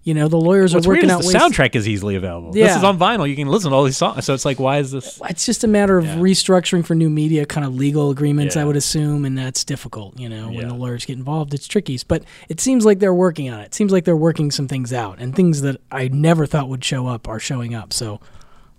you 0.03 0.13
know, 0.13 0.27
the 0.27 0.37
lawyers 0.37 0.73
What's 0.73 0.87
are 0.87 0.89
working 0.89 1.11
out 1.11 1.21
the 1.21 1.27
soundtrack 1.27 1.75
is 1.75 1.87
easily 1.87 2.15
available. 2.15 2.55
Yeah. 2.55 2.67
This 2.67 2.77
is 2.77 2.83
on 2.83 2.97
vinyl. 2.97 3.29
You 3.29 3.35
can 3.35 3.47
listen 3.47 3.69
to 3.71 3.75
all 3.75 3.83
these 3.83 3.97
songs. 3.97 4.25
So 4.25 4.33
it's 4.33 4.45
like, 4.45 4.59
why 4.59 4.79
is 4.79 4.91
this? 4.91 5.19
It's 5.29 5.45
just 5.45 5.63
a 5.63 5.67
matter 5.67 5.97
of 5.97 6.05
restructuring 6.05 6.85
for 6.85 6.95
new 6.95 7.09
media, 7.09 7.45
kind 7.45 7.65
of 7.67 7.75
legal 7.75 8.09
agreements, 8.09 8.55
I 8.55 8.63
would 8.63 8.77
assume, 8.77 9.25
and 9.25 9.37
that's 9.37 9.65
difficult. 9.65 10.17
You 10.17 10.29
know, 10.29 10.51
when 10.51 10.69
the 10.69 10.73
lawyers 10.73 11.05
get 11.05 11.17
involved, 11.17 11.53
it's 11.53 11.67
tricky. 11.67 11.91
But 12.07 12.23
it 12.47 12.61
seems 12.61 12.85
like 12.85 12.99
they're 12.99 13.13
working 13.13 13.49
on 13.49 13.59
it. 13.59 13.65
It 13.65 13.73
seems 13.73 13.91
like 13.91 14.05
they're 14.05 14.15
working 14.15 14.51
some 14.51 14.69
things 14.69 14.93
out, 14.93 15.19
and 15.19 15.35
things 15.35 15.61
that 15.61 15.81
I 15.91 16.07
never 16.07 16.45
thought 16.45 16.69
would 16.69 16.85
show 16.85 17.07
up 17.07 17.27
are 17.27 17.39
showing 17.39 17.75
up. 17.75 17.91
So, 17.91 18.21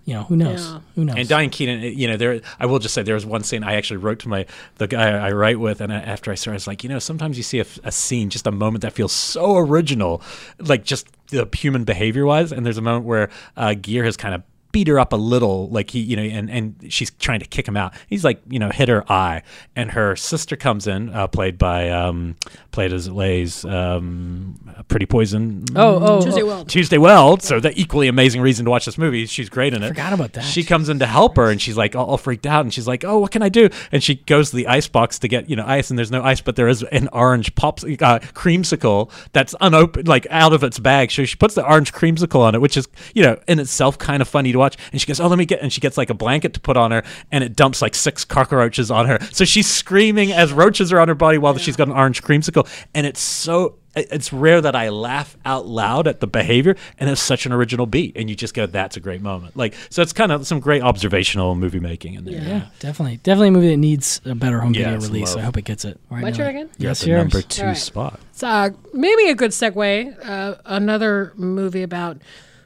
you 0.05 0.13
know, 0.13 0.23
who 0.23 0.35
knows? 0.35 0.75
Who 0.95 1.05
knows? 1.05 1.15
And 1.17 1.29
Diane 1.29 1.49
Keaton, 1.49 1.81
you 1.81 2.07
know, 2.07 2.17
there. 2.17 2.41
I 2.59 2.65
will 2.65 2.79
just 2.79 2.93
say 2.93 3.03
there 3.03 3.15
was 3.15 3.25
one 3.25 3.43
scene 3.43 3.63
I 3.63 3.75
actually 3.75 3.97
wrote 3.97 4.19
to 4.19 4.29
my 4.29 4.45
the 4.75 4.87
guy 4.87 5.11
I 5.11 5.31
write 5.31 5.59
with, 5.59 5.79
and 5.79 5.93
I, 5.93 5.97
after 5.97 6.31
I 6.31 6.35
started, 6.35 6.55
I 6.55 6.57
was 6.57 6.67
like, 6.67 6.83
you 6.83 6.89
know, 6.89 6.99
sometimes 6.99 7.37
you 7.37 7.43
see 7.43 7.59
a, 7.59 7.65
a 7.85 7.91
scene, 7.91 8.29
just 8.29 8.45
a 8.45 8.51
moment 8.51 8.81
that 8.81 8.93
feels 8.93 9.13
so 9.13 9.57
original, 9.57 10.21
like 10.59 10.83
just 10.83 11.07
the 11.27 11.47
human 11.53 11.85
behavior 11.85 12.25
wise. 12.25 12.51
And 12.51 12.65
there's 12.65 12.77
a 12.77 12.81
moment 12.81 13.05
where 13.05 13.29
uh, 13.55 13.75
Gere 13.75 14.05
has 14.05 14.17
kind 14.17 14.35
of 14.35 14.43
beat 14.73 14.89
her 14.89 14.99
up 14.99 15.13
a 15.13 15.15
little, 15.15 15.69
like 15.69 15.91
he, 15.91 15.99
you 16.01 16.17
know, 16.17 16.23
and 16.23 16.49
and 16.49 16.91
she's 16.91 17.11
trying 17.11 17.39
to 17.39 17.45
kick 17.45 17.65
him 17.65 17.77
out. 17.77 17.93
He's 18.07 18.25
like, 18.25 18.41
you 18.49 18.59
know, 18.59 18.69
hit 18.69 18.89
her 18.89 19.09
eye, 19.09 19.43
and 19.77 19.91
her 19.91 20.17
sister 20.17 20.57
comes 20.57 20.87
in, 20.87 21.09
uh, 21.11 21.27
played 21.27 21.57
by 21.57 21.89
um, 21.89 22.35
played 22.71 22.91
as 22.91 23.09
Lay's 23.09 23.63
um, 23.63 24.59
Pretty 24.89 25.05
Poison. 25.05 25.63
Oh, 25.75 25.99
oh, 26.01 26.21
Tuesday 26.21 26.41
oh. 26.41 26.47
Weld. 26.47 26.69
Tuesday 26.69 26.97
Weld. 26.97 27.43
So 27.43 27.61
the 27.61 27.71
equally 27.79 28.09
amazing 28.09 28.41
reason 28.41 28.65
to 28.65 28.71
watch 28.71 28.85
this 28.85 28.97
movie. 28.97 29.25
She's 29.27 29.47
great 29.47 29.73
in 29.73 29.83
it. 29.83 29.87
Forgot 29.87 30.11
about 30.11 30.33
that. 30.33 30.43
She 30.43 30.63
comes 30.63 30.89
in 30.89 30.99
to 30.99 31.05
help 31.05 31.37
her, 31.37 31.49
and 31.49 31.61
she's 31.61 31.77
like 31.77 31.95
all, 31.95 32.07
all 32.07 32.17
freaked 32.17 32.47
out, 32.47 32.65
and 32.65 32.73
she's 32.73 32.87
like, 32.87 33.05
"Oh, 33.05 33.19
what 33.19 33.31
can 33.31 33.43
I 33.43 33.49
do?" 33.49 33.69
And 33.93 34.03
she 34.03 34.15
goes 34.15 34.49
to 34.49 34.57
the 34.57 34.67
ice 34.67 34.87
box 34.87 35.19
to 35.19 35.27
get 35.27 35.49
you 35.49 35.55
know 35.55 35.65
ice, 35.65 35.91
and 35.91 35.97
there's 35.97 36.11
no 36.11 36.23
ice, 36.23 36.41
but 36.41 36.55
there 36.57 36.67
is 36.67 36.83
an 36.83 37.07
orange 37.13 37.53
pops 37.55 37.83
uh, 37.83 37.87
creamsicle 38.33 39.11
that's 39.31 39.53
unopened, 39.61 40.07
like 40.07 40.25
out 40.31 40.51
of 40.51 40.63
its 40.63 40.79
bag. 40.79 41.11
So 41.11 41.23
she 41.25 41.35
puts 41.35 41.53
the 41.53 41.65
orange 41.65 41.93
creamsicle 41.93 42.39
on 42.39 42.55
it, 42.55 42.61
which 42.61 42.75
is 42.75 42.87
you 43.13 43.21
know 43.21 43.39
in 43.47 43.59
itself 43.59 43.99
kind 43.99 44.21
of 44.21 44.27
funny 44.27 44.51
to 44.51 44.62
watch. 44.63 44.77
And 44.91 44.99
she 45.01 45.07
goes, 45.07 45.19
"Oh, 45.19 45.27
let 45.27 45.37
me 45.37 45.45
get," 45.45 45.61
and 45.61 45.71
she 45.71 45.81
gets 45.81 45.97
like 45.97 46.09
a 46.09 46.13
blanket 46.13 46.53
to 46.53 46.59
put 46.59 46.77
on 46.77 46.91
her, 46.91 47.03
and 47.31 47.43
it 47.43 47.55
dumps 47.55 47.81
like 47.81 47.95
six 47.95 48.25
cockroaches 48.25 48.89
on 48.91 49.05
her. 49.07 49.19
So 49.31 49.45
she's 49.45 49.67
screaming 49.67 50.31
as 50.31 50.51
roaches 50.53 50.91
are 50.93 50.99
on 50.99 51.07
her 51.07 51.15
body 51.15 51.37
while 51.37 51.57
she's 51.57 51.75
got 51.75 51.87
an 51.87 51.93
orange 51.93 52.21
creamsicle, 52.23 52.67
and 52.93 53.05
it's 53.05 53.19
so 53.21 53.75
it's 53.95 54.33
rare 54.33 54.59
that 54.59 54.75
I 54.75 54.89
laugh 54.89 55.37
out 55.45 55.67
loud 55.67 56.07
at 56.07 56.19
the 56.19 56.25
behavior, 56.25 56.75
and 56.97 57.07
it's 57.11 57.21
such 57.21 57.45
an 57.45 57.51
original 57.51 57.85
beat, 57.85 58.17
and 58.17 58.27
you 58.27 58.35
just 58.35 58.55
go, 58.55 58.65
"That's 58.65 58.97
a 58.97 58.99
great 58.99 59.21
moment." 59.21 59.55
Like, 59.55 59.75
so 59.91 60.01
it's 60.01 60.13
kind 60.13 60.31
of 60.31 60.47
some 60.47 60.59
great 60.59 60.81
observational 60.81 61.53
movie 61.53 61.79
making 61.79 62.15
in 62.15 62.25
there. 62.25 62.33
Yeah, 62.41 62.65
definitely, 62.79 63.17
definitely 63.17 63.49
a 63.49 63.51
movie 63.51 63.69
that 63.69 63.77
needs 63.77 64.19
a 64.25 64.33
better 64.33 64.61
home 64.61 64.73
Yeah, 64.73 64.85
video 64.93 64.99
release. 65.07 65.29
love. 65.35 65.43
I 65.43 65.45
hope 65.45 65.57
it 65.57 65.65
gets 65.65 65.85
it. 65.85 65.99
All 66.09 66.17
My 66.17 66.23
Nelly. 66.23 66.33
turn 66.37 66.47
again? 66.47 66.69
Yes, 66.79 67.03
at 67.03 67.05
the 67.09 67.13
number 67.15 67.41
two 67.43 67.61
All 67.61 67.67
right. 67.67 67.77
spot. 67.77 68.19
It's 68.31 68.41
uh, 68.41 68.69
maybe 68.93 69.29
a 69.29 69.35
good 69.35 69.51
segue. 69.51 70.27
Uh, 70.27 70.55
another 70.65 71.33
movie 71.35 71.83
about 71.83 72.17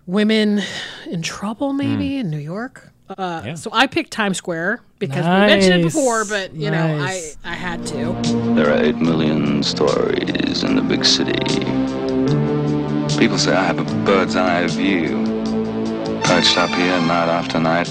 women 0.08 0.62
in 1.06 1.22
trouble, 1.22 1.74
maybe 1.74 2.18
in 2.18 2.30
New 2.30 2.38
York. 2.40 2.90
Uh, 3.10 3.42
Yeah. 3.46 3.56
So 3.56 3.70
I 3.72 3.88
picked 3.88 4.12
Times 4.12 4.38
Square 4.38 4.82
because 5.00 5.24
we 5.24 5.32
mentioned 5.32 5.76
it 5.80 5.84
before, 5.84 6.26
but 6.26 6.54
you 6.54 6.72
know, 6.72 6.98
I 7.00 7.32
I 7.46 7.54
had 7.54 7.86
to. 7.88 8.14
There 8.56 8.70
are 8.74 8.78
8 8.84 8.96
million 8.98 9.64
stories 9.64 10.64
in 10.64 10.76
the 10.76 10.82
big 10.82 11.06
city. 11.06 11.34
People 13.18 13.38
say 13.38 13.54
I 13.56 13.64
have 13.64 13.80
a 13.80 13.86
bird's 14.06 14.36
eye 14.36 14.68
view. 14.68 15.24
Perched 16.24 16.58
up 16.58 16.70
here 16.72 17.00
night 17.08 17.30
after 17.30 17.60
night, 17.60 17.88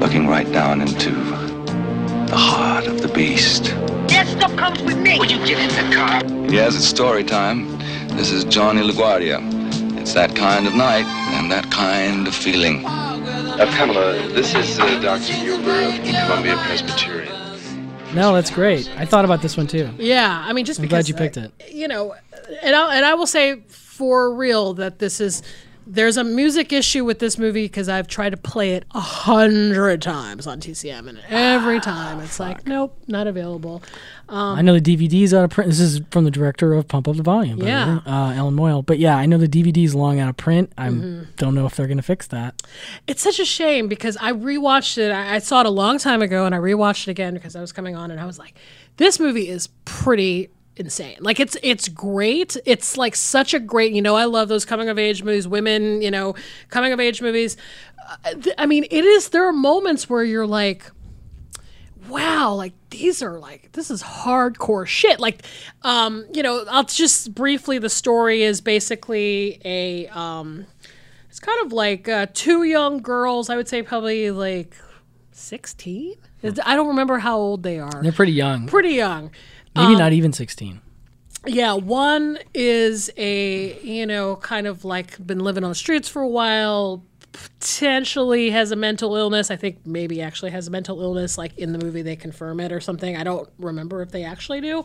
looking 0.00 0.26
right 0.26 0.50
down 0.52 0.80
into 0.80 1.10
the 2.26 2.36
heart 2.36 2.86
of 2.88 3.00
the 3.02 3.08
beast. 3.08 3.64
That 4.08 4.26
stuff 4.26 4.54
comes 4.56 4.82
with 4.82 4.98
me. 4.98 5.18
Will 5.18 5.26
you 5.30 5.38
get 5.46 5.58
in 5.60 5.68
the 5.90 5.94
car? 5.96 6.22
Yes, 6.50 6.74
it's 6.74 6.84
story 6.84 7.22
time. 7.22 7.78
This 8.16 8.32
is 8.32 8.42
Johnny 8.44 8.82
LaGuardia. 8.82 9.38
It's 10.00 10.14
that 10.14 10.34
kind 10.34 10.66
of 10.66 10.74
night 10.74 11.04
and 11.34 11.52
that 11.52 11.70
kind 11.70 12.26
of 12.26 12.34
feeling. 12.34 12.86
Uh, 12.86 13.66
Pamela, 13.76 14.14
this 14.28 14.54
is 14.54 14.78
uh, 14.78 14.98
Dr. 15.00 15.34
Huber 15.34 15.70
of 15.70 15.94
Columbia 16.02 16.56
Presbyterian. 16.56 17.30
No, 18.14 18.32
that's 18.32 18.50
great. 18.50 18.90
I 18.96 19.04
thought 19.04 19.26
about 19.26 19.42
this 19.42 19.58
one 19.58 19.66
too. 19.66 19.90
Yeah, 19.98 20.42
I 20.46 20.54
mean, 20.54 20.64
just 20.64 20.80
I'm 20.80 20.84
because 20.84 21.06
glad 21.06 21.08
you 21.10 21.14
picked 21.14 21.36
uh, 21.36 21.50
it. 21.60 21.72
You 21.74 21.86
know, 21.86 22.14
and 22.62 22.74
I 22.74 22.96
and 22.96 23.04
I 23.04 23.12
will 23.12 23.26
say 23.26 23.60
for 23.68 24.34
real 24.34 24.72
that 24.74 25.00
this 25.00 25.20
is 25.20 25.42
there's 25.92 26.16
a 26.16 26.22
music 26.24 26.72
issue 26.72 27.04
with 27.04 27.18
this 27.18 27.36
movie 27.36 27.64
because 27.64 27.88
I've 27.88 28.06
tried 28.06 28.30
to 28.30 28.36
play 28.36 28.74
it 28.74 28.84
a 28.94 29.00
hundred 29.00 30.00
times 30.02 30.46
on 30.46 30.60
TCM, 30.60 31.08
and 31.08 31.20
every 31.28 31.80
time 31.80 32.20
it's 32.20 32.38
like, 32.38 32.66
nope, 32.66 32.96
not 33.08 33.26
available. 33.26 33.82
Um, 34.28 34.58
I 34.58 34.62
know 34.62 34.78
the 34.78 34.80
DVD's 34.96 35.34
out 35.34 35.44
of 35.44 35.50
print. 35.50 35.68
This 35.70 35.80
is 35.80 36.00
from 36.12 36.24
the 36.24 36.30
director 36.30 36.74
of 36.74 36.86
Pump 36.86 37.08
Up 37.08 37.16
the 37.16 37.22
Volume, 37.24 37.58
by 37.58 37.66
Yeah. 37.66 37.98
uh, 38.06 38.32
Allan 38.34 38.54
Moyle. 38.54 38.82
But 38.82 38.98
yeah, 39.00 39.16
I 39.16 39.26
know 39.26 39.36
the 39.38 39.48
DVD's 39.48 39.94
long 39.94 40.20
out 40.20 40.28
of 40.28 40.36
print. 40.36 40.72
I 40.78 40.88
Mhm. 40.88 41.26
don't 41.36 41.54
know 41.56 41.66
if 41.66 41.74
they're 41.74 41.88
going 41.88 41.96
to 41.96 42.02
fix 42.02 42.26
that. 42.28 42.62
It's 43.08 43.20
such 43.22 43.40
a 43.40 43.44
shame 43.44 43.88
because 43.88 44.16
I 44.20 44.32
rewatched 44.32 44.98
it. 44.98 45.10
I, 45.10 45.34
I 45.34 45.38
saw 45.40 45.60
it 45.60 45.66
a 45.66 45.70
long 45.70 45.98
time 45.98 46.22
ago, 46.22 46.46
and 46.46 46.54
I 46.54 46.58
rewatched 46.58 47.08
it 47.08 47.10
again 47.10 47.34
because 47.34 47.56
I 47.56 47.60
was 47.60 47.72
coming 47.72 47.96
on, 47.96 48.12
and 48.12 48.20
I 48.20 48.26
was 48.26 48.38
like, 48.38 48.54
"This 48.98 49.18
movie 49.18 49.48
is 49.48 49.68
pretty 49.84 50.50
insane. 50.76 51.16
Like 51.20 51.40
it's 51.40 51.56
it's 51.62 51.88
great. 51.88 52.56
It's 52.64 52.96
like 52.96 53.14
such 53.14 53.54
a 53.54 53.60
great. 53.60 53.92
You 53.92 54.02
know, 54.02 54.16
I 54.16 54.24
love 54.24 54.48
those 54.48 54.64
coming 54.64 54.88
of 54.88 54.98
age 54.98 55.22
movies, 55.22 55.46
women. 55.46 56.02
You 56.02 56.10
know, 56.10 56.34
coming 56.68 56.92
of 56.92 57.00
age 57.00 57.22
movies. 57.22 57.56
Uh, 58.24 58.34
I 58.58 58.66
mean, 58.66 58.84
it 58.90 59.04
is. 59.04 59.28
There 59.28 59.46
are 59.46 59.52
moments 59.52 60.08
where 60.08 60.24
you're 60.24 60.46
like, 60.46 60.90
wow, 62.08 62.54
like 62.54 62.72
these 62.90 63.22
are 63.22 63.38
like 63.38 63.72
this 63.72 63.90
is 63.90 64.02
hardcore 64.02 64.86
shit. 64.86 65.20
Like, 65.20 65.44
um, 65.82 66.26
you 66.32 66.42
know, 66.42 66.64
I'll 66.68 66.84
just 66.84 67.34
briefly. 67.34 67.78
The 67.78 67.90
story 67.90 68.42
is 68.42 68.60
basically 68.60 69.60
a 69.64 70.08
um, 70.08 70.66
it's 71.28 71.40
kind 71.40 71.64
of 71.64 71.72
like 71.72 72.08
uh, 72.08 72.26
two 72.32 72.64
young 72.64 72.98
girls. 72.98 73.50
I 73.50 73.56
would 73.56 73.68
say 73.68 73.82
probably 73.82 74.30
like 74.30 74.76
sixteen. 75.32 76.16
I 76.42 76.74
don't 76.74 76.88
remember 76.88 77.18
how 77.18 77.36
old 77.36 77.62
they 77.62 77.78
are. 77.78 78.02
They're 78.02 78.12
pretty 78.12 78.32
young. 78.32 78.66
Pretty 78.66 78.94
young. 78.94 79.30
Maybe 79.76 79.92
Um, 79.92 79.98
not 79.98 80.12
even 80.12 80.32
16. 80.32 80.80
yeah, 81.46 81.72
one 81.74 82.38
is 82.54 83.10
a, 83.16 83.78
you 83.82 84.04
know, 84.06 84.36
kind 84.36 84.66
of 84.66 84.84
like 84.84 85.24
been 85.24 85.40
living 85.40 85.64
on 85.64 85.70
the 85.70 85.74
streets 85.76 86.08
for 86.08 86.22
a 86.22 86.28
while, 86.28 87.04
potentially 87.32 88.50
has 88.50 88.72
a 88.72 88.76
mental 88.76 89.14
illness. 89.16 89.50
I 89.50 89.56
think 89.56 89.86
maybe 89.86 90.20
actually 90.20 90.50
has 90.50 90.66
a 90.66 90.70
mental 90.70 91.00
illness. 91.00 91.38
Like 91.38 91.56
in 91.56 91.72
the 91.72 91.78
movie, 91.78 92.02
they 92.02 92.16
confirm 92.16 92.58
it 92.60 92.72
or 92.72 92.80
something. 92.80 93.16
I 93.16 93.22
don't 93.24 93.48
remember 93.58 94.02
if 94.02 94.10
they 94.10 94.24
actually 94.24 94.60
do. 94.60 94.84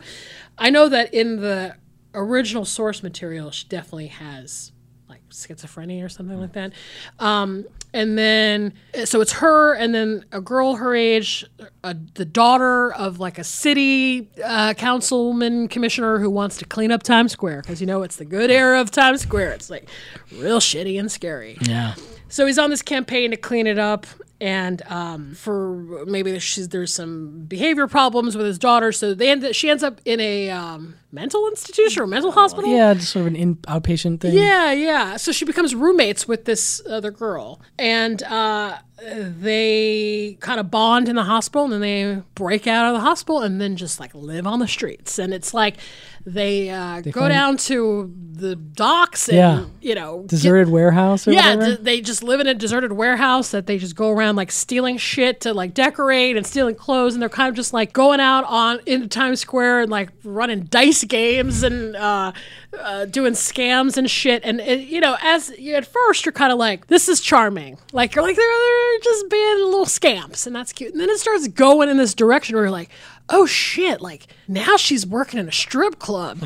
I 0.57 0.69
know 0.69 0.87
that 0.89 1.13
in 1.13 1.41
the 1.41 1.75
original 2.13 2.63
source 2.63 3.01
material, 3.01 3.51
she 3.51 3.67
definitely 3.67 4.07
has 4.07 4.71
like 5.09 5.27
schizophrenia 5.29 6.03
or 6.03 6.09
something 6.09 6.39
like 6.39 6.53
that. 6.53 6.73
Um, 7.19 7.65
and 7.93 8.17
then, 8.17 8.73
so 9.05 9.21
it's 9.21 9.33
her, 9.33 9.73
and 9.73 9.93
then 9.95 10.25
a 10.31 10.41
girl 10.41 10.75
her 10.75 10.93
age, 10.93 11.45
uh, 11.83 11.93
the 12.15 12.25
daughter 12.25 12.91
of 12.93 13.19
like 13.19 13.37
a 13.37 13.43
city 13.43 14.29
uh, 14.43 14.73
councilman 14.73 15.67
commissioner 15.67 16.19
who 16.19 16.29
wants 16.29 16.57
to 16.57 16.65
clean 16.65 16.91
up 16.91 17.03
Times 17.03 17.31
Square 17.31 17.61
because 17.61 17.79
you 17.79 17.87
know 17.87 18.03
it's 18.03 18.17
the 18.17 18.25
good 18.25 18.51
era 18.51 18.81
of 18.81 18.91
Times 18.91 19.21
Square. 19.21 19.53
It's 19.53 19.69
like 19.69 19.87
real 20.33 20.59
shitty 20.59 20.99
and 20.99 21.11
scary. 21.11 21.57
Yeah. 21.61 21.95
So 22.27 22.45
he's 22.45 22.57
on 22.57 22.69
this 22.69 22.81
campaign 22.81 23.31
to 23.31 23.37
clean 23.37 23.67
it 23.67 23.79
up, 23.79 24.05
and 24.41 24.81
um, 24.87 25.33
for 25.33 26.05
maybe 26.05 26.31
there's, 26.31 26.43
she's, 26.43 26.69
there's 26.69 26.93
some 26.93 27.45
behavior 27.47 27.87
problems 27.87 28.35
with 28.35 28.45
his 28.45 28.59
daughter. 28.59 28.91
So 28.91 29.13
they 29.13 29.29
end, 29.29 29.55
she 29.55 29.69
ends 29.69 29.83
up 29.83 30.01
in 30.05 30.19
a 30.19 30.49
um, 30.49 30.95
mental 31.11 31.47
institution 31.47 32.03
or 32.03 32.07
mental 32.07 32.31
hospital. 32.31 32.69
Yeah, 32.69 32.93
just 32.93 33.11
sort 33.11 33.21
of 33.21 33.27
an 33.27 33.35
in, 33.35 33.55
outpatient 33.57 34.19
thing. 34.19 34.35
Yeah, 34.35 34.71
yeah. 34.71 35.17
So 35.17 35.31
she 35.31 35.45
becomes 35.45 35.73
roommates 35.73 36.27
with 36.27 36.45
this 36.45 36.81
other 36.87 37.11
girl, 37.11 37.61
and 37.79 38.21
uh, 38.23 38.77
they 38.99 40.37
kind 40.41 40.59
of 40.59 40.69
bond 40.69 41.07
in 41.07 41.15
the 41.15 41.23
hospital, 41.23 41.63
and 41.63 41.73
then 41.73 41.81
they 41.81 42.21
break 42.35 42.67
out 42.67 42.87
of 42.87 42.93
the 42.93 43.01
hospital, 43.01 43.41
and 43.41 43.61
then 43.61 43.77
just 43.77 43.99
like 43.99 44.13
live 44.13 44.45
on 44.45 44.59
the 44.59 44.67
streets. 44.67 45.17
And 45.17 45.33
it's 45.33 45.53
like 45.53 45.77
they, 46.25 46.69
uh, 46.69 47.01
They 47.01 47.11
go 47.11 47.29
down 47.29 47.57
to 47.57 48.11
the 48.33 48.55
docks, 48.55 49.29
and 49.29 49.37
Yeah. 49.37 49.63
you 49.79 49.95
know, 49.95 50.19
get- 50.21 50.29
Deserted 50.29 50.69
warehouse 50.69 51.25
or 51.27 51.31
yeah, 51.31 51.55
whatever? 51.55 51.77
d- 51.77 51.83
they 51.83 52.01
just 52.01 52.21
live 52.23 52.39
in 52.41 52.47
a 52.47 52.53
deserted 52.53 52.91
warehouse 52.91 53.51
that 53.51 53.65
they 53.67 53.77
just 53.77 53.95
go 53.95 54.09
around 54.09 54.35
like 54.35 54.51
stealing 54.51 54.97
shit 54.97 55.39
to 55.41 55.53
like 55.53 55.73
decorate 55.73 56.35
and 56.35 56.45
stealing 56.45 56.75
clothes, 56.75 57.13
and 57.13 57.21
they're 57.21 57.29
kind 57.29 57.47
of 57.47 57.55
just 57.55 57.71
like 57.73 57.93
going 57.93 58.19
out 58.19 58.43
on 58.45 58.79
into 58.85 59.07
Times 59.07 59.39
Square 59.39 59.81
and 59.81 59.91
like 59.91 60.09
running 60.23 60.63
dice 60.63 61.03
games 61.05 61.63
and 61.63 61.95
uh, 61.95 62.33
uh, 62.77 63.05
doing 63.05 63.33
scams 63.33 63.95
and 63.95 64.09
shit. 64.09 64.41
And 64.43 64.59
it, 64.59 64.81
you 64.89 64.99
know, 64.99 65.15
as 65.21 65.53
you, 65.57 65.75
at 65.75 65.85
first 65.85 66.25
you're 66.25 66.33
kind 66.33 66.51
of 66.51 66.57
like, 66.59 66.87
this 66.87 67.07
is 67.07 67.21
charming, 67.21 67.77
like 67.93 68.15
you're 68.15 68.23
like 68.25 68.35
they're, 68.35 68.45
they're 68.45 68.99
just 69.03 69.29
being 69.29 69.57
little 69.65 69.85
scamps, 69.85 70.45
and 70.45 70.53
that's 70.55 70.73
cute. 70.73 70.91
And 70.91 70.99
then 70.99 71.09
it 71.09 71.19
starts 71.19 71.47
going 71.47 71.87
in 71.87 71.97
this 71.97 72.13
direction 72.15 72.55
where 72.55 72.65
you're 72.65 72.71
like. 72.71 72.89
Oh 73.29 73.45
shit! 73.45 74.01
Like 74.01 74.27
now 74.47 74.77
she's 74.77 75.05
working 75.05 75.39
in 75.39 75.47
a 75.47 75.51
strip 75.51 75.97
club, 75.99 76.37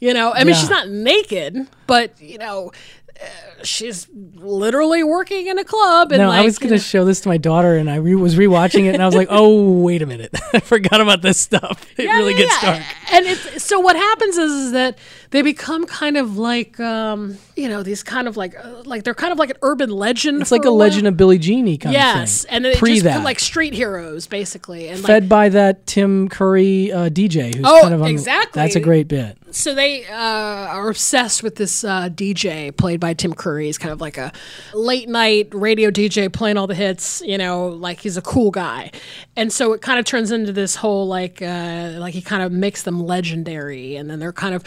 you 0.00 0.12
know. 0.12 0.32
I 0.32 0.40
mean, 0.44 0.48
Yeah. 0.48 0.60
she's 0.60 0.70
not 0.70 0.88
naked, 0.88 1.56
but 1.86 2.20
you 2.20 2.36
know, 2.36 2.72
uh, 3.18 3.24
she's 3.64 4.06
literally 4.34 5.02
working 5.02 5.46
in 5.46 5.58
a 5.58 5.64
club. 5.64 6.12
And 6.12 6.20
no, 6.20 6.28
like, 6.28 6.40
I 6.40 6.44
was 6.44 6.58
going 6.58 6.68
to 6.68 6.74
know- 6.76 6.80
show 6.82 7.04
this 7.06 7.22
to 7.22 7.28
my 7.30 7.38
daughter, 7.38 7.76
and 7.76 7.88
I 7.88 7.96
re- 7.96 8.14
was 8.16 8.36
rewatching 8.36 8.84
it, 8.84 8.92
and 8.94 9.02
I 9.02 9.06
was 9.06 9.14
like, 9.14 9.28
"Oh, 9.30 9.80
wait 9.80 10.02
a 10.02 10.06
minute, 10.06 10.30
I 10.52 10.60
forgot 10.60 11.00
about 11.00 11.22
this 11.22 11.40
stuff. 11.40 11.86
It 11.96 12.04
Yeah, 12.04 12.16
really 12.18 12.32
yeah, 12.34 12.38
gets 12.40 12.62
yeah. 12.62 12.72
dark." 12.72 12.84
And 13.14 13.26
it's 13.26 13.62
so 13.64 13.80
what 13.80 13.96
happens 13.96 14.36
is, 14.36 14.52
is 14.52 14.72
that 14.72 14.98
they 15.30 15.42
become 15.42 15.86
kind 15.86 16.16
of 16.16 16.38
like 16.38 16.78
um, 16.80 17.36
you 17.56 17.68
know 17.68 17.82
these 17.82 18.02
kind 18.02 18.28
of 18.28 18.36
like 18.36 18.54
uh, 18.56 18.82
like 18.84 19.04
they're 19.04 19.14
kind 19.14 19.32
of 19.32 19.38
like 19.38 19.50
an 19.50 19.56
urban 19.62 19.90
legend. 19.90 20.40
It's 20.42 20.52
like 20.52 20.62
for 20.62 20.68
a. 20.68 20.76
Legend 20.76 21.06
of 21.06 21.16
Billie 21.16 21.38
Jeannie 21.38 21.78
kind 21.78 21.94
yes, 21.94 22.06
of 22.06 22.14
thing. 22.14 22.20
Yes. 22.20 22.44
And 22.44 22.64
then 22.64 22.72
they 22.72 22.78
pre 22.78 22.92
just 22.92 23.04
that, 23.04 23.10
become 23.12 23.24
like 23.24 23.40
street 23.40 23.72
heroes 23.74 24.26
basically, 24.26 24.88
and 24.88 25.00
fed 25.00 25.24
like 25.24 25.28
by 25.28 25.48
that 25.48 25.86
Tim 25.86 26.28
Curry 26.28 26.92
uh, 26.92 27.08
DJ, 27.08 27.54
who's 27.54 27.64
Oh, 27.66 27.80
kind 27.82 27.94
of 27.94 28.02
on, 28.02 28.08
exactly. 28.08 28.60
That's 28.62 28.76
a 28.76 28.80
great 28.80 29.08
bit. 29.08 29.38
so 29.50 29.74
they 29.74 30.06
uh, 30.06 30.14
are 30.14 30.88
obsessed 30.90 31.42
with 31.42 31.56
this 31.56 31.82
uh, 31.82 32.08
DJ 32.10 32.76
played 32.76 33.00
by 33.00 33.14
Tim 33.14 33.32
Curry. 33.34 33.66
He's 33.66 33.78
kind 33.78 33.92
of 33.92 34.00
like 34.00 34.18
a 34.18 34.32
late 34.74 35.08
night 35.08 35.48
radio 35.52 35.90
DJ 35.90 36.32
playing 36.32 36.56
all 36.58 36.66
the 36.66 36.74
hits. 36.74 37.22
You 37.24 37.38
know, 37.38 37.68
like 37.68 38.00
he's 38.00 38.16
a 38.16 38.22
cool 38.22 38.50
guy, 38.50 38.92
and 39.34 39.52
so 39.52 39.72
it 39.72 39.80
kind 39.80 39.98
of 39.98 40.04
turns 40.04 40.30
into 40.30 40.52
this 40.52 40.76
whole 40.76 41.06
like 41.08 41.40
uh, 41.42 41.94
like 41.98 42.14
he 42.14 42.22
kind 42.22 42.42
of 42.42 42.52
makes 42.52 42.82
them 42.82 43.00
legendary, 43.02 43.96
and 43.96 44.08
then 44.10 44.18
they're 44.18 44.32
kind 44.32 44.54
of 44.54 44.62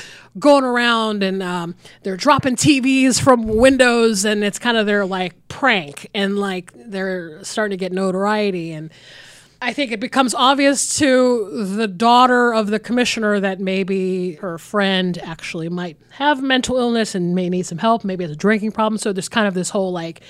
going 0.50 0.64
around 0.64 1.22
and 1.22 1.44
um, 1.44 1.76
they're 2.02 2.18
dropping 2.18 2.56
TVs 2.56 3.22
from 3.22 3.46
windows, 3.46 4.26
and 4.26 4.44
it's 4.44 4.58
kind 4.58 4.78
of 4.78 4.88
their 4.88 5.06
like 5.06 5.48
prank, 5.48 6.10
and 6.16 6.40
like 6.40 6.72
they're 6.76 7.44
starting 7.44 7.78
to 7.78 7.80
get 7.80 7.92
notoriety 7.92 8.72
and. 8.72 8.92
I 9.62 9.74
think 9.74 9.92
it 9.92 10.00
becomes 10.00 10.34
obvious 10.34 10.98
to 11.00 11.66
the 11.76 11.86
daughter 11.86 12.54
of 12.54 12.68
the 12.68 12.80
commissioner 12.80 13.42
that 13.42 13.60
maybe 13.60 14.36
her 14.36 14.58
friend 14.58 15.18
actually 15.18 15.68
might 15.68 15.98
have 16.12 16.42
mental 16.42 16.78
illness 16.78 17.14
and 17.14 17.36
may 17.36 17.50
need 17.50 17.66
some 17.66 17.78
help, 17.78 18.06
maybe 18.06 18.24
has 18.24 18.32
a 18.32 18.38
drinking 18.38 18.72
problem. 18.72 18.98
So 18.98 19.12
there's 19.12 19.28
kind 19.28 19.50
of 19.50 19.56
this 19.56 19.70
whole 19.70 19.92
like, 19.92 20.22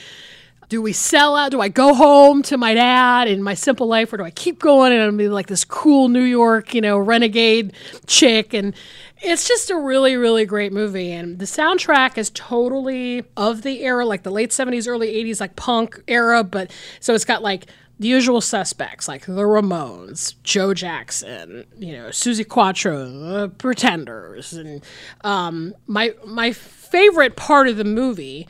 do 0.69 0.81
we 0.81 0.93
sell 0.93 1.35
out? 1.35 1.51
Do 1.51 1.61
I 1.61 1.67
go 1.67 1.93
home 1.95 2.43
to 2.43 2.57
my 2.57 2.75
dad 2.75 3.27
in 3.27 3.41
my 3.41 3.55
simple 3.55 3.87
life, 3.87 4.13
or 4.13 4.17
do 4.17 4.23
I 4.23 4.29
keep 4.31 4.59
going 4.59 4.93
and 4.93 5.17
be 5.17 5.27
like 5.27 5.47
this 5.47 5.65
cool 5.65 6.09
New 6.09 6.23
York, 6.23 6.75
you 6.75 6.81
know, 6.81 6.97
renegade 6.97 7.73
chick? 8.05 8.53
And 8.53 8.75
it's 9.21 9.47
just 9.47 9.69
a 9.69 9.77
really, 9.77 10.15
really 10.15 10.45
great 10.45 10.71
movie. 10.71 11.11
And 11.11 11.39
the 11.39 11.45
soundtrack 11.45 12.17
is 12.17 12.31
totally 12.33 13.23
of 13.35 13.61
the 13.61 13.83
era, 13.83 14.05
like 14.05 14.23
the 14.23 14.31
late 14.31 14.51
70s, 14.51 14.87
early 14.87 15.13
80s, 15.13 15.39
like 15.39 15.55
punk 15.55 16.01
era. 16.07 16.43
But 16.43 16.71
so 16.99 17.13
it's 17.13 17.25
got 17.25 17.41
like 17.41 17.67
the 17.99 18.07
usual 18.07 18.39
suspects 18.39 19.07
like 19.07 19.25
the 19.25 19.43
Ramones, 19.43 20.35
Joe 20.43 20.73
Jackson, 20.73 21.65
you 21.77 21.93
know, 21.93 22.07
Suzi 22.07 22.47
Quatro, 22.47 23.49
Pretenders, 23.57 24.53
and 24.53 24.83
um, 25.21 25.75
my 25.85 26.13
my 26.25 26.53
favorite 26.53 27.35
part 27.35 27.67
of 27.67 27.75
the 27.75 27.83
movie 27.83 28.47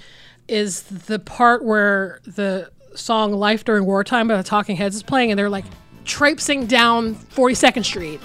is 0.47 0.83
the 0.83 1.17
part 1.17 1.63
where 1.65 2.19
the 2.25 2.69
song 2.93 3.33
"Life 3.33 3.65
During 3.65 3.85
Wartime" 3.85 4.27
by 4.27 4.37
the 4.37 4.43
Talking 4.43 4.75
Heads 4.75 4.95
is 4.95 5.03
playing, 5.03 5.31
and 5.31 5.39
they're 5.39 5.49
like 5.49 5.65
traipsing 6.05 6.67
down 6.67 7.15
42nd 7.15 7.83
Street, 7.83 8.21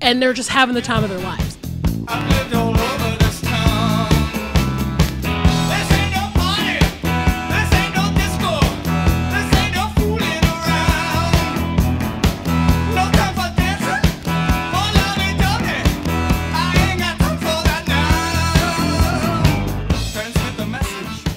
and 0.00 0.22
they're 0.22 0.32
just 0.32 0.48
having 0.48 0.74
the 0.74 0.82
time 0.82 1.04
of 1.04 1.10
their 1.10 1.20
lives. 1.20 1.58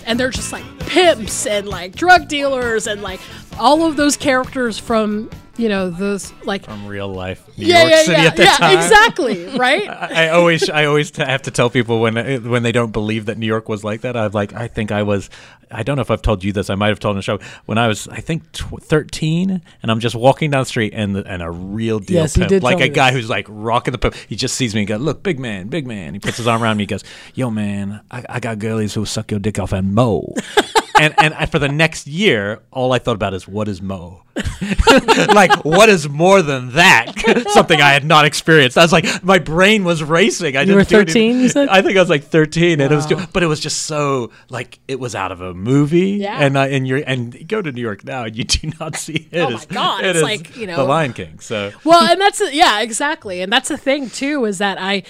And 0.07 0.18
they're 0.18 0.31
just 0.31 0.52
like 0.52 0.64
pimps 0.80 1.45
and 1.45 1.68
like 1.68 1.94
drug 1.94 2.27
dealers 2.27 2.88
and 2.88 3.02
like 3.03 3.19
all 3.60 3.85
of 3.85 3.98
those 3.98 4.18
characters 4.18 4.80
from 4.80 5.30
you 5.57 5.67
know 5.69 5.89
those 5.89 6.31
like 6.43 6.65
from 6.65 6.85
real 6.88 7.07
life 7.07 7.45
New 7.57 7.65
yeah 7.65 7.79
York 7.81 7.91
yeah 7.91 8.01
City 8.03 8.21
yeah 8.21 8.27
at 8.27 8.35
that 8.38 8.43
yeah 8.45 8.57
time. 8.67 8.77
exactly 8.77 9.45
right 9.57 9.88
I 9.89 10.29
always, 10.29 10.69
I 10.69 10.85
always 10.85 11.11
t- 11.11 11.23
have 11.23 11.41
to 11.43 11.51
tell 11.51 11.69
people 11.69 11.99
when 12.01 12.43
when 12.49 12.63
they 12.63 12.71
don't 12.71 12.91
believe 12.91 13.25
that 13.25 13.38
New 13.38 13.45
York 13.47 13.67
was 13.69 13.84
like 13.84 14.01
that. 14.01 14.15
I've 14.15 14.34
like, 14.35 14.53
I 14.53 14.67
think 14.67 14.91
I 14.91 15.03
was. 15.03 15.29
I 15.69 15.84
don't 15.84 15.97
know 15.97 16.01
if 16.01 16.09
I've 16.11 16.21
told 16.21 16.45
you 16.45 16.53
this. 16.53 16.69
I 16.69 16.75
might 16.75 16.88
have 16.89 16.99
told 16.99 17.15
in 17.15 17.17
the 17.17 17.21
show 17.23 17.39
when 17.65 17.77
I 17.77 17.88
was, 17.89 18.07
I 18.07 18.21
think, 18.21 18.49
tw- 18.53 18.81
thirteen, 18.81 19.61
and 19.81 19.91
I'm 19.91 19.99
just 19.99 20.15
walking 20.15 20.49
down 20.51 20.61
the 20.61 20.65
street, 20.65 20.93
and 20.95 21.13
the, 21.15 21.25
and 21.25 21.41
a 21.41 21.51
real 21.51 21.99
deal 21.99 22.21
Yes, 22.21 22.38
pimp, 22.38 22.63
like 22.63 22.77
a 22.77 22.84
me 22.84 22.89
guy 22.89 23.11
this. 23.11 23.21
who's 23.21 23.29
like 23.29 23.45
rocking 23.49 23.91
the 23.91 23.97
pimp. 23.97 24.15
He 24.15 24.35
just 24.38 24.55
sees 24.55 24.73
me 24.73 24.81
and 24.81 24.88
goes, 24.88 25.01
"Look, 25.01 25.23
big 25.23 25.39
man, 25.39 25.67
big 25.67 25.85
man." 25.85 26.13
He 26.13 26.19
puts 26.21 26.38
his 26.38 26.47
arm 26.47 26.63
around 26.63 26.77
me. 26.77 26.84
He 26.84 26.88
goes, 26.88 27.03
"Yo, 27.35 27.49
man, 27.49 27.99
I, 28.09 28.23
I 28.29 28.39
got 28.39 28.59
girlies 28.59 28.93
who 28.93 29.05
suck 29.05 29.29
your 29.31 29.39
dick 29.41 29.59
off 29.59 29.73
and 29.73 29.93
mow." 29.93 30.34
and 30.99 31.13
and 31.17 31.33
I, 31.33 31.45
for 31.45 31.59
the 31.59 31.69
next 31.69 32.07
year, 32.07 32.61
all 32.71 32.93
I 32.93 32.99
thought 32.99 33.15
about 33.15 33.33
is 33.33 33.47
what 33.47 33.67
is 33.67 33.81
mo. 33.81 34.23
like 35.33 35.65
what 35.65 35.89
is 35.89 36.07
more 36.07 36.41
than 36.41 36.71
that? 36.73 37.11
Something 37.49 37.81
I 37.81 37.89
had 37.91 38.05
not 38.05 38.25
experienced. 38.25 38.77
I 38.77 38.83
was 38.83 38.91
like, 38.91 39.23
my 39.23 39.39
brain 39.39 39.83
was 39.83 40.03
racing. 40.03 40.55
I 40.55 40.61
You 40.61 40.67
didn't 40.67 40.77
were 40.77 40.83
13, 40.83 41.39
you 41.39 41.49
said? 41.49 41.69
I 41.69 41.81
think 41.81 41.97
I 41.97 42.01
was 42.01 42.09
like 42.09 42.23
thirteen, 42.23 42.79
and 42.81 42.91
it 42.91 42.95
was, 42.95 43.11
Wow. 43.11 43.19
ju- 43.21 43.27
but 43.33 43.41
it 43.43 43.47
was 43.47 43.59
just 43.59 43.83
so 43.83 44.31
like 44.49 44.79
it 44.87 44.99
was 44.99 45.15
out 45.15 45.31
of 45.31 45.41
a 45.41 45.53
movie. 45.53 46.11
Yeah. 46.11 46.37
And 46.39 46.57
I, 46.57 46.67
and 46.67 46.87
you're 46.87 47.01
and 47.05 47.47
go 47.47 47.61
to 47.61 47.71
New 47.71 47.81
York 47.81 48.03
now, 48.03 48.23
and 48.25 48.35
you 48.35 48.43
do 48.43 48.71
not 48.79 48.95
see 49.05 49.27
it. 49.31 49.39
Oh 49.39 49.49
my 49.49 49.55
as- 49.55 49.65
God, 49.65 50.03
it 50.03 50.07
it's 50.09 50.17
is 50.17 50.23
like, 50.23 50.55
you 50.55 50.67
know- 50.67 50.77
the 50.77 50.83
Lion 50.83 51.13
King. 51.13 51.39
So 51.39 51.71
well 51.83 52.03
and 52.11 52.19
that's 52.21 52.41
yeah 52.51 52.81
exactly 52.81 53.41
and 53.41 53.51
that's 53.51 53.69
the 53.69 53.77
thing 53.77 54.09
too 54.09 54.45
is 54.45 54.57
that 54.59 54.77
i 54.79 55.03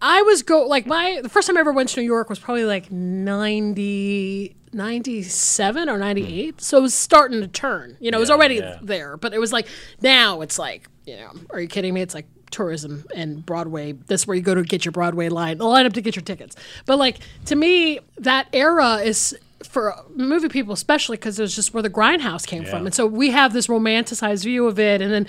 i 0.00 0.22
was 0.22 0.42
go 0.42 0.66
like 0.66 0.86
my 0.86 1.20
the 1.22 1.28
first 1.28 1.46
time 1.46 1.56
i 1.56 1.60
ever 1.60 1.72
went 1.72 1.88
to 1.88 2.00
new 2.00 2.06
york 2.06 2.28
was 2.28 2.38
probably 2.38 2.64
like 2.64 2.90
90 2.90 4.56
97 4.72 5.88
or 5.88 5.98
98 5.98 6.60
so 6.60 6.78
it 6.78 6.82
was 6.82 6.94
starting 6.94 7.40
to 7.40 7.48
turn. 7.48 7.96
You 8.00 8.10
know 8.10 8.18
it 8.18 8.20
was 8.20 8.30
already 8.30 8.56
yeah. 8.56 8.78
there 8.82 9.16
but 9.16 9.34
it 9.34 9.38
was 9.38 9.52
like 9.52 9.66
now 10.00 10.40
it's 10.42 10.58
like 10.58 10.88
you 11.06 11.16
know 11.16 11.32
are 11.50 11.60
you 11.60 11.68
kidding 11.68 11.94
me? 11.94 12.02
It's 12.02 12.14
like 12.14 12.26
tourism 12.50 13.04
and 13.14 13.44
broadway. 13.44 13.92
That's 13.92 14.26
where 14.26 14.36
you 14.36 14.42
go 14.42 14.54
to 14.54 14.62
get 14.62 14.84
your 14.84 14.92
broadway 14.92 15.28
line 15.28 15.58
line 15.58 15.86
up 15.86 15.92
to 15.94 16.00
get 16.00 16.14
your 16.14 16.22
tickets. 16.22 16.56
But 16.86 16.98
like 16.98 17.18
to 17.46 17.56
me 17.56 18.00
that 18.18 18.48
era 18.52 18.96
is 18.96 19.36
for 19.62 19.94
movie 20.14 20.48
people 20.48 20.72
especially 20.72 21.16
because 21.16 21.38
it 21.38 21.42
was 21.42 21.54
just 21.54 21.74
where 21.74 21.82
the 21.82 21.90
grindhouse 21.90 22.46
came 22.46 22.64
from. 22.64 22.86
And 22.86 22.94
so 22.94 23.06
we 23.06 23.30
have 23.30 23.52
this 23.52 23.66
romanticized 23.66 24.44
view 24.44 24.66
of 24.66 24.78
it. 24.78 25.02
And 25.02 25.12
then 25.12 25.26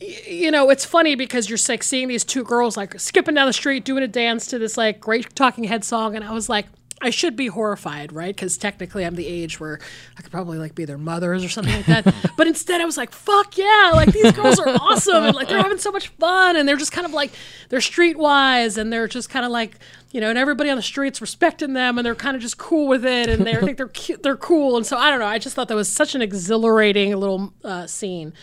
you 0.00 0.50
know 0.50 0.70
it's 0.70 0.84
funny 0.84 1.14
because 1.14 1.48
you're 1.48 1.58
like 1.68 1.82
seeing 1.82 2.08
these 2.08 2.24
two 2.24 2.42
girls 2.42 2.76
like 2.76 2.98
skipping 2.98 3.34
down 3.34 3.46
the 3.46 3.52
street 3.52 3.84
doing 3.84 4.02
a 4.02 4.08
dance 4.08 4.46
to 4.46 4.58
this 4.58 4.76
like 4.76 5.00
great 5.00 5.34
talking 5.34 5.64
head 5.64 5.84
song 5.84 6.16
and 6.16 6.24
i 6.24 6.32
was 6.32 6.48
like 6.48 6.66
I 7.02 7.08
should 7.10 7.34
be 7.34 7.46
horrified, 7.46 8.12
right? 8.12 8.34
Because 8.34 8.58
technically, 8.58 9.06
I'm 9.06 9.14
the 9.14 9.26
age 9.26 9.58
where 9.58 9.80
I 10.18 10.22
could 10.22 10.30
probably 10.30 10.58
like 10.58 10.74
be 10.74 10.84
their 10.84 10.98
mothers 10.98 11.42
or 11.42 11.48
something 11.48 11.74
like 11.74 11.86
that. 11.86 12.32
but 12.36 12.46
instead, 12.46 12.80
I 12.80 12.84
was 12.84 12.98
like, 12.98 13.12
"Fuck 13.12 13.56
yeah!" 13.56 13.92
Like 13.94 14.12
these 14.12 14.32
girls 14.32 14.58
are 14.58 14.68
awesome, 14.68 15.24
and 15.24 15.34
like 15.34 15.48
they're 15.48 15.62
having 15.62 15.78
so 15.78 15.90
much 15.90 16.08
fun, 16.08 16.56
and 16.56 16.68
they're 16.68 16.76
just 16.76 16.92
kind 16.92 17.06
of 17.06 17.12
like 17.12 17.32
they're 17.70 17.80
streetwise, 17.80 18.76
and 18.76 18.92
they're 18.92 19.08
just 19.08 19.30
kind 19.30 19.46
of 19.46 19.50
like 19.50 19.78
you 20.12 20.20
know, 20.20 20.28
and 20.28 20.38
everybody 20.38 20.68
on 20.68 20.76
the 20.76 20.82
streets 20.82 21.20
respecting 21.22 21.72
them, 21.72 21.96
and 21.96 22.04
they're 22.04 22.14
kind 22.14 22.36
of 22.36 22.42
just 22.42 22.58
cool 22.58 22.86
with 22.86 23.06
it, 23.06 23.30
and 23.30 23.46
they 23.46 23.54
think 23.56 23.78
they're 23.78 23.88
cute, 23.88 24.22
they're 24.22 24.36
cool, 24.36 24.76
and 24.76 24.84
so 24.84 24.98
I 24.98 25.08
don't 25.10 25.20
know. 25.20 25.26
I 25.26 25.38
just 25.38 25.56
thought 25.56 25.68
that 25.68 25.76
was 25.76 25.88
such 25.88 26.14
an 26.14 26.20
exhilarating 26.20 27.16
little 27.16 27.54
uh, 27.64 27.86
scene. 27.86 28.34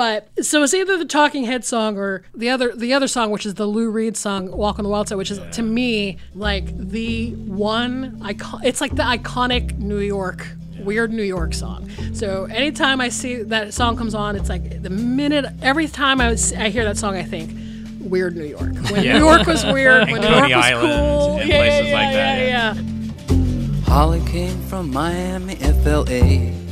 But 0.00 0.46
so 0.46 0.62
it's 0.62 0.72
either 0.72 0.96
the 0.96 1.04
Talking 1.04 1.44
Head 1.44 1.62
song 1.62 1.98
or 1.98 2.22
the 2.34 2.48
other 2.48 2.74
the 2.74 2.94
other 2.94 3.06
song, 3.06 3.30
which 3.30 3.44
is 3.44 3.52
the 3.52 3.66
Lou 3.66 3.90
Reed 3.90 4.16
song 4.16 4.50
"Walk 4.50 4.78
on 4.78 4.82
the 4.82 4.88
Wild 4.88 5.08
Side," 5.10 5.16
which 5.16 5.30
is 5.30 5.38
to 5.56 5.62
me 5.62 6.16
like 6.34 6.74
the 6.74 7.32
one 7.32 8.18
icon. 8.22 8.62
It's 8.64 8.80
like 8.80 8.96
the 8.96 9.02
iconic 9.02 9.76
New 9.76 9.98
York 9.98 10.46
weird 10.78 11.12
New 11.12 11.22
York 11.22 11.52
song. 11.52 11.90
So 12.14 12.44
anytime 12.44 13.02
I 13.02 13.10
see 13.10 13.42
that 13.42 13.74
song 13.74 13.98
comes 13.98 14.14
on, 14.14 14.36
it's 14.36 14.48
like 14.48 14.80
the 14.82 14.88
minute 14.88 15.44
every 15.60 15.86
time 15.86 16.18
I, 16.18 16.30
was, 16.30 16.54
I 16.54 16.70
hear 16.70 16.86
that 16.86 16.96
song, 16.96 17.14
I 17.14 17.22
think 17.22 17.50
weird 18.00 18.36
New 18.36 18.46
York. 18.46 18.72
When 18.90 19.04
Yeah. 19.04 19.18
New 19.18 19.26
York 19.26 19.46
was 19.46 19.66
weird, 19.66 20.04
And 20.04 20.12
when 20.12 20.22
New 20.22 20.28
Coney 20.28 20.48
York 20.48 20.56
was 20.56 20.64
Island 20.64 20.88
cool, 20.88 21.36
and 21.40 21.48
yeah, 21.50 21.56
places 21.58 21.88
yeah, 21.88 21.94
like 21.98 22.12
that, 22.14 22.38
yeah, 22.38 22.74
yeah. 22.74 23.82
Holly 23.84 24.22
came 24.24 24.58
from 24.62 24.90
Miami, 24.90 25.56
FLA. 25.56 26.69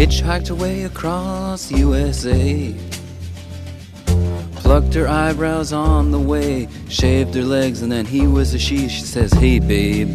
Hitchhiked 0.00 0.48
her 0.48 0.54
way 0.54 0.84
across 0.84 1.70
USA. 1.70 2.74
Plucked 4.54 4.94
her 4.94 5.06
eyebrows 5.06 5.74
on 5.74 6.10
the 6.10 6.18
way, 6.18 6.68
shaved 6.88 7.34
her 7.34 7.42
legs, 7.42 7.82
and 7.82 7.92
then 7.92 8.06
he 8.06 8.26
was 8.26 8.54
a 8.54 8.58
she. 8.58 8.88
She 8.88 9.02
says, 9.02 9.30
Hey 9.34 9.58
babe, 9.58 10.08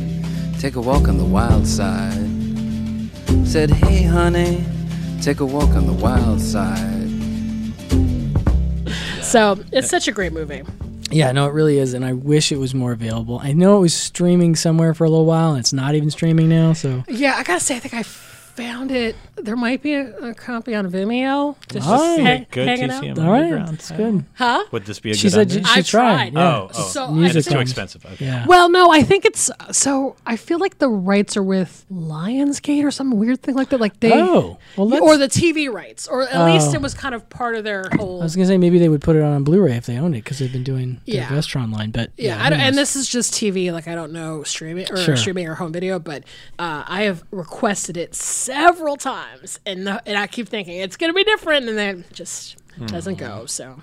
take 0.58 0.76
a 0.76 0.82
walk 0.82 1.08
on 1.08 1.20
the 1.20 1.24
wild 1.24 1.68
side. 1.68 2.18
Said, 3.48 3.70
Hey 3.70 4.02
honey, 4.02 4.66
take 5.22 5.40
a 5.40 5.46
walk 5.46 5.70
on 5.76 5.86
the 5.86 5.94
wild 5.94 6.42
side. 6.42 7.06
So 9.24 9.64
it's 9.72 9.88
such 9.92 10.08
a 10.08 10.12
great 10.12 10.34
movie. 10.34 10.64
Yeah, 11.12 11.32
no, 11.32 11.46
it 11.48 11.54
really 11.54 11.78
is, 11.78 11.94
and 11.94 12.04
I 12.04 12.14
wish 12.14 12.52
it 12.52 12.58
was 12.58 12.74
more 12.74 12.92
available. 12.92 13.38
I 13.38 13.54
know 13.54 13.78
it 13.78 13.82
was 13.82 13.94
streaming 13.94 14.56
somewhere 14.56 14.96
for 14.96 15.04
a 15.04 15.10
little 15.12 15.28
while, 15.28 15.52
and 15.52 15.60
it's 15.60 15.74
not 15.74 15.94
even 15.94 16.10
streaming 16.10 16.50
now. 16.50 16.74
So 16.74 17.04
Yeah, 17.08 17.36
I 17.38 17.44
gotta 17.44 17.60
say, 17.60 17.76
I 17.76 17.80
think 17.80 17.94
I 17.94 18.00
f- 18.00 18.25
found 18.56 18.92
it. 18.92 19.16
There 19.36 19.56
might 19.56 19.82
be 19.82 19.94
a, 19.94 20.16
a 20.30 20.34
copy 20.34 20.74
on 20.76 20.90
Vimeo. 20.90 21.56
Just 21.70 21.88
Oh. 21.90 22.18
hang- 22.24 22.46
Good 22.52 22.68
hanging 22.68 22.90
TCM 22.90 23.12
out. 23.12 23.20
All 23.26 23.32
right, 23.32 23.44
Underground. 23.44 23.68
that's 23.70 23.92
good. 23.92 24.26
Huh? 24.36 24.64
Would 24.72 24.86
this 24.86 25.00
be 25.00 25.12
a 25.12 25.14
She 25.14 25.24
good 25.28 25.32
said 25.34 25.40
idea? 25.52 25.64
she- 25.66 25.74
she 25.74 25.80
I 25.80 25.84
tried. 25.84 26.32
tried. 26.32 26.34
Yeah. 26.34 26.56
Oh, 26.56 26.70
oh. 26.74 26.82
So 26.88 27.12
Music 27.12 27.38
it's 27.38 27.48
too 27.50 27.60
expensive. 27.60 28.06
Okay. 28.06 28.26
Yeah. 28.26 28.46
Well, 28.48 28.70
no, 28.70 28.92
I 28.92 29.04
think 29.04 29.26
it's 29.26 29.52
so. 29.72 30.16
I 30.26 30.36
feel 30.38 30.60
like 30.60 30.78
the 30.80 30.88
rights 30.90 31.36
are 31.36 31.44
with 31.44 31.86
Lionsgate 31.92 32.84
or 32.84 32.92
some 32.92 33.12
weird 33.12 33.42
thing 33.42 33.56
like 33.56 33.70
that. 33.70 33.80
Like 33.80 34.00
they, 34.00 34.14
Oh, 34.14 34.58
well, 34.78 35.04
or 35.04 35.18
the 35.18 35.28
TV 35.28 35.72
rights, 35.72 36.08
or 36.08 36.24
at 36.24 36.46
least 36.46 36.70
Oh. 36.72 36.76
it 36.76 36.82
was 36.82 36.94
kind 36.94 37.14
of 37.14 37.30
part 37.30 37.56
of 37.56 37.64
their 37.64 37.90
whole. 37.98 38.22
I 38.22 38.24
was 38.24 38.36
gonna 38.36 38.48
say 38.48 38.58
maybe 38.58 38.80
they 38.80 38.90
would 38.90 39.02
put 39.02 39.16
it 39.16 39.22
on 39.22 39.44
Blu-ray 39.44 39.76
if 39.76 39.86
they 39.86 39.98
owned 39.98 40.16
it 40.16 40.24
because 40.24 40.40
they've 40.40 40.52
been 40.52 40.64
doing 40.64 41.02
the 41.06 41.14
Yeah. 41.14 41.28
Vestron 41.28 41.74
line. 41.74 41.92
But 41.92 42.12
yeah, 42.18 42.38
yeah, 42.38 42.46
I 42.46 42.50
don't, 42.50 42.60
and 42.62 42.78
this 42.78 42.96
is 42.96 43.08
just 43.10 43.34
TV. 43.34 43.72
Like 43.72 43.88
I 43.88 43.96
don't 43.96 44.14
know 44.14 44.44
streaming 44.44 44.88
or 44.90 44.98
Sure. 44.98 45.18
streaming 45.18 45.48
or 45.48 45.56
home 45.56 45.74
video, 45.74 46.00
but 46.00 46.24
uh, 46.58 46.84
I 46.88 47.04
have 47.04 47.24
requested 47.32 47.98
it 47.98 48.16
several 48.46 48.96
times, 48.98 49.60
and 49.66 49.86
the, 49.88 50.02
and 50.08 50.18
I 50.18 50.28
keep 50.28 50.48
thinking 50.50 50.78
it's 50.80 50.96
gonna 50.98 51.14
be 51.14 51.24
different, 51.24 51.68
and 51.68 51.78
then 51.78 52.00
it 52.10 52.14
just 52.14 52.58
doesn't 52.88 53.16
Hmm. 53.16 53.26
go. 53.26 53.46
So 53.46 53.82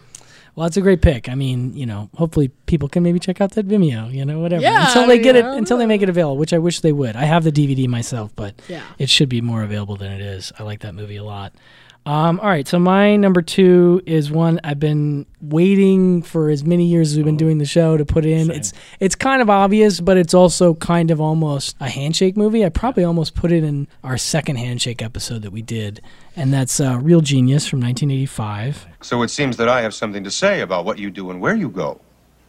Well, 0.55 0.67
it's 0.67 0.77
a 0.77 0.83
great 0.83 1.01
pick. 1.01 1.31
I 1.31 1.35
mean, 1.35 1.75
you 1.75 1.87
know, 1.87 2.11
hopefully 2.15 2.49
people 2.67 2.87
can 2.89 3.03
maybe 3.03 3.19
check 3.19 3.41
out 3.41 3.53
that 3.53 3.67
Vimeo, 3.67 4.13
you 4.13 4.23
know, 4.27 4.39
whatever. 4.41 4.63
Yeah, 4.63 4.87
until 4.87 5.07
they 5.07 5.19
get 5.19 5.35
it, 5.35 5.45
until 5.47 5.79
they 5.79 5.87
make 5.87 6.03
it 6.03 6.11
available, 6.11 6.37
which 6.37 6.53
I 6.53 6.59
wish 6.59 6.81
they 6.81 6.93
would. 6.93 7.17
I 7.17 7.25
have 7.25 7.43
the 7.43 7.51
DVD 7.53 7.87
myself, 7.89 8.33
but 8.37 8.55
Yeah. 8.69 8.83
it 8.99 9.09
should 9.09 9.31
be 9.31 9.41
more 9.41 9.63
available 9.63 9.97
than 9.97 10.13
it 10.13 10.21
is. 10.21 10.53
I 10.59 10.63
like 10.63 10.81
that 10.81 10.95
movie 10.95 11.17
a 11.17 11.25
lot. 11.25 11.55
Um, 12.05 12.41
all 12.41 12.49
right, 12.49 12.67
so 12.67 12.81
my 12.81 13.15
number 13.15 13.43
two 13.43 14.03
is 14.07 14.29
one 14.29 14.59
I've 14.65 14.81
been 14.81 15.25
waiting 15.41 16.23
for 16.23 16.51
as 16.51 16.65
many 16.65 16.87
years 16.87 17.13
as 17.13 17.17
we've 17.17 17.25
been 17.25 17.37
doing 17.37 17.59
the 17.59 17.65
show 17.65 17.97
to 17.97 18.05
put 18.05 18.25
in. 18.25 18.51
It's 18.51 18.73
it's 18.99 19.15
kind 19.15 19.41
of 19.41 19.49
obvious, 19.49 20.01
but 20.01 20.17
it's 20.17 20.35
also 20.35 20.75
kind 20.75 21.13
of 21.13 21.21
almost 21.21 21.77
a 21.79 21.89
handshake 21.89 22.37
movie. 22.37 22.65
I 22.65 22.71
probably 22.71 23.05
almost 23.05 23.37
put 23.37 23.53
it 23.53 23.63
in 23.63 23.87
our 24.03 24.19
second 24.19 24.57
handshake 24.57 25.01
episode 25.01 25.43
that 25.43 25.53
we 25.53 25.63
did, 25.63 26.01
and 26.35 26.53
that's 26.53 26.81
uh, 26.81 26.99
Real 27.01 27.21
Genius 27.21 27.69
from 27.69 27.81
1985. 27.81 28.87
So 29.01 29.23
it 29.23 29.29
seems 29.29 29.57
that 29.59 29.69
I 29.69 29.83
have 29.83 29.95
something 29.95 30.25
to 30.25 30.31
say 30.31 30.61
about 30.61 30.85
what 30.85 30.99
you 30.99 31.09
do 31.09 31.31
and 31.31 31.41
where 31.41 31.55
you 31.55 31.69
go. 31.69 32.01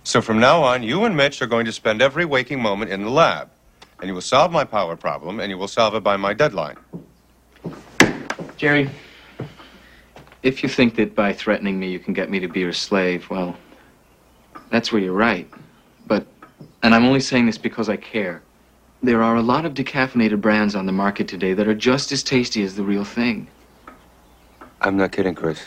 So 0.03 0.19
from 0.19 0.39
now 0.39 0.63
on, 0.63 0.81
you 0.81 1.03
and 1.03 1.15
Mitch 1.15 1.43
are 1.43 1.47
going 1.47 1.65
to 1.65 1.71
spend 1.71 2.01
every 2.01 2.25
waking 2.25 2.59
moment 2.59 2.91
in 2.91 3.03
the 3.03 3.09
lab. 3.09 3.49
And 3.99 4.09
you 4.09 4.15
will 4.15 4.21
solve 4.21 4.51
my 4.51 4.65
power 4.65 4.97
problem, 4.97 5.39
and 5.39 5.49
you 5.49 5.57
will 5.57 5.67
solve 5.67 5.95
it 5.95 6.03
by 6.03 6.17
my 6.17 6.33
deadline. 6.33 6.75
Jerry, 8.57 8.89
if 10.43 10.61
you 10.61 10.69
think 10.69 10.95
that 10.95 11.15
by 11.15 11.33
threatening 11.33 11.79
me 11.79 11.89
you 11.89 11.99
can 11.99 12.13
get 12.13 12.29
me 12.29 12.39
to 12.39 12.47
be 12.47 12.59
your 12.59 12.73
slave, 12.73 13.29
well, 13.29 13.55
that's 14.69 14.91
where 14.91 15.01
you're 15.01 15.13
right. 15.13 15.49
But, 16.05 16.27
and 16.83 16.93
I'm 16.93 17.05
only 17.05 17.21
saying 17.21 17.45
this 17.45 17.57
because 17.57 17.89
I 17.89 17.95
care, 17.95 18.43
there 19.01 19.23
are 19.23 19.35
a 19.35 19.41
lot 19.41 19.65
of 19.65 19.73
decaffeinated 19.73 20.41
brands 20.41 20.75
on 20.75 20.85
the 20.85 20.91
market 20.91 21.27
today 21.27 21.53
that 21.53 21.67
are 21.67 21.73
just 21.73 22.11
as 22.11 22.23
tasty 22.23 22.61
as 22.63 22.75
the 22.75 22.83
real 22.83 23.05
thing. 23.05 23.47
I'm 24.81 24.97
not 24.97 25.13
kidding, 25.13 25.33
Chris. 25.33 25.61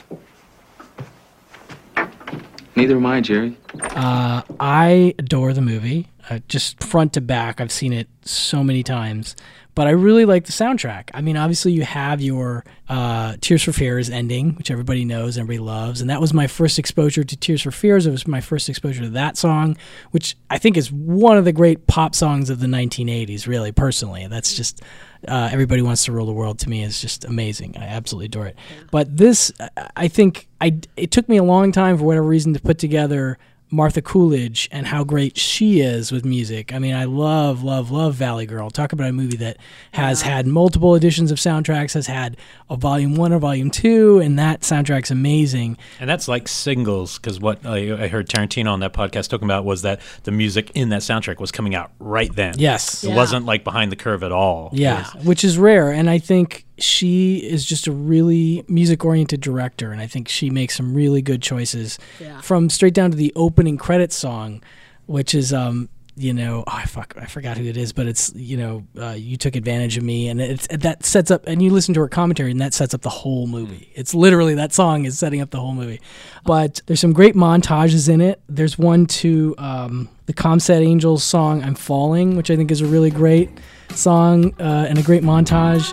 Neither 2.76 2.96
am 2.96 3.06
I, 3.06 3.22
Jerry. 3.22 3.56
Uh, 3.80 4.42
I 4.60 5.14
adore 5.18 5.54
the 5.54 5.62
movie, 5.62 6.08
uh, 6.30 6.40
just 6.48 6.82
front 6.82 7.12
to 7.14 7.20
back. 7.20 7.60
I've 7.60 7.72
seen 7.72 7.92
it 7.92 8.08
so 8.22 8.64
many 8.64 8.82
times, 8.82 9.36
but 9.76 9.86
I 9.86 9.90
really 9.90 10.24
like 10.24 10.46
the 10.46 10.52
soundtrack. 10.52 11.10
I 11.14 11.20
mean, 11.20 11.36
obviously, 11.36 11.72
you 11.72 11.82
have 11.84 12.20
your 12.20 12.64
uh, 12.88 13.36
Tears 13.40 13.62
for 13.62 13.72
Fears 13.72 14.10
ending, 14.10 14.54
which 14.56 14.70
everybody 14.70 15.04
knows, 15.04 15.38
everybody 15.38 15.58
loves, 15.58 16.00
and 16.00 16.10
that 16.10 16.20
was 16.20 16.32
my 16.34 16.46
first 16.46 16.78
exposure 16.78 17.22
to 17.22 17.36
Tears 17.36 17.62
for 17.62 17.70
Fears. 17.70 18.06
It 18.06 18.10
was 18.10 18.26
my 18.26 18.40
first 18.40 18.68
exposure 18.68 19.02
to 19.02 19.10
that 19.10 19.36
song, 19.36 19.76
which 20.10 20.36
I 20.50 20.58
think 20.58 20.76
is 20.76 20.90
one 20.90 21.36
of 21.38 21.44
the 21.44 21.52
great 21.52 21.86
pop 21.86 22.14
songs 22.14 22.50
of 22.50 22.58
the 22.60 22.66
1980s. 22.66 23.46
Really, 23.46 23.70
personally, 23.70 24.26
that's 24.26 24.54
just 24.54 24.82
uh, 25.28 25.48
everybody 25.52 25.82
wants 25.82 26.04
to 26.06 26.12
rule 26.12 26.26
the 26.26 26.32
world 26.32 26.58
to 26.60 26.68
me 26.70 26.82
is 26.82 27.00
just 27.00 27.24
amazing. 27.24 27.76
I 27.78 27.84
absolutely 27.86 28.26
adore 28.26 28.46
it. 28.46 28.56
But 28.90 29.16
this, 29.16 29.52
I- 29.60 29.90
I 29.96 30.08
think, 30.08 30.48
I 30.60 30.78
it 30.96 31.10
took 31.10 31.28
me 31.28 31.36
a 31.36 31.42
long 31.44 31.70
time 31.72 31.96
for 31.98 32.04
whatever 32.04 32.26
reason 32.26 32.52
to 32.54 32.60
put 32.60 32.78
together 32.78 33.38
Martha 33.70 34.00
Coolidge 34.00 34.68
and 34.70 34.86
how 34.86 35.02
great 35.02 35.36
she 35.36 35.80
is 35.80 36.12
with 36.12 36.24
music. 36.24 36.72
I 36.72 36.78
mean, 36.78 36.94
I 36.94 37.04
love, 37.04 37.62
love, 37.64 37.90
love 37.90 38.14
Valley 38.14 38.46
Girl. 38.46 38.70
Talk 38.70 38.92
about 38.92 39.08
a 39.08 39.12
movie 39.12 39.36
that 39.38 39.56
has 39.92 40.22
had 40.22 40.46
multiple 40.46 40.94
editions 40.94 41.30
of 41.32 41.38
soundtracks, 41.38 41.94
has 41.94 42.06
had 42.06 42.36
a 42.70 42.76
volume 42.76 43.16
one 43.16 43.32
or 43.32 43.38
volume 43.40 43.70
two, 43.70 44.20
and 44.20 44.38
that 44.38 44.60
soundtrack's 44.60 45.10
amazing. 45.10 45.76
And 45.98 46.08
that's 46.08 46.28
like 46.28 46.46
singles, 46.46 47.18
because 47.18 47.40
what 47.40 47.64
I, 47.66 48.04
I 48.04 48.08
heard 48.08 48.28
Tarantino 48.28 48.70
on 48.70 48.80
that 48.80 48.92
podcast 48.92 49.28
talking 49.28 49.46
about 49.46 49.64
was 49.64 49.82
that 49.82 50.00
the 50.22 50.30
music 50.30 50.70
in 50.74 50.90
that 50.90 51.02
soundtrack 51.02 51.40
was 51.40 51.50
coming 51.50 51.74
out 51.74 51.90
right 51.98 52.32
then. 52.34 52.54
Yes. 52.58 53.02
It 53.02 53.08
Yeah. 53.08 53.16
wasn't 53.16 53.46
like 53.46 53.64
behind 53.64 53.90
the 53.90 53.96
curve 53.96 54.22
at 54.22 54.30
all. 54.32 54.70
Yeah, 54.72 55.06
which 55.24 55.42
is 55.42 55.58
rare. 55.58 55.90
And 55.90 56.08
I 56.08 56.18
think 56.18 56.65
she 56.78 57.38
is 57.38 57.64
just 57.64 57.86
a 57.86 57.92
really 57.92 58.64
music 58.68 59.04
oriented 59.04 59.40
director. 59.40 59.92
And 59.92 60.00
I 60.00 60.06
think 60.06 60.28
she 60.28 60.50
makes 60.50 60.76
some 60.76 60.94
really 60.94 61.22
good 61.22 61.42
choices 61.42 61.98
Yeah. 62.20 62.40
from 62.40 62.68
straight 62.70 62.94
down 62.94 63.10
to 63.10 63.16
the 63.16 63.32
opening 63.36 63.76
credit 63.76 64.12
song, 64.12 64.62
which 65.06 65.34
is, 65.34 65.52
um, 65.52 65.88
you 66.18 66.32
know, 66.32 66.64
oh, 66.66 66.72
I 66.74 66.86
fuck, 66.86 67.12
I 67.20 67.26
forgot 67.26 67.58
who 67.58 67.64
it 67.66 67.76
is, 67.76 67.92
but 67.92 68.06
it's 68.06 68.32
you 68.34 68.56
know, 68.56 68.84
uh, 68.98 69.10
you 69.10 69.36
took 69.36 69.54
advantage 69.54 69.98
of 69.98 70.02
me, 70.02 70.28
and 70.28 70.40
it's 70.40 70.66
that 70.68 71.04
sets 71.04 71.30
up, 71.30 71.46
and 71.46 71.62
you 71.62 71.68
listen 71.70 71.92
to 71.92 72.00
her 72.00 72.08
commentary, 72.08 72.50
and 72.50 72.58
that 72.62 72.72
sets 72.72 72.94
up 72.94 73.02
the 73.02 73.10
whole 73.10 73.46
movie. 73.46 73.90
It's 73.94 74.14
literally 74.14 74.54
that 74.54 74.72
song 74.72 75.04
is 75.04 75.18
setting 75.18 75.42
up 75.42 75.50
the 75.50 75.60
whole 75.60 75.74
movie. 75.74 76.00
But 76.46 76.80
there's 76.86 77.00
some 77.00 77.12
great 77.12 77.34
montages 77.34 78.08
in 78.08 78.22
it. 78.22 78.40
There's 78.48 78.78
one 78.78 79.04
to 79.20 79.54
um, 79.58 80.08
the 80.24 80.32
Comsat 80.32 80.80
Angels 80.80 81.22
song 81.22 81.62
"I'm 81.62 81.74
Falling," 81.74 82.34
which 82.34 82.50
I 82.50 82.56
think 82.56 82.70
is 82.70 82.80
a 82.80 82.86
really 82.86 83.10
great 83.10 83.50
song 83.94 84.54
uh, 84.58 84.86
and 84.88 84.98
a 84.98 85.02
great 85.02 85.22
montage. 85.22 85.92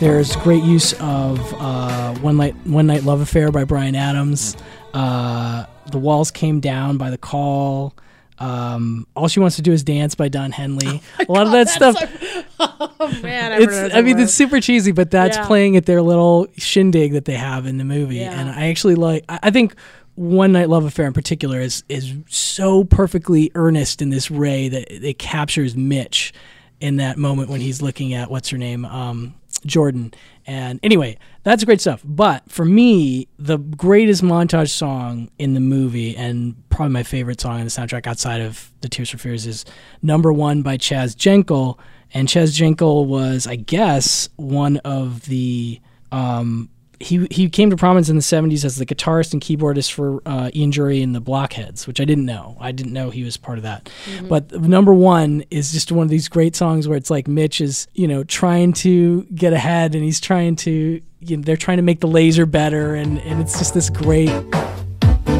There's 0.00 0.36
great 0.36 0.62
use 0.62 0.92
of 1.00 1.40
uh, 1.54 2.14
"One 2.20 2.36
Night 2.36 2.54
One 2.64 2.86
Night 2.86 3.02
Love 3.02 3.20
Affair" 3.20 3.50
by 3.50 3.64
Bryan 3.64 3.96
Adams. 3.96 4.56
Uh, 4.94 5.64
"The 5.90 5.98
Walls 5.98 6.30
Came 6.30 6.60
Down" 6.60 6.98
by 6.98 7.10
The 7.10 7.18
Call. 7.18 7.94
Um, 8.38 9.08
"All 9.16 9.26
She 9.26 9.40
Wants 9.40 9.56
to 9.56 9.62
Do 9.62 9.72
Is 9.72 9.82
Dance" 9.82 10.14
by 10.14 10.28
Don 10.28 10.52
Henley. 10.52 11.02
a 11.28 11.32
lot 11.32 11.46
of 11.46 11.52
that 11.52 11.68
stuff. 11.68 11.96
oh 12.60 13.18
man, 13.22 13.52
I 13.52 13.56
it's, 13.58 13.94
I 13.94 14.00
mean, 14.02 14.20
it's 14.20 14.32
super 14.32 14.60
cheesy, 14.60 14.92
but 14.92 15.10
that's 15.10 15.36
Yeah. 15.36 15.46
playing 15.46 15.76
at 15.76 15.86
their 15.86 16.00
little 16.00 16.46
shindig 16.56 17.12
that 17.14 17.24
they 17.24 17.34
have 17.34 17.66
in 17.66 17.78
the 17.78 17.84
movie, 17.84 18.20
and 18.22 18.48
I 18.48 18.68
actually 18.68 18.94
like. 18.94 19.24
I, 19.28 19.40
I 19.44 19.50
think 19.50 19.74
"One 20.14 20.52
Night 20.52 20.68
Love 20.68 20.84
Affair" 20.84 21.06
in 21.08 21.12
particular 21.12 21.60
is 21.60 21.82
is 21.88 22.14
so 22.28 22.84
perfectly 22.84 23.50
earnest 23.56 24.00
in 24.00 24.10
this 24.10 24.30
way 24.30 24.68
that 24.68 24.92
it 25.08 25.18
captures 25.18 25.76
Mitch 25.76 26.32
in 26.80 26.98
that 26.98 27.18
moment 27.18 27.50
when 27.50 27.60
he's 27.60 27.82
looking 27.82 28.14
at 28.14 28.30
what's 28.30 28.50
her 28.50 28.56
name, 28.58 28.84
um, 28.84 29.34
Jordan. 29.66 30.12
And 30.46 30.80
anyway, 30.82 31.18
that's 31.42 31.64
great 31.64 31.80
stuff. 31.80 32.02
But 32.04 32.50
for 32.50 32.64
me, 32.64 33.28
the 33.38 33.58
greatest 33.58 34.22
montage 34.22 34.70
song 34.70 35.30
in 35.38 35.54
the 35.54 35.60
movie, 35.60 36.16
and 36.16 36.56
probably 36.70 36.92
my 36.92 37.02
favorite 37.02 37.40
song 37.40 37.58
in 37.58 37.64
the 37.64 37.70
soundtrack 37.70 38.06
outside 38.06 38.40
of 38.40 38.72
the 38.80 38.88
Tears 38.88 39.10
for 39.10 39.18
Fears, 39.18 39.46
is 39.46 39.64
"Number 40.02 40.32
One" 40.32 40.62
by 40.62 40.76
Chaz 40.76 41.14
Jankel. 41.14 41.78
And 42.14 42.26
Chaz 42.26 42.58
Jankel 42.58 43.06
was, 43.06 43.46
I 43.46 43.56
guess, 43.56 44.30
one 44.36 44.78
of 44.78 45.26
the 45.26 45.80
um, 46.10 46.70
he 47.00 47.26
he 47.30 47.48
came 47.48 47.70
to 47.70 47.76
prominence 47.76 48.08
in 48.08 48.16
the 48.16 48.22
70s 48.22 48.64
as 48.64 48.76
the 48.76 48.86
guitarist 48.86 49.32
and 49.32 49.40
keyboardist 49.42 49.92
for 49.92 50.20
uh, 50.26 50.50
Ian 50.54 50.70
Dury 50.72 51.02
and 51.02 51.14
the 51.14 51.20
Blockheads, 51.20 51.86
which 51.86 52.00
I 52.00 52.04
didn't 52.04 52.24
know. 52.26 52.56
I 52.60 52.72
didn't 52.72 52.92
know 52.92 53.10
he 53.10 53.22
was 53.24 53.36
part 53.36 53.58
of 53.58 53.62
that. 53.62 53.90
Mhm. 54.18 54.28
But 54.28 54.52
number 54.60 54.92
one 54.92 55.44
is 55.50 55.72
just 55.72 55.92
one 55.92 56.04
of 56.04 56.10
these 56.10 56.28
great 56.28 56.56
songs 56.56 56.88
where 56.88 56.96
it's 56.96 57.10
like 57.10 57.28
Mitch 57.28 57.60
is 57.60 57.86
you 57.94 58.08
know 58.08 58.24
trying 58.24 58.72
to 58.74 59.22
get 59.34 59.52
ahead 59.52 59.94
and 59.94 60.02
he's 60.02 60.20
trying 60.20 60.56
to 60.56 61.00
you 61.20 61.36
know, 61.36 61.42
they're 61.42 61.56
trying 61.56 61.78
to 61.78 61.82
make 61.82 62.00
the 62.00 62.08
laser 62.08 62.46
better 62.46 62.94
and 62.94 63.18
and 63.22 63.40
it's 63.40 63.58
just 63.58 63.74
this 63.74 63.90
great. 63.90 64.32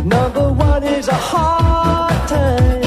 Number 0.05 0.53
one 0.53 0.85
is 0.85 1.09
a 1.09 1.15
hard 1.15 2.29
time 2.29 2.78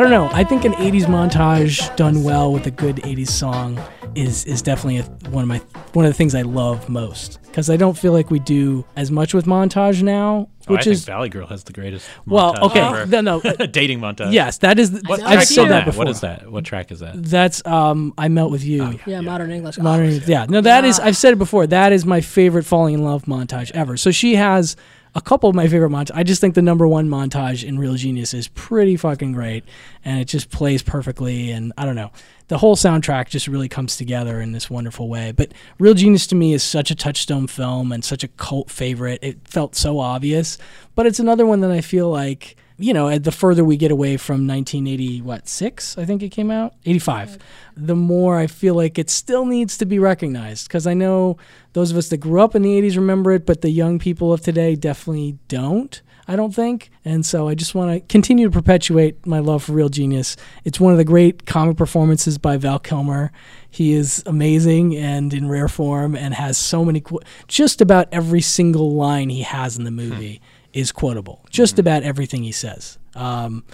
I 0.00 0.02
don't 0.04 0.12
don't 0.12 0.30
know. 0.30 0.34
I 0.34 0.44
think 0.44 0.64
an 0.64 0.72
'80s 0.72 1.04
montage 1.04 1.94
done 1.94 2.24
well 2.24 2.54
with 2.54 2.66
a 2.66 2.70
good 2.70 2.96
'80s 2.96 3.28
song 3.28 3.78
is 4.14 4.46
is 4.46 4.62
definitely 4.62 4.96
a, 4.96 5.02
one 5.28 5.42
of 5.42 5.48
my 5.48 5.58
one 5.92 6.06
of 6.06 6.10
the 6.10 6.16
things 6.16 6.34
I 6.34 6.40
love 6.40 6.88
most 6.88 7.38
because 7.42 7.68
I 7.68 7.76
don't 7.76 7.98
feel 7.98 8.14
like 8.14 8.30
we 8.30 8.38
do 8.38 8.86
as 8.96 9.10
much 9.10 9.34
with 9.34 9.44
montage 9.44 10.02
now, 10.02 10.48
Oh, 10.68 10.72
which 10.72 10.86
I 10.86 10.92
is 10.92 11.00
think 11.00 11.06
Valley 11.14 11.28
Girl 11.28 11.46
has 11.48 11.64
the 11.64 11.74
greatest. 11.74 12.08
Well, 12.24 12.54
montage 12.54 12.62
okay, 12.70 12.80
ever. 12.80 13.06
no, 13.08 13.20
no, 13.20 13.40
dating 13.66 14.00
montage. 14.00 14.32
Yes, 14.32 14.56
that 14.58 14.78
is. 14.78 14.90
The, 14.90 15.02
What 15.06 15.20
I've 15.20 15.32
track 15.34 15.46
said 15.46 15.64
is 15.64 15.68
that 15.68 15.84
before. 15.84 15.98
What 15.98 16.08
is 16.08 16.20
that? 16.22 16.50
What 16.50 16.64
track 16.64 16.90
is 16.92 17.00
that? 17.00 17.22
That's 17.22 17.62
um, 17.66 18.14
I 18.16 18.28
melt 18.28 18.52
with 18.52 18.64
you. 18.64 18.98
yeah, 19.04 19.20
modern 19.20 19.50
English. 19.50 19.76
Modern, 19.76 20.22
yeah. 20.26 20.46
No, 20.48 20.62
that 20.62 20.86
is. 20.86 20.98
I've 20.98 21.18
said 21.18 21.34
it 21.34 21.38
before. 21.38 21.66
That 21.66 21.92
is 21.92 22.06
my 22.06 22.22
favorite 22.22 22.64
falling 22.64 22.94
in 22.94 23.04
love 23.04 23.24
montage 23.26 23.70
ever. 23.72 23.98
So 23.98 24.10
she 24.10 24.36
has 24.36 24.76
a 25.14 25.20
couple 25.20 25.48
of 25.48 25.56
my 25.56 25.66
favorite 25.66 25.90
montages. 25.90 26.12
I 26.14 26.22
just 26.22 26.40
think 26.40 26.54
the 26.54 26.62
number 26.62 26.86
one 26.86 27.08
montage 27.08 27.66
in 27.66 27.78
Real 27.78 27.94
Genius 27.94 28.32
is 28.34 28.48
pretty 28.48 28.96
fucking 28.96 29.32
great, 29.32 29.64
and 30.04 30.20
it 30.20 30.26
just 30.26 30.50
plays 30.50 30.82
perfectly. 30.82 31.50
And 31.50 31.72
I 31.76 31.84
don't 31.84 31.96
know, 31.96 32.12
the 32.48 32.58
whole 32.58 32.76
soundtrack 32.76 33.28
just 33.28 33.48
really 33.48 33.68
comes 33.68 33.96
together 33.96 34.40
in 34.40 34.52
this 34.52 34.70
wonderful 34.70 35.08
way. 35.08 35.32
But 35.32 35.52
Real 35.78 35.94
Genius 35.94 36.26
to 36.28 36.34
me 36.34 36.52
is 36.52 36.62
such 36.62 36.90
a 36.90 36.94
touchstone 36.94 37.46
film 37.46 37.92
and 37.92 38.04
such 38.04 38.22
a 38.22 38.28
cult 38.28 38.70
favorite. 38.70 39.18
It 39.22 39.46
felt 39.48 39.74
so 39.74 39.98
obvious, 39.98 40.58
but 40.94 41.06
it's 41.06 41.20
another 41.20 41.46
one 41.46 41.60
that 41.60 41.70
I 41.70 41.80
feel 41.80 42.10
like 42.10 42.56
you 42.80 42.94
know, 42.94 43.18
the 43.18 43.30
further 43.30 43.62
we 43.62 43.76
get 43.76 43.90
away 43.90 44.16
from 44.16 44.46
1980, 44.46 45.20
what, 45.20 45.48
six, 45.48 45.98
I 45.98 46.06
think 46.06 46.22
it 46.22 46.30
came 46.30 46.50
out? 46.50 46.74
85. 46.86 47.38
The 47.76 47.94
more 47.94 48.38
I 48.38 48.46
feel 48.46 48.74
like 48.74 48.98
it 48.98 49.10
still 49.10 49.44
needs 49.44 49.76
to 49.78 49.84
be 49.84 49.98
recognized. 49.98 50.66
Because 50.66 50.86
I 50.86 50.94
know 50.94 51.36
those 51.74 51.90
of 51.90 51.98
us 51.98 52.08
that 52.08 52.18
grew 52.18 52.40
up 52.40 52.54
in 52.54 52.62
the 52.62 52.80
80s 52.80 52.96
remember 52.96 53.32
it, 53.32 53.44
but 53.44 53.60
the 53.60 53.70
young 53.70 53.98
people 53.98 54.32
of 54.32 54.40
today 54.40 54.76
definitely 54.76 55.38
don't, 55.48 56.00
I 56.26 56.36
don't 56.36 56.54
think. 56.54 56.90
And 57.04 57.26
so 57.26 57.48
I 57.48 57.54
just 57.54 57.74
want 57.74 57.92
to 57.92 58.00
continue 58.12 58.48
to 58.48 58.52
perpetuate 58.52 59.26
my 59.26 59.40
love 59.40 59.64
for 59.64 59.72
Real 59.72 59.90
Genius. 59.90 60.36
It's 60.64 60.80
one 60.80 60.92
of 60.92 60.98
the 60.98 61.04
great 61.04 61.44
comic 61.44 61.76
performances 61.76 62.38
by 62.38 62.56
Val 62.56 62.78
Kilmer. 62.78 63.30
He 63.68 63.92
is 63.92 64.22
amazing 64.24 64.96
and 64.96 65.34
in 65.34 65.50
rare 65.50 65.68
form 65.68 66.16
and 66.16 66.32
has 66.32 66.56
so 66.56 66.84
many, 66.84 67.02
qu- 67.02 67.20
just 67.46 67.82
about 67.82 68.08
every 68.10 68.40
single 68.40 68.94
line 68.94 69.28
he 69.28 69.42
has 69.42 69.76
in 69.76 69.84
the 69.84 69.90
hmm. 69.90 69.96
movie 69.96 70.40
is 70.72 70.92
quotable. 70.92 71.44
Just 71.50 71.78
about 71.78 72.02
everything 72.02 72.42
he 72.42 72.52
says. 72.52 72.98
Um, 73.14 73.64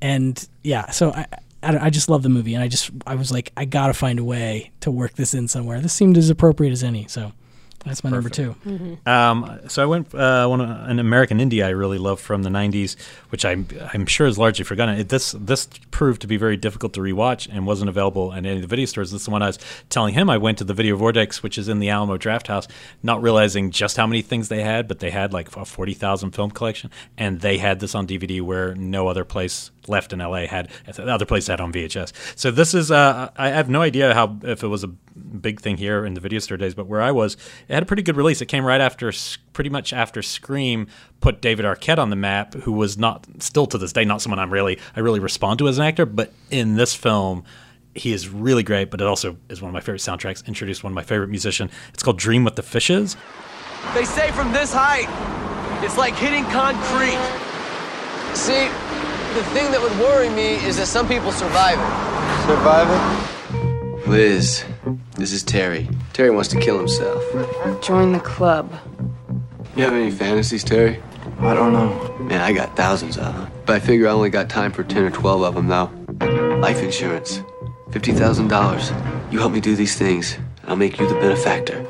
and 0.00 0.48
yeah, 0.62 0.90
so 0.90 1.12
I, 1.12 1.26
I, 1.62 1.78
I 1.86 1.90
just 1.90 2.08
love 2.08 2.22
the 2.22 2.28
movie, 2.28 2.54
and 2.54 2.62
I 2.62 2.68
just 2.68 2.90
I 3.06 3.14
was 3.14 3.32
like, 3.32 3.52
I 3.56 3.64
gotta 3.64 3.94
find 3.94 4.18
a 4.18 4.24
way 4.24 4.72
to 4.80 4.90
work 4.90 5.14
this 5.14 5.34
in 5.34 5.48
somewhere. 5.48 5.80
This 5.80 5.92
seemed 5.92 6.16
as 6.16 6.30
appropriate 6.30 6.72
as 6.72 6.82
any, 6.84 7.06
so 7.08 7.32
that's 7.86 8.02
my 8.04 8.10
number 8.10 8.28
2 8.28 8.98
Um, 9.06 9.60
so 9.68 9.82
I 9.82 9.86
went 9.86 10.14
uh, 10.14 10.46
one 10.48 10.60
an 10.60 10.98
American 10.98 11.38
Indie 11.38 11.64
I 11.64 11.70
really 11.70 11.98
love 11.98 12.20
from 12.20 12.42
the 12.42 12.50
'90s, 12.50 12.96
which 13.30 13.44
I'm 13.44 13.66
I'm 13.94 14.06
sure 14.06 14.26
is 14.26 14.36
largely 14.38 14.64
forgotten. 14.64 14.98
It, 14.98 15.08
this 15.08 15.34
this 15.38 15.68
proved 15.90 16.20
to 16.22 16.26
be 16.26 16.36
very 16.36 16.56
difficult 16.56 16.92
to 16.94 17.00
rewatch 17.00 17.48
and 17.50 17.66
wasn't 17.66 17.88
available 17.88 18.32
in 18.32 18.44
any 18.44 18.56
of 18.56 18.62
the 18.62 18.68
video 18.68 18.86
stores. 18.86 19.12
This 19.12 19.22
is 19.22 19.26
the 19.26 19.30
one 19.30 19.42
I 19.42 19.46
was 19.46 19.58
telling 19.88 20.14
him. 20.14 20.28
I 20.28 20.36
went 20.36 20.58
to 20.58 20.64
the 20.64 20.74
Video 20.74 20.96
Vortex, 20.96 21.42
which 21.42 21.56
is 21.56 21.68
in 21.68 21.78
the 21.78 21.88
Alamo 21.88 22.16
Drafthouse, 22.18 22.66
not 23.02 23.22
realizing 23.22 23.70
just 23.70 23.96
how 23.96 24.06
many 24.06 24.20
things 24.22 24.48
they 24.48 24.62
had, 24.62 24.88
but 24.88 24.98
they 24.98 25.10
had 25.10 25.32
like 25.32 25.54
a 25.56 25.64
forty 25.64 25.94
thousand 25.94 26.32
film 26.32 26.50
collection, 26.50 26.90
and 27.16 27.40
they 27.40 27.58
had 27.58 27.80
this 27.80 27.94
on 27.94 28.06
DVD 28.06 28.42
where 28.42 28.74
no 28.74 29.08
other 29.08 29.24
place 29.24 29.70
left 29.88 30.12
in 30.12 30.18
LA 30.18 30.46
had 30.46 30.70
the 30.94 31.06
other 31.06 31.26
place 31.26 31.46
had 31.46 31.60
on 31.60 31.72
VHS. 31.72 32.12
So 32.36 32.50
this 32.50 32.74
is 32.74 32.90
uh, 32.90 33.30
I 33.36 33.48
have 33.48 33.68
no 33.68 33.82
idea 33.82 34.14
how 34.14 34.38
if 34.42 34.62
it 34.62 34.68
was 34.68 34.84
a 34.84 34.88
big 34.88 35.60
thing 35.60 35.76
here 35.76 36.04
in 36.04 36.14
the 36.14 36.20
video 36.20 36.38
store 36.38 36.56
days, 36.56 36.74
but 36.74 36.86
where 36.86 37.02
I 37.02 37.10
was, 37.10 37.36
it 37.68 37.74
had 37.74 37.82
a 37.82 37.86
pretty 37.86 38.02
good 38.02 38.16
release. 38.16 38.40
It 38.40 38.46
came 38.46 38.64
right 38.64 38.80
after, 38.80 39.12
pretty 39.52 39.70
much 39.70 39.92
after 39.92 40.22
Scream 40.22 40.86
put 41.20 41.40
David 41.40 41.64
Arquette 41.64 41.98
on 41.98 42.10
the 42.10 42.16
map, 42.16 42.54
who 42.54 42.72
was 42.72 42.98
not 42.98 43.26
still 43.40 43.66
to 43.66 43.78
this 43.78 43.92
day 43.92 44.04
not 44.04 44.22
someone 44.22 44.38
I'm 44.38 44.52
really 44.52 44.78
I 44.94 45.00
really 45.00 45.20
respond 45.20 45.58
to 45.60 45.68
as 45.68 45.78
an 45.78 45.84
actor, 45.84 46.06
but 46.06 46.32
in 46.50 46.76
this 46.76 46.94
film. 46.94 47.44
He 47.94 48.12
is 48.12 48.28
really 48.28 48.62
great, 48.62 48.90
but 48.90 49.00
it 49.00 49.06
also 49.06 49.38
is 49.48 49.62
one 49.62 49.70
of 49.70 49.72
my 49.72 49.80
favorite 49.80 50.02
soundtracks. 50.02 50.46
Introduced 50.46 50.84
one 50.84 50.92
of 50.92 50.94
my 50.94 51.02
favorite 51.02 51.30
musician. 51.30 51.70
It's 51.94 52.02
called 52.02 52.18
"Dream 52.18 52.44
with 52.44 52.54
the 52.54 52.62
Fishes." 52.62 53.16
They 53.94 54.04
say 54.04 54.30
from 54.32 54.52
this 54.52 54.70
height, 54.70 55.08
it's 55.82 55.96
like 55.96 56.14
hitting 56.14 56.44
concrete. 56.44 57.16
See, 58.36 58.68
the 59.36 59.44
thing 59.50 59.70
that 59.70 59.82
would 59.82 59.92
worry 59.98 60.30
me 60.30 60.54
is 60.64 60.78
that 60.78 60.86
some 60.86 61.06
people 61.06 61.30
survive 61.30 61.78
it. 61.78 62.46
Survive 62.46 62.88
it? 62.88 64.08
Liz, 64.08 64.64
this 65.16 65.30
is 65.30 65.42
Terry. 65.42 65.86
Terry 66.14 66.30
wants 66.30 66.48
to 66.48 66.58
kill 66.58 66.78
himself. 66.78 67.22
Join 67.82 68.12
the 68.12 68.20
club. 68.20 68.72
You 69.76 69.84
have 69.84 69.92
any 69.92 70.10
fantasies, 70.10 70.64
Terry? 70.64 71.02
I 71.40 71.52
don't 71.52 71.74
know. 71.74 72.16
Man, 72.18 72.40
I 72.40 72.54
got 72.54 72.76
thousands 72.76 73.18
of 73.18 73.34
them. 73.34 73.50
But 73.66 73.76
I 73.76 73.80
figure 73.80 74.08
I 74.08 74.12
only 74.12 74.30
got 74.30 74.48
time 74.48 74.72
for 74.72 74.82
10 74.82 75.04
or 75.04 75.10
12 75.10 75.42
of 75.42 75.54
them 75.54 75.68
now. 75.68 75.92
Life 76.60 76.82
insurance. 76.82 77.42
$50,000. 77.90 79.32
You 79.32 79.38
help 79.38 79.52
me 79.52 79.60
do 79.60 79.76
these 79.76 79.98
things, 79.98 80.36
and 80.62 80.70
I'll 80.70 80.76
make 80.76 80.98
you 80.98 81.06
the 81.06 81.14
benefactor. 81.16 81.86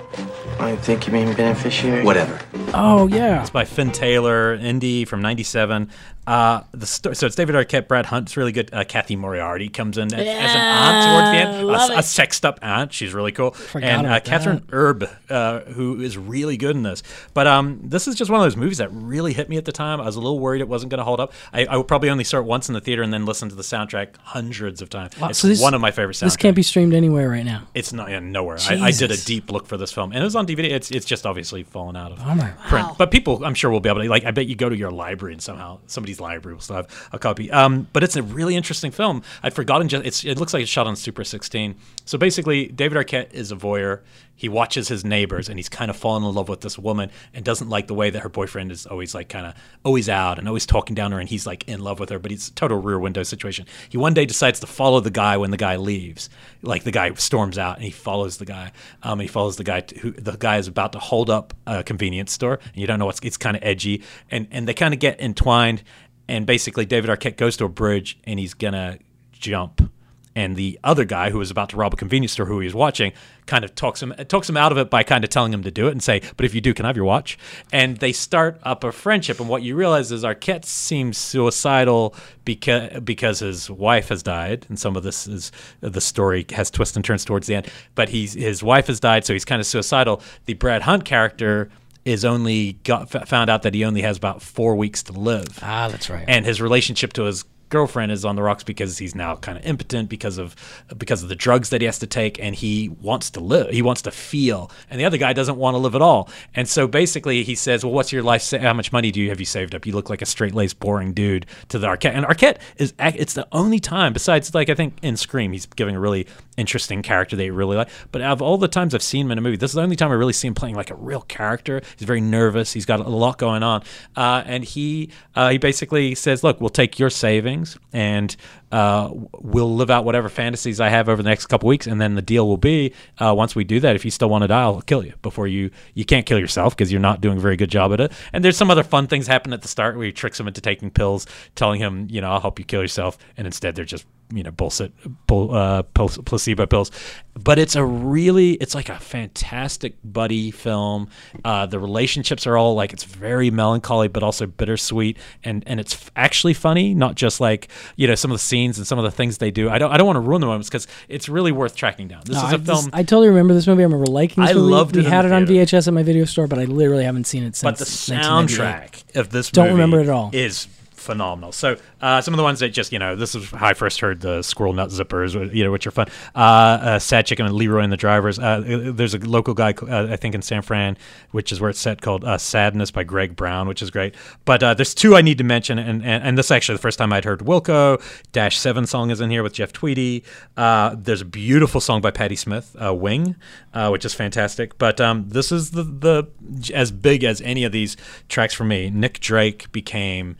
I 0.59 0.75
think 0.75 1.07
you 1.07 1.13
mean 1.13 1.33
beneficiary. 1.35 2.03
Whatever. 2.03 2.41
Oh 2.73 3.07
yeah, 3.07 3.41
it's 3.41 3.51
by 3.51 3.65
Finn 3.65 3.93
Taylor, 3.93 4.57
indie 4.57 5.07
from 5.07 5.21
'97. 5.21 5.91
Uh, 6.27 6.63
the 6.73 6.87
so 6.87 7.11
it's 7.11 7.37
David 7.37 7.55
Arquette, 7.55 7.87
Brad 7.87 8.07
Hunt's 8.07 8.37
really 8.37 8.53
good. 8.53 8.73
Uh, 8.73 8.85
Cathy 8.85 9.15
Moriarty 9.15 9.69
comes 9.69 9.97
in 9.97 10.07
as, 10.07 10.13
as 10.15 10.27
an 10.27 10.61
aunt 10.61 11.07
towards 11.07 11.31
the 11.31 11.37
end, 11.37 11.93
a, 11.93 11.99
a 11.99 12.03
sexed 12.03 12.45
up 12.45 12.59
aunt. 12.63 12.93
She's 12.93 13.15
really 13.15 13.31
cool. 13.33 13.53
Forgot 13.53 13.89
and 13.89 14.07
uh, 14.07 14.21
Kathryn 14.21 14.63
Erbe, 14.67 15.09
uh, 15.31 15.61
who 15.73 16.01
is 16.01 16.19
really 16.19 16.57
good 16.57 16.75
in 16.75 16.83
this. 16.83 17.03
But 17.33 17.47
um, 17.47 17.81
this 17.85 18.09
is 18.09 18.17
just 18.17 18.31
one 18.31 18.41
of 18.41 18.45
those 18.45 18.57
movies 18.57 18.79
that 18.79 18.91
really 18.93 19.33
hit 19.33 19.49
me 19.49 19.57
at 19.57 19.65
the 19.65 19.73
time. 19.73 20.01
I 20.01 20.05
was 20.07 20.17
a 20.17 20.21
little 20.21 20.41
worried 20.41 20.61
it 20.61 20.69
wasn't 20.69 20.91
going 20.91 20.99
to 20.99 21.05
hold 21.05 21.21
up. 21.21 21.33
I, 21.53 21.67
I 21.67 21.77
would 21.77 21.87
probably 21.87 22.11
only 22.11 22.25
saw 22.25 22.39
it 22.39 22.45
once 22.45 22.69
in 22.69 22.75
the 22.75 22.81
theater 22.81 23.03
and 23.03 23.13
then 23.13 23.25
listen 23.25 23.49
to 23.49 23.55
the 23.55 23.63
soundtrack 23.63 24.17
hundreds 24.19 24.83
of 24.83 24.91
times. 24.91 25.17
Wow, 25.19 25.29
it's 25.29 25.39
so 25.39 25.49
this- 25.49 25.61
one 25.61 25.75
of 25.75 25.81
my 25.81 25.91
favorite 25.93 26.15
soundtracks. 26.15 26.21
This 26.21 26.37
can't 26.37 26.57
be 26.57 26.63
streamed 26.63 26.95
anywhere 26.95 27.29
right 27.29 27.45
now. 27.45 27.63
It's 27.75 27.93
not 27.93 28.11
yeah, 28.11 28.19
nowhere. 28.19 28.59
I, 28.69 28.87
I 28.87 28.91
did 28.91 29.13
a 29.13 29.17
deep 29.17 29.53
look 29.53 29.67
for 29.67 29.77
this 29.77 29.93
film, 29.93 30.13
and 30.13 30.21
it 30.21 30.25
was 30.25 30.35
on 30.35 30.47
DVD. 30.47 30.71
It's 30.71 30.91
it's 30.91 31.07
just 31.07 31.25
obviously 31.25 31.63
fallen 31.63 31.95
out 31.95 32.13
of 32.13 32.19
Bummer. 32.19 32.57
print. 32.69 32.89
But 32.99 33.11
people, 33.11 33.45
I'm 33.45 33.55
sure, 33.55 33.71
will 33.71 33.81
be 33.81 33.89
able 33.89 34.03
to. 34.03 34.09
Like, 34.09 34.25
I 34.25 34.33
bet 34.33 34.47
you 34.47 34.57
go 34.57 34.69
to 34.69 34.77
your 34.77 34.91
library 34.91 35.35
and 35.35 35.43
somehow 35.43 35.79
somebody's 35.87 36.16
library 36.21 36.55
will 36.55 36.63
still 36.63 36.77
have 36.77 37.09
a 37.13 37.19
copy. 37.19 37.51
Um, 37.51 37.89
but 37.93 38.03
it's 38.03 38.17
a 38.17 38.23
really 38.23 38.57
interesting 38.57 38.91
film. 38.91 39.23
I'd 39.43 39.55
forgotten. 39.55 39.89
Just 39.89 40.05
it's 40.05 40.25
it 40.25 40.39
looks 40.39 40.53
like 40.53 40.63
it's 40.63 40.71
shot 40.71 40.87
on 40.87 40.97
Super 40.97 41.25
16. 41.25 41.75
So 42.05 42.19
basically, 42.19 42.67
David 42.69 42.99
Arquette 42.99 43.33
is 43.33 43.53
a 43.53 43.57
voyeur. 43.57 44.01
He 44.39 44.51
watches 44.51 44.89
his 44.89 45.03
neighbors, 45.03 45.49
and 45.49 45.59
he's 45.59 45.71
kind 45.71 45.91
of 45.91 45.97
fallen 45.97 46.23
in 46.23 46.35
love 46.35 46.51
with 46.51 46.61
this 46.61 46.79
woman, 46.79 47.11
and 47.33 47.43
doesn't 47.43 47.71
like 47.71 47.87
the 47.87 47.95
way 47.95 48.11
that 48.11 48.21
her 48.21 48.29
boyfriend 48.29 48.71
is 48.71 48.87
always 48.87 49.15
like 49.15 49.31
kind 49.31 49.47
of 49.47 49.55
always 49.83 50.11
out 50.11 50.39
and 50.39 50.47
always 50.47 50.67
talking 50.67 50.95
down 50.95 51.13
her, 51.13 51.19
and 51.19 51.29
he's 51.29 51.47
like 51.47 51.67
in 51.67 51.81
love 51.81 51.99
with 51.99 52.11
her, 52.11 52.19
but 52.19 52.31
a 52.31 52.55
total 52.55 52.79
rear 52.79 52.99
window 52.99 53.23
situation. 53.23 53.67
He 53.89 53.97
one 53.97 54.13
day 54.13 54.27
decides 54.27 54.61
to 54.61 54.67
follow 54.67 55.01
the 55.01 55.11
guy 55.11 55.39
when 55.39 55.51
the 55.51 55.57
guy 55.57 55.77
leaves. 55.77 56.29
Like 56.61 56.85
the 56.85 56.91
guy 56.91 57.15
storms 57.15 57.57
out, 57.57 57.77
and 57.77 57.85
he 57.85 57.91
follows 57.91 58.37
the 58.37 58.45
guy. 58.45 58.73
Um, 59.03 59.21
he 59.21 59.27
follows 59.27 59.57
the 59.57 59.65
guy 59.65 59.81
to, 59.81 59.99
who 60.01 60.11
the 60.13 60.37
guy 60.37 60.59
is 60.59 60.69
about 60.69 60.93
to 60.93 60.99
hold 60.99 61.31
up 61.31 61.55
a 61.67 61.83
convenience 61.83 62.33
store, 62.33 62.55
and 62.63 62.77
you 62.77 62.87
don't 62.87 62.99
know 62.99 63.07
what's. 63.07 63.21
It's 63.23 63.39
kind 63.39 63.57
of 63.57 63.63
edgy, 63.65 64.03
and 64.31 64.49
and 64.51 64.69
they 64.69 64.75
kind 64.75 64.93
of 64.93 65.01
get 65.01 65.19
entwined. 65.19 65.83
And 66.29 66.47
basically, 66.47 66.87
David 66.87 67.11
Arquette 67.11 67.37
goes 67.37 67.57
to 67.59 67.65
a 67.65 67.69
bridge, 67.69 68.19
and 68.25 68.39
he's 68.39 68.55
gonna 68.55 68.99
jump. 69.33 69.93
And 70.37 70.55
the 70.55 70.79
other 70.85 71.07
guy 71.07 71.31
who 71.31 71.39
was 71.39 71.51
about 71.51 71.71
to 71.71 71.79
rob 71.79 71.95
a 71.95 71.97
convenience 71.97 72.33
store 72.33 72.45
who 72.45 72.61
he 72.61 72.67
was 72.67 72.75
watching 72.75 73.15
kind 73.47 73.65
of 73.65 73.75
talks 73.75 74.03
him 74.03 74.13
talks 74.29 74.51
him 74.51 74.57
out 74.57 74.71
of 74.71 74.77
it 74.77 74.91
by 74.91 75.03
kind 75.03 75.25
of 75.25 75.31
telling 75.31 75.51
him 75.51 75.63
to 75.63 75.71
do 75.71 75.89
it 75.89 75.93
and 75.93 76.03
say 76.03 76.21
but 76.37 76.45
if 76.45 76.55
you 76.55 76.61
do 76.61 76.75
can 76.75 76.85
i 76.85 76.89
have 76.89 76.97
your 76.97 77.07
watch? 77.07 77.39
And 77.73 77.97
they 77.97 78.13
start 78.13 78.61
up 78.63 78.85
a 78.85 78.93
friendship. 78.93 79.41
And 79.41 79.49
what 79.49 79.63
you 79.63 79.75
realize 79.75 80.13
is 80.13 80.25
arquette 80.25 80.67
seems 80.67 81.17
suicidal 81.17 82.15
because 82.45 83.01
because 83.01 83.39
his 83.39 83.71
wife 83.71 84.11
has 84.11 84.23
died. 84.23 84.67
And 84.69 84.79
some 84.79 84.95
of 84.95 85.03
this 85.03 85.27
is 85.27 85.53
the 85.81 86.03
story 86.03 86.45
has 86.53 86.71
twists 86.71 86.97
and 86.97 87.05
turns 87.05 87.25
towards 87.25 87.47
the 87.47 87.55
end. 87.55 87.69
But 87.95 88.11
he's 88.11 88.35
his 88.35 88.63
wife 88.63 88.89
has 88.89 89.01
died 89.01 89.25
so 89.25 89.33
he's 89.33 89.47
kind 89.47 89.61
of 89.61 89.67
suicidal. 89.67 90.21
The 90.45 90.55
brad 90.55 90.83
hunt 90.83 91.07
character 91.07 91.71
is 92.07 92.25
only 92.25 92.75
got 92.85 93.11
found 93.29 93.51
out 93.51 93.63
that 93.63 93.75
he 93.75 93.85
only 93.85 94.01
has 94.03 94.17
about 94.17 94.41
four 94.41 94.77
weeks 94.77 95.03
to 95.03 95.13
live. 95.13 95.59
Ah, 95.61 95.89
that's 95.89 96.09
right. 96.09 96.25
and 96.29 96.47
his 96.47 96.61
relationship 96.63 97.13
to 97.15 97.25
his 97.25 97.45
girlfriend 97.69 98.13
is 98.13 98.25
on 98.25 98.37
the 98.37 98.43
rocks 98.45 98.63
because 98.63 98.97
he's 98.97 99.17
now 99.17 99.35
kind 99.35 99.59
of 99.59 99.67
impotent 99.67 100.09
because 100.09 100.39
of 100.39 100.55
because 100.97 101.25
of 101.25 101.29
the 101.29 101.35
drugs 101.35 101.71
that 101.71 101.81
he 101.81 101.85
has 101.85 101.99
to 101.99 102.07
take 102.07 102.39
and 102.39 102.55
he 102.55 102.89
wants 103.03 103.29
to 103.31 103.41
live. 103.41 103.71
He 103.71 103.83
wants 103.83 104.03
to 104.03 104.13
feel. 104.13 104.71
And 104.89 105.01
the 105.01 105.05
other 105.05 105.19
guy 105.19 105.33
doesn't 105.33 105.57
want 105.57 105.75
to 105.75 105.79
live 105.79 105.97
at 105.97 106.01
all. 106.01 106.31
And 106.55 106.69
so 106.69 106.87
basically 106.87 107.43
he 107.43 107.57
says 107.57 107.85
well 107.85 107.93
what's 107.93 108.13
your 108.13 108.23
life 108.23 108.43
sa- 108.43 108.59
how 108.59 108.73
much 108.73 108.93
money 108.93 109.11
do 109.11 109.21
you 109.21 109.31
have 109.31 109.41
you 109.41 109.47
saved 109.47 109.75
up? 109.75 109.85
You 109.85 109.95
look 109.95 110.09
like 110.09 110.23
a 110.23 110.27
straight-laced 110.27 110.79
boring 110.79 111.13
dude 111.13 111.45
to 111.71 111.81
the 111.81 111.89
Arquette. 111.89 112.13
And 112.15 112.25
Arquette 112.25 112.59
is 112.77 112.95
it's 113.01 113.35
the 113.35 113.49
only 113.51 113.81
time 113.81 114.13
besides 114.13 114.55
like 114.55 114.71
I 114.71 114.75
think 114.75 114.99
in 115.03 115.17
Scream 115.17 115.51
he's 115.51 115.67
giving 115.67 115.97
a 115.97 116.01
really 116.01 116.29
interesting 116.57 117.03
character 117.03 117.37
you 117.37 117.53
really 117.53 117.77
like. 117.77 117.89
But 118.13 118.23
out 118.23 118.33
of 118.33 118.43
all 118.43 118.59
the 118.59 118.69
times 118.69 118.95
I've 118.95 119.03
seen 119.03 119.27
him 119.27 119.33
in 119.33 119.39
a 119.39 119.41
movie, 119.41 119.57
this 119.57 119.71
is 119.71 119.75
the 119.75 119.83
only 119.83 119.97
time 119.97 120.11
I 120.11 120.15
really 120.15 120.33
see 120.33 120.49
him 120.49 120.55
playing 120.55 120.75
like 120.75 120.91
a 120.91 120.95
real 120.95 121.23
character. 121.23 121.83
He's 121.97 122.07
very 122.07 122.21
nervous. 122.21 122.73
He's 122.73 122.87
got 122.87 123.01
a 123.01 123.09
lot 123.09 123.39
going 123.39 123.63
on, 123.63 123.83
uh, 124.17 124.43
and 124.47 124.65
he 124.65 125.11
uh, 125.35 125.51
he 125.51 125.59
basically 125.59 126.15
says, 126.15 126.43
"Look, 126.43 126.61
we'll 126.61 126.71
take 126.71 126.99
your 126.99 127.11
savings 127.11 127.79
and." 127.93 128.35
Uh, 128.73 129.11
we'll 129.39 129.77
live 129.77 129.91
out 129.91 130.05
whatever 130.05 130.29
fantasies 130.29 130.81
I 130.81 130.89
have 130.89 131.09
over 131.09 131.23
the 131.23 131.29
next 131.29 131.47
couple 131.47 131.69
weeks, 131.69 131.87
and 131.87 132.01
then 132.01 132.17
the 132.17 132.21
deal 132.21 132.49
will 132.49 132.57
be 132.57 132.93
uh, 133.19 133.33
once 133.35 133.55
we 133.55 133.63
do 133.63 133.79
that. 133.79 133.95
If 133.95 134.05
you 134.05 134.11
still 134.11 134.29
want 134.29 134.43
to 134.43 134.49
die, 134.49 134.63
I'll 134.63 134.83
kill 134.83 135.05
you 135.05 135.15
before 135.23 135.47
you. 135.47 135.71
You 135.95 136.05
can't 136.05 136.27
kill 136.27 136.39
yourself 136.39 136.77
because 136.77 136.91
you're 136.91 137.01
not 137.01 137.21
doing 137.21 137.39
a 137.39 137.41
very 137.41 137.57
good 137.57 137.71
job 137.71 137.93
at 137.93 138.01
it. 138.01 138.13
And 138.33 138.45
there's 138.45 138.57
some 138.57 138.71
other 138.71 138.83
fun 138.83 139.07
things 139.07 139.29
happen 139.29 139.53
at 139.53 139.63
the 139.63 139.69
start 139.69 139.97
where 139.97 140.07
he 140.07 140.13
tricks 140.13 140.41
him 140.41 140.49
into 140.49 140.61
taking 140.61 140.91
pills, 140.91 141.27
telling 141.55 141.81
him, 141.81 142.09
you 142.11 142.21
know, 142.21 142.29
I'll 142.29 142.41
help 142.41 142.59
you 142.59 142.65
kill 142.65 142.83
yourself, 142.83 143.17
and 143.37 143.47
instead 143.47 143.77
they're 143.77 143.85
just 143.85 144.05
you 144.33 144.43
know 144.43 144.51
bullshit 144.51 144.93
bull, 145.29 145.55
uh, 145.55 145.83
pl- 145.83 146.09
placebo 146.09 146.67
pills 146.67 146.91
but 147.35 147.59
it's 147.61 147.77
a 147.77 147.85
really 147.85 148.53
it's 148.55 148.75
like 148.75 148.89
a 148.89 148.99
fantastic 148.99 149.95
buddy 150.03 150.51
film 150.51 151.09
uh, 151.45 151.65
the 151.67 151.79
relationships 151.79 152.45
are 152.47 152.57
all 152.57 152.75
like 152.75 152.93
it's 152.93 153.05
very 153.05 153.51
melancholy 153.53 154.09
but 154.09 154.23
also 154.25 154.45
bittersweet 154.47 155.17
and 155.45 155.63
and 155.69 155.79
it's 155.79 155.95
f- 155.95 156.11
actually 156.17 156.55
funny 156.55 156.93
not 156.95 157.15
just 157.15 157.41
like 157.41 157.69
you 157.95 158.09
know 158.09 158.17
some 158.17 158.33
of 158.33 158.35
the 158.35 158.43
scenes 158.43 158.79
and 158.79 158.87
some 158.87 158.99
of 158.99 159.05
the 159.05 159.11
things 159.13 159.39
they 159.39 159.51
do 159.53 159.71
i 159.71 159.79
don't 159.79 159.93
i 159.93 159.97
don't 159.97 160.07
want 160.07 160.17
to 160.17 160.21
ruin 160.21 160.41
the 160.41 160.47
moments 160.47 160.69
because 160.69 160.89
it's 161.09 161.29
really 161.29 161.53
worth 161.53 161.77
tracking 161.77 162.09
down 162.09 162.23
this 162.25 162.35
No, 162.35 162.47
is 162.47 162.53
I 162.53 162.57
a 162.57 162.59
film 162.59 162.65
just- 162.65 162.91
I 162.95 163.03
totally 163.05 163.29
remember 163.29 163.55
this 163.55 163.67
movie. 163.69 163.83
I 163.83 163.87
remember 163.87 164.07
liking 164.07 164.43
this 164.43 164.51
I 164.51 164.55
movie. 164.55 164.73
loved 164.73 164.97
we 164.97 165.03
it 165.03 165.07
in 165.07 165.13
had 165.13 165.23
the 165.23 165.29
it 165.29 165.33
on 165.35 165.47
VHS 165.47 165.87
at 165.87 165.95
my 165.95 166.03
video 166.03 166.25
store, 166.25 166.47
but 166.49 166.59
I 166.59 166.65
literally 166.65 167.05
haven't 167.05 167.25
seen 167.29 167.45
it 167.45 167.55
since. 167.55 167.63
but 167.63 167.79
the 167.79 167.85
soundtrack 167.85 169.17
of 169.17 169.31
this 169.31 169.51
Don't 169.51 169.67
movie 169.67 169.73
remember 169.75 170.01
it 170.01 170.05
at 170.05 170.09
all. 170.09 170.31
is 170.33 170.67
phenomenal. 170.93 171.53
So 171.53 171.77
uh, 172.07 172.21
some 172.21 172.33
of 172.33 172.39
the 172.39 172.45
ones 172.45 172.61
that 172.61 172.69
just 172.69 172.93
you 172.93 173.01
know 173.01 173.17
this 173.17 173.35
is 173.35 173.51
how 173.51 173.67
I 173.67 173.75
first 173.75 173.99
heard 173.99 174.21
the 174.21 174.41
Squirrel 174.43 174.73
Nut 174.73 174.91
Zippers, 174.91 175.53
you 175.53 175.65
know, 175.65 175.73
which 175.73 175.89
are 175.89 175.91
fun. 175.91 176.07
Uh, 176.37 176.39
uh, 176.39 176.99
Sad 177.01 177.27
Chicken 177.27 177.47
and 177.47 177.55
Leroy 177.57 177.81
and 177.81 177.93
the 177.93 177.97
Drivers. 177.97 178.39
Uh, 178.39 178.63
there's 178.95 179.13
a 179.13 179.19
local 179.19 179.55
guy 179.55 179.73
uh, 179.73 180.07
I 180.09 180.15
think 180.15 180.37
in 180.37 180.41
San 180.41 180.63
Fran, 180.63 180.97
which 181.33 181.51
is 181.51 181.61
where 181.61 181.69
it's 181.69 181.81
set, 181.81 182.03
called 182.03 182.25
uh, 182.25 182.39
Sadness 182.39 182.93
by 182.93 183.03
Greg 183.03 183.35
Brown, 183.35 183.67
which 183.67 183.83
is 183.83 183.91
great. 183.91 184.15
But 184.45 184.63
uh, 184.63 184.75
there's 184.75 184.95
two 184.95 185.17
I 185.17 185.21
need 185.21 185.39
to 185.39 185.45
mention, 185.45 185.81
and, 185.81 186.05
and 186.05 186.23
and 186.23 186.39
this 186.39 186.47
is 186.47 186.53
actually 186.53 186.77
the 186.77 186.83
first 186.83 186.97
time 186.97 187.13
I'd 187.13 187.25
heard 187.25 187.41
Wilco. 187.41 188.01
Dash 188.31 188.57
Seven 188.57 188.87
song 188.87 189.11
is 189.11 189.21
in 189.21 189.31
here 189.31 189.43
with 189.43 189.55
Jeff 189.55 189.73
Tweedy. 189.73 190.23
Uh, 190.57 190.95
there's 190.97 191.23
a 191.23 191.25
beautiful 191.25 191.81
song 191.81 192.01
by 192.01 192.13
Patti 192.13 192.37
Smith, 192.37 192.77
uh, 192.81 192.95
Wing, 192.95 193.35
uh, 193.75 193.89
which 193.89 194.05
is 194.05 194.15
fantastic. 194.15 194.79
But 194.79 195.01
um, 195.01 195.31
this 195.31 195.51
is 195.51 195.73
the 195.73 195.83
the 195.83 196.29
as 196.73 196.93
big 196.93 197.25
as 197.25 197.41
any 197.41 197.65
of 197.65 197.73
these 197.73 197.97
tracks 198.29 198.55
for 198.55 198.63
me. 198.63 198.91
Nick 198.91 199.19
Drake 199.19 199.73
became. 199.73 200.37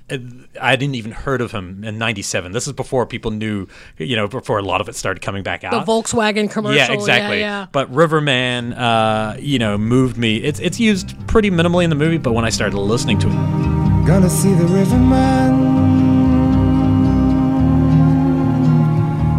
I 0.61 0.77
didn't 0.77 0.95
even 0.95 1.11
heard 1.11 1.41
of 1.41 1.56
him 1.57 1.83
in 1.83 1.99
'97. 1.99 2.53
This 2.53 2.67
is 2.67 2.73
before 2.73 3.07
people 3.07 3.31
knew, 3.31 3.67
you 3.99 4.15
know, 4.15 4.29
before 4.29 4.59
a 4.59 4.63
lot 4.63 4.81
of 4.81 4.89
it 4.89 4.95
started 4.95 5.21
coming 5.23 5.43
back 5.43 5.65
out. 5.65 5.73
The. 5.73 5.93
Volkswagen 5.93 6.51
commercial. 6.51 6.77
Yeah, 6.77 6.93
exactly. 6.93 7.41
Yeah, 7.41 7.61
yeah. 7.61 7.67
But 7.73 7.93
Riverman, 7.93 8.73
uh, 8.75 9.37
you 9.39 9.59
know, 9.59 9.79
moved 9.79 10.17
me. 10.17 10.37
It's 10.37 10.61
it's 10.61 10.79
used 10.79 11.17
pretty 11.27 11.51
minimally 11.51 11.85
in 11.85 11.91
the 11.91 11.97
movie, 11.97 12.19
but 12.19 12.33
when 12.33 12.45
I 12.45 12.51
started 12.51 12.79
listening 12.79 13.19
to 13.21 13.29
it, 13.29 13.67
Gonna 14.07 14.31
see 14.31 14.55
the 14.55 14.67
riverman. 14.67 15.55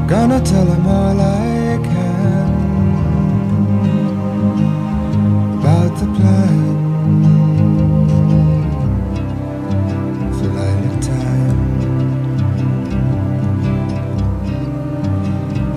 Gonna 0.07 0.41
tell 0.41 0.65
him 0.65 0.85
all 0.85 1.21
I 1.21 1.79
can 1.83 2.49
about 5.59 5.97
the 5.99 6.05
plan 6.17 6.66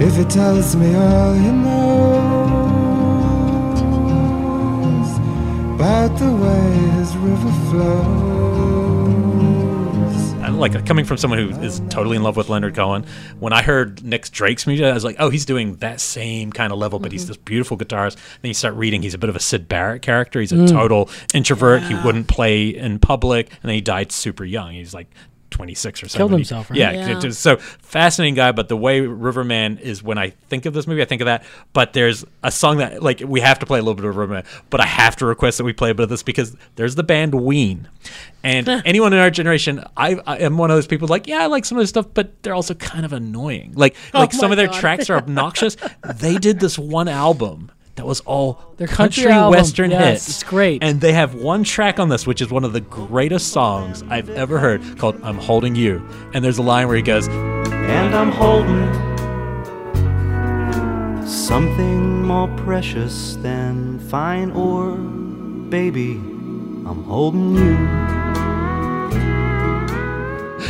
If 0.02 0.18
it 0.18 0.30
tells 0.30 0.74
me 0.76 0.94
all 0.94 1.34
he 1.34 1.50
knows 1.50 1.80
about 5.74 6.18
the 6.18 6.32
way 6.32 6.72
his 6.98 7.14
river 7.18 7.52
flows. 7.70 8.20
I- 10.42 10.48
like 10.48 10.84
coming 10.86 11.04
from 11.04 11.16
someone 11.16 11.38
who 11.38 11.50
is 11.60 11.80
totally 11.90 12.16
in 12.16 12.22
love 12.22 12.36
with 12.36 12.48
Leonard 12.48 12.74
Cohen, 12.74 13.04
when 13.38 13.52
I 13.52 13.62
heard 13.62 14.02
Nick 14.02 14.30
Drake's 14.30 14.66
music, 14.66 14.84
I 14.86 14.92
was 14.92 15.04
like, 15.04 15.16
oh, 15.18 15.28
he's 15.30 15.44
doing 15.46 15.76
that 15.76 16.00
same 16.00 16.50
kind 16.52 16.72
of 16.72 16.78
level, 16.78 16.98
but 16.98 17.12
he's 17.12 17.26
this 17.28 17.36
beautiful 17.38 17.76
guitarist. 17.78 18.16
Then 18.42 18.48
you 18.48 18.54
start 18.54 18.74
reading, 18.74 19.02
he's 19.02 19.14
a 19.14 19.18
bit 19.18 19.30
of 19.30 19.36
a 19.36 19.40
Syd 19.40 19.68
Barrett 19.68 20.02
character. 20.02 20.40
He's 20.40 20.52
a 20.52 20.56
Mm. 20.56 20.68
total 20.70 21.08
introvert. 21.34 21.82
He 21.84 21.94
wouldn't 21.94 22.26
play 22.28 22.68
in 22.68 22.98
public, 22.98 23.48
and 23.62 23.68
then 23.68 23.74
he 23.74 23.80
died 23.80 24.12
super 24.12 24.44
young. 24.44 24.72
He's 24.72 24.92
like 24.94 25.08
26 25.50 26.02
or 26.02 26.08
something. 26.08 26.18
Killed 26.18 26.32
himself, 26.32 26.70
right? 26.70 26.78
Yeah, 26.78 26.90
Yeah. 26.92 27.18
it- 27.24 27.32
so 27.34 27.56
fascinating 27.56 28.34
guy. 28.34 28.52
But 28.52 28.68
the 28.68 28.76
way 28.76 29.00
Riverman 29.00 29.78
is, 29.78 30.02
when 30.02 30.16
I 30.18 30.30
think 30.48 30.66
of 30.66 30.74
this 30.74 30.86
movie, 30.86 31.02
I 31.02 31.04
think 31.04 31.20
of 31.20 31.26
that. 31.26 31.44
But 31.72 31.92
there's 31.92 32.24
a 32.42 32.50
song 32.50 32.78
that 32.78 33.02
like 33.02 33.22
we 33.26 33.40
have 33.40 33.58
to 33.58 33.66
play 33.66 33.78
a 33.78 33.82
little 33.82 33.94
bit 33.94 34.04
of 34.04 34.16
Riverman, 34.16 34.44
but 34.70 34.80
I 34.80 34.86
have 34.86 35.16
to 35.16 35.26
request 35.26 35.58
that 35.58 35.64
we 35.64 35.72
play 35.72 35.90
a 35.90 35.94
bit 35.94 36.04
of 36.04 36.08
this 36.08 36.22
because 36.22 36.56
there's 36.76 36.94
the 36.94 37.02
band 37.02 37.34
Ween, 37.34 37.88
and 38.42 38.68
anyone 38.84 39.12
in 39.12 39.18
our 39.18 39.30
generation, 39.30 39.84
I, 39.96 40.20
I 40.26 40.38
am 40.38 40.56
one 40.58 40.70
of 40.70 40.76
those 40.76 40.86
people 40.86 41.08
like, 41.08 41.26
yeah, 41.26 41.42
I 41.42 41.46
like 41.46 41.64
some 41.64 41.76
of 41.78 41.82
this 41.82 41.90
stuff, 41.90 42.06
but 42.14 42.42
they're 42.42 42.54
also 42.54 42.74
kind 42.74 43.04
of 43.04 43.12
annoying. 43.12 43.72
Like 43.74 43.96
Oh 44.14 44.20
like 44.20 44.32
some 44.32 44.50
of 44.50 44.56
their 44.56 44.66
God. 44.68 44.80
tracks 44.80 45.10
are 45.10 45.16
obnoxious. 45.16 45.76
they 46.16 46.36
did 46.36 46.60
this 46.60 46.78
one 46.78 47.08
album. 47.08 47.70
That 48.00 48.06
was 48.06 48.20
all 48.20 48.58
Their 48.78 48.86
country, 48.86 49.24
country 49.24 49.30
album, 49.32 49.58
western 49.58 49.90
yes, 49.90 50.24
hits. 50.24 50.28
it's 50.30 50.42
great. 50.42 50.82
And 50.82 51.02
they 51.02 51.12
have 51.12 51.34
one 51.34 51.64
track 51.64 52.00
on 52.00 52.08
this, 52.08 52.26
which 52.26 52.40
is 52.40 52.50
one 52.50 52.64
of 52.64 52.72
the 52.72 52.80
greatest 52.80 53.48
songs 53.48 54.02
I've 54.08 54.30
ever 54.30 54.58
heard, 54.58 54.80
called 54.96 55.20
"I'm 55.22 55.36
Holding 55.36 55.74
You." 55.74 56.02
And 56.32 56.42
there's 56.42 56.56
a 56.56 56.62
line 56.62 56.88
where 56.88 56.96
he 56.96 57.02
goes, 57.02 57.28
And 57.28 58.14
I'm 58.16 58.32
holding 58.32 58.88
something 61.26 62.22
more 62.22 62.48
precious 62.64 63.36
than 63.42 63.98
fine 64.08 64.50
ore, 64.52 64.96
baby. 65.68 66.12
I'm 66.12 67.04
holding 67.04 67.54
you. 67.54 68.29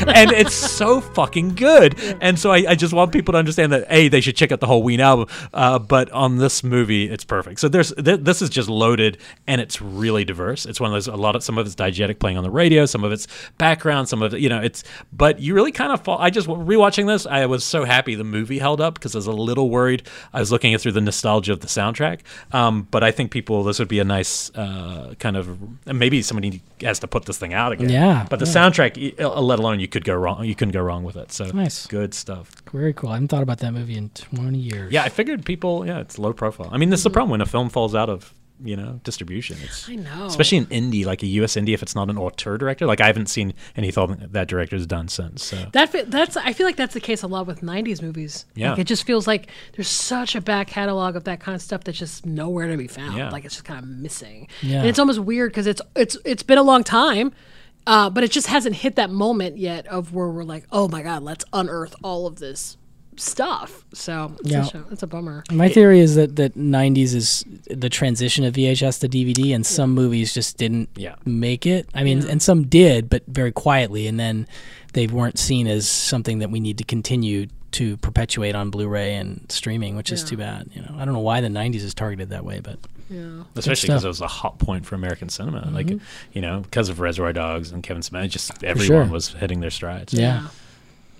and 0.08 0.32
it's 0.32 0.54
so 0.54 1.00
fucking 1.00 1.54
good. 1.54 1.98
And 2.20 2.38
so 2.38 2.50
I, 2.50 2.64
I 2.68 2.74
just 2.74 2.92
want 2.92 3.12
people 3.12 3.32
to 3.32 3.38
understand 3.38 3.72
that 3.72 3.86
a 3.90 4.08
they 4.08 4.20
should 4.20 4.36
check 4.36 4.52
out 4.52 4.60
the 4.60 4.66
whole 4.66 4.82
Ween 4.82 5.00
album, 5.00 5.26
uh, 5.52 5.78
but 5.78 6.10
on 6.10 6.38
this 6.38 6.64
movie 6.64 7.10
it's 7.10 7.24
perfect. 7.24 7.60
So 7.60 7.68
there's 7.68 7.92
th- 7.94 8.20
this 8.20 8.42
is 8.42 8.50
just 8.50 8.68
loaded 8.68 9.18
and 9.46 9.60
it's 9.60 9.80
really 9.82 10.24
diverse. 10.24 10.66
It's 10.66 10.80
one 10.80 10.90
of 10.90 10.94
those 10.94 11.08
a 11.08 11.16
lot 11.16 11.36
of 11.36 11.42
some 11.42 11.58
of 11.58 11.66
it's 11.66 11.74
diegetic 11.74 12.18
playing 12.18 12.36
on 12.36 12.44
the 12.44 12.50
radio, 12.50 12.86
some 12.86 13.04
of 13.04 13.12
it's 13.12 13.26
background, 13.58 14.08
some 14.08 14.22
of 14.22 14.34
it 14.34 14.40
you 14.40 14.48
know 14.48 14.60
it's. 14.60 14.84
But 15.12 15.40
you 15.40 15.54
really 15.54 15.72
kind 15.72 15.92
of 15.92 16.02
fall. 16.02 16.18
I 16.18 16.30
just 16.30 16.48
rewatching 16.48 17.06
this, 17.06 17.26
I 17.26 17.46
was 17.46 17.64
so 17.64 17.84
happy 17.84 18.14
the 18.14 18.24
movie 18.24 18.58
held 18.58 18.80
up 18.80 18.94
because 18.94 19.14
I 19.14 19.18
was 19.18 19.26
a 19.26 19.32
little 19.32 19.70
worried. 19.70 20.02
I 20.32 20.40
was 20.40 20.50
looking 20.50 20.74
at 20.74 20.80
through 20.80 20.92
the 20.92 21.00
nostalgia 21.00 21.52
of 21.52 21.60
the 21.60 21.66
soundtrack, 21.66 22.20
um, 22.52 22.88
but 22.90 23.04
I 23.04 23.10
think 23.10 23.30
people 23.30 23.62
this 23.64 23.78
would 23.78 23.88
be 23.88 23.98
a 23.98 24.04
nice 24.04 24.50
uh, 24.54 25.14
kind 25.18 25.36
of 25.36 25.58
maybe 25.86 26.22
somebody 26.22 26.62
has 26.80 26.98
to 27.00 27.08
put 27.08 27.26
this 27.26 27.38
thing 27.38 27.52
out 27.52 27.72
again. 27.72 27.90
Yeah, 27.90 28.26
but 28.28 28.38
the 28.38 28.46
yeah. 28.46 28.52
soundtrack, 28.52 29.18
let 29.18 29.58
alone 29.58 29.80
you 29.80 29.88
could 29.90 30.04
go 30.04 30.14
wrong. 30.14 30.44
You 30.44 30.54
couldn't 30.54 30.72
go 30.72 30.80
wrong 30.80 31.04
with 31.04 31.16
it. 31.16 31.32
So 31.32 31.46
Nice. 31.46 31.86
good 31.86 32.14
stuff. 32.14 32.52
Very 32.72 32.92
cool. 32.92 33.10
I 33.10 33.14
haven't 33.14 33.28
thought 33.28 33.42
about 33.42 33.58
that 33.58 33.72
movie 33.72 33.96
in 33.96 34.10
20 34.10 34.58
years. 34.58 34.92
Yeah, 34.92 35.02
I 35.02 35.08
figured 35.08 35.44
people. 35.44 35.86
Yeah, 35.86 36.00
it's 36.00 36.18
low 36.18 36.32
profile. 36.32 36.70
I 36.72 36.78
mean, 36.78 36.90
this 36.90 37.00
is 37.00 37.04
the 37.04 37.10
mm. 37.10 37.14
problem 37.14 37.30
when 37.30 37.40
a 37.40 37.46
film 37.46 37.68
falls 37.68 37.94
out 37.94 38.08
of 38.08 38.34
you 38.62 38.76
know 38.76 39.00
distribution. 39.04 39.56
It's, 39.62 39.88
I 39.88 39.96
know. 39.96 40.26
especially 40.26 40.58
in 40.58 40.66
indie, 40.66 41.04
like 41.04 41.22
a 41.22 41.26
U.S. 41.26 41.56
indie, 41.56 41.74
if 41.74 41.82
it's 41.82 41.94
not 41.94 42.10
an 42.10 42.18
auteur 42.18 42.58
director. 42.58 42.86
Like 42.86 43.00
I 43.00 43.06
haven't 43.06 43.26
seen 43.26 43.54
anything 43.76 44.16
that 44.16 44.32
that 44.32 44.48
director's 44.48 44.86
done 44.86 45.08
since. 45.08 45.44
So 45.44 45.66
That 45.72 46.10
that's 46.10 46.36
I 46.36 46.52
feel 46.52 46.66
like 46.66 46.76
that's 46.76 46.94
the 46.94 47.00
case 47.00 47.22
a 47.22 47.26
lot 47.26 47.46
with 47.46 47.60
'90s 47.60 48.02
movies. 48.02 48.46
Yeah. 48.54 48.70
like, 48.70 48.80
it 48.80 48.86
just 48.86 49.04
feels 49.04 49.26
like 49.26 49.48
there's 49.76 49.88
such 49.88 50.34
a 50.34 50.40
back 50.40 50.68
catalog 50.68 51.16
of 51.16 51.24
that 51.24 51.40
kind 51.40 51.54
of 51.54 51.62
stuff 51.62 51.84
that's 51.84 51.98
just 51.98 52.26
nowhere 52.26 52.68
to 52.68 52.76
be 52.76 52.86
found. 52.86 53.16
Yeah. 53.16 53.30
Like 53.30 53.44
it's 53.44 53.54
just 53.54 53.64
kind 53.64 53.82
of 53.82 53.88
missing. 53.88 54.48
Yeah. 54.62 54.80
and 54.80 54.88
it's 54.88 54.98
almost 54.98 55.20
weird 55.20 55.52
because 55.52 55.66
it's 55.66 55.82
it's 55.96 56.16
it's 56.24 56.42
been 56.42 56.58
a 56.58 56.62
long 56.62 56.84
time, 56.84 57.32
uh, 57.86 58.10
but 58.10 58.24
it 58.24 58.30
just 58.30 58.46
hasn't 58.46 58.76
hit 58.76 58.96
that 58.96 59.10
moment 59.10 59.58
yet 59.58 59.86
of 59.86 60.12
where 60.14 60.28
we're 60.28 60.44
like, 60.44 60.64
oh 60.72 60.88
my 60.88 61.02
god, 61.02 61.22
let's 61.22 61.44
unearth 61.52 61.94
all 62.02 62.26
of 62.26 62.36
this 62.36 62.76
stuff. 63.16 63.84
So 63.92 64.34
it's, 64.40 64.50
Yeah. 64.50 64.62
a, 64.62 64.66
show, 64.70 64.84
it's 64.90 65.02
a 65.02 65.06
bummer. 65.06 65.44
My 65.52 65.68
theory 65.68 66.00
is 66.00 66.14
that 66.14 66.36
that 66.36 66.56
90s 66.56 67.14
is 67.14 67.44
the 67.68 67.90
transition 67.90 68.44
of 68.44 68.54
VHS 68.54 68.98
to 69.00 69.08
DVD, 69.08 69.54
and 69.54 69.66
some 69.66 69.92
movies 69.94 70.32
just 70.32 70.56
didn't 70.56 70.88
Yeah. 70.96 71.16
make 71.26 71.66
it. 71.66 71.86
I 71.94 72.02
mean, 72.04 72.26
and 72.26 72.40
some 72.40 72.64
did, 72.66 73.10
but 73.10 73.22
very 73.26 73.52
quietly, 73.52 74.06
and 74.06 74.18
then 74.18 74.46
they 74.94 75.06
weren't 75.06 75.38
seen 75.38 75.66
as 75.66 75.86
something 75.88 76.38
that 76.38 76.50
we 76.50 76.60
need 76.60 76.78
to 76.78 76.84
continue 76.84 77.46
to 77.72 77.96
perpetuate 77.98 78.54
on 78.54 78.70
Blu-ray 78.70 79.14
and 79.16 79.44
streaming, 79.48 79.96
which 79.96 80.10
is 80.12 80.24
too 80.24 80.36
bad. 80.36 80.68
You 80.74 80.82
know, 80.82 80.94
I 80.98 81.04
don't 81.04 81.14
know 81.14 81.20
why 81.20 81.40
the 81.40 81.48
90s 81.48 81.76
is 81.82 81.94
targeted 81.94 82.30
that 82.30 82.44
way, 82.44 82.60
but 82.60 82.78
Yeah. 83.08 83.44
especially 83.56 83.88
because 83.88 84.04
it 84.04 84.08
was 84.08 84.20
a 84.20 84.26
hot 84.26 84.58
point 84.58 84.86
for 84.86 84.94
American 84.94 85.28
cinema. 85.28 85.68
Like 85.72 85.86
Mhm. 85.86 86.00
you 86.32 86.42
know, 86.42 86.60
because 86.60 86.88
of 86.88 87.00
Reservoir 87.00 87.32
Dogs 87.32 87.70
and 87.72 87.82
Kevin 87.82 88.02
Smith, 88.02 88.30
just 88.30 88.60
sure. 88.60 88.68
everyone 88.68 89.10
was 89.10 89.28
hitting 89.28 89.60
their 89.60 89.70
strides. 89.70 90.12
Yeah. 90.12 90.48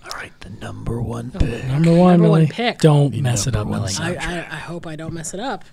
All 0.05 0.19
right, 0.19 0.33
the 0.41 0.51
number 0.51 1.01
one 1.01 1.31
pick. 1.31 1.67
number 1.67 1.95
one, 1.95 2.15
Number 2.15 2.31
one 2.31 2.47
pick. 2.49 2.79
Don't 2.79 3.11
The 3.13 3.21
mess 3.21 3.47
it 3.47 3.55
up, 3.55 3.67
number 3.69 3.87
Millie. 3.87 3.95
I, 4.01 4.15
I, 4.15 4.37
I 4.39 4.57
hope 4.57 4.87
I 4.87 4.97
don't 4.97 5.13
mess 5.13 5.35
it 5.35 5.41
up. 5.41 5.65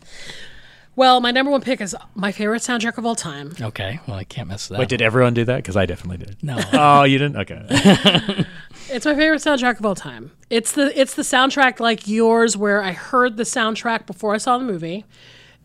Well, 0.97 1.21
my 1.21 1.29
number 1.29 1.51
one 1.51 1.61
pick 1.61 1.79
is 1.79 1.95
my 2.15 2.31
favorite 2.31 2.63
soundtrack 2.63 2.97
of 2.97 3.05
all 3.05 3.15
time. 3.15 3.53
Okay, 3.61 3.99
well 4.07 4.17
I 4.17 4.23
can't 4.23 4.49
mess 4.49 4.67
with 4.67 4.77
that. 4.77 4.79
Wait, 4.79 4.89
did 4.89 5.01
everyone 5.01 5.35
do 5.35 5.45
that? 5.45 5.57
Because 5.57 5.77
I 5.77 5.85
definitely 5.85 6.25
did. 6.25 6.43
No. 6.43 6.59
oh, 6.73 7.03
you 7.03 7.19
didn't? 7.19 7.37
Okay. 7.37 8.45
It's 8.89 9.05
my 9.05 9.15
favorite 9.15 9.41
soundtrack 9.41 9.79
of 9.79 9.85
all 9.85 9.95
time. 9.95 10.31
It's 10.49 10.71
the 10.71 10.97
it's 10.97 11.15
the 11.15 11.21
soundtrack 11.21 11.81
like 11.81 12.07
yours 12.07 12.55
where 12.55 12.81
I 12.81 12.93
heard 12.93 13.35
the 13.35 13.43
soundtrack 13.43 14.05
before 14.05 14.33
I 14.33 14.37
saw 14.37 14.57
the 14.57 14.63
movie. 14.63 15.03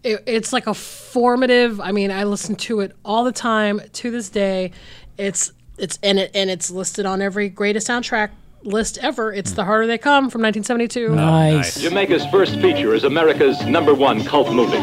It, 0.02 0.24
it's 0.26 0.52
like 0.52 0.66
a 0.66 0.74
formative. 0.74 1.80
I 1.80 1.92
mean, 1.92 2.10
I 2.10 2.24
listen 2.24 2.56
to 2.56 2.80
it 2.80 2.96
all 3.04 3.22
the 3.22 3.30
time 3.30 3.80
to 3.92 4.10
this 4.10 4.28
day. 4.28 4.72
It's 5.18 5.52
it's 5.78 6.00
and 6.02 6.18
it 6.18 6.32
and 6.34 6.50
it's 6.50 6.68
listed 6.70 7.06
on 7.06 7.22
every 7.22 7.48
greatest 7.48 7.86
soundtrack 7.88 8.30
list 8.64 8.98
ever. 8.98 9.32
It's 9.32 9.52
The 9.52 9.64
Harder 9.64 9.86
They 9.86 9.98
Come 9.98 10.30
from 10.30 10.42
1972. 10.42 11.14
Nice. 11.14 11.80
Jamaica's 11.80 12.26
first 12.26 12.60
feature 12.60 12.94
is 12.94 13.04
America's 13.04 13.64
number 13.66 13.94
one 13.94 14.24
cult 14.24 14.52
movie. 14.52 14.78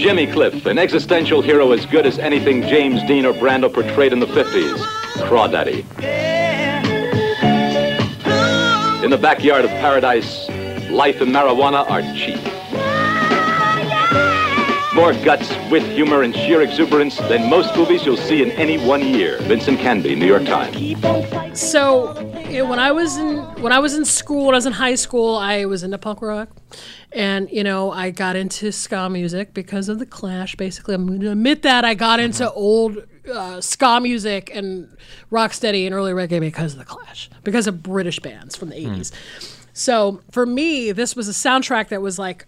Jimmy 0.00 0.26
Cliff, 0.28 0.66
an 0.66 0.78
existential 0.78 1.42
hero 1.42 1.72
as 1.72 1.84
good 1.86 2.06
as 2.06 2.18
anything 2.18 2.62
James 2.62 3.02
Dean 3.08 3.26
or 3.26 3.32
Brando 3.32 3.72
portrayed 3.72 4.12
in 4.12 4.20
the 4.20 4.26
50s. 4.26 4.78
Crawdaddy. 5.26 5.84
In 9.02 9.10
the 9.10 9.18
backyard 9.18 9.64
of 9.64 9.70
paradise, 9.72 10.48
life 10.90 11.20
and 11.20 11.32
marijuana 11.34 11.88
are 11.90 12.02
cheap. 12.14 12.55
More 14.96 15.12
guts, 15.12 15.54
wit, 15.70 15.82
humor, 15.82 16.22
and 16.22 16.34
sheer 16.34 16.62
exuberance 16.62 17.18
than 17.18 17.50
most 17.50 17.76
movies 17.76 18.06
you'll 18.06 18.16
see 18.16 18.42
in 18.42 18.50
any 18.52 18.78
one 18.78 19.02
year. 19.02 19.38
Vincent 19.42 19.78
Canby, 19.78 20.14
New 20.14 20.24
York 20.24 20.46
Times. 20.46 21.60
So 21.60 22.18
you 22.48 22.60
know, 22.60 22.64
when 22.64 22.78
I 22.78 22.92
was 22.92 23.18
in 23.18 23.40
when 23.60 23.72
I 23.72 23.78
was 23.78 23.92
in 23.92 24.06
school, 24.06 24.46
when 24.46 24.54
I 24.54 24.56
was 24.56 24.64
in 24.64 24.72
high 24.72 24.94
school, 24.94 25.36
I 25.36 25.66
was 25.66 25.82
into 25.82 25.98
punk 25.98 26.22
rock, 26.22 26.48
and 27.12 27.50
you 27.50 27.62
know 27.62 27.92
I 27.92 28.10
got 28.10 28.36
into 28.36 28.72
ska 28.72 29.10
music 29.10 29.52
because 29.52 29.90
of 29.90 29.98
the 29.98 30.06
Clash. 30.06 30.56
Basically, 30.56 30.94
I'm 30.94 31.06
going 31.06 31.20
to 31.20 31.32
admit 31.32 31.60
that 31.60 31.84
I 31.84 31.92
got 31.92 32.18
into 32.18 32.50
old 32.52 32.96
uh, 33.30 33.60
ska 33.60 34.00
music 34.00 34.50
and 34.54 34.96
rocksteady 35.30 35.84
and 35.84 35.94
early 35.94 36.12
reggae 36.12 36.40
because 36.40 36.72
of 36.72 36.78
the 36.78 36.86
Clash, 36.86 37.28
because 37.44 37.66
of 37.66 37.82
British 37.82 38.18
bands 38.20 38.56
from 38.56 38.70
the 38.70 38.76
'80s. 38.76 39.12
So 39.76 40.22
for 40.30 40.46
me, 40.46 40.90
this 40.92 41.14
was 41.14 41.28
a 41.28 41.32
soundtrack 41.32 41.88
that 41.88 42.00
was 42.00 42.18
like, 42.18 42.46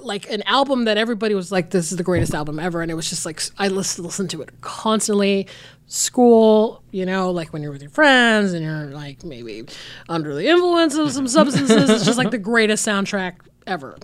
like 0.00 0.30
an 0.30 0.42
album 0.46 0.86
that 0.86 0.96
everybody 0.96 1.34
was 1.34 1.52
like, 1.52 1.68
"This 1.68 1.92
is 1.92 1.98
the 1.98 2.02
greatest 2.02 2.34
album 2.34 2.58
ever," 2.58 2.80
and 2.80 2.90
it 2.90 2.94
was 2.94 3.10
just 3.10 3.26
like 3.26 3.42
I 3.58 3.68
listened, 3.68 4.06
listened 4.06 4.30
to 4.30 4.40
it 4.40 4.58
constantly. 4.62 5.46
School, 5.86 6.82
you 6.90 7.04
know, 7.04 7.30
like 7.30 7.52
when 7.52 7.60
you're 7.60 7.72
with 7.72 7.82
your 7.82 7.90
friends 7.90 8.54
and 8.54 8.64
you're 8.64 8.86
like 8.86 9.22
maybe 9.22 9.64
under 10.08 10.34
the 10.34 10.48
influence 10.48 10.94
of 10.94 11.12
some 11.12 11.28
substances, 11.28 11.90
it's 11.90 12.06
just 12.06 12.16
like 12.16 12.30
the 12.30 12.38
greatest 12.38 12.86
soundtrack 12.86 13.34
ever. 13.66 13.98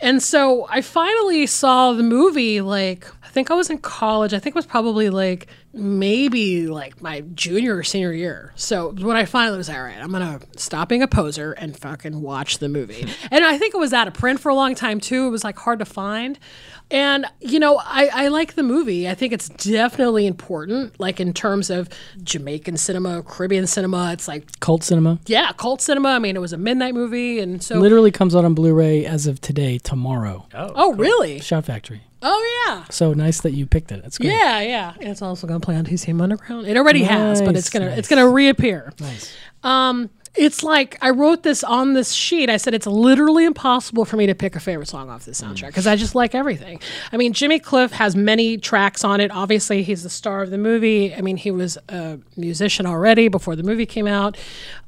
And 0.00 0.20
so 0.20 0.66
I 0.68 0.80
finally 0.80 1.46
saw 1.46 1.92
the 1.92 2.02
movie 2.02 2.60
like 2.60 3.06
I 3.30 3.32
think 3.32 3.48
I 3.52 3.54
was 3.54 3.70
in 3.70 3.78
college. 3.78 4.34
I 4.34 4.40
think 4.40 4.56
it 4.56 4.58
was 4.58 4.66
probably 4.66 5.08
like 5.08 5.46
maybe 5.72 6.66
like 6.66 7.00
my 7.00 7.20
junior 7.20 7.76
or 7.76 7.84
senior 7.84 8.12
year. 8.12 8.52
So 8.56 8.90
when 8.90 9.16
I 9.16 9.24
finally 9.24 9.56
was 9.56 9.68
like, 9.68 9.78
all 9.78 9.84
right, 9.84 9.98
I'm 9.98 10.10
gonna 10.10 10.40
stop 10.56 10.88
being 10.88 11.04
a 11.04 11.06
poser 11.06 11.52
and 11.52 11.76
fucking 11.76 12.22
watch 12.22 12.58
the 12.58 12.68
movie. 12.68 13.06
and 13.30 13.44
I 13.44 13.56
think 13.56 13.72
it 13.72 13.78
was 13.78 13.92
out 13.92 14.08
of 14.08 14.14
print 14.14 14.40
for 14.40 14.48
a 14.48 14.54
long 14.56 14.74
time 14.74 14.98
too. 14.98 15.28
It 15.28 15.30
was 15.30 15.44
like 15.44 15.56
hard 15.56 15.78
to 15.78 15.84
find. 15.84 16.40
And 16.90 17.26
you 17.40 17.60
know, 17.60 17.80
I, 17.84 18.10
I 18.12 18.28
like 18.28 18.54
the 18.54 18.62
movie. 18.62 19.08
I 19.08 19.14
think 19.14 19.32
it's 19.32 19.48
definitely 19.48 20.26
important, 20.26 20.98
like 20.98 21.20
in 21.20 21.32
terms 21.32 21.70
of 21.70 21.88
Jamaican 22.22 22.76
cinema, 22.76 23.22
Caribbean 23.22 23.66
cinema. 23.66 24.12
It's 24.12 24.26
like 24.26 24.58
Cult 24.60 24.82
cinema. 24.82 25.18
yeah, 25.26 25.52
cult 25.52 25.80
cinema. 25.80 26.08
I 26.10 26.18
mean, 26.18 26.36
it 26.36 26.40
was 26.40 26.52
a 26.52 26.58
midnight 26.58 26.94
movie, 26.94 27.38
and 27.38 27.62
so 27.62 27.78
Literally 27.78 28.10
comes 28.10 28.34
out 28.34 28.44
on 28.44 28.54
Blu-ray 28.54 29.06
as 29.06 29.26
of 29.26 29.40
today, 29.40 29.78
tomorrow. 29.78 30.46
Oh, 30.54 30.72
oh, 30.74 30.94
really? 30.94 31.40
Shout 31.40 31.64
Factory. 31.64 32.02
Oh 32.22 32.66
yeah. 32.66 32.84
So 32.90 33.14
nice 33.14 33.40
that 33.42 33.52
you 33.52 33.66
picked 33.66 33.92
it. 33.92 34.02
That's 34.02 34.18
great. 34.18 34.32
Yeah, 34.32 34.60
yeah. 34.60 34.94
And 35.00 35.08
it's 35.08 35.22
also 35.22 35.46
going 35.46 35.58
to 35.58 35.64
play 35.64 35.76
on 35.76 35.86
TCM 35.86 36.20
Underground. 36.20 36.66
It 36.66 36.76
already 36.76 37.02
has, 37.04 37.40
but 37.40 37.56
it's 37.56 37.70
gonna 37.70 37.86
nice. 37.86 37.98
it's 37.98 38.08
gonna 38.08 38.28
reappear. 38.28 38.92
Nice. 39.00 39.34
Um, 39.62 40.10
it's 40.34 40.62
like 40.62 40.96
I 41.02 41.10
wrote 41.10 41.42
this 41.42 41.64
on 41.64 41.94
this 41.94 42.12
sheet. 42.12 42.48
I 42.48 42.56
said 42.56 42.72
it's 42.72 42.86
literally 42.86 43.44
impossible 43.44 44.04
for 44.04 44.16
me 44.16 44.26
to 44.26 44.34
pick 44.34 44.54
a 44.54 44.60
favorite 44.60 44.88
song 44.88 45.10
off 45.10 45.24
this 45.24 45.40
soundtrack 45.40 45.64
mm. 45.64 45.66
because 45.68 45.86
I 45.86 45.96
just 45.96 46.14
like 46.14 46.34
everything. 46.34 46.80
I 47.12 47.16
mean, 47.16 47.32
Jimmy 47.32 47.58
Cliff 47.58 47.92
has 47.92 48.14
many 48.14 48.56
tracks 48.56 49.04
on 49.04 49.20
it. 49.20 49.30
Obviously, 49.30 49.82
he's 49.82 50.02
the 50.02 50.10
star 50.10 50.42
of 50.42 50.50
the 50.50 50.58
movie. 50.58 51.14
I 51.14 51.20
mean, 51.20 51.36
he 51.36 51.50
was 51.50 51.78
a 51.88 52.18
musician 52.36 52.86
already 52.86 53.28
before 53.28 53.56
the 53.56 53.64
movie 53.64 53.86
came 53.86 54.06
out, 54.06 54.36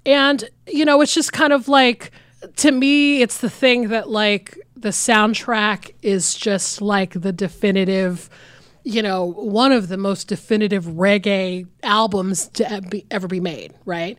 and 0.07 0.49
you 0.67 0.85
know, 0.85 1.01
it's 1.01 1.15
just 1.15 1.33
kind 1.33 1.53
of 1.53 1.69
like 1.69 2.13
to 2.57 2.73
me, 2.73 3.23
it's 3.23 3.39
the 3.39 3.51
thing 3.51 3.89
that 3.89 4.09
like 4.09 4.59
the 4.77 4.91
soundtrack 4.91 5.93
is 6.03 6.35
just 6.35 6.83
like 6.83 7.21
the 7.21 7.33
definitive 7.33 8.29
you 8.85 9.03
know, 9.03 9.25
one 9.25 9.73
of 9.73 9.89
the 9.89 9.97
most 9.97 10.29
definitive 10.29 10.85
reggae 10.85 11.67
albums 11.83 12.49
to 12.49 13.05
ever 13.11 13.29
be 13.29 13.41
made, 13.41 13.73
right? 13.85 14.19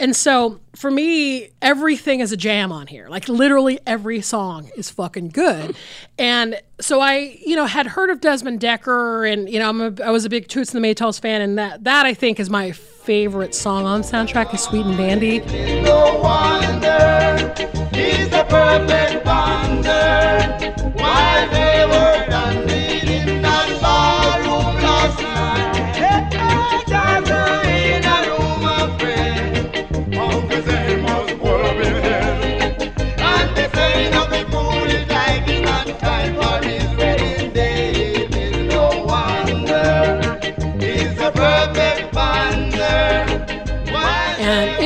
And 0.00 0.16
so 0.16 0.60
for 0.74 0.90
me, 0.90 1.50
everything 1.62 2.20
is 2.20 2.32
a 2.32 2.36
jam 2.36 2.72
on 2.72 2.86
here. 2.86 3.08
Like 3.08 3.28
literally 3.28 3.78
every 3.86 4.20
song 4.20 4.70
is 4.76 4.90
fucking 4.90 5.28
good. 5.28 5.76
And 6.18 6.60
so 6.80 7.00
I, 7.00 7.38
you 7.44 7.54
know, 7.54 7.66
had 7.66 7.86
heard 7.86 8.10
of 8.10 8.20
Desmond 8.20 8.60
Dekker, 8.60 9.30
and 9.30 9.48
you 9.48 9.58
know, 9.58 9.68
I'm 9.68 9.80
a, 9.80 10.02
I 10.02 10.10
was 10.10 10.24
a 10.24 10.30
big 10.30 10.48
Toots 10.48 10.74
and 10.74 10.82
the 10.82 10.88
Maytals 10.88 11.20
fan, 11.20 11.42
and 11.42 11.58
that 11.58 11.84
that 11.84 12.06
I 12.06 12.14
think 12.14 12.40
is 12.40 12.48
my 12.48 12.72
favorite 12.72 13.54
song 13.54 13.84
on 13.84 14.00
the 14.00 14.06
soundtrack 14.06 14.54
is 14.54 14.62
Sweet 14.62 14.86
and 14.86 14.96
Dandy. 14.96 15.40
No 15.82 16.18
wonder 16.22 17.20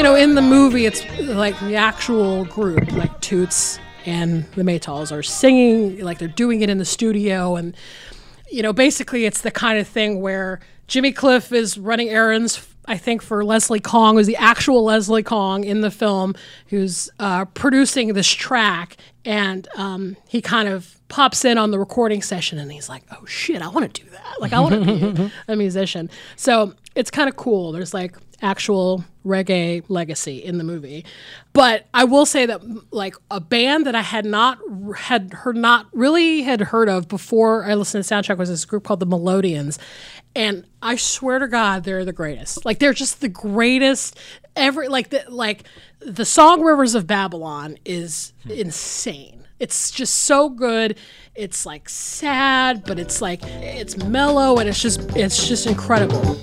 know, 0.05 0.15
in 0.15 0.35
the 0.35 0.43
movie, 0.43 0.85
it's 0.85 1.03
like 1.21 1.59
the 1.61 1.77
actual 1.77 2.45
group, 2.45 2.93
like 2.93 3.19
Toots 3.23 3.79
and 4.05 4.45
the 4.53 4.61
Maytals, 4.61 5.11
are 5.11 5.23
singing, 5.23 5.99
like 6.01 6.19
they're 6.19 6.29
doing 6.29 6.61
it 6.61 6.69
in 6.69 6.77
the 6.77 6.85
studio, 6.85 7.57
and 7.57 7.75
you 8.51 8.63
know, 8.63 8.75
basically, 8.75 9.25
it's 9.25 9.41
the 9.41 9.51
kind 9.51 9.79
of 9.79 9.89
thing 9.89 10.21
where 10.21 10.61
Jimmy 10.89 11.11
Cliff 11.11 11.53
is 11.53 11.79
running 11.79 12.11
errands. 12.11 12.69
I 12.85 12.99
think 12.99 13.23
for 13.23 13.47
Leslie 13.47 13.81
Kong, 13.81 14.17
who's 14.17 14.27
the 14.27 14.37
actual 14.37 14.85
Leslie 14.85 15.23
Kong 15.23 15.65
in 15.65 15.81
the 15.81 15.91
film, 15.91 16.35
who's 16.67 17.09
uh, 17.19 17.47
producing 17.47 18.13
this 18.13 18.29
track, 18.29 18.99
and 19.25 19.67
um, 19.75 20.19
he 20.29 20.43
kind 20.43 20.69
of 20.69 20.99
pops 21.09 21.47
in 21.47 21.57
on 21.57 21.71
the 21.71 21.79
recording 21.79 22.21
session, 22.21 22.59
and 22.59 22.71
he's 22.71 22.91
like, 22.91 23.05
"Oh 23.11 23.25
shit, 23.25 23.63
I 23.63 23.69
want 23.69 23.95
to 23.95 24.03
do 24.03 24.11
that! 24.11 24.35
Like, 24.39 24.53
I 24.53 24.61
want 24.61 24.85
to 24.85 25.15
be 25.15 25.33
a 25.49 25.57
musician." 25.57 26.11
So 26.37 26.75
it's 26.95 27.11
kind 27.11 27.31
of 27.31 27.37
cool. 27.37 27.73
There's 27.73 27.95
like 27.95 28.19
actual 28.43 29.05
reggae 29.25 29.83
legacy 29.89 30.39
in 30.39 30.59
the 30.59 30.65
movie. 30.65 31.05
But 31.53 31.87
I 31.95 32.05
will 32.05 32.27
say 32.27 32.47
that 32.47 32.61
like 32.93 33.17
a 33.31 33.41
band 33.41 33.87
that 33.87 33.95
I 33.95 34.03
had 34.03 34.25
not 34.25 34.59
had 34.97 35.33
heard 35.33 35.57
not 35.57 35.87
really 35.93 36.43
had 36.43 36.61
heard 36.61 36.89
of 36.89 37.09
before 37.09 37.65
I 37.65 37.75
listened 37.75 38.05
to 38.05 38.15
soundtrack 38.15 38.39
was 38.39 38.49
this 38.49 38.65
group 38.65 38.85
called 38.85 39.01
the 39.01 39.07
Melodians. 39.07 39.79
And 40.37 40.67
I 40.83 40.97
swear 40.97 41.39
to 41.39 41.49
God, 41.49 41.85
they're 41.85 42.05
the 42.05 42.13
greatest. 42.13 42.65
Like 42.65 42.79
they're 42.79 42.93
just 42.93 43.21
the 43.21 43.29
greatest. 43.29 44.19
Every 44.57 44.89
like 44.89 45.11
the 45.11 45.25
like 45.29 45.65
the 46.01 46.25
song 46.25 46.63
Rivers 46.63 46.95
of 46.95 47.07
Babylon 47.07 47.79
is 47.85 48.33
insane. 48.49 49.44
It's 49.59 49.91
just 49.91 50.15
so 50.15 50.49
good. 50.49 50.99
It's 51.35 51.65
like 51.65 51.89
sad, 51.89 52.85
but 52.85 52.99
it's 52.99 53.23
like 53.23 53.43
it's 53.45 53.97
mellow 53.97 54.59
and 54.59 54.69
it's 54.69 54.81
just 54.81 55.01
it's 55.17 55.47
just 55.49 55.67
incredible. 55.67 56.39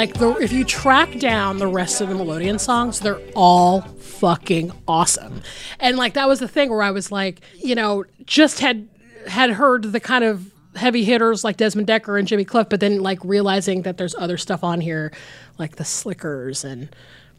Like 0.00 0.14
the 0.14 0.34
if 0.36 0.50
you 0.50 0.64
track 0.64 1.18
down 1.18 1.58
the 1.58 1.66
rest 1.66 2.00
of 2.00 2.08
the 2.08 2.14
Melodian 2.14 2.58
songs, 2.58 3.00
they're 3.00 3.20
all 3.36 3.82
fucking 3.82 4.72
awesome. 4.88 5.42
And 5.78 5.98
like 5.98 6.14
that 6.14 6.26
was 6.26 6.40
the 6.40 6.48
thing 6.48 6.70
where 6.70 6.82
I 6.82 6.90
was 6.90 7.12
like, 7.12 7.42
you 7.58 7.74
know, 7.74 8.06
just 8.24 8.60
had 8.60 8.88
had 9.26 9.50
heard 9.50 9.92
the 9.92 10.00
kind 10.00 10.24
of 10.24 10.54
heavy 10.74 11.04
hitters 11.04 11.44
like 11.44 11.58
Desmond 11.58 11.86
Dekker 11.86 12.18
and 12.18 12.26
Jimmy 12.26 12.46
Cliff, 12.46 12.70
but 12.70 12.80
then 12.80 13.02
like 13.02 13.18
realizing 13.22 13.82
that 13.82 13.98
there's 13.98 14.14
other 14.14 14.38
stuff 14.38 14.64
on 14.64 14.80
here, 14.80 15.12
like 15.58 15.76
the 15.76 15.84
Slickers 15.84 16.64
and 16.64 16.88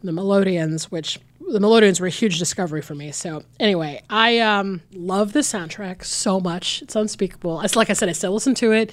the 0.04 0.12
Melodians, 0.12 0.88
which 0.88 1.18
the 1.40 1.58
Melodians 1.58 1.98
were 1.98 2.06
a 2.06 2.10
huge 2.10 2.38
discovery 2.38 2.80
for 2.80 2.94
me. 2.94 3.10
So 3.10 3.42
anyway, 3.58 4.02
I 4.08 4.38
um, 4.38 4.82
love 4.92 5.32
the 5.32 5.40
soundtrack 5.40 6.04
so 6.04 6.38
much. 6.38 6.80
It's 6.82 6.94
unspeakable. 6.94 7.60
It's 7.62 7.74
like 7.74 7.90
I 7.90 7.94
said, 7.94 8.08
I 8.08 8.12
still 8.12 8.32
listen 8.32 8.54
to 8.54 8.70
it. 8.70 8.92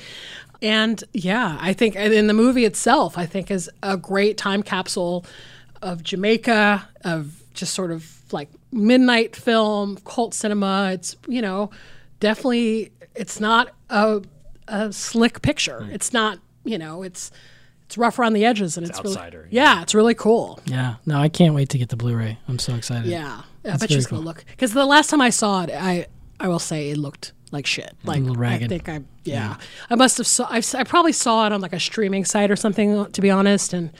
And 0.61 1.01
yeah, 1.13 1.57
I 1.61 1.73
think 1.73 1.95
in 1.95 2.27
the 2.27 2.33
movie 2.33 2.65
itself, 2.65 3.17
I 3.17 3.25
think 3.25 3.49
is 3.49 3.69
a 3.81 3.95
great 3.95 4.37
time 4.37 4.63
capsule 4.63 5.25
of 5.81 6.03
Jamaica, 6.03 6.87
of 7.05 7.41
just 7.53 7.73
sort 7.73 7.91
of 7.91 8.05
like 8.31 8.49
midnight 8.71 9.35
film, 9.35 9.97
cult 10.05 10.33
cinema. 10.33 10.91
It's, 10.93 11.15
you 11.27 11.41
know, 11.41 11.69
definitely 12.19 12.91
it's 13.15 13.39
not 13.39 13.69
a, 13.89 14.21
a 14.67 14.91
slick 14.91 15.41
picture. 15.41 15.83
Hmm. 15.83 15.91
It's 15.91 16.13
not, 16.13 16.39
you 16.65 16.77
know, 16.77 17.03
it's 17.03 17.31
it's 17.85 17.97
rough 17.97 18.19
around 18.19 18.33
the 18.33 18.45
edges 18.45 18.77
and 18.77 18.85
it's, 18.85 18.99
outsider, 18.99 19.39
really 19.39 19.49
yeah, 19.51 19.81
it's 19.81 19.95
really 19.95 20.13
cool. 20.13 20.59
Yeah. 20.65 20.95
No, 21.07 21.19
I 21.19 21.27
can't 21.27 21.55
wait 21.55 21.69
to 21.69 21.79
get 21.79 21.89
the 21.89 21.95
Blu-ray. 21.95 22.37
I'm 22.47 22.59
so 22.59 22.75
excited. 22.75 23.07
Yeah, 23.07 23.41
I 23.65 23.77
bet 23.77 23.81
you 23.81 23.87
very 23.87 23.97
it's 23.97 24.07
gonna 24.07 24.21
look 24.21 24.45
because 24.45 24.73
the 24.73 24.85
last 24.85 25.09
time 25.09 25.21
I 25.21 25.31
saw 25.31 25.63
it, 25.63 25.71
I 25.71 26.05
I 26.39 26.49
will 26.49 26.59
say 26.59 26.91
it 26.91 26.97
looked 26.97 27.33
like 27.51 27.65
shit. 27.65 27.95
Like. 28.03 28.23
I 28.63 28.67
think 28.67 28.89
I 28.89 29.01
yeah, 29.23 29.57
I 29.89 29.95
must 29.95 30.17
have 30.17 30.27
saw 30.27 30.47
I've, 30.49 30.73
I 30.75 30.83
probably 30.83 31.11
saw 31.11 31.45
it 31.45 31.51
on 31.51 31.61
like 31.61 31.73
a 31.73 31.79
streaming 31.79 32.25
site 32.25 32.49
or 32.49 32.55
something 32.55 33.11
to 33.11 33.21
be 33.21 33.29
honest, 33.29 33.73
and 33.73 33.91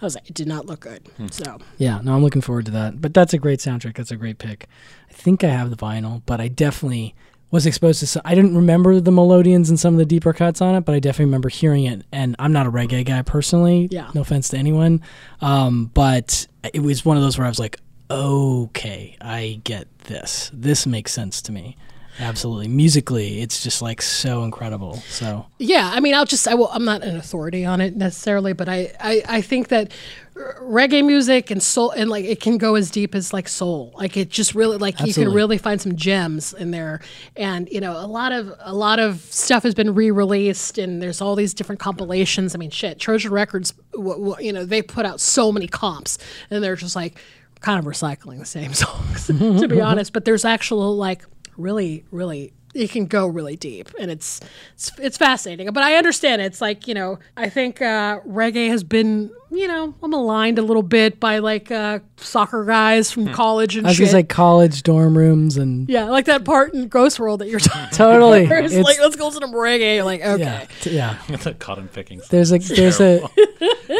I 0.00 0.04
was 0.04 0.14
like 0.14 0.28
it 0.28 0.34
did 0.34 0.48
not 0.48 0.66
look 0.66 0.80
good. 0.80 1.08
So 1.30 1.58
Yeah, 1.78 2.00
no, 2.02 2.14
I'm 2.14 2.22
looking 2.22 2.42
forward 2.42 2.66
to 2.66 2.72
that. 2.72 3.00
But 3.00 3.14
that's 3.14 3.32
a 3.32 3.38
great 3.38 3.60
soundtrack. 3.60 3.96
That's 3.96 4.10
a 4.10 4.16
great 4.16 4.38
pick. 4.38 4.66
I 5.08 5.12
think 5.12 5.44
I 5.44 5.48
have 5.48 5.70
the 5.70 5.76
vinyl, 5.76 6.22
but 6.26 6.40
I 6.40 6.48
definitely 6.48 7.14
was 7.50 7.66
exposed 7.66 8.00
to. 8.00 8.06
Some, 8.06 8.22
I 8.24 8.34
didn't 8.34 8.56
remember 8.56 8.98
the 8.98 9.12
melodians 9.12 9.68
and 9.68 9.78
some 9.78 9.94
of 9.94 9.98
the 9.98 10.06
deeper 10.06 10.32
cuts 10.32 10.60
on 10.60 10.74
it, 10.74 10.80
but 10.80 10.94
I 10.94 10.98
definitely 10.98 11.26
remember 11.26 11.48
hearing 11.50 11.84
it. 11.84 12.02
And 12.10 12.34
I'm 12.38 12.52
not 12.52 12.66
a 12.66 12.70
reggae 12.70 13.04
guy 13.04 13.22
personally. 13.22 13.88
Yeah. 13.90 14.10
No 14.14 14.22
offense 14.22 14.48
to 14.48 14.56
anyone, 14.56 15.02
um, 15.40 15.90
but 15.94 16.46
it 16.72 16.80
was 16.80 17.04
one 17.04 17.16
of 17.16 17.22
those 17.22 17.38
where 17.38 17.46
I 17.46 17.50
was 17.50 17.58
like, 17.58 17.78
okay, 18.10 19.16
I 19.20 19.60
get 19.64 19.86
this. 20.00 20.50
This 20.52 20.86
makes 20.86 21.12
sense 21.12 21.40
to 21.42 21.52
me. 21.52 21.76
Absolutely. 22.18 22.68
Musically, 22.68 23.40
it's 23.40 23.62
just 23.62 23.80
like 23.80 24.02
so 24.02 24.44
incredible. 24.44 24.96
So 25.08 25.46
Yeah, 25.58 25.90
I 25.92 26.00
mean, 26.00 26.14
I'll 26.14 26.26
just 26.26 26.46
I 26.46 26.54
will. 26.54 26.68
I'm 26.68 26.84
not 26.84 27.02
an 27.02 27.16
authority 27.16 27.64
on 27.64 27.80
it 27.80 27.96
necessarily, 27.96 28.52
but 28.52 28.68
I 28.68 28.92
I, 29.00 29.22
I 29.28 29.40
think 29.40 29.68
that 29.68 29.92
reggae 30.34 31.04
music 31.04 31.50
and 31.50 31.62
soul 31.62 31.90
and 31.90 32.08
like 32.08 32.24
it 32.24 32.40
can 32.40 32.56
go 32.58 32.74
as 32.74 32.90
deep 32.90 33.14
as 33.14 33.32
like 33.32 33.48
soul. 33.48 33.92
Like 33.96 34.16
it 34.16 34.28
just 34.30 34.54
really 34.54 34.76
like 34.76 35.00
you 35.00 35.12
can 35.14 35.32
really 35.32 35.58
find 35.58 35.80
some 35.80 35.96
gems 35.96 36.52
in 36.52 36.70
there. 36.70 37.00
And 37.36 37.68
you 37.70 37.80
know, 37.80 37.92
a 37.92 38.06
lot 38.06 38.32
of 38.32 38.52
a 38.60 38.74
lot 38.74 38.98
of 38.98 39.20
stuff 39.22 39.62
has 39.62 39.74
been 39.74 39.94
re-released, 39.94 40.78
and 40.78 41.00
there's 41.02 41.20
all 41.20 41.34
these 41.34 41.54
different 41.54 41.80
compilations. 41.80 42.54
I 42.54 42.58
mean, 42.58 42.70
shit, 42.70 42.98
Trojan 42.98 43.32
Records, 43.32 43.72
w- 43.92 44.14
w- 44.16 44.46
you 44.46 44.52
know, 44.52 44.64
they 44.64 44.82
put 44.82 45.06
out 45.06 45.20
so 45.20 45.50
many 45.50 45.66
comps, 45.66 46.18
and 46.50 46.62
they're 46.62 46.76
just 46.76 46.96
like 46.96 47.18
kind 47.60 47.78
of 47.78 47.84
recycling 47.84 48.38
the 48.38 48.44
same 48.44 48.74
songs, 48.74 49.26
to 49.28 49.68
be 49.68 49.80
honest. 49.90 50.12
But 50.12 50.24
there's 50.24 50.44
actual 50.44 50.96
like 50.96 51.24
really, 51.56 52.04
really 52.10 52.52
it 52.74 52.90
can 52.90 53.04
go 53.06 53.26
really 53.26 53.56
deep 53.56 53.90
and 53.98 54.10
it's 54.10 54.40
it's, 54.74 54.98
it's 54.98 55.18
fascinating 55.18 55.70
but 55.72 55.82
i 55.82 55.94
understand 55.96 56.40
it. 56.40 56.46
it's 56.46 56.60
like 56.60 56.88
you 56.88 56.94
know 56.94 57.18
i 57.36 57.46
think 57.48 57.82
uh, 57.82 58.18
reggae 58.20 58.68
has 58.68 58.82
been 58.82 59.30
you 59.54 59.68
know 59.68 59.94
I'm 60.02 60.12
aligned 60.12 60.58
a 60.58 60.62
little 60.62 60.82
bit 60.82 61.20
by 61.20 61.38
like 61.38 61.70
uh, 61.70 61.98
soccer 62.16 62.64
guys 62.64 63.10
from 63.10 63.28
college 63.32 63.76
and 63.76 63.82
Hmm. 63.84 63.88
I 63.88 63.90
was 63.90 63.96
shit 63.98 64.10
gonna 64.10 64.22
college 64.24 64.82
dorm 64.82 65.16
rooms 65.16 65.56
and 65.56 65.88
yeah 65.88 66.04
like 66.04 66.24
that 66.26 66.44
part 66.44 66.72
in 66.74 66.88
ghost 66.88 67.20
world 67.20 67.40
that 67.40 67.48
you're 67.48 67.60
talking 67.60 67.96
Totally. 67.96 68.46
where 68.48 68.60
it's, 68.60 68.72
It's- 68.72 68.84
like 68.84 68.98
let's 69.00 69.16
go 69.16 69.30
to 69.30 69.36
some 69.36 69.52
reggae 69.52 69.96
You're 69.96 70.04
like 70.04 70.22
okay 70.22 70.42
yeah, 70.42 70.66
t- 70.80 70.90
yeah. 70.96 71.18
the 71.42 71.54
cotton 71.54 71.88
picking. 71.88 72.20
There's 72.30 72.52
a 72.52 72.58
there's 72.58 73.00
a 73.00 73.22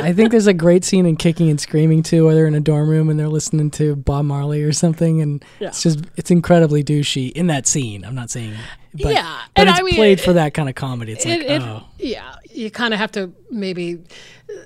I 0.03 0.13
think 0.13 0.31
there's 0.31 0.47
a 0.47 0.55
great 0.55 0.85
scene 0.85 1.05
in 1.07 1.17
Kicking 1.17 1.51
and 1.51 1.61
Screaming 1.61 2.03
too, 2.03 2.25
where 2.25 2.35
they're 2.35 2.47
in 2.47 2.55
a 2.55 2.61
dorm 2.61 2.89
room 2.89 3.11
and 3.11 3.19
they're 3.21 3.29
listening 3.29 3.71
to 3.73 3.95
Bob 3.95 4.25
Marley 4.25 4.63
or 4.63 4.73
something, 4.73 5.21
and 5.21 5.45
Yeah. 5.61 5.69
it's 5.69 5.83
just 5.83 6.01
it's 6.17 6.31
incredibly 6.31 6.83
douchey 6.83 7.31
in 7.33 7.47
that 7.49 7.67
scene. 7.67 8.05
I'm 8.05 8.15
not 8.15 8.31
saying, 8.31 8.55
but, 8.95 9.13
Yeah, 9.13 9.41
but 9.55 9.61
and 9.63 9.71
it's 9.71 9.81
I 9.81 9.83
mean, 9.83 9.95
played 9.95 10.21
for 10.21 10.35
that 10.35 10.55
kind 10.55 10.69
of 10.69 10.75
comedy. 10.75 11.13
It's 11.13 11.25
like, 11.25 11.41
it, 11.41 11.51
it- 11.51 11.63
oh, 11.63 11.85
yeah 11.99 12.35
you 12.55 12.71
kind 12.71 12.93
of 12.93 13.01
have 13.01 13.11
to 13.13 13.33
maybe 13.51 13.99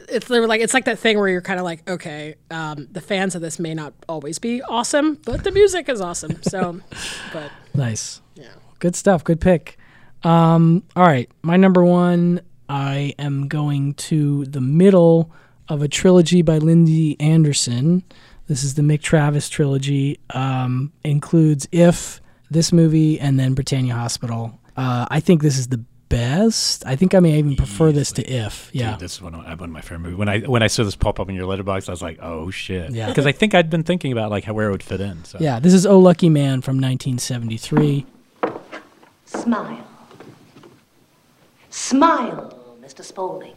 it's 0.09 0.29
like 0.29 0.61
it's 0.61 0.75
like 0.75 0.87
that 0.87 0.99
thing 0.99 1.17
where 1.19 1.29
you're 1.29 1.41
kind 1.41 1.61
of 1.61 1.65
like 1.65 1.89
okay 1.89 2.35
um, 2.51 2.89
the 2.91 3.01
fans 3.01 3.37
of 3.37 3.41
this 3.43 3.61
may 3.61 3.75
not 3.75 3.93
always 4.09 4.41
be 4.41 4.61
awesome 4.63 5.15
but 5.25 5.45
the 5.45 5.53
music 5.53 5.89
is 5.89 6.01
awesome 6.01 6.43
so 6.43 6.81
but 7.33 7.53
nice, 7.75 8.21
yeah, 8.35 8.49
good 8.79 8.97
stuff, 8.97 9.23
good 9.23 9.41
pick. 9.41 9.79
Um, 10.25 10.83
all 10.97 11.05
right, 11.05 11.31
my 11.43 11.57
number 11.57 11.85
one, 11.85 12.41
I 12.69 13.15
am 13.19 13.47
going 13.49 13.95
to 13.95 14.45
the 14.47 14.61
middle 14.61 15.31
of 15.69 15.83
a 15.83 15.89
trilogy 15.89 16.43
by 16.43 16.59
Lindsay 16.59 17.17
Anderson. 17.21 18.03
This 18.49 18.65
is 18.65 18.75
the 18.75 18.83
Mick 18.83 19.03
Travis 19.03 19.49
trilogy. 19.49 20.19
Um, 20.31 20.93
includes 21.05 21.69
If, 21.71 22.21
this 22.51 22.73
movie, 22.73 23.19
and 23.21 23.39
then 23.39 23.55
Britannia 23.55 23.95
Hospital. 23.95 24.59
Uh, 24.77 25.07
I 25.11 25.21
think 25.21 25.43
this 25.43 25.59
is 25.59 25.69
the 25.69 25.83
best. 26.09 26.85
I 26.87 26.97
think 26.97 27.15
I 27.15 27.21
may 27.21 27.39
even 27.39 27.57
prefer 27.57 27.93
this 27.93 28.13
to 28.13 28.23
If. 28.23 28.71
Yeah. 28.73 28.93
Dude, 28.93 29.01
this 29.01 29.15
is 29.15 29.23
one 29.23 29.35
of, 29.35 29.45
one 29.45 29.69
of 29.69 29.71
my 29.71 29.81
favorite 29.81 30.01
movies. 30.01 30.19
When 30.19 30.29
I 30.29 30.41
when 30.41 30.63
I 30.63 30.67
saw 30.69 30.85
this 30.85 30.97
pop 30.97 31.19
up 31.19 31.29
in 31.29 31.35
your 31.35 31.47
Letterboxd, 31.47 31.89
I 31.89 31.93
was 31.93 32.03
like, 32.03 32.19
oh 32.23 32.51
shit. 32.51 32.91
Yeah. 32.93 33.09
Because 33.09 33.27
I 33.27 33.33
think 33.33 33.55
I'd 33.55 33.71
been 33.71 33.83
thinking 33.83 34.13
about 34.13 34.31
like 34.31 34.45
how 34.45 34.53
where 34.55 34.69
it 34.69 34.73
would 34.73 34.83
fit 34.83 35.01
in. 35.01 35.25
So 35.25 35.39
Yeah, 35.41 35.59
this 35.61 35.75
is 35.75 35.87
Oh 35.87 35.99
Lucky 35.99 36.29
Man 36.29 36.61
from 36.63 36.77
1973. 36.77 38.07
Smile. 39.25 39.87
Smile, 41.71 42.59
Mr. 42.81 43.03
Spaulding. 43.03 43.55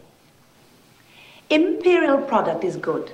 Imperial 1.49 2.17
product 2.17 2.63
is 2.63 2.75
good. 2.75 3.11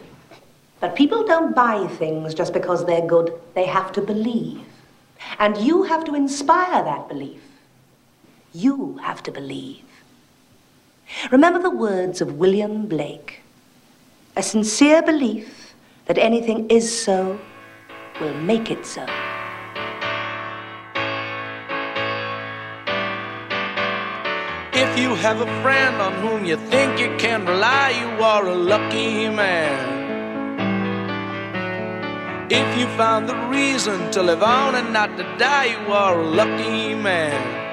But 0.80 0.96
people 0.96 1.26
don't 1.26 1.56
buy 1.56 1.88
things 1.88 2.34
just 2.34 2.54
because 2.54 2.86
they're 2.86 3.06
good. 3.06 3.34
They 3.54 3.66
have 3.66 3.92
to 3.94 4.02
believe. 4.02 4.62
And 5.40 5.58
you 5.58 5.84
have 5.84 6.04
to 6.06 6.16
inspire 6.16 6.84
that 6.84 7.08
belief. 7.10 7.42
You 8.54 8.98
have 9.04 9.22
to 9.24 9.32
believe. 9.32 9.84
Remember 11.32 11.60
the 11.60 11.70
words 11.70 12.22
of 12.22 12.38
William 12.38 12.88
Blake. 12.88 13.42
A 14.36 14.44
sincere 14.44 15.02
belief 15.02 15.74
that 16.06 16.18
anything 16.18 16.70
is 16.70 16.86
so 16.88 17.40
will 18.20 18.34
make 18.34 18.72
it 18.72 18.86
so. 18.86 19.06
If 24.74 25.00
you 25.00 25.16
have 25.16 25.42
a 25.42 25.62
friend 25.62 26.02
on 26.02 26.14
whom 26.22 26.46
you 26.46 26.58
think 26.58 27.00
you 27.00 27.16
can 27.18 27.46
rely, 27.46 27.92
you 27.92 28.24
are 28.24 28.46
a 28.48 28.56
lucky 28.56 29.30
man. 29.30 30.05
If 32.50 32.78
you 32.78 32.86
found 32.98 33.28
the 33.28 33.36
reason 33.48 34.12
to 34.12 34.22
live 34.22 34.44
on 34.44 34.76
and 34.76 34.94
not 34.94 35.18
to 35.18 35.24
die, 35.38 35.66
you 35.66 35.92
are 35.92 36.20
a 36.20 36.24
lucky 36.24 36.94
man. 36.94 37.66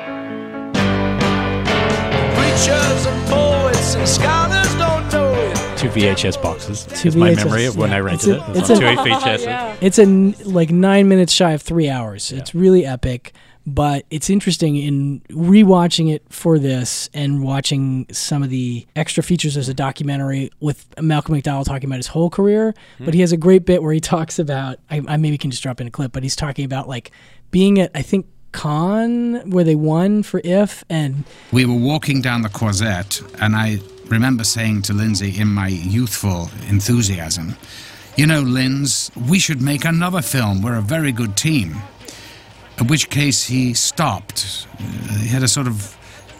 Preachers 2.36 3.06
and 3.06 3.28
poets 3.28 3.94
and 3.94 4.08
scholars 4.08 4.74
don't 4.76 5.12
know 5.12 5.34
it. 5.34 5.78
two 5.78 5.88
VHS 5.88 6.40
boxes 6.42 6.86
Two 7.00 7.08
is 7.08 7.16
my 7.16 7.34
memory 7.34 7.66
of 7.66 7.76
when 7.76 7.90
yeah. 7.90 7.96
I 7.96 8.00
rented 8.00 8.28
It's 8.28 8.28
it. 8.28 8.40
a- 8.40 8.44
It 8.44 8.48
was 8.48 8.58
it's 8.58 8.70
on 8.70 8.76
a- 8.76 8.80
two 8.96 9.10
VHS. 9.10 9.76
It's 9.82 9.98
a 9.98 10.02
n- 10.02 10.34
like 10.44 10.70
nine 10.70 11.08
minutes 11.08 11.32
shy 11.32 11.52
of 11.52 11.60
three 11.62 11.88
hours. 11.90 12.32
It's 12.32 12.54
really 12.54 12.86
epic, 12.86 13.32
but 13.66 14.04
it's 14.10 14.28
interesting 14.28 14.76
in 14.76 15.20
rewatching 15.30 16.12
it 16.12 16.22
for 16.28 16.58
this 16.58 17.08
and 17.14 17.42
watching 17.42 18.06
some 18.10 18.42
of 18.42 18.50
the 18.50 18.86
extra 18.96 19.22
features 19.22 19.56
as 19.56 19.68
a 19.68 19.74
documentary 19.74 20.50
with 20.60 20.86
Malcolm 21.00 21.34
McDowell 21.34 21.64
talking 21.64 21.88
about 21.88 21.98
his 21.98 22.08
whole 22.08 22.30
career. 22.30 22.74
Hmm. 22.98 23.04
But 23.04 23.14
he 23.14 23.20
has 23.20 23.32
a 23.32 23.36
great 23.36 23.64
bit 23.64 23.82
where 23.82 23.92
he 23.92 24.00
talks 24.14 24.38
about. 24.38 24.78
I, 24.90 25.02
I 25.06 25.16
maybe 25.16 25.38
can 25.38 25.50
just 25.50 25.62
drop 25.62 25.80
in 25.80 25.86
a 25.86 25.90
clip, 25.90 26.12
but 26.12 26.22
he's 26.22 26.36
talking 26.36 26.64
about 26.64 26.88
like 26.88 27.12
being 27.50 27.78
at 27.78 27.90
I 27.94 28.02
think 28.02 28.26
Cannes 28.52 29.50
where 29.50 29.64
they 29.64 29.74
won 29.74 30.22
for 30.22 30.40
If 30.44 30.84
and 30.90 31.24
We 31.52 31.64
were 31.64 31.74
walking 31.74 32.20
down 32.20 32.42
the 32.42 32.48
Croisette, 32.48 33.22
and 33.40 33.56
I 33.56 33.78
remember 34.08 34.44
saying 34.44 34.82
to 34.82 34.92
Lindsay 34.92 35.40
in 35.40 35.48
my 35.48 35.68
youthful 35.68 36.50
enthusiasm, 36.68 37.56
You 38.16 38.26
know, 38.26 38.42
Linz, 38.42 39.10
we 39.28 39.38
should 39.38 39.62
make 39.62 39.86
another 39.86 40.20
film. 40.20 40.60
We're 40.60 40.76
a 40.76 40.82
very 40.82 41.12
good 41.12 41.34
team. 41.34 41.80
At 42.82 42.90
which 42.90 43.10
case 43.10 43.44
he 43.44 43.74
stopped. 43.74 44.66
He 45.20 45.28
had 45.28 45.44
a 45.44 45.48
sort 45.48 45.68
of 45.68 45.96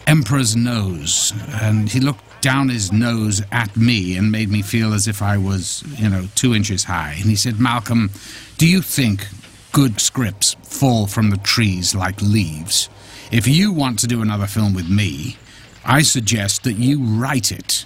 emperor's 0.09 0.57
nose, 0.57 1.33
and 1.63 1.89
he 1.89 2.01
looked 2.01 2.25
down 2.43 2.69
his 2.69 2.91
nose 2.91 3.43
at 3.53 3.77
me 3.77 4.17
and 4.17 4.33
made 4.33 4.49
me 4.51 4.61
feel 4.61 4.93
as 4.93 5.07
if 5.07 5.23
I 5.23 5.37
was, 5.39 5.85
you 6.01 6.09
know, 6.09 6.27
two 6.35 6.53
inches 6.53 6.83
high. 6.83 7.13
And 7.21 7.27
he 7.31 7.37
said, 7.37 7.61
Malcolm, 7.61 8.11
do 8.59 8.67
you 8.67 8.83
think 8.83 9.29
good 9.71 10.01
scripts 10.01 10.55
fall 10.65 11.07
from 11.07 11.31
the 11.31 11.37
trees 11.37 11.95
like 11.95 12.21
leaves? 12.21 12.89
If 13.31 13.47
you 13.47 13.73
want 13.73 14.01
to 14.01 14.09
do 14.09 14.21
another 14.21 14.49
film 14.49 14.75
with 14.75 14.91
me, 14.91 15.37
I 15.85 16.03
suggest 16.03 16.65
that 16.65 16.73
you 16.73 17.05
write 17.05 17.53
it. 17.53 17.85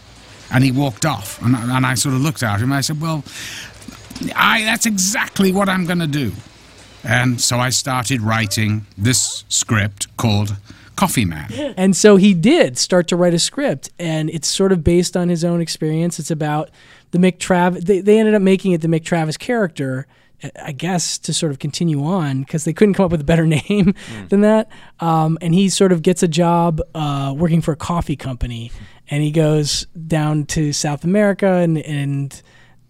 And 0.51 0.65
he 0.65 0.73
walked 0.73 1.05
off. 1.05 1.43
And, 1.43 1.55
I- 1.55 1.77
and 1.77 1.85
I 1.85 1.93
sort 1.93 2.15
of 2.15 2.23
looked 2.23 2.43
at 2.43 2.57
him 2.61 2.71
and 2.71 2.75
I 2.75 2.81
said, 2.81 3.03
Well, 3.03 3.23
I, 4.35 4.63
that's 4.63 4.87
exactly 4.87 5.53
what 5.53 5.69
I'm 5.69 5.85
going 5.85 5.99
to 5.99 6.07
do. 6.07 6.33
And 7.07 7.41
so 7.41 7.59
I 7.59 7.71
started 7.71 8.21
writing 8.21 8.87
this 8.99 9.45
script 9.49 10.15
called 10.17 10.57
Coffee 10.97 11.25
Man. 11.25 11.53
and 11.77 11.97
so 11.97 12.17
he 12.17 12.35
did 12.35 12.77
start 12.79 13.07
to 13.09 13.17
write 13.17 13.35
a 13.35 13.39
script, 13.39 13.91
and 13.99 14.29
it's 14.31 14.49
sort 14.49 14.73
of 14.73 14.83
based 14.83 15.17
on 15.17 15.29
his 15.29 15.45
own 15.45 15.61
experience. 15.61 16.19
It's 16.19 16.31
about 16.31 16.71
the 17.13 17.19
Mick 17.19 17.39
Travis. 17.39 17.85
They, 17.85 18.01
they 18.01 18.19
ended 18.19 18.35
up 18.35 18.43
making 18.43 18.73
it 18.73 18.81
the 18.81 18.89
Mick 18.89 19.05
Travis 19.05 19.37
character, 19.37 20.07
I 20.61 20.73
guess, 20.73 21.19
to 21.19 21.33
sort 21.33 21.53
of 21.53 21.59
continue 21.59 22.03
on 22.05 22.41
because 22.41 22.65
they 22.65 22.73
couldn't 22.73 22.95
come 22.95 23.05
up 23.07 23.13
with 23.13 23.21
a 23.21 23.25
better 23.25 23.47
name 23.69 23.95
than 24.29 24.41
that. 24.41 24.69
Um, 24.99 25.39
and 25.41 25.55
he 25.55 25.69
sort 25.69 25.93
of 25.93 26.03
gets 26.03 26.23
a 26.23 26.29
job 26.29 26.81
uh, 26.95 27.35
working 27.37 27.61
for 27.61 27.73
a 27.73 27.77
coffee 27.77 28.17
company, 28.17 28.73
and 29.09 29.23
he 29.23 29.31
goes 29.31 29.87
down 30.07 30.47
to 30.47 30.73
South 30.73 31.05
America 31.05 31.47
and 31.47 31.79
and 31.79 32.43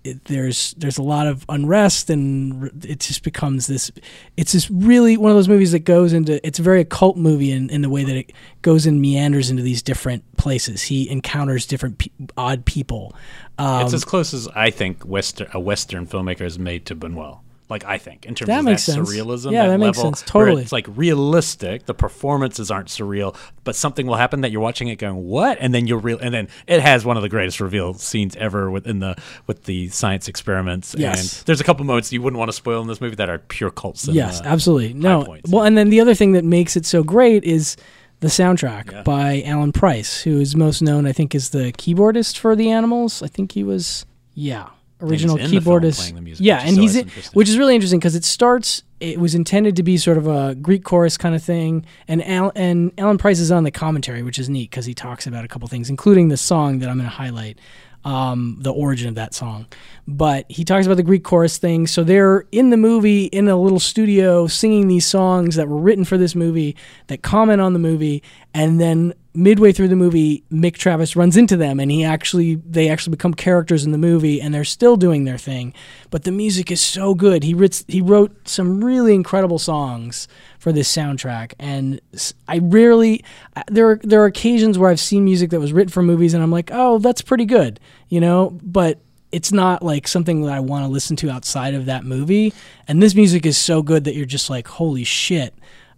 it, 0.06 0.24
there's 0.26 0.74
there's 0.78 0.98
a 0.98 1.02
lot 1.02 1.26
of 1.26 1.44
unrest 1.48 2.10
and 2.10 2.84
it 2.84 3.00
just 3.00 3.22
becomes 3.22 3.66
this 3.66 3.90
it's 4.36 4.52
just 4.52 4.68
really 4.70 5.16
one 5.16 5.30
of 5.30 5.36
those 5.36 5.48
movies 5.48 5.72
that 5.72 5.80
goes 5.80 6.12
into 6.12 6.44
it's 6.46 6.58
a 6.58 6.62
very 6.62 6.80
occult 6.80 7.16
movie 7.16 7.50
in, 7.50 7.68
in 7.70 7.82
the 7.82 7.90
way 7.90 8.04
that 8.04 8.16
it 8.16 8.32
goes 8.62 8.86
and 8.86 9.00
meanders 9.00 9.50
into 9.50 9.62
these 9.62 9.82
different 9.82 10.24
places 10.36 10.82
he 10.82 11.08
encounters 11.10 11.66
different 11.66 11.98
pe- 11.98 12.10
odd 12.36 12.64
people 12.64 13.14
um, 13.58 13.84
it's 13.84 13.94
as 13.94 14.04
close 14.04 14.34
as 14.34 14.48
I 14.48 14.70
think 14.70 15.04
Western, 15.04 15.48
a 15.54 15.60
Western 15.60 16.06
filmmaker 16.06 16.40
has 16.40 16.58
made 16.58 16.86
to 16.86 16.96
Buñuel. 16.96 17.40
Like 17.68 17.84
I 17.84 17.98
think 17.98 18.26
in 18.26 18.34
terms 18.36 18.46
That 18.46 18.60
of 18.60 18.64
makes 18.64 18.86
that 18.86 18.92
sense. 18.92 19.10
surrealism, 19.10 19.50
Yeah, 19.50 19.64
that, 19.64 19.68
that 19.70 19.78
makes 19.78 19.98
level 19.98 20.14
sense. 20.14 20.22
Totally. 20.30 20.62
It's 20.62 20.70
like 20.70 20.86
realistic. 21.20 21.86
The 21.86 21.94
performances 21.94 22.70
aren't 22.70 22.88
surreal, 22.88 23.36
but 23.64 23.74
something 23.74 24.06
will 24.06 24.14
happen 24.16 24.42
that 24.42 24.52
you're 24.52 24.60
watching 24.60 24.86
it 24.88 24.96
going, 24.96 25.16
"What?" 25.24 25.58
And 25.60 25.74
then 25.74 25.86
you'll 25.88 25.98
real, 26.00 26.18
and 26.20 26.32
then 26.32 26.48
it 26.68 26.80
has 26.80 27.04
one 27.04 27.16
of 27.16 27.24
the 27.24 27.28
greatest 27.28 27.60
reveal 27.60 27.94
scenes 27.94 28.36
ever 28.36 28.70
within 28.70 29.00
the 29.00 29.16
with 29.48 29.64
the 29.64 29.88
science 29.88 30.28
experiments. 30.28 30.94
Yes. 30.96 31.38
And 31.40 31.46
there's 31.46 31.60
a 31.60 31.64
couple 31.64 31.84
moments 31.84 32.12
you 32.12 32.22
wouldn't 32.22 32.38
want 32.38 32.48
to 32.50 32.56
spoil 32.56 32.80
in 32.82 32.86
this 32.86 33.00
movie 33.00 33.16
that 33.16 33.28
are 33.28 33.38
pure 33.38 33.70
cult 33.70 33.98
cinema. 33.98 34.26
yes 34.28 34.40
absolutely 34.44 34.94
no 34.94 35.24
points. 35.24 35.50
well 35.50 35.64
and 35.64 35.76
then 35.76 35.90
the 35.90 36.00
other 36.00 36.14
thing 36.14 36.32
that 36.32 36.44
makes 36.44 36.76
it 36.76 36.86
so 36.86 37.02
great 37.02 37.42
is 37.44 37.76
the 38.20 38.28
soundtrack 38.28 38.92
Yeah. 38.92 39.02
by 39.02 39.42
alan 39.42 39.72
price 39.72 40.22
who 40.22 40.40
is 40.40 40.54
most 40.56 40.80
known 40.82 41.04
i 41.06 41.12
think 41.12 41.34
as 41.34 41.50
the 41.50 41.72
keyboardist 41.72 42.38
for 42.38 42.54
the 42.56 42.70
animals 42.70 43.22
i 43.22 43.26
think 43.28 43.52
he 43.52 43.62
was 43.64 44.06
yeah 44.34 44.68
original 45.10 45.36
in 45.36 45.50
the 45.50 45.60
film 45.60 45.80
keyboardist 45.80 45.98
playing 45.98 46.14
the 46.14 46.20
music, 46.20 46.44
yeah 46.44 46.60
and 46.60 46.76
always 46.76 46.94
he's 46.94 47.02
in, 47.02 47.32
which 47.32 47.48
is 47.48 47.58
really 47.58 47.74
interesting 47.74 47.98
because 47.98 48.14
it 48.14 48.24
starts 48.24 48.82
it 49.00 49.20
was 49.20 49.34
intended 49.34 49.76
to 49.76 49.82
be 49.82 49.96
sort 49.96 50.18
of 50.18 50.26
a 50.26 50.54
greek 50.54 50.84
chorus 50.84 51.16
kind 51.16 51.34
of 51.34 51.42
thing 51.42 51.84
and 52.08 52.26
Al, 52.26 52.52
and 52.54 52.92
alan 52.98 53.18
price 53.18 53.38
is 53.38 53.50
on 53.50 53.64
the 53.64 53.70
commentary 53.70 54.22
which 54.22 54.38
is 54.38 54.48
neat 54.48 54.70
because 54.70 54.86
he 54.86 54.94
talks 54.94 55.26
about 55.26 55.44
a 55.44 55.48
couple 55.48 55.68
things 55.68 55.90
including 55.90 56.28
the 56.28 56.36
song 56.36 56.78
that 56.80 56.88
i'm 56.88 56.96
going 56.96 57.08
to 57.08 57.16
highlight 57.16 57.58
um, 58.06 58.56
the 58.60 58.72
origin 58.72 59.08
of 59.08 59.16
that 59.16 59.34
song. 59.34 59.66
But 60.06 60.46
he 60.48 60.64
talks 60.64 60.86
about 60.86 60.96
the 60.96 61.02
Greek 61.02 61.24
chorus 61.24 61.58
thing. 61.58 61.88
So 61.88 62.04
they're 62.04 62.46
in 62.52 62.70
the 62.70 62.76
movie 62.76 63.24
in 63.24 63.48
a 63.48 63.56
little 63.56 63.80
studio 63.80 64.46
singing 64.46 64.86
these 64.86 65.04
songs 65.04 65.56
that 65.56 65.68
were 65.68 65.80
written 65.80 66.04
for 66.04 66.16
this 66.16 66.36
movie 66.36 66.76
that 67.08 67.22
comment 67.22 67.60
on 67.60 67.72
the 67.72 67.80
movie. 67.80 68.22
And 68.56 68.80
then 68.80 69.12
midway 69.34 69.70
through 69.70 69.88
the 69.88 69.96
movie, 69.96 70.42
Mick 70.50 70.78
Travis 70.78 71.14
runs 71.14 71.36
into 71.36 71.58
them 71.58 71.78
and 71.78 71.90
he 71.90 72.02
actually, 72.04 72.54
they 72.54 72.88
actually 72.88 73.10
become 73.10 73.34
characters 73.34 73.84
in 73.84 73.92
the 73.92 73.98
movie 73.98 74.40
and 74.40 74.54
they're 74.54 74.64
still 74.64 74.96
doing 74.96 75.24
their 75.24 75.36
thing. 75.36 75.74
But 76.08 76.24
the 76.24 76.32
music 76.32 76.70
is 76.70 76.80
so 76.80 77.12
good. 77.14 77.44
He 77.44 77.52
wrote, 77.52 77.84
he 77.86 78.00
wrote 78.00 78.48
some 78.48 78.82
really 78.82 79.14
incredible 79.14 79.58
songs 79.58 80.26
for 80.58 80.72
this 80.72 80.90
soundtrack 80.90 81.52
and 81.58 82.00
I 82.48 82.60
rarely 82.60 83.22
there 83.68 83.90
are 83.90 84.00
there 84.02 84.22
are 84.22 84.26
occasions 84.26 84.78
where 84.78 84.88
I've 84.88 85.00
seen 85.00 85.26
music 85.26 85.50
that 85.50 85.60
was 85.60 85.74
written 85.74 85.92
for 85.92 86.02
movies 86.02 86.32
and 86.32 86.42
I'm 86.42 86.50
like, 86.50 86.70
"Oh, 86.72 86.98
that's 86.98 87.20
pretty 87.20 87.44
good." 87.44 87.78
You 88.08 88.20
know, 88.20 88.58
but 88.62 89.00
it's 89.32 89.52
not 89.52 89.82
like 89.82 90.08
something 90.08 90.42
that 90.42 90.52
I 90.52 90.60
want 90.60 90.84
to 90.84 90.88
listen 90.88 91.14
to 91.16 91.30
outside 91.30 91.74
of 91.74 91.86
that 91.86 92.04
movie. 92.04 92.54
And 92.88 93.02
this 93.02 93.14
music 93.14 93.44
is 93.44 93.58
so 93.58 93.82
good 93.82 94.04
that 94.04 94.14
you're 94.14 94.24
just 94.24 94.48
like, 94.48 94.66
"Holy 94.66 95.04
shit. 95.04 95.54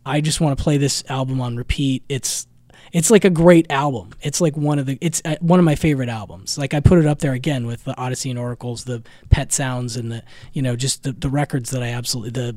I 0.08 0.20
just 0.20 0.40
want 0.40 0.56
to 0.56 0.62
play 0.62 0.78
this 0.78 1.04
album 1.08 1.40
on 1.40 1.56
repeat." 1.56 2.02
It's 2.08 2.46
it's 2.92 3.10
like 3.10 3.24
a 3.24 3.30
great 3.30 3.70
album. 3.70 4.10
It's 4.22 4.40
like 4.40 4.56
one 4.56 4.78
of 4.78 4.86
the 4.86 4.98
it's 5.00 5.20
uh, 5.24 5.36
one 5.40 5.58
of 5.58 5.64
my 5.64 5.74
favorite 5.74 6.08
albums. 6.08 6.58
Like 6.58 6.74
I 6.74 6.80
put 6.80 6.98
it 6.98 7.06
up 7.06 7.18
there 7.18 7.32
again 7.32 7.66
with 7.66 7.84
the 7.84 7.94
Odessey 7.94 8.30
and 8.30 8.38
Oracles, 8.38 8.84
the 8.84 9.02
Pet 9.30 9.52
Sounds, 9.52 9.96
and 9.96 10.10
the 10.10 10.22
you 10.52 10.62
know 10.62 10.76
just 10.76 11.02
the 11.02 11.12
the 11.12 11.28
records 11.28 11.70
that 11.70 11.82
I 11.82 11.88
absolutely 11.88 12.30
the 12.30 12.56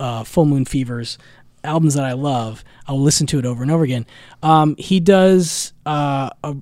uh, 0.00 0.24
Full 0.24 0.44
Moon 0.44 0.64
Fevers 0.64 1.18
albums 1.64 1.94
that 1.94 2.04
I 2.04 2.12
love. 2.12 2.64
I'll 2.86 3.00
listen 3.00 3.26
to 3.28 3.38
it 3.38 3.46
over 3.46 3.62
and 3.62 3.70
over 3.70 3.84
again. 3.84 4.06
Um, 4.42 4.76
he 4.78 5.00
does 5.00 5.72
uh, 5.86 6.30
a, 6.44 6.56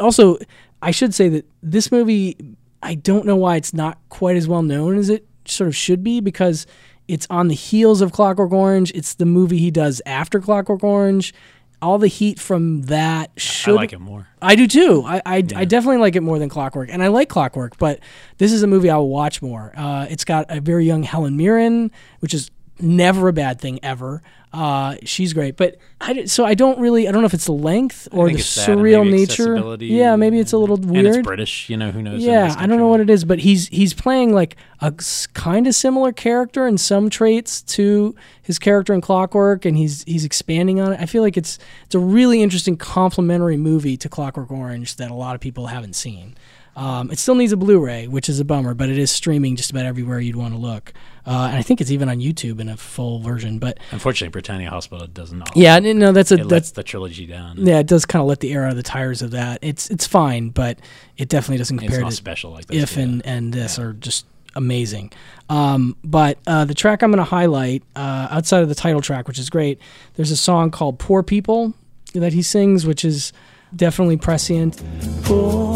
also. 0.00 0.38
I 0.82 0.90
should 0.90 1.14
say 1.14 1.28
that 1.30 1.46
this 1.62 1.90
movie, 1.90 2.36
I 2.82 2.94
don't 2.96 3.24
know 3.24 3.36
why 3.36 3.56
it's 3.56 3.72
not 3.72 3.98
quite 4.10 4.36
as 4.36 4.46
well 4.46 4.62
known 4.62 4.98
as 4.98 5.08
it 5.08 5.26
sort 5.46 5.68
of 5.68 5.76
should 5.76 6.04
be 6.04 6.20
because 6.20 6.66
it's 7.08 7.26
on 7.30 7.48
the 7.48 7.54
heels 7.54 8.00
of 8.00 8.12
Clockwork 8.12 8.52
Orange. 8.52 8.92
It's 8.94 9.14
the 9.14 9.26
movie 9.26 9.58
he 9.58 9.70
does 9.70 10.02
after 10.06 10.40
Clockwork 10.40 10.82
Orange. 10.82 11.34
All 11.82 11.98
the 11.98 12.08
heat 12.08 12.40
from 12.40 12.82
that 12.82 13.30
should. 13.36 13.74
I 13.74 13.76
like 13.76 13.92
it 13.92 14.00
more. 14.00 14.26
I 14.40 14.56
do 14.56 14.66
too. 14.66 15.02
I 15.04 15.20
I, 15.26 15.36
I 15.36 15.64
definitely 15.66 15.98
like 15.98 16.16
it 16.16 16.22
more 16.22 16.38
than 16.38 16.48
Clockwork, 16.48 16.88
and 16.90 17.02
I 17.02 17.08
like 17.08 17.28
Clockwork, 17.28 17.76
but 17.78 18.00
this 18.38 18.52
is 18.52 18.62
a 18.62 18.66
movie 18.66 18.88
I'll 18.88 19.08
watch 19.08 19.42
more. 19.42 19.72
Uh, 19.76 20.06
it's 20.08 20.24
got 20.24 20.46
a 20.48 20.60
very 20.60 20.86
young 20.86 21.02
Helen 21.02 21.36
Mirren, 21.36 21.90
which 22.20 22.32
is 22.32 22.50
never 22.80 23.28
a 23.28 23.32
bad 23.32 23.60
thing 23.60 23.78
ever. 23.82 24.22
Uh, 24.56 24.96
she's 25.04 25.34
great, 25.34 25.54
but 25.58 25.76
I 26.00 26.24
so 26.24 26.46
I 26.46 26.54
don't 26.54 26.78
really 26.78 27.06
I 27.06 27.12
don't 27.12 27.20
know 27.20 27.26
if 27.26 27.34
it's 27.34 27.44
the 27.44 27.52
length 27.52 28.08
or 28.10 28.30
the 28.30 28.36
surreal 28.36 29.04
nature. 29.08 29.76
Yeah, 29.84 30.16
maybe 30.16 30.40
it's 30.40 30.54
a 30.54 30.56
little 30.58 30.78
weird. 30.78 31.04
And 31.04 31.14
it's 31.14 31.26
British, 31.26 31.68
you 31.68 31.76
know, 31.76 31.90
who 31.90 32.00
knows? 32.00 32.22
Yeah, 32.22 32.54
I 32.56 32.66
don't 32.66 32.78
know 32.78 32.88
what 32.88 33.00
it 33.00 33.10
is, 33.10 33.26
but 33.26 33.40
he's 33.40 33.68
he's 33.68 33.92
playing 33.92 34.32
like 34.32 34.56
a 34.80 34.94
kind 35.34 35.66
of 35.66 35.74
similar 35.74 36.10
character 36.10 36.66
in 36.66 36.78
some 36.78 37.10
traits 37.10 37.60
to 37.62 38.14
his 38.40 38.58
character 38.58 38.94
in 38.94 39.02
Clockwork, 39.02 39.66
and 39.66 39.76
he's 39.76 40.04
he's 40.04 40.24
expanding 40.24 40.80
on 40.80 40.94
it. 40.94 41.00
I 41.02 41.04
feel 41.06 41.22
like 41.22 41.36
it's 41.36 41.58
it's 41.84 41.94
a 41.94 41.98
really 41.98 42.42
interesting 42.42 42.78
complementary 42.78 43.58
movie 43.58 43.98
to 43.98 44.08
Clockwork 44.08 44.50
Orange 44.50 44.96
that 44.96 45.10
a 45.10 45.14
lot 45.14 45.34
of 45.34 45.42
people 45.42 45.66
haven't 45.66 45.96
seen. 45.96 46.34
Um, 46.76 47.10
it 47.10 47.18
still 47.18 47.34
needs 47.34 47.52
a 47.52 47.56
Blu-ray, 47.56 48.06
which 48.06 48.28
is 48.28 48.38
a 48.38 48.44
bummer, 48.44 48.74
but 48.74 48.90
it 48.90 48.98
is 48.98 49.10
streaming 49.10 49.56
just 49.56 49.70
about 49.70 49.86
everywhere 49.86 50.20
you'd 50.20 50.36
want 50.36 50.52
to 50.52 50.60
look, 50.60 50.92
uh, 51.26 51.48
and 51.48 51.56
I 51.56 51.62
think 51.62 51.80
it's 51.80 51.90
even 51.90 52.10
on 52.10 52.18
YouTube 52.18 52.60
in 52.60 52.68
a 52.68 52.76
full 52.76 53.18
version. 53.20 53.58
But 53.58 53.78
Unfortunately, 53.92 54.30
Britannia 54.30 54.68
Hospital 54.68 55.06
does 55.06 55.32
not. 55.32 55.56
yeah, 55.56 55.78
no, 55.78 56.12
that's 56.12 56.32
a 56.32 56.36
that's 56.36 56.72
the 56.72 56.82
trilogy 56.82 57.24
down. 57.26 57.56
yeah, 57.56 57.78
it 57.78 57.86
does 57.86 58.04
kind 58.04 58.20
of 58.20 58.28
let 58.28 58.40
the 58.40 58.52
air 58.52 58.64
out 58.66 58.72
of 58.72 58.76
the 58.76 58.82
tires 58.82 59.22
of 59.22 59.30
that. 59.30 59.58
It's 59.62 59.88
it's 59.88 60.06
fine, 60.06 60.50
but 60.50 60.78
it 61.16 61.30
definitely 61.30 61.56
doesn't 61.56 61.76
It's 61.78 61.84
compare 61.84 62.00
not 62.02 62.10
to 62.10 62.16
special 62.16 62.50
like 62.50 62.66
this, 62.66 62.82
If 62.82 62.96
and 62.98 63.24
and 63.24 63.54
this 63.54 63.78
are 63.78 63.94
just 63.94 64.26
amazing. 64.54 65.12
Um, 65.48 65.96
but 66.04 66.38
uh, 66.46 66.66
the 66.66 66.74
track 66.74 67.02
I'm 67.02 67.10
going 67.10 67.18
to 67.18 67.24
highlight 67.24 67.84
uh, 67.94 68.28
outside 68.30 68.62
of 68.62 68.68
the 68.68 68.74
title 68.74 69.00
track, 69.00 69.28
which 69.28 69.38
is 69.38 69.48
great, 69.48 69.78
there's 70.16 70.30
a 70.30 70.36
song 70.36 70.70
called 70.70 70.98
"Poor 70.98 71.22
People" 71.22 71.72
that 72.12 72.34
he 72.34 72.42
sings, 72.42 72.84
which 72.86 73.02
is 73.02 73.32
definitely 73.74 74.18
prescient. 74.18 74.82
Poor 75.24 75.74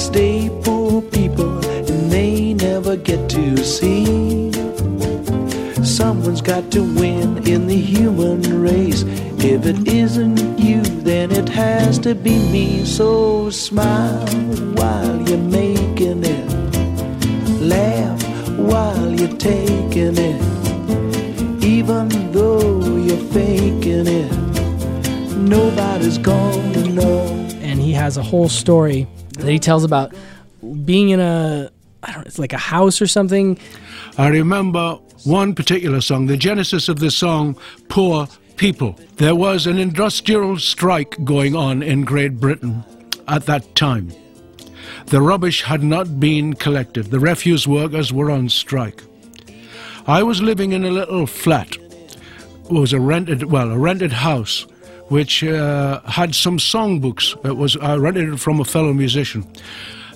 stay 0.00 0.48
poor 0.62 1.02
people 1.02 1.64
and 1.66 2.10
they 2.10 2.54
never 2.54 2.96
get 2.96 3.28
to 3.28 3.56
see. 3.58 4.50
Someone's 5.84 6.40
got 6.40 6.70
to 6.72 6.82
win 6.82 7.46
in 7.46 7.66
the 7.66 7.76
human 7.76 8.62
race. 8.62 9.02
If 9.38 9.66
it 9.66 9.86
isn't 9.86 10.58
you, 10.58 10.80
then 10.80 11.30
it 11.30 11.48
has 11.50 11.98
to 12.00 12.14
be 12.14 12.38
me. 12.50 12.84
So 12.86 13.50
smile 13.50 14.26
while 14.78 15.28
you're 15.28 15.38
making 15.38 16.24
it. 16.24 16.48
Laugh 17.60 18.22
while 18.56 19.10
you're 19.10 19.36
taking 19.36 20.16
it. 20.16 20.40
Even 21.62 22.08
though 22.32 22.96
you're 22.96 23.26
faking 23.34 24.06
it, 24.06 24.32
nobody's 25.36 26.18
gonna 26.18 26.88
know. 26.88 27.36
and 27.60 27.78
he 27.78 27.92
has 27.92 28.16
a 28.16 28.22
whole 28.22 28.48
story 28.48 29.06
that 29.40 29.50
he 29.50 29.58
tells 29.58 29.84
about 29.84 30.14
being 30.84 31.10
in 31.10 31.20
a 31.20 31.70
I 32.02 32.12
don't 32.12 32.18
know, 32.18 32.26
it's 32.26 32.38
like 32.38 32.52
a 32.52 32.58
house 32.58 33.02
or 33.02 33.06
something. 33.06 33.58
I 34.16 34.28
remember 34.28 34.98
one 35.24 35.54
particular 35.54 36.00
song, 36.00 36.26
the 36.26 36.36
genesis 36.36 36.88
of 36.88 36.98
the 36.98 37.10
song, 37.10 37.58
Poor 37.88 38.26
People. 38.56 38.98
There 39.16 39.34
was 39.34 39.66
an 39.66 39.78
industrial 39.78 40.58
strike 40.58 41.22
going 41.24 41.54
on 41.54 41.82
in 41.82 42.04
Great 42.04 42.40
Britain 42.40 42.84
at 43.28 43.46
that 43.46 43.74
time. 43.74 44.12
The 45.06 45.20
rubbish 45.20 45.62
had 45.62 45.82
not 45.82 46.20
been 46.20 46.54
collected, 46.54 47.06
the 47.06 47.20
refuse 47.20 47.66
workers 47.66 48.12
were 48.12 48.30
on 48.30 48.48
strike. 48.48 49.02
I 50.06 50.22
was 50.22 50.42
living 50.42 50.72
in 50.72 50.84
a 50.84 50.90
little 50.90 51.26
flat. 51.26 51.76
It 51.76 52.70
was 52.70 52.92
a 52.92 53.00
rented, 53.00 53.44
well, 53.44 53.70
a 53.70 53.78
rented 53.78 54.12
house, 54.12 54.66
which 55.10 55.42
uh, 55.44 56.00
had 56.02 56.34
some 56.34 56.56
songbooks. 56.56 57.36
It 57.44 57.56
was 57.56 57.76
I 57.76 57.96
rented 57.96 58.32
it 58.32 58.38
from 58.38 58.60
a 58.60 58.64
fellow 58.64 58.92
musician, 58.92 59.44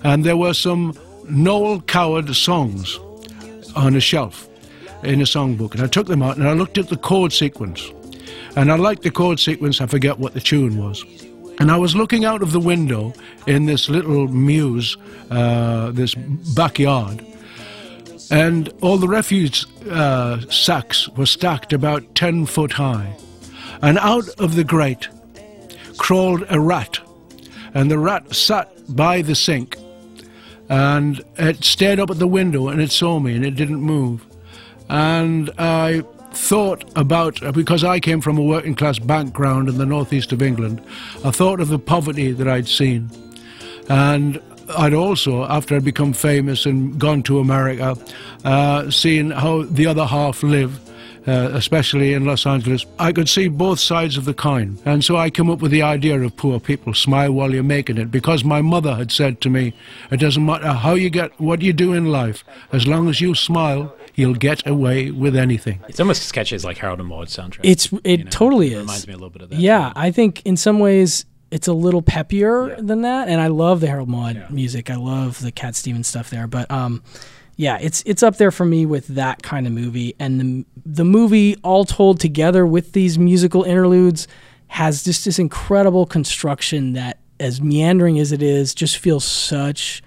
and 0.03 0.25
there 0.25 0.37
were 0.37 0.55
some 0.55 0.95
Noel 1.29 1.81
Coward 1.83 2.35
songs 2.35 2.99
on 3.75 3.97
a 3.97 4.01
shelf 4.01 4.49
in 5.03 5.21
a 5.21 5.25
songbook, 5.25 5.75
and 5.75 5.83
I 5.83 5.89
took 5.89 6.07
them 6.07 6.23
out 6.23 6.37
and 6.37 6.49
I 6.49 6.53
looked 6.53 6.79
at 6.79 6.89
the 6.89 6.97
chord 6.97 7.33
sequence, 7.33 7.93
and 8.57 8.71
I 8.71 8.77
liked 8.77 9.03
the 9.03 9.11
chord 9.11 9.41
sequence. 9.41 9.81
I 9.81 9.87
forget 9.87 10.19
what 10.19 10.33
the 10.33 10.41
tune 10.41 10.79
was, 10.79 11.05
And 11.59 11.71
I 11.71 11.77
was 11.77 11.95
looking 11.95 12.25
out 12.25 12.43
of 12.43 12.53
the 12.53 12.61
window 12.61 13.13
in 13.47 13.67
this 13.67 13.89
little 13.89 14.29
mews, 14.29 14.97
uh, 15.31 15.91
this 15.91 16.15
backyard, 16.55 17.25
and 18.31 18.73
all 18.81 18.97
the 18.97 19.09
refuse 19.09 19.67
uh, 19.91 20.41
sacks 20.51 21.09
were 21.11 21.27
stacked 21.27 21.73
about 21.73 22.15
10 22.15 22.47
foot 22.47 22.73
high. 22.73 23.17
And 23.83 23.99
out 23.99 24.29
of 24.41 24.55
the 24.55 24.65
grate 24.65 25.09
crawled 25.97 26.45
a 26.49 26.61
rat, 26.61 26.99
and 27.75 27.91
the 27.91 27.99
rat 27.99 28.35
sat 28.35 28.71
by 28.89 29.23
the 29.23 29.35
sink, 29.35 29.77
and 30.69 31.23
it 31.37 31.65
stared 31.65 32.01
up 32.01 32.11
at 32.11 32.19
the 32.19 32.29
window 32.29 32.69
and 32.69 32.81
it 32.81 32.91
saw 32.91 33.19
me 33.21 33.35
and 33.35 33.45
it 33.45 33.55
didn't 33.55 33.81
move. 33.81 34.25
And 34.89 35.51
I 35.59 36.03
thought 36.33 36.85
about, 36.97 37.41
because 37.55 37.85
I 37.85 38.01
came 38.01 38.21
from 38.21 38.39
a 38.39 38.43
working 38.43 38.75
class 38.75 38.99
background 38.99 39.69
in 39.69 39.79
the 39.79 39.87
northeast 39.87 40.33
of 40.33 40.43
England, 40.43 40.83
I 41.25 41.31
thought 41.31 41.61
of 41.61 41.69
the 41.69 41.79
poverty 41.79 42.33
that 42.33 42.49
I'd 42.49 42.69
seen. 42.69 43.11
And 43.89 44.41
I'd 44.77 44.95
also, 44.95 45.45
after 45.45 45.77
I'd 45.77 45.85
become 45.85 46.13
famous 46.13 46.67
and 46.67 46.99
gone 46.99 47.23
to 47.25 47.39
America, 47.39 47.97
uh, 48.45 48.91
seen 48.91 49.31
how 49.31 49.63
the 49.63 49.87
other 49.87 50.07
half 50.07 50.43
live. 50.43 50.81
Uh, 51.27 51.49
especially 51.55 52.13
in 52.13 52.27
Los 52.27 52.45
Angeles, 52.45 52.85
I 52.99 53.11
could 53.11 53.31
see 53.31 53.49
both 53.49 53.81
sides 53.81 54.19
of 54.19 54.27
the 54.27 54.35
coin. 54.35 54.79
And 54.85 55.03
so 55.03 55.17
I 55.17 55.31
came 55.31 55.49
up 55.49 55.63
with 55.63 55.71
the 55.71 55.81
idea 55.81 56.21
of 56.21 56.37
poor 56.37 56.61
people, 56.61 56.93
smile 56.93 57.33
while 57.33 57.55
you're 57.55 57.63
making 57.63 57.97
it, 57.97 58.11
because 58.11 58.45
my 58.45 58.61
mother 58.61 58.95
had 58.95 59.11
said 59.11 59.41
to 59.41 59.49
me, 59.49 59.73
it 60.11 60.19
doesn't 60.19 60.45
matter 60.45 60.73
how 60.75 60.93
you 60.93 61.09
get, 61.09 61.41
what 61.41 61.63
you 61.63 61.73
do 61.73 61.95
in 61.95 62.13
life, 62.13 62.45
as 62.73 62.87
long 62.87 63.09
as 63.09 63.23
you 63.23 63.35
smile, 63.35 63.97
you'll 64.15 64.35
get 64.35 64.67
away 64.67 65.11
with 65.11 65.35
anything. 65.35 65.81
It's 65.89 65.99
almost 65.99 66.23
as 66.23 66.31
catchy 66.31 66.57
as 66.57 66.65
like 66.65 66.77
Harold 66.77 67.01
and 67.01 67.09
Maude 67.09 67.29
soundtrack. 67.29 67.61
It's 67.63 67.89
it 68.05 68.31
totally 68.31 68.75
is. 68.75 68.81
reminds 68.81 69.07
me 69.07 69.15
a 69.15 69.17
little 69.17 69.31
bit 69.31 69.43
of 69.43 69.49
that. 69.49 69.59
Yeah, 69.59 69.95
I 69.97 70.11
think 70.11 70.43
in 70.45 70.59
some 70.59 70.79
ways 70.79 71.25
it's 71.51 71.69
a 71.69 71.73
little 71.73 72.03
peppier 72.03 72.77
than 72.85 73.03
that, 73.03 73.29
and 73.29 73.41
I 73.41 73.47
love 73.47 73.81
the 73.81 73.87
Harold 73.87 74.09
Maude 74.09 74.45
music. 74.51 74.91
I 74.91 74.97
love 74.97 75.41
the 75.41 75.53
Cat 75.53 75.75
Stevens 75.75 76.07
stuff 76.09 76.29
there, 76.29 76.47
but 76.47 76.71
um, 76.71 77.03
yeah, 77.57 77.79
it's 77.81 78.03
it's 78.07 78.23
up 78.23 78.37
there 78.37 78.51
for 78.51 78.65
me 78.65 78.85
with 78.87 79.07
that 79.09 79.43
kind 79.43 79.67
of 79.67 79.73
movie, 79.73 80.15
and 80.19 80.41
the 80.41 80.65
the 80.85 81.05
movie 81.05 81.57
all 81.63 81.85
told 81.85 82.21
together 82.21 82.67
with 82.67 82.93
these 82.93 83.19
musical 83.19 83.63
interludes 83.63 84.27
has 84.69 85.05
just 85.05 85.25
this 85.25 85.39
incredible 85.39 86.05
construction 86.07 86.95
that, 86.95 87.19
as 87.39 87.61
meandering 87.63 88.19
as 88.19 88.33
it 88.33 88.43
is, 88.43 88.75
just 88.75 88.97
feels 88.99 89.25
such 89.25 90.03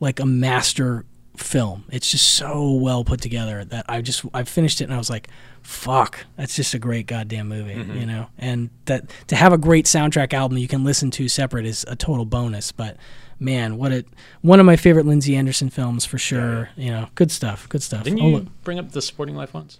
like 0.00 0.18
a 0.18 0.26
master 0.26 1.04
film. 1.36 1.84
It's 1.90 2.10
just 2.10 2.30
so 2.34 2.72
well 2.72 3.04
put 3.04 3.20
together 3.20 3.64
that 3.66 3.84
I 3.88 4.00
just 4.02 4.24
I 4.34 4.42
finished 4.42 4.80
it 4.80 4.84
and 4.84 4.94
I 4.94 4.98
was 4.98 5.08
like, 5.10 5.28
fuck, 5.62 6.26
that's 6.36 6.56
just 6.56 6.74
a 6.74 6.80
great 6.80 7.06
goddamn 7.06 7.48
movie, 7.48 7.74
Mhm. 7.76 8.00
you 8.00 8.06
know. 8.06 8.26
And 8.38 8.70
that 8.86 9.08
to 9.28 9.36
have 9.36 9.52
a 9.52 9.58
great 9.58 9.84
soundtrack 9.84 10.32
album 10.34 10.58
you 10.58 10.66
can 10.66 10.82
listen 10.82 11.12
to 11.12 11.28
separate 11.28 11.64
is 11.66 11.84
a 11.86 11.94
total 11.94 12.24
bonus. 12.24 12.72
But 12.72 12.96
man, 13.40 13.76
what 13.76 13.92
it 13.92 14.06
one 14.42 14.60
of 14.60 14.66
my 14.66 14.76
favorite 14.76 15.06
Lindsay 15.06 15.36
Anderson 15.36 15.70
films 15.70 16.04
for 16.04 16.18
sure. 16.18 16.70
You 16.76 16.90
know, 16.90 17.08
good 17.14 17.30
stuff, 17.30 17.68
good 17.68 17.82
stuff. 17.82 18.04
Didn't 18.04 18.18
you 18.18 18.46
bring 18.64 18.78
up 18.78 18.92
the 18.92 19.02
Sporting 19.02 19.36
Life 19.36 19.54
once? 19.54 19.78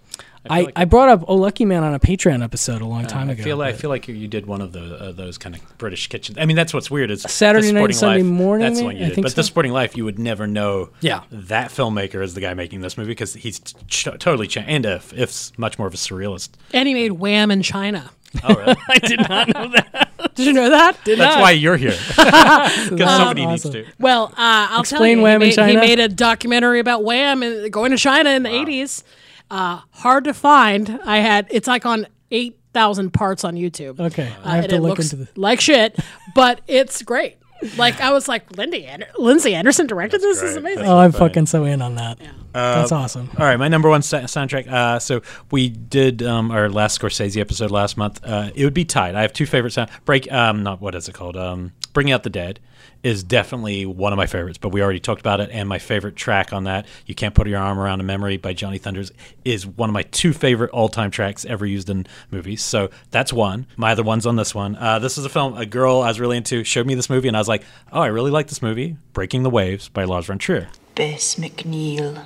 I, 0.49 0.67
I, 0.75 0.85
brought 0.85 1.09
up 1.09 1.25
Oh 1.27 1.35
Lucky 1.35 1.65
Man 1.65 1.83
on 1.83 1.93
a 1.93 1.99
Patreon 1.99 2.43
episode 2.43 2.81
a 2.81 2.85
long 2.85 3.05
Uh, 3.05 3.09
time 3.09 3.29
I 3.29 3.33
ago. 3.33 3.43
feel 3.43 3.57
like, 3.57 3.73
I 3.75 3.77
feel 3.77 3.89
like 3.89 4.07
you 4.07 4.27
did 4.27 4.45
one 4.45 4.61
of 4.61 4.71
those 4.71 4.91
uh, 5.01 5.11
those 5.11 5.37
kind 5.37 5.55
of 5.55 5.77
British 5.77 6.07
kitchen. 6.07 6.35
I 6.39 6.45
mean, 6.45 6.55
that's 6.55 6.73
what's 6.73 6.89
weird. 6.89 7.11
Is 7.11 7.23
Saturday 7.23 7.67
the 7.67 7.73
night, 7.73 7.79
Sporting 7.79 7.97
Sunday 7.97 8.23
morning, 8.23 8.65
That's 8.67 8.79
the 8.79 8.85
maybe? 8.85 8.95
one 8.95 8.97
you 8.97 9.05
I 9.05 9.07
did. 9.09 9.15
think 9.15 9.25
but 9.27 9.35
the. 9.35 9.43
Sporting 9.43 9.71
Life, 9.71 9.97
you 9.97 10.05
would 10.05 10.19
never 10.19 10.47
know. 10.47 10.89
Yeah. 11.01 11.23
that 11.31 11.71
filmmaker 11.71 12.23
is 12.23 12.35
the 12.35 12.41
guy 12.41 12.53
making 12.53 12.81
this 12.81 12.97
movie 12.97 13.09
because 13.11 13.33
he's 13.33 13.59
ch- 13.87 14.03
totally 14.19 14.47
changed. 14.47 14.69
And 14.69 14.85
if, 14.85 15.11
if 15.13 15.57
much 15.57 15.77
more 15.79 15.87
of 15.87 15.93
a 15.93 15.97
surrealist. 15.97 16.49
And 16.73 16.87
he 16.87 16.93
made 16.93 17.13
Wham 17.13 17.49
in 17.51 17.61
China. 17.63 18.11
Oh, 18.43 18.53
really? 18.55 18.75
I 18.89 18.99
did 18.99 19.19
not 19.27 19.47
know 19.53 19.67
that. 19.69 20.05
Did 20.35 20.47
you 20.47 20.53
know 20.53 20.69
that? 20.69 20.97
That's 21.05 21.41
why 21.41 21.51
you're 21.51 21.75
here. 21.77 21.97
Because 22.15 22.99
somebody 23.17 23.45
needs 23.45 23.63
to. 23.69 23.85
Well, 23.99 24.25
uh, 24.33 24.67
I'll 24.71 24.81
Explain 24.81 24.99
tell 24.99 25.17
you, 25.17 25.21
Wham 25.23 25.41
in 25.41 25.41
he, 25.41 25.47
made, 25.47 25.49
he 25.49 25.55
China? 25.73 25.79
made 25.79 25.99
a 25.99 26.07
documentary 26.07 26.79
about 26.79 27.03
Wham 27.03 27.41
and 27.43 27.71
going 27.71 27.91
to 27.91 27.97
China 27.97 28.29
in 28.31 28.43
the 28.43 28.49
'80s. 28.49 29.03
Uh, 29.51 29.81
hard 29.91 30.23
to 30.25 30.33
find. 30.33 30.99
I 31.05 31.17
had 31.17 31.47
it's 31.49 31.67
like 31.67 31.85
on 31.85 32.07
eight 32.31 32.57
thousand 32.73 33.11
parts 33.11 33.43
on 33.43 33.55
YouTube. 33.55 33.99
Okay, 33.99 34.27
Uh, 34.27 34.35
I 34.43 34.55
have 34.57 34.63
and 34.65 34.69
to 34.71 34.75
it 34.75 34.79
look 34.81 34.97
looks 34.99 35.11
into 35.13 35.25
the- 35.25 35.39
like 35.39 35.59
shit, 35.59 35.97
but 36.35 36.61
it's 36.67 37.01
great. 37.01 37.37
Like 37.77 37.99
I 37.99 38.11
was 38.13 38.27
like, 38.27 38.55
Lindy 38.55 38.85
Ander- 38.85 39.07
Lindsay 39.17 39.53
Anderson 39.55 39.85
directed 39.87 40.21
this. 40.21 40.39
This 40.39 40.51
is 40.51 40.55
amazing. 40.55 40.85
Oh, 40.85 40.97
I'm 40.99 41.11
fucking 41.11 41.47
so 41.47 41.65
in 41.65 41.81
on 41.81 41.95
that. 41.95 42.19
Uh, 42.53 42.79
That's 42.79 42.91
awesome. 42.91 43.29
All 43.37 43.45
right, 43.45 43.57
my 43.57 43.67
number 43.67 43.89
one 43.89 44.01
sa- 44.01 44.21
soundtrack. 44.21 44.67
Uh, 44.67 44.99
so 44.99 45.21
we 45.51 45.69
did 45.69 46.23
um, 46.23 46.49
our 46.51 46.69
last 46.69 46.99
Scorsese 46.99 47.39
episode 47.39 47.69
last 47.71 47.95
month. 47.97 48.19
Uh, 48.23 48.49
it 48.55 48.63
would 48.63 48.73
be 48.73 48.85
tied. 48.85 49.15
I 49.15 49.21
have 49.21 49.33
two 49.33 49.45
favorite 49.45 49.71
sound 49.71 49.89
break. 50.05 50.31
Um, 50.31 50.63
not 50.63 50.81
what 50.81 50.95
is 50.95 51.07
it 51.07 51.13
called? 51.13 51.37
Um, 51.37 51.73
Bringing 51.93 52.13
Out 52.13 52.23
the 52.23 52.29
Dead 52.29 52.59
is 53.01 53.23
definitely 53.23 53.85
one 53.85 54.11
of 54.11 54.17
my 54.17 54.25
favorites. 54.25 54.57
But 54.57 54.69
we 54.69 54.81
already 54.81 54.99
talked 54.99 55.21
about 55.21 55.39
it, 55.39 55.49
and 55.53 55.69
my 55.69 55.79
favorite 55.79 56.15
track 56.15 56.51
on 56.51 56.63
that, 56.65 56.85
"You 57.05 57.15
Can't 57.15 57.33
Put 57.35 57.47
Your 57.47 57.59
Arm 57.59 57.79
Around 57.79 58.01
a 58.01 58.03
Memory" 58.03 58.37
by 58.37 58.53
Johnny 58.53 58.77
Thunders, 58.77 59.11
is 59.45 59.65
one 59.65 59.89
of 59.89 59.93
my 59.93 60.03
two 60.03 60.33
favorite 60.33 60.71
all-time 60.71 61.11
tracks 61.11 61.45
ever 61.45 61.65
used 61.65 61.89
in 61.89 62.07
movies. 62.31 62.63
So 62.63 62.89
that's 63.11 63.31
one. 63.31 63.67
My 63.77 63.91
other 63.91 64.03
one's 64.03 64.25
on 64.25 64.35
this 64.37 64.53
one. 64.55 64.75
Uh, 64.75 64.97
this 64.99 65.17
is 65.17 65.23
a 65.25 65.29
film 65.29 65.55
a 65.55 65.65
girl 65.65 66.01
I 66.01 66.07
was 66.07 66.19
really 66.19 66.37
into 66.37 66.63
showed 66.63 66.87
me 66.87 66.95
this 66.95 67.09
movie, 67.09 67.27
and 67.27 67.37
I 67.37 67.39
was 67.39 67.47
like, 67.47 67.63
"Oh, 67.91 68.01
I 68.01 68.07
really 68.07 68.31
like 68.31 68.47
this 68.47 68.61
movie." 68.61 68.97
Breaking 69.13 69.43
the 69.43 69.49
Waves 69.49 69.87
by 69.89 70.03
Lars 70.03 70.25
von 70.25 70.37
Trier. 70.39 70.67
Bess 70.95 71.35
McNeil, 71.35 72.25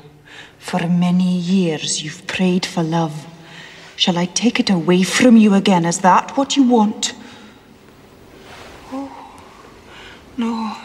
for 0.64 0.88
many 0.88 1.38
years 1.38 2.02
you've 2.04 2.26
prayed 2.26 2.66
for 2.66 2.82
love. 2.82 3.28
Shall 3.98 4.18
I 4.18 4.26
take 4.26 4.62
it 4.62 4.70
away 4.70 5.04
from 5.04 5.36
you 5.36 5.54
again? 5.54 5.86
Is 5.86 6.00
that 6.00 6.38
what 6.38 6.56
you 6.56 6.64
want? 6.64 7.14
Oh, 8.92 9.12
no. 10.38 10.78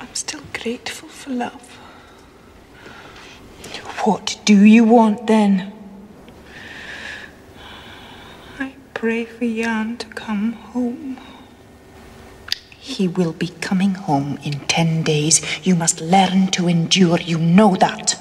I'm 0.00 0.14
still 0.14 0.42
grateful 0.52 1.08
for 1.08 1.30
love. 1.30 1.78
What 4.04 4.40
do 4.44 4.64
you 4.64 4.84
want 4.84 5.26
then? 5.28 5.72
I 8.58 8.74
pray 8.94 9.24
for 9.24 9.46
Jan 9.46 9.96
to 9.98 10.06
come 10.08 10.52
home. 10.52 11.18
He 12.88 13.06
will 13.06 13.32
be 13.32 13.48
coming 13.60 13.94
home 13.94 14.38
in 14.42 14.60
ten 14.66 15.02
days. 15.02 15.40
You 15.66 15.74
must 15.74 16.00
learn 16.00 16.48
to 16.52 16.68
endure. 16.68 17.20
You 17.20 17.38
know 17.38 17.76
that. 17.76 18.14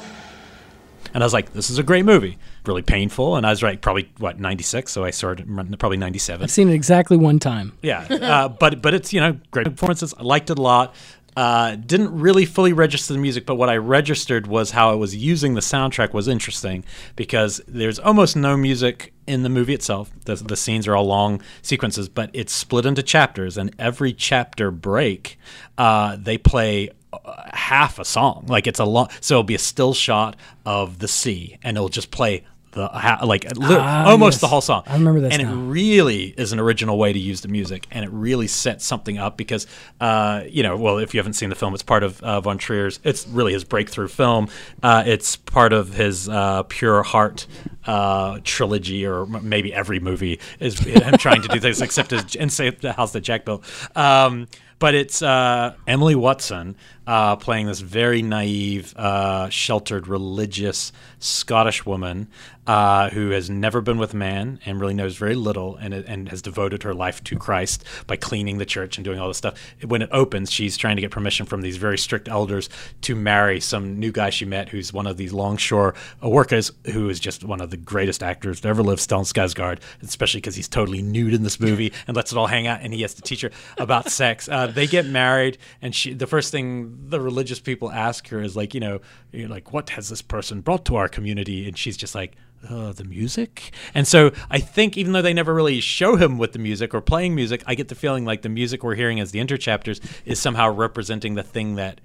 And 1.14 1.24
I 1.24 1.26
was 1.26 1.34
like, 1.34 1.54
this 1.54 1.70
is 1.70 1.80
a 1.80 1.84
great 1.84 2.06
movie. 2.06 2.38
Really 2.66 2.82
painful. 2.82 3.38
And 3.38 3.46
I 3.48 3.50
was 3.50 3.64
right, 3.64 3.82
probably, 3.82 4.12
what, 4.18 4.40
96? 4.40 4.92
So 4.92 5.04
I 5.04 5.10
saw 5.12 5.32
it 5.32 5.48
probably 5.80 5.98
97. 5.98 6.44
I've 6.44 6.52
seen 6.52 6.70
it 6.70 6.74
exactly 6.74 7.18
one 7.18 7.40
time. 7.40 7.74
Yeah. 7.82 8.06
Uh, 8.28 8.50
but, 8.50 8.82
but 8.82 8.94
it's, 8.94 9.14
you 9.14 9.22
know, 9.22 9.38
great 9.52 9.66
performances. 9.66 10.14
I 10.18 10.24
liked 10.24 10.50
it 10.50 10.60
a 10.60 10.62
lot. 10.62 10.94
Uh, 11.38 11.76
didn't 11.76 12.20
really 12.20 12.46
fully 12.46 12.74
register 12.74 13.14
the 13.14 13.20
music, 13.20 13.46
but 13.46 13.58
what 13.58 13.70
I 13.70 13.78
registered 13.78 14.48
was 14.48 14.72
how 14.72 14.92
it 14.92 14.96
was 14.96 15.16
using 15.16 15.54
the 15.54 15.62
soundtrack 15.62 16.12
was 16.12 16.28
interesting 16.28 16.84
because 17.16 17.62
there's 17.68 18.00
almost 18.00 18.36
no 18.36 18.58
music 18.58 19.14
in 19.28 19.44
the 19.44 19.50
movie 19.50 19.76
itself. 19.76 20.10
The, 20.26 20.34
the 20.34 20.58
scenes 20.58 20.88
are 20.88 20.96
all 20.96 21.06
long 21.06 21.44
sequences, 21.62 22.10
but 22.10 22.32
it's 22.34 22.52
split 22.52 22.88
into 22.88 23.04
chapters, 23.04 23.56
and 23.56 23.72
every 23.78 24.14
chapter 24.14 24.72
break, 24.72 25.38
uh, 25.78 26.18
they 26.20 26.40
play 26.40 26.90
uh, 27.14 27.44
half 27.54 28.00
a 28.00 28.06
song. 28.06 28.46
Like 28.48 28.66
it's 28.66 28.80
a 28.80 28.86
long, 28.86 29.10
so 29.22 29.36
it'll 29.36 29.44
be 29.44 29.54
a 29.54 29.60
still 29.60 29.94
shot 29.94 30.38
of 30.66 30.98
the 30.98 31.08
sea, 31.08 31.60
and 31.62 31.78
it'll 31.78 31.88
just 31.88 32.10
play 32.10 32.46
the 32.78 33.26
like 33.26 33.44
li- 33.58 33.76
Ah, 33.78 34.06
almost 34.10 34.36
yes. 34.36 34.42
the 34.42 34.48
whole 34.48 34.62
song. 34.62 34.84
I 34.88 34.94
remember 34.94 35.20
this 35.20 35.34
and 35.34 35.44
now. 35.44 35.52
it 35.52 35.56
really 35.56 36.34
is 36.38 36.54
an 36.54 36.60
original 36.60 36.98
way 36.98 37.12
to 37.12 37.20
use 37.20 37.42
the 37.42 37.48
music, 37.50 37.88
and 37.92 38.06
it 38.06 38.12
really 38.12 38.48
sets 38.48 38.86
something 38.86 39.18
up 39.18 39.36
because, 39.36 39.68
uh, 40.00 40.44
you 40.48 40.64
know, 40.64 40.78
well, 40.78 40.98
if 41.00 41.14
you 41.14 41.20
haven't 41.20 41.34
seen 41.34 41.50
the 41.50 41.56
film, 41.56 41.74
it's 41.74 41.84
part 41.84 42.04
of 42.04 42.22
uh, 42.24 42.40
Von 42.42 42.58
Trier's. 42.58 43.00
It's 43.04 43.28
really 43.28 43.52
his 43.54 43.64
breakthrough 43.64 44.08
film. 44.08 44.48
Uh, 44.82 45.04
it's 45.06 45.36
part 45.36 45.74
of 45.74 45.94
his 45.96 46.30
uh, 46.30 46.64
Pure 46.64 47.04
Heart 47.04 47.48
uh, 47.86 48.40
trilogy, 48.44 49.06
or 49.06 49.24
m- 49.24 49.48
maybe 49.50 49.74
every 49.74 50.00
movie 50.00 50.40
is 50.60 50.80
him 50.80 51.18
trying 51.18 51.42
to 51.42 51.48
do 51.50 51.60
things 51.60 51.82
except 51.82 52.12
his 52.12 52.36
and 52.36 52.52
say 52.52 52.70
the 52.70 52.94
house 52.94 53.12
that 53.14 53.22
Jack 53.22 53.44
built. 53.46 53.64
Um, 53.96 54.48
but 54.80 54.94
it's 54.94 55.22
uh, 55.24 55.74
Emily 55.88 56.14
Watson 56.16 56.76
uh, 57.08 57.38
playing 57.38 57.66
this 57.68 57.80
very 57.80 58.22
naive, 58.22 58.94
uh, 58.98 59.50
sheltered, 59.50 60.08
religious 60.08 60.92
Scottish 61.20 61.86
woman 61.86 62.28
uh, 62.68 63.10
who 63.12 63.30
has 63.30 63.50
never 63.50 63.80
been 63.80 63.98
with 63.98 64.14
man 64.14 64.60
and 64.66 64.80
really 64.82 64.94
knows 64.94 65.16
very 65.16 65.36
little 65.36 65.78
and, 65.78 65.94
and 65.94 66.28
has 66.30 66.42
devoted 66.42 66.84
her 66.84 66.94
life 66.94 67.24
to 67.24 67.38
Christ 67.38 67.86
by 68.08 68.18
cleaning 68.18 68.58
the 68.58 68.66
church 68.66 68.98
and 68.98 69.06
doing 69.06 69.20
all 69.20 69.30
this 69.30 69.38
stuff. 69.38 69.58
When 69.86 70.02
it 70.02 70.10
opens, 70.12 70.52
she's 70.52 70.76
trying 70.76 70.98
to 70.98 71.02
get 71.02 71.10
permission 71.10 71.46
from 71.46 71.62
these 71.62 71.78
very 71.78 71.98
strict 71.98 72.28
elders 72.28 72.70
to 73.02 73.16
marry 73.16 73.62
some 73.62 73.98
new 73.98 74.12
guy 74.12 74.30
she 74.30 74.44
met 74.44 74.68
who's 74.70 74.92
one 74.92 75.08
of 75.08 75.16
these 75.16 75.32
longshore 75.32 75.96
workers 76.22 76.72
who 76.92 77.10
is 77.10 77.22
just 77.22 77.44
one 77.46 77.62
of 77.62 77.70
the 77.70 77.78
greatest 77.78 78.22
actors 78.22 78.60
to 78.62 78.68
ever 78.68 78.84
live, 78.84 79.00
Stellan 79.00 79.24
Skarsgård, 79.24 79.80
especially 80.02 80.42
because 80.42 80.56
he's 80.56 80.68
totally 80.68 81.02
nude 81.02 81.34
in 81.34 81.44
this 81.44 81.60
movie 81.62 81.94
and 82.06 82.18
lets 82.18 82.34
it 82.34 82.38
all 82.38 82.48
hang 82.48 82.68
out 82.68 82.82
and 82.82 82.94
he 82.94 83.02
has 83.02 83.14
to 83.14 83.22
teach 83.22 83.42
her 83.42 83.52
about 83.78 84.10
sex. 84.12 84.50
Uh, 84.50 84.68
they 84.68 84.88
get 84.88 85.06
married, 85.06 85.58
and 85.82 85.96
she. 85.96 86.14
The 86.14 86.28
first 86.28 86.52
thing 86.52 86.97
the 87.00 87.20
religious 87.20 87.60
people 87.60 87.92
ask 87.92 88.28
her 88.30 88.42
is 88.42 88.56
like, 88.56 88.74
you 88.74 88.80
know, 88.80 89.00
like, 89.34 89.72
what 89.74 89.92
has 89.92 90.10
this 90.10 90.22
person 90.22 90.62
brought 90.62 90.86
to 90.86 90.96
our 90.96 91.08
community? 91.08 91.68
And 91.68 91.78
she's 91.78 91.98
just 91.98 92.16
like. 92.16 92.36
Uh, 92.68 92.92
the 92.92 93.04
music, 93.04 93.72
and 93.94 94.08
so 94.08 94.32
I 94.50 94.58
think 94.58 94.98
even 94.98 95.14
though 95.14 95.22
they 95.22 95.32
never 95.32 95.54
really 95.54 95.80
show 95.80 96.16
him 96.16 96.40
with 96.40 96.54
the 96.54 96.60
music 96.60 96.92
or 96.92 97.02
playing 97.02 97.36
music, 97.36 97.62
I 97.68 97.76
get 97.76 97.88
the 97.88 97.94
feeling 97.94 98.26
like 98.26 98.42
the 98.42 98.50
music 98.50 98.84
we're 98.84 98.96
hearing 98.96 99.20
as 99.20 99.30
the 99.30 99.38
interchapters 99.38 100.04
is 100.26 100.40
somehow 100.40 100.72
representing 100.72 101.36
the 101.36 101.44
thing 101.44 101.76
that 101.76 102.02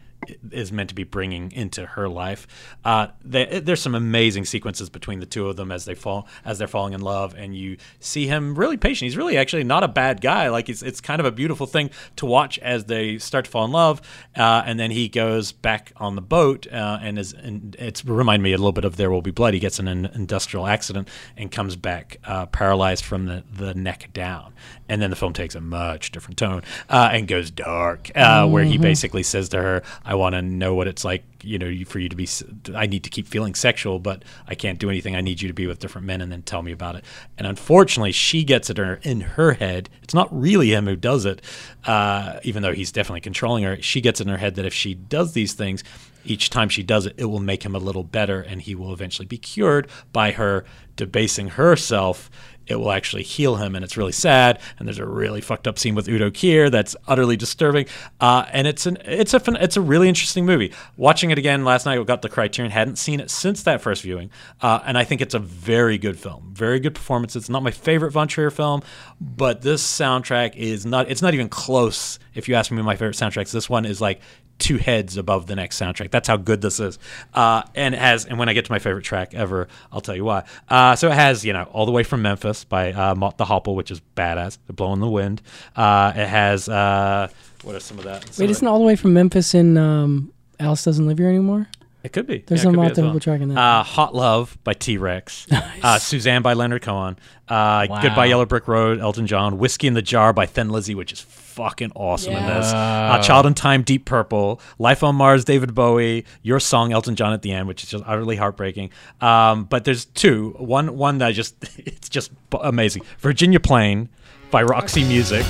is 0.50 0.72
meant 0.72 0.88
to 0.88 0.94
be 0.94 1.04
bringing 1.04 1.52
into 1.52 1.86
her 1.86 2.08
life. 2.08 2.46
Uh, 2.84 3.08
they, 3.24 3.60
there's 3.60 3.80
some 3.80 3.94
amazing 3.94 4.44
sequences 4.44 4.90
between 4.90 5.20
the 5.20 5.26
two 5.26 5.48
of 5.48 5.56
them 5.56 5.72
as 5.72 5.84
they 5.84 5.94
fall 5.94 6.26
as 6.44 6.58
they're 6.58 6.68
falling 6.68 6.92
in 6.92 7.00
love, 7.00 7.34
and 7.36 7.56
you 7.56 7.76
see 8.00 8.26
him 8.26 8.54
really 8.54 8.76
patient. 8.76 9.06
He's 9.06 9.16
really 9.16 9.36
actually 9.36 9.64
not 9.64 9.82
a 9.82 9.88
bad 9.88 10.20
guy. 10.20 10.48
Like 10.48 10.68
it's 10.68 10.82
it's 10.82 11.00
kind 11.00 11.20
of 11.20 11.26
a 11.26 11.32
beautiful 11.32 11.66
thing 11.66 11.90
to 12.16 12.26
watch 12.26 12.58
as 12.58 12.84
they 12.84 13.18
start 13.18 13.46
to 13.46 13.50
fall 13.50 13.64
in 13.64 13.72
love, 13.72 14.00
uh, 14.36 14.62
and 14.64 14.78
then 14.78 14.90
he 14.90 15.08
goes 15.08 15.52
back 15.52 15.92
on 15.96 16.16
the 16.16 16.22
boat 16.22 16.66
uh, 16.72 16.98
and 17.02 17.18
is 17.18 17.32
and 17.32 17.76
it's 17.78 18.04
remind 18.04 18.42
me 18.42 18.52
a 18.52 18.58
little 18.58 18.72
bit 18.72 18.84
of 18.84 18.96
There 18.96 19.10
Will 19.10 19.22
Be 19.22 19.30
Blood. 19.30 19.54
He 19.54 19.60
gets 19.60 19.78
in 19.78 19.88
an 19.88 20.06
industrial 20.06 20.66
accident 20.66 21.08
and 21.36 21.50
comes 21.50 21.76
back 21.76 22.18
uh, 22.24 22.46
paralyzed 22.46 23.04
from 23.04 23.26
the 23.26 23.44
the 23.52 23.74
neck 23.74 24.10
down, 24.12 24.54
and 24.92 25.00
then 25.00 25.08
the 25.08 25.16
film 25.16 25.32
takes 25.32 25.54
a 25.54 25.60
much 25.60 26.12
different 26.12 26.36
tone 26.36 26.62
uh, 26.90 27.08
and 27.12 27.26
goes 27.26 27.50
dark, 27.50 28.10
uh, 28.14 28.46
where 28.46 28.62
he 28.62 28.76
Mhm. 28.76 28.82
basically 28.82 29.22
says 29.22 29.48
to 29.48 29.56
her, 29.56 29.82
"I 30.04 30.14
want 30.16 30.34
to 30.34 30.42
know 30.42 30.74
what 30.74 30.86
it's 30.86 31.02
like, 31.02 31.24
you 31.42 31.58
know, 31.58 31.72
for 31.86 31.98
you 31.98 32.10
to 32.10 32.14
be. 32.16 32.28
I 32.74 32.84
need 32.86 33.02
to 33.04 33.10
keep 33.10 33.26
feeling 33.26 33.54
sexual, 33.54 33.98
but 33.98 34.22
I 34.46 34.54
can't 34.54 34.78
do 34.78 34.90
anything. 34.90 35.16
I 35.16 35.22
need 35.22 35.40
you 35.40 35.48
to 35.48 35.54
be 35.54 35.66
with 35.66 35.78
different 35.78 36.06
men, 36.06 36.20
and 36.20 36.30
then 36.30 36.42
tell 36.42 36.60
me 36.62 36.72
about 36.72 36.96
it." 36.96 37.04
And 37.38 37.46
unfortunately, 37.46 38.12
she 38.12 38.44
gets 38.44 38.68
it 38.68 38.78
in 38.78 38.84
her, 38.84 39.00
in 39.02 39.20
her 39.22 39.54
head. 39.54 39.88
It's 40.02 40.12
not 40.14 40.28
really 40.30 40.72
him 40.74 40.86
who 40.86 40.94
does 40.96 41.24
it, 41.24 41.40
uh, 41.86 42.34
even 42.42 42.62
though 42.62 42.74
he's 42.74 42.92
definitely 42.92 43.22
controlling 43.22 43.64
her. 43.64 43.78
She 43.80 44.02
gets 44.02 44.20
in 44.20 44.28
her 44.28 44.36
head 44.36 44.56
that 44.56 44.66
if 44.66 44.74
she 44.74 44.92
does 44.94 45.32
these 45.32 45.54
things. 45.54 45.82
Each 46.24 46.50
time 46.50 46.68
she 46.68 46.84
does 46.84 47.04
it, 47.04 47.14
it 47.16 47.24
will 47.24 47.40
make 47.40 47.64
him 47.64 47.74
a 47.74 47.80
little 47.80 48.04
better, 48.04 48.40
and 48.40 48.62
he 48.62 48.76
will 48.76 48.92
eventually 48.92 49.26
be 49.26 49.38
cured 49.38 49.88
by 50.12 50.30
her 50.30 50.64
debasing 50.94 51.48
herself 51.48 52.30
it 52.66 52.76
will 52.76 52.92
actually 52.92 53.22
heal 53.22 53.56
him, 53.56 53.74
and 53.74 53.84
it's 53.84 53.96
really 53.96 54.12
sad. 54.12 54.60
And 54.78 54.86
there's 54.86 54.98
a 54.98 55.06
really 55.06 55.40
fucked 55.40 55.66
up 55.66 55.78
scene 55.78 55.94
with 55.94 56.08
Udo 56.08 56.30
Kier 56.30 56.70
that's 56.70 56.96
utterly 57.06 57.36
disturbing. 57.36 57.86
Uh, 58.20 58.46
and 58.52 58.66
it's 58.66 58.86
an 58.86 58.98
it's 59.04 59.34
a 59.34 59.40
fun, 59.40 59.56
it's 59.56 59.76
a 59.76 59.80
really 59.80 60.08
interesting 60.08 60.46
movie. 60.46 60.72
Watching 60.96 61.30
it 61.30 61.38
again 61.38 61.64
last 61.64 61.86
night, 61.86 61.98
we 61.98 62.04
got 62.04 62.22
the 62.22 62.28
Criterion. 62.28 62.70
Hadn't 62.70 62.96
seen 62.96 63.20
it 63.20 63.30
since 63.30 63.62
that 63.64 63.80
first 63.80 64.02
viewing, 64.02 64.30
uh, 64.60 64.80
and 64.84 64.96
I 64.96 65.04
think 65.04 65.20
it's 65.20 65.34
a 65.34 65.38
very 65.38 65.98
good 65.98 66.18
film. 66.18 66.52
Very 66.54 66.80
good 66.80 66.94
performance. 66.94 67.36
It's 67.36 67.48
not 67.48 67.62
my 67.62 67.70
favorite 67.70 68.12
Von 68.12 68.28
Trier 68.28 68.50
film, 68.50 68.82
but 69.20 69.62
this 69.62 69.82
soundtrack 69.82 70.56
is 70.56 70.86
not. 70.86 71.10
It's 71.10 71.22
not 71.22 71.34
even 71.34 71.48
close. 71.48 72.18
If 72.34 72.48
you 72.48 72.54
ask 72.54 72.70
me, 72.70 72.80
my 72.82 72.96
favorite 72.96 73.16
soundtracks. 73.16 73.52
This 73.52 73.68
one 73.68 73.84
is 73.84 74.00
like 74.00 74.20
two 74.62 74.78
heads 74.78 75.16
above 75.16 75.46
the 75.46 75.54
next 75.56 75.78
soundtrack. 75.78 76.10
That's 76.10 76.28
how 76.28 76.36
good 76.38 76.60
this 76.62 76.80
is. 76.80 76.98
Uh, 77.34 77.62
and 77.74 77.94
it 77.94 77.98
has, 78.00 78.24
and 78.24 78.38
when 78.38 78.48
I 78.48 78.52
get 78.54 78.64
to 78.66 78.72
my 78.72 78.78
favorite 78.78 79.02
track 79.04 79.34
ever, 79.34 79.68
I'll 79.92 80.00
tell 80.00 80.16
you 80.16 80.24
why. 80.24 80.44
Uh, 80.68 80.96
so 80.96 81.08
it 81.08 81.14
has, 81.14 81.44
you 81.44 81.52
know, 81.52 81.64
all 81.72 81.84
the 81.84 81.92
way 81.92 82.02
from 82.04 82.22
Memphis 82.22 82.64
by 82.64 82.92
uh, 82.92 83.14
Mott 83.14 83.36
the 83.38 83.44
Hoople, 83.44 83.74
which 83.74 83.90
is 83.90 84.00
badass. 84.16 84.58
The 84.68 84.72
Blow 84.72 84.92
in 84.92 85.00
the 85.00 85.08
Wind. 85.10 85.42
Uh, 85.76 86.12
it 86.14 86.26
has, 86.28 86.68
uh, 86.68 87.28
what 87.64 87.74
are 87.74 87.80
some 87.80 87.98
of 87.98 88.04
that? 88.04 88.32
Some 88.32 88.42
Wait, 88.44 88.50
isn't 88.50 88.66
all 88.66 88.78
the 88.78 88.84
way 88.86 88.96
from 88.96 89.12
Memphis 89.12 89.54
in 89.54 89.76
um, 89.76 90.32
Alice 90.60 90.84
Doesn't 90.84 91.06
Live 91.06 91.18
Here 91.18 91.28
anymore? 91.28 91.66
It 92.04 92.12
could 92.12 92.26
be. 92.26 92.38
There's 92.46 92.64
Yeah, 92.64 92.70
a 92.70 92.72
it 92.72 92.74
could 92.74 92.80
be 92.80 92.82
lot 92.82 92.90
of 92.92 92.96
well. 92.98 93.06
people 93.06 93.20
tracking 93.20 93.48
that. 93.48 93.58
Uh, 93.60 93.82
Hot 93.84 94.12
Love 94.14 94.58
by 94.64 94.72
T 94.74 94.96
Rex. 94.98 95.46
uh, 95.82 95.98
Suzanne 95.98 96.42
by 96.42 96.54
Leonard 96.54 96.82
Cohen. 96.82 97.16
Uh, 97.48 97.86
Wow. 97.88 98.02
Goodbye 98.02 98.26
Yellow 98.26 98.44
Brick 98.46 98.66
Road, 98.66 98.98
Elton 98.98 99.26
John. 99.28 99.58
Whiskey 99.58 99.86
in 99.86 99.94
the 99.94 100.02
Jar 100.02 100.32
by 100.32 100.46
Thin 100.46 100.70
Lizzy, 100.70 100.94
which 100.96 101.12
is 101.12 101.20
fucking 101.52 101.92
awesome 101.94 102.34
in 102.34 102.46
this. 102.46 102.72
Yeah. 102.72 103.14
Uh, 103.14 103.22
Child 103.22 103.46
in 103.46 103.54
Time, 103.54 103.82
Deep 103.82 104.04
Purple. 104.04 104.60
Life 104.78 105.02
on 105.02 105.16
Mars, 105.16 105.44
David 105.44 105.74
Bowie. 105.74 106.24
Your 106.42 106.60
Song, 106.60 106.92
Elton 106.92 107.14
John 107.14 107.32
at 107.32 107.42
the 107.42 107.52
end, 107.52 107.68
which 107.68 107.82
is 107.82 107.90
just 107.90 108.04
utterly 108.06 108.36
heartbreaking. 108.36 108.90
Um, 109.20 109.64
but 109.64 109.84
there's 109.84 110.06
two. 110.06 110.54
One, 110.58 110.96
one 110.96 111.18
that 111.18 111.28
I 111.28 111.32
just, 111.32 111.56
it's 111.78 112.08
just 112.08 112.32
amazing. 112.60 113.02
Virginia 113.18 113.60
Plain 113.60 114.08
by 114.50 114.62
Roxy 114.62 115.04
Music. 115.04 115.44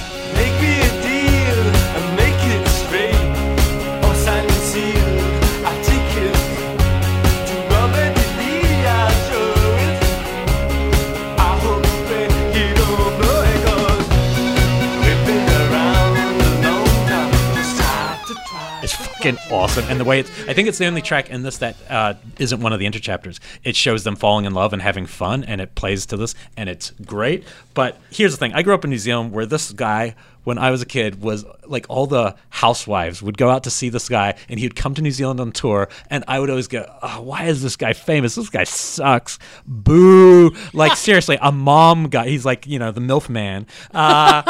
Fucking 19.23 19.53
awesome, 19.53 19.85
and 19.89 20.01
the 20.01 20.05
way 20.05 20.21
it's. 20.21 20.31
I 20.49 20.53
think 20.53 20.69
it's 20.69 20.79
the 20.79 20.87
only 20.87 21.03
track 21.03 21.31
in 21.31 21.43
this 21.43 21.59
that 21.59 21.77
uh, 21.89 22.15
isn't 22.39 22.61
one 22.61 22.73
of 22.73 22.81
the 22.81 22.87
interchapters. 22.87 23.39
It 23.63 23.77
shows 23.77 24.05
them 24.05 24.17
falling 24.17 24.45
in 24.45 24.55
love 24.55 24.73
and 24.73 24.83
having 24.83 25.07
fun, 25.07 25.45
and 25.45 25.61
it 25.61 25.75
plays 25.75 26.07
to 26.07 26.17
this, 26.17 26.35
and 26.57 26.69
it's 26.69 26.91
great. 27.05 27.45
But 27.75 27.99
here's 28.11 28.33
the 28.33 28.39
thing: 28.39 28.53
I 28.53 28.63
grew 28.63 28.75
up 28.75 28.85
in 28.85 28.91
New 28.91 28.99
Zealand, 28.99 29.33
where 29.33 29.47
this 29.47 29.73
guy, 29.73 30.15
when 30.45 30.59
I 30.59 30.71
was 30.71 30.83
a 30.83 30.87
kid, 30.87 31.23
was 31.23 31.45
like 31.67 31.87
all 31.89 32.07
the 32.07 32.35
housewives 32.51 33.23
would 33.23 33.39
go 33.39 33.49
out 33.49 33.65
to 33.65 33.71
see 33.71 33.89
this 33.91 34.09
guy, 34.09 34.35
and 34.49 34.59
he 34.59 34.67
would 34.67 34.77
come 34.77 34.95
to 34.95 35.03
New 35.03 35.13
Zealand 35.13 35.39
on 35.41 35.53
tour, 35.53 35.89
and 36.11 36.25
I 36.27 36.41
would 36.41 36.51
always 36.51 36.69
go, 36.69 36.85
oh, 37.03 37.21
"Why 37.23 37.45
is 37.45 37.63
this 37.63 37.77
guy 37.77 37.93
famous? 37.93 38.35
This 38.35 38.51
guy 38.51 38.65
sucks." 38.65 39.39
Boo! 39.67 40.55
Like 40.73 40.97
seriously, 40.97 41.39
a 41.41 41.53
mom 41.53 42.09
guy. 42.09 42.29
He's 42.29 42.45
like 42.45 42.67
you 42.67 42.79
know 42.79 42.91
the 42.91 43.01
milf 43.01 43.29
man. 43.29 43.67
Uh, 43.95 44.43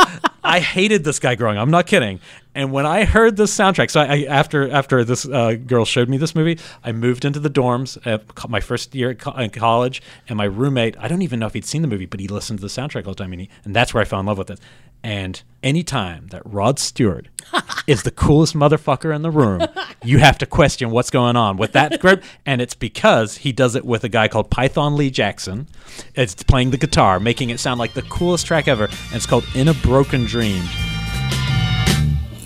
I 0.44 0.60
hated 0.60 1.05
this 1.05 1.18
guy 1.18 1.34
growing 1.34 1.59
up. 1.59 1.62
I'm 1.62 1.70
not 1.70 1.86
kidding. 1.86 2.20
And 2.55 2.71
when 2.71 2.85
I 2.85 3.05
heard 3.05 3.37
this 3.37 3.57
soundtrack, 3.57 3.91
so 3.91 4.01
I, 4.01 4.05
I 4.05 4.25
after 4.25 4.71
after 4.71 5.05
this 5.05 5.27
uh, 5.27 5.55
girl 5.55 5.85
showed 5.85 6.09
me 6.09 6.19
this 6.19 6.35
movie, 6.35 6.59
I 6.85 6.93
moved 6.93 7.25
into 7.25 7.41
the 7.41 7.49
dorms 7.49 7.99
at 8.07 8.35
co- 8.35 8.49
my 8.49 8.61
first 8.61 8.95
year 8.95 9.11
at 9.11 9.21
co- 9.21 9.33
in 9.33 9.51
college, 9.51 10.03
and 10.29 10.37
my 10.37 10.45
roommate, 10.45 10.97
I 10.99 11.09
don't 11.09 11.23
even 11.23 11.39
know 11.39 11.47
if 11.47 11.55
he'd 11.55 11.65
seen 11.65 11.81
the 11.83 11.89
movie, 11.89 12.07
but 12.07 12.21
he 12.21 12.29
listened 12.29 12.59
to 12.59 12.63
the 12.63 12.69
soundtrack 12.69 13.07
all 13.07 13.15
the 13.15 13.23
time, 13.23 13.33
and, 13.33 13.43
he, 13.43 13.49
and 13.65 13.75
that's 13.75 13.95
where 13.95 14.03
I 14.03 14.05
fell 14.05 14.21
in 14.21 14.27
love 14.27 14.39
with 14.39 14.51
it. 14.51 14.61
And 15.03 15.43
anytime 15.63 16.29
that 16.29 16.43
Rod 16.45 16.79
Stewart 16.79 17.29
is 17.87 18.03
the 18.03 18.11
coolest 18.11 18.55
motherfucker 18.55 19.15
in 19.15 19.23
the 19.23 19.31
room, 19.31 19.67
you 20.05 20.19
have 20.19 20.37
to 20.39 20.47
question 20.47 20.91
what's 20.91 21.11
going 21.11 21.37
on 21.37 21.57
with 21.57 21.73
that 21.73 22.01
group, 22.01 22.23
and 22.45 22.61
it's 22.61 22.75
because 22.75 23.39
he 23.39 23.53
does 23.53 23.75
it 23.75 23.85
with 23.87 24.05
a 24.05 24.11
guy 24.11 24.29
called 24.29 24.51
Python 24.51 24.97
Lee 24.97 25.11
Jackson. 25.11 25.69
It's 26.15 26.35
playing 26.43 26.71
the 26.71 26.77
guitar, 26.77 27.19
making 27.19 27.49
it 27.49 27.61
sound 27.61 27.81
like 27.81 27.95
the 27.95 28.03
coolest 28.03 28.47
track 28.47 28.69
ever, 28.69 28.85
and 28.85 29.15
it's 29.15 29.27
called 29.27 29.47
"In 29.55 29.69
a 29.69 29.75
Broken 29.75 30.27
Dream." 30.27 30.63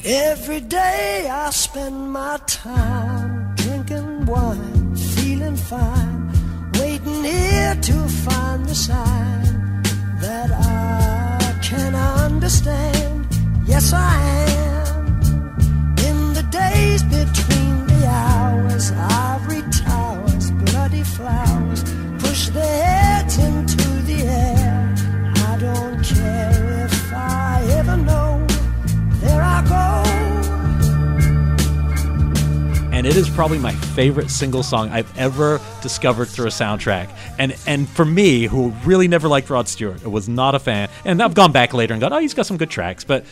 Every 0.09 0.61
day 0.61 1.29
I 1.29 1.51
spend 1.51 2.13
my 2.13 2.39
time 2.47 3.57
drinking 3.57 4.27
wine, 4.27 4.95
feeling 4.95 5.57
fine, 5.57 6.31
waiting 6.75 7.25
here 7.25 7.75
to 7.75 8.09
find 8.25 8.65
the 8.67 8.75
sign 8.77 9.83
that 10.21 10.53
I 10.53 11.59
can 11.61 11.97
understand. 11.97 13.27
Yes, 13.67 13.93
I 13.93 14.15
am. 14.61 15.07
In 16.07 16.35
the 16.35 16.47
days 16.53 17.03
between 17.03 17.87
the 17.89 18.07
hours, 18.07 18.93
ivory 18.93 19.63
towers, 19.73 20.53
bloody 20.53 21.03
flowers 21.03 21.83
push 22.21 22.51
their 22.51 22.85
heads 22.85 23.39
into 23.39 23.89
the 24.07 24.23
air. 24.23 24.95
I 25.51 25.57
don't 25.59 26.05
care 26.05 26.56
and 32.97 33.07
it 33.07 33.15
is 33.15 33.29
probably 33.29 33.59
my 33.59 33.73
favorite 33.73 34.31
single 34.31 34.63
song 34.63 34.89
I've 34.89 35.19
ever 35.19 35.61
discovered 35.81 36.25
through 36.27 36.47
a 36.47 36.51
soundtrack. 36.51 37.15
And 37.39 37.55
and 37.67 37.89
for 37.89 38.05
me, 38.05 38.47
who 38.47 38.71
really 38.85 39.07
never 39.07 39.29
liked 39.29 39.51
Rod 39.51 39.69
Stewart, 39.69 40.03
I 40.03 40.09
was 40.09 40.29
not 40.29 40.55
a 40.55 40.59
fan, 40.59 40.89
and 41.05 41.23
I've 41.23 41.35
gone 41.35 41.53
back 41.53 41.75
later 41.75 41.93
and 41.93 42.01
gone, 42.01 42.13
oh, 42.13 42.19
he's 42.19 42.35
got 42.35 42.47
some 42.47 42.57
good 42.57 42.71
tracks, 42.71 43.05
but. 43.05 43.25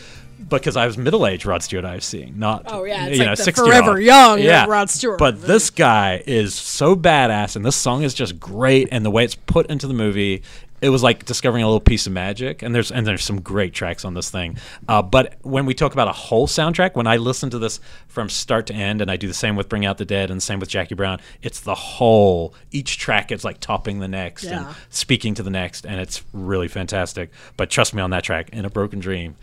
Because 0.49 0.75
I 0.75 0.85
was 0.85 0.95
middle 0.95 1.25
aged 1.25 1.45
Rod 1.47 1.63
Stewart, 1.63 1.85
I 1.85 1.95
was 1.95 2.05
seeing 2.05 2.37
not 2.37 2.65
Oh, 2.67 2.83
yeah, 2.83 3.07
it's 3.07 3.13
you 3.13 3.19
like 3.19 3.29
know 3.29 3.35
the 3.35 3.43
60 3.43 3.65
forever 3.65 3.99
young 3.99 4.39
yeah. 4.39 4.65
Rod 4.67 4.91
Stewart 4.91 5.17
But 5.17 5.41
this 5.41 5.71
guy 5.71 6.21
is 6.27 6.53
so 6.53 6.95
badass, 6.95 7.55
and 7.55 7.65
this 7.65 7.75
song 7.75 8.03
is 8.03 8.13
just 8.13 8.39
great, 8.39 8.89
and 8.91 9.03
the 9.03 9.09
way 9.09 9.23
it's 9.23 9.33
put 9.33 9.67
into 9.71 9.87
the 9.87 9.93
movie, 9.95 10.43
it 10.85 10.89
was 10.89 11.01
like 11.01 11.25
discovering 11.25 11.63
a 11.63 11.67
little 11.67 11.79
piece 11.79 12.05
of 12.05 12.13
magic. 12.13 12.61
And 12.61 12.75
there's 12.75 12.91
and 12.91 13.05
there's 13.07 13.23
some 13.23 13.41
great 13.41 13.73
tracks 13.73 14.05
on 14.05 14.13
this 14.13 14.29
thing. 14.29 14.57
Uh, 14.87 15.01
but 15.01 15.35
when 15.41 15.65
we 15.65 15.73
talk 15.73 15.93
about 15.93 16.07
a 16.07 16.11
whole 16.13 16.47
soundtrack, 16.47 16.95
when 16.95 17.07
I 17.07 17.17
listen 17.17 17.49
to 17.49 17.59
this 17.59 17.79
from 18.07 18.29
start 18.29 18.67
to 18.67 18.73
end, 18.73 19.01
and 19.01 19.09
I 19.09 19.17
do 19.17 19.27
the 19.27 19.33
same 19.33 19.55
with 19.55 19.67
Bring 19.67 19.85
Out 19.85 19.97
the 19.97 20.05
Dead, 20.05 20.29
and 20.29 20.37
the 20.37 20.41
same 20.45 20.59
with 20.59 20.69
Jackie 20.69 20.95
Brown, 20.95 21.19
it's 21.41 21.59
the 21.59 21.75
whole. 21.75 22.53
Each 22.71 22.97
track 22.97 23.31
is 23.31 23.43
like 23.43 23.59
topping 23.59 23.99
the 23.99 24.07
next 24.07 24.43
Yeah. 24.43 24.67
and 24.67 24.75
speaking 24.89 25.33
to 25.35 25.43
the 25.43 25.49
next, 25.49 25.85
and 25.85 25.99
it's 25.99 26.23
really 26.33 26.67
fantastic. 26.67 27.31
But 27.57 27.69
trust 27.69 27.93
me 27.93 28.01
on 28.01 28.11
that 28.11 28.23
track, 28.23 28.49
In 28.51 28.63
a 28.65 28.69
Broken 28.69 28.99
Dream. 28.99 29.35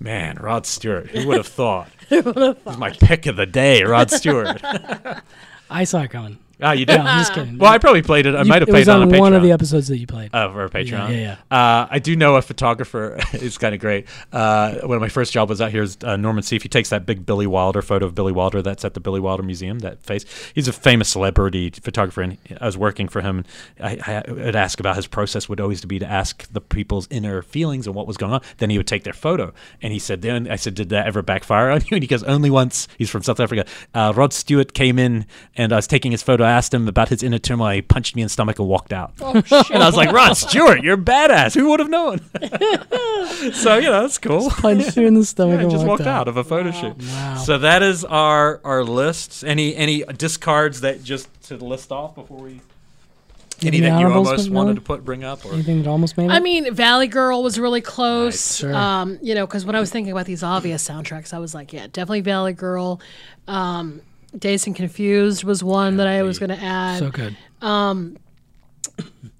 Man, 0.00 0.36
Rod 0.40 0.66
Stewart. 0.66 1.08
Who 1.10 1.26
would 1.28 1.36
have 1.38 1.46
thought? 1.62 1.88
Who 2.10 2.20
would 2.22 2.36
have 2.36 2.58
He's 2.66 2.76
my 2.76 2.90
pick 2.90 3.26
of 3.26 3.36
the 3.36 3.46
day, 3.46 3.82
Rod 3.82 4.10
Stewart. 4.10 4.60
I 5.70 5.84
saw 5.84 6.02
it 6.02 6.10
coming. 6.10 6.38
Ah, 6.62 6.72
you 6.72 6.86
did. 6.86 6.96
No, 6.98 7.02
I'm 7.06 7.18
just 7.20 7.34
kidding. 7.34 7.58
Well, 7.58 7.70
I 7.70 7.78
probably 7.78 8.02
played 8.02 8.24
it. 8.26 8.34
I 8.34 8.42
You- 8.42 8.48
might 8.48 8.62
have 8.62 8.68
it 8.68 8.72
played 8.72 8.80
was 8.82 8.88
it 8.88 8.92
on, 8.92 9.02
on 9.02 9.14
a 9.14 9.18
one 9.20 9.34
of 9.34 9.42
the 9.42 9.52
episodes 9.52 9.88
that 9.88 9.98
you 9.98 10.06
played. 10.06 10.30
Oh, 10.32 10.52
for 10.52 10.64
a 10.64 10.70
Patreon. 10.70 11.10
Yeah, 11.10 11.36
yeah, 11.50 11.56
Uh, 11.56 11.86
I 11.90 11.98
do 11.98 12.16
know 12.16 12.36
a 12.36 12.42
photographer. 12.42 13.16
it's 13.32 13.58
kind 13.58 13.74
of 13.74 13.80
great. 13.80 14.06
Uh, 14.32 14.76
one 14.82 14.96
of 14.96 15.00
my 15.02 15.08
first 15.10 15.32
job 15.32 15.48
was 15.50 15.60
out 15.60 15.70
here 15.70 15.82
is 15.82 15.98
uh, 16.02 16.16
Norman 16.16 16.42
Seeff. 16.42 16.62
He 16.62 16.68
takes 16.68 16.88
that 16.90 17.04
big 17.04 17.26
Billy 17.26 17.46
Wilder 17.46 17.82
photo 17.82 18.06
of 18.06 18.14
Billy 18.14 18.32
Wilder 18.32 18.62
that's 18.62 18.84
at 18.84 18.94
the 18.94 19.00
Billy 19.00 19.20
Wilder 19.20 19.42
Museum. 19.42 19.80
That 19.80 20.02
face. 20.02 20.24
He's 20.54 20.66
a 20.68 20.72
famous 20.72 21.08
celebrity 21.10 21.70
photographer, 21.70 22.22
and 22.22 22.38
I 22.60 22.64
was 22.66 22.78
working 22.78 23.08
for 23.08 23.20
him. 23.20 23.44
And 23.78 24.00
I, 24.02 24.22
I 24.26 24.32
would 24.32 24.56
ask 24.56 24.80
about 24.80 24.96
his 24.96 25.06
process. 25.06 25.48
Would 25.50 25.60
always 25.60 25.84
be 25.84 25.98
to 25.98 26.06
ask 26.06 26.50
the 26.50 26.60
people's 26.62 27.06
inner 27.10 27.42
feelings 27.42 27.86
and 27.86 27.94
what 27.94 28.06
was 28.06 28.16
going 28.16 28.32
on. 28.32 28.40
Then 28.58 28.70
he 28.70 28.78
would 28.78 28.86
take 28.86 29.04
their 29.04 29.12
photo, 29.12 29.52
and 29.82 29.92
he 29.92 29.98
said, 29.98 30.22
"Then 30.22 30.50
I 30.50 30.56
said, 30.56 30.74
did 30.74 30.88
that 30.88 31.06
ever 31.06 31.20
backfire 31.22 31.70
on 31.70 31.80
you?" 31.82 31.88
And 31.96 32.02
he 32.02 32.06
goes, 32.06 32.22
"Only 32.22 32.48
once." 32.50 32.88
He's 32.98 33.10
from 33.10 33.22
South 33.22 33.40
Africa. 33.40 33.66
Uh, 33.94 34.12
Rod 34.16 34.32
Stewart 34.32 34.72
came 34.72 34.98
in, 34.98 35.26
and 35.54 35.72
I 35.72 35.76
was 35.76 35.86
taking 35.86 36.12
his 36.12 36.22
photo. 36.22 36.45
I 36.46 36.52
asked 36.52 36.72
him 36.72 36.88
about 36.88 37.08
his 37.08 37.22
inner 37.22 37.38
turmoil. 37.38 37.70
He 37.70 37.82
punched 37.82 38.16
me 38.16 38.22
in 38.22 38.26
the 38.26 38.30
stomach 38.30 38.58
and 38.58 38.68
walked 38.68 38.92
out. 38.92 39.12
Oh, 39.20 39.40
shit. 39.42 39.70
and 39.70 39.82
I 39.82 39.86
was 39.86 39.96
like, 39.96 40.12
Rod 40.12 40.34
Stewart, 40.36 40.82
you're 40.82 40.96
badass. 40.96 41.54
Who 41.54 41.68
would 41.70 41.80
have 41.80 41.90
known? 41.90 42.20
so 43.52 43.76
you 43.76 43.82
know 43.84 44.02
that's 44.02 44.18
cool. 44.18 44.50
punched 44.50 44.96
you 44.96 45.06
in 45.06 45.14
the 45.14 45.24
stomach 45.24 45.56
Yeah, 45.56 45.62
and 45.62 45.70
just 45.70 45.86
walked 45.86 46.00
walked 46.00 46.08
out. 46.08 46.22
out. 46.22 46.28
of 46.28 46.36
a 46.36 46.44
photo 46.44 46.70
shoot. 46.70 46.96
Wow. 46.98 47.36
So 47.36 47.58
that 47.58 47.82
is 47.82 48.04
our 48.04 48.60
our 48.64 48.84
lists. 48.84 49.42
Any 49.44 49.74
any 49.76 50.02
discards 50.16 50.80
that 50.82 51.02
just 51.02 51.28
to 51.48 51.56
list 51.56 51.92
off 51.92 52.14
before 52.14 52.38
we. 52.38 52.60
Any 53.62 53.78
Any 53.78 53.80
that 53.80 54.00
you 54.00 54.06
honorables, 54.06 54.28
almost 54.28 54.50
wanted 54.50 54.74
to 54.74 54.80
put 54.82 55.02
bring 55.02 55.24
up 55.24 55.42
or 55.46 55.54
Anything 55.54 55.82
that 55.82 55.88
almost 55.88 56.18
made 56.18 56.26
it? 56.26 56.30
I 56.30 56.40
mean, 56.40 56.74
Valley 56.74 57.06
Girl 57.06 57.42
was 57.42 57.58
really 57.58 57.80
close. 57.80 58.58
Sure. 58.58 58.74
Um, 58.74 59.18
you 59.22 59.34
know, 59.34 59.46
because 59.46 59.64
when 59.64 59.74
I 59.74 59.80
was 59.80 59.90
thinking 59.90 60.12
about 60.12 60.26
these 60.26 60.42
obvious 60.42 60.86
soundtracks, 60.86 61.32
I 61.32 61.38
was 61.38 61.54
like, 61.54 61.72
yeah, 61.72 61.86
definitely 61.86 62.20
Valley 62.20 62.52
Girl. 62.52 63.00
Um, 63.48 64.02
Dazed 64.36 64.66
and 64.66 64.76
Confused 64.76 65.44
was 65.44 65.62
one 65.62 65.96
that 65.98 66.06
I 66.06 66.22
was 66.22 66.38
going 66.38 66.50
to 66.50 66.62
add. 66.62 66.98
So 66.98 67.10
good. 67.10 67.36
Um, 67.60 68.16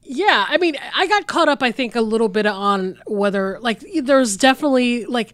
yeah, 0.03 0.47
I 0.49 0.57
mean, 0.59 0.77
I 0.95 1.07
got 1.07 1.27
caught 1.27 1.49
up. 1.49 1.63
I 1.63 1.73
think 1.73 1.97
a 1.97 2.01
little 2.01 2.29
bit 2.29 2.47
on 2.47 3.01
whether 3.07 3.59
like 3.61 3.85
there's 4.03 4.37
definitely 4.37 5.05
like 5.05 5.33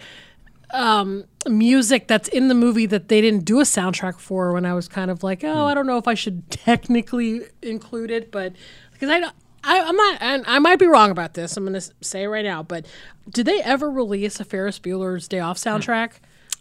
um, 0.73 1.25
music 1.47 2.09
that's 2.09 2.29
in 2.29 2.49
the 2.49 2.55
movie 2.55 2.87
that 2.87 3.09
they 3.09 3.21
didn't 3.21 3.45
do 3.45 3.61
a 3.61 3.65
soundtrack 3.65 4.19
for. 4.19 4.53
When 4.53 4.65
I 4.65 4.73
was 4.73 4.89
kind 4.89 5.11
of 5.11 5.23
like, 5.23 5.45
oh, 5.45 5.67
I 5.67 5.75
don't 5.75 5.87
know 5.87 5.99
if 5.99 6.09
I 6.09 6.15
should 6.15 6.51
technically 6.51 7.43
include 7.61 8.11
it, 8.11 8.31
but 8.31 8.55
because 8.93 9.11
I. 9.11 9.31
I, 9.65 9.81
I'm 9.81 9.95
not, 9.95 10.19
and 10.21 10.45
I 10.49 10.59
might 10.59 10.81
be 10.81 10.87
wrong 10.87 11.13
about 11.13 11.35
this. 11.35 11.57
I'm 11.57 11.63
going 11.63 11.81
to 11.81 11.93
say 12.01 12.25
it 12.25 12.27
right 12.27 12.45
now, 12.45 12.65
but 12.65 12.85
did 13.31 13.47
they 13.47 13.63
ever 13.63 13.89
release 13.89 14.41
a 14.41 14.45
Ferris 14.45 14.81
Bueller's 14.81 15.29
Day 15.29 15.39
Off 15.39 15.57
soundtrack? 15.57 16.15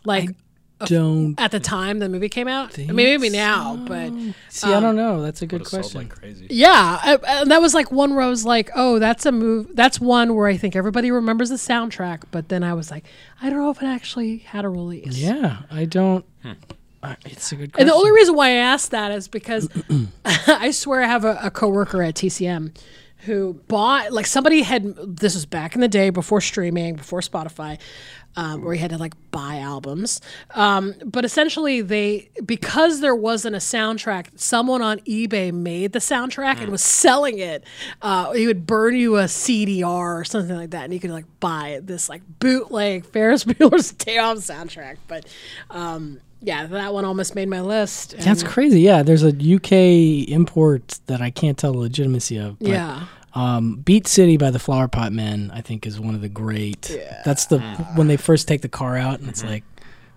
Like, 0.05 0.35
don't 0.85 1.39
at 1.39 1.51
the 1.51 1.59
time 1.59 1.99
the 1.99 2.09
movie 2.09 2.29
came 2.29 2.47
out. 2.47 2.77
I 2.77 2.83
mean, 2.83 2.95
maybe 2.95 3.29
now, 3.29 3.75
but 3.75 4.11
See, 4.49 4.67
I 4.67 4.75
um, 4.75 4.83
don't 4.83 4.95
know. 4.95 5.21
That's 5.21 5.41
a 5.41 5.47
good 5.47 5.65
question. 5.65 6.11
yeah, 6.49 6.99
I, 7.01 7.17
and 7.41 7.51
that 7.51 7.61
was 7.61 7.73
like 7.73 7.91
one 7.91 8.15
where 8.15 8.23
I 8.23 8.29
was 8.29 8.45
like, 8.45 8.69
"Oh, 8.75 8.99
that's 8.99 9.25
a 9.25 9.31
move. 9.31 9.75
That's 9.75 9.99
one 9.99 10.35
where 10.35 10.47
I 10.47 10.57
think 10.57 10.75
everybody 10.75 11.11
remembers 11.11 11.49
the 11.49 11.55
soundtrack." 11.55 12.23
But 12.31 12.49
then 12.49 12.63
I 12.63 12.73
was 12.73 12.91
like, 12.91 13.05
"I 13.41 13.49
don't 13.49 13.59
know 13.59 13.69
if 13.69 13.81
it 13.81 13.85
actually 13.87 14.39
had 14.39 14.65
a 14.65 14.69
release." 14.69 15.17
Yeah, 15.17 15.63
I 15.71 15.85
don't. 15.85 16.25
I- 17.03 17.17
it's 17.25 17.51
a 17.51 17.55
good 17.55 17.73
question. 17.73 17.81
And 17.81 17.89
the 17.89 17.95
only 17.95 18.11
reason 18.11 18.35
why 18.35 18.49
I 18.49 18.57
asked 18.57 18.91
that 18.91 19.11
is 19.11 19.27
because 19.27 19.67
I 20.25 20.71
swear 20.71 21.01
I 21.01 21.07
have 21.07 21.25
a, 21.25 21.39
a 21.41 21.51
coworker 21.51 22.03
at 22.03 22.15
TCM 22.15 22.75
who 23.25 23.53
bought 23.67 24.11
like 24.11 24.25
somebody 24.25 24.63
had 24.63 24.95
this 25.17 25.35
was 25.35 25.45
back 25.45 25.75
in 25.75 25.81
the 25.81 25.87
day 25.87 26.09
before 26.09 26.41
streaming, 26.41 26.95
before 26.95 27.21
Spotify, 27.21 27.79
um, 28.35 28.63
where 28.63 28.73
you 28.73 28.79
had 28.79 28.91
to 28.91 28.97
like 28.97 29.13
buy 29.31 29.57
albums. 29.57 30.21
Um, 30.51 30.95
but 31.03 31.25
essentially, 31.25 31.81
they 31.81 32.29
because 32.45 33.01
there 33.01 33.15
wasn't 33.15 33.55
a 33.55 33.59
soundtrack, 33.59 34.27
someone 34.39 34.81
on 34.81 34.99
eBay 34.99 35.53
made 35.53 35.93
the 35.93 35.99
soundtrack 35.99 36.61
and 36.61 36.71
was 36.71 36.83
selling 36.83 37.39
it. 37.39 37.63
Uh, 38.01 38.31
he 38.31 38.47
would 38.47 38.65
burn 38.65 38.95
you 38.95 39.17
a 39.17 39.23
CDR 39.23 40.19
or 40.19 40.23
something 40.23 40.55
like 40.55 40.71
that, 40.71 40.85
and 40.85 40.93
you 40.93 40.99
could 40.99 41.11
like 41.11 41.25
buy 41.39 41.79
this 41.83 42.09
like 42.09 42.21
bootleg 42.39 43.05
Ferris 43.05 43.43
Bueller's 43.45 43.91
Day 43.91 44.17
Off 44.17 44.37
soundtrack. 44.37 44.97
But 45.07 45.25
um, 45.69 46.21
yeah, 46.41 46.65
that 46.67 46.93
one 46.93 47.05
almost 47.05 47.35
made 47.35 47.47
my 47.47 47.61
list. 47.61 48.15
That's 48.17 48.43
crazy. 48.43 48.81
Yeah, 48.81 49.03
there's 49.03 49.23
a 49.23 49.29
UK 49.29 50.27
import 50.29 50.99
that 51.05 51.21
I 51.21 51.29
can't 51.29 51.57
tell 51.57 51.73
the 51.73 51.79
legitimacy 51.79 52.37
of. 52.37 52.57
but, 52.59 52.67
Yeah. 52.67 53.05
Um, 53.33 53.75
Beat 53.77 54.07
City 54.07 54.37
by 54.37 54.51
the 54.51 54.59
Flower 54.59 54.87
Pot 54.87 55.13
Men, 55.13 55.51
I 55.53 55.61
think, 55.61 55.85
is 55.87 55.99
one 55.99 56.15
of 56.15 56.21
the 56.21 56.29
great. 56.29 56.95
That's 57.25 57.45
the 57.45 57.59
when 57.95 58.07
they 58.07 58.17
first 58.17 58.47
take 58.47 58.61
the 58.61 58.69
car 58.69 58.97
out, 58.97 59.19
and 59.19 59.29
it's 59.29 59.43
like, 59.43 59.63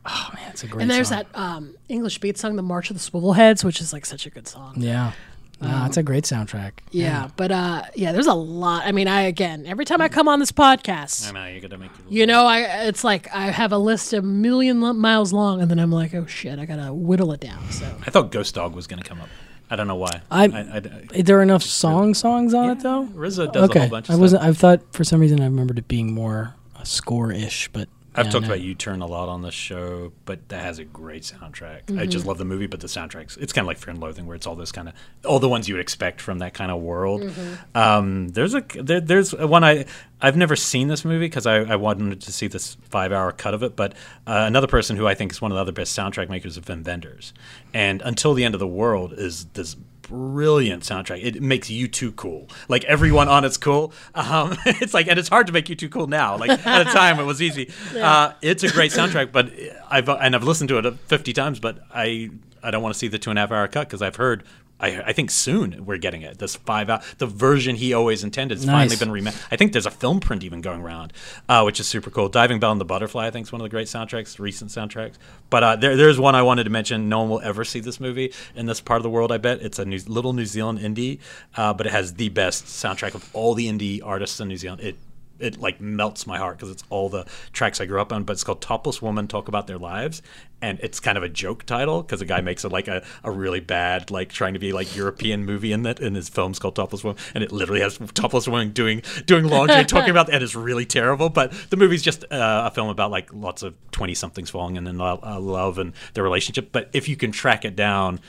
oh 0.05 0.31
man, 0.35 0.51
it's 0.51 0.65
a 0.65 0.67
great. 0.67 0.83
and 0.83 0.91
there's 0.91 1.09
song. 1.09 1.25
that 1.33 1.39
um, 1.39 1.75
English 1.89 2.19
beat 2.19 2.39
song, 2.39 2.57
"The 2.57 2.63
March 2.63 2.91
of 2.91 2.97
the 2.97 3.11
Swivelheads," 3.11 3.65
which 3.65 3.81
is 3.81 3.93
like 3.93 4.05
such 4.05 4.27
a 4.27 4.31
good 4.31 4.49
song. 4.49 4.75
Yeah, 4.79 5.13
no, 5.61 5.85
it's 5.87 5.97
a 5.97 6.03
great 6.03 6.25
soundtrack. 6.25 6.73
Yeah, 6.91 7.29
but 7.37 7.53
uh, 7.53 7.83
yeah, 7.95 8.11
there's 8.13 8.27
a 8.27 8.35
lot. 8.35 8.85
I 8.85 8.91
mean, 8.93 9.07
I 9.07 9.23
again, 9.23 9.65
every 9.67 9.85
time 9.85 10.01
I 10.01 10.09
come 10.09 10.27
on 10.27 10.41
this 10.41 10.53
podcast, 10.53 11.29
I 11.29 11.33
know 11.33 11.47
you 11.55 11.61
got 11.61 11.71
to 11.71 11.79
make. 11.79 11.91
you 12.09 12.27
know, 12.27 12.47
I 12.47 12.87
it's 12.89 13.05
like 13.05 13.33
I 13.33 13.51
have 13.53 13.71
a 13.73 13.79
list 13.79 14.13
a 14.13 14.23
million 14.23 14.79
miles 14.99 15.33
long, 15.33 15.63
and 15.63 15.71
then 15.71 15.79
I'm 15.79 15.93
like, 15.93 16.15
oh 16.15 16.27
shit, 16.27 16.59
I 16.59 16.67
gotta 16.67 16.93
whittle 16.93 17.31
it 17.33 17.41
down. 17.41 17.71
So 17.71 17.87
I 18.05 18.11
thought 18.11 18.33
Ghost 18.33 18.57
Dog 18.57 18.75
was 18.75 18.89
going 18.89 19.01
to 19.03 19.09
come 19.09 19.21
up. 19.21 19.29
I 19.75 19.77
don't 19.77 19.89
know 19.89 19.97
why. 19.97 20.21
I, 20.31 20.45
I, 20.45 20.83
I- 21.19 21.23
there 21.23 21.43
enough 21.43 21.65
song 21.65 22.15
songs 22.15 22.55
on 22.55 22.71
it 22.71 22.79
though? 22.79 23.07
RZA 23.07 23.53
does 23.53 23.63
a 23.63 23.65
okay. 23.65 23.81
whole 23.81 23.89
bunch 23.89 24.09
of 24.09 24.15
I 24.15 24.19
wasn't. 24.19 24.45
I 24.45 24.53
thought 24.53 24.83
for 24.93 25.03
some 25.03 25.21
reason 25.21 25.41
I 25.41 25.47
remembered 25.47 25.79
it 25.81 25.89
being 25.89 26.15
more 26.15 26.55
a 26.79 26.87
score-ish, 26.87 27.71
but 27.73 27.89
I've 28.17 28.27
yeah, 28.27 28.33
talked 28.33 28.47
about 28.47 28.61
U 28.61 28.75
Turn 28.75 29.01
a 29.03 29.07
lot 29.07 29.29
on 29.29 29.43
this 29.43 29.55
show, 29.55 30.13
but 30.25 30.49
that 30.49 30.61
has 30.63 30.79
a 30.79 30.85
great 30.85 31.23
soundtrack. 31.25 31.83
I 31.91 32.07
Mhm. 32.07 32.09
just 32.11 32.25
love 32.27 32.39
the 32.39 32.45
movie, 32.45 32.67
but 32.67 32.81
the 32.81 32.87
soundtracks, 32.87 33.37
it's 33.39 33.53
kind 33.53 33.65
of 33.65 33.67
like 33.69 33.79
Fear 33.79 33.91
and 33.95 34.01
Loathing, 34.01 34.27
where 34.27 34.37
it's 34.37 34.47
all 34.47 34.55
this 34.55 34.71
kind 34.73 34.89
of, 34.89 34.95
all 35.25 35.39
the 35.41 35.49
ones 35.49 35.69
you 35.69 35.75
would 35.75 35.81
expect 35.81 36.21
from 36.21 36.39
that 36.39 36.55
kind 36.55 36.71
of 36.71 36.81
world. 36.81 37.23
Mhm. 37.23 37.59
Um, 37.77 38.29
there's 38.29 38.55
a, 38.55 38.63
there, 38.81 39.01
there's 39.01 39.35
one 39.35 39.65
I, 39.65 39.85
I've 40.21 40.37
never 40.37 40.55
seen 40.57 40.89
this 40.89 41.05
movie 41.05 41.27
because 41.27 41.47
I, 41.47 41.57
I 41.63 41.77
wanted 41.77 42.21
to 42.21 42.33
see 42.33 42.47
this 42.47 42.77
five 42.89 43.11
hour 43.13 43.33
cut 43.33 43.53
of 43.55 43.63
it, 43.63 43.75
but 43.77 43.93
uh, 44.27 44.45
another 44.47 44.67
person 44.69 44.97
who 44.97 45.07
I 45.09 45.15
think 45.15 45.33
is 45.33 45.43
one 45.43 45.51
of 45.51 45.57
the 45.57 45.61
other 45.63 45.73
best 45.73 45.97
soundtrack 45.99 46.29
makers 46.29 46.57
of 46.57 46.65
Wim 46.67 46.85
Wenders. 46.87 47.33
And 47.73 48.01
Until 48.03 48.33
the 48.35 48.45
End 48.45 48.55
of 48.55 48.61
the 48.61 48.67
World 48.69 49.13
is 49.15 49.47
this 49.55 49.77
brilliant 50.09 50.83
soundtrack. 50.83 51.23
It 51.23 51.43
makes 51.43 51.71
you 51.71 51.89
too 51.89 52.13
cool. 52.13 52.49
Like 52.69 52.85
everyone 52.85 53.29
on 53.29 53.45
it's 53.45 53.57
cool. 53.57 53.93
Um, 54.15 54.57
it's 54.67 54.95
like, 54.95 55.09
and 55.09 55.19
it's 55.19 55.29
hard 55.29 55.47
to 55.49 55.53
make 55.53 55.69
you 55.69 55.75
too 55.77 55.89
cool 55.89 56.07
now. 56.07 56.37
Like 56.37 56.51
at 56.67 56.87
a 56.87 56.91
time 56.91 57.19
it 57.19 57.25
was 57.25 57.43
easy. 57.43 57.73
Yeah. 57.95 58.11
Uh, 58.11 58.33
it's 58.43 58.63
a 58.65 58.71
great 58.71 58.93
soundtrack, 58.93 59.31
but 59.31 59.53
I've 59.89 60.09
and 60.09 60.35
I've 60.35 60.43
listened 60.43 60.69
to 60.71 60.79
it 60.79 60.99
50 61.07 61.33
times, 61.33 61.61
but 61.61 61.79
I 61.95 62.31
I 62.63 62.71
don't 62.71 62.83
want 62.83 62.95
to 62.95 62.99
see 62.99 63.09
the 63.09 63.19
two 63.19 63.31
and 63.31 63.39
a 63.39 63.43
half 63.43 63.53
hour 63.53 63.69
cut 63.69 63.87
because 63.89 64.03
I've 64.03 64.17
heard. 64.17 64.43
I, 64.81 65.03
I 65.03 65.13
think 65.13 65.31
soon 65.31 65.87
we're 65.87 65.99
getting 65.99 66.23
it. 66.23 66.39
This 66.39 66.57
five 66.57 66.91
hour, 66.91 67.01
the 67.19 67.27
version 67.27 67.77
he 67.77 67.95
always 67.95 68.25
intended 68.25 68.59
has 68.59 68.67
finally 68.67 68.97
been 68.97 69.11
remade. 69.11 69.35
I 69.51 69.57
think 69.57 69.73
there's 69.73 69.87
a 69.87 69.91
film 69.91 70.21
print 70.21 70.43
even 70.43 70.61
going 70.61 70.81
around, 70.81 71.13
uh, 71.49 71.63
which 71.63 71.79
is 71.81 71.87
super 71.87 72.11
cool. 72.11 72.29
Diving 72.29 72.59
Bell 72.59 72.73
and 72.73 72.81
the 72.81 72.85
Butterfly, 72.85 73.27
I 73.27 73.31
think, 73.31 73.47
is 73.47 73.53
one 73.53 73.61
of 73.61 73.65
the 73.65 73.71
great 73.71 73.87
soundtracks, 73.87 74.39
recent 74.39 74.71
soundtracks. 74.71 75.15
But 75.49 75.65
uh, 75.65 75.77
there, 75.77 75.97
there's 75.97 76.19
one 76.19 76.35
I 76.35 76.43
wanted 76.43 76.65
to 76.65 76.71
mention. 76.71 77.09
No 77.09 77.21
one 77.21 77.29
will 77.31 77.41
ever 77.43 77.65
see 77.65 77.81
this 77.81 78.01
movie 78.01 78.33
in 78.55 78.67
this 78.67 78.81
part 78.81 78.99
of 78.99 79.05
the 79.05 79.11
world. 79.11 79.31
I 79.31 79.39
bet 79.39 79.63
it's 79.63 79.79
a 79.79 79.85
new, 79.85 80.01
little 80.07 80.33
New 80.33 80.47
Zealand 80.47 80.81
indie, 80.81 81.21
uh, 81.57 81.73
but 81.73 81.87
it 81.87 81.93
has 81.93 82.15
the 82.15 82.29
best 82.31 82.65
soundtrack 82.67 83.15
of 83.15 83.29
all 83.33 83.55
the 83.55 83.69
indie 83.69 84.01
artists 84.05 84.41
in 84.41 84.49
New 84.49 84.57
Zealand. 84.57 84.81
It 84.83 84.97
it 85.45 85.61
like 85.61 85.81
melts 85.81 86.27
my 86.27 86.39
heart 86.39 86.57
because 86.57 86.71
it's 86.71 86.85
all 86.91 87.09
the 87.09 87.27
tracks 87.53 87.81
I 87.81 87.87
grew 87.87 88.01
up 88.01 88.13
on. 88.13 88.25
But 88.25 88.35
it's 88.35 88.45
called 88.45 88.61
Topless 88.61 89.03
Woman 89.03 89.29
Talk 89.29 89.49
About 89.49 89.67
Their 89.67 89.79
Lives, 89.79 90.23
and 90.63 90.81
it's 90.81 91.01
kind 91.01 91.19
of 91.19 91.23
a 91.23 91.29
joke 91.29 91.65
title 91.65 92.03
because 92.03 92.21
the 92.21 92.27
guy 92.27 92.41
makes 92.41 92.65
it 92.65 92.73
like 92.73 92.89
a, 92.89 93.05
a 93.23 93.31
really 93.31 93.61
bad, 93.61 94.11
like 94.11 94.31
trying 94.31 94.55
to 94.55 94.59
be 94.59 94.73
like 94.73 94.97
European 94.97 95.45
movie 95.45 95.73
in 95.73 95.83
that. 95.83 96.01
in 96.01 96.15
his 96.15 96.29
film's 96.29 96.59
called 96.59 96.77
Topless 96.77 97.05
Woman, 97.05 97.21
and 97.35 97.45
it 97.45 97.53
literally 97.53 97.81
has 97.81 97.99
topless 98.15 98.49
women 98.49 98.73
doing 98.73 99.03
doing 99.27 99.47
laundry, 99.47 99.85
talking 99.85 100.11
about, 100.11 100.33
and 100.33 100.43
it's 100.43 100.55
really 100.55 100.87
terrible. 100.87 101.29
But 101.29 101.53
the 101.71 101.77
movie's 101.77 102.03
just 102.03 102.25
uh, 102.33 102.65
a 102.67 102.71
film 102.71 102.89
about 102.89 103.11
like 103.11 103.33
lots 103.33 103.63
of 103.63 103.75
twenty 103.91 104.15
somethings 104.15 104.51
falling 104.51 104.77
in 104.77 105.01
uh, 105.01 105.39
love 105.41 105.79
and 105.79 105.93
their 106.15 106.25
relationship. 106.25 106.71
But 106.73 106.91
if 106.93 107.09
you 107.09 107.17
can 107.17 107.33
track 107.33 107.65
it 107.65 107.77
down, 107.77 108.21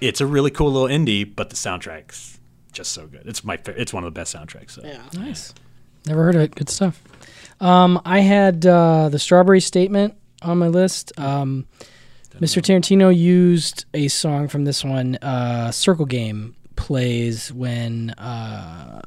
it's 0.00 0.20
a 0.20 0.26
really 0.26 0.50
cool 0.50 0.72
little 0.72 0.88
indie. 0.88 1.30
But 1.34 1.50
the 1.50 1.56
soundtrack's 1.56 2.38
just 2.72 2.92
so 2.92 3.06
good. 3.06 3.22
It's 3.26 3.44
my 3.44 3.58
it's 3.66 3.92
one 3.92 4.04
of 4.04 4.12
the 4.12 4.18
best 4.18 4.34
soundtracks. 4.34 4.72
So. 4.72 4.82
Yeah. 4.84 5.02
Nice. 5.14 5.54
Never 6.06 6.24
heard 6.24 6.34
of 6.34 6.42
it. 6.42 6.54
Good 6.54 6.68
stuff. 6.68 7.02
Um, 7.60 8.00
I 8.04 8.20
had 8.20 8.64
uh, 8.64 9.08
the 9.10 9.18
Strawberry 9.18 9.60
Statement 9.60 10.14
on 10.42 10.58
my 10.58 10.68
list. 10.68 11.18
Um, 11.18 11.66
Mr. 12.38 12.62
Tarantino 12.62 13.14
used 13.14 13.84
a 13.92 14.08
song 14.08 14.48
from 14.48 14.64
this 14.64 14.82
one. 14.82 15.16
Uh, 15.16 15.70
Circle 15.70 16.06
Game 16.06 16.56
plays 16.76 17.52
when 17.52 18.10
uh, 18.10 19.02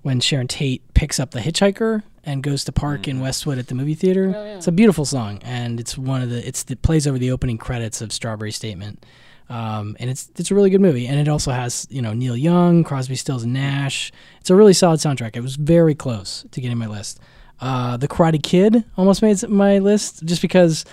when 0.00 0.20
Sharon 0.20 0.48
Tate 0.48 0.82
picks 0.94 1.20
up 1.20 1.32
the 1.32 1.40
hitchhiker 1.40 2.02
and 2.24 2.42
goes 2.42 2.64
to 2.64 2.72
park 2.72 3.06
in 3.06 3.20
Westwood 3.20 3.58
at 3.58 3.66
the 3.66 3.74
movie 3.74 3.94
theater. 3.94 4.32
It's 4.56 4.66
a 4.66 4.72
beautiful 4.72 5.04
song, 5.04 5.40
and 5.42 5.78
it's 5.78 5.98
one 5.98 6.22
of 6.22 6.30
the 6.30 6.46
it's 6.46 6.64
it 6.70 6.80
plays 6.80 7.06
over 7.06 7.18
the 7.18 7.30
opening 7.30 7.58
credits 7.58 8.00
of 8.00 8.10
Strawberry 8.12 8.52
Statement. 8.52 9.04
Um, 9.48 9.96
and 10.00 10.08
it's 10.08 10.30
it's 10.36 10.50
a 10.50 10.54
really 10.54 10.70
good 10.70 10.80
movie, 10.80 11.06
and 11.06 11.20
it 11.20 11.28
also 11.28 11.50
has 11.50 11.86
you 11.90 12.00
know 12.00 12.12
Neil 12.12 12.36
Young, 12.36 12.82
Crosby, 12.82 13.16
Stills, 13.16 13.44
Nash. 13.44 14.10
It's 14.40 14.50
a 14.50 14.56
really 14.56 14.72
solid 14.72 15.00
soundtrack. 15.00 15.36
It 15.36 15.42
was 15.42 15.56
very 15.56 15.94
close 15.94 16.46
to 16.50 16.60
getting 16.60 16.78
my 16.78 16.86
list. 16.86 17.20
Uh, 17.60 17.96
the 17.96 18.08
Karate 18.08 18.42
Kid 18.42 18.84
almost 18.96 19.22
made 19.22 19.46
my 19.48 19.78
list 19.78 20.24
just 20.24 20.42
because 20.42 20.84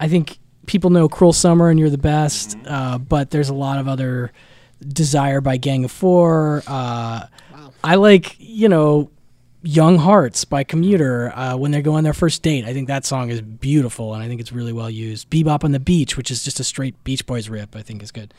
I 0.00 0.08
think 0.08 0.38
people 0.66 0.90
know 0.90 1.08
Cruel 1.08 1.32
Summer 1.32 1.68
and 1.68 1.78
You're 1.78 1.90
the 1.90 1.98
Best, 1.98 2.56
uh, 2.66 2.98
but 2.98 3.30
there's 3.30 3.48
a 3.48 3.54
lot 3.54 3.78
of 3.78 3.88
other 3.88 4.32
Desire 4.86 5.40
by 5.40 5.56
Gang 5.56 5.84
of 5.84 5.90
Four. 5.90 6.62
Uh, 6.66 7.26
I 7.84 7.94
like 7.96 8.36
you 8.38 8.68
know 8.68 9.10
Young 9.62 9.98
Hearts 9.98 10.44
by 10.44 10.62
Commuter 10.64 11.32
uh, 11.34 11.56
when 11.56 11.72
they 11.72 11.82
go 11.82 11.94
on 11.94 12.04
their 12.04 12.12
first 12.14 12.42
date. 12.42 12.64
I 12.64 12.72
think 12.72 12.86
that 12.88 13.04
song 13.04 13.30
is 13.30 13.40
beautiful 13.40 14.14
and 14.14 14.22
I 14.22 14.28
think 14.28 14.40
it's 14.40 14.52
really 14.52 14.72
well 14.72 14.88
used. 14.90 15.28
Bebop 15.30 15.64
on 15.64 15.72
the 15.72 15.80
Beach, 15.80 16.16
which 16.16 16.30
is 16.30 16.44
just 16.44 16.60
a 16.60 16.64
straight 16.64 17.02
Beach 17.04 17.26
Boys 17.26 17.48
rip, 17.48 17.74
I 17.74 17.82
think 17.82 18.02
is 18.02 18.12
good. 18.12 18.32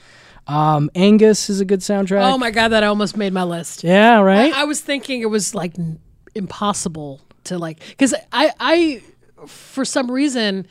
Um, 0.48 0.90
Angus 0.96 1.50
is 1.50 1.60
a 1.60 1.66
good 1.66 1.82
soundtrack. 1.82 2.24
Oh 2.24 2.38
my 2.38 2.52
god, 2.52 2.70
that 2.70 2.84
almost 2.84 3.18
made 3.18 3.34
my 3.34 3.44
list. 3.44 3.84
Yeah, 3.84 4.20
right. 4.22 4.54
I, 4.54 4.62
I 4.62 4.64
was 4.64 4.80
thinking 4.82 5.22
it 5.22 5.30
was 5.30 5.54
like 5.54 5.78
n- 5.78 6.00
impossible 6.34 7.22
to 7.46 7.58
like 7.58 7.80
because 7.90 8.14
I 8.32 8.52
I 8.60 9.04
for 9.46 9.86
some 9.86 10.10
reason 10.10 10.66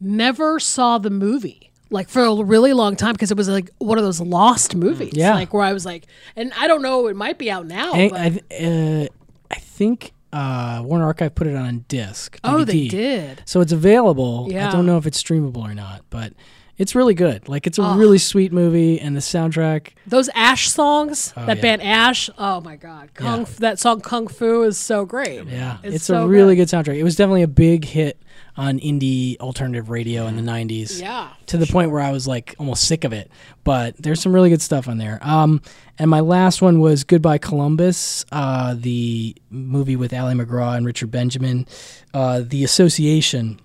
never 0.00 0.58
saw 0.58 0.98
the 0.98 1.10
movie 1.10 1.70
like 1.90 2.08
for 2.08 2.22
a 2.22 2.34
really 2.42 2.72
long 2.72 2.96
time 2.96 3.12
because 3.12 3.30
it 3.30 3.36
was 3.36 3.48
like 3.48 3.70
one 3.78 3.98
of 3.98 4.04
those 4.04 4.20
lost 4.20 4.74
movies. 4.76 5.12
Yeah. 5.14 5.34
like 5.34 5.52
where 5.52 5.64
I 5.64 5.72
was 5.72 5.84
like, 5.84 6.06
and 6.36 6.52
I 6.56 6.68
don't 6.68 6.82
know, 6.82 7.08
it 7.08 7.16
might 7.16 7.36
be 7.36 7.50
out 7.50 7.66
now. 7.66 7.92
An- 7.92 8.10
but, 8.10 8.20
I, 8.20 8.28
th- 8.30 9.08
uh, 9.08 9.12
I 9.50 9.56
think 9.56 10.12
uh, 10.32 10.82
Warner 10.84 11.04
Archive 11.06 11.34
put 11.34 11.46
it 11.46 11.56
on 11.56 11.84
disc. 11.88 12.38
Oh, 12.44 12.64
they 12.64 12.88
did. 12.88 13.42
So 13.46 13.60
it's 13.60 13.72
available. 13.72 14.46
Yeah. 14.50 14.68
I 14.68 14.72
don't 14.72 14.86
know 14.86 14.96
if 14.98 15.06
it's 15.06 15.20
streamable 15.20 15.58
or 15.68 15.74
not, 15.74 16.02
but 16.10 16.32
it's 16.78 16.94
really 16.94 17.14
good. 17.14 17.48
Like 17.48 17.66
it's 17.66 17.78
a 17.78 17.82
Oh. 17.82 17.96
really 17.96 18.18
sweet 18.18 18.52
movie, 18.52 19.00
and 19.00 19.16
the 19.16 19.20
soundtrack. 19.20 19.88
those 20.06 20.28
Ash 20.34 20.70
songs, 20.70 21.32
Oh, 21.36 21.44
that 21.46 21.56
yeah. 21.56 21.62
band 21.62 21.82
Ash. 21.82 22.30
Oh 22.38 22.60
my 22.60 22.76
god, 22.76 23.10
Kung 23.14 23.42
F- 23.42 23.56
that 23.56 23.78
song 23.78 24.00
Kung 24.00 24.28
Fu 24.28 24.62
is 24.62 24.78
so 24.78 25.04
great. 25.04 25.46
Yeah, 25.46 25.78
it's, 25.82 25.96
it's, 25.96 26.04
so 26.04 26.22
a 26.22 26.26
really 26.28 26.54
good. 26.56 26.68
soundtrack. 26.68 26.96
It 26.96 27.02
was 27.04 27.16
definitely 27.16 27.42
a 27.42 27.48
big 27.48 27.84
hit 27.84 28.22
on 28.60 28.78
indie 28.78 29.38
alternative 29.38 29.88
radio 29.88 30.26
in 30.26 30.36
the 30.36 30.42
'90s. 30.42 31.00
Yeah, 31.00 31.30
to 31.46 31.56
the 31.56 31.66
point 31.66 31.90
where 31.90 32.02
I 32.02 32.12
was 32.12 32.28
like 32.28 32.54
almost 32.58 32.84
sick 32.86 33.04
of 33.04 33.12
it. 33.14 33.30
But 33.64 33.96
there's 33.96 34.20
some 34.20 34.34
really 34.34 34.50
good 34.50 34.60
stuff 34.60 34.86
on 34.86 34.98
there. 34.98 35.18
Um, 35.22 35.62
and 35.98 36.10
my 36.10 36.20
last 36.20 36.60
one 36.60 36.78
was 36.78 37.02
Goodbye 37.02 37.38
Columbus, 37.38 38.26
uh, 38.30 38.74
the 38.76 39.34
movie 39.48 39.96
with 39.96 40.12
Ali 40.12 40.34
MacGraw 40.34 40.76
and 40.76 40.84
Richard 40.84 41.10
Benjamin. 41.10 41.66
Uh, 42.12 42.42
the 42.44 42.62
Association 42.62 43.58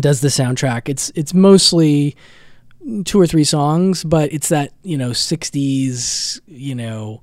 does 0.00 0.20
the 0.20 0.28
soundtrack. 0.28 0.88
It's 0.88 1.12
it's 1.14 1.32
mostly 1.32 2.16
two 3.04 3.20
or 3.20 3.26
three 3.26 3.44
songs, 3.44 4.02
but 4.02 4.32
it's 4.32 4.48
that 4.48 4.72
you 4.82 4.98
know 4.98 5.10
'60s 5.10 6.40
you 6.46 6.74
know 6.74 7.22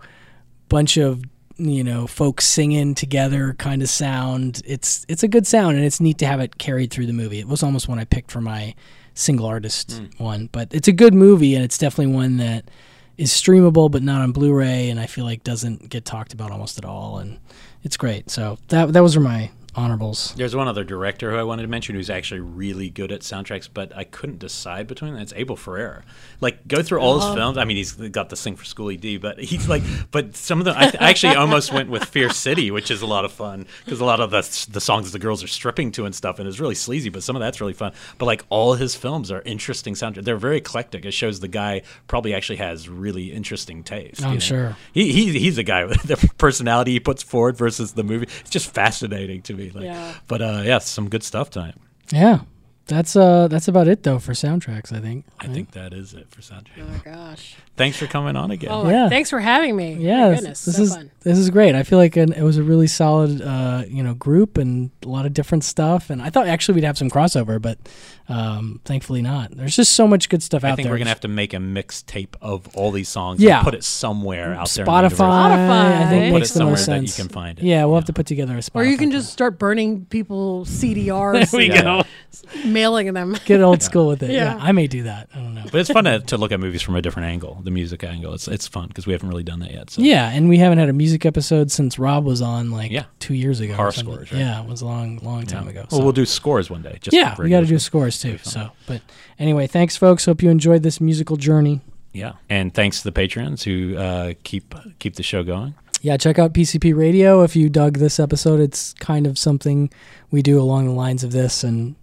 bunch 0.70 0.96
of 0.98 1.24
you 1.58 1.84
know 1.84 2.08
folks 2.08 2.46
singing 2.46 2.96
together 2.96 3.54
kind 3.58 3.82
of 3.82 3.90
sound. 3.90 4.62
It's 4.66 5.06
it's 5.08 5.24
a 5.24 5.28
good 5.28 5.48
sound, 5.48 5.78
and 5.78 5.86
it's 5.86 6.00
neat 6.00 6.18
to 6.20 6.28
have 6.28 6.40
it 6.40 6.58
carried 6.58 6.92
through 6.92 7.08
the 7.08 7.14
movie. 7.14 7.40
It 7.40 7.48
was 7.48 7.64
almost 7.64 7.88
one 7.88 8.00
I 8.00 8.06
picked 8.06 8.32
for 8.32 8.42
my 8.42 8.76
single 9.14 9.46
artist 9.46 9.94
hmm. 9.94 10.24
one, 10.24 10.50
but 10.52 10.74
it's 10.74 10.88
a 10.88 10.94
good 10.94 11.14
movie, 11.14 11.56
and 11.56 11.64
it's 11.64 11.78
definitely 11.78 12.14
one 12.14 12.38
that 12.38 12.70
is 13.18 13.32
streamable 13.32 13.90
but 13.90 14.04
not 14.04 14.22
on 14.22 14.32
Blu-ray, 14.34 14.90
and 14.90 15.00
I 15.00 15.06
feel 15.06 15.24
like 15.24 15.44
doesn't 15.44 15.90
get 15.90 16.04
talked 16.04 16.34
about 16.34 16.52
almost 16.52 16.78
at 16.78 16.86
all, 16.86 17.20
and 17.20 17.40
it's 17.84 17.98
great. 17.98 18.30
So 18.30 18.58
that 18.70 18.94
that 18.94 19.04
was 19.04 19.18
my 19.18 19.52
honorables. 19.78 20.34
There's 20.36 20.56
one 20.56 20.68
other 20.68 20.84
director 20.84 21.32
who 21.32 21.38
I 21.38 21.44
wanted 21.44 21.64
to 21.64 21.68
mention 21.68 21.96
who's 21.96 22.10
actually 22.10 22.40
really 22.40 22.90
good 22.90 23.12
at 23.12 23.22
soundtracks, 23.22 23.70
but 23.72 23.96
I 23.96 24.04
couldn't 24.04 24.40
decide 24.40 24.88
between 24.88 25.14
them. 25.14 25.22
It's 25.22 25.34
Abel 25.36 25.56
Ferrara. 25.56 26.04
Like, 26.42 26.68
go 26.68 26.82
through 26.82 27.00
all 27.00 27.16
his. 27.16 27.26
Oh. 27.26 27.36
films. 27.36 27.58
I 27.58 27.66
mean, 27.66 27.78
he's 27.78 27.94
got 27.94 28.30
this 28.30 28.42
thing 28.44 28.56
for 28.56 28.66
Schoolly 28.66 28.98
D, 28.98 29.18
but 29.18 29.40
he's 29.40 29.68
like, 29.68 29.84
but 30.12 30.36
some 30.36 30.60
of 30.60 30.66
them, 30.66 30.76
I, 30.78 30.94
I 31.00 31.10
actually 31.10 31.36
almost 31.36 31.74
went 31.74 31.90
with 31.90 32.06
Fierce 32.06 32.38
City, 32.38 32.72
which 32.72 32.90
is 32.90 33.02
a 33.02 33.06
lot 33.06 33.26
of 33.26 33.32
fun 33.32 33.68
because 33.84 34.00
a 34.00 34.06
lot 34.06 34.20
of 34.20 34.32
the 34.32 34.68
the 34.72 34.82
songs 34.82 35.12
the 35.12 35.20
girls 35.20 35.44
are 35.44 35.48
stripping 35.48 35.92
to 35.94 36.06
and 36.06 36.16
stuff, 36.16 36.40
and 36.40 36.48
it's 36.48 36.60
really 36.60 36.76
sleazy, 36.76 37.10
but 37.10 37.24
some 37.24 37.36
of 37.36 37.42
that's 37.42 37.62
really 37.62 37.74
fun. 37.74 37.94
But 38.18 38.26
like, 38.26 38.44
all 38.50 38.76
his 38.76 38.96
films 38.96 39.32
are 39.32 39.42
interesting 39.42 39.94
soundtracks. 39.94 40.24
They're 40.24 40.38
very 40.38 40.58
eclectic. 40.58 41.06
It 41.06 41.12
shows 41.12 41.40
the 41.40 41.48
guy 41.48 41.82
probably 42.08 42.34
actually 42.34 42.58
has 42.58 42.88
really 42.88 43.32
interesting 43.32 43.84
taste. 43.84 44.24
I'm 44.24 44.30
you 44.30 44.36
know? 44.36 44.40
sure. 44.40 44.78
He, 44.94 45.12
he 45.12 45.40
he's 45.40 45.58
a 45.58 45.64
guy 45.64 45.86
with 45.86 46.04
the 46.08 46.16
personality 46.38 46.92
he 46.92 47.00
puts 47.00 47.24
forward 47.24 47.58
versus 47.58 47.94
the 47.94 48.04
movie. 48.04 48.28
It's 48.42 48.50
just 48.50 48.74
fascinating 48.74 49.42
to 49.44 49.54
me. 49.54 49.65
Like, 49.72 49.86
Yeah. 49.86 50.14
But 50.28 50.42
uh, 50.42 50.62
yeah, 50.66 50.80
some 50.80 51.10
good 51.10 51.24
stuff 51.24 51.50
tonight. 51.50 51.76
Yeah, 52.12 52.42
that's 52.88 53.16
uh 53.16 53.48
that's 53.48 53.68
about 53.68 53.88
it 53.88 54.04
though 54.04 54.20
for 54.20 54.34
soundtracks. 54.34 54.94
I 54.94 55.00
think. 55.00 55.26
I 55.40 55.48
think 55.48 55.72
that 55.72 55.92
is 55.94 56.14
it 56.14 56.30
for 56.30 56.42
soundtracks. 56.42 56.82
Oh 56.82 56.86
my 56.86 56.98
gosh. 57.00 57.56
Thanks 57.78 57.98
for 57.98 58.06
coming 58.08 58.36
on 58.36 58.52
again. 58.52 58.70
Oh, 58.72 58.88
Yeah. 58.88 59.10
thanks 59.10 59.30
for 59.32 59.40
having 59.40 59.76
me. 59.76 59.96
Yeah, 59.96 60.22
My 60.26 60.30
this- 60.30 60.40
goodness, 60.42 60.66
this 60.66 60.76
so 60.78 60.82
is 60.84 60.96
fun. 60.96 61.12
this 61.24 61.38
is 61.40 61.50
great. 61.50 61.74
I 61.76 61.82
feel 61.84 61.98
like 61.98 62.16
an, 62.16 62.32
it 62.34 62.44
was 62.44 62.58
a 62.58 62.64
really 62.64 62.88
solid, 62.88 63.42
uh, 63.42 63.84
you 63.88 64.04
know, 64.04 64.14
group 64.14 64.58
and 64.58 64.92
a 65.04 65.08
lot 65.08 65.26
of 65.26 65.34
different 65.34 65.64
stuff. 65.64 66.10
And 66.12 66.22
I 66.22 66.30
thought 66.30 66.48
actually 66.48 66.76
we'd 66.76 66.84
have 66.86 66.98
some 66.98 67.10
crossover, 67.10 67.60
but 67.62 67.80
um, 68.28 68.80
thankfully 68.86 69.22
not. 69.22 69.52
There's 69.52 69.76
just 69.76 69.94
so 69.94 70.08
much 70.08 70.30
good 70.30 70.42
stuff 70.42 70.64
I 70.64 70.70
out 70.72 70.76
think 70.78 70.86
there. 70.86 70.94
we're 70.94 70.98
gonna 70.98 71.10
have 71.10 71.20
to 71.22 71.28
make 71.28 71.54
a 71.54 71.58
mixtape 71.58 72.36
of 72.42 72.68
all 72.76 72.92
these 72.92 73.10
songs. 73.10 73.40
Yeah. 73.42 73.58
and 73.58 73.66
put 73.66 73.76
it 73.76 73.84
somewhere 73.84 74.54
out 74.56 74.70
there. 74.70 74.84
in 74.84 74.86
the 74.86 74.92
Spotify. 74.92 76.02
I 76.06 76.10
think 76.10 76.32
put 76.34 76.40
makes 76.40 76.50
it 76.50 76.54
the 76.54 76.58
somewhere 76.60 76.72
most 76.74 76.86
that 76.88 77.02
you 77.04 77.14
can 77.14 77.30
find 77.30 77.60
it. 77.60 77.66
Yeah, 77.66 77.86
we'll 77.86 77.96
have 77.96 78.06
to 78.06 78.14
put 78.14 78.26
together 78.26 78.54
a 78.56 78.58
Spotify. 78.60 78.76
Or 78.76 78.84
you 78.84 78.98
can 78.98 79.12
just 79.12 79.32
start 79.32 79.60
burning 79.60 80.06
people 80.06 80.66
CDRs. 80.66 81.52
There 81.52 81.58
we 81.58 81.70
and 81.72 81.82
go. 81.84 82.04
Mailing 82.66 83.14
them. 83.14 83.38
get 83.46 83.62
old 83.62 83.82
school 83.84 84.08
with 84.08 84.24
it. 84.24 84.32
Yeah. 84.32 84.56
Yeah. 84.56 84.60
I 84.62 84.72
may 84.72 84.88
do 84.88 85.04
that. 85.04 85.30
I 85.34 85.38
don't 85.40 85.54
know. 85.56 85.64
But 85.64 85.76
it's 85.82 85.92
fun 85.92 86.04
to, 86.06 86.20
to 86.20 86.38
look 86.38 86.52
at 86.52 86.60
movies 86.60 86.82
from 86.82 86.96
a 86.96 87.02
different 87.02 87.28
angle, 87.28 87.60
the 87.64 87.72
music 87.72 88.04
angle. 88.04 88.34
It's 88.34 88.48
it's 88.48 88.68
fun 88.68 88.88
because 88.88 89.06
we 89.08 89.14
haven't 89.14 89.30
really 89.30 89.44
done 89.44 89.60
that 89.60 89.72
yet. 89.72 89.90
So. 89.92 90.02
Yeah, 90.02 90.30
and 90.30 90.50
we 90.50 90.58
haven't 90.58 90.78
had 90.80 90.90
a 90.90 90.94
music 90.94 91.26
episode 91.26 91.72
since 91.72 91.98
Rob 92.00 92.26
was 92.26 92.42
on 92.42 92.72
like 92.72 92.92
Yeah. 92.92 93.06
two 93.20 93.34
years 93.34 93.60
ago. 93.60 93.74
Horror 93.76 93.92
scores, 93.92 94.32
right? 94.32 94.40
Yeah, 94.40 94.62
it 94.64 94.68
was 94.70 94.82
a 94.82 94.86
long, 94.86 95.18
long 95.20 95.46
time 95.46 95.68
ago. 95.68 95.86
Well, 95.92 96.00
so. 96.00 96.04
we'll 96.04 96.14
do 96.14 96.26
scores 96.26 96.70
one 96.70 96.82
day. 96.82 96.98
Just 97.02 97.16
yeah, 97.16 97.36
we 97.40 97.50
got 97.50 97.62
to 97.62 97.66
do 97.66 97.80
scores 97.80 98.15
too. 98.20 98.38
So, 98.40 98.72
but 98.88 99.02
anyway, 99.40 99.68
thanks, 99.68 99.98
folks. 99.98 100.26
Hope 100.26 100.42
you 100.42 100.50
enjoyed 100.50 100.84
this 100.84 101.00
musical 101.00 101.38
journey. 101.38 101.82
Yeah, 102.14 102.34
and 102.50 102.74
thanks 102.74 103.00
to 103.00 103.04
the 103.04 103.12
patrons 103.12 103.64
who 103.64 103.98
uh, 103.98 104.34
keep 104.44 104.74
keep 105.00 105.16
the 105.16 105.24
show 105.24 105.44
going. 105.44 105.76
Yeah, 106.02 106.18
check 106.18 106.38
out 106.38 106.54
PCP 106.54 106.96
Radio 106.96 107.42
if 107.42 107.56
you 107.56 107.70
dug 107.70 107.98
this 107.98 108.20
episode. 108.20 108.60
It's 108.60 108.94
kind 108.94 109.26
of 109.26 109.38
something 109.40 109.90
we 110.32 110.42
do 110.42 110.62
along 110.62 110.86
the 110.86 110.94
lines 110.94 111.24
of 111.24 111.32
this, 111.32 111.64
and 111.64 111.96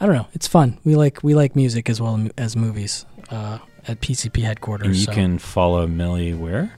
I 0.00 0.06
don't 0.06 0.14
know, 0.14 0.26
it's 0.32 0.48
fun. 0.48 0.78
We 0.84 0.96
like 0.96 1.22
we 1.22 1.34
like 1.34 1.54
music 1.54 1.90
as 1.90 2.00
well 2.00 2.26
as 2.38 2.56
movies 2.56 3.04
uh, 3.30 3.58
at 3.86 4.00
PCP 4.00 4.42
headquarters. 4.42 4.86
And 4.86 4.96
you 4.96 5.04
so. 5.04 5.12
can 5.12 5.38
follow 5.38 5.86
Millie 5.86 6.34
where? 6.34 6.72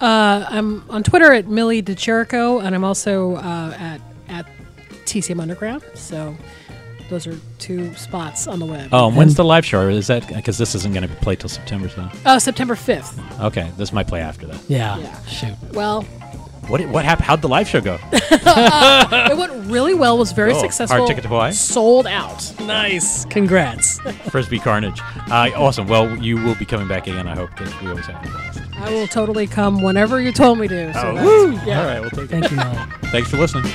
Uh, 0.00 0.46
I'm 0.48 0.88
on 0.90 1.02
Twitter 1.02 1.32
at 1.32 1.46
Millie 1.48 1.82
De 1.82 1.94
Chirico, 1.94 2.64
and 2.64 2.74
I'm 2.74 2.84
also 2.84 3.36
uh, 3.36 3.74
at 3.78 4.00
at 4.28 4.46
TCM 5.04 5.40
Underground. 5.40 5.84
So 5.94 6.36
those 7.08 7.26
are 7.26 7.38
two 7.58 7.94
spots 7.94 8.46
on 8.46 8.58
the 8.58 8.66
web. 8.66 8.88
Oh, 8.92 9.08
and 9.08 9.16
when's 9.16 9.34
the 9.34 9.44
live 9.44 9.64
show? 9.64 9.80
Or 9.80 9.90
Is 9.90 10.06
that 10.08 10.26
because 10.28 10.58
this 10.58 10.74
isn't 10.74 10.92
going 10.94 11.08
to 11.08 11.14
play 11.16 11.36
till 11.36 11.48
September? 11.48 11.88
So 11.88 12.08
Oh, 12.24 12.38
September 12.38 12.74
5th. 12.74 13.40
okay, 13.44 13.70
this 13.76 13.92
might 13.92 14.08
play 14.08 14.20
after 14.20 14.46
that. 14.46 14.60
yeah, 14.68 14.98
Yeah. 14.98 15.24
shoot. 15.26 15.54
Well, 15.72 16.02
What 16.68 16.80
what 16.88 17.04
happened? 17.04 17.26
How'd 17.26 17.42
the 17.42 17.48
live 17.48 17.68
show 17.68 17.80
go? 17.80 17.96
uh, 18.12 19.28
it 19.30 19.36
went 19.36 19.52
really 19.70 19.94
well. 19.94 20.18
Was 20.18 20.32
very 20.32 20.52
Oh, 20.52 20.60
successful. 20.60 20.96
hard 20.96 21.06
ticket 21.08 21.22
to 21.22 21.28
Hawaii? 21.28 21.52
Sold 21.52 22.08
out. 22.08 22.52
Nice. 22.60 23.24
Congrats. 23.26 24.00
Frisbee 24.30 24.58
Carnage. 24.58 25.00
Uh, 25.30 25.50
awesome. 25.54 25.86
Well, 25.86 26.16
you 26.18 26.36
will 26.42 26.56
be 26.56 26.64
coming 26.64 26.88
back 26.88 27.06
again, 27.06 27.28
I 27.28 27.36
hope, 27.36 27.50
because 27.56 27.72
we 27.80 27.88
always 27.88 28.06
have 28.06 28.24
a 28.26 28.28
blast. 28.28 28.60
I 28.78 28.90
will 28.90 29.06
totally 29.06 29.46
come 29.46 29.80
whenever 29.80 30.20
you 30.20 30.32
told 30.32 30.58
me 30.58 30.66
to. 30.66 30.92
So 30.92 31.00
Oh, 31.16 31.24
woo! 31.24 31.52
Yeah. 31.64 31.80
All 31.80 31.86
right, 31.86 32.00
we'll 32.00 32.10
take 32.10 32.28
Thank 32.30 32.50
you, 32.50 32.56
Molly. 32.56 32.78
Thanks 33.12 33.30
for 33.30 33.36
listening. 33.38 33.72